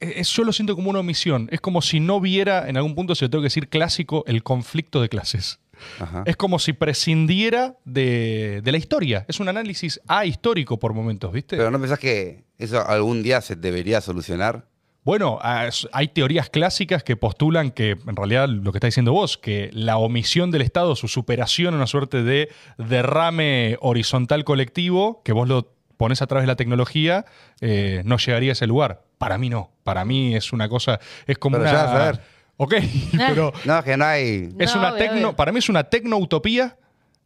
es- 0.00 0.28
yo 0.32 0.44
lo 0.44 0.52
siento 0.52 0.74
como 0.76 0.90
una 0.90 1.00
omisión. 1.00 1.48
Es 1.50 1.60
como 1.60 1.82
si 1.82 1.98
no 2.00 2.20
viera, 2.20 2.68
en 2.68 2.76
algún 2.76 2.94
punto 2.94 3.14
se 3.14 3.24
lo 3.24 3.30
tengo 3.30 3.42
que 3.42 3.46
decir 3.46 3.68
clásico, 3.68 4.24
el 4.26 4.42
conflicto 4.42 5.00
de 5.00 5.08
clases. 5.08 5.58
Ajá. 6.00 6.22
Es 6.26 6.36
como 6.36 6.58
si 6.58 6.72
prescindiera 6.72 7.76
de, 7.84 8.60
de 8.64 8.72
la 8.72 8.78
historia. 8.78 9.24
Es 9.28 9.38
un 9.40 9.48
análisis 9.48 10.00
ahistórico 10.08 10.78
por 10.78 10.92
momentos, 10.92 11.32
¿viste? 11.32 11.56
Pero 11.56 11.70
¿no 11.70 11.80
pensás 11.80 11.98
que 12.00 12.44
eso 12.58 12.84
algún 12.86 13.22
día 13.22 13.40
se 13.40 13.54
debería 13.56 14.00
solucionar? 14.00 14.66
Bueno, 15.04 15.38
hay 15.40 16.08
teorías 16.08 16.50
clásicas 16.50 17.02
que 17.02 17.16
postulan 17.16 17.70
que, 17.70 17.92
en 17.92 18.16
realidad, 18.16 18.46
lo 18.48 18.72
que 18.72 18.78
está 18.78 18.88
diciendo 18.88 19.12
vos, 19.12 19.38
que 19.38 19.70
la 19.72 19.96
omisión 19.96 20.50
del 20.50 20.60
Estado, 20.62 20.96
su 20.96 21.08
superación, 21.08 21.74
una 21.74 21.86
suerte 21.86 22.22
de 22.24 22.50
derrame 22.76 23.78
horizontal 23.80 24.44
colectivo, 24.44 25.22
que 25.24 25.32
vos 25.32 25.48
lo 25.48 25.72
pones 25.98 26.22
a 26.22 26.26
través 26.26 26.44
de 26.44 26.46
la 26.46 26.56
tecnología, 26.56 27.26
eh, 27.60 28.00
no 28.06 28.16
llegaría 28.16 28.52
a 28.52 28.54
ese 28.54 28.66
lugar. 28.66 29.02
Para 29.18 29.36
mí 29.36 29.50
no. 29.50 29.70
Para 29.84 30.06
mí 30.06 30.34
es 30.34 30.54
una 30.54 30.68
cosa. 30.70 30.98
Es 31.26 31.36
como 31.36 31.58
Pero 31.58 31.68
una. 31.68 31.72
ya 31.84 31.92
a 31.92 32.04
ver. 32.12 32.20
Ok, 32.56 32.74
pero 33.18 33.52
No, 33.66 33.82
que 33.84 33.96
no 33.98 34.04
hay. 34.06 34.48
es 34.58 34.74
No, 34.74 34.80
una 34.80 34.88
obvio, 34.92 34.98
tecno. 34.98 35.16
obvio. 35.28 35.36
Para 35.36 35.52
mí 35.52 35.58
es 35.58 35.68
una 35.68 35.84
tecnoutopía 35.84 36.76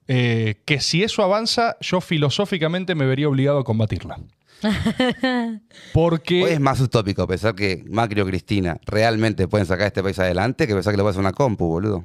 eh, 0.09 0.57
que 0.65 0.81
si 0.81 1.05
eso 1.05 1.23
avanza, 1.23 1.77
yo 1.81 2.01
filosóficamente 2.01 2.95
me 2.97 3.07
vería 3.07 3.29
obligado 3.29 3.61
a 3.61 3.65
combatirla. 3.65 4.19
Porque. 5.93 6.45
Hoy 6.45 6.51
es 6.53 6.61
más 6.61 6.81
utópico 6.81 7.27
pensar 7.27 7.55
que 7.55 7.85
Macri 7.89 8.21
o 8.21 8.27
Cristina 8.27 8.79
realmente 8.87 9.49
pueden 9.49 9.67
sacar 9.67 9.87
este 9.87 10.03
país 10.03 10.19
adelante 10.19 10.67
que 10.67 10.75
pensar 10.75 10.93
que 10.93 10.97
lo 10.97 11.03
puede 11.05 11.11
hacer 11.13 11.21
una 11.21 11.33
compu, 11.33 11.67
boludo. 11.67 12.05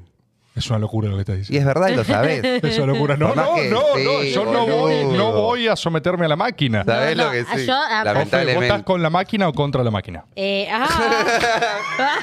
Es 0.58 0.70
una 0.70 0.80
locura 0.80 1.08
lo 1.08 1.16
que 1.16 1.22
estás 1.22 1.36
Y 1.36 1.40
diciendo. 1.40 1.60
es 1.70 1.76
verdad 1.76 1.90
y 1.90 1.96
lo 1.96 2.04
sabés. 2.04 2.44
Es 2.64 2.78
una 2.80 2.94
locura. 2.94 3.16
No, 3.16 3.34
no, 3.36 3.56
que- 3.56 3.70
no, 3.70 3.80
no. 3.80 4.22
sí, 4.22 4.32
Yo 4.34 4.46
no 4.46 4.66
voy, 4.66 5.06
no 5.06 5.32
voy 5.32 5.68
a 5.68 5.76
someterme 5.76 6.26
a 6.26 6.30
la 6.30 6.36
máquina. 6.36 6.84
¿Sabés 6.84 7.16
No, 7.16 7.26
lo 7.26 7.32
que 7.32 7.44
no, 7.44 7.58
sí? 7.58 7.66
yo, 7.68 7.74
ah, 7.74 7.86
Ofe, 7.86 7.98
¿Votás 7.98 8.14
Lamentablemente. 8.32 8.84
con 8.84 9.02
la 9.04 9.10
máquina 9.10 9.48
o 9.50 9.54
contra 9.54 9.84
la 9.84 9.92
máquina? 9.92 10.26
Eh, 10.36 10.68
ah. 10.72 10.88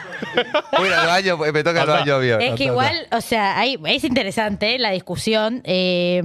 Voy 0.79 0.89
al 0.89 1.07
baño, 1.07 1.37
me 1.39 1.63
toca 1.65 1.83
el 1.83 1.89
baño 1.89 2.19
bien. 2.19 2.41
Es 2.41 2.55
que 2.57 2.65
igual, 2.65 3.07
o 3.13 3.21
sea, 3.21 3.59
hay, 3.59 3.79
es 3.87 4.05
interesante 4.05 4.79
la 4.79 4.91
discusión. 4.91 5.61
eh, 5.65 6.21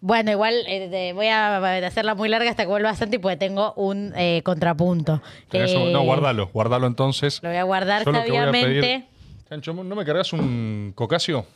bueno, 0.00 0.30
igual 0.30 0.54
eh, 0.68 0.88
de- 0.88 1.12
voy 1.12 1.26
a 1.26 1.56
hacerla 1.86 2.14
muy 2.14 2.28
larga 2.28 2.48
hasta 2.50 2.62
que 2.62 2.68
vuelva 2.68 2.94
Santi 2.94 3.18
porque 3.18 3.36
tengo 3.36 3.72
un 3.74 4.12
eh, 4.16 4.42
contrapunto. 4.44 5.20
No, 5.52 6.02
guardalo, 6.02 6.48
guardalo 6.52 6.86
entonces. 6.86 7.40
Lo 7.42 7.48
voy 7.48 7.58
a 7.58 7.64
guardar 7.64 8.02
a 8.02 8.04
sabiamente. 8.12 9.06
Chancho, 9.48 9.72
¿no 9.72 9.94
me 9.94 10.04
cargas 10.04 10.32
un 10.32 10.92
cocasio? 10.94 11.46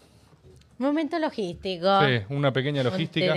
Momento 0.79 1.19
logístico. 1.19 1.87
Sí, 2.07 2.21
una 2.31 2.53
pequeña 2.53 2.83
logística. 2.83 3.35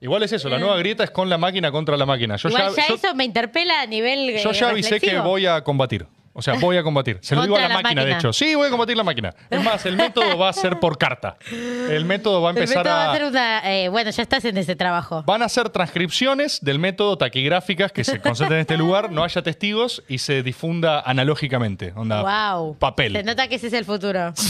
Igual 0.00 0.22
es 0.24 0.32
eso, 0.32 0.48
la 0.48 0.58
nueva 0.58 0.76
grieta 0.78 1.04
es 1.04 1.10
con 1.10 1.28
la 1.28 1.38
máquina 1.38 1.70
contra 1.70 1.96
la 1.96 2.06
máquina. 2.06 2.36
Yo 2.36 2.48
Igual 2.48 2.74
ya, 2.74 2.88
yo- 2.88 2.94
eso 2.94 3.14
me 3.14 3.24
interpela 3.24 3.82
a 3.82 3.86
nivel. 3.86 4.30
eh, 4.30 4.40
Yo 4.42 4.52
ya 4.52 4.70
avisé 4.70 4.98
que 5.00 5.18
voy 5.18 5.46
a 5.46 5.62
combatir. 5.62 6.06
O 6.34 6.40
sea, 6.40 6.54
voy 6.54 6.76
a 6.78 6.82
combatir. 6.82 7.18
Se 7.20 7.34
lo 7.36 7.42
digo 7.42 7.56
a 7.56 7.60
la, 7.68 7.68
máquina, 7.82 8.04
de 8.04 8.12
hecho. 8.12 8.32
Sí, 8.32 8.54
voy 8.54 8.66
a 8.68 8.70
combatir 8.70 8.96
la 8.96 9.04
máquina. 9.04 9.34
Es 9.50 9.62
más, 9.62 9.84
el 9.84 9.96
método 9.96 10.38
va 10.38 10.48
a 10.48 10.52
ser 10.54 10.80
por 10.80 10.96
carta. 10.96 11.36
El 11.50 12.04
método 12.06 12.40
va 12.40 12.48
a 12.48 12.52
El 12.52 12.58
empezar 12.58 12.78
método 12.84 12.94
a... 12.94 13.06
va 13.06 13.12
a 13.12 13.16
ser 13.16 13.24
una. 13.26 13.72
eh, 13.74 13.88
bueno, 13.88 14.10
ya 14.10 14.22
estás 14.22 14.44
en 14.46 14.56
ese 14.56 14.74
trabajo. 14.74 15.22
Van 15.26 15.42
a 15.42 15.48
ser 15.50 15.68
transcripciones 15.68 16.60
del 16.62 16.78
método 16.78 17.18
taquigráficas 17.18 17.92
que 17.92 18.02
se 18.04 18.20
concentren 18.20 18.58
en 18.58 18.60
este 18.62 18.76
lugar, 18.78 19.12
no 19.12 19.24
haya 19.24 19.42
testigos 19.42 20.02
y 20.08 20.18
se 20.18 20.42
difunda 20.42 21.00
analógicamente. 21.00 21.92
Onda, 21.94 22.22
Wow. 22.54 22.78
Papel. 22.78 23.12
Se 23.12 23.22
nota 23.22 23.46
que 23.48 23.56
ese 23.56 23.66
es 23.66 23.72
el 23.74 23.84
futuro. 23.84 24.32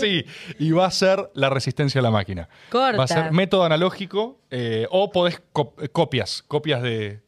Sí, 0.00 0.24
y 0.58 0.72
va 0.72 0.86
a 0.86 0.90
ser 0.90 1.30
la 1.34 1.48
resistencia 1.48 2.00
a 2.00 2.02
la 2.02 2.10
máquina. 2.10 2.48
Corta. 2.68 2.96
Va 2.98 3.04
a 3.04 3.06
ser 3.08 3.32
método 3.32 3.64
analógico 3.64 4.40
eh, 4.50 4.86
o 4.90 5.10
podés 5.12 5.40
co- 5.52 5.74
copias, 5.92 6.42
copias 6.46 6.82
de 6.82 7.20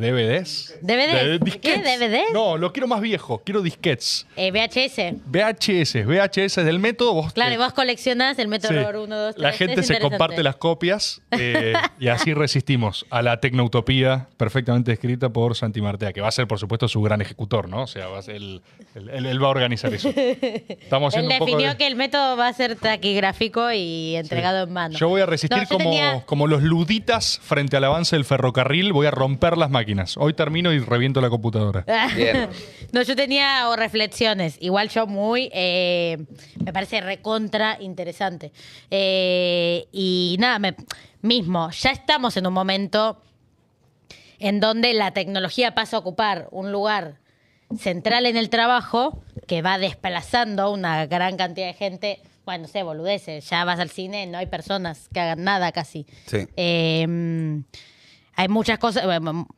DVDs. 0.00 0.74
¿DVDs? 0.82 1.56
¿Qué? 1.60 1.78
¿DVDs? 1.78 2.32
No, 2.32 2.56
lo 2.56 2.72
quiero 2.72 2.86
más 2.88 3.00
viejo, 3.00 3.42
quiero 3.44 3.62
disquets. 3.62 4.26
Eh, 4.36 4.50
VHS. 4.50 5.14
VHS, 5.26 6.04
VHS 6.06 6.56
del 6.64 6.78
método. 6.78 7.14
Vos 7.14 7.32
Claro, 7.32 7.54
y 7.54 7.56
vos 7.56 7.72
coleccionás 7.72 8.38
el 8.38 8.48
método 8.48 8.72
Sí. 8.72 8.78
1, 8.96 9.16
2, 9.16 9.34
3. 9.34 9.42
La 9.42 9.52
gente 9.52 9.82
se 9.82 9.98
comparte 9.98 10.42
las 10.42 10.56
copias 10.56 11.20
eh, 11.32 11.72
y 11.98 12.08
así 12.08 12.34
resistimos 12.34 13.06
a 13.10 13.22
la 13.22 13.40
tecnoutopía 13.40 14.28
perfectamente 14.36 14.92
escrita 14.92 15.28
por 15.30 15.54
Santi 15.56 15.80
Martea, 15.80 16.12
que 16.12 16.20
va 16.20 16.28
a 16.28 16.32
ser, 16.32 16.46
por 16.46 16.58
supuesto, 16.58 16.88
su 16.88 17.00
gran 17.02 17.20
ejecutor, 17.20 17.68
¿no? 17.68 17.82
O 17.82 17.86
sea, 17.86 18.08
va 18.08 18.18
a 18.18 18.22
ser 18.22 18.36
el- 18.36 18.62
el- 18.94 19.08
él, 19.10 19.26
él 19.26 19.42
va 19.42 19.46
a 19.48 19.50
organizar 19.50 19.92
eso. 19.94 20.10
Estamos 20.16 21.14
Él 21.14 21.20
haciendo 21.20 21.32
un 21.34 21.38
poco 21.38 21.50
definió 21.52 21.70
de- 21.70 21.76
que 21.76 21.86
el 21.86 21.96
método 21.96 22.36
va 22.36 22.48
a 22.48 22.52
ser 22.52 22.76
taquigráfico 22.76 23.72
y 23.72 24.16
entregado 24.16 24.64
en 24.64 24.72
mano. 24.72 24.98
Yo 24.98 25.08
voy 25.08 25.20
a 25.20 25.26
resistir 25.26 25.58
No, 25.58 25.68
como, 25.68 25.90
tenía- 25.90 26.22
como 26.26 26.46
los 26.46 26.62
luditas 26.62 27.40
frente 27.42 27.76
al 27.76 27.84
avance 27.84 28.16
del 28.16 28.24
ferrocarril. 28.24 28.92
Voy 28.92 29.06
a 29.06 29.10
romper 29.10 29.56
las 29.56 29.70
máquinas. 29.70 29.85
Hoy 30.18 30.34
termino 30.34 30.72
y 30.72 30.78
reviento 30.80 31.20
la 31.20 31.30
computadora. 31.30 31.84
Bien. 32.14 32.48
No, 32.92 33.02
yo 33.02 33.16
tenía 33.16 33.68
o 33.68 33.76
reflexiones. 33.76 34.56
Igual 34.60 34.88
yo 34.88 35.06
muy. 35.06 35.50
eh, 35.52 36.18
me 36.64 36.72
parece 36.72 37.00
recontra 37.00 37.76
interesante. 37.80 38.52
Eh, 38.90 39.86
y 39.92 40.36
nada, 40.38 40.58
me- 40.60 40.76
mismo, 41.20 41.68
ya 41.72 41.90
estamos 41.90 42.36
en 42.36 42.46
un 42.46 42.52
momento 42.54 43.20
en 44.38 44.60
donde 44.60 44.94
la 44.94 45.10
tecnología 45.12 45.74
pasa 45.74 45.96
a 45.96 46.00
ocupar 46.00 46.48
un 46.52 46.70
lugar 46.70 47.16
central 47.76 48.24
en 48.26 48.36
el 48.36 48.48
trabajo 48.50 49.22
que 49.48 49.62
va 49.62 49.78
desplazando 49.78 50.62
a 50.62 50.70
una 50.70 51.06
gran 51.06 51.36
cantidad 51.36 51.66
de 51.66 51.74
gente. 51.74 52.20
Bueno, 52.44 52.62
no 52.62 52.68
sé, 52.68 52.82
boludeces. 52.84 53.50
Ya 53.50 53.64
vas 53.64 53.80
al 53.80 53.90
cine, 53.90 54.26
no 54.26 54.38
hay 54.38 54.46
personas 54.46 55.08
que 55.12 55.18
hagan 55.20 55.42
nada 55.42 55.72
casi. 55.72 56.06
Sí. 56.26 56.46
Eh, 56.56 57.62
hay 58.36 58.48
muchas 58.48 58.78
cosas, 58.78 59.04
bueno, 59.04 59.48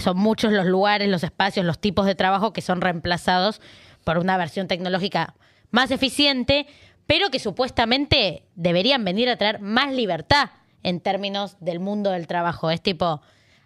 son 0.00 0.16
muchos 0.16 0.52
los 0.52 0.66
lugares, 0.66 1.08
los 1.08 1.24
espacios, 1.24 1.64
los 1.66 1.78
tipos 1.78 2.06
de 2.06 2.14
trabajo 2.14 2.52
que 2.52 2.62
son 2.62 2.80
reemplazados 2.80 3.60
por 4.04 4.18
una 4.18 4.36
versión 4.36 4.68
tecnológica 4.68 5.34
más 5.70 5.90
eficiente, 5.90 6.66
pero 7.06 7.30
que 7.30 7.38
supuestamente 7.38 8.44
deberían 8.54 9.04
venir 9.04 9.28
a 9.28 9.36
traer 9.36 9.60
más 9.60 9.92
libertad 9.92 10.50
en 10.82 11.00
términos 11.00 11.56
del 11.60 11.80
mundo 11.80 12.10
del 12.10 12.26
trabajo. 12.26 12.70
Es 12.70 12.80
tipo, 12.80 13.20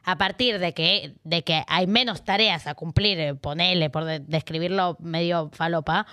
a 0.04 0.16
partir 0.16 0.58
de 0.58 0.72
que, 0.72 1.14
de 1.24 1.42
que 1.42 1.62
hay 1.66 1.86
menos 1.86 2.24
tareas 2.24 2.66
a 2.66 2.74
cumplir, 2.74 3.20
eh, 3.20 3.34
ponele, 3.34 3.90
por 3.90 4.04
de- 4.04 4.20
describirlo 4.20 4.96
medio 5.00 5.50
falopa, 5.52 6.06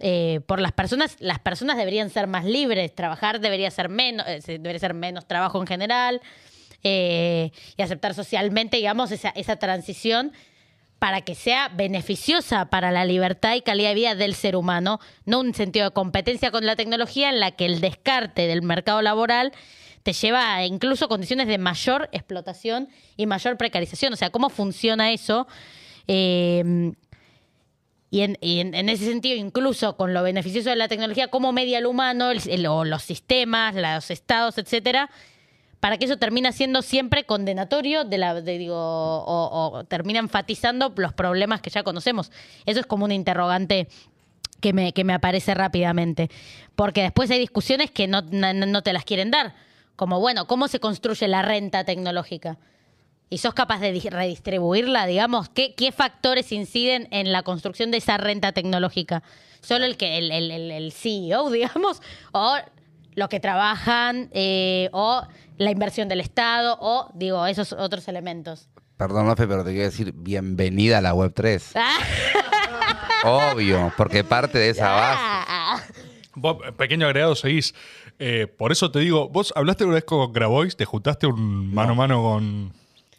eh, 0.00 0.40
por 0.46 0.60
las 0.60 0.72
personas, 0.72 1.16
las 1.20 1.38
personas 1.38 1.76
deberían 1.76 2.10
ser 2.10 2.26
más 2.26 2.44
libres, 2.44 2.94
trabajar 2.94 3.40
debería 3.40 3.70
ser 3.70 3.88
menos, 3.88 4.26
eh, 4.26 4.40
debería 4.46 4.78
ser 4.78 4.94
menos 4.94 5.26
trabajo 5.26 5.60
en 5.60 5.66
general, 5.66 6.20
eh, 6.88 7.50
y 7.76 7.82
aceptar 7.82 8.14
socialmente, 8.14 8.76
digamos, 8.76 9.10
esa, 9.10 9.30
esa 9.30 9.56
transición 9.56 10.30
para 11.00 11.22
que 11.22 11.34
sea 11.34 11.68
beneficiosa 11.68 12.66
para 12.70 12.92
la 12.92 13.04
libertad 13.04 13.56
y 13.56 13.60
calidad 13.62 13.88
de 13.88 13.94
vida 13.96 14.14
del 14.14 14.34
ser 14.34 14.54
humano, 14.54 15.00
no 15.24 15.40
un 15.40 15.52
sentido 15.52 15.86
de 15.86 15.90
competencia 15.92 16.52
con 16.52 16.64
la 16.64 16.76
tecnología 16.76 17.28
en 17.28 17.40
la 17.40 17.50
que 17.50 17.66
el 17.66 17.80
descarte 17.80 18.46
del 18.46 18.62
mercado 18.62 19.02
laboral 19.02 19.52
te 20.04 20.12
lleva 20.12 20.54
a 20.54 20.64
incluso 20.64 21.08
condiciones 21.08 21.48
de 21.48 21.58
mayor 21.58 22.08
explotación 22.12 22.88
y 23.16 23.26
mayor 23.26 23.56
precarización. 23.56 24.12
O 24.12 24.16
sea, 24.16 24.30
¿cómo 24.30 24.48
funciona 24.48 25.10
eso? 25.10 25.48
Eh, 26.06 26.92
y, 28.08 28.20
en, 28.20 28.38
en- 28.40 28.88
ese 28.88 29.04
sentido, 29.04 29.36
incluso 29.36 29.96
con 29.96 30.14
lo 30.14 30.22
beneficioso 30.22 30.70
de 30.70 30.76
la 30.76 30.86
tecnología, 30.86 31.26
¿cómo 31.28 31.52
media 31.52 31.78
el 31.78 31.86
humano, 31.86 32.30
los 32.32 33.02
sistemas, 33.02 33.74
los 33.74 34.10
estados, 34.12 34.58
etcétera? 34.58 35.10
Para 35.86 35.98
que 35.98 36.04
eso 36.06 36.16
termina 36.16 36.50
siendo 36.50 36.82
siempre 36.82 37.22
condenatorio 37.22 38.02
de 38.02 38.18
la 38.18 38.40
digo 38.40 38.74
o, 38.76 39.84
termina 39.84 40.18
enfatizando 40.18 40.92
los 40.96 41.12
problemas 41.12 41.60
que 41.60 41.70
ya 41.70 41.84
conocemos. 41.84 42.32
Eso 42.64 42.80
es 42.80 42.86
como 42.86 43.04
un 43.04 43.12
interrogante 43.12 43.86
que 44.60 44.72
me, 44.72 44.92
que 44.92 45.04
me 45.04 45.12
aparece 45.12 45.54
rápidamente. 45.54 46.28
Porque 46.74 47.02
después 47.02 47.30
hay 47.30 47.38
discusiones 47.38 47.92
que 47.92 48.08
no, 48.08 48.20
no, 48.22 48.82
te 48.82 48.92
las 48.92 49.04
quieren 49.04 49.30
dar. 49.30 49.54
Como 49.94 50.18
bueno 50.18 50.48
cómo 50.48 50.66
se 50.66 50.80
construye 50.80 51.28
la 51.28 51.42
renta 51.42 51.84
tecnológica 51.84 52.58
y 53.30 53.38
sos 53.38 53.54
capaz 53.54 53.78
de 53.78 53.92
di- 53.92 54.00
redistribuirla 54.10 55.06
digamos 55.06 55.48
qué, 55.50 55.76
qué 55.76 55.92
factores 55.92 56.50
inciden 56.50 57.06
en 57.12 57.30
la 57.30 57.44
construcción 57.44 57.92
de 57.92 57.98
esa 57.98 58.16
renta 58.16 58.50
tecnológica 58.50 59.22
solo 59.60 59.84
el 59.84 59.96
que 59.96 60.18
el, 60.18 60.32
el- 60.32 60.50
el 60.50 60.90
CEO 60.90 61.48
digamos 61.52 62.02
o 62.32 62.56
los 63.14 63.28
que 63.30 63.40
trabajan 63.40 64.28
eh, 64.32 64.90
o 64.92 65.22
la 65.58 65.70
inversión 65.70 66.08
del 66.08 66.20
Estado 66.20 66.76
o, 66.80 67.10
digo, 67.14 67.46
esos 67.46 67.72
otros 67.72 68.08
elementos. 68.08 68.68
Perdón, 68.96 69.28
Ofe, 69.28 69.46
pero 69.46 69.62
te 69.64 69.70
quiero 69.72 69.84
decir 69.84 70.12
bienvenida 70.14 70.98
a 70.98 71.00
la 71.02 71.12
Web 71.12 71.32
3. 71.34 71.72
Ah, 71.74 71.98
Obvio, 73.24 73.92
porque 73.96 74.24
parte 74.24 74.58
de 74.58 74.70
esa 74.70 74.90
base. 74.90 75.92
Vos, 76.34 76.58
eh, 76.66 76.72
pequeño 76.72 77.06
agregado, 77.06 77.34
seguís. 77.34 77.74
Eh, 78.18 78.46
por 78.46 78.72
eso 78.72 78.90
te 78.90 79.00
digo, 79.00 79.28
vos 79.28 79.52
hablaste 79.56 79.84
una 79.84 79.94
vez 79.94 80.04
con 80.04 80.32
Grabois, 80.32 80.76
te 80.76 80.84
juntaste 80.84 81.26
un 81.26 81.74
mano 81.74 81.92
a 81.92 81.94
mano 81.94 82.22
con. 82.22 82.72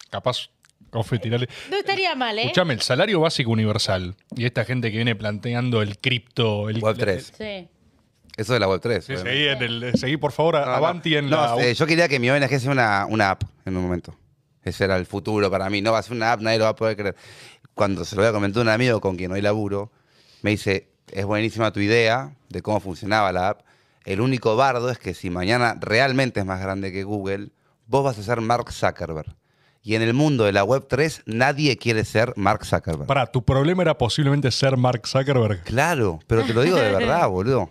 Capaz, 0.09 0.49
Ofe, 0.91 1.19
tirale. 1.19 1.47
No 1.69 1.77
estaría 1.77 2.15
mal, 2.15 2.37
¿eh? 2.39 2.43
Escuchame, 2.43 2.73
el 2.73 2.81
salario 2.81 3.19
básico 3.19 3.51
universal 3.51 4.15
y 4.35 4.45
esta 4.45 4.65
gente 4.65 4.89
que 4.91 4.97
viene 4.97 5.15
planteando 5.15 5.81
el 5.81 5.99
cripto. 5.99 6.69
El, 6.69 6.79
Web 6.79 6.97
3. 6.97 7.33
Sí. 7.37 7.67
Eso 8.37 8.53
de 8.53 8.59
la 8.59 8.67
Web 8.69 8.79
3. 8.81 9.03
Sí, 9.03 9.17
seguí, 9.17 9.47
en 9.47 9.61
el, 9.63 9.97
seguí, 9.97 10.15
por 10.17 10.31
favor, 10.31 10.55
No, 10.55 10.65
no. 10.67 10.71
Avanti 10.73 11.15
en 11.15 11.29
No, 11.29 11.57
la. 11.57 11.65
eh, 11.65 11.73
yo 11.73 11.85
quería 11.87 12.07
que 12.07 12.19
mi 12.19 12.29
ONG 12.29 12.59
sea 12.59 12.71
una, 12.71 13.05
una 13.09 13.31
app 13.31 13.43
en 13.65 13.75
un 13.75 13.83
momento. 13.83 14.15
Ese 14.63 14.83
era 14.85 14.95
el 14.97 15.05
futuro 15.05 15.49
para 15.49 15.69
mí. 15.69 15.81
No 15.81 15.91
va 15.93 15.99
a 15.99 16.03
ser 16.03 16.13
una 16.15 16.31
app, 16.33 16.41
nadie 16.41 16.59
lo 16.59 16.65
va 16.65 16.69
a 16.71 16.75
poder 16.75 16.95
creer. 16.95 17.15
Cuando 17.73 18.05
se 18.05 18.15
lo 18.15 18.21
voy 18.21 18.29
a 18.29 18.33
comentar 18.33 18.59
a 18.61 18.63
un 18.63 18.69
amigo 18.69 19.01
con 19.01 19.15
quien 19.17 19.31
hoy 19.31 19.41
laburo, 19.41 19.91
me 20.43 20.51
dice, 20.51 20.89
es 21.11 21.25
buenísima 21.25 21.71
tu 21.71 21.79
idea 21.79 22.35
de 22.49 22.61
cómo 22.61 22.79
funcionaba 22.79 23.31
la 23.31 23.49
app. 23.49 23.61
El 24.05 24.21
único 24.21 24.55
bardo 24.55 24.89
es 24.91 24.99
que 24.99 25.13
si 25.13 25.29
mañana 25.29 25.75
realmente 25.79 26.39
es 26.39 26.45
más 26.45 26.61
grande 26.61 26.91
que 26.91 27.03
Google, 27.03 27.49
vos 27.87 28.03
vas 28.03 28.17
a 28.19 28.23
ser 28.23 28.39
Mark 28.41 28.71
Zuckerberg. 28.71 29.35
Y 29.81 29.95
en 29.95 30.01
el 30.01 30.13
mundo 30.13 30.43
de 30.43 30.51
la 30.51 30.63
Web 30.63 30.85
3, 30.89 31.23
nadie 31.25 31.77
quiere 31.77 32.03
ser 32.05 32.33
Mark 32.35 32.65
Zuckerberg. 32.65 33.07
Pará, 33.07 33.25
tu 33.25 33.43
problema 33.43 33.83
era 33.83 33.97
posiblemente 33.97 34.51
ser 34.51 34.75
Mark 34.77 35.07
Zuckerberg. 35.07 35.63
Claro, 35.63 36.19
pero 36.27 36.43
te 36.43 36.53
lo 36.53 36.61
digo 36.61 36.75
de 36.77 36.91
verdad, 36.91 37.27
boludo. 37.29 37.69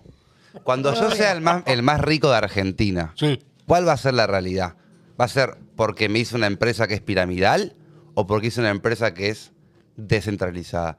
Cuando 0.65 0.95
yo 0.95 1.11
sea 1.11 1.33
el 1.33 1.41
más, 1.41 1.63
el 1.67 1.83
más 1.83 2.01
rico 2.01 2.31
de 2.31 2.37
Argentina, 2.37 3.13
Sí. 3.17 3.39
¿cuál 3.67 3.87
va 3.87 3.93
a 3.93 3.97
ser 3.97 4.15
la 4.15 4.27
realidad? 4.27 4.75
¿Va 5.21 5.25
a 5.25 5.29
ser 5.29 5.57
porque 5.77 6.09
me 6.09 6.19
hice 6.19 6.37
una 6.37 6.47
empresa 6.47 6.87
que 6.87 6.95
es 6.95 7.01
piramidal 7.01 7.75
o 8.15 8.27
porque 8.27 8.49
hice 8.49 8.61
una 8.61 8.71
empresa 8.71 9.15
que 9.15 9.31
es 9.31 9.53
descentralizada? 9.97 10.97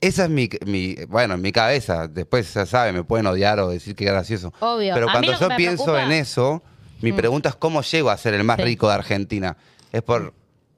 Esa 0.00 0.24
es 0.24 0.30
mi, 0.30 0.48
mi- 0.64 0.96
bueno, 1.08 1.34
en 1.34 1.42
mi 1.42 1.52
cabeza. 1.52 2.08
Después, 2.08 2.52
ya 2.54 2.64
sabe, 2.66 2.92
me 2.92 3.04
pueden 3.04 3.26
odiar 3.26 3.60
o 3.60 3.68
decir 3.68 3.94
que 3.94 4.04
es 4.04 4.10
gracioso. 4.10 4.52
Obvio. 4.60 4.94
Pero 4.94 5.06
A 5.10 5.20
mí 5.20 5.26
cuando 5.26 5.32
lo 5.32 5.38
que 5.38 5.44
yo 5.44 5.48
me 5.50 5.56
pienso 5.56 5.84
preocupa- 5.84 6.04
en 6.04 6.12
eso, 6.12 6.62
mi 7.02 7.12
pregunta 7.12 7.50
es 7.50 7.54
cómo 7.56 7.82
llego 7.82 8.10
a 8.10 8.16
ser 8.16 8.34
el 8.34 8.44
más 8.44 8.56
Sí. 8.56 8.62
rico 8.62 8.88
de 8.88 8.94
Argentina. 8.94 9.56
¿Es 9.92 10.02
por 10.02 10.32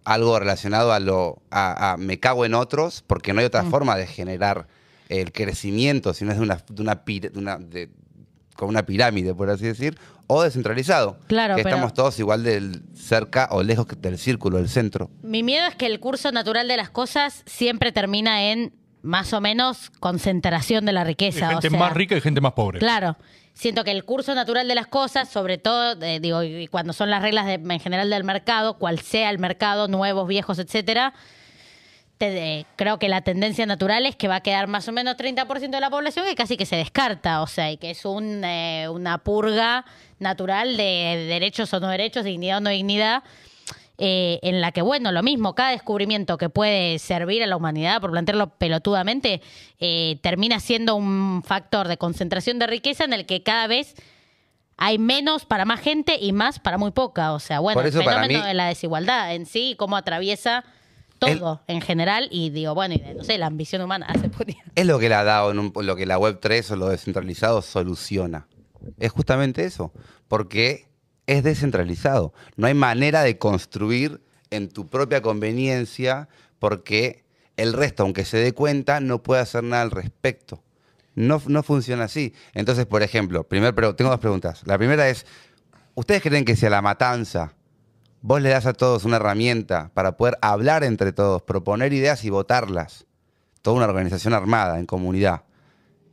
algo 0.04 0.38
relacionado 0.40 0.92
a 0.92 0.98
lo 0.98 1.40
a, 1.50 1.92
a 1.92 1.96
me 1.98 2.18
cago 2.18 2.44
en 2.44 2.54
otros? 2.54 3.04
Porque 3.06 3.32
no 3.32 3.40
hay 3.40 3.46
otra 3.46 3.62
forma 3.64 3.96
de 3.96 4.06
generar 4.08 4.66
el 5.08 5.30
crecimiento, 5.30 6.14
si 6.14 6.24
no 6.24 6.32
es 6.32 6.38
de 6.38 6.42
una, 6.42 6.56
de 6.68 6.82
una, 6.82 7.04
pir- 7.04 7.30
de 7.30 7.38
una- 7.38 7.58
de- 7.58 7.90
con 8.56 8.68
una 8.68 8.84
pirámide, 8.84 9.34
por 9.34 9.50
así 9.50 9.64
decir, 9.66 9.98
o 10.26 10.42
descentralizado. 10.42 11.18
Claro, 11.26 11.56
que 11.56 11.62
pero- 11.62 11.74
estamos 11.76 11.94
todos 11.94 12.18
igual 12.18 12.42
del 12.44 12.82
cerca 12.94 13.48
o 13.50 13.62
lejos 13.62 13.86
del 13.98 14.18
círculo, 14.18 14.58
del 14.58 14.68
centro. 14.68 15.10
Mi 15.22 15.42
miedo 15.42 15.66
es 15.66 15.74
que 15.74 15.86
el 15.86 16.00
curso 16.00 16.32
natural 16.32 16.68
de 16.68 16.76
las 16.76 16.90
cosas 16.90 17.42
siempre 17.46 17.92
termina 17.92 18.50
en 18.50 18.74
más 19.02 19.32
o 19.32 19.40
menos 19.40 19.90
concentración 19.98 20.84
de 20.86 20.92
la 20.92 21.00
Hay 21.00 21.06
riqueza. 21.08 21.48
gente 21.48 21.66
o 21.68 21.70
sea, 21.70 21.78
más 21.80 21.92
rica 21.92 22.16
y 22.16 22.20
gente 22.20 22.40
más 22.40 22.52
pobre. 22.52 22.78
Claro. 22.78 23.16
Siento 23.54 23.84
que 23.84 23.90
el 23.90 24.04
curso 24.04 24.34
natural 24.34 24.66
de 24.68 24.74
las 24.74 24.86
cosas, 24.86 25.28
sobre 25.28 25.58
todo, 25.58 26.00
eh, 26.02 26.20
digo, 26.20 26.42
y 26.42 26.68
cuando 26.68 26.92
son 26.92 27.10
las 27.10 27.20
reglas 27.20 27.44
de- 27.46 27.54
en 27.54 27.80
general 27.80 28.08
del 28.08 28.24
mercado, 28.24 28.78
cual 28.78 29.00
sea 29.00 29.28
el 29.30 29.38
mercado, 29.38 29.88
nuevos, 29.88 30.26
viejos, 30.28 30.58
etcétera, 30.58 31.12
te- 32.30 32.66
creo 32.76 32.98
que 32.98 33.08
la 33.08 33.22
tendencia 33.22 33.64
natural 33.66 34.06
es 34.06 34.16
que 34.16 34.28
va 34.28 34.36
a 34.36 34.40
quedar 34.42 34.66
más 34.68 34.86
o 34.88 34.92
menos 34.92 35.16
30% 35.16 35.70
de 35.70 35.80
la 35.80 35.90
población 35.90 36.24
que 36.26 36.34
casi 36.34 36.56
que 36.56 36.66
se 36.66 36.76
descarta, 36.76 37.42
o 37.42 37.46
sea, 37.46 37.70
y 37.70 37.76
que 37.76 37.90
es 37.90 38.04
un, 38.04 38.42
eh, 38.44 38.88
una 38.88 39.18
purga 39.18 39.84
natural 40.18 40.76
de 40.76 41.26
derechos 41.28 41.72
o 41.74 41.80
no 41.80 41.88
derechos, 41.88 42.24
dignidad 42.24 42.58
o 42.58 42.60
no 42.60 42.70
dignidad, 42.70 43.22
eh, 43.98 44.40
en 44.42 44.60
la 44.60 44.72
que, 44.72 44.82
bueno, 44.82 45.12
lo 45.12 45.22
mismo, 45.22 45.54
cada 45.54 45.70
descubrimiento 45.70 46.36
que 46.38 46.48
puede 46.48 46.98
servir 46.98 47.42
a 47.42 47.46
la 47.46 47.56
humanidad, 47.56 48.00
por 48.00 48.10
plantearlo 48.10 48.48
pelotudamente, 48.56 49.42
eh, 49.78 50.18
termina 50.22 50.58
siendo 50.60 50.94
un 50.96 51.42
factor 51.44 51.86
de 51.88 51.98
concentración 51.98 52.58
de 52.58 52.66
riqueza 52.66 53.04
en 53.04 53.12
el 53.12 53.26
que 53.26 53.42
cada 53.42 53.66
vez 53.66 53.94
hay 54.76 54.98
menos 54.98 55.44
para 55.44 55.64
más 55.64 55.80
gente 55.80 56.16
y 56.20 56.32
más 56.32 56.58
para 56.58 56.78
muy 56.78 56.90
poca. 56.90 57.32
O 57.34 57.38
sea, 57.38 57.60
bueno, 57.60 57.80
el 57.80 57.92
fenómeno 58.26 58.40
mí- 58.42 58.48
de 58.48 58.54
la 58.54 58.66
desigualdad 58.66 59.34
en 59.34 59.46
sí, 59.46 59.76
cómo 59.78 59.96
atraviesa 59.96 60.64
todo 61.26 61.62
en 61.66 61.80
general 61.80 62.28
y 62.30 62.50
digo, 62.50 62.74
bueno, 62.74 62.94
y 62.94 62.98
de, 62.98 63.14
no 63.14 63.24
sé, 63.24 63.38
la 63.38 63.46
ambición 63.46 63.82
humana 63.82 64.06
se 64.20 64.28
podría. 64.28 64.62
Es 64.74 64.86
lo 64.86 64.98
que 64.98 65.08
la 65.08 65.24
DAO, 65.24 65.50
en 65.50 65.58
un- 65.58 65.72
lo 65.82 65.96
que 65.96 66.06
la 66.06 66.18
Web 66.18 66.38
3 66.40 66.70
o 66.72 66.76
lo 66.76 66.88
descentralizado 66.88 67.62
soluciona. 67.62 68.46
Es 68.98 69.12
justamente 69.12 69.64
eso, 69.64 69.92
porque 70.28 70.88
es 71.26 71.42
descentralizado. 71.44 72.32
No 72.56 72.66
hay 72.66 72.74
manera 72.74 73.22
de 73.22 73.38
construir 73.38 74.20
en 74.50 74.68
tu 74.68 74.86
propia 74.88 75.22
conveniencia 75.22 76.28
porque 76.58 77.24
el 77.56 77.72
resto, 77.72 78.02
aunque 78.02 78.24
se 78.24 78.38
dé 78.38 78.52
cuenta, 78.52 79.00
no 79.00 79.22
puede 79.22 79.40
hacer 79.42 79.62
nada 79.64 79.82
al 79.82 79.90
respecto. 79.90 80.62
No, 81.14 81.40
no 81.46 81.62
funciona 81.62 82.04
así. 82.04 82.34
Entonces, 82.54 82.86
por 82.86 83.02
ejemplo, 83.02 83.44
primer, 83.44 83.74
pero 83.74 83.94
tengo 83.94 84.10
dos 84.10 84.20
preguntas. 84.20 84.62
La 84.66 84.78
primera 84.78 85.08
es, 85.08 85.26
¿ustedes 85.94 86.22
creen 86.22 86.44
que 86.44 86.56
si 86.56 86.64
a 86.66 86.70
la 86.70 86.80
matanza 86.82 87.54
vos 88.22 88.40
le 88.40 88.48
das 88.48 88.66
a 88.66 88.72
todos 88.72 89.04
una 89.04 89.16
herramienta 89.16 89.90
para 89.92 90.16
poder 90.16 90.38
hablar 90.40 90.84
entre 90.84 91.12
todos, 91.12 91.42
proponer 91.42 91.92
ideas 91.92 92.24
y 92.24 92.30
votarlas? 92.30 93.06
toda 93.62 93.76
una 93.76 93.86
organización 93.86 94.34
armada 94.34 94.78
en 94.78 94.86
comunidad 94.86 95.44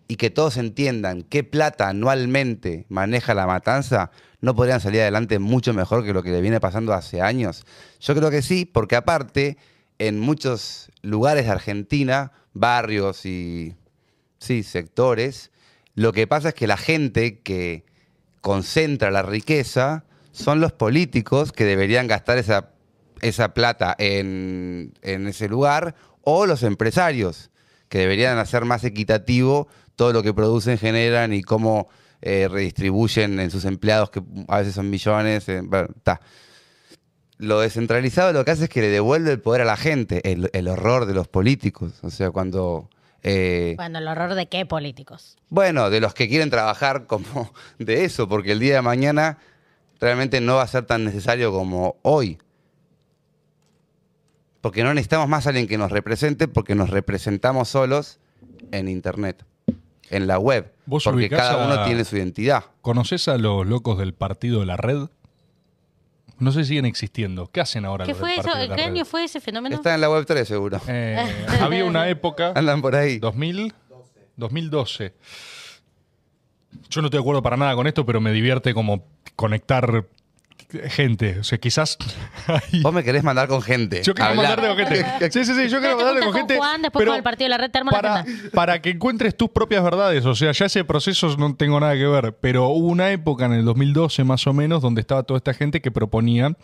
y 0.07 0.15
que 0.15 0.29
todos 0.29 0.57
entiendan 0.57 1.23
qué 1.23 1.43
plata 1.43 1.89
anualmente 1.89 2.85
maneja 2.89 3.33
la 3.33 3.45
matanza, 3.45 4.11
no 4.41 4.55
podrían 4.55 4.79
salir 4.79 5.01
adelante 5.01 5.37
mucho 5.37 5.73
mejor 5.73 6.03
que 6.03 6.13
lo 6.13 6.23
que 6.23 6.31
le 6.31 6.41
viene 6.41 6.59
pasando 6.59 6.93
hace 6.93 7.21
años. 7.21 7.65
Yo 7.99 8.15
creo 8.15 8.31
que 8.31 8.41
sí, 8.41 8.65
porque 8.65 8.95
aparte, 8.95 9.57
en 9.99 10.19
muchos 10.19 10.89
lugares 11.03 11.45
de 11.45 11.51
Argentina, 11.51 12.31
barrios 12.53 13.25
y 13.25 13.75
sí, 14.39 14.63
sectores, 14.63 15.51
lo 15.93 16.11
que 16.11 16.25
pasa 16.25 16.49
es 16.49 16.55
que 16.55 16.65
la 16.65 16.77
gente 16.77 17.39
que 17.41 17.85
concentra 18.41 19.11
la 19.11 19.21
riqueza 19.21 20.05
son 20.31 20.59
los 20.59 20.71
políticos 20.73 21.51
que 21.51 21.65
deberían 21.65 22.07
gastar 22.07 22.37
esa, 22.37 22.69
esa 23.21 23.53
plata 23.53 23.95
en, 23.97 24.93
en 25.01 25.27
ese 25.27 25.47
lugar 25.49 25.95
o 26.21 26.45
los 26.45 26.63
empresarios 26.63 27.49
que 27.87 27.97
deberían 27.99 28.37
hacer 28.37 28.65
más 28.65 28.83
equitativo 28.83 29.67
todo 29.95 30.13
lo 30.13 30.21
que 30.23 30.33
producen, 30.33 30.77
generan 30.77 31.33
y 31.33 31.41
cómo 31.41 31.89
eh, 32.21 32.47
redistribuyen 32.49 33.39
en 33.39 33.49
sus 33.51 33.65
empleados, 33.65 34.09
que 34.11 34.21
a 34.47 34.59
veces 34.59 34.75
son 34.75 34.89
millones. 34.89 35.49
eh, 35.49 35.61
bueno, 35.63 35.87
ta. 36.03 36.21
Lo 37.37 37.61
descentralizado 37.61 38.33
lo 38.33 38.43
que 38.45 38.51
hace 38.51 38.65
es 38.65 38.69
que 38.69 38.81
le 38.81 38.89
devuelve 38.89 39.31
el 39.31 39.39
poder 39.41 39.61
a 39.61 39.65
la 39.65 39.77
gente, 39.77 40.21
el, 40.29 40.49
el 40.53 40.67
horror 40.67 41.05
de 41.05 41.13
los 41.13 41.27
políticos. 41.27 41.93
O 42.01 42.09
sea, 42.09 42.31
cuando... 42.31 42.89
eh, 43.23 43.73
Bueno, 43.77 43.99
el 43.99 44.07
horror 44.09 44.35
de 44.35 44.47
qué 44.47 44.65
políticos. 44.65 45.37
bueno, 45.49 45.89
de 45.89 46.01
los 46.01 46.13
que 46.13 46.27
quieren 46.27 46.49
trabajar 46.49 47.07
como 47.07 47.51
de 47.79 48.03
eso, 48.05 48.27
porque 48.27 48.51
el 48.51 48.59
día 48.59 48.75
de 48.75 48.81
mañana 48.81 49.37
realmente 49.99 50.41
no 50.41 50.55
va 50.55 50.63
a 50.63 50.67
ser 50.67 50.85
tan 50.85 51.03
necesario 51.03 51.51
como 51.51 51.97
hoy. 52.01 52.37
Porque 54.61 54.83
no 54.83 54.93
necesitamos 54.93 55.27
más 55.29 55.45
a 55.45 55.49
alguien 55.49 55.67
que 55.67 55.77
nos 55.77 55.91
represente, 55.91 56.47
porque 56.47 56.75
nos 56.75 56.89
representamos 56.89 57.69
solos 57.69 58.19
en 58.71 58.89
Internet, 58.89 59.45
en 60.09 60.27
la 60.27 60.37
web. 60.37 60.73
¿Vos 60.85 61.03
porque 61.05 61.29
cada 61.29 61.63
uno 61.65 61.75
a- 61.81 61.85
tiene 61.85 62.03
su 62.03 62.17
identidad. 62.17 62.65
¿Conoces 62.81 63.27
a 63.29 63.37
los 63.37 63.65
locos 63.65 63.97
del 63.97 64.13
partido 64.13 64.59
de 64.59 64.65
la 64.65 64.75
red? 64.75 65.07
No 66.39 66.51
sé 66.51 66.63
si 66.63 66.69
siguen 66.69 66.85
existiendo. 66.85 67.47
¿Qué 67.51 67.59
hacen 67.61 67.83
ahora 67.85 68.05
¿Qué 68.05 68.11
los 68.11 68.19
fue 68.19 68.31
del 68.31 68.39
eso? 68.39 68.55
de 68.57 68.67
la 68.67 68.75
¿Qué 68.75 68.81
red? 68.83 68.91
año 68.91 69.05
fue 69.05 69.23
ese 69.25 69.39
fenómeno? 69.41 69.75
Está 69.75 69.93
en 69.95 70.01
la 70.01 70.09
web 70.09 70.25
3 70.25 70.47
seguro. 70.47 70.79
Eh, 70.87 71.17
había 71.61 71.85
una 71.85 72.07
época, 72.09 72.53
Andan 72.55 72.81
por 72.81 72.95
ahí. 72.95 73.19
2000, 73.19 73.73
2012. 74.37 75.13
Yo 76.89 77.01
no 77.01 77.07
estoy 77.07 77.17
de 77.19 77.21
acuerdo 77.21 77.41
para 77.41 77.57
nada 77.57 77.75
con 77.75 77.87
esto, 77.87 78.05
pero 78.05 78.21
me 78.21 78.31
divierte 78.31 78.73
como 78.73 79.05
conectar 79.35 80.05
gente. 80.89 81.39
O 81.39 81.43
sea, 81.43 81.57
quizás... 81.57 81.97
Vos 82.83 82.93
me 82.93 83.03
querés 83.03 83.23
mandar 83.23 83.47
con 83.47 83.61
gente. 83.61 84.03
Yo 84.03 84.13
quiero 84.13 84.31
Hablar. 84.31 84.61
mandarte 84.61 84.83
con 84.83 84.95
gente. 84.95 85.31
Sí, 85.31 85.45
sí, 85.45 85.53
sí, 85.55 85.69
yo 85.69 85.79
quiero 85.79 85.97
Te 85.97 86.03
mandarte 86.03 86.19
con 86.19 86.31
con 86.31 86.39
gente. 86.39 86.57
Juan, 86.57 86.81
después 86.81 87.01
pero 87.01 87.11
con 87.11 87.17
el 87.17 87.23
partido 87.23 87.45
de 87.45 87.49
la 87.49 87.57
red, 87.57 87.71
te 87.71 87.77
armo 87.79 87.91
la 87.91 87.97
para, 87.97 88.15
agenda. 88.19 88.49
para 88.53 88.81
que 88.81 88.89
encuentres 88.91 89.35
tus 89.35 89.49
propias 89.49 89.83
verdades. 89.83 90.25
O 90.25 90.35
sea, 90.35 90.51
ya 90.51 90.65
ese 90.65 90.83
proceso 90.83 91.35
no 91.37 91.55
tengo 91.55 91.79
nada 91.79 91.93
que 91.95 92.05
ver. 92.05 92.37
Pero 92.39 92.67
hubo 92.69 92.87
una 92.87 93.11
época 93.11 93.45
en 93.45 93.53
el 93.53 93.65
2012 93.65 94.23
más 94.23 94.45
o 94.47 94.53
menos 94.53 94.81
donde 94.81 95.01
estaba 95.01 95.23
toda 95.23 95.37
esta 95.37 95.53
gente 95.53 95.81
que 95.81 95.91
proponía 95.91 96.55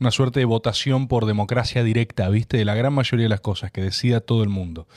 una 0.00 0.10
suerte 0.10 0.40
de 0.40 0.46
votación 0.46 1.06
por 1.06 1.26
democracia 1.26 1.84
directa, 1.84 2.28
¿viste? 2.28 2.56
De 2.56 2.64
la 2.64 2.74
gran 2.74 2.92
mayoría 2.92 3.24
de 3.24 3.30
las 3.30 3.40
cosas, 3.40 3.70
que 3.70 3.82
decida 3.82 4.20
todo 4.20 4.42
el 4.42 4.48
mundo. 4.48 4.88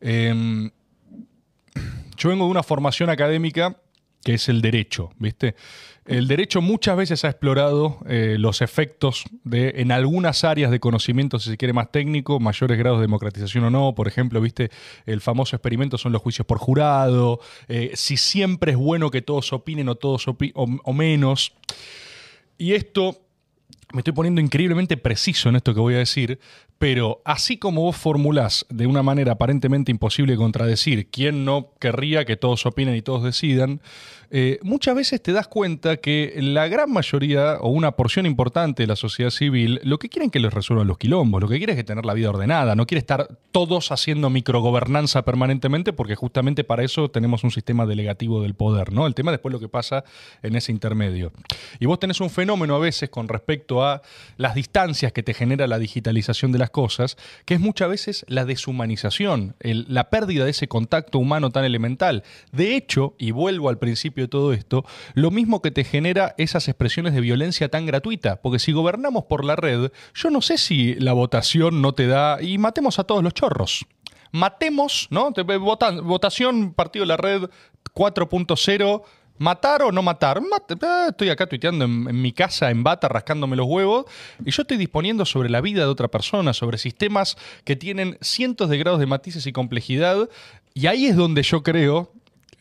Em, 0.00 0.70
yo 2.16 2.28
vengo 2.28 2.44
de 2.44 2.50
una 2.50 2.62
formación 2.62 3.08
académica 3.08 3.76
que 4.24 4.34
es 4.34 4.48
el 4.48 4.62
derecho, 4.62 5.10
¿viste? 5.18 5.54
El 6.04 6.26
derecho 6.26 6.60
muchas 6.60 6.96
veces 6.96 7.24
ha 7.24 7.28
explorado 7.28 7.98
eh, 8.08 8.36
los 8.38 8.60
efectos 8.60 9.24
de, 9.44 9.74
en 9.76 9.92
algunas 9.92 10.42
áreas 10.42 10.70
de 10.70 10.80
conocimiento, 10.80 11.38
si 11.38 11.50
se 11.50 11.56
quiere 11.56 11.72
más 11.72 11.92
técnico, 11.92 12.40
mayores 12.40 12.76
grados 12.76 12.98
de 12.98 13.04
democratización 13.04 13.64
o 13.64 13.70
no. 13.70 13.94
Por 13.94 14.08
ejemplo, 14.08 14.40
¿viste? 14.40 14.70
El 15.06 15.20
famoso 15.20 15.54
experimento 15.54 15.98
son 15.98 16.12
los 16.12 16.20
juicios 16.20 16.44
por 16.46 16.58
jurado, 16.58 17.40
eh, 17.68 17.92
si 17.94 18.16
siempre 18.16 18.72
es 18.72 18.78
bueno 18.78 19.10
que 19.10 19.22
todos 19.22 19.52
opinen 19.52 19.88
o 19.88 19.94
todos 19.94 20.26
o 20.26 20.92
menos. 20.92 21.52
Y 22.58 22.72
esto 22.74 23.16
me 23.92 24.00
estoy 24.00 24.12
poniendo 24.12 24.40
increíblemente 24.40 24.96
preciso 24.96 25.48
en 25.48 25.56
esto 25.56 25.74
que 25.74 25.80
voy 25.80 25.94
a 25.94 25.98
decir, 25.98 26.38
pero 26.78 27.22
así 27.24 27.58
como 27.58 27.82
vos 27.82 27.96
formulás 27.96 28.66
de 28.68 28.86
una 28.86 29.02
manera 29.02 29.32
aparentemente 29.32 29.92
imposible 29.92 30.32
de 30.32 30.38
contradecir 30.38 31.06
quién 31.10 31.44
no 31.44 31.70
querría 31.78 32.24
que 32.24 32.36
todos 32.36 32.66
opinen 32.66 32.96
y 32.96 33.02
todos 33.02 33.22
decidan, 33.22 33.80
eh, 34.34 34.58
muchas 34.62 34.94
veces 34.94 35.22
te 35.22 35.32
das 35.32 35.46
cuenta 35.46 35.98
que 35.98 36.34
la 36.38 36.66
gran 36.66 36.90
mayoría 36.90 37.58
o 37.60 37.68
una 37.68 37.92
porción 37.92 38.24
importante 38.24 38.82
de 38.82 38.86
la 38.86 38.96
sociedad 38.96 39.30
civil 39.30 39.78
lo 39.84 39.98
que 39.98 40.08
quieren 40.08 40.30
que 40.30 40.40
les 40.40 40.52
resuelvan 40.52 40.86
los 40.88 40.96
quilombos, 40.96 41.42
lo 41.42 41.48
que 41.48 41.58
quiere 41.58 41.74
es 41.74 41.76
que 41.76 41.84
tener 41.84 42.06
la 42.06 42.14
vida 42.14 42.30
ordenada, 42.30 42.74
no 42.74 42.86
quiere 42.86 43.00
estar 43.00 43.28
todos 43.52 43.92
haciendo 43.92 44.30
microgobernanza 44.30 45.22
permanentemente 45.22 45.92
porque 45.92 46.16
justamente 46.16 46.64
para 46.64 46.82
eso 46.82 47.10
tenemos 47.10 47.44
un 47.44 47.50
sistema 47.50 47.84
delegativo 47.84 48.42
del 48.42 48.54
poder, 48.54 48.90
¿no? 48.92 49.06
El 49.06 49.14
tema 49.14 49.32
después 49.32 49.52
lo 49.52 49.60
que 49.60 49.68
pasa 49.68 50.02
en 50.42 50.56
ese 50.56 50.72
intermedio. 50.72 51.30
Y 51.78 51.84
vos 51.84 52.00
tenés 52.00 52.20
un 52.22 52.30
fenómeno 52.30 52.74
a 52.74 52.78
veces 52.78 53.10
con 53.10 53.28
respecto 53.28 53.81
a 53.81 53.81
las 54.36 54.54
distancias 54.54 55.12
que 55.12 55.22
te 55.22 55.34
genera 55.34 55.66
la 55.66 55.78
digitalización 55.78 56.52
de 56.52 56.58
las 56.58 56.70
cosas, 56.70 57.16
que 57.44 57.54
es 57.54 57.60
muchas 57.60 57.88
veces 57.88 58.24
la 58.28 58.44
deshumanización, 58.44 59.54
la 59.60 60.10
pérdida 60.10 60.44
de 60.44 60.50
ese 60.50 60.68
contacto 60.68 61.18
humano 61.18 61.50
tan 61.50 61.64
elemental. 61.64 62.22
De 62.52 62.76
hecho, 62.76 63.14
y 63.18 63.30
vuelvo 63.30 63.68
al 63.68 63.78
principio 63.78 64.24
de 64.24 64.28
todo 64.28 64.52
esto, 64.52 64.84
lo 65.14 65.30
mismo 65.30 65.62
que 65.62 65.70
te 65.70 65.84
genera 65.84 66.34
esas 66.38 66.68
expresiones 66.68 67.14
de 67.14 67.20
violencia 67.20 67.68
tan 67.68 67.86
gratuita, 67.86 68.40
porque 68.42 68.58
si 68.58 68.72
gobernamos 68.72 69.24
por 69.24 69.44
la 69.44 69.56
red, 69.56 69.90
yo 70.14 70.30
no 70.30 70.40
sé 70.42 70.58
si 70.58 70.94
la 70.96 71.12
votación 71.12 71.82
no 71.82 71.92
te 71.92 72.06
da 72.06 72.42
y 72.42 72.58
matemos 72.58 72.98
a 72.98 73.04
todos 73.04 73.22
los 73.22 73.34
chorros. 73.34 73.86
Matemos, 74.34 75.08
¿no? 75.10 75.30
Votan- 75.32 76.02
votación, 76.02 76.72
partido 76.72 77.02
de 77.02 77.08
la 77.08 77.16
red 77.18 77.50
4.0. 77.94 79.02
¿Matar 79.42 79.82
o 79.82 79.90
no 79.90 80.02
matar? 80.02 80.38
Eh, 80.38 81.06
estoy 81.08 81.28
acá 81.28 81.48
tuiteando 81.48 81.84
en 81.84 82.22
mi 82.22 82.32
casa, 82.32 82.70
en 82.70 82.84
bata, 82.84 83.08
rascándome 83.08 83.56
los 83.56 83.66
huevos, 83.66 84.06
y 84.44 84.52
yo 84.52 84.62
estoy 84.62 84.76
disponiendo 84.76 85.24
sobre 85.24 85.50
la 85.50 85.60
vida 85.60 85.80
de 85.80 85.88
otra 85.88 86.06
persona, 86.06 86.52
sobre 86.52 86.78
sistemas 86.78 87.36
que 87.64 87.74
tienen 87.74 88.18
cientos 88.20 88.70
de 88.70 88.78
grados 88.78 89.00
de 89.00 89.06
matices 89.06 89.44
y 89.48 89.52
complejidad, 89.52 90.28
y 90.74 90.86
ahí 90.86 91.06
es 91.06 91.16
donde 91.16 91.42
yo 91.42 91.64
creo, 91.64 92.12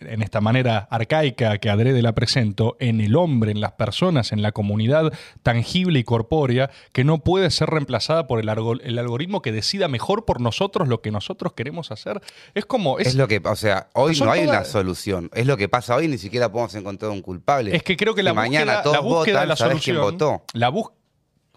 en 0.01 0.21
esta 0.21 0.41
manera 0.41 0.87
arcaica 0.89 1.57
que 1.57 1.69
adrede 1.69 2.01
la 2.01 2.13
presento, 2.13 2.75
en 2.79 3.01
el 3.01 3.15
hombre, 3.15 3.51
en 3.51 3.61
las 3.61 3.73
personas, 3.73 4.31
en 4.31 4.41
la 4.41 4.51
comunidad 4.51 5.13
tangible 5.43 5.99
y 5.99 6.03
corpórea, 6.03 6.69
que 6.91 7.03
no 7.03 7.19
puede 7.19 7.49
ser 7.51 7.69
reemplazada 7.69 8.27
por 8.27 8.39
el, 8.39 8.49
algo- 8.49 8.79
el 8.81 8.97
algoritmo 8.99 9.41
que 9.41 9.51
decida 9.51 9.87
mejor 9.87 10.25
por 10.25 10.41
nosotros 10.41 10.87
lo 10.87 11.01
que 11.01 11.11
nosotros 11.11 11.53
queremos 11.53 11.91
hacer. 11.91 12.21
Es 12.53 12.65
como... 12.65 12.99
Es, 12.99 13.07
Es, 13.07 13.15
lo 13.15 13.27
que, 13.27 13.41
o 13.43 13.55
sea, 13.55 13.89
hoy 13.93 14.17
no 14.19 14.31
hay 14.31 14.45
todas- 14.45 14.57
una 14.59 14.65
solución. 14.65 15.29
Es 15.33 15.45
lo 15.47 15.57
que 15.57 15.69
pasa 15.69 15.95
hoy, 15.95 16.07
ni 16.07 16.17
siquiera 16.17 16.51
podemos 16.51 16.73
encontrar 16.75 17.11
un 17.11 17.21
culpable. 17.21 17.75
Es 17.75 17.83
que 17.83 17.95
creo 17.97 18.15
que 18.15 18.21
Si 18.21 18.25
la 18.25 18.33
mañana 18.33 18.65
búsqueda, 18.77 18.83
todos 18.83 18.95
la 18.95 19.01
búsqueda 19.01 19.19
votan, 19.33 19.41
de 19.43 19.47
la 19.47 19.55
¿sabés 19.55 19.71
solución. 19.73 19.95
quién 19.97 20.03
votó? 20.11 20.43
La 20.53 20.69
bus- 20.69 20.89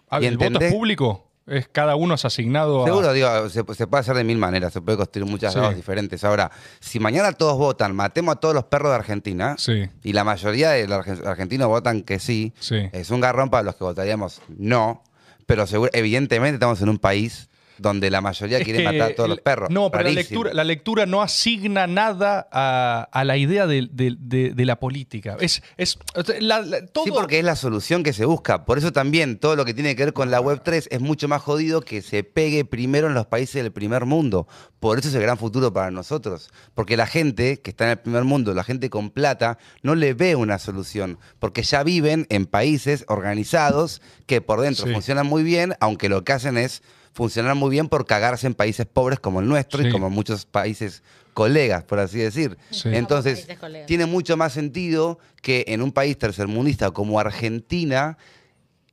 Ah, 0.09 0.21
¿Y 0.21 0.25
¿El 0.27 0.37
voto 0.37 0.59
es 0.59 0.71
público? 0.71 1.31
Es 1.47 1.67
cada 1.67 1.95
uno 1.95 2.15
es 2.15 2.25
asignado 2.25 2.83
a. 2.83 2.87
Seguro, 2.87 3.13
digo, 3.13 3.49
se, 3.49 3.63
se 3.75 3.87
puede 3.87 4.01
hacer 4.01 4.15
de 4.15 4.23
mil 4.23 4.37
maneras, 4.39 4.73
se 4.73 4.81
puede 4.81 4.97
construir 4.97 5.29
muchas 5.29 5.53
Sí. 5.53 5.59
lados 5.59 5.75
diferentes. 5.75 6.23
Ahora, 6.23 6.49
si 6.79 6.99
mañana 6.99 7.31
todos 7.33 7.57
votan, 7.57 7.95
matemos 7.95 8.35
a 8.35 8.39
todos 8.39 8.55
los 8.55 8.63
perros 8.63 8.89
de 8.89 8.95
Argentina, 8.95 9.55
Sí. 9.57 9.87
y 10.03 10.13
la 10.13 10.23
mayoría 10.23 10.71
de 10.71 10.87
los 10.87 11.05
argen- 11.05 11.25
argentinos 11.25 11.67
votan 11.67 12.01
que 12.01 12.17
sí, 12.19 12.53
Sí. 12.59 12.89
es 12.91 13.11
un 13.11 13.21
garrón 13.21 13.49
para 13.51 13.61
los 13.63 13.75
que 13.75 13.83
votaríamos 13.83 14.41
no, 14.47 15.03
pero 15.45 15.67
seguro, 15.67 15.91
evidentemente 15.93 16.55
estamos 16.55 16.81
en 16.81 16.89
un 16.89 16.97
país 16.97 17.47
donde 17.77 18.09
la 18.09 18.21
mayoría 18.21 18.57
Es 18.59 18.63
quiere 18.63 18.79
que 18.79 18.85
matar 18.85 19.11
a 19.11 19.15
todos 19.15 19.27
el- 19.27 19.31
los 19.31 19.41
perros. 19.41 19.69
No, 19.69 19.91
pero 19.91 20.03
la 20.05 20.09
lectura, 20.11 20.53
la 20.53 20.63
lectura 20.63 21.05
no 21.05 21.21
asigna 21.21 21.87
nada 21.87 22.47
a, 22.51 23.07
a 23.11 23.23
la 23.23 23.37
idea 23.37 23.67
de, 23.67 23.87
de- 23.91 24.15
de- 24.19 24.51
de 24.51 24.65
la 24.65 24.79
política. 24.79 25.37
Es, 25.39 25.61
es 25.77 25.97
la- 26.39 26.61
la- 26.61 26.85
todo. 26.85 27.05
Sí, 27.05 27.11
porque 27.11 27.39
es 27.39 27.45
la 27.45 27.55
solución 27.55 28.03
que 28.03 28.13
se 28.13 28.25
busca. 28.25 28.65
Por 28.65 28.77
eso 28.77 28.91
también 28.91 29.37
todo 29.37 29.55
lo 29.55 29.65
que 29.65 29.73
tiene 29.73 29.95
que 29.95 30.05
ver 30.05 30.13
con 30.13 30.31
la 30.31 30.39
Web 30.41 30.61
3 30.63 30.87
es 30.91 31.01
mucho 31.01 31.27
más 31.27 31.41
jodido 31.41 31.81
que 31.81 32.01
se 32.01 32.23
pegue 32.23 32.65
primero 32.65 33.07
en 33.07 33.13
los 33.13 33.25
países 33.27 33.61
del 33.63 33.71
primer 33.71 34.05
mundo. 34.05 34.47
Por 34.79 34.99
eso 34.99 35.09
es 35.09 35.15
el 35.15 35.21
gran 35.21 35.37
futuro 35.37 35.73
para 35.73 35.89
nosotros. 35.91 36.49
Porque 36.73 36.95
la 36.97 37.07
gente 37.07 37.59
que 37.61 37.71
está 37.71 37.85
en 37.85 37.91
el 37.91 37.97
primer 37.99 38.23
mundo, 38.23 38.53
la 38.53 38.63
gente 38.63 38.89
con 38.89 39.09
plata, 39.09 39.57
no 39.81 39.95
le 39.95 40.13
ve 40.13 40.35
una 40.35 40.59
solución. 40.59 41.17
Porque 41.39 41.63
ya 41.63 41.83
viven 41.83 42.27
en 42.29 42.45
países 42.45 43.03
organizados 43.07 44.01
que 44.27 44.41
por 44.41 44.61
dentro 44.61 44.85
Sí. 44.85 44.93
funcionan 44.93 45.25
muy 45.27 45.43
bien, 45.43 45.73
aunque 45.79 46.09
lo 46.09 46.23
que 46.23 46.33
hacen 46.33 46.57
es 46.57 46.83
funcionar 47.15 47.55
muy 47.55 47.71
bien 47.71 47.87
por 47.89 48.05
cagarse 48.05 48.45
en 48.45 48.53
países 48.53 48.85
pobres 48.85 49.19
como 49.19 49.39
el 49.39 49.47
nuestro 49.47 49.81
Sí. 49.81 49.87
y 49.87 49.91
como 49.91 50.09
muchos 50.11 50.45
países 50.45 51.01
colegas, 51.33 51.83
por 51.83 51.97
así 51.99 52.19
decir. 52.19 52.57
Sí. 52.69 52.89
Entonces, 52.91 53.47
tiene 53.87 54.05
mucho 54.05 54.37
más 54.37 54.53
sentido 54.53 55.17
que 55.41 55.63
en 55.69 55.81
un 55.81 55.91
país 55.91 56.17
tercermundista 56.17 56.91
como 56.91 57.19
Argentina, 57.19 58.17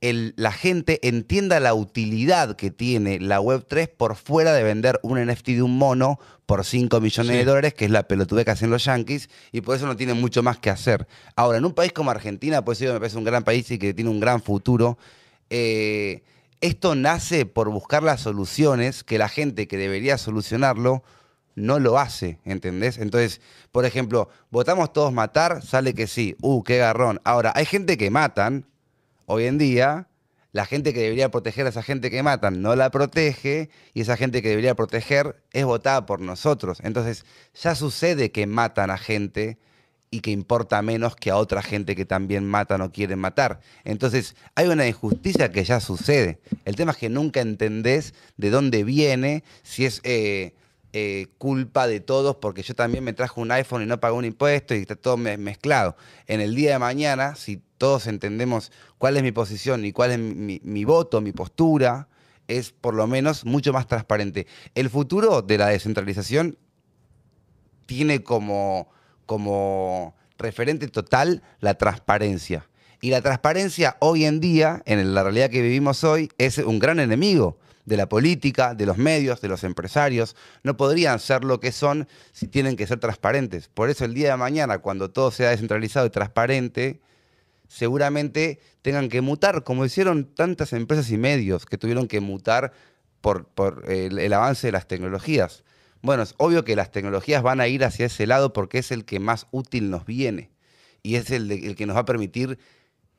el- 0.01 0.33
la 0.37 0.51
gente 0.51 0.99
entienda 1.07 1.59
la 1.61 1.73
utilidad 1.73 2.55
que 2.57 2.71
tiene 2.71 3.19
la 3.19 3.39
Web3 3.39 3.87
por 3.89 4.15
fuera 4.15 4.53
de 4.53 4.63
vender 4.63 4.99
un 5.03 5.17
NFT 5.17 5.55
de 5.55 5.61
un 5.61 5.77
mono 5.77 6.19
por 6.45 6.65
5 6.65 6.99
millones 7.01 7.31
Sí. 7.31 7.37
de 7.37 7.45
dólares, 7.45 7.73
que 7.73 7.85
es 7.85 7.91
la 7.91 8.03
pelotudez 8.03 8.43
que 8.45 8.51
hacen 8.51 8.69
los 8.69 8.83
yankees, 8.83 9.29
y 9.53 9.61
por 9.61 9.75
eso 9.77 9.85
no 9.85 9.95
tienen 9.95 10.19
mucho 10.19 10.43
más 10.43 10.57
que 10.59 10.69
hacer. 10.69 11.07
Ahora, 11.37 11.57
en 11.57 11.65
un 11.65 11.73
país 11.73 11.93
como 11.93 12.11
Argentina, 12.11 12.63
pues 12.65 12.77
sí, 12.79 12.85
me 12.85 12.93
parece 12.99 13.17
un 13.17 13.23
gran 13.23 13.43
país 13.43 13.69
y 13.71 13.77
que 13.77 13.93
tiene 13.93 14.09
un 14.09 14.19
gran 14.19 14.41
futuro, 14.41 14.97
eh, 15.49 16.23
esto 16.63 16.95
nace 16.95 17.45
por 17.45 17.69
buscar 17.69 18.03
las 18.03 18.21
soluciones 18.21 19.03
que 19.03 19.17
la 19.17 19.27
gente 19.27 19.67
que 19.67 19.75
debería 19.75 20.17
solucionarlo 20.17 21.03
no 21.55 21.77
lo 21.77 21.99
hace, 21.99 22.39
¿entendés? 22.45 22.99
Entonces, 22.99 23.41
por 23.73 23.83
ejemplo, 23.83 24.29
votamos 24.49 24.93
todos 24.93 25.11
matar, 25.11 25.61
sale 25.61 25.93
que 25.93 26.07
sí, 26.07 26.37
uh, 26.41 26.63
qué 26.63 26.77
garrón. 26.77 27.19
Ahora, 27.25 27.51
hay 27.53 27.65
gente 27.65 27.97
que 27.97 28.09
matan, 28.09 28.65
hoy 29.25 29.43
en 29.43 29.57
día, 29.57 30.07
la 30.53 30.65
gente 30.65 30.93
que 30.93 31.01
debería 31.01 31.29
proteger 31.29 31.65
a 31.65 31.69
esa 31.69 31.83
gente 31.83 32.09
que 32.09 32.23
matan 32.23 32.61
no 32.61 32.77
la 32.77 32.91
protege, 32.91 33.69
y 33.93 33.99
esa 33.99 34.15
gente 34.15 34.41
que 34.41 34.47
debería 34.47 34.73
proteger 34.73 35.43
es 35.51 35.65
votada 35.65 36.05
por 36.05 36.21
nosotros. 36.21 36.79
Entonces, 36.81 37.25
ya 37.61 37.75
sucede 37.75 38.31
que 38.31 38.47
matan 38.47 38.89
a 38.89 38.97
gente 38.97 39.57
y 40.13 40.19
que 40.19 40.29
importa 40.29 40.79
menos 40.83 41.15
que 41.15 41.31
a 41.31 41.37
otra 41.37 41.63
gente 41.63 41.95
que 41.95 42.05
también 42.05 42.45
matan 42.45 42.81
o 42.81 42.91
quieren 42.91 43.17
matar. 43.17 43.61
Entonces, 43.83 44.35
hay 44.53 44.67
una 44.67 44.87
injusticia 44.87 45.51
que 45.51 45.63
ya 45.63 45.79
sucede. 45.79 46.39
El 46.65 46.75
tema 46.75 46.91
es 46.91 46.99
que 46.99 47.09
nunca 47.09 47.41
entendés 47.41 48.13
de 48.37 48.51
dónde 48.51 48.83
viene, 48.83 49.43
si 49.63 49.85
es 49.85 50.01
eh, 50.03 50.53
eh, 50.93 51.29
culpa 51.39 51.87
de 51.87 51.99
todos, 51.99 52.35
porque 52.35 52.61
yo 52.61 52.75
también 52.75 53.03
me 53.03 53.13
trajo 53.13 53.41
un 53.41 53.49
iPhone 53.49 53.81
y 53.81 53.85
no 53.87 53.99
pagué 53.99 54.13
un 54.15 54.25
impuesto 54.25 54.75
y 54.75 54.81
está 54.81 54.95
todo 54.95 55.17
me- 55.17 55.37
mezclado. 55.37 55.97
En 56.27 56.41
el 56.41 56.53
día 56.53 56.73
de 56.73 56.77
mañana, 56.77 57.33
si 57.33 57.59
todos 57.79 58.05
entendemos 58.05 58.71
cuál 58.99 59.17
es 59.17 59.23
mi 59.23 59.31
posición 59.31 59.83
y 59.83 59.93
cuál 59.93 60.11
es 60.11 60.19
mi 60.19 60.85
voto, 60.85 61.21
mi 61.21 61.31
postura, 61.31 62.07
es 62.47 62.71
por 62.71 62.93
lo 62.93 63.07
menos 63.07 63.45
mucho 63.45 63.73
más 63.73 63.87
transparente. 63.87 64.45
El 64.75 64.91
futuro 64.91 65.41
de 65.41 65.57
la 65.57 65.69
descentralización 65.69 66.55
tiene 67.87 68.21
como, 68.21 68.92
como 69.25 70.15
referente 70.37 70.87
total 70.87 71.41
la 71.59 71.75
transparencia. 71.75 72.67
Y 73.01 73.09
la 73.09 73.21
transparencia 73.21 73.97
hoy 73.99 74.25
en 74.25 74.39
día, 74.39 74.81
en 74.85 75.13
la 75.13 75.23
realidad 75.23 75.49
que 75.49 75.61
vivimos 75.61 76.03
hoy, 76.03 76.29
es 76.37 76.57
un 76.57 76.79
gran 76.79 76.99
enemigo 76.99 77.57
de 77.85 77.97
la 77.97 78.07
política, 78.07 78.75
de 78.75 78.85
los 78.85 78.97
medios, 78.97 79.41
de 79.41 79.49
los 79.49 79.63
empresarios. 79.63 80.35
No 80.63 80.77
podrían 80.77 81.19
ser 81.19 81.43
lo 81.43 81.59
que 81.59 81.71
son 81.71 82.07
si 82.31 82.47
tienen 82.47 82.77
que 82.77 82.87
ser 82.87 82.99
transparentes. 82.99 83.67
Por 83.67 83.89
eso 83.89 84.05
el 84.05 84.13
día 84.13 84.31
de 84.31 84.37
mañana, 84.37 84.77
cuando 84.77 85.11
todo 85.11 85.31
sea 85.31 85.49
descentralizado 85.49 86.05
y 86.05 86.11
transparente, 86.11 87.01
seguramente 87.67 88.59
tengan 88.81 89.09
que 89.09 89.21
mutar, 89.21 89.63
como 89.63 89.85
hicieron 89.85 90.25
tantas 90.33 90.73
empresas 90.73 91.09
y 91.11 91.17
medios 91.17 91.65
que 91.65 91.77
tuvieron 91.77 92.07
que 92.07 92.21
mutar 92.21 92.71
por, 93.19 93.47
por 93.47 93.83
el, 93.91 94.19
el 94.19 94.33
avance 94.33 94.67
de 94.67 94.71
las 94.71 94.87
tecnologías. 94.87 95.63
Bueno, 96.03 96.23
es 96.23 96.35
obvio 96.37 96.65
que 96.65 96.75
las 96.75 96.91
tecnologías 96.91 97.41
van 97.43 97.61
a 97.61 97.67
ir 97.69 97.85
hacia 97.85 98.07
ese 98.07 98.27
lado 98.27 98.51
porque 98.51 98.77
es 98.77 98.91
el 98.91 99.05
que 99.05 99.21
más 99.21 99.47
útil 99.51 99.89
nos 99.89 100.05
viene 100.05 100.51
y 101.01 101.15
es 101.15 101.31
el, 101.31 101.75
que 101.77 101.85
nos 101.85 101.95
va 101.95 102.01
a 102.01 102.05
permitir 102.05 102.59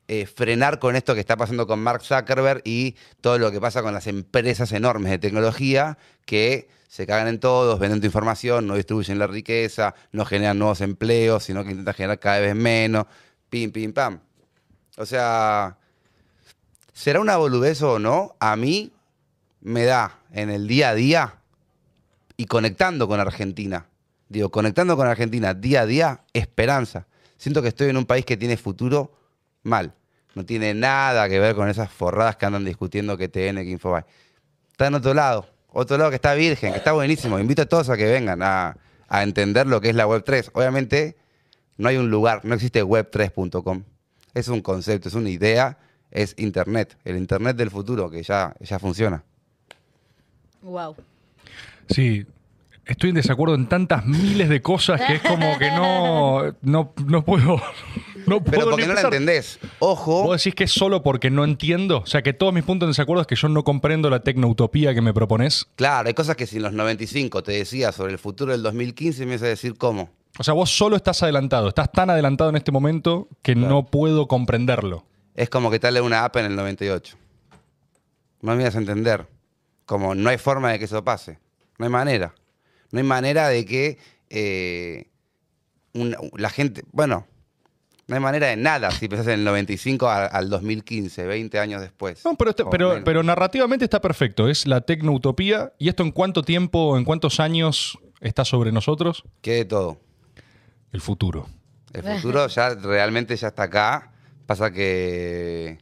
eh, 0.07 0.27
frenar 0.27 0.77
con 0.77 0.95
esto 0.95 1.15
que 1.15 1.19
está 1.19 1.35
pasando 1.35 1.65
con 1.65 1.79
Mark 1.79 2.03
Zuckerberg 2.03 2.61
y 2.63 2.95
todo 3.21 3.39
lo 3.39 3.51
que 3.51 3.59
pasa 3.59 3.81
con 3.81 3.91
las 3.91 4.05
empresas 4.05 4.71
enormes 4.71 5.09
de 5.09 5.17
tecnología 5.17 5.97
que 6.27 6.69
se 6.87 7.07
cagan 7.07 7.27
en 7.27 7.39
todos, 7.39 7.79
venden 7.79 8.01
tu 8.01 8.05
información, 8.05 8.67
no 8.67 8.75
distribuyen 8.75 9.17
la 9.17 9.25
riqueza, 9.25 9.95
no 10.11 10.23
generan 10.23 10.59
nuevos 10.59 10.81
empleos, 10.81 11.43
sino 11.43 11.63
que 11.63 11.71
intentan 11.71 11.95
generar 11.95 12.19
cada 12.19 12.39
vez 12.39 12.53
menos, 12.53 13.07
pim, 13.49 13.71
pim, 13.71 13.93
pam. 13.93 14.19
O 14.97 15.07
sea, 15.07 15.79
¿será 16.93 17.19
una 17.19 17.37
boludez 17.37 17.81
o 17.81 17.97
no? 17.97 18.35
A 18.39 18.55
mí 18.55 18.93
me 19.61 19.85
da 19.85 20.19
en 20.31 20.51
el 20.51 20.67
día 20.67 20.89
a 20.89 20.95
día 20.95 21.39
y 22.37 22.45
conectando 22.45 23.07
con 23.07 23.19
Argentina. 23.19 23.87
Digo, 24.29 24.49
conectando 24.49 24.97
con 24.97 25.07
Argentina 25.07 25.53
día 25.53 25.81
a 25.81 25.85
día, 25.85 26.21
esperanza. 26.33 27.07
Siento 27.37 27.61
que 27.61 27.69
estoy 27.69 27.89
en 27.89 27.97
un 27.97 28.05
país 28.05 28.25
que 28.25 28.37
tiene 28.37 28.57
futuro 28.57 29.13
mal. 29.63 29.93
No 30.33 30.45
tiene 30.45 30.73
nada 30.73 31.29
que 31.29 31.39
ver 31.39 31.55
con 31.55 31.69
esas 31.69 31.89
forradas 31.89 32.35
que 32.35 32.45
andan 32.45 32.65
discutiendo 32.65 33.17
que 33.17 33.29
TN, 33.29 33.57
que 33.57 33.69
Infobae. 33.69 34.05
Está 34.71 34.87
en 34.87 34.95
otro 34.95 35.13
lado. 35.13 35.47
Otro 35.69 35.97
lado 35.97 36.09
que 36.09 36.15
está 36.15 36.33
virgen, 36.33 36.71
que 36.71 36.77
está 36.77 36.93
buenísimo. 36.93 37.39
Invito 37.39 37.61
a 37.61 37.65
todos 37.65 37.89
a 37.89 37.97
que 37.97 38.05
vengan 38.05 38.41
a, 38.41 38.77
a 39.07 39.23
entender 39.23 39.67
lo 39.67 39.79
que 39.81 39.89
es 39.89 39.95
la 39.95 40.07
Web 40.07 40.23
3. 40.25 40.51
Obviamente, 40.53 41.17
no 41.77 41.89
hay 41.89 41.97
un 41.97 42.09
lugar, 42.09 42.41
no 42.43 42.55
existe 42.55 42.83
web3.com. 42.83 43.83
Es 44.33 44.47
un 44.47 44.61
concepto, 44.61 45.09
es 45.09 45.15
una 45.15 45.29
idea, 45.29 45.77
es 46.11 46.33
Internet. 46.37 46.97
El 47.03 47.17
Internet 47.17 47.55
del 47.57 47.71
futuro 47.71 48.09
que 48.09 48.23
ya, 48.23 48.55
ya 48.59 48.79
funciona. 48.79 49.23
Wow. 50.61 50.95
Sí, 51.89 52.25
estoy 52.85 53.09
en 53.09 53.15
desacuerdo 53.15 53.55
en 53.55 53.67
tantas 53.67 54.05
miles 54.05 54.49
de 54.49 54.61
cosas 54.61 55.01
que 55.01 55.15
es 55.15 55.21
como 55.21 55.57
que 55.57 55.69
no, 55.71 56.55
no, 56.61 56.93
no 57.05 57.25
puedo. 57.25 57.61
No 58.25 58.43
Pero 58.43 58.57
puedo 58.57 58.69
porque 58.71 58.83
ni 58.83 58.87
no 58.87 58.95
la 58.95 59.01
entendés. 59.01 59.59
Ojo. 59.77 60.23
¿Vos 60.23 60.43
decís 60.43 60.55
que 60.55 60.63
es 60.63 60.71
solo 60.71 61.03
porque 61.03 61.29
no 61.29 61.43
entiendo? 61.43 61.99
O 61.99 62.05
sea, 62.07 62.23
que 62.23 62.33
todos 62.33 62.53
mis 62.53 62.63
puntos 62.63 62.87
de 62.87 62.91
desacuerdo 62.91 63.21
es 63.21 63.27
que 63.27 63.35
yo 63.35 63.49
no 63.49 63.63
comprendo 63.63 64.09
la 64.09 64.21
tecnoutopía 64.21 64.95
que 64.95 65.01
me 65.01 65.13
propones. 65.13 65.67
Claro, 65.75 66.07
hay 66.07 66.15
cosas 66.15 66.35
que 66.35 66.47
si 66.47 66.57
en 66.57 66.63
los 66.63 66.73
95 66.73 67.43
te 67.43 67.51
decía 67.51 67.91
sobre 67.91 68.13
el 68.13 68.17
futuro 68.17 68.51
del 68.51 68.63
2015, 68.63 69.27
me 69.27 69.33
ibas 69.33 69.43
a 69.43 69.47
decir 69.47 69.77
cómo. 69.77 70.09
O 70.39 70.43
sea, 70.43 70.53
vos 70.53 70.71
solo 70.71 70.95
estás 70.95 71.21
adelantado. 71.21 71.69
Estás 71.69 71.91
tan 71.91 72.09
adelantado 72.09 72.49
en 72.49 72.55
este 72.55 72.71
momento 72.71 73.27
que 73.41 73.55
no 73.55 73.85
puedo 73.85 74.27
comprenderlo. 74.27 75.05
Es 75.35 75.49
como 75.49 75.69
que 75.69 75.79
lea 75.91 76.01
una 76.01 76.25
app 76.25 76.37
en 76.37 76.45
el 76.45 76.55
98. 76.55 77.15
No 78.41 78.55
me 78.55 78.63
ibas 78.63 78.75
a 78.75 78.79
entender. 78.79 79.27
Como 79.85 80.15
no 80.15 80.29
hay 80.29 80.37
forma 80.37 80.71
de 80.71 80.79
que 80.79 80.85
eso 80.85 81.03
pase. 81.03 81.37
No 81.77 81.85
hay 81.85 81.91
manera. 81.91 82.33
No 82.91 82.99
hay 82.99 83.05
manera 83.05 83.47
de 83.49 83.65
que 83.65 83.97
eh, 84.29 85.07
una- 85.93 86.17
la 86.37 86.49
gente. 86.49 86.83
Bueno, 86.91 87.25
no 88.07 88.15
hay 88.15 88.21
manera 88.21 88.47
de 88.47 88.55
nada 88.57 88.91
si 88.91 89.07
pensás 89.07 89.27
en 89.27 89.33
el 89.33 89.43
95 89.43 90.07
a- 90.07 90.25
al 90.25 90.49
2015, 90.49 91.25
20 91.25 91.59
años 91.59 91.81
después. 91.81 92.23
No, 92.25 92.35
pero, 92.35 92.49
este- 92.51 92.65
pero, 92.65 93.01
pero 93.03 93.23
narrativamente 93.23 93.85
está 93.85 93.99
perfecto. 94.01 94.47
Es 94.49 94.65
la 94.67 94.81
tecnoutopía. 94.81 95.73
¿Y 95.77 95.89
esto 95.89 96.03
en 96.03 96.11
cuánto 96.11 96.43
tiempo, 96.43 96.97
en 96.97 97.05
cuántos 97.05 97.39
años 97.39 97.97
está 98.21 98.45
sobre 98.45 98.71
nosotros? 98.71 99.23
¿Qué 99.41 99.53
de 99.53 99.65
todo? 99.65 99.97
El 100.91 101.01
futuro. 101.01 101.47
El 101.93 102.03
futuro 102.03 102.47
ya 102.47 102.75
realmente 102.75 103.35
ya 103.35 103.47
está 103.49 103.63
acá. 103.63 104.11
Pasa 104.45 104.71
que. 104.71 105.77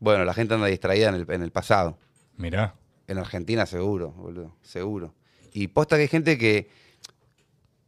Bueno, 0.00 0.24
la 0.24 0.32
gente 0.34 0.54
anda 0.54 0.66
distraída 0.66 1.08
en 1.08 1.14
el, 1.16 1.26
en 1.30 1.42
el 1.42 1.50
pasado. 1.50 1.98
Mirá. 2.36 2.74
En 3.08 3.18
Argentina 3.18 3.64
seguro, 3.66 4.10
boludo, 4.12 4.54
seguro. 4.62 5.14
Y 5.60 5.66
posta 5.68 5.96
que 5.96 6.02
hay 6.02 6.08
gente 6.08 6.38
que... 6.38 6.70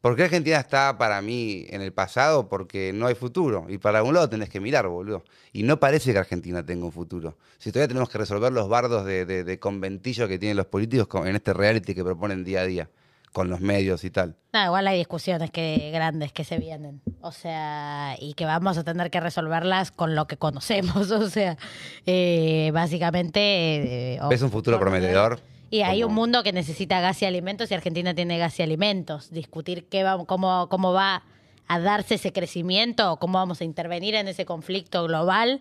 ¿Por 0.00 0.16
qué 0.16 0.24
Argentina 0.24 0.56
está 0.56 0.96
para 0.96 1.20
mí 1.20 1.66
en 1.68 1.82
el 1.82 1.92
pasado? 1.92 2.48
Porque 2.48 2.90
no 2.92 3.06
hay 3.06 3.14
futuro. 3.14 3.66
Y 3.68 3.76
para 3.78 3.98
algún 3.98 4.14
lado 4.14 4.28
tenés 4.30 4.48
que 4.48 4.58
mirar, 4.58 4.88
boludo. 4.88 5.22
Y 5.52 5.62
no 5.62 5.78
parece 5.78 6.12
que 6.12 6.18
Argentina 6.18 6.64
tenga 6.64 6.86
un 6.86 6.90
futuro. 6.92 7.36
Si 7.58 7.70
todavía 7.70 7.88
tenemos 7.88 8.08
que 8.08 8.16
resolver 8.18 8.50
los 8.50 8.68
bardos 8.68 9.04
de, 9.04 9.26
de- 9.26 9.44
de 9.44 9.58
conventillo 9.58 10.26
que 10.26 10.38
tienen 10.38 10.56
los 10.56 10.66
políticos 10.66 11.26
en 11.26 11.36
este 11.36 11.52
reality 11.52 11.94
que 11.94 12.02
proponen 12.02 12.42
día 12.44 12.62
a 12.62 12.64
día, 12.66 12.88
con 13.32 13.50
los 13.50 13.60
medios 13.60 14.02
y 14.04 14.10
tal. 14.10 14.34
No, 14.54 14.64
igual 14.64 14.88
hay 14.88 14.96
discusiones 14.98 15.50
que, 15.50 15.90
grandes 15.92 16.32
que 16.32 16.44
se 16.44 16.58
vienen. 16.58 17.02
O 17.20 17.30
sea, 17.30 18.16
y 18.18 18.32
que 18.34 18.46
vamos 18.46 18.78
a 18.78 18.84
tener 18.84 19.10
que 19.10 19.20
resolverlas 19.20 19.92
con 19.92 20.14
lo 20.16 20.26
que 20.26 20.36
conocemos. 20.38 21.10
O 21.12 21.28
sea, 21.28 21.58
eh, 22.06 22.70
básicamente. 22.72 24.14
eh, 24.14 24.20
¿Ves 24.30 24.40
un 24.42 24.50
futuro 24.50 24.80
prometedor? 24.80 25.38
Y 25.70 25.82
hay 25.82 26.02
un 26.02 26.12
mundo 26.14 26.42
que 26.42 26.52
necesita 26.52 27.00
gas 27.00 27.22
y 27.22 27.26
alimentos 27.26 27.70
y 27.70 27.74
Argentina 27.74 28.12
tiene 28.14 28.38
gas 28.38 28.58
y 28.58 28.62
alimentos. 28.62 29.30
Discutir 29.30 29.86
qué 29.88 30.02
va, 30.02 30.24
cómo, 30.26 30.68
cómo 30.68 30.92
va 30.92 31.22
a 31.68 31.78
darse 31.78 32.16
ese 32.16 32.32
crecimiento, 32.32 33.16
cómo 33.18 33.38
vamos 33.38 33.60
a 33.60 33.64
intervenir 33.64 34.16
en 34.16 34.26
ese 34.26 34.44
conflicto 34.44 35.04
global 35.04 35.60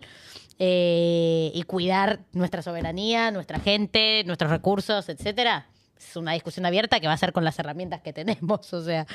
eh, 0.58 1.50
y 1.54 1.62
cuidar 1.62 2.20
nuestra 2.32 2.62
soberanía, 2.62 3.30
nuestra 3.30 3.60
gente, 3.60 4.24
nuestros 4.26 4.50
recursos, 4.50 5.08
etcétera. 5.08 5.68
Es 5.96 6.16
una 6.16 6.32
discusión 6.32 6.66
abierta 6.66 6.98
que 6.98 7.06
va 7.06 7.12
a 7.12 7.16
ser 7.16 7.32
con 7.32 7.44
las 7.44 7.58
herramientas 7.58 8.00
que 8.02 8.12
tenemos. 8.12 8.72
O 8.72 8.82
sea, 8.82 9.06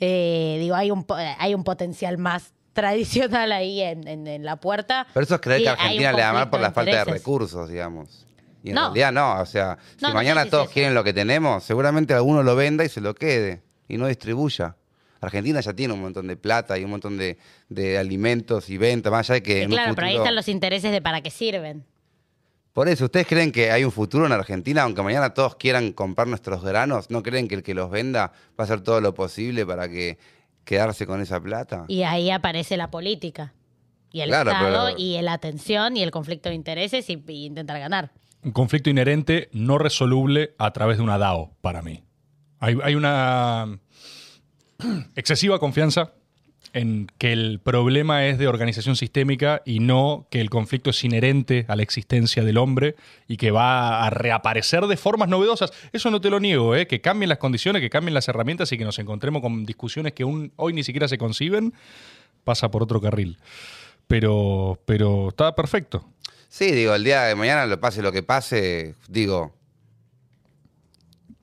eh, 0.00 0.58
digo, 0.60 0.74
hay 0.74 0.90
un, 0.90 1.06
hay 1.38 1.54
un 1.54 1.64
potencial 1.64 2.18
más 2.18 2.52
tradicional 2.74 3.52
ahí 3.52 3.80
en, 3.80 4.06
en- 4.06 4.26
en 4.26 4.44
la 4.44 4.56
puerta. 4.56 5.06
Pero 5.14 5.24
eso 5.24 5.36
es 5.36 5.40
creer 5.40 5.62
que 5.62 5.68
Argentina 5.70 6.12
le 6.12 6.22
da 6.22 6.32
mal 6.32 6.50
por 6.50 6.60
la 6.60 6.72
falta 6.72 6.90
de 6.90 6.96
recursos, 7.20 7.68
digamos. 7.70 8.26
Y 8.64 8.70
en 8.70 8.74
No. 8.76 8.80
realidad 8.86 9.12
no, 9.12 9.40
o 9.40 9.46
sea, 9.46 9.76
si 9.96 10.06
No, 10.06 10.14
mañana 10.14 10.46
todos 10.46 10.64
eso. 10.64 10.72
quieren 10.72 10.94
lo 10.94 11.04
que 11.04 11.12
tenemos, 11.12 11.62
seguramente 11.62 12.14
alguno 12.14 12.42
lo 12.42 12.56
venda 12.56 12.82
y 12.84 12.88
se 12.88 13.00
lo 13.02 13.14
quede 13.14 13.62
y 13.88 13.96
no 13.98 14.06
distribuya. 14.08 14.74
Argentina 15.20 15.60
ya 15.60 15.72
tiene 15.74 15.92
un 15.94 16.00
montón 16.00 16.26
de 16.26 16.36
plata 16.36 16.76
y 16.78 16.84
un 16.84 16.90
montón 16.90 17.16
de, 17.18 17.38
de 17.68 17.98
alimentos 17.98 18.68
y 18.70 18.76
ventas, 18.78 19.12
más 19.12 19.28
allá 19.30 19.34
de 19.34 19.42
que 19.42 19.54
Sí, 19.56 19.62
en 19.62 19.70
claro, 19.70 19.94
pero 19.94 20.06
ahí 20.06 20.16
están 20.16 20.34
los 20.34 20.48
intereses 20.48 20.90
de 20.92 21.00
para 21.02 21.20
qué 21.20 21.30
sirven. 21.30 21.84
Por 22.72 22.88
eso, 22.88 23.04
¿ustedes 23.04 23.26
creen 23.26 23.52
que 23.52 23.70
hay 23.70 23.84
un 23.84 23.92
futuro 23.92 24.26
en 24.26 24.32
Argentina, 24.32 24.82
aunque 24.82 25.02
mañana 25.02 25.32
todos 25.32 25.54
quieran 25.56 25.92
comprar 25.92 26.26
nuestros 26.26 26.64
granos? 26.64 27.08
¿No 27.10 27.22
creen 27.22 27.46
que 27.48 27.54
el 27.54 27.62
que 27.62 27.72
los 27.74 27.90
venda 27.90 28.32
va 28.50 28.54
a 28.58 28.62
hacer 28.64 28.80
todo 28.80 29.00
lo 29.00 29.14
posible 29.14 29.64
para 29.64 29.88
que 29.88 30.18
quedarse 30.64 31.06
con 31.06 31.20
esa 31.20 31.40
plata? 31.40 31.84
Y 31.86 32.02
ahí 32.02 32.30
aparece 32.30 32.76
la 32.76 32.90
política. 32.90 33.52
Y 34.10 34.22
el 34.22 34.28
Claro, 34.30 34.50
Estado, 34.50 34.86
pero- 34.88 34.98
y 34.98 35.20
la 35.22 35.34
atención, 35.34 35.96
y 35.96 36.02
el 36.02 36.10
conflicto 36.10 36.48
de 36.48 36.54
intereses, 36.54 37.08
y, 37.10 37.22
y 37.28 37.46
intentar 37.46 37.78
ganar. 37.78 38.10
Un 38.44 38.52
conflicto 38.52 38.90
inherente 38.90 39.48
no 39.52 39.78
resoluble 39.78 40.54
a 40.58 40.70
través 40.72 40.98
de 40.98 41.02
una 41.02 41.16
DAO, 41.16 41.54
para 41.62 41.80
mí. 41.80 42.04
Hay, 42.60 42.94
una 42.94 43.78
excesiva 45.16 45.58
confianza 45.58 46.12
en 46.72 47.06
que 47.18 47.32
el 47.32 47.60
problema 47.60 48.26
es 48.26 48.38
de 48.38 48.48
organización 48.48 48.96
sistémica 48.96 49.62
y 49.64 49.80
no 49.80 50.26
que 50.30 50.40
el 50.40 50.50
conflicto 50.50 50.90
es 50.90 51.04
inherente 51.04 51.66
a 51.68 51.76
la 51.76 51.82
existencia 51.82 52.42
del 52.42 52.58
hombre 52.58 52.96
y 53.28 53.36
que 53.36 53.50
va 53.50 54.04
a 54.04 54.10
reaparecer 54.10 54.86
de 54.86 54.96
formas 54.96 55.28
novedosas. 55.28 55.72
Eso 55.92 56.10
no 56.10 56.20
te 56.20 56.30
lo 56.30 56.40
niego, 56.40 56.74
¿eh? 56.74 56.86
que 56.86 57.00
cambien 57.00 57.28
las 57.28 57.38
condiciones, 57.38 57.80
que 57.80 57.90
cambien 57.90 58.14
las 58.14 58.28
herramientas 58.28 58.72
y 58.72 58.78
que 58.78 58.84
nos 58.84 58.98
encontremos 58.98 59.40
con 59.40 59.64
discusiones 59.64 60.14
que 60.14 60.24
hoy 60.24 60.72
ni 60.72 60.82
siquiera 60.82 61.06
se 61.06 61.16
conciben, 61.16 61.74
pasa 62.44 62.70
por 62.70 62.82
otro 62.82 63.00
carril. 63.00 63.38
Pero, 64.06 64.80
pero 64.84 65.28
está 65.28 65.54
perfecto. 65.54 66.06
Sí, 66.56 66.70
digo, 66.70 66.94
el 66.94 67.02
día 67.02 67.24
de 67.24 67.34
mañana, 67.34 67.66
lo 67.66 67.80
pase 67.80 68.00
lo 68.00 68.12
que 68.12 68.22
pase, 68.22 68.94
digo, 69.08 69.52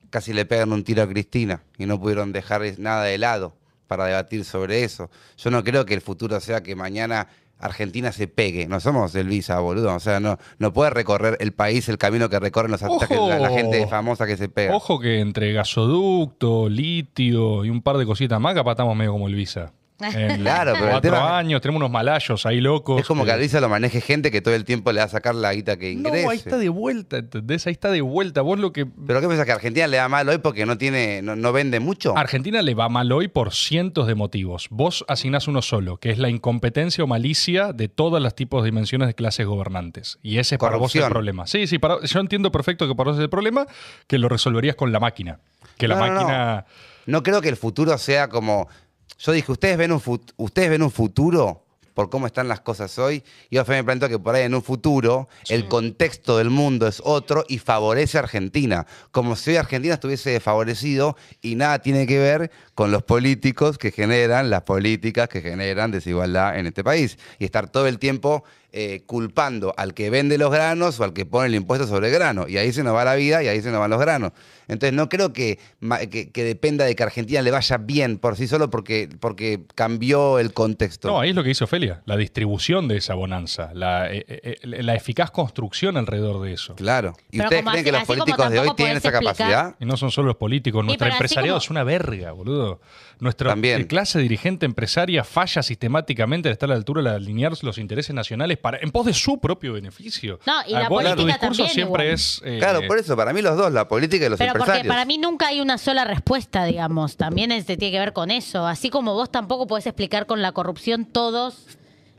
casi 0.08 0.32
le 0.32 0.46
pegan 0.46 0.72
un 0.72 0.84
tiro 0.84 1.02
a 1.02 1.06
Cristina 1.06 1.62
y 1.76 1.84
no 1.84 2.00
pudieron 2.00 2.32
dejar 2.32 2.62
nada 2.78 3.04
de 3.04 3.18
lado 3.18 3.54
para 3.88 4.06
debatir 4.06 4.46
sobre 4.46 4.84
eso. 4.84 5.10
Yo 5.36 5.50
no 5.50 5.62
creo 5.64 5.84
que 5.84 5.92
el 5.92 6.00
futuro 6.00 6.40
sea 6.40 6.62
que 6.62 6.74
mañana 6.76 7.28
Argentina 7.58 8.10
se 8.10 8.26
pegue. 8.26 8.66
No 8.66 8.80
somos 8.80 9.14
el 9.14 9.28
Visa, 9.28 9.60
boludo. 9.60 9.94
O 9.94 10.00
sea, 10.00 10.18
no, 10.18 10.38
no 10.58 10.72
puede 10.72 10.88
recorrer 10.88 11.36
el 11.40 11.52
país 11.52 11.90
el 11.90 11.98
camino 11.98 12.30
que 12.30 12.40
recorren 12.40 12.70
los 12.70 12.82
artistas, 12.82 13.10
que- 13.10 13.16
la, 13.16 13.50
gente 13.50 13.86
famosa 13.88 14.26
que 14.26 14.38
se 14.38 14.48
pega. 14.48 14.74
Ojo 14.74 14.98
que 14.98 15.20
entre 15.20 15.52
gasoducto, 15.52 16.70
litio 16.70 17.66
y 17.66 17.68
un 17.68 17.82
par 17.82 17.98
de 17.98 18.06
cositas 18.06 18.40
más, 18.40 18.54
capaz 18.54 18.70
estamos 18.70 18.96
medio 18.96 19.12
como 19.12 19.28
el 19.28 19.34
Visa. 19.34 19.74
En 20.08 20.40
Claro, 20.42 20.72
pero 20.74 20.84
el 20.86 20.90
cuatro 20.92 21.10
tema- 21.12 21.38
años, 21.38 21.60
tenemos 21.60 21.80
unos 21.80 21.90
malayos 21.90 22.44
ahí 22.46 22.60
locos. 22.60 23.00
Es 23.00 23.06
como 23.06 23.24
que 23.24 23.32
a 23.32 23.36
Luisa 23.36 23.60
lo 23.60 23.68
maneje 23.68 24.00
gente 24.00 24.30
que 24.30 24.40
todo 24.40 24.54
el 24.54 24.64
tiempo 24.64 24.92
le 24.92 24.98
va 25.00 25.04
a 25.04 25.08
sacar 25.08 25.34
la 25.34 25.52
guita 25.54 25.76
que 25.76 25.94
No, 25.94 26.08
ingrese. 26.08 26.28
ahí 26.28 26.36
está 26.38 26.58
de 26.58 26.68
vuelta, 26.68 27.18
¿entendés? 27.18 27.66
Ahí 27.66 27.72
está 27.72 27.90
de 27.90 28.00
vuelta. 28.00 28.42
Vos 28.42 28.58
lo 28.58 28.72
que... 28.72 28.86
¿Pero 28.86 29.20
qué 29.20 29.26
piensas? 29.26 29.46
¿Que 29.46 29.52
a 29.52 29.56
Argentina 29.56 29.86
le 29.86 29.96
da 29.98 30.08
mal 30.08 30.28
hoy 30.28 30.38
porque 30.38 30.66
no 30.66 30.78
tiene, 30.78 31.22
no, 31.22 31.36
no 31.36 31.52
vende 31.52 31.80
mucho? 31.80 32.16
Argentina 32.16 32.62
le 32.62 32.74
va 32.74 32.88
mal 32.88 33.10
hoy 33.12 33.28
por 33.28 33.52
cientos 33.52 34.06
de 34.06 34.14
motivos. 34.14 34.66
Vos 34.70 35.04
asignás 35.08 35.48
uno 35.48 35.62
solo, 35.62 35.96
que 35.98 36.10
es 36.10 36.18
la 36.18 36.28
incompetencia 36.28 37.04
o 37.04 37.06
malicia 37.06 37.72
de 37.72 37.88
todos 37.88 38.20
los 38.22 38.34
tipos 38.34 38.62
de 38.62 38.70
dimensiones 38.70 39.08
de 39.08 39.14
clases 39.14 39.46
gobernantes. 39.46 40.18
Y 40.22 40.38
ese 40.38 40.54
es 40.54 40.58
para 40.58 40.76
vos 40.76 40.94
el 40.94 41.00
Corrupción. 41.02 41.10
problema. 41.10 41.46
Sí, 41.46 41.66
sí, 41.66 41.78
para- 41.78 42.00
yo 42.02 42.20
entiendo 42.20 42.50
perfecto 42.52 42.88
que 42.88 42.94
para 42.94 43.10
vos 43.10 43.18
es 43.18 43.22
el 43.24 43.30
problema, 43.30 43.66
que 44.06 44.18
lo 44.18 44.28
resolverías 44.28 44.76
con 44.76 44.92
la 44.92 45.00
máquina. 45.00 45.38
Que 45.78 45.88
la 45.88 45.94
No, 45.96 46.06
no, 46.06 46.06
no. 46.06 46.20
máquina... 46.20 46.66
No 47.06 47.22
creo 47.24 47.40
que 47.40 47.48
el 47.48 47.56
futuro 47.56 47.98
sea 47.98 48.28
como. 48.28 48.68
Yo 49.18 49.32
dije, 49.32 49.50
¿ustedes 49.52 49.76
ven 49.76 49.92
un, 49.92 50.00
fut- 50.00 50.32
¿ustedes 50.36 50.70
ven 50.70 50.82
un 50.82 50.90
futuro 50.90 51.64
por 51.94 52.08
cómo 52.08 52.26
están 52.26 52.48
las 52.48 52.60
cosas 52.60 52.98
hoy? 52.98 53.22
Y 53.50 53.56
yo 53.56 53.64
me 53.68 53.84
planteo 53.84 54.08
que 54.08 54.18
por 54.18 54.34
ahí 54.34 54.44
en 54.44 54.54
un 54.54 54.62
futuro 54.62 55.28
el 55.48 55.68
contexto 55.68 56.38
del 56.38 56.50
mundo 56.50 56.86
es 56.88 57.00
otro 57.04 57.44
y 57.48 57.58
favorece 57.58 58.16
a 58.18 58.22
Argentina. 58.22 58.86
Como 59.10 59.36
si 59.36 59.50
hoy 59.50 59.56
Argentina 59.56 59.94
estuviese 59.94 60.30
desfavorecido 60.30 61.16
y 61.40 61.54
nada 61.54 61.80
tiene 61.80 62.06
que 62.06 62.18
ver 62.18 62.50
con 62.74 62.90
los 62.90 63.02
políticos 63.02 63.78
que 63.78 63.90
generan 63.92 64.50
las 64.50 64.62
políticas 64.62 65.28
que 65.28 65.40
generan 65.42 65.90
desigualdad 65.90 66.58
en 66.58 66.66
este 66.66 66.82
país. 66.82 67.18
Y 67.38 67.44
estar 67.44 67.68
todo 67.68 67.86
el 67.86 67.98
tiempo 67.98 68.42
eh, 68.74 69.02
culpando 69.04 69.74
al 69.76 69.92
que 69.92 70.08
vende 70.08 70.38
los 70.38 70.50
granos 70.50 70.98
o 70.98 71.04
al 71.04 71.12
que 71.12 71.26
pone 71.26 71.48
el 71.48 71.54
impuesto 71.54 71.86
sobre 71.86 72.08
el 72.08 72.14
grano. 72.14 72.48
Y 72.48 72.56
ahí 72.56 72.72
se 72.72 72.82
nos 72.82 72.94
va 72.94 73.04
la 73.04 73.14
vida 73.16 73.42
y 73.42 73.48
ahí 73.48 73.60
se 73.60 73.70
nos 73.70 73.80
van 73.80 73.90
los 73.90 74.00
granos. 74.00 74.32
Entonces 74.72 74.92
no 74.94 75.08
creo 75.08 75.32
que, 75.32 75.58
ma- 75.80 75.98
que, 76.06 76.30
que 76.30 76.44
dependa 76.44 76.84
de 76.84 76.94
que 76.96 77.02
Argentina 77.02 77.42
le 77.42 77.50
vaya 77.50 77.76
bien 77.78 78.18
por 78.18 78.36
sí 78.36 78.46
solo 78.48 78.70
porque, 78.70 79.08
porque 79.20 79.60
cambió 79.74 80.38
el 80.38 80.52
contexto. 80.52 81.08
No, 81.08 81.20
ahí 81.20 81.30
es 81.30 81.36
lo 81.36 81.42
que 81.42 81.50
dice 81.50 81.64
Ofelia, 81.64 82.02
la 82.06 82.16
distribución 82.16 82.88
de 82.88 82.96
esa 82.96 83.14
bonanza, 83.14 83.70
la, 83.74 84.12
eh, 84.12 84.24
eh, 84.28 84.56
la 84.64 84.94
eficaz 84.94 85.30
construcción 85.30 85.96
alrededor 85.96 86.42
de 86.42 86.52
eso. 86.54 86.74
Claro. 86.74 87.14
¿Y 87.30 87.38
Pero 87.38 87.44
ustedes 87.44 87.62
creen 87.62 87.68
así- 87.76 87.84
que 87.84 87.92
los 87.92 88.04
políticos 88.04 88.50
de 88.50 88.58
hoy 88.58 88.70
tienen 88.76 88.96
esa 88.96 89.08
explicar- 89.08 89.36
capacidad? 89.36 89.76
Y 89.80 89.84
no 89.84 89.96
son 89.96 90.10
solo 90.10 90.28
los 90.28 90.36
políticos, 90.36 90.84
nuestro 90.84 91.08
empresariado 91.08 91.56
como- 91.56 91.64
es 91.64 91.70
una 91.70 91.84
verga, 91.84 92.32
boludo. 92.32 92.80
Nuestra 93.20 93.50
También. 93.50 93.82
eh, 93.82 93.86
clase 93.86 94.18
dirigente 94.18 94.66
empresaria 94.66 95.22
falla 95.22 95.62
sistemáticamente 95.62 96.48
de 96.48 96.52
estar 96.54 96.68
a 96.68 96.72
la 96.72 96.76
altura 96.76 97.02
de 97.02 97.10
alinear 97.16 97.52
los 97.62 97.78
intereses 97.78 98.14
nacionales 98.14 98.58
para, 98.58 98.78
en 98.78 98.90
pos 98.90 99.06
de 99.06 99.14
su 99.14 99.38
propio 99.40 99.72
beneficio. 99.74 100.40
No, 100.46 100.54
y 100.66 100.74
Ah, 100.74 100.80
la 100.80 100.88
Tu 100.88 100.94
política 100.94 101.24
discurso 101.26 101.48
también 101.62 101.68
siempre 101.68 102.04
igual. 102.04 102.14
es... 102.14 102.42
eh, 102.44 102.56
Claro, 102.58 102.80
por 102.88 102.98
eso, 102.98 103.16
para 103.16 103.32
mí 103.32 103.42
los 103.42 103.56
dos, 103.56 103.72
la 103.72 103.86
política 103.86 104.26
y 104.26 104.28
los 104.28 104.38
Pero 104.38 104.52
porque 104.66 104.84
para 104.88 105.04
mí 105.04 105.18
nunca 105.18 105.48
hay 105.48 105.60
una 105.60 105.78
sola 105.78 106.04
respuesta, 106.04 106.64
digamos. 106.64 107.16
También 107.16 107.52
es- 107.52 107.66
tiene 107.66 107.90
que 107.90 107.98
ver 107.98 108.12
con 108.12 108.30
eso. 108.30 108.66
Así 108.66 108.90
como 108.90 109.14
vos 109.14 109.30
tampoco 109.30 109.66
podés 109.66 109.86
explicar 109.86 110.26
con 110.26 110.42
la 110.42 110.52
corrupción 110.52 111.04
todos 111.04 111.66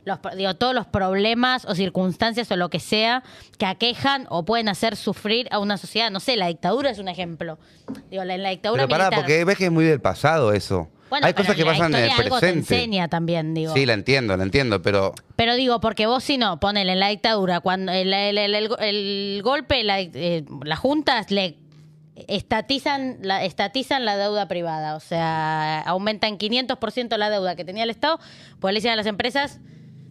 los, 0.06 0.18
digo, 0.36 0.54
todos 0.54 0.74
los 0.74 0.86
problemas 0.86 1.64
o 1.64 1.74
circunstancias 1.74 2.50
o 2.50 2.56
lo 2.56 2.68
que 2.68 2.78
sea 2.78 3.22
que 3.58 3.64
aquejan 3.64 4.26
o 4.28 4.44
pueden 4.44 4.68
hacer 4.68 4.96
sufrir 4.96 5.48
a 5.50 5.58
una 5.58 5.78
sociedad. 5.78 6.10
No 6.10 6.20
sé, 6.20 6.36
la 6.36 6.48
dictadura 6.48 6.90
es 6.90 6.98
un 6.98 7.08
ejemplo. 7.08 7.58
Digo, 8.10 8.22
la, 8.24 8.34
en 8.34 8.42
la 8.42 8.50
dictadura 8.50 8.82
Pero 8.82 8.90
pará, 8.90 9.04
militar. 9.04 9.20
porque 9.20 9.44
ves 9.46 9.56
que 9.56 9.64
es 9.66 9.72
muy 9.72 9.84
del 9.86 10.00
pasado 10.02 10.52
eso. 10.52 10.90
Bueno, 11.10 11.26
Hay 11.28 11.32
cosas 11.34 11.54
que 11.54 11.64
pasan 11.64 11.94
en 11.94 12.04
el 12.04 12.10
algo 12.10 12.22
te 12.40 12.40
presente. 12.40 12.74
enseña 12.74 13.08
también, 13.08 13.54
digo. 13.54 13.72
Sí, 13.72 13.86
la 13.86 13.92
entiendo, 13.92 14.36
la 14.36 14.42
entiendo, 14.42 14.82
pero 14.82 15.14
Pero 15.36 15.54
digo, 15.54 15.80
porque 15.80 16.06
vos 16.06 16.24
si 16.24 16.38
no, 16.38 16.58
ponele 16.58 16.92
en 16.92 16.98
la 17.00 17.08
dictadura, 17.08 17.60
cuando 17.60 17.92
el, 17.92 18.12
el- 18.12 18.36
el- 18.36 18.54
el- 18.54 18.76
el 18.80 19.40
golpe, 19.44 19.84
la, 19.84 20.00
eh, 20.00 20.44
las 20.64 20.78
juntas 20.80 21.30
le 21.30 21.56
estatizan 22.16 23.18
la, 23.22 23.44
estatizan 23.44 24.04
la 24.04 24.16
deuda 24.16 24.48
privada, 24.48 24.96
o 24.96 25.00
sea, 25.00 25.80
aumenta 25.80 26.28
en 26.28 26.38
500% 26.38 27.16
la 27.16 27.30
deuda 27.30 27.56
que 27.56 27.64
tenía 27.64 27.84
el 27.84 27.90
Estado, 27.90 28.18
pues 28.60 28.72
le 28.72 28.78
dicen 28.78 28.92
a 28.92 28.96
las 28.96 29.06
empresas, 29.06 29.60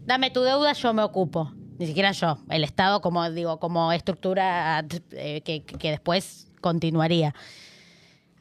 dame 0.05 0.29
tu 0.29 0.41
deuda, 0.41 0.73
yo 0.73 0.93
me 0.93 1.03
ocupo. 1.03 1.51
Ni 1.79 1.87
siquiera 1.87 2.11
yo, 2.11 2.37
el 2.49 2.63
Estado 2.63 3.01
como 3.01 3.29
digo, 3.31 3.59
como 3.59 3.91
estructura 3.91 4.85
eh, 5.11 5.41
que, 5.41 5.63
que 5.63 5.89
después 5.89 6.47
continuaría. 6.61 7.33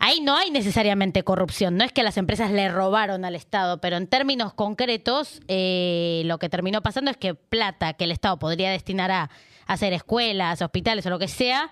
Ahí 0.05 0.20
no 0.20 0.36
hay 0.36 0.51
necesariamente 0.51 1.22
corrupción, 1.22 1.76
no 1.76 1.84
es 1.84 1.93
que 1.93 2.02
las 2.02 2.16
empresas 2.16 2.51
le 2.51 2.68
robaron 2.68 3.24
al 3.24 3.36
Estado, 3.36 3.80
pero 3.80 3.97
en 3.97 4.09
términos 4.09 4.52
concretos 4.52 5.40
eh, 5.47 6.22
lo 6.24 6.39
que 6.39 6.48
terminó 6.48 6.82
pasando 6.82 7.12
es 7.12 7.16
que 7.16 7.36
plata 7.36 7.93
que 7.93 8.02
el 8.02 8.10
Estado 8.10 8.36
podría 8.40 8.72
destinar 8.72 9.12
a 9.12 9.30
hacer 9.66 9.93
escuelas, 9.93 10.60
hospitales 10.60 11.06
o 11.06 11.10
lo 11.10 11.20
que 11.20 11.28
sea, 11.28 11.70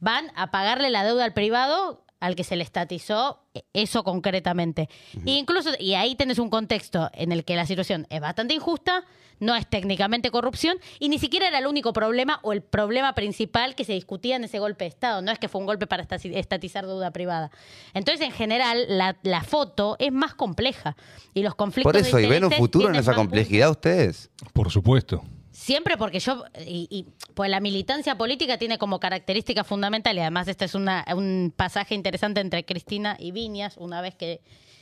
van 0.00 0.30
a 0.34 0.50
pagarle 0.50 0.90
la 0.90 1.04
deuda 1.04 1.24
al 1.24 1.32
privado 1.32 2.04
al 2.24 2.36
que 2.36 2.44
se 2.44 2.56
le 2.56 2.64
estatizó 2.64 3.42
eso 3.74 4.02
concretamente. 4.02 4.88
E 5.26 5.32
incluso, 5.32 5.70
y 5.78 5.92
ahí 5.92 6.14
tenés 6.14 6.38
un 6.38 6.48
contexto 6.48 7.10
en 7.12 7.32
el 7.32 7.44
que 7.44 7.54
la 7.54 7.66
situación 7.66 8.06
es 8.08 8.20
bastante 8.22 8.54
injusta, 8.54 9.04
no 9.40 9.54
es 9.54 9.66
técnicamente 9.66 10.30
corrupción, 10.30 10.78
y 10.98 11.10
ni 11.10 11.18
siquiera 11.18 11.48
era 11.48 11.58
el 11.58 11.66
único 11.66 11.92
problema 11.92 12.40
o 12.42 12.54
el 12.54 12.62
problema 12.62 13.14
principal 13.14 13.74
que 13.74 13.84
se 13.84 13.92
discutía 13.92 14.36
en 14.36 14.44
ese 14.44 14.58
golpe 14.58 14.84
de 14.84 14.88
Estado. 14.88 15.20
No 15.20 15.32
es 15.32 15.38
que 15.38 15.48
fue 15.48 15.60
un 15.60 15.66
golpe 15.66 15.86
para 15.86 16.02
estatizar 16.04 16.86
deuda 16.86 17.10
privada. 17.10 17.50
Entonces, 17.92 18.24
en 18.24 18.32
general, 18.32 18.86
la, 18.88 19.18
la 19.22 19.42
foto 19.42 19.96
es 19.98 20.10
más 20.10 20.34
compleja. 20.34 20.96
Y 21.34 21.42
los 21.42 21.54
conflictos 21.54 21.92
por 21.92 22.00
de 22.00 22.08
eso, 22.08 22.18
¿y 22.20 22.26
ven 22.26 22.44
un 22.44 22.52
futuro 22.52 22.88
en 22.88 22.94
esa 22.94 23.14
complejidad 23.14 23.70
ustedes? 23.70 24.30
Por 24.54 24.70
supuesto. 24.70 25.22
Siempre 25.54 25.96
porque 25.96 26.18
yo, 26.18 26.44
y, 26.66 26.88
y, 26.90 27.06
pues 27.32 27.48
la 27.48 27.60
militancia 27.60 28.18
política 28.18 28.58
tiene 28.58 28.76
como 28.76 28.98
característica 28.98 29.62
fundamental, 29.62 30.16
y 30.16 30.20
además 30.20 30.48
este 30.48 30.64
es 30.64 30.74
una- 30.74 31.04
un 31.14 31.52
pasaje 31.54 31.94
interesante 31.94 32.40
entre 32.40 32.64
Cristina 32.64 33.16
y 33.20 33.30
Viñas, 33.30 33.76
una 33.76 34.00
vez 34.00 34.16
que 34.16 34.40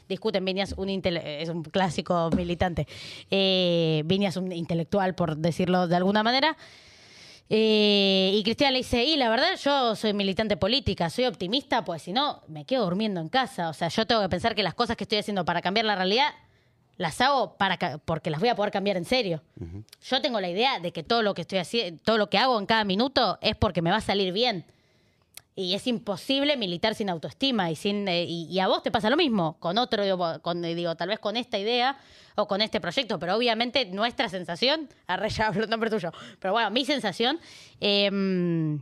discuten, 0.09 0.47
Viñas 0.47 0.73
un 0.79 0.89
es 0.89 1.49
un 1.51 1.63
clásico 1.63 2.31
militante, 2.35 2.87
eh, 3.31 4.01
Viñas 4.07 4.39
un 4.39 4.51
intelectual, 4.51 5.15
por 5.15 5.37
decirlo 5.37 5.89
de 5.89 5.97
alguna 5.97 6.23
manera, 6.23 6.57
eh, 7.51 8.31
y 8.35 8.43
Cristina 8.43 8.71
le 8.71 8.79
dice, 8.79 9.05
y 9.05 9.17
la 9.19 9.29
verdad 9.29 9.59
yo 9.63 9.95
soy 9.95 10.15
militante 10.15 10.57
política, 10.57 11.11
soy 11.11 11.27
optimista, 11.27 11.85
pues 11.85 12.01
si 12.01 12.15
no, 12.15 12.41
me 12.49 12.65
quedo 12.65 12.85
durmiendo 12.85 13.21
en 13.21 13.29
casa. 13.29 13.69
O 13.69 13.75
sea, 13.75 13.89
yo 13.89 14.07
tengo 14.07 14.23
que 14.23 14.31
pensar 14.31 14.55
que 14.55 14.63
las 14.63 14.73
cosas 14.73 14.97
que 14.97 15.05
estoy 15.05 15.19
haciendo 15.19 15.45
para 15.45 15.61
cambiar 15.61 15.85
la 15.85 15.97
realidad, 15.97 16.33
las 17.03 17.21
hago 17.21 17.57
para 17.57 17.77
porque 17.99 18.31
las 18.31 18.41
voy 18.41 18.49
a 18.49 18.57
poder 18.57 18.73
cambiar 18.73 18.97
en 18.97 19.05
serio. 19.05 19.43
Yo 20.03 20.23
tengo 20.23 20.41
la 20.41 20.49
idea 20.49 20.81
de 20.81 20.93
que 20.93 21.03
todo 21.03 21.23
lo 21.23 21.35
que 21.35 21.43
estoy 21.43 21.59
haciendo, 21.59 22.01
todo 22.03 22.17
lo 22.17 22.31
que 22.31 22.39
hago 22.39 22.59
en 22.59 22.65
cada 22.67 22.85
minuto 22.85 23.39
es 23.43 23.57
porque 23.57 23.83
me 23.83 23.91
va 23.91 23.97
a 23.97 24.01
salir 24.01 24.33
bien. 24.33 24.65
Y 25.55 25.75
es 25.75 25.87
imposible 25.87 26.57
militar 26.57 26.95
sin 26.95 27.11
autoestima 27.11 27.71
y 27.71 27.77
sin 27.77 28.09
eh, 28.09 28.25
y, 28.25 28.47
y 28.51 28.59
a 28.61 28.69
vos 28.69 28.83
te 28.83 28.91
pasa 28.91 29.11
lo 29.11 29.19
mismo 29.19 29.59
con 29.59 29.77
otro 29.77 30.03
digo, 30.03 30.41
con 30.41 30.63
digo 30.63 30.95
tal 30.95 31.11
vez 31.11 31.19
con 31.19 31.37
esta 31.37 31.59
idea 31.59 31.99
o 32.37 32.49
con 32.49 32.63
este 32.63 32.81
proyecto, 32.81 33.19
pero 33.19 33.37
obviamente 33.37 33.85
nuestra 33.85 34.31
sensación, 34.31 34.89
arre 35.07 35.29
ya 35.29 35.49
hablo 35.49 35.67
nombre 35.67 35.91
tuyo, 35.91 36.11
pero 36.39 36.55
bueno, 36.55 36.71
mi 36.71 36.87
sensación 36.87 37.39
em, 37.81 38.77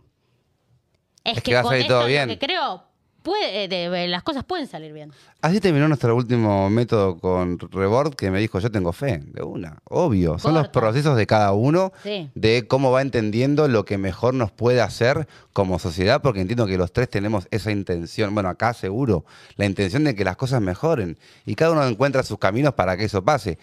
es, 1.25 1.39
Es 1.39 1.43
que, 1.43 1.53
que 1.53 1.63
con 1.63 1.75
esto 1.75 1.89
todo 1.89 2.01
lo 2.03 2.07
bien. 2.07 2.29
que 2.29 2.39
creo 2.39 2.85
puede, 3.23 3.65
eh, 3.65 3.69
de- 3.69 4.09
las 4.09 4.23
cosas 4.23 4.45
pueden 4.45 4.67
salir 4.67 4.93
bien. 4.93 5.13
Así 5.43 5.61
terminó 5.61 5.89
nuestro 5.89 6.15
último 6.15 6.69
método 6.71 7.19
con 7.19 7.59
Rebord, 7.59 8.15
que 8.15 8.31
me 8.31 8.39
dijo, 8.41 8.59
yo 8.59 8.71
tengo 8.71 8.93
fe, 8.93 9.19
de 9.25 9.43
una, 9.43 9.79
obvio. 9.85 10.39
Son 10.39 10.55
los 10.55 10.69
procesos 10.69 11.17
de 11.17 11.27
cada 11.27 11.53
uno, 11.53 11.93
Sí. 12.03 12.31
de 12.35 12.67
cómo 12.67 12.91
va 12.91 13.03
entendiendo 13.03 13.69
lo 13.69 13.85
que 13.85 13.99
mejor 13.99 14.35
nos 14.35 14.51
puede 14.51 14.81
hacer 14.81 15.27
como 15.53 15.79
sociedad, 15.79 16.21
porque 16.23 16.41
entiendo 16.41 16.67
que 16.67 16.77
los 16.79 16.93
tres 16.93 17.09
tenemos 17.09 17.49
esa 17.51 17.71
intención, 17.73 18.35
bueno, 18.35 18.49
acá 18.49 18.75
seguro, 18.75 19.25
la 19.57 19.67
intención 19.67 20.05
de 20.05 20.15
que 20.15 20.25
las 20.25 20.37
cosas 20.37 20.61
mejoren. 20.61 21.19
Y 21.47 21.55
cada 21.55 21.73
uno 21.73 21.87
encuentra 21.87 22.23
sus 22.23 22.39
caminos 22.39 22.75
para 22.75 22.97
que 22.97 23.05
eso 23.05 23.23
pase. 23.25 23.59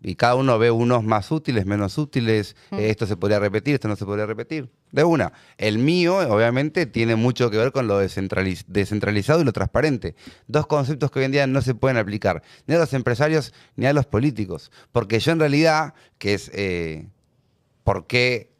Y 0.00 0.14
cada 0.14 0.36
uno 0.36 0.58
ve 0.60 0.70
unos 0.70 1.02
más 1.02 1.30
útiles, 1.32 1.66
menos 1.66 1.98
útiles, 1.98 2.54
eh, 2.70 2.88
esto 2.90 3.04
se 3.04 3.16
podría 3.16 3.40
repetir, 3.40 3.74
esto 3.74 3.88
no 3.88 3.96
se 3.96 4.04
podría 4.04 4.26
repetir. 4.26 4.68
De 4.90 5.04
una. 5.04 5.32
El 5.58 5.78
mío, 5.78 6.16
obviamente, 6.16 6.86
tiene 6.86 7.14
mucho 7.14 7.50
que 7.50 7.58
ver 7.58 7.72
con 7.72 7.86
lo 7.86 8.02
descentraliz- 8.02 8.64
descentralizado 8.66 9.40
y 9.40 9.44
lo 9.44 9.52
transparente. 9.52 10.14
Dos 10.46 10.66
conceptos 10.66 11.10
que 11.10 11.18
hoy 11.18 11.26
en 11.26 11.32
día 11.32 11.46
no 11.46 11.60
se 11.60 11.74
pueden 11.74 11.98
aplicar, 11.98 12.42
ni 12.66 12.74
a 12.74 12.78
los 12.78 12.92
empresarios 12.94 13.52
ni 13.76 13.86
a 13.86 13.92
los 13.92 14.06
políticos. 14.06 14.70
Porque 14.92 15.20
yo 15.20 15.32
en 15.32 15.40
realidad, 15.40 15.94
que 16.18 16.34
es 16.34 16.50
eh, 16.54 17.06
por 17.84 18.06
qué 18.06 18.50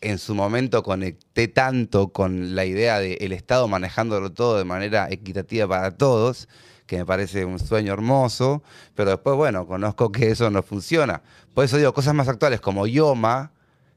en 0.00 0.18
su 0.18 0.34
momento 0.34 0.82
conecté 0.82 1.48
tanto 1.48 2.08
con 2.08 2.54
la 2.54 2.64
idea 2.64 2.98
del 2.98 3.32
Estado 3.32 3.68
manejándolo 3.68 4.32
todo 4.32 4.58
de 4.58 4.64
manera 4.64 5.08
equitativa 5.10 5.68
para 5.68 5.92
todos, 5.96 6.48
que 6.86 6.98
me 6.98 7.06
parece 7.06 7.44
un 7.44 7.58
sueño 7.58 7.92
hermoso, 7.92 8.62
pero 8.94 9.10
después, 9.10 9.36
bueno, 9.36 9.66
conozco 9.66 10.10
que 10.12 10.30
eso 10.30 10.50
no 10.50 10.62
funciona. 10.62 11.22
Por 11.54 11.64
eso 11.64 11.76
digo, 11.76 11.94
cosas 11.94 12.14
más 12.14 12.28
actuales 12.28 12.60
como 12.60 12.86
Yoma, 12.86 13.52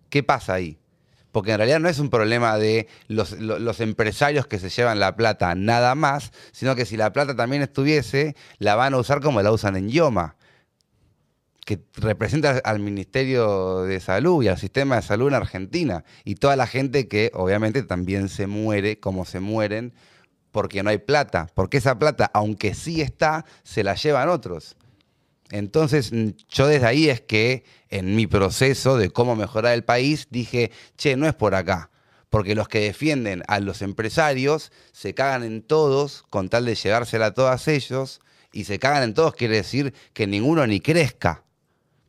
¿qué 0.09 0.23
pasa 0.23 0.53
ahí? 0.53 0.77
Porque 1.35 1.51
en 1.51 1.57
realidad 1.57 1.81
no 1.81 1.89
es 1.89 1.99
un 1.99 2.09
problema 2.09 2.57
de 2.57 2.87
los, 3.09 3.33
lo- 3.33 3.59
los 3.59 3.81
empresarios 3.81 4.47
que 4.47 4.57
se 4.57 4.69
llevan 4.69 5.01
la 5.01 5.17
plata 5.17 5.53
nada 5.53 5.93
más, 5.93 6.31
sino 6.53 6.77
que 6.77 6.85
si 6.85 6.95
la 6.95 7.11
plata 7.11 7.35
también 7.35 7.61
estuviese, 7.61 8.37
la 8.57 8.75
van 8.75 8.93
a 8.93 8.97
usar 8.99 9.19
como 9.19 9.41
la 9.41 9.51
usan 9.51 9.75
en 9.75 9.89
Yoma 9.89 10.37
que 11.65 11.79
representa 11.95 12.61
al 12.63 12.79
Ministerio 12.79 13.81
de 13.81 13.99
Salud 13.99 14.41
y 14.43 14.47
al 14.47 14.57
sistema 14.57 14.95
de 14.95 15.01
salud 15.01 15.27
en 15.27 15.33
Argentina 15.33 16.05
y 16.23 16.35
toda 16.35 16.55
la 16.55 16.67
gente 16.67 17.09
que 17.09 17.31
obviamente 17.33 17.83
también 17.83 18.29
se 18.29 18.47
muere 18.47 19.01
como 19.01 19.25
se 19.25 19.41
mueren 19.41 19.91
porque 20.51 20.83
no 20.83 20.89
hay 20.89 20.99
plata, 20.99 21.49
porque 21.53 21.75
esa 21.79 21.99
plata, 21.99 22.31
aunque 22.33 22.73
sí 22.75 23.01
está, 23.01 23.43
se 23.63 23.83
la 23.83 23.95
llevan 23.95 24.29
otros. 24.29 24.77
Entonces, 25.51 26.11
yo 26.49 26.67
desde 26.67 26.87
ahí 26.87 27.09
es 27.09 27.21
que 27.21 27.63
en 27.89 28.15
mi 28.15 28.27
proceso 28.27 28.97
de 28.97 29.09
cómo 29.11 29.35
mejorar 29.35 29.73
el 29.73 29.83
país 29.83 30.27
dije, 30.29 30.71
che, 30.97 31.15
no 31.15 31.27
es 31.27 31.33
por 31.33 31.55
acá. 31.55 31.91
Porque 32.29 32.55
los 32.55 32.67
que 32.67 32.79
defienden 32.79 33.43
a 33.47 33.59
los 33.59 33.81
empresarios 33.81 34.71
se 34.91 35.13
cagan 35.13 35.43
en 35.43 35.61
todos 35.61 36.23
con 36.29 36.49
tal 36.49 36.65
de 36.65 36.75
llevársela 36.75 37.27
a 37.27 37.33
todos 37.33 37.67
ellos. 37.67 38.21
Y 38.51 38.65
se 38.65 38.79
cagan 38.79 39.03
en 39.03 39.13
todos 39.13 39.35
quiere 39.35 39.55
decir 39.57 39.93
que 40.13 40.27
ninguno 40.27 40.65
ni 40.65 40.79
crezca. 40.79 41.43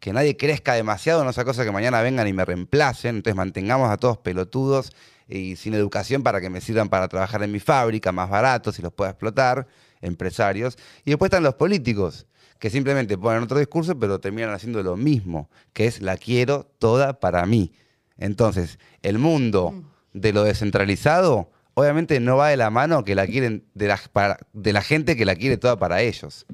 Que 0.00 0.12
nadie 0.12 0.36
crezca 0.36 0.74
demasiado, 0.74 1.24
no 1.24 1.32
sea 1.32 1.44
cosa 1.44 1.64
que 1.64 1.72
mañana 1.72 2.00
vengan 2.00 2.26
y 2.26 2.32
me 2.32 2.44
reemplacen. 2.44 3.16
Entonces 3.16 3.36
mantengamos 3.36 3.90
a 3.90 3.96
todos 3.98 4.18
pelotudos 4.18 4.92
y 5.28 5.56
sin 5.56 5.74
educación 5.74 6.22
para 6.22 6.40
que 6.40 6.50
me 6.50 6.60
sirvan 6.60 6.88
para 6.88 7.08
trabajar 7.08 7.42
en 7.42 7.52
mi 7.52 7.60
fábrica, 7.60 8.12
más 8.12 8.30
baratos 8.30 8.78
y 8.78 8.82
los 8.82 8.92
pueda 8.92 9.10
explotar, 9.10 9.66
empresarios. 10.00 10.78
Y 11.04 11.10
después 11.10 11.28
están 11.28 11.42
los 11.42 11.54
políticos, 11.54 12.26
que 12.58 12.70
simplemente 12.70 13.16
ponen 13.18 13.42
otro 13.42 13.58
discurso, 13.58 13.98
pero 13.98 14.18
terminan 14.20 14.50
haciendo 14.50 14.82
lo 14.82 14.96
mismo, 14.96 15.48
que 15.72 15.86
es 15.86 16.00
la 16.00 16.16
quiero 16.16 16.64
toda 16.78 17.20
para 17.20 17.44
mí. 17.46 17.72
Entonces, 18.18 18.78
el 19.02 19.18
mundo 19.18 19.74
de 20.12 20.32
lo 20.32 20.42
descentralizado, 20.44 21.50
obviamente 21.74 22.18
no 22.20 22.36
va 22.38 22.48
de 22.48 22.56
la 22.56 22.70
mano 22.70 23.04
que 23.04 23.14
la 23.14 23.26
quieren 23.26 23.64
de 23.74 23.88
la, 23.88 24.00
para- 24.12 24.38
de 24.52 24.72
la 24.72 24.80
gente 24.82 25.16
que 25.16 25.24
la 25.26 25.34
quiere 25.36 25.56
toda 25.58 25.78
para 25.78 26.00
ellos. 26.00 26.46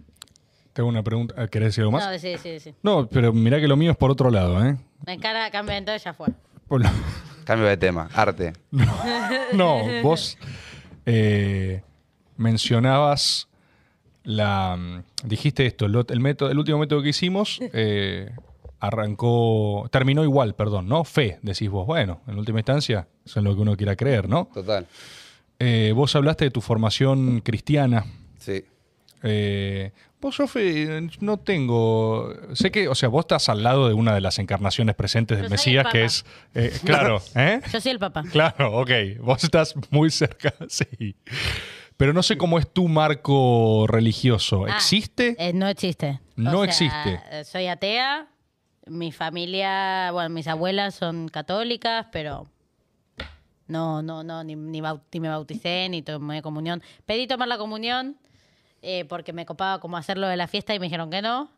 Tengo 0.73 0.89
una 0.89 1.03
pregunta. 1.03 1.47
¿Querés 1.49 1.69
decir 1.69 1.83
algo 1.83 1.93
más? 1.93 2.07
No, 2.11 2.19
sí, 2.19 2.35
sí, 2.43 2.59
sí. 2.59 2.75
No, 2.83 3.07
pero 3.09 3.33
mirá 3.33 3.61
que 3.61 3.69
lo 3.69 3.77
mío 3.77 3.91
es 3.93 3.97
por 3.97 4.11
otro 4.11 4.31
lado, 4.31 4.65
¿eh? 4.67 4.77
Me 5.07 5.13
encara 5.13 5.51
cambio 5.51 5.75
de 5.75 5.83
todo 5.83 5.95
y 5.95 5.99
ya 5.99 6.15
fue. 6.15 6.29
Por 6.67 6.83
lo- 6.83 6.89
Cambio 7.45 7.67
de 7.69 7.77
tema, 7.77 8.09
arte. 8.15 8.53
No, 9.53 9.83
vos 10.03 10.39
eh, 11.05 11.83
mencionabas 12.37 13.49
la. 14.25 15.03
Dijiste 15.25 15.67
esto, 15.67 15.87
el, 15.87 16.21
método, 16.21 16.51
el 16.51 16.59
último 16.59 16.79
método 16.79 17.03
que 17.03 17.11
hicimos 17.11 17.59
eh, 17.73 18.31
arrancó. 18.81 19.89
Terminó 19.91 20.23
igual, 20.25 20.55
perdón, 20.55 20.89
¿no? 20.89 21.05
Fe, 21.05 21.39
decís 21.43 21.71
vos. 21.71 21.87
Bueno, 21.87 22.21
en 22.27 22.39
última 22.39 22.61
instancia, 22.61 23.09
eso 23.25 23.41
es 23.41 23.45
lo 23.45 23.55
que 23.55 23.63
uno 23.63 23.77
quiera 23.77 23.97
creer, 23.97 24.29
¿no? 24.29 24.49
Total. 24.53 24.87
Eh, 25.59 25.93
vos 25.95 26.15
hablaste 26.17 26.47
de 26.47 26.51
tu 26.51 26.61
formación 26.61 27.41
cristiana. 27.41 28.05
Sí. 28.39 28.65
Eh, 29.23 29.93
vos, 30.21 30.35
Sofe, 30.35 31.09
no 31.21 31.39
tengo. 31.39 32.35
Sé 32.55 32.71
que, 32.71 32.89
o 32.89 32.95
sea, 32.95 33.09
vos 33.09 33.21
estás 33.21 33.49
al 33.49 33.63
lado 33.63 33.87
de 33.89 33.95
una 33.95 34.15
de 34.15 34.21
las 34.21 34.39
encarnaciones 34.39 34.97
presentes 34.97 35.39
del 35.39 35.47
Yo 35.47 35.51
Mesías, 35.51 35.87
que 35.93 36.05
es. 36.05 36.25
eh, 36.55 36.73
claro, 36.85 37.23
¿eh? 37.37 37.61
Yo 37.73 37.81
soy 37.81 37.93
el 37.93 37.99
papá. 37.99 38.25
Claro, 38.33 38.81
ok. 38.81 38.91
Vos 39.21 39.45
estás 39.45 39.75
muy 39.91 40.11
cerca, 40.11 40.53
sí. 40.69 41.15
Pero 41.97 42.13
no 42.13 42.23
sé 42.23 42.37
cómo 42.37 42.59
es 42.59 42.73
tu 42.73 42.89
marco 42.89 43.87
religioso. 43.89 44.65
Ah, 44.67 44.77
¿Existe? 44.77 45.37
eh, 45.39 45.53
no 45.53 45.69
existe. 45.69 46.21
No 46.37 46.65
existe. 46.65 47.21
eh, 47.31 47.45
Soy 47.45 47.67
atea. 47.69 48.29
Mi 48.87 49.13
familia, 49.13 50.11
bueno, 50.13 50.29
mis 50.31 50.49
abuelas 50.49 50.97
son 50.97 51.29
católicas, 51.29 52.07
pero 52.11 52.49
no, 53.69 54.03
no, 54.03 54.25
no, 54.25 54.43
ni, 54.43 54.57
ni, 54.57 54.81
ni 54.81 55.21
me 55.21 55.29
bauticé, 55.29 55.89
ni 55.89 56.03
tomé 56.03 56.43
comunión. 56.43 56.83
Pedí 57.07 57.27
tomar 57.29 57.47
la 57.47 57.59
comunión 57.59 58.17
eh, 58.83 59.05
porque 59.05 59.33
me 59.33 59.47
copaba 59.47 59.79
como 59.79 59.97
hacerlo 59.97 60.27
de 60.27 60.37
la 60.37 60.49
fiesta 60.49 60.75
y 60.75 60.81
me 60.81 60.87
dijeron 60.87 61.11
que 61.11 61.23
no. 61.23 61.49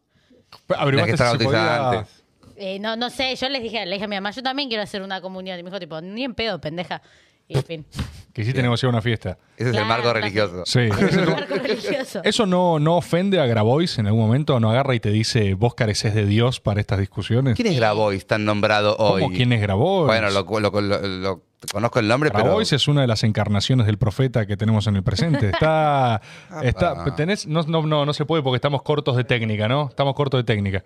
Averiguaste 0.76 1.10
que 1.10 1.14
estar 1.14 1.32
si 1.32 1.38
se 1.38 1.44
bautizada 1.44 1.86
podía- 1.88 1.98
antes. 2.00 2.24
Eh, 2.56 2.78
no, 2.78 2.94
no 2.94 3.10
sé, 3.10 3.34
yo 3.34 3.48
les 3.48 3.62
dije, 3.62 3.84
le 3.86 3.92
dije 3.94 4.04
a 4.04 4.08
mi 4.08 4.14
mamá, 4.16 4.30
yo 4.30 4.42
también 4.42 4.68
quiero 4.68 4.82
hacer 4.84 5.00
una 5.02 5.20
comunión. 5.20 5.58
Y 5.58 5.62
me 5.62 5.70
dijo, 5.70 5.80
tipo, 5.80 6.00
ni 6.02 6.22
en 6.24 6.34
pedo, 6.34 6.60
pendeja. 6.60 7.00
Y 7.46 7.56
en 7.58 7.64
fin. 7.64 7.84
Quisiste 8.32 8.62
negociar 8.62 8.88
una 8.90 9.02
fiesta. 9.02 9.38
Ese 9.56 9.68
es 9.68 9.70
Claro, 9.72 9.82
el 9.82 9.88
marco 9.88 10.02
claro. 10.04 10.20
religioso. 10.20 10.62
Sí. 10.66 10.80
Es 10.90 11.16
un 11.16 11.24
marco 11.32 11.54
religioso. 11.54 12.20
¿Eso 12.24 12.46
no, 12.46 12.78
no 12.80 12.96
ofende 12.96 13.38
a 13.38 13.46
Grabois 13.46 13.98
en 13.98 14.06
algún 14.06 14.22
momento? 14.22 14.58
¿No 14.60 14.70
agarra 14.70 14.94
y 14.94 15.00
te 15.00 15.10
dice, 15.10 15.54
vos 15.54 15.74
careces 15.74 16.14
de 16.14 16.24
Dios 16.26 16.58
para 16.60 16.80
estas 16.80 16.98
discusiones? 16.98 17.54
¿Quién 17.54 17.68
es 17.68 17.76
Grabois 17.76 18.26
tan 18.26 18.44
nombrado 18.44 18.96
hoy? 18.96 19.22
¿Cómo 19.22 19.36
quién 19.36 19.52
es 19.52 19.60
Grabois? 19.60 20.06
Bueno, 20.06 20.30
lo, 20.30 20.42
lo- 20.60 20.80
lo- 20.80 21.00
lo- 21.06 21.42
conozco 21.70 21.98
el 22.00 22.08
nombre, 22.08 22.30
pero... 22.30 22.44
Grabois 22.44 22.72
es 22.72 22.88
una 22.88 23.02
de 23.02 23.06
las 23.06 23.22
encarnaciones 23.24 23.86
del 23.86 23.98
profeta 23.98 24.46
que 24.46 24.56
tenemos 24.56 24.86
en 24.86 24.96
el 24.96 25.02
presente. 25.04 25.50
Está. 25.50 26.20
está 26.62 27.14
tenés, 27.14 27.46
no, 27.46 27.62
no, 27.62 27.82
no, 27.86 28.04
no 28.06 28.12
se 28.14 28.24
puede 28.24 28.42
porque 28.42 28.56
estamos 28.56 28.82
cortos 28.82 29.16
de 29.16 29.24
técnica, 29.24 29.68
¿no? 29.68 29.88
Estamos 29.90 30.14
cortos 30.14 30.40
de 30.40 30.44
técnica. 30.44 30.82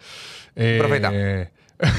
Eh, 0.54 0.76
Profeta. 0.78 1.10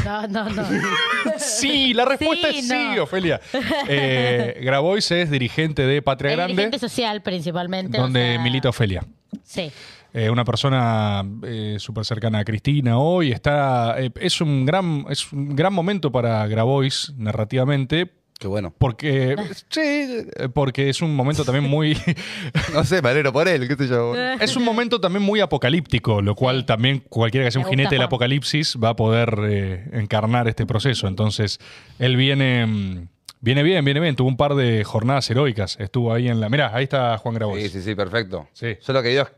No, 0.06 0.27
no, 0.27 0.49
no. 0.49 0.64
Sí, 1.38 1.93
la 1.93 2.06
respuesta 2.06 2.49
Sí, 2.51 2.60
es 2.60 2.68
sí, 2.68 2.91
no. 2.95 3.03
Ofelia. 3.03 3.39
Eh, 3.88 4.60
Grabois 4.61 5.10
es 5.11 5.30
dirigente 5.31 5.84
de 5.84 6.01
Patria 6.01 6.31
Es 6.31 6.38
Grande, 6.38 6.53
dirigente 6.53 6.80
social 6.80 7.22
principalmente. 7.22 7.97
o 7.97 8.01
donde 8.01 8.34
sea, 8.34 8.41
milita 8.41 8.69
Ofelia. 8.69 9.03
Sí. 9.43 9.72
Eh, 10.14 10.30
una 10.30 10.43
persona 10.43 11.23
eh, 11.43 11.76
súper 11.80 12.03
cercana 12.03 12.39
a 12.39 12.43
Cristina 12.45 12.97
hoy. 12.97 13.31
Está, 13.31 13.95
eh, 14.01 14.11
es, 14.19 14.41
un 14.41 14.65
gran, 14.65 15.06
es 15.10 15.31
un 15.31 15.56
gran 15.56 15.72
momento 15.72 16.11
para 16.11 16.45
Grabois 16.47 17.14
narrativamente. 17.18 18.11
Qué 18.40 18.48
bueno. 18.48 18.74
Porque, 18.78 19.36
sí, 19.70 20.26
porque 20.53 20.90
es 20.90 21.02
un 21.02 21.14
momento 21.14 21.44
también 21.44 21.70
muy. 21.70 21.95
No 22.74 22.84
sé, 22.86 23.02
me 23.02 23.10
alegro 23.10 23.34
por 23.34 23.48
él, 23.49 23.68
qué 23.68 23.76
sé 23.76 23.88
yo. 23.90 24.16
es 24.16 24.56
un 24.56 24.64
momento 24.64 25.02
también 25.02 25.24
muy 25.24 25.41
apocalíptico, 25.41 26.22
lo 26.22 26.36
cual 26.36 26.66
también 26.66 26.99
cualquiera 27.10 27.45
que 27.45 27.52
sea 27.52 27.60
Me 27.61 27.66
un 27.66 27.70
jinete 27.72 27.95
del 27.95 28.03
apocalipsis 28.03 28.78
va 28.82 28.90
a 28.90 28.95
poder 28.95 29.38
eh, 29.44 29.90
encarnar 29.91 30.48
este 30.48 30.66
proceso. 30.66 31.07
Entonces, 31.07 31.60
él 31.99 32.16
viene. 32.16 32.66
mm, 32.66 33.07
Viene 33.41 33.64
bien, 33.64 33.86
viene 33.86 34.02
bien. 34.02 34.16
Tuvo 34.18 34.28
un 34.28 34.36
par 34.36 34.53
de 34.56 34.84
jornadas 34.84 35.30
heroicas. 35.30 35.78
Estuvo 35.80 36.14
ahí 36.14 36.28
en 36.28 36.40
la. 36.41 36.49
Mirá, 36.49 36.76
ahí 36.76 36.84
está 36.84 37.18
Juan 37.18 37.36
Grabois. 37.36 37.64
Sí, 37.72 37.80
sí, 37.80 37.82
sí, 37.82 37.95
perfecto. 37.95 38.48
Sí. 38.52 38.78
Yo 38.86 38.91
lo 38.94 39.02
que 39.02 39.10
digo 39.10 39.22
es... 39.24 39.30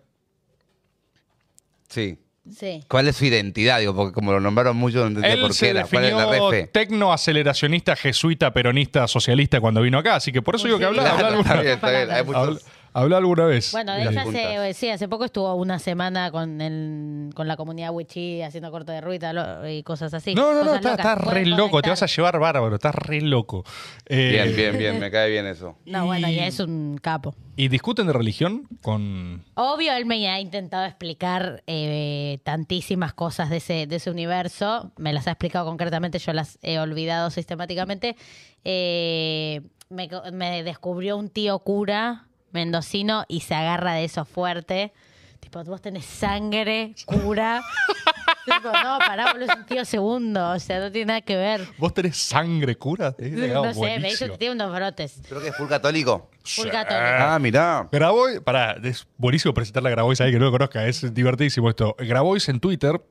Sí. 1.88 2.18
Sí. 2.50 2.84
¿Cuál 2.88 3.08
es 3.08 3.16
su 3.18 3.26
identidad? 3.26 3.80
Digo, 3.80 3.96
porque 3.96 4.14
como 4.14 4.32
lo 4.32 4.40
nombraron 4.40 4.76
mucho, 4.76 5.00
no 5.02 5.08
entendía 5.08 5.34
Él 5.34 5.42
por 5.42 5.50
qué 5.52 5.56
se 5.56 5.70
era. 5.70 5.84
¿Cuál 5.86 6.06
es 6.06 6.14
la 6.14 6.26
definió 6.26 6.52
refe? 6.52 6.68
tecnoaceleracionista, 6.68 7.96
jesuita, 7.96 8.52
peronista, 8.52 9.08
socialista 9.08 9.62
cuando 9.62 9.82
vino 9.82 9.98
acá. 10.00 10.16
Así 10.16 10.32
que 10.32 10.42
por 10.42 10.56
eso 10.56 10.66
digo 10.66 10.80
que 10.80 10.86
habla, 10.86 11.04
habla 11.04 11.14
Claro, 11.18 11.28
alguna, 11.38 11.50
está 11.52 11.62
bien, 11.62 11.74
está 11.76 11.92
bien. 11.92 12.12
Hay 12.12 12.24
muchos- 12.24 12.66
habla- 12.94 13.02
habla 13.04 13.18
alguna 13.18 13.46
vez. 13.46 13.72
Bueno, 13.72 13.94
de 13.94 14.06
puntas. 14.06 14.28
hace, 14.28 14.74
sí, 14.74 14.90
hace 14.90 15.08
poco 15.08 15.26
estuvo 15.26 15.54
una 15.56 15.80
semana 15.80 16.32
con 16.32 16.62
el, 16.62 17.32
con 17.34 17.48
la 17.48 17.56
comunidad 17.58 17.92
Wichi 17.92 18.42
haciendo 18.42 18.72
corte 18.72 18.92
de 18.92 19.02
ruita 19.02 19.34
lo- 19.34 19.68
y 19.68 19.84
cosas 19.84 20.14
así. 20.14 20.36
no, 20.36 20.54
no, 20.54 20.64
no, 20.64 20.78
Cosas 20.78 20.98
está, 20.98 21.16
re 21.16 21.46
loco. 21.46 21.82
Te 21.82 21.90
vas 21.90 22.04
a 22.04 22.06
llevar 22.08 22.40
bárbaro. 22.40 22.76
Estás 22.76 22.96
re 22.96 23.22
loco. 23.22 23.64
Eh, 24.08 24.30
Bien, 24.32 24.56
bien, 24.56 24.78
bien, 24.78 25.00
me 25.00 25.12
cae 25.12 25.30
bien 25.30 25.46
eso. 25.48 25.78
No, 25.86 26.06
bueno, 26.06 26.30
ya 26.30 26.48
es 26.48 26.60
un 26.60 26.98
capo. 27.02 27.36
¿Y 27.56 27.68
discuten 27.68 28.08
de 28.08 28.14
religión 28.14 28.68
con. 28.82 29.44
Obvio, 29.56 29.94
él 29.94 30.06
me 30.06 30.28
ha 30.30 30.40
intentado 30.40 30.86
explicar 30.86 31.64
eh, 31.68 32.40
tantísimas 32.44 33.14
cosas 33.14 33.50
de 33.50 33.58
ese, 33.58 33.88
de 33.88 33.98
ese 33.98 34.10
universo. 34.10 34.92
Me 34.98 35.14
las 35.14 35.28
ha 35.28 35.32
explicado 35.32 35.66
concretamente, 35.66 36.18
yo 36.20 36.34
las 36.34 36.58
he 36.62 36.80
olvidado 36.80 37.30
sistemáticamente. 37.30 38.16
Eh, 38.64 39.62
me 39.90 40.64
descubrió 40.64 41.18
un 41.18 41.30
tío 41.30 41.60
cura 41.60 42.28
mendocino 42.52 43.26
y 43.28 43.42
se 43.42 43.56
agarra 43.56 43.94
de 43.94 44.06
eso 44.06 44.26
fuerte. 44.26 44.94
Tipo, 45.40 45.64
vos 45.64 45.82
tenés 45.82 46.06
sangre, 46.06 46.94
cura. 47.06 47.64
tipo, 48.46 48.70
no, 48.72 49.00
pará, 49.00 49.34
boludo, 49.34 49.52
es 49.52 49.58
un 49.58 49.66
tío 49.66 49.86
segundo. 49.86 50.52
O 50.52 50.60
sea, 50.60 50.80
no 50.80 50.92
tiene 50.92 51.08
nada 51.08 51.22
que 51.22 51.36
ver. 51.36 51.68
¿Vos 51.78 51.94
tenés 51.94 52.16
sangre 52.18 52.76
cura? 52.76 53.16
No 53.18 53.18
sé, 53.18 53.28
me 53.28 53.68
dice 53.68 53.74
buenísimo. 53.74 54.32
que 54.32 54.38
tiene 54.38 54.54
unos 54.54 54.74
brotes. 54.74 55.20
Creo 55.28 55.42
que 55.42 55.48
es 55.48 55.56
full 55.56 55.68
católico. 55.68 56.30
Full 56.44 56.68
católico. 56.70 57.06
Ah, 57.20 57.40
mirá. 57.40 57.90
Grabois, 57.92 58.40
pará, 58.42 58.78
es 58.84 59.08
buenísimo 59.18 59.54
presentarle 59.54 59.90
a 59.90 59.92
Grabois 59.92 60.22
ahí 60.22 60.32
que 60.32 60.40
no 60.40 60.46
lo 60.46 60.52
conozca, 60.52 60.88
es 60.88 61.14
divertidísimo 61.14 61.70
esto. 61.70 61.96
Grabois 61.98 62.48
en 62.48 62.60
Twitter 62.60 63.02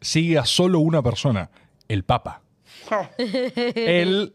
sigue 0.00 0.38
a 0.38 0.44
solo 0.44 0.78
una 0.78 1.02
persona, 1.02 1.50
el 1.88 2.04
Papa. 2.04 2.42
Él, 3.18 4.34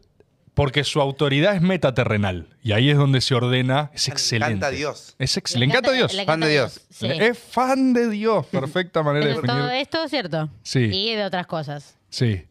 porque 0.56 0.84
su 0.84 1.00
autoridad 1.02 1.56
es 1.56 1.62
metaterrenal 1.62 2.48
y 2.64 2.72
ahí 2.72 2.90
es 2.90 2.98
donde 2.98 3.22
se 3.22 3.36
ordena, 3.36 3.92
es 3.94 4.08
Le 4.08 4.14
excelente. 4.14 4.52
encanta 4.54 4.72
Dios. 4.72 5.16
Es 5.20 5.38
ex- 5.38 5.56
le 5.56 5.66
encanta 5.66 5.92
Dios. 5.92 6.14
le 6.14 6.26
Fan 6.26 6.40
de 6.40 6.50
Dios. 6.50 6.82
Sí. 6.90 7.08
Es 7.12 7.38
fan 7.38 7.94
de 7.94 8.10
Dios, 8.10 8.46
perfecta 8.52 9.04
manera 9.04 9.26
de 9.26 9.32
Eso, 9.34 9.42
todo 9.42 9.56
definir. 9.58 9.82
esto 9.82 10.04
es 10.04 10.10
cierto. 10.10 10.50
Sí. 10.64 10.80
Y 10.92 11.14
de 11.16 11.26
otras 11.26 11.46
cosas. 11.46 11.96
Sí. 12.10 12.46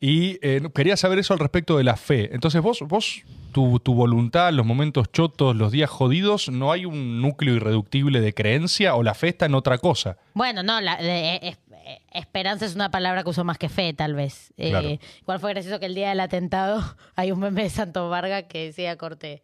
Y 0.00 0.38
eh, 0.42 0.60
quería 0.74 0.96
saber 0.96 1.18
eso 1.18 1.32
al 1.32 1.38
respecto 1.40 1.78
de 1.78 1.84
la 1.84 1.96
fe. 1.96 2.34
Entonces, 2.34 2.60
vos, 2.60 2.80
vos 2.86 3.22
tu, 3.52 3.80
tu 3.80 3.94
voluntad, 3.94 4.52
los 4.52 4.66
momentos 4.66 5.10
chotos, 5.10 5.56
los 5.56 5.72
días 5.72 5.88
jodidos, 5.88 6.50
¿no 6.50 6.70
hay 6.72 6.84
un 6.84 7.22
núcleo 7.22 7.54
irreductible 7.54 8.20
de 8.20 8.34
creencia 8.34 8.94
o 8.94 9.02
la 9.02 9.14
fe 9.14 9.28
está 9.28 9.46
en 9.46 9.54
otra 9.54 9.78
cosa? 9.78 10.18
Bueno, 10.34 10.62
no, 10.62 10.80
la, 10.82 10.96
de- 10.98 11.36
es- 11.42 11.58
eh, 11.86 12.00
esperanza 12.12 12.66
es 12.66 12.74
una 12.74 12.90
palabra 12.90 13.22
que 13.22 13.30
uso 13.30 13.44
más 13.44 13.56
que 13.58 13.68
fe, 13.70 13.94
tal 13.94 14.14
vez. 14.14 14.52
Eh, 14.58 14.70
Claro. 14.70 14.98
igual 15.22 15.40
fue 15.40 15.50
gracioso 15.52 15.80
que 15.80 15.86
el 15.86 15.94
día 15.94 16.10
del 16.10 16.20
atentado 16.20 16.82
hay 17.16 17.32
un 17.32 17.40
meme 17.40 17.62
de 17.62 17.70
Santo 17.70 18.10
Varga 18.10 18.42
que 18.42 18.66
decía 18.66 18.96
corte. 18.98 19.42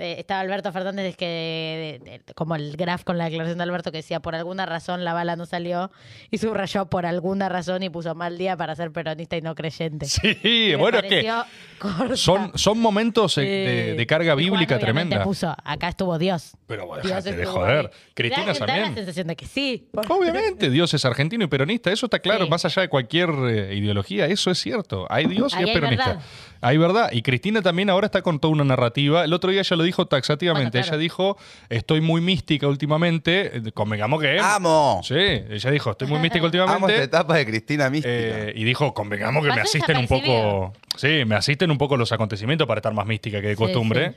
Eh, 0.00 0.16
estaba 0.18 0.40
Alberto 0.40 0.72
Fernández 0.72 1.16
que 1.16 2.00
de- 2.04 2.10
de- 2.10 2.34
como 2.34 2.56
el 2.56 2.76
graph 2.76 3.04
con 3.04 3.18
la 3.18 3.24
declaración 3.24 3.58
de 3.58 3.64
Alberto 3.64 3.92
que 3.92 3.98
decía 3.98 4.20
por 4.20 4.34
alguna 4.34 4.66
razón 4.66 5.04
la 5.04 5.12
bala 5.12 5.36
no 5.36 5.46
salió 5.46 5.90
y 6.30 6.38
subrayó 6.38 6.86
por 6.86 7.06
alguna 7.06 7.48
razón 7.48 7.82
y 7.82 7.90
puso 7.90 8.14
mal 8.14 8.38
día 8.38 8.56
para 8.56 8.74
ser 8.74 8.90
peronista 8.92 9.36
y 9.36 9.42
no 9.42 9.54
creyente. 9.54 10.06
Sí, 10.06 10.74
bueno, 10.78 10.98
es 10.98 11.04
que 11.04 11.30
corta. 11.78 12.16
son, 12.16 12.52
son 12.58 12.78
momentos 12.80 13.36
eh, 13.38 13.42
de, 13.42 13.90
Eh, 13.90 13.94
de 13.94 14.06
carga 14.06 14.32
Juan 14.32 14.38
bíblica 14.44 14.78
tremenda. 14.78 15.22
puso, 15.22 15.54
acá 15.64 15.88
estuvo 15.88 16.18
Dios. 16.18 16.52
Pero 16.66 16.86
Dios 17.02 17.22
déjate 17.24 17.36
de 17.36 17.46
joder. 17.46 17.90
Cristina 18.14 18.46
Da 18.46 18.52
la 18.52 18.66
también. 18.66 18.94
sensación 18.94 19.26
de 19.26 19.36
que 19.36 19.46
sí. 19.46 19.88
Obviamente, 20.08 20.70
Dios 20.70 20.92
es 20.94 21.04
argentino 21.04 21.44
y 21.44 21.48
peronista, 21.48 21.90
eso 21.92 22.06
está 22.06 22.18
claro, 22.20 22.44
Sí. 22.44 22.50
más 22.50 22.64
allá 22.64 22.82
de 22.82 22.88
cualquier 22.88 23.28
eh, 23.48 23.74
ideología, 23.76 24.26
eso 24.26 24.50
es 24.50 24.58
cierto. 24.58 25.06
Hay 25.10 25.26
Dios 25.26 25.52
y 25.54 25.56
Ahí 25.58 25.64
es 25.64 25.70
peronista. 25.70 26.06
verdad. 26.06 26.22
Hay 26.62 26.76
verdad. 26.76 27.10
Y 27.12 27.22
Cristina 27.22 27.62
también 27.62 27.90
ahora 27.90 28.06
está 28.06 28.22
con 28.22 28.38
toda 28.38 28.52
una 28.52 28.64
narrativa. 28.64 29.24
El 29.24 29.32
otro 29.32 29.50
día 29.50 29.60
ella 29.60 29.76
lo 29.76 29.82
dijo 29.82 30.06
taxativamente. 30.06 30.70
Bueno, 30.70 30.82
claro. 30.84 30.96
Ella 30.96 31.00
dijo, 31.02 31.36
estoy 31.68 32.00
muy 32.00 32.20
mística 32.20 32.68
últimamente. 32.68 33.56
Eh, 33.58 33.72
Convengamos 33.72 34.20
que... 34.20 34.38
¡Amo! 34.38 35.00
Sí, 35.02 35.14
ella 35.14 35.70
dijo, 35.70 35.90
estoy 35.92 36.08
muy 36.08 36.18
mística 36.18 36.38
Amo 36.44 36.46
esta 36.48 36.58
últimamente. 36.68 37.02
etapa 37.02 37.36
de 37.36 37.46
Cristina 37.46 37.88
Mística. 37.90 38.12
Eh, 38.12 38.52
y 38.56 38.64
dijo, 38.64 38.92
convengamos 38.94 39.44
que 39.44 39.52
me 39.52 39.60
asisten 39.60 39.96
un 39.96 40.06
poco. 40.06 40.72
Sí, 40.96 41.24
me 41.24 41.34
asisten 41.36 41.70
un 41.70 41.78
poco 41.78 41.96
los 41.96 42.12
acontecimientos 42.12 42.66
para 42.66 42.78
estar 42.80 42.92
más 42.92 43.06
mística 43.06 43.40
que 43.40 43.48
de 43.48 43.54
Sí, 43.54 43.58
costumbre. 43.62 44.16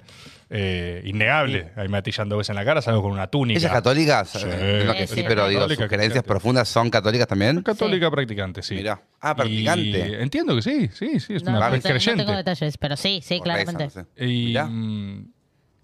Eh, 0.55 1.01
innegable. 1.05 1.71
Ahí 1.75 1.87
me 1.87 1.97
atillan 1.97 2.29
dos 2.29 2.37
veces 2.37 2.51
en 2.51 2.57
la 2.57 2.63
cara, 2.65 2.79
salgo 2.79 3.01
con 3.01 3.11
una 3.11 3.25
túnica. 3.25 3.57
¿Ella 3.57 3.67
es 3.69 3.73
católica? 3.73 4.23
Sí. 4.23 4.37
Que 4.43 4.95
Sí, 4.99 5.07
sí, 5.07 5.15
sí. 5.15 5.23
pero 5.27 5.47
digo, 5.47 5.61
Católica, 5.61 5.83
sus 5.83 5.89
creencias 5.89 6.23
profundas 6.23 6.69
son 6.69 6.91
católicas 6.91 7.27
también. 7.27 7.63
Católica 7.63 8.11
practicante, 8.11 8.61
sí. 8.61 8.75
Mirá. 8.75 9.01
Ah, 9.19 9.31
Y 9.31 9.35
practicante. 9.35 10.21
entiendo 10.21 10.55
que 10.55 10.61
sí, 10.61 10.89
sí, 10.93 11.19
sí, 11.19 11.33
es 11.35 11.43
No, 11.43 11.57
una 11.57 11.69
no, 11.71 11.81
creyente. 11.81 12.23
tengo 12.23 12.37
detalles, 12.37 12.77
pero 12.77 12.95
sí, 12.95 13.19
sí, 13.23 13.39
Por 13.39 13.47
esa, 13.47 13.63
claramente. 13.65 13.83
no 13.85 13.89
sé. 14.15 14.25
y, 14.25 14.45
Mirá. 14.49 14.65
mm, 14.65 15.31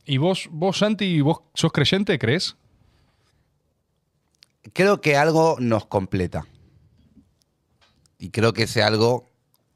¿Y 0.05 0.17
vos, 0.17 0.47
vos, 0.51 0.77
Santi, 0.77 1.19
vos 1.21 1.39
sos 1.55 1.71
creyente, 1.71 2.19
crees? 2.19 2.55
Creo 4.73 5.01
que 5.01 5.17
algo 5.17 5.55
nos 5.59 5.87
completa. 5.87 6.45
Y 8.19 8.29
creo 8.29 8.53
que 8.53 8.63
ese 8.63 8.83
algo 8.83 9.29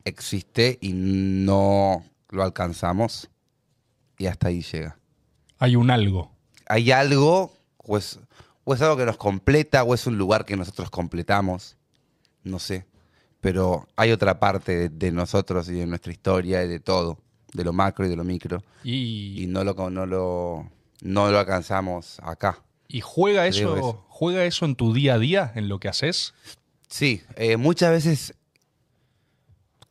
existe 0.06 0.78
y 0.82 0.91
no 0.94 2.03
lo 2.30 2.44
alcanzamos. 2.44 3.30
Y 4.18 4.26
hasta 4.27 4.48
ahí 4.49 4.61
llega. 4.61 4.98
Hay 5.60 5.76
un 5.76 5.90
algo. 5.91 6.31
Hay 6.68 6.91
algo, 6.91 7.53
o 7.77 7.98
es, 7.98 8.19
o 8.64 8.73
es 8.73 8.81
algo 8.81 8.98
que 8.98 9.06
nos 9.06 9.18
completa, 9.18 9.84
o 9.84 9.94
es 9.94 10.07
un 10.07 10.18
lugar 10.18 10.45
que 10.45 10.56
nosotros 10.56 10.90
completamos. 10.90 11.76
No 12.44 12.60
sé. 12.60 12.85
Pero 13.41 13.88
hay 13.95 14.11
otra 14.11 14.40
parte 14.40 14.73
de, 14.77 14.90
de 14.90 15.11
nosotros 15.11 15.68
y 15.69 15.73
de 15.73 15.85
nuestra 15.85 16.11
historia 16.11 16.64
y 16.64 16.68
de 16.68 16.80
todo. 16.80 17.18
De 17.53 17.64
lo 17.64 17.73
macro 17.73 18.06
y 18.06 18.10
de 18.10 18.15
lo 18.15 18.23
micro. 18.23 18.64
Y, 18.84 19.44
Y 19.44 19.48
no 19.48 19.64
lo, 19.64 19.90
no 19.90 20.06
lo, 20.06 20.69
no 21.02 21.30
lo 21.31 21.40
alcanzamos 21.40 22.19
acá. 22.23 22.64
y 22.88 23.02
juega, 23.02 23.45
eso. 23.48 24.06
juega 24.07 24.45
eso 24.45 24.65
en 24.65 24.76
tu 24.76 24.94
día 24.94 25.15
a 25.15 25.19
día, 25.19 25.52
en 25.56 25.68
lo 25.68 25.80
que 25.80 25.88
haces. 25.90 26.34
Sí, 26.88 27.22
eh, 27.35 27.57
muchas 27.57 27.91
veces 27.91 28.34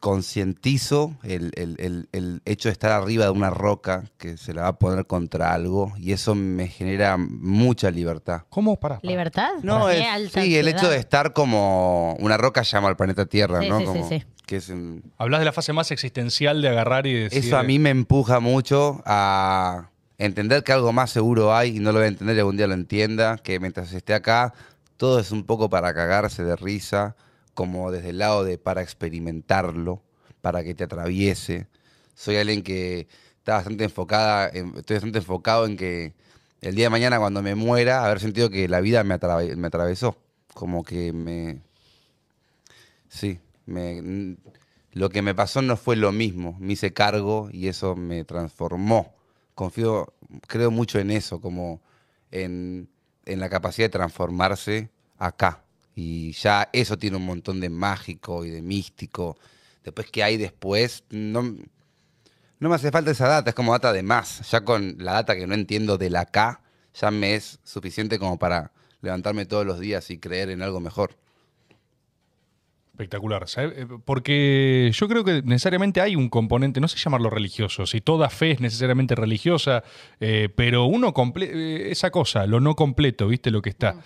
concientizo 0.02 1.16
el, 1.22 1.52
el- 1.54 1.76
el- 1.78 2.08
el 2.12 2.42
hecho 2.44 2.68
de 2.68 2.72
estar 2.72 2.90
arriba 2.90 3.24
de 3.26 3.30
una 3.30 3.50
roca 3.50 4.04
que 4.18 4.36
se 4.36 4.52
la 4.52 4.62
va 4.62 4.68
a 4.68 4.78
poner 4.78 5.06
contra 5.06 5.54
algo 5.54 5.92
y 5.96 6.10
eso 6.12 6.34
me 6.34 6.66
genera 6.66 7.16
mucha 7.16 7.88
libertad. 7.90 8.42
¿Cómo? 8.50 8.78
Pará. 8.80 8.98
¿Libertad? 9.02 9.50
No, 9.62 9.80
Para 9.80 9.94
es- 9.96 10.06
alta 10.06 10.42
sí, 10.42 10.56
el 10.56 10.66
hecho 10.68 10.90
de 10.90 10.96
estar 10.96 11.32
como 11.32 12.14
una 12.20 12.36
roca 12.36 12.62
llama 12.62 12.88
al 12.88 12.96
planeta 12.96 13.26
Tierra, 13.26 13.60
Sí, 13.62 13.68
¿no? 13.68 13.78
sí, 13.78 13.84
sí, 13.86 13.92
Como 13.92 14.08
sí. 14.08 14.24
que 14.44 14.56
es 14.56 14.68
un- 14.70 15.02
Hablas 15.18 15.40
de 15.40 15.44
la 15.46 15.52
fase 15.52 15.72
más 15.72 15.90
existencial 15.92 16.60
de 16.62 16.68
agarrar 16.68 17.06
y 17.06 17.14
decir. 17.14 17.38
Eso 17.44 17.56
a 17.56 17.62
mí 17.62 17.78
me 17.78 17.90
empuja 17.90 18.40
mucho 18.40 19.02
a 19.06 19.88
entender 20.18 20.64
que 20.64 20.72
algo 20.72 20.92
más 20.92 21.10
seguro 21.10 21.54
hay 21.54 21.76
y 21.76 21.78
no 21.80 21.92
lo 21.92 21.98
voy 22.00 22.06
a 22.06 22.08
entender 22.08 22.36
y 22.36 22.40
algún 22.40 22.56
día 22.56 22.66
lo 22.66 22.74
entienda, 22.74 23.38
que 23.38 23.60
mientras 23.60 23.92
esté 23.92 24.14
acá 24.14 24.52
todo 24.96 25.20
es 25.20 25.30
un 25.32 25.44
poco 25.44 25.70
para 25.70 25.94
cagarse 25.94 26.44
de 26.44 26.54
risa, 26.56 27.14
como 27.54 27.90
desde 27.90 28.10
el 28.10 28.18
lado 28.18 28.44
de 28.44 28.58
para 28.58 28.82
experimentarlo, 28.82 30.02
para 30.40 30.64
que 30.64 30.74
te 30.74 30.84
atraviese. 30.84 31.66
Soy 32.14 32.36
alguien 32.36 32.62
que 32.62 33.08
está 33.38 33.54
bastante 33.54 33.84
enfocada, 33.84 34.48
en- 34.52 34.74
estoy 34.76 34.96
bastante 34.96 35.18
enfocado 35.18 35.66
en 35.66 35.76
que 35.76 36.14
el 36.60 36.74
día 36.74 36.86
de 36.86 36.90
mañana 36.90 37.18
cuando 37.18 37.42
me 37.42 37.54
muera, 37.54 38.04
haber 38.04 38.20
sentido 38.20 38.50
que 38.50 38.68
la 38.68 38.80
vida 38.80 39.04
me, 39.04 39.18
me 39.56 39.66
atravesó, 39.66 40.16
como 40.54 40.84
que 40.84 41.12
me... 41.12 41.60
Sí, 43.08 43.38
me, 43.66 44.36
lo 44.92 45.10
que 45.10 45.22
me 45.22 45.34
pasó 45.34 45.62
no 45.62 45.76
fue 45.76 45.96
lo 45.96 46.12
mismo, 46.12 46.56
me 46.60 46.74
hice 46.74 46.92
cargo 46.92 47.48
y 47.52 47.68
eso 47.68 47.94
me 47.96 48.24
transformó. 48.24 49.14
Confío, 49.54 50.12
creo 50.46 50.70
mucho 50.70 50.98
en 50.98 51.10
eso, 51.10 51.40
como 51.40 51.80
en, 52.30 52.88
en 53.26 53.40
la 53.40 53.48
capacidad 53.50 53.86
de 53.86 53.90
transformarse 53.90 54.90
acá. 55.18 55.61
Y 55.94 56.32
ya 56.32 56.68
eso 56.72 56.96
tiene 56.98 57.16
un 57.16 57.26
montón 57.26 57.60
de 57.60 57.68
mágico 57.68 58.44
y 58.44 58.50
de 58.50 58.62
místico. 58.62 59.36
Después, 59.84 60.10
¿qué 60.10 60.22
hay 60.22 60.36
después? 60.36 61.04
No, 61.10 61.42
no 61.42 62.68
me 62.68 62.74
hace 62.74 62.90
falta 62.90 63.10
esa 63.10 63.28
data, 63.28 63.50
es 63.50 63.56
como 63.56 63.72
data 63.72 63.92
de 63.92 64.02
más. 64.02 64.48
Ya 64.50 64.62
con 64.62 64.96
la 64.98 65.12
data 65.14 65.34
que 65.34 65.46
no 65.46 65.54
entiendo 65.54 65.98
del 65.98 66.16
acá, 66.16 66.62
ya 66.94 67.10
me 67.10 67.34
es 67.34 67.58
suficiente 67.64 68.18
como 68.18 68.38
para 68.38 68.72
levantarme 69.00 69.46
todos 69.46 69.66
los 69.66 69.80
días 69.80 70.10
y 70.10 70.18
creer 70.18 70.50
en 70.50 70.62
algo 70.62 70.80
mejor. 70.80 71.16
Espectacular. 73.02 73.44
Eh, 73.56 73.86
Porque 74.04 74.90
yo 74.94 75.08
creo 75.08 75.24
que 75.24 75.42
necesariamente 75.42 76.00
hay 76.00 76.16
un 76.16 76.28
componente, 76.28 76.80
no 76.80 76.88
sé 76.88 76.96
llamarlo 76.98 77.30
religioso, 77.30 77.86
si 77.86 78.00
toda 78.00 78.30
fe 78.30 78.52
es 78.52 78.60
necesariamente 78.60 79.14
religiosa, 79.14 79.82
eh, 80.20 80.48
pero 80.54 80.84
uno 80.86 81.12
eh, 81.40 81.88
esa 81.90 82.10
cosa, 82.10 82.46
lo 82.46 82.60
no 82.60 82.74
completo, 82.76 83.28
¿viste? 83.28 83.50
Lo 83.50 83.62
que 83.62 83.70
está. 83.70 83.96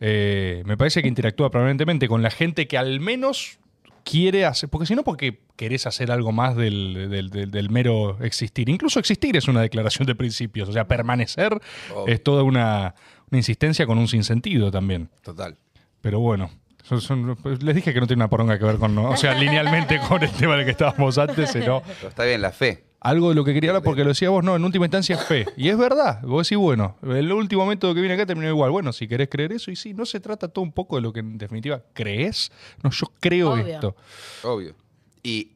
Eh, 0.00 0.62
me 0.66 0.76
parece 0.76 1.02
que 1.02 1.08
interactúa 1.08 1.50
permanentemente 1.50 2.08
con 2.08 2.22
la 2.22 2.30
gente 2.30 2.66
que 2.68 2.78
al 2.78 3.00
menos 3.00 3.58
quiere 4.04 4.44
hacer, 4.44 4.68
porque 4.68 4.86
si 4.86 4.94
no, 4.94 5.02
porque 5.02 5.40
querés 5.56 5.86
hacer 5.86 6.12
algo 6.12 6.30
más 6.30 6.54
del, 6.54 7.08
del- 7.10 7.30
del- 7.30 7.50
del 7.50 7.70
mero 7.70 8.18
existir. 8.22 8.68
Incluso 8.68 9.00
existir 9.00 9.36
es 9.36 9.48
una 9.48 9.60
declaración 9.60 10.06
de 10.06 10.14
principios, 10.14 10.68
o 10.68 10.72
sea, 10.72 10.86
permanecer 10.86 11.52
Obvio. 11.92 12.14
es 12.14 12.22
toda 12.22 12.44
una, 12.44 12.94
una 13.30 13.38
insistencia 13.38 13.84
con 13.84 13.98
un 13.98 14.06
sinsentido 14.06 14.70
también. 14.70 15.08
Total. 15.22 15.56
Pero 16.02 16.20
bueno, 16.20 16.50
son- 16.88 17.00
son- 17.00 17.36
pues, 17.42 17.62
les 17.62 17.74
dije 17.74 17.92
que 17.92 18.00
no 18.00 18.06
tiene 18.06 18.22
una 18.22 18.28
poronga 18.30 18.58
que 18.58 18.64
ver 18.64 18.76
con, 18.78 18.94
¿no? 18.94 19.10
o 19.10 19.16
sea, 19.16 19.34
linealmente 19.34 19.98
con 20.08 20.22
el 20.22 20.30
tema 20.30 20.56
del 20.56 20.64
que 20.64 20.70
estábamos 20.72 21.18
antes, 21.18 21.50
sino 21.50 21.82
Pero 21.82 22.08
está 22.08 22.24
bien, 22.24 22.40
la 22.42 22.52
fe. 22.52 22.84
algo 23.00 23.28
de 23.30 23.34
lo 23.34 23.44
que 23.44 23.52
quería 23.54 23.70
hablar, 23.70 23.82
porque 23.82 24.02
lo 24.02 24.08
decía 24.10 24.30
vos, 24.30 24.42
no, 24.44 24.56
en 24.56 24.64
última 24.64 24.86
instancia 24.86 25.16
es 25.16 25.24
fe. 25.24 25.46
Y 25.56 25.68
es 25.68 25.76
verdad, 25.78 26.20
vos 26.22 26.46
decís, 26.46 26.58
bueno, 26.58 26.96
el 27.02 27.30
último 27.32 27.66
método 27.66 27.94
que 27.94 28.00
viene 28.00 28.14
acá 28.14 28.26
terminó 28.26 28.48
igual. 28.48 28.70
Bueno, 28.70 28.92
si 28.92 29.06
querés 29.08 29.28
creer 29.28 29.52
eso, 29.52 29.70
y 29.70 29.76
sí, 29.76 29.94
no 29.94 30.06
se 30.06 30.20
trata 30.20 30.48
todo 30.48 30.62
un 30.64 30.72
poco 30.72 30.96
de 30.96 31.02
lo 31.02 31.12
que 31.12 31.20
en 31.20 31.38
definitiva 31.38 31.82
crees. 31.92 32.50
No, 32.82 32.90
yo 32.90 33.06
creo 33.20 33.52
Obvio. 33.52 33.66
esto. 33.66 33.96
Obvio. 34.44 34.74
Y 35.22 35.52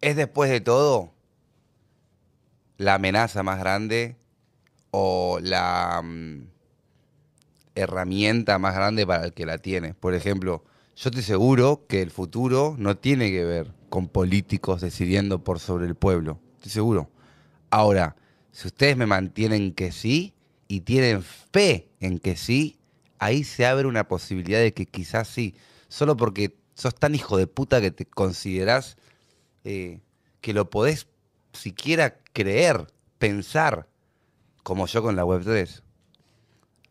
es 0.00 0.16
después 0.16 0.50
de 0.50 0.60
todo 0.60 1.12
la 2.78 2.94
amenaza 2.94 3.42
más 3.42 3.58
grande 3.58 4.16
o 4.92 5.38
la 5.42 6.00
mm, 6.02 6.49
herramienta 7.74 8.58
más 8.58 8.74
grande 8.74 9.06
para 9.06 9.24
el 9.24 9.32
que 9.32 9.46
la 9.46 9.58
tiene. 9.58 9.94
Por 9.94 10.14
ejemplo, 10.14 10.64
yo 10.96 11.08
estoy 11.10 11.22
seguro 11.22 11.86
que 11.88 12.02
el 12.02 12.10
futuro 12.10 12.74
no 12.78 12.96
tiene 12.96 13.30
que 13.30 13.44
ver 13.44 13.72
con 13.88 14.08
políticos 14.08 14.80
decidiendo 14.80 15.42
por 15.42 15.58
sobre 15.58 15.86
el 15.86 15.94
pueblo. 15.94 16.40
Estoy 16.56 16.72
seguro. 16.72 17.10
Ahora, 17.70 18.16
si 18.52 18.68
ustedes 18.68 18.96
me 18.96 19.06
mantienen 19.06 19.72
que 19.72 19.92
sí 19.92 20.34
y 20.68 20.80
tienen 20.80 21.22
fe 21.22 21.88
en 22.00 22.18
que 22.18 22.36
sí, 22.36 22.78
ahí 23.18 23.44
se 23.44 23.66
abre 23.66 23.86
una 23.86 24.08
posibilidad 24.08 24.60
de 24.60 24.72
que 24.74 24.86
quizás 24.86 25.28
sí, 25.28 25.54
solo 25.88 26.16
porque 26.16 26.56
sos 26.74 26.94
tan 26.94 27.14
hijo 27.14 27.36
de 27.36 27.46
puta 27.46 27.80
que 27.80 27.90
te 27.90 28.06
considerás 28.06 28.96
eh, 29.64 30.00
que 30.40 30.52
lo 30.52 30.70
podés 30.70 31.06
siquiera 31.52 32.18
creer, 32.32 32.86
pensar, 33.18 33.88
como 34.62 34.86
yo 34.86 35.02
con 35.02 35.16
la 35.16 35.24
Web3. 35.24 35.82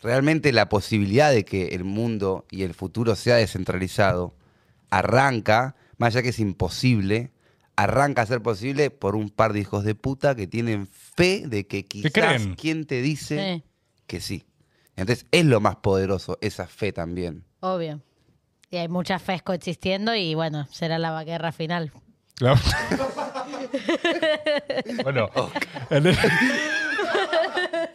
Realmente 0.01 0.51
la 0.53 0.69
posibilidad 0.69 1.31
de 1.31 1.43
que 1.45 1.67
el 1.69 1.83
mundo 1.83 2.45
y 2.49 2.63
el 2.63 2.73
futuro 2.73 3.15
sea 3.15 3.35
descentralizado 3.35 4.33
arranca, 4.89 5.75
más 5.97 6.15
allá 6.15 6.23
que 6.23 6.29
es 6.29 6.39
imposible, 6.39 7.31
arranca 7.75 8.21
a 8.21 8.25
ser 8.25 8.41
posible 8.41 8.91
por 8.91 9.15
un 9.15 9.29
par 9.29 9.53
de 9.53 9.59
hijos 9.59 9.83
de 9.83 9.95
puta 9.95 10.35
que 10.35 10.47
tienen 10.47 10.87
fe 10.87 11.43
de 11.47 11.67
que 11.67 11.85
quizás 11.85 12.47
quien 12.57 12.85
te 12.85 13.01
dice 13.01 13.55
Sí, 13.55 13.63
que 14.07 14.21
sí. 14.21 14.43
Entonces 14.95 15.25
es 15.31 15.45
lo 15.45 15.59
más 15.61 15.77
poderoso, 15.77 16.37
esa 16.41 16.67
fe 16.67 16.91
también. 16.91 17.43
obvio. 17.61 18.01
Y 18.71 18.77
hay 18.77 18.87
muchas 18.87 19.21
fes 19.21 19.41
coexistiendo 19.41 20.13
y 20.13 20.35
bueno, 20.35 20.67
será 20.71 20.99
la 20.99 21.23
guerra 21.23 21.51
final. 21.51 21.91
Claro. 22.35 22.59
bueno, 25.03 25.29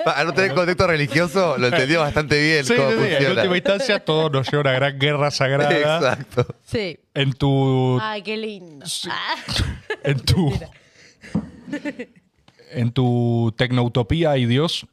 Para 0.05 0.25
no 0.25 0.33
tener 0.33 0.55
contexto 0.55 0.87
religioso, 0.87 1.59
lo 1.59 1.67
entendió 1.69 2.01
bastante 2.01 2.41
bien. 2.43 2.65
sí, 2.65 2.75
cómo 2.75 2.91
sí, 2.91 2.97
en 3.11 3.31
última 3.37 3.57
instancia 3.57 4.05
todo 4.05 4.31
nos 4.31 4.51
lleva 4.51 4.59
a 4.59 4.61
una 4.63 4.73
gran 4.73 4.99
guerra 4.99 5.31
sagrada. 5.31 5.73
Exacto. 6.13 6.47
Sí. 6.65 6.99
En 7.15 7.33
tu 7.33 7.99
Ay, 8.01 8.23
qué 8.23 8.37
lindo. 8.37 8.87
Ah. 9.09 9.37
en 10.05 10.21
tu 10.21 10.53
en 12.71 12.93
tu 12.93 13.55
tecnoutopía 13.57 14.33
hay 14.33 14.47
Dios. 14.47 14.87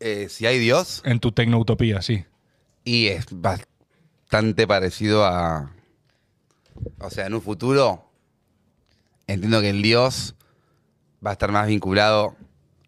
Eh, 0.00 0.28
si 0.28 0.46
hay 0.46 0.58
Dios, 0.58 1.02
En 1.04 1.20
tu 1.20 1.30
tecnoutopía, 1.32 2.02
sí. 2.02 2.24
y 2.84 3.06
es 3.06 3.26
bastante 3.30 4.66
parecido 4.66 5.24
a. 5.24 5.72
O 6.98 7.10
sea, 7.10 7.26
en 7.26 7.34
un 7.34 7.42
futuro, 7.42 8.10
entiendo 9.26 9.60
que 9.60 9.70
el 9.70 9.82
Dios 9.82 10.34
va 11.24 11.30
a 11.30 11.32
estar 11.34 11.52
más 11.52 11.68
vinculado 11.68 12.36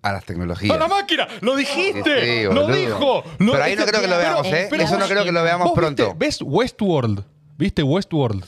a 0.04 0.12
las 0.12 0.24
tecnologías. 0.24 0.76
¡A 0.76 0.78
la 0.78 0.86
máquina! 0.88 1.26
¡Lo 1.40 1.56
dijiste! 1.56 2.44
Sí, 2.48 2.54
¡Lo 2.54 2.66
dijo! 2.68 3.24
Lo- 3.38 3.52
Pero 3.52 3.64
ahí 3.64 3.74
no 3.74 3.84
creo 3.86 4.00
que 4.00 4.06
lo 4.08 4.18
veamos, 4.18 4.46
¿eh? 4.48 4.68
Eso 4.70 4.98
no 4.98 5.06
creo 5.06 5.24
que 5.24 5.32
lo 5.32 5.42
veamos 5.42 5.66
¿Vos 5.68 5.74
pronto. 5.74 6.04
viste- 6.14 6.18
¿Ves 6.18 6.38
Westworld? 6.42 7.24
¿Viste 7.56 7.82
Westworld? 7.82 8.44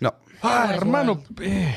No. 0.00 0.14
Ah, 0.42 0.70
hermano. 0.74 1.22
eh, 1.42 1.76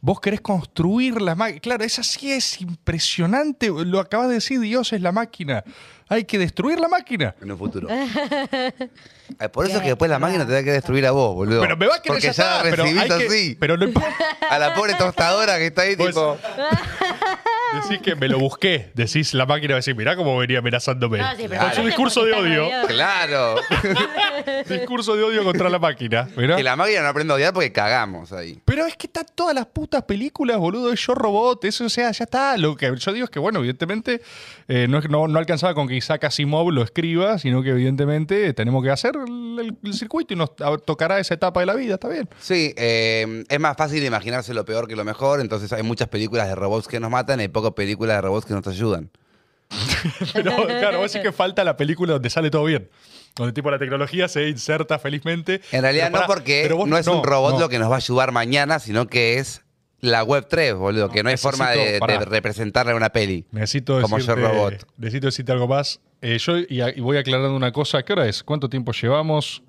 vos 0.00 0.20
querés 0.20 0.40
construir 0.40 1.20
la 1.22 1.34
máquina. 1.34 1.60
Claro, 1.60 1.84
esa 1.84 2.02
sí 2.02 2.30
es 2.32 2.60
impresionante. 2.60 3.70
Lo 3.70 4.00
acabas 4.00 4.28
de 4.28 4.34
decir, 4.34 4.60
Dios 4.60 4.92
es 4.92 5.00
la 5.00 5.12
máquina. 5.12 5.64
Hay 6.08 6.24
que 6.24 6.38
destruir 6.38 6.78
la 6.78 6.88
máquina. 6.88 7.34
En 7.40 7.50
un 7.52 7.58
futuro. 7.58 7.88
Eh, 9.40 9.48
Por 9.48 9.66
eso 9.66 9.78
es 9.78 9.82
que 9.82 9.88
después 9.88 10.08
la 10.08 10.20
máquina 10.20 10.46
te 10.46 10.52
da 10.52 10.62
que 10.62 10.70
destruir 10.70 11.04
a 11.04 11.10
vos, 11.10 11.34
boludo. 11.34 11.60
Pero 11.60 11.76
me 11.76 11.88
va 11.88 11.96
a 11.96 12.00
querer 12.00 12.14
Porque 12.14 12.28
ya 12.28 12.32
ya 12.32 12.42
está, 12.44 12.56
la 12.58 12.70
pero 12.70 12.84
hay 12.84 12.94
recibís 12.94 13.16
que- 13.18 13.26
así. 13.26 13.56
Pero 13.58 13.76
no 13.76 13.84
importa. 13.84 14.14
A 14.48 14.58
la 14.60 14.72
pobre 14.72 14.94
tostadora 14.94 15.58
que 15.58 15.66
está 15.66 15.82
ahí, 15.82 15.96
Pues- 15.96 16.10
tipo. 16.14 16.38
Decís 17.74 18.00
que 18.02 18.14
me 18.14 18.28
lo 18.28 18.38
busqué. 18.38 18.90
Decís 18.94 19.34
la 19.34 19.44
máquina 19.46 19.72
va 19.72 19.76
a 19.76 19.78
decir, 19.78 19.94
mirá 19.96 20.16
cómo 20.16 20.36
venía 20.38 20.58
amenazándome. 20.60 21.18
No, 21.18 21.30
sí, 21.36 21.44
pero 21.48 21.48
Con 21.48 21.58
su 21.58 21.64
aparte 21.66 21.82
discurso 21.86 22.24
de 22.24 22.32
porque 22.32 22.52
está 22.52 22.62
odio. 22.80 22.86
Claro. 22.88 23.54
discurso 24.68 25.16
de 25.16 25.22
odio 25.24 25.44
contra 25.44 25.68
la 25.68 25.78
máquina. 25.78 26.28
Mirá. 26.36 26.56
que 26.56 26.62
la 26.62 26.76
máquina 26.76 27.02
no 27.02 27.08
aprende 27.08 27.32
a 27.32 27.36
odiar 27.36 27.52
porque 27.52 27.72
cagamos 27.72 28.32
ahí. 28.32 28.60
Pero 28.64 28.86
es 28.86 28.96
que 28.96 29.06
están 29.06 29.26
todas 29.34 29.54
las 29.54 29.66
putas 29.66 30.02
películas, 30.04 30.56
boludo, 30.58 30.92
es 30.92 31.00
yo 31.04 31.14
robot, 31.14 31.64
eso, 31.64 31.84
o 31.84 31.88
sea, 31.88 32.10
ya 32.12 32.24
está. 32.24 32.56
Lo 32.56 32.76
que 32.76 32.92
yo 32.96 33.12
digo 33.12 33.24
es 33.24 33.30
que, 33.30 33.38
bueno, 33.38 33.58
evidentemente 33.58 34.20
eh, 34.68 34.86
no, 34.88 34.98
es- 34.98 35.08
no, 35.10 35.28
no 35.28 35.38
alcanzaba 35.38 35.74
con 35.74 35.88
que 35.88 35.94
Isaac 35.96 36.24
Asimov 36.24 36.70
lo 36.70 36.82
escriba, 36.82 37.38
sino 37.38 37.62
que 37.62 37.70
evidentemente 37.70 38.52
tenemos 38.54 38.82
que 38.82 38.90
hacer 38.90 39.14
el, 39.16 39.58
el- 39.60 39.76
el 39.84 39.94
circuito 39.94 40.34
y 40.34 40.36
nos 40.36 40.50
a- 40.60 40.76
tocará 40.78 41.18
esa 41.18 41.34
etapa 41.34 41.60
de 41.60 41.66
la 41.66 41.74
vida, 41.74 41.94
está 41.94 42.08
bien. 42.08 42.28
Sí, 42.38 42.72
eh, 42.76 43.44
es 43.48 43.60
más 43.60 43.76
fácil 43.76 44.04
imaginarse 44.04 44.54
lo 44.54 44.64
peor 44.64 44.88
que 44.88 44.96
lo 44.96 45.04
mejor, 45.04 45.40
entonces 45.40 45.72
hay 45.72 45.82
muchas 45.82 46.08
películas 46.08 46.48
de 46.48 46.54
robots 46.54 46.88
que 46.88 47.00
nos 47.00 47.10
matan 47.10 47.40
pocas 47.56 47.72
películas 47.72 48.16
de 48.18 48.20
robots 48.22 48.44
que 48.46 48.54
nos 48.54 48.66
ayudan. 48.66 49.10
Pero 50.32 50.54
claro, 50.66 50.98
vos 51.00 51.10
sí 51.10 51.20
que 51.20 51.32
falta 51.32 51.64
la 51.64 51.76
película 51.76 52.12
donde 52.14 52.30
sale 52.30 52.50
todo 52.50 52.64
bien. 52.64 52.88
Donde 53.34 53.52
tipo 53.52 53.70
la 53.70 53.78
tecnología 53.78 54.28
se 54.28 54.48
inserta 54.48 54.98
felizmente. 54.98 55.60
En 55.72 55.82
realidad 55.82 56.10
no 56.10 56.20
porque 56.26 56.68
vos- 56.72 56.88
no 56.88 56.96
es 56.96 57.06
un 57.06 57.22
robot 57.24 57.54
no. 57.54 57.60
lo 57.60 57.68
que 57.68 57.78
nos 57.78 57.90
va 57.90 57.94
a 57.94 57.98
ayudar 57.98 58.32
mañana, 58.32 58.78
sino 58.78 59.08
que 59.08 59.38
es 59.38 59.62
la 60.00 60.22
Web 60.22 60.46
3, 60.48 60.74
boludo, 60.74 61.08
que 61.10 61.22
no 61.22 61.30
hay 61.30 61.36
forma 61.36 61.70
de, 61.70 61.98
de 61.98 62.18
representarla 62.26 62.92
en 62.92 62.96
una 62.98 63.10
peli. 63.10 63.44
Necesito 63.50 64.00
Como 64.02 64.16
decirte, 64.18 64.40
yo 64.40 64.48
robot. 64.48 64.86
necesito 64.98 65.26
decirte 65.26 65.52
algo 65.52 65.66
más. 65.66 66.00
Eh, 66.22 66.38
yo 66.38 66.58
y, 66.58 66.66
y 66.80 67.00
voy 67.00 67.16
aclarando 67.16 67.54
una 67.56 67.72
cosa. 67.72 68.02
¿Qué 68.04 68.12
hora 68.12 68.26
es? 68.28 68.42
¿Cuánto 68.42 68.68
tiempo 68.68 68.92
llevamos? 68.92 69.62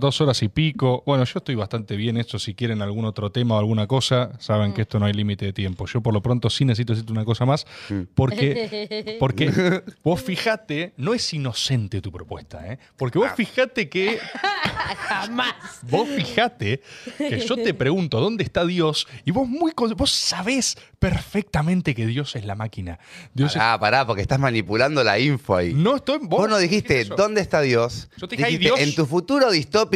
Dos 0.00 0.20
horas 0.20 0.42
y 0.42 0.48
pico. 0.48 1.02
Bueno, 1.06 1.24
yo 1.24 1.38
estoy 1.38 1.54
bastante 1.54 1.94
bien. 1.96 2.16
Esto, 2.16 2.38
si 2.38 2.54
quieren 2.54 2.80
algún 2.82 3.04
otro 3.04 3.30
tema 3.30 3.54
o 3.56 3.58
alguna 3.58 3.86
cosa, 3.86 4.32
saben 4.38 4.72
que 4.72 4.82
esto 4.82 4.98
no 4.98 5.06
hay 5.06 5.12
límite 5.12 5.44
de 5.44 5.52
tiempo. 5.52 5.86
Yo, 5.86 6.00
por 6.00 6.14
lo 6.14 6.22
pronto, 6.22 6.48
sí 6.50 6.64
necesito 6.64 6.92
decirte 6.94 7.12
una 7.12 7.24
cosa 7.24 7.44
más. 7.46 7.66
Porque, 8.14 9.16
porque 9.20 9.82
vos 10.02 10.20
fijate, 10.22 10.94
no 10.96 11.14
es 11.14 11.32
inocente 11.34 12.00
tu 12.00 12.10
propuesta, 12.10 12.66
¿eh? 12.72 12.78
Porque 12.96 13.18
vos 13.18 13.30
fijate 13.36 13.88
que 13.88 14.18
Jamás. 15.08 15.54
Vos 15.82 16.08
fijate 16.08 16.80
que 17.18 17.40
yo 17.40 17.56
te 17.56 17.74
pregunto 17.74 18.20
dónde 18.20 18.44
está 18.44 18.64
Dios 18.64 19.06
y 19.24 19.30
vos 19.30 19.48
muy 19.48 19.72
con- 19.72 19.94
vos 19.94 20.10
sabés 20.10 20.76
perfectamente 20.98 21.94
que 21.94 22.06
Dios 22.06 22.36
es 22.36 22.44
la 22.44 22.54
máquina. 22.54 22.98
Dios 23.34 23.54
Pará, 23.54 23.78
pará, 23.78 24.06
porque 24.06 24.22
estás 24.22 24.38
manipulando 24.38 25.02
la 25.04 25.18
info 25.18 25.56
ahí. 25.56 25.74
no 25.74 25.96
estoy 25.96 26.18
Vos 26.22 26.48
no 26.48 26.58
dijiste. 26.58 27.04
¿dónde 27.04 27.40
está 27.40 27.60
Dios? 27.60 28.08
Yo 28.16 28.28
te 28.28 28.36
dije, 28.36 28.46
"Ay, 28.46 28.56
Dijiste, 28.58 28.76
Dios". 28.76 28.88
en 28.88 28.94
tu 28.94 29.06
futuro 29.06 29.50
distópico 29.50 29.89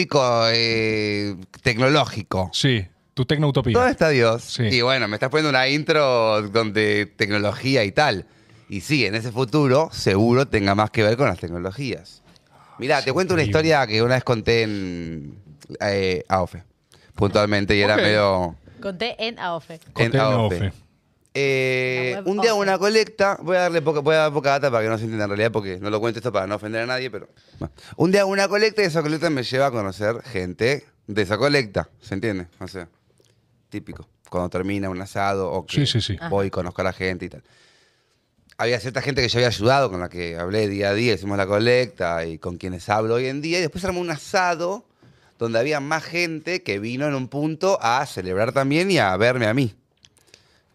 eh, 0.52 1.36
tecnológico. 1.62 2.50
Sí, 2.52 2.86
tu 3.14 3.24
tecnoutopía. 3.24 3.72
¿Dónde 3.72 3.92
está 3.92 4.08
Dios? 4.08 4.42
Sí. 4.42 4.64
Y 4.64 4.82
bueno, 4.82 5.08
me 5.08 5.16
estás 5.16 5.30
poniendo 5.30 5.50
una 5.50 5.68
intro 5.68 6.42
donde 6.42 7.06
tecnología 7.06 7.84
y 7.84 7.92
tal. 7.92 8.26
Y 8.68 8.80
sí, 8.80 9.04
en 9.06 9.14
ese 9.14 9.30
futuro 9.30 9.88
seguro 9.92 10.46
tenga 10.46 10.74
más 10.74 10.90
que 10.90 11.02
ver 11.02 11.16
con 11.16 11.28
las 11.28 11.38
tecnologías. 11.38 12.22
Mirá, 12.78 13.02
te 13.02 13.12
cuento 13.12 13.34
una 13.34 13.42
historia 13.42 13.86
que 13.86 14.02
una 14.02 14.14
vez 14.14 14.24
conté 14.24 14.62
en 14.62 15.38
eh, 15.80 16.24
AOFE, 16.28 16.64
puntualmente, 17.14 17.76
y 17.76 17.80
era 17.80 17.96
medio... 17.96 18.56
Conté 18.80 19.14
en 19.18 19.38
AOFE. 19.38 19.78
Conté 19.92 20.16
en 20.16 20.20
AOFE. 20.20 20.56
AOFE. 20.56 20.83
Eh, 21.36 22.22
un 22.26 22.40
día 22.40 22.54
OFE. 22.54 22.62
una 22.62 22.78
colecta, 22.78 23.38
voy 23.42 23.56
a 23.56 23.62
darle 23.62 23.82
poca, 23.82 23.98
voy 24.00 24.14
a 24.14 24.18
dar 24.18 24.32
poca 24.32 24.50
data 24.50 24.70
para 24.70 24.84
que 24.84 24.88
no 24.88 24.96
se 24.96 25.02
entienda 25.04 25.24
en 25.24 25.30
realidad, 25.30 25.50
porque 25.50 25.78
no 25.80 25.90
lo 25.90 25.98
cuento 25.98 26.20
esto 26.20 26.30
para 26.32 26.46
no 26.46 26.54
ofender 26.54 26.82
a 26.82 26.86
nadie, 26.86 27.10
pero. 27.10 27.28
bueno. 27.58 27.74
Un 27.96 28.12
día 28.12 28.24
una 28.24 28.46
colecta 28.46 28.82
y 28.82 28.86
esa 28.86 29.02
colecta 29.02 29.28
me 29.30 29.42
lleva 29.42 29.66
a 29.66 29.70
conocer 29.72 30.22
gente 30.22 30.84
de 31.08 31.22
esa 31.22 31.36
colecta, 31.36 31.88
¿se 32.00 32.14
entiende? 32.14 32.46
O 32.60 32.68
sea, 32.68 32.88
típico. 33.68 34.08
Cuando 34.30 34.48
termina 34.48 34.88
un 34.90 35.00
asado 35.00 35.50
o 35.50 35.66
que 35.66 35.74
Sí, 35.74 35.86
sí, 35.86 36.00
sí. 36.00 36.16
voy 36.30 36.46
y 36.46 36.50
conozco 36.50 36.80
a 36.82 36.84
la 36.84 36.92
gente 36.92 37.24
y 37.26 37.28
tal. 37.28 37.42
Había 38.56 38.78
cierta 38.78 39.02
gente 39.02 39.20
que 39.20 39.28
yo 39.28 39.38
había 39.38 39.48
ayudado, 39.48 39.90
con 39.90 40.00
la 40.00 40.08
que 40.08 40.36
hablé 40.36 40.68
día 40.68 40.90
a 40.90 40.94
día, 40.94 41.14
hicimos 41.14 41.36
la 41.36 41.46
colecta 41.48 42.24
y 42.24 42.38
con 42.38 42.56
quienes 42.56 42.88
hablo 42.88 43.14
hoy 43.14 43.26
en 43.26 43.42
día. 43.42 43.58
Y 43.58 43.62
después 43.62 43.84
armó 43.84 44.00
un 44.00 44.10
asado 44.10 44.86
donde 45.38 45.58
había 45.58 45.80
más 45.80 46.04
gente 46.04 46.62
que 46.62 46.78
vino 46.78 47.08
en 47.08 47.14
un 47.16 47.26
punto 47.26 47.78
a 47.82 48.06
celebrar 48.06 48.52
también 48.52 48.92
y 48.92 48.98
a 48.98 49.16
verme 49.16 49.46
a 49.48 49.54
mí. 49.54 49.74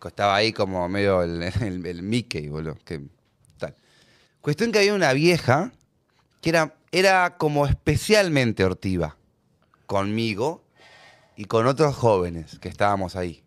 Estaba 0.07 0.35
ahí 0.35 0.53
como 0.53 0.87
medio 0.89 1.21
el, 1.23 1.43
el- 1.61 1.85
el 1.85 2.01
Mickey, 2.03 2.47
boludo. 2.47 2.77
Que, 2.85 3.01
tal. 3.57 3.75
Cuestión 4.41 4.71
que 4.71 4.79
había 4.79 4.93
una 4.93 5.13
vieja 5.13 5.71
que 6.41 6.49
era, 6.49 6.73
era 6.91 7.35
como 7.37 7.67
especialmente 7.67 8.63
hortiva 8.63 9.17
conmigo 9.85 10.63
y 11.35 11.45
con 11.45 11.67
otros 11.67 11.95
jóvenes 11.95 12.59
que 12.59 12.69
estábamos 12.69 13.15
ahí. 13.15 13.43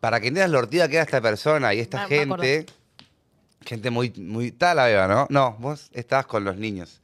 Para 0.00 0.20
que 0.20 0.28
entiendas 0.28 0.50
lo 0.50 0.58
hortiva 0.58 0.88
que 0.88 0.94
era 0.94 1.04
esta 1.04 1.20
persona 1.20 1.72
y 1.74 1.80
esta 1.80 2.04
Ah, 2.04 2.06
gente, 2.08 2.66
gente 3.64 3.90
muy, 3.90 4.10
muy 4.16 4.50
tal 4.50 4.76
la 4.78 4.86
beba, 4.86 5.06
¿no? 5.06 5.26
No, 5.30 5.56
vos 5.60 5.90
estabas 5.92 6.26
con 6.26 6.42
los 6.44 6.56
niños. 6.56 7.00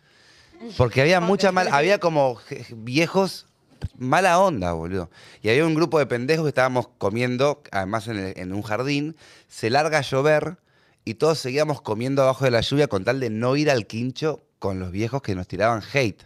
Porque 0.76 1.00
había 1.02 1.20
mucha 1.20 1.52
mal, 1.52 1.68
había 1.68 1.98
como 1.98 2.38
viejos 2.72 3.46
mala 3.96 4.38
onda, 4.40 4.72
boludo. 4.72 5.10
Y 5.42 5.48
había 5.50 5.64
un 5.66 5.74
grupo 5.74 5.98
de 5.98 6.06
pendejos 6.06 6.44
que 6.44 6.48
estábamos 6.50 6.88
comiendo, 6.98 7.62
además 7.70 8.08
en, 8.08 8.18
el- 8.18 8.38
en 8.38 8.52
un 8.52 8.62
jardín, 8.62 9.16
se 9.48 9.70
larga 9.70 9.98
a 9.98 10.02
llover 10.02 10.58
y 11.04 11.14
todos 11.14 11.38
seguíamos 11.38 11.80
comiendo 11.80 12.22
abajo 12.22 12.44
de 12.44 12.50
la 12.50 12.60
lluvia 12.60 12.88
con 12.88 13.04
tal 13.04 13.20
de 13.20 13.30
no 13.30 13.56
ir 13.56 13.70
al 13.70 13.86
quincho 13.86 14.42
con 14.58 14.78
los 14.80 14.90
viejos 14.90 15.22
que 15.22 15.34
nos 15.34 15.46
tiraban 15.48 15.82
hate. 15.92 16.22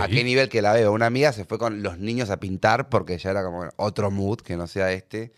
¿A 0.00 0.08
qué 0.08 0.22
nivel 0.24 0.48
que 0.48 0.62
la 0.62 0.72
veo? 0.72 0.92
Una 0.92 1.06
amiga 1.06 1.32
se 1.32 1.44
fue 1.44 1.58
con 1.58 1.82
los 1.82 1.98
niños 1.98 2.30
a 2.30 2.38
pintar 2.38 2.88
porque 2.88 3.18
ya 3.18 3.30
era 3.30 3.42
como 3.42 3.56
bueno, 3.58 3.72
otro 3.76 4.10
mood 4.10 4.38
que 4.40 4.56
no 4.56 4.66
sea 4.66 4.92
este. 4.92 5.32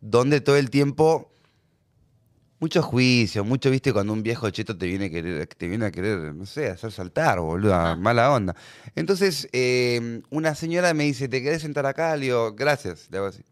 Donde 0.00 0.40
todo 0.40 0.56
el 0.56 0.70
tiempo. 0.70 1.30
Mucho 2.64 2.80
juicio, 2.82 3.44
mucho, 3.44 3.70
viste, 3.70 3.92
cuando 3.92 4.14
un 4.14 4.22
viejo 4.22 4.48
cheto 4.48 4.74
te 4.74 4.86
viene 4.86 5.04
a 5.04 5.10
querer, 5.10 5.46
te 5.48 5.68
viene 5.68 5.84
a 5.84 5.90
querer, 5.90 6.34
no 6.34 6.46
sé, 6.46 6.68
hacer 6.70 6.90
saltar, 6.92 7.38
boludo, 7.38 7.94
mala 7.98 8.32
onda. 8.32 8.56
Entonces, 8.96 9.50
eh, 9.52 10.22
una 10.30 10.54
señora 10.54 10.94
me 10.94 11.04
dice, 11.04 11.28
¿te 11.28 11.42
querés 11.42 11.60
sentar 11.60 11.84
acá? 11.84 12.16
Le 12.16 12.24
digo, 12.24 12.54
gracias, 12.54 13.08
le 13.10 13.18
hago 13.18 13.26
así. 13.26 13.42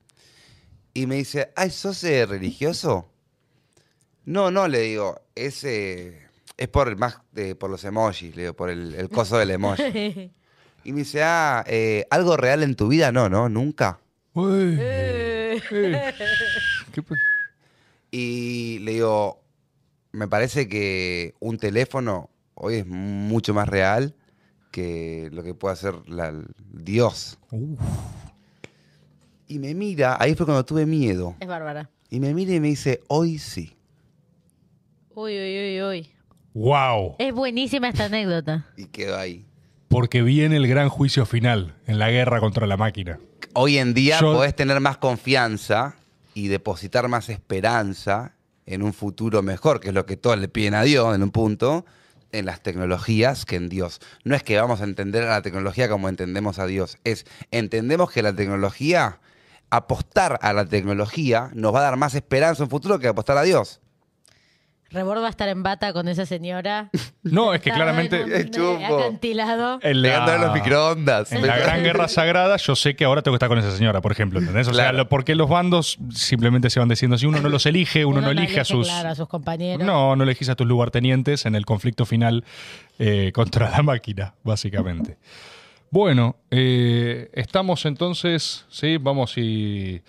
Y 0.94 1.05
me 1.05 1.16
dice, 1.16 1.52
ay, 1.57 1.68
¿sos 1.68 2.02
eh, 2.05 2.24
religioso? 2.24 3.07
No, 4.24 4.50
no, 4.50 4.66
le 4.66 4.81
digo, 4.81 5.20
es, 5.34 5.62
eh, 5.65 6.26
es 6.57 6.68
por 6.68 6.97
más 6.97 7.18
eh, 7.36 7.55
por 7.55 7.68
los 7.68 7.84
emojis, 7.84 8.34
le 8.34 8.44
digo, 8.44 8.55
por 8.55 8.70
el, 8.70 8.94
el 8.94 9.10
coso 9.10 9.36
del 9.36 9.50
emoji. 9.50 10.32
Y 10.84 10.92
me 10.92 11.00
dice, 11.00 11.23
ah, 11.23 11.62
eh, 11.68 12.07
¿algo 12.08 12.39
real 12.39 12.62
en 12.62 12.76
tu 12.76 12.89
vida? 12.89 13.12
No, 13.12 13.28
no, 13.28 13.50
nunca. 13.50 13.99
Uy, 14.32 14.78
Eh, 14.81 15.62
eh. 15.70 16.15
¿Qué 16.92 17.02
pa- 17.02 17.15
Y 18.12 18.78
le 18.81 18.92
digo, 18.92 19.42
me 20.12 20.28
parece 20.28 20.68
que 20.68 21.34
un 21.41 21.57
teléfono 21.58 22.28
hoy 22.55 22.74
es 22.76 22.86
mucho 22.86 23.55
más 23.55 23.66
real 23.68 24.15
que 24.70 25.28
lo 25.32 25.42
que 25.42 25.55
puede 25.55 25.73
hacer 25.73 25.94
la- 26.07 26.32
Dios. 26.73 27.39
Uf. 27.50 27.81
Y 29.49 29.58
me 29.58 29.74
mira, 29.74 30.16
ahí 30.20 30.34
fue 30.34 30.47
cuando 30.47 30.65
tuve 30.65 30.86
miedo. 30.86 31.34
Es 31.41 31.49
bárbara. 31.49 31.91
Y 32.10 32.20
me 32.20 32.32
mira 32.34 32.55
y 32.55 32.60
me 32.60 32.68
dice, 32.68 33.00
hoy 33.08 33.39
sí. 33.39 33.74
Uy, 35.15 35.32
uy, 35.39 35.58
uy, 35.58 35.82
uy. 35.82 36.10
Wow. 36.55 37.16
Es 37.18 37.32
buenísima 37.34 37.89
esta 37.89 38.05
anécdota. 38.05 38.66
Y 38.76 38.86
quedó 38.86 39.16
ahí. 39.18 39.47
Porque 39.89 40.23
viene 40.23 40.57
el 40.57 40.66
gran 40.68 40.89
juicio 40.91 41.24
final 41.26 41.74
en 41.86 41.99
la 41.99 42.10
guerra 42.10 42.41
contra 42.41 42.66
la 42.66 42.76
máquina. 42.76 43.18
Hoy 43.55 43.78
en 43.78 43.92
día 43.94 44.20
Yo- 44.20 44.34
podés 44.34 44.55
tener 44.55 44.81
más 44.81 44.99
confianza 44.99 45.97
y 46.35 46.49
depositar 46.49 47.09
más 47.09 47.28
esperanza 47.28 48.35
en 48.67 48.83
un 48.83 48.93
futuro 48.93 49.43
mejor, 49.43 49.81
que 49.81 49.89
es 49.89 49.94
lo 49.94 50.07
que 50.07 50.17
todos 50.17 50.39
le 50.39 50.49
piden 50.49 50.75
a 50.75 50.83
Dios 50.83 51.15
en 51.15 51.23
un 51.23 51.31
punto, 51.31 51.85
en 52.33 52.47
las 52.47 52.62
tecnologías 52.62 53.44
que 53.44 53.57
en 53.57 53.69
Dios. 53.69 54.01
No 54.25 54.35
es 54.35 54.43
que 54.43 54.59
vamos 54.59 54.81
a 54.81 54.85
entender 54.85 55.25
a 55.25 55.31
la 55.31 55.43
tecnología 55.43 55.89
como 55.89 56.09
entendemos 56.09 56.59
a 56.59 56.67
Dios, 56.67 56.99
es 57.05 57.27
entendemos 57.51 58.11
que 58.11 58.23
la 58.23 58.35
tecnología 58.35 59.20
apostar 59.70 60.39
a 60.43 60.52
la 60.52 60.67
tecnología 60.67 61.51
nos 61.55 61.75
va 61.75 61.81
a 61.81 61.83
dar 61.83 61.97
más 61.97 62.15
esperanza 62.15 62.62
en 62.62 62.67
un 62.67 62.70
futuro 62.70 62.99
que 62.99 63.09
apostar 63.09 63.39
a 63.39 63.43
Dios. 63.43 63.82
Rebord 64.93 65.23
va 65.23 65.27
a 65.27 65.31
estar 65.31 65.49
en 65.49 65.62
bata 65.62 65.93
con 65.93 66.09
esa 66.09 66.27
señora. 66.27 66.91
No, 67.25 67.55
es 67.55 67.61
que 67.62 67.71
claramente 67.71 68.21
Es 68.41 68.51
chumbo. 68.51 68.99
acantilado. 68.99 69.79
en 69.81 70.03
la, 70.03 70.39
los 70.39 70.53
microondas. 70.55 71.31
en 71.31 71.47
la 71.47 71.57
Gran 71.57 71.85
Guerra 71.85 72.09
Sagrada 72.09 72.57
yo 72.57 72.75
sé 72.75 72.97
que 72.97 73.05
ahora 73.05 73.23
tengo 73.23 73.35
que 73.35 73.37
estar 73.37 73.49
con 73.49 73.59
esa 73.59 73.71
señora, 73.77 74.01
por 74.01 74.11
ejemplo, 74.11 74.41
¿entendés? 74.41 74.67
O 74.67 74.75
sea, 74.75 74.91
lo- 74.93 75.09
porque 75.09 75.37
los 75.37 75.49
bandos 75.49 75.99
simplemente 76.12 76.69
se 76.69 76.81
van 76.81 76.89
diciendo, 76.89 77.17
si 77.17 77.27
uno 77.27 77.41
no 77.41 77.49
los 77.49 77.65
elige, 77.67 78.05
uno, 78.05 78.21
no 78.21 78.31
elige 78.31 78.59
a 78.59 78.65
sus... 78.65 78.89
claro, 78.89 79.11
a 79.11 79.15
sus 79.15 79.29
compañeros. 79.29 79.87
No, 79.87 80.17
no 80.17 80.25
elegís 80.25 80.49
a 80.49 80.57
tus 80.57 80.67
lugartenientes 80.67 81.47
en 81.47 81.55
el 81.55 81.65
conflicto 81.65 82.05
final 82.07 82.45
eh, 82.99 83.31
contra 83.35 83.71
la 83.71 83.83
máquina, 83.83 84.35
básicamente. 84.43 85.17
Bueno, 85.91 86.37
eh, 86.51 87.31
estamos 87.35 87.87
entonces, 87.87 88.67
sí, 88.69 88.97
vamos 88.99 89.39
y... 89.39 90.03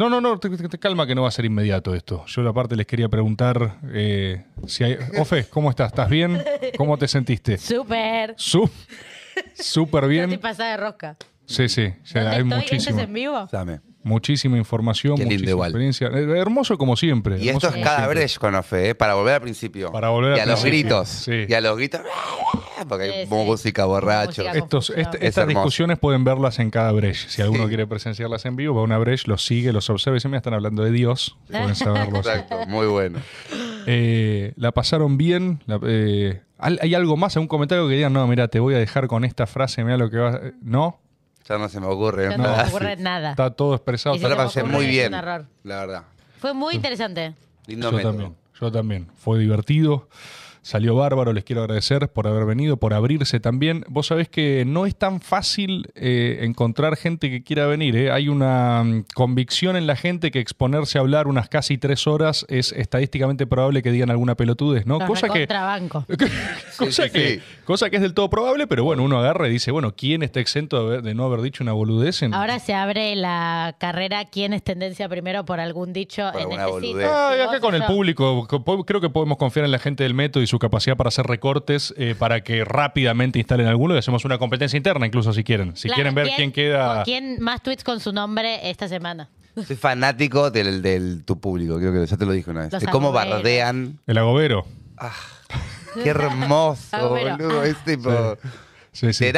No, 0.00 0.08
no, 0.08 0.18
no, 0.22 0.38
te, 0.38 0.48
te- 0.48 0.66
te 0.66 0.78
calma 0.78 1.06
que 1.06 1.14
no 1.14 1.20
va 1.20 1.28
a 1.28 1.30
ser 1.30 1.44
inmediato 1.44 1.94
esto. 1.94 2.24
Yo 2.24 2.48
aparte 2.48 2.74
les 2.74 2.86
quería 2.86 3.10
preguntar 3.10 3.80
eh, 3.92 4.46
si 4.66 4.82
hay... 4.82 4.96
Ofe, 5.18 5.44
¿cómo 5.50 5.68
estás? 5.68 5.88
¿Estás 5.88 6.08
bien? 6.08 6.42
¿Cómo 6.78 6.96
te 6.96 7.06
sentiste? 7.06 7.58
Súper. 7.58 8.32
Su- 8.38 8.70
Súper 9.54 10.04
Yo 10.04 10.10
estoy 10.10 10.26
bien. 10.28 10.40
pasada 10.40 10.70
de 10.70 10.76
rosca. 10.78 11.16
Sí, 11.44 11.68
sí, 11.68 11.92
ya 12.06 12.22
¿Dónde 12.38 12.54
hay 12.54 12.62
estoy? 12.62 12.62
¿Este 12.62 12.76
es 12.76 12.94
muchísimo. 12.94 13.00
en 13.00 13.12
vivo? 13.12 13.48
Dame. 13.52 13.80
Muchísima 14.02 14.56
información, 14.56 15.16
Qué 15.16 15.24
muchísima 15.26 15.66
experiencia. 15.66 16.06
Eh, 16.08 16.38
Hermoso 16.38 16.78
como 16.78 16.96
siempre. 16.96 17.36
Y 17.38 17.48
hermoso 17.48 17.66
esto 17.66 17.68
es 17.68 17.72
como 17.74 17.84
cada 17.84 17.96
siempre. 17.98 18.18
breche 18.20 18.38
con 18.38 18.54
Ofe, 18.54 18.88
¿eh? 18.88 18.94
para 18.94 19.12
volver 19.14 19.34
al 19.34 19.40
principio. 19.42 19.92
Para 19.92 20.08
volver 20.08 20.38
y 20.38 20.40
al 20.40 20.48
a 20.48 20.52
los 20.52 20.60
principio, 20.62 20.96
gritos. 20.96 21.08
sí. 21.08 21.44
Y 21.46 21.52
a 21.52 21.60
los 21.60 21.76
gritos. 21.76 22.00
Porque 22.88 23.04
hay 23.04 23.10
Sí, 23.10 23.28
sí. 23.28 23.34
música 23.34 23.84
borracho. 23.84 24.42
Música. 24.42 24.52
Estos, 24.58 24.88
este- 24.96 25.18
Es 25.18 25.24
estas 25.24 25.42
hermoso. 25.42 25.58
discusiones 25.58 25.98
pueden 25.98 26.24
verlas 26.24 26.58
en 26.60 26.70
cada 26.70 26.92
breche. 26.92 27.28
Si 27.28 27.42
alguno 27.42 27.64
Sí. 27.64 27.68
quiere 27.68 27.86
presenciarlas 27.86 28.46
en 28.46 28.56
vivo, 28.56 28.74
va 28.74 28.80
a 28.80 28.84
una 28.84 28.96
breche, 28.96 29.24
los 29.26 29.44
sigue, 29.44 29.70
los 29.72 29.90
observa 29.90 30.14
y 30.14 30.18
dice, 30.18 30.28
mira, 30.28 30.38
están 30.38 30.54
hablando 30.54 30.82
de 30.82 30.92
Dios. 30.92 31.36
Pueden 31.50 31.74
saberlos. 31.74 32.26
Exacto, 32.26 32.64
muy 32.68 32.86
bueno. 32.86 33.18
Eh, 33.86 34.52
¿La 34.56 34.72
pasaron 34.72 35.18
bien? 35.18 35.62
La- 35.66 35.78
eh, 35.86 36.40
¿hay 36.58 36.78
hay 36.80 36.94
algo 36.94 37.18
más? 37.18 37.36
¿Algún 37.36 37.48
comentario 37.48 37.86
que 37.86 37.94
digan, 37.96 38.14
no, 38.14 38.26
mira, 38.26 38.48
te 38.48 38.60
voy 38.60 38.74
a 38.74 38.78
dejar 38.78 39.08
con 39.08 39.24
esta 39.26 39.46
frase, 39.46 39.84
mira 39.84 39.98
lo 39.98 40.08
que 40.10 40.16
va... 40.16 40.40
¿No? 40.62 41.00
Ya 41.50 41.58
no 41.58 41.68
se 41.68 41.80
me 41.80 41.86
ocurre. 41.88 42.30
Ya 42.30 42.36
no 42.36 42.44
nada. 42.44 42.62
me 42.62 42.68
ocurre 42.68 42.96
nada. 42.96 43.30
Está 43.32 43.50
todo 43.50 43.74
expresado. 43.74 44.14
Yo 44.14 44.22
se 44.22 44.28
la 44.28 44.36
pasé 44.36 44.62
muy 44.62 44.86
bien. 44.86 45.10
La 45.10 45.50
verdad. 45.64 46.04
Fue 46.38 46.54
muy 46.54 46.76
interesante. 46.76 47.34
Lindo 47.66 47.90
Yo 47.90 47.96
método. 47.96 48.12
también, 48.12 48.36
yo 48.60 48.70
también. 48.72 49.08
Fue 49.16 49.40
divertido. 49.40 50.08
Salió 50.62 50.94
bárbaro, 50.94 51.32
les 51.32 51.44
quiero 51.44 51.62
agradecer 51.62 52.10
por 52.10 52.26
haber 52.26 52.44
venido, 52.44 52.76
por 52.76 52.92
abrirse 52.92 53.40
también. 53.40 53.84
Vos 53.88 54.08
sabés 54.08 54.28
que 54.28 54.64
no 54.66 54.84
es 54.84 54.94
tan 54.94 55.20
fácil 55.22 55.90
eh, 55.94 56.40
encontrar 56.42 56.96
gente 56.96 57.30
que 57.30 57.42
quiera 57.42 57.66
venir. 57.66 57.96
¿eh? 57.96 58.10
Hay 58.10 58.28
una 58.28 58.84
mm, 58.84 59.04
convicción 59.14 59.76
en 59.76 59.86
la 59.86 59.96
gente 59.96 60.30
que 60.30 60.38
exponerse 60.38 60.98
a 60.98 61.00
hablar 61.00 61.28
unas 61.28 61.48
casi 61.48 61.78
tres 61.78 62.06
horas 62.06 62.44
es 62.48 62.72
estadísticamente 62.72 63.46
probable 63.46 63.82
que 63.82 63.90
digan 63.90 64.10
alguna 64.10 64.34
pelotudez, 64.34 64.84
¿no? 64.84 64.98
Los 64.98 65.08
Cosa 65.08 65.28
que, 65.28 65.40
recontrabanco. 65.40 66.04
cosa, 66.76 67.04
sí, 67.04 67.10
que, 67.10 67.28
sí. 67.36 67.42
cosa 67.64 67.88
que 67.88 67.96
es 67.96 68.02
del 68.02 68.12
todo 68.12 68.28
probable, 68.28 68.66
pero 68.66 68.84
bueno, 68.84 69.02
uno 69.02 69.18
agarra 69.18 69.48
y 69.48 69.52
dice, 69.52 69.70
bueno, 69.70 69.94
¿quién 69.96 70.22
está 70.22 70.40
exento 70.40 71.00
de, 71.00 71.14
no 71.14 71.24
haber 71.24 71.40
dicho 71.40 71.64
una 71.64 71.72
boludez? 71.72 72.22
En... 72.22 72.34
Ahora 72.34 72.58
se 72.58 72.74
abre 72.74 73.16
la 73.16 73.76
carrera 73.78 74.26
quién 74.26 74.52
es 74.52 74.62
tendencia 74.62 75.08
primero 75.08 75.46
por 75.46 75.58
algún 75.58 75.94
dicho 75.94 76.30
Por 76.32 76.42
en 76.42 76.52
este 76.52 76.80
sitio. 76.80 77.10
Ah, 77.10 77.32
acá 77.48 77.60
con 77.60 77.74
el 77.74 77.84
público, 77.84 78.46
creo 78.84 79.00
que 79.00 79.08
podemos 79.08 79.38
confiar 79.38 79.64
en 79.64 79.72
la 79.72 79.78
gente 79.78 80.02
del 80.02 80.12
método 80.12 80.42
y 80.42 80.49
su 80.50 80.58
capacidad 80.58 80.96
para 80.96 81.08
hacer 81.08 81.24
recortes 81.26 81.94
eh, 81.96 82.14
para 82.18 82.42
que 82.42 82.64
rápidamente 82.64 83.38
instalen 83.38 83.66
alguno 83.66 83.94
y 83.94 83.98
hacemos 83.98 84.24
una 84.24 84.36
competencia 84.38 84.76
interna, 84.76 85.06
incluso 85.06 85.32
si 85.32 85.42
quieren. 85.44 85.76
Si 85.76 85.88
Claro, 85.88 85.94
quieren 85.96 86.14
ver 86.14 86.28
quién, 86.36 86.52
queda. 86.52 87.02
¿Quién 87.04 87.40
más 87.40 87.62
tweets 87.62 87.84
con 87.84 88.00
su 88.00 88.12
nombre 88.12 88.68
esta 88.68 88.88
semana? 88.88 89.30
Soy 89.66 89.76
fanático 89.76 90.50
del, 90.50 90.82
del 90.82 91.24
tu 91.24 91.40
público, 91.40 91.76
creo 91.78 91.92
que 91.92 92.06
ya 92.06 92.16
te 92.16 92.26
lo 92.26 92.32
dije 92.32 92.50
una 92.50 92.62
vez. 92.62 92.72
Los 92.72 92.82
de 92.82 92.88
cómo 92.88 93.08
agoberos. 93.08 93.34
bardean. 93.36 93.98
El 94.06 94.18
agobero. 94.18 94.66
Qué 96.02 96.08
hermoso, 96.10 96.96
Agobero. 96.96 97.36
boludo. 97.36 97.62
Es 97.64 97.76
tipo 97.84 98.36
Sí, 98.92 99.12
sí. 99.12 99.30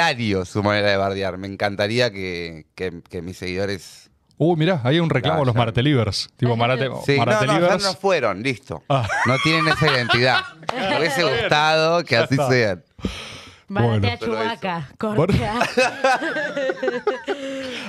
su 0.44 0.62
manera 0.62 0.91
de 0.91 0.97
bardear. 0.97 1.39
Me 1.39 1.47
encantaría 1.47 2.10
que, 2.10 2.66
que- 2.74 3.02
que 3.08 3.23
mis 3.23 3.36
seguidores. 3.36 4.01
Uh, 4.44 4.56
mirá, 4.56 4.80
hay 4.82 4.98
un 4.98 5.08
reclamo 5.08 5.42
a 5.42 5.44
los 5.44 5.54
Vayan. 5.54 5.58
Maratelivers. 5.60 6.28
Tipo, 6.36 6.56
Marate, 6.56 6.84
Sí, 6.84 6.90
no, 6.90 6.96
no, 6.96 7.06
ya 7.16 7.24
Maratelivers. 7.24 7.84
no 7.84 7.94
fueron, 7.94 8.42
listo. 8.42 8.82
Ah. 8.88 9.06
No 9.26 9.36
tienen 9.44 9.68
esa 9.68 9.86
identidad. 9.86 10.40
Me 10.74 10.98
hubiese 11.00 11.22
gustado 11.22 12.02
que 12.04 12.16
así 12.16 12.36
sean. 12.48 12.82
Bueno. 13.68 13.88
Maratea 13.88 14.14
eso. 14.14 14.26
Chubaca, 14.26 14.88
Bueno. 15.00 15.16
corta. 15.16 15.58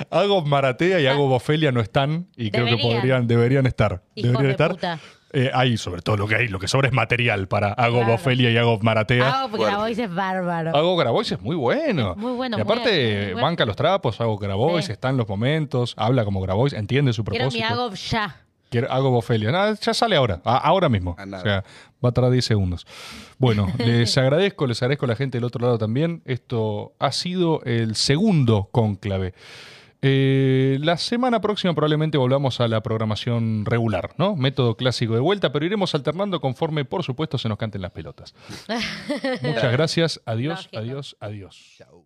Hago 0.10 0.42
Maratea 0.46 1.00
y 1.00 1.08
Hago 1.08 1.28
Bofelia 1.28 1.72
no 1.72 1.82
están 1.82 2.28
y 2.36 2.52
creo 2.52 2.66
que 2.66 2.72
Deberían. 2.72 2.96
podrían, 2.98 3.28
deberían 3.28 3.66
estar. 3.66 4.02
Hijos 4.16 4.32
deberían 4.34 4.44
de 4.46 4.52
estar. 4.52 4.72
puta. 4.72 5.00
Eh, 5.36 5.50
hay 5.52 5.78
sobre 5.78 6.04
todo 6.04 6.16
lo 6.16 6.28
que 6.28 6.36
hay, 6.36 6.48
lo 6.48 6.60
que 6.60 6.68
sobra 6.68 6.88
es 6.88 6.94
material 6.94 7.48
para 7.48 7.74
Hago 7.74 7.98
Claro. 7.98 8.12
Bofelia 8.14 8.52
y 8.52 8.58
Hago 8.58 8.78
Maratea. 8.80 9.42
Hago 9.44 9.58
voz 9.58 9.98
es 9.98 10.14
bárbaro. 10.14 10.76
Hago 10.76 10.96
Grabois 10.96 11.32
es 11.32 11.42
muy 11.42 11.56
bueno. 11.56 12.14
Muy 12.16 12.34
bueno, 12.34 12.58
Y 12.58 12.64
muy 12.64 12.72
aparte, 12.72 12.92
bueno, 12.92 13.16
muy 13.26 13.34
bueno. 13.34 13.48
banca 13.48 13.66
los 13.66 13.76
trapos, 13.76 14.22
hago 14.22 14.38
Grabois, 14.38 14.86
Sí. 14.86 14.92
está 14.92 15.10
en 15.10 15.18
los 15.18 15.28
momentos, 15.28 15.96
habla 15.98 16.24
como 16.24 16.40
Grabois, 16.40 16.74
entiende 16.74 17.14
su 17.14 17.24
Quiero 17.24 17.46
mi 17.46 17.52
propósito. 17.60 17.82
hago 17.82 17.94
ya. 17.96 18.36
Quiero- 18.70 18.92
hago 18.92 19.10
Bofelia. 19.12 19.52
Nada, 19.52 19.76
ya 19.80 19.94
sale 19.94 20.16
ahora, 20.16 20.40
a- 20.46 20.58
ahora 20.58 20.88
mismo. 20.90 21.16
A. 21.18 21.24
O 21.24 21.42
sea, 21.42 21.64
va 22.04 22.10
a 22.10 22.12
tardar 22.12 22.32
10 22.32 22.46
segundos. 22.46 22.86
Bueno, 23.40 23.68
les 23.80 24.16
agradezco, 24.18 24.68
les 24.68 24.82
agradezco 24.84 25.06
a 25.06 25.10
la 25.10 25.16
gente 25.16 25.38
del 25.38 25.46
otro 25.46 25.62
lado 25.66 25.78
también. 25.80 26.22
Esto 26.26 26.94
ha 27.00 27.12
sido 27.12 27.62
el 27.66 27.96
segundo 27.96 28.70
cónclave. 28.72 29.34
Eh, 30.06 30.78
la 30.82 30.98
semana 30.98 31.40
próxima 31.40 31.74
probablemente 31.74 32.18
volvamos 32.18 32.60
a 32.60 32.68
la 32.68 32.84
programación 32.84 33.66
regular, 33.66 34.14
¿no? 34.18 34.36
Método 34.36 34.76
clásico 34.76 35.14
de 35.14 35.22
vuelta, 35.22 35.54
pero 35.54 35.66
iremos 35.66 35.96
alternando 35.96 36.42
conforme, 36.42 36.84
por 36.84 37.04
supuesto, 37.04 37.38
se 37.38 37.48
nos 37.48 37.58
canten 37.58 37.82
las 37.82 37.92
pelotas. 37.92 38.36
Muchas 39.42 39.72
gracias. 39.72 40.22
Adiós, 40.26 40.66
Lógico. 40.66 40.78
adiós, 40.78 41.18
adiós. 41.22 41.76
Chau. 41.78 42.03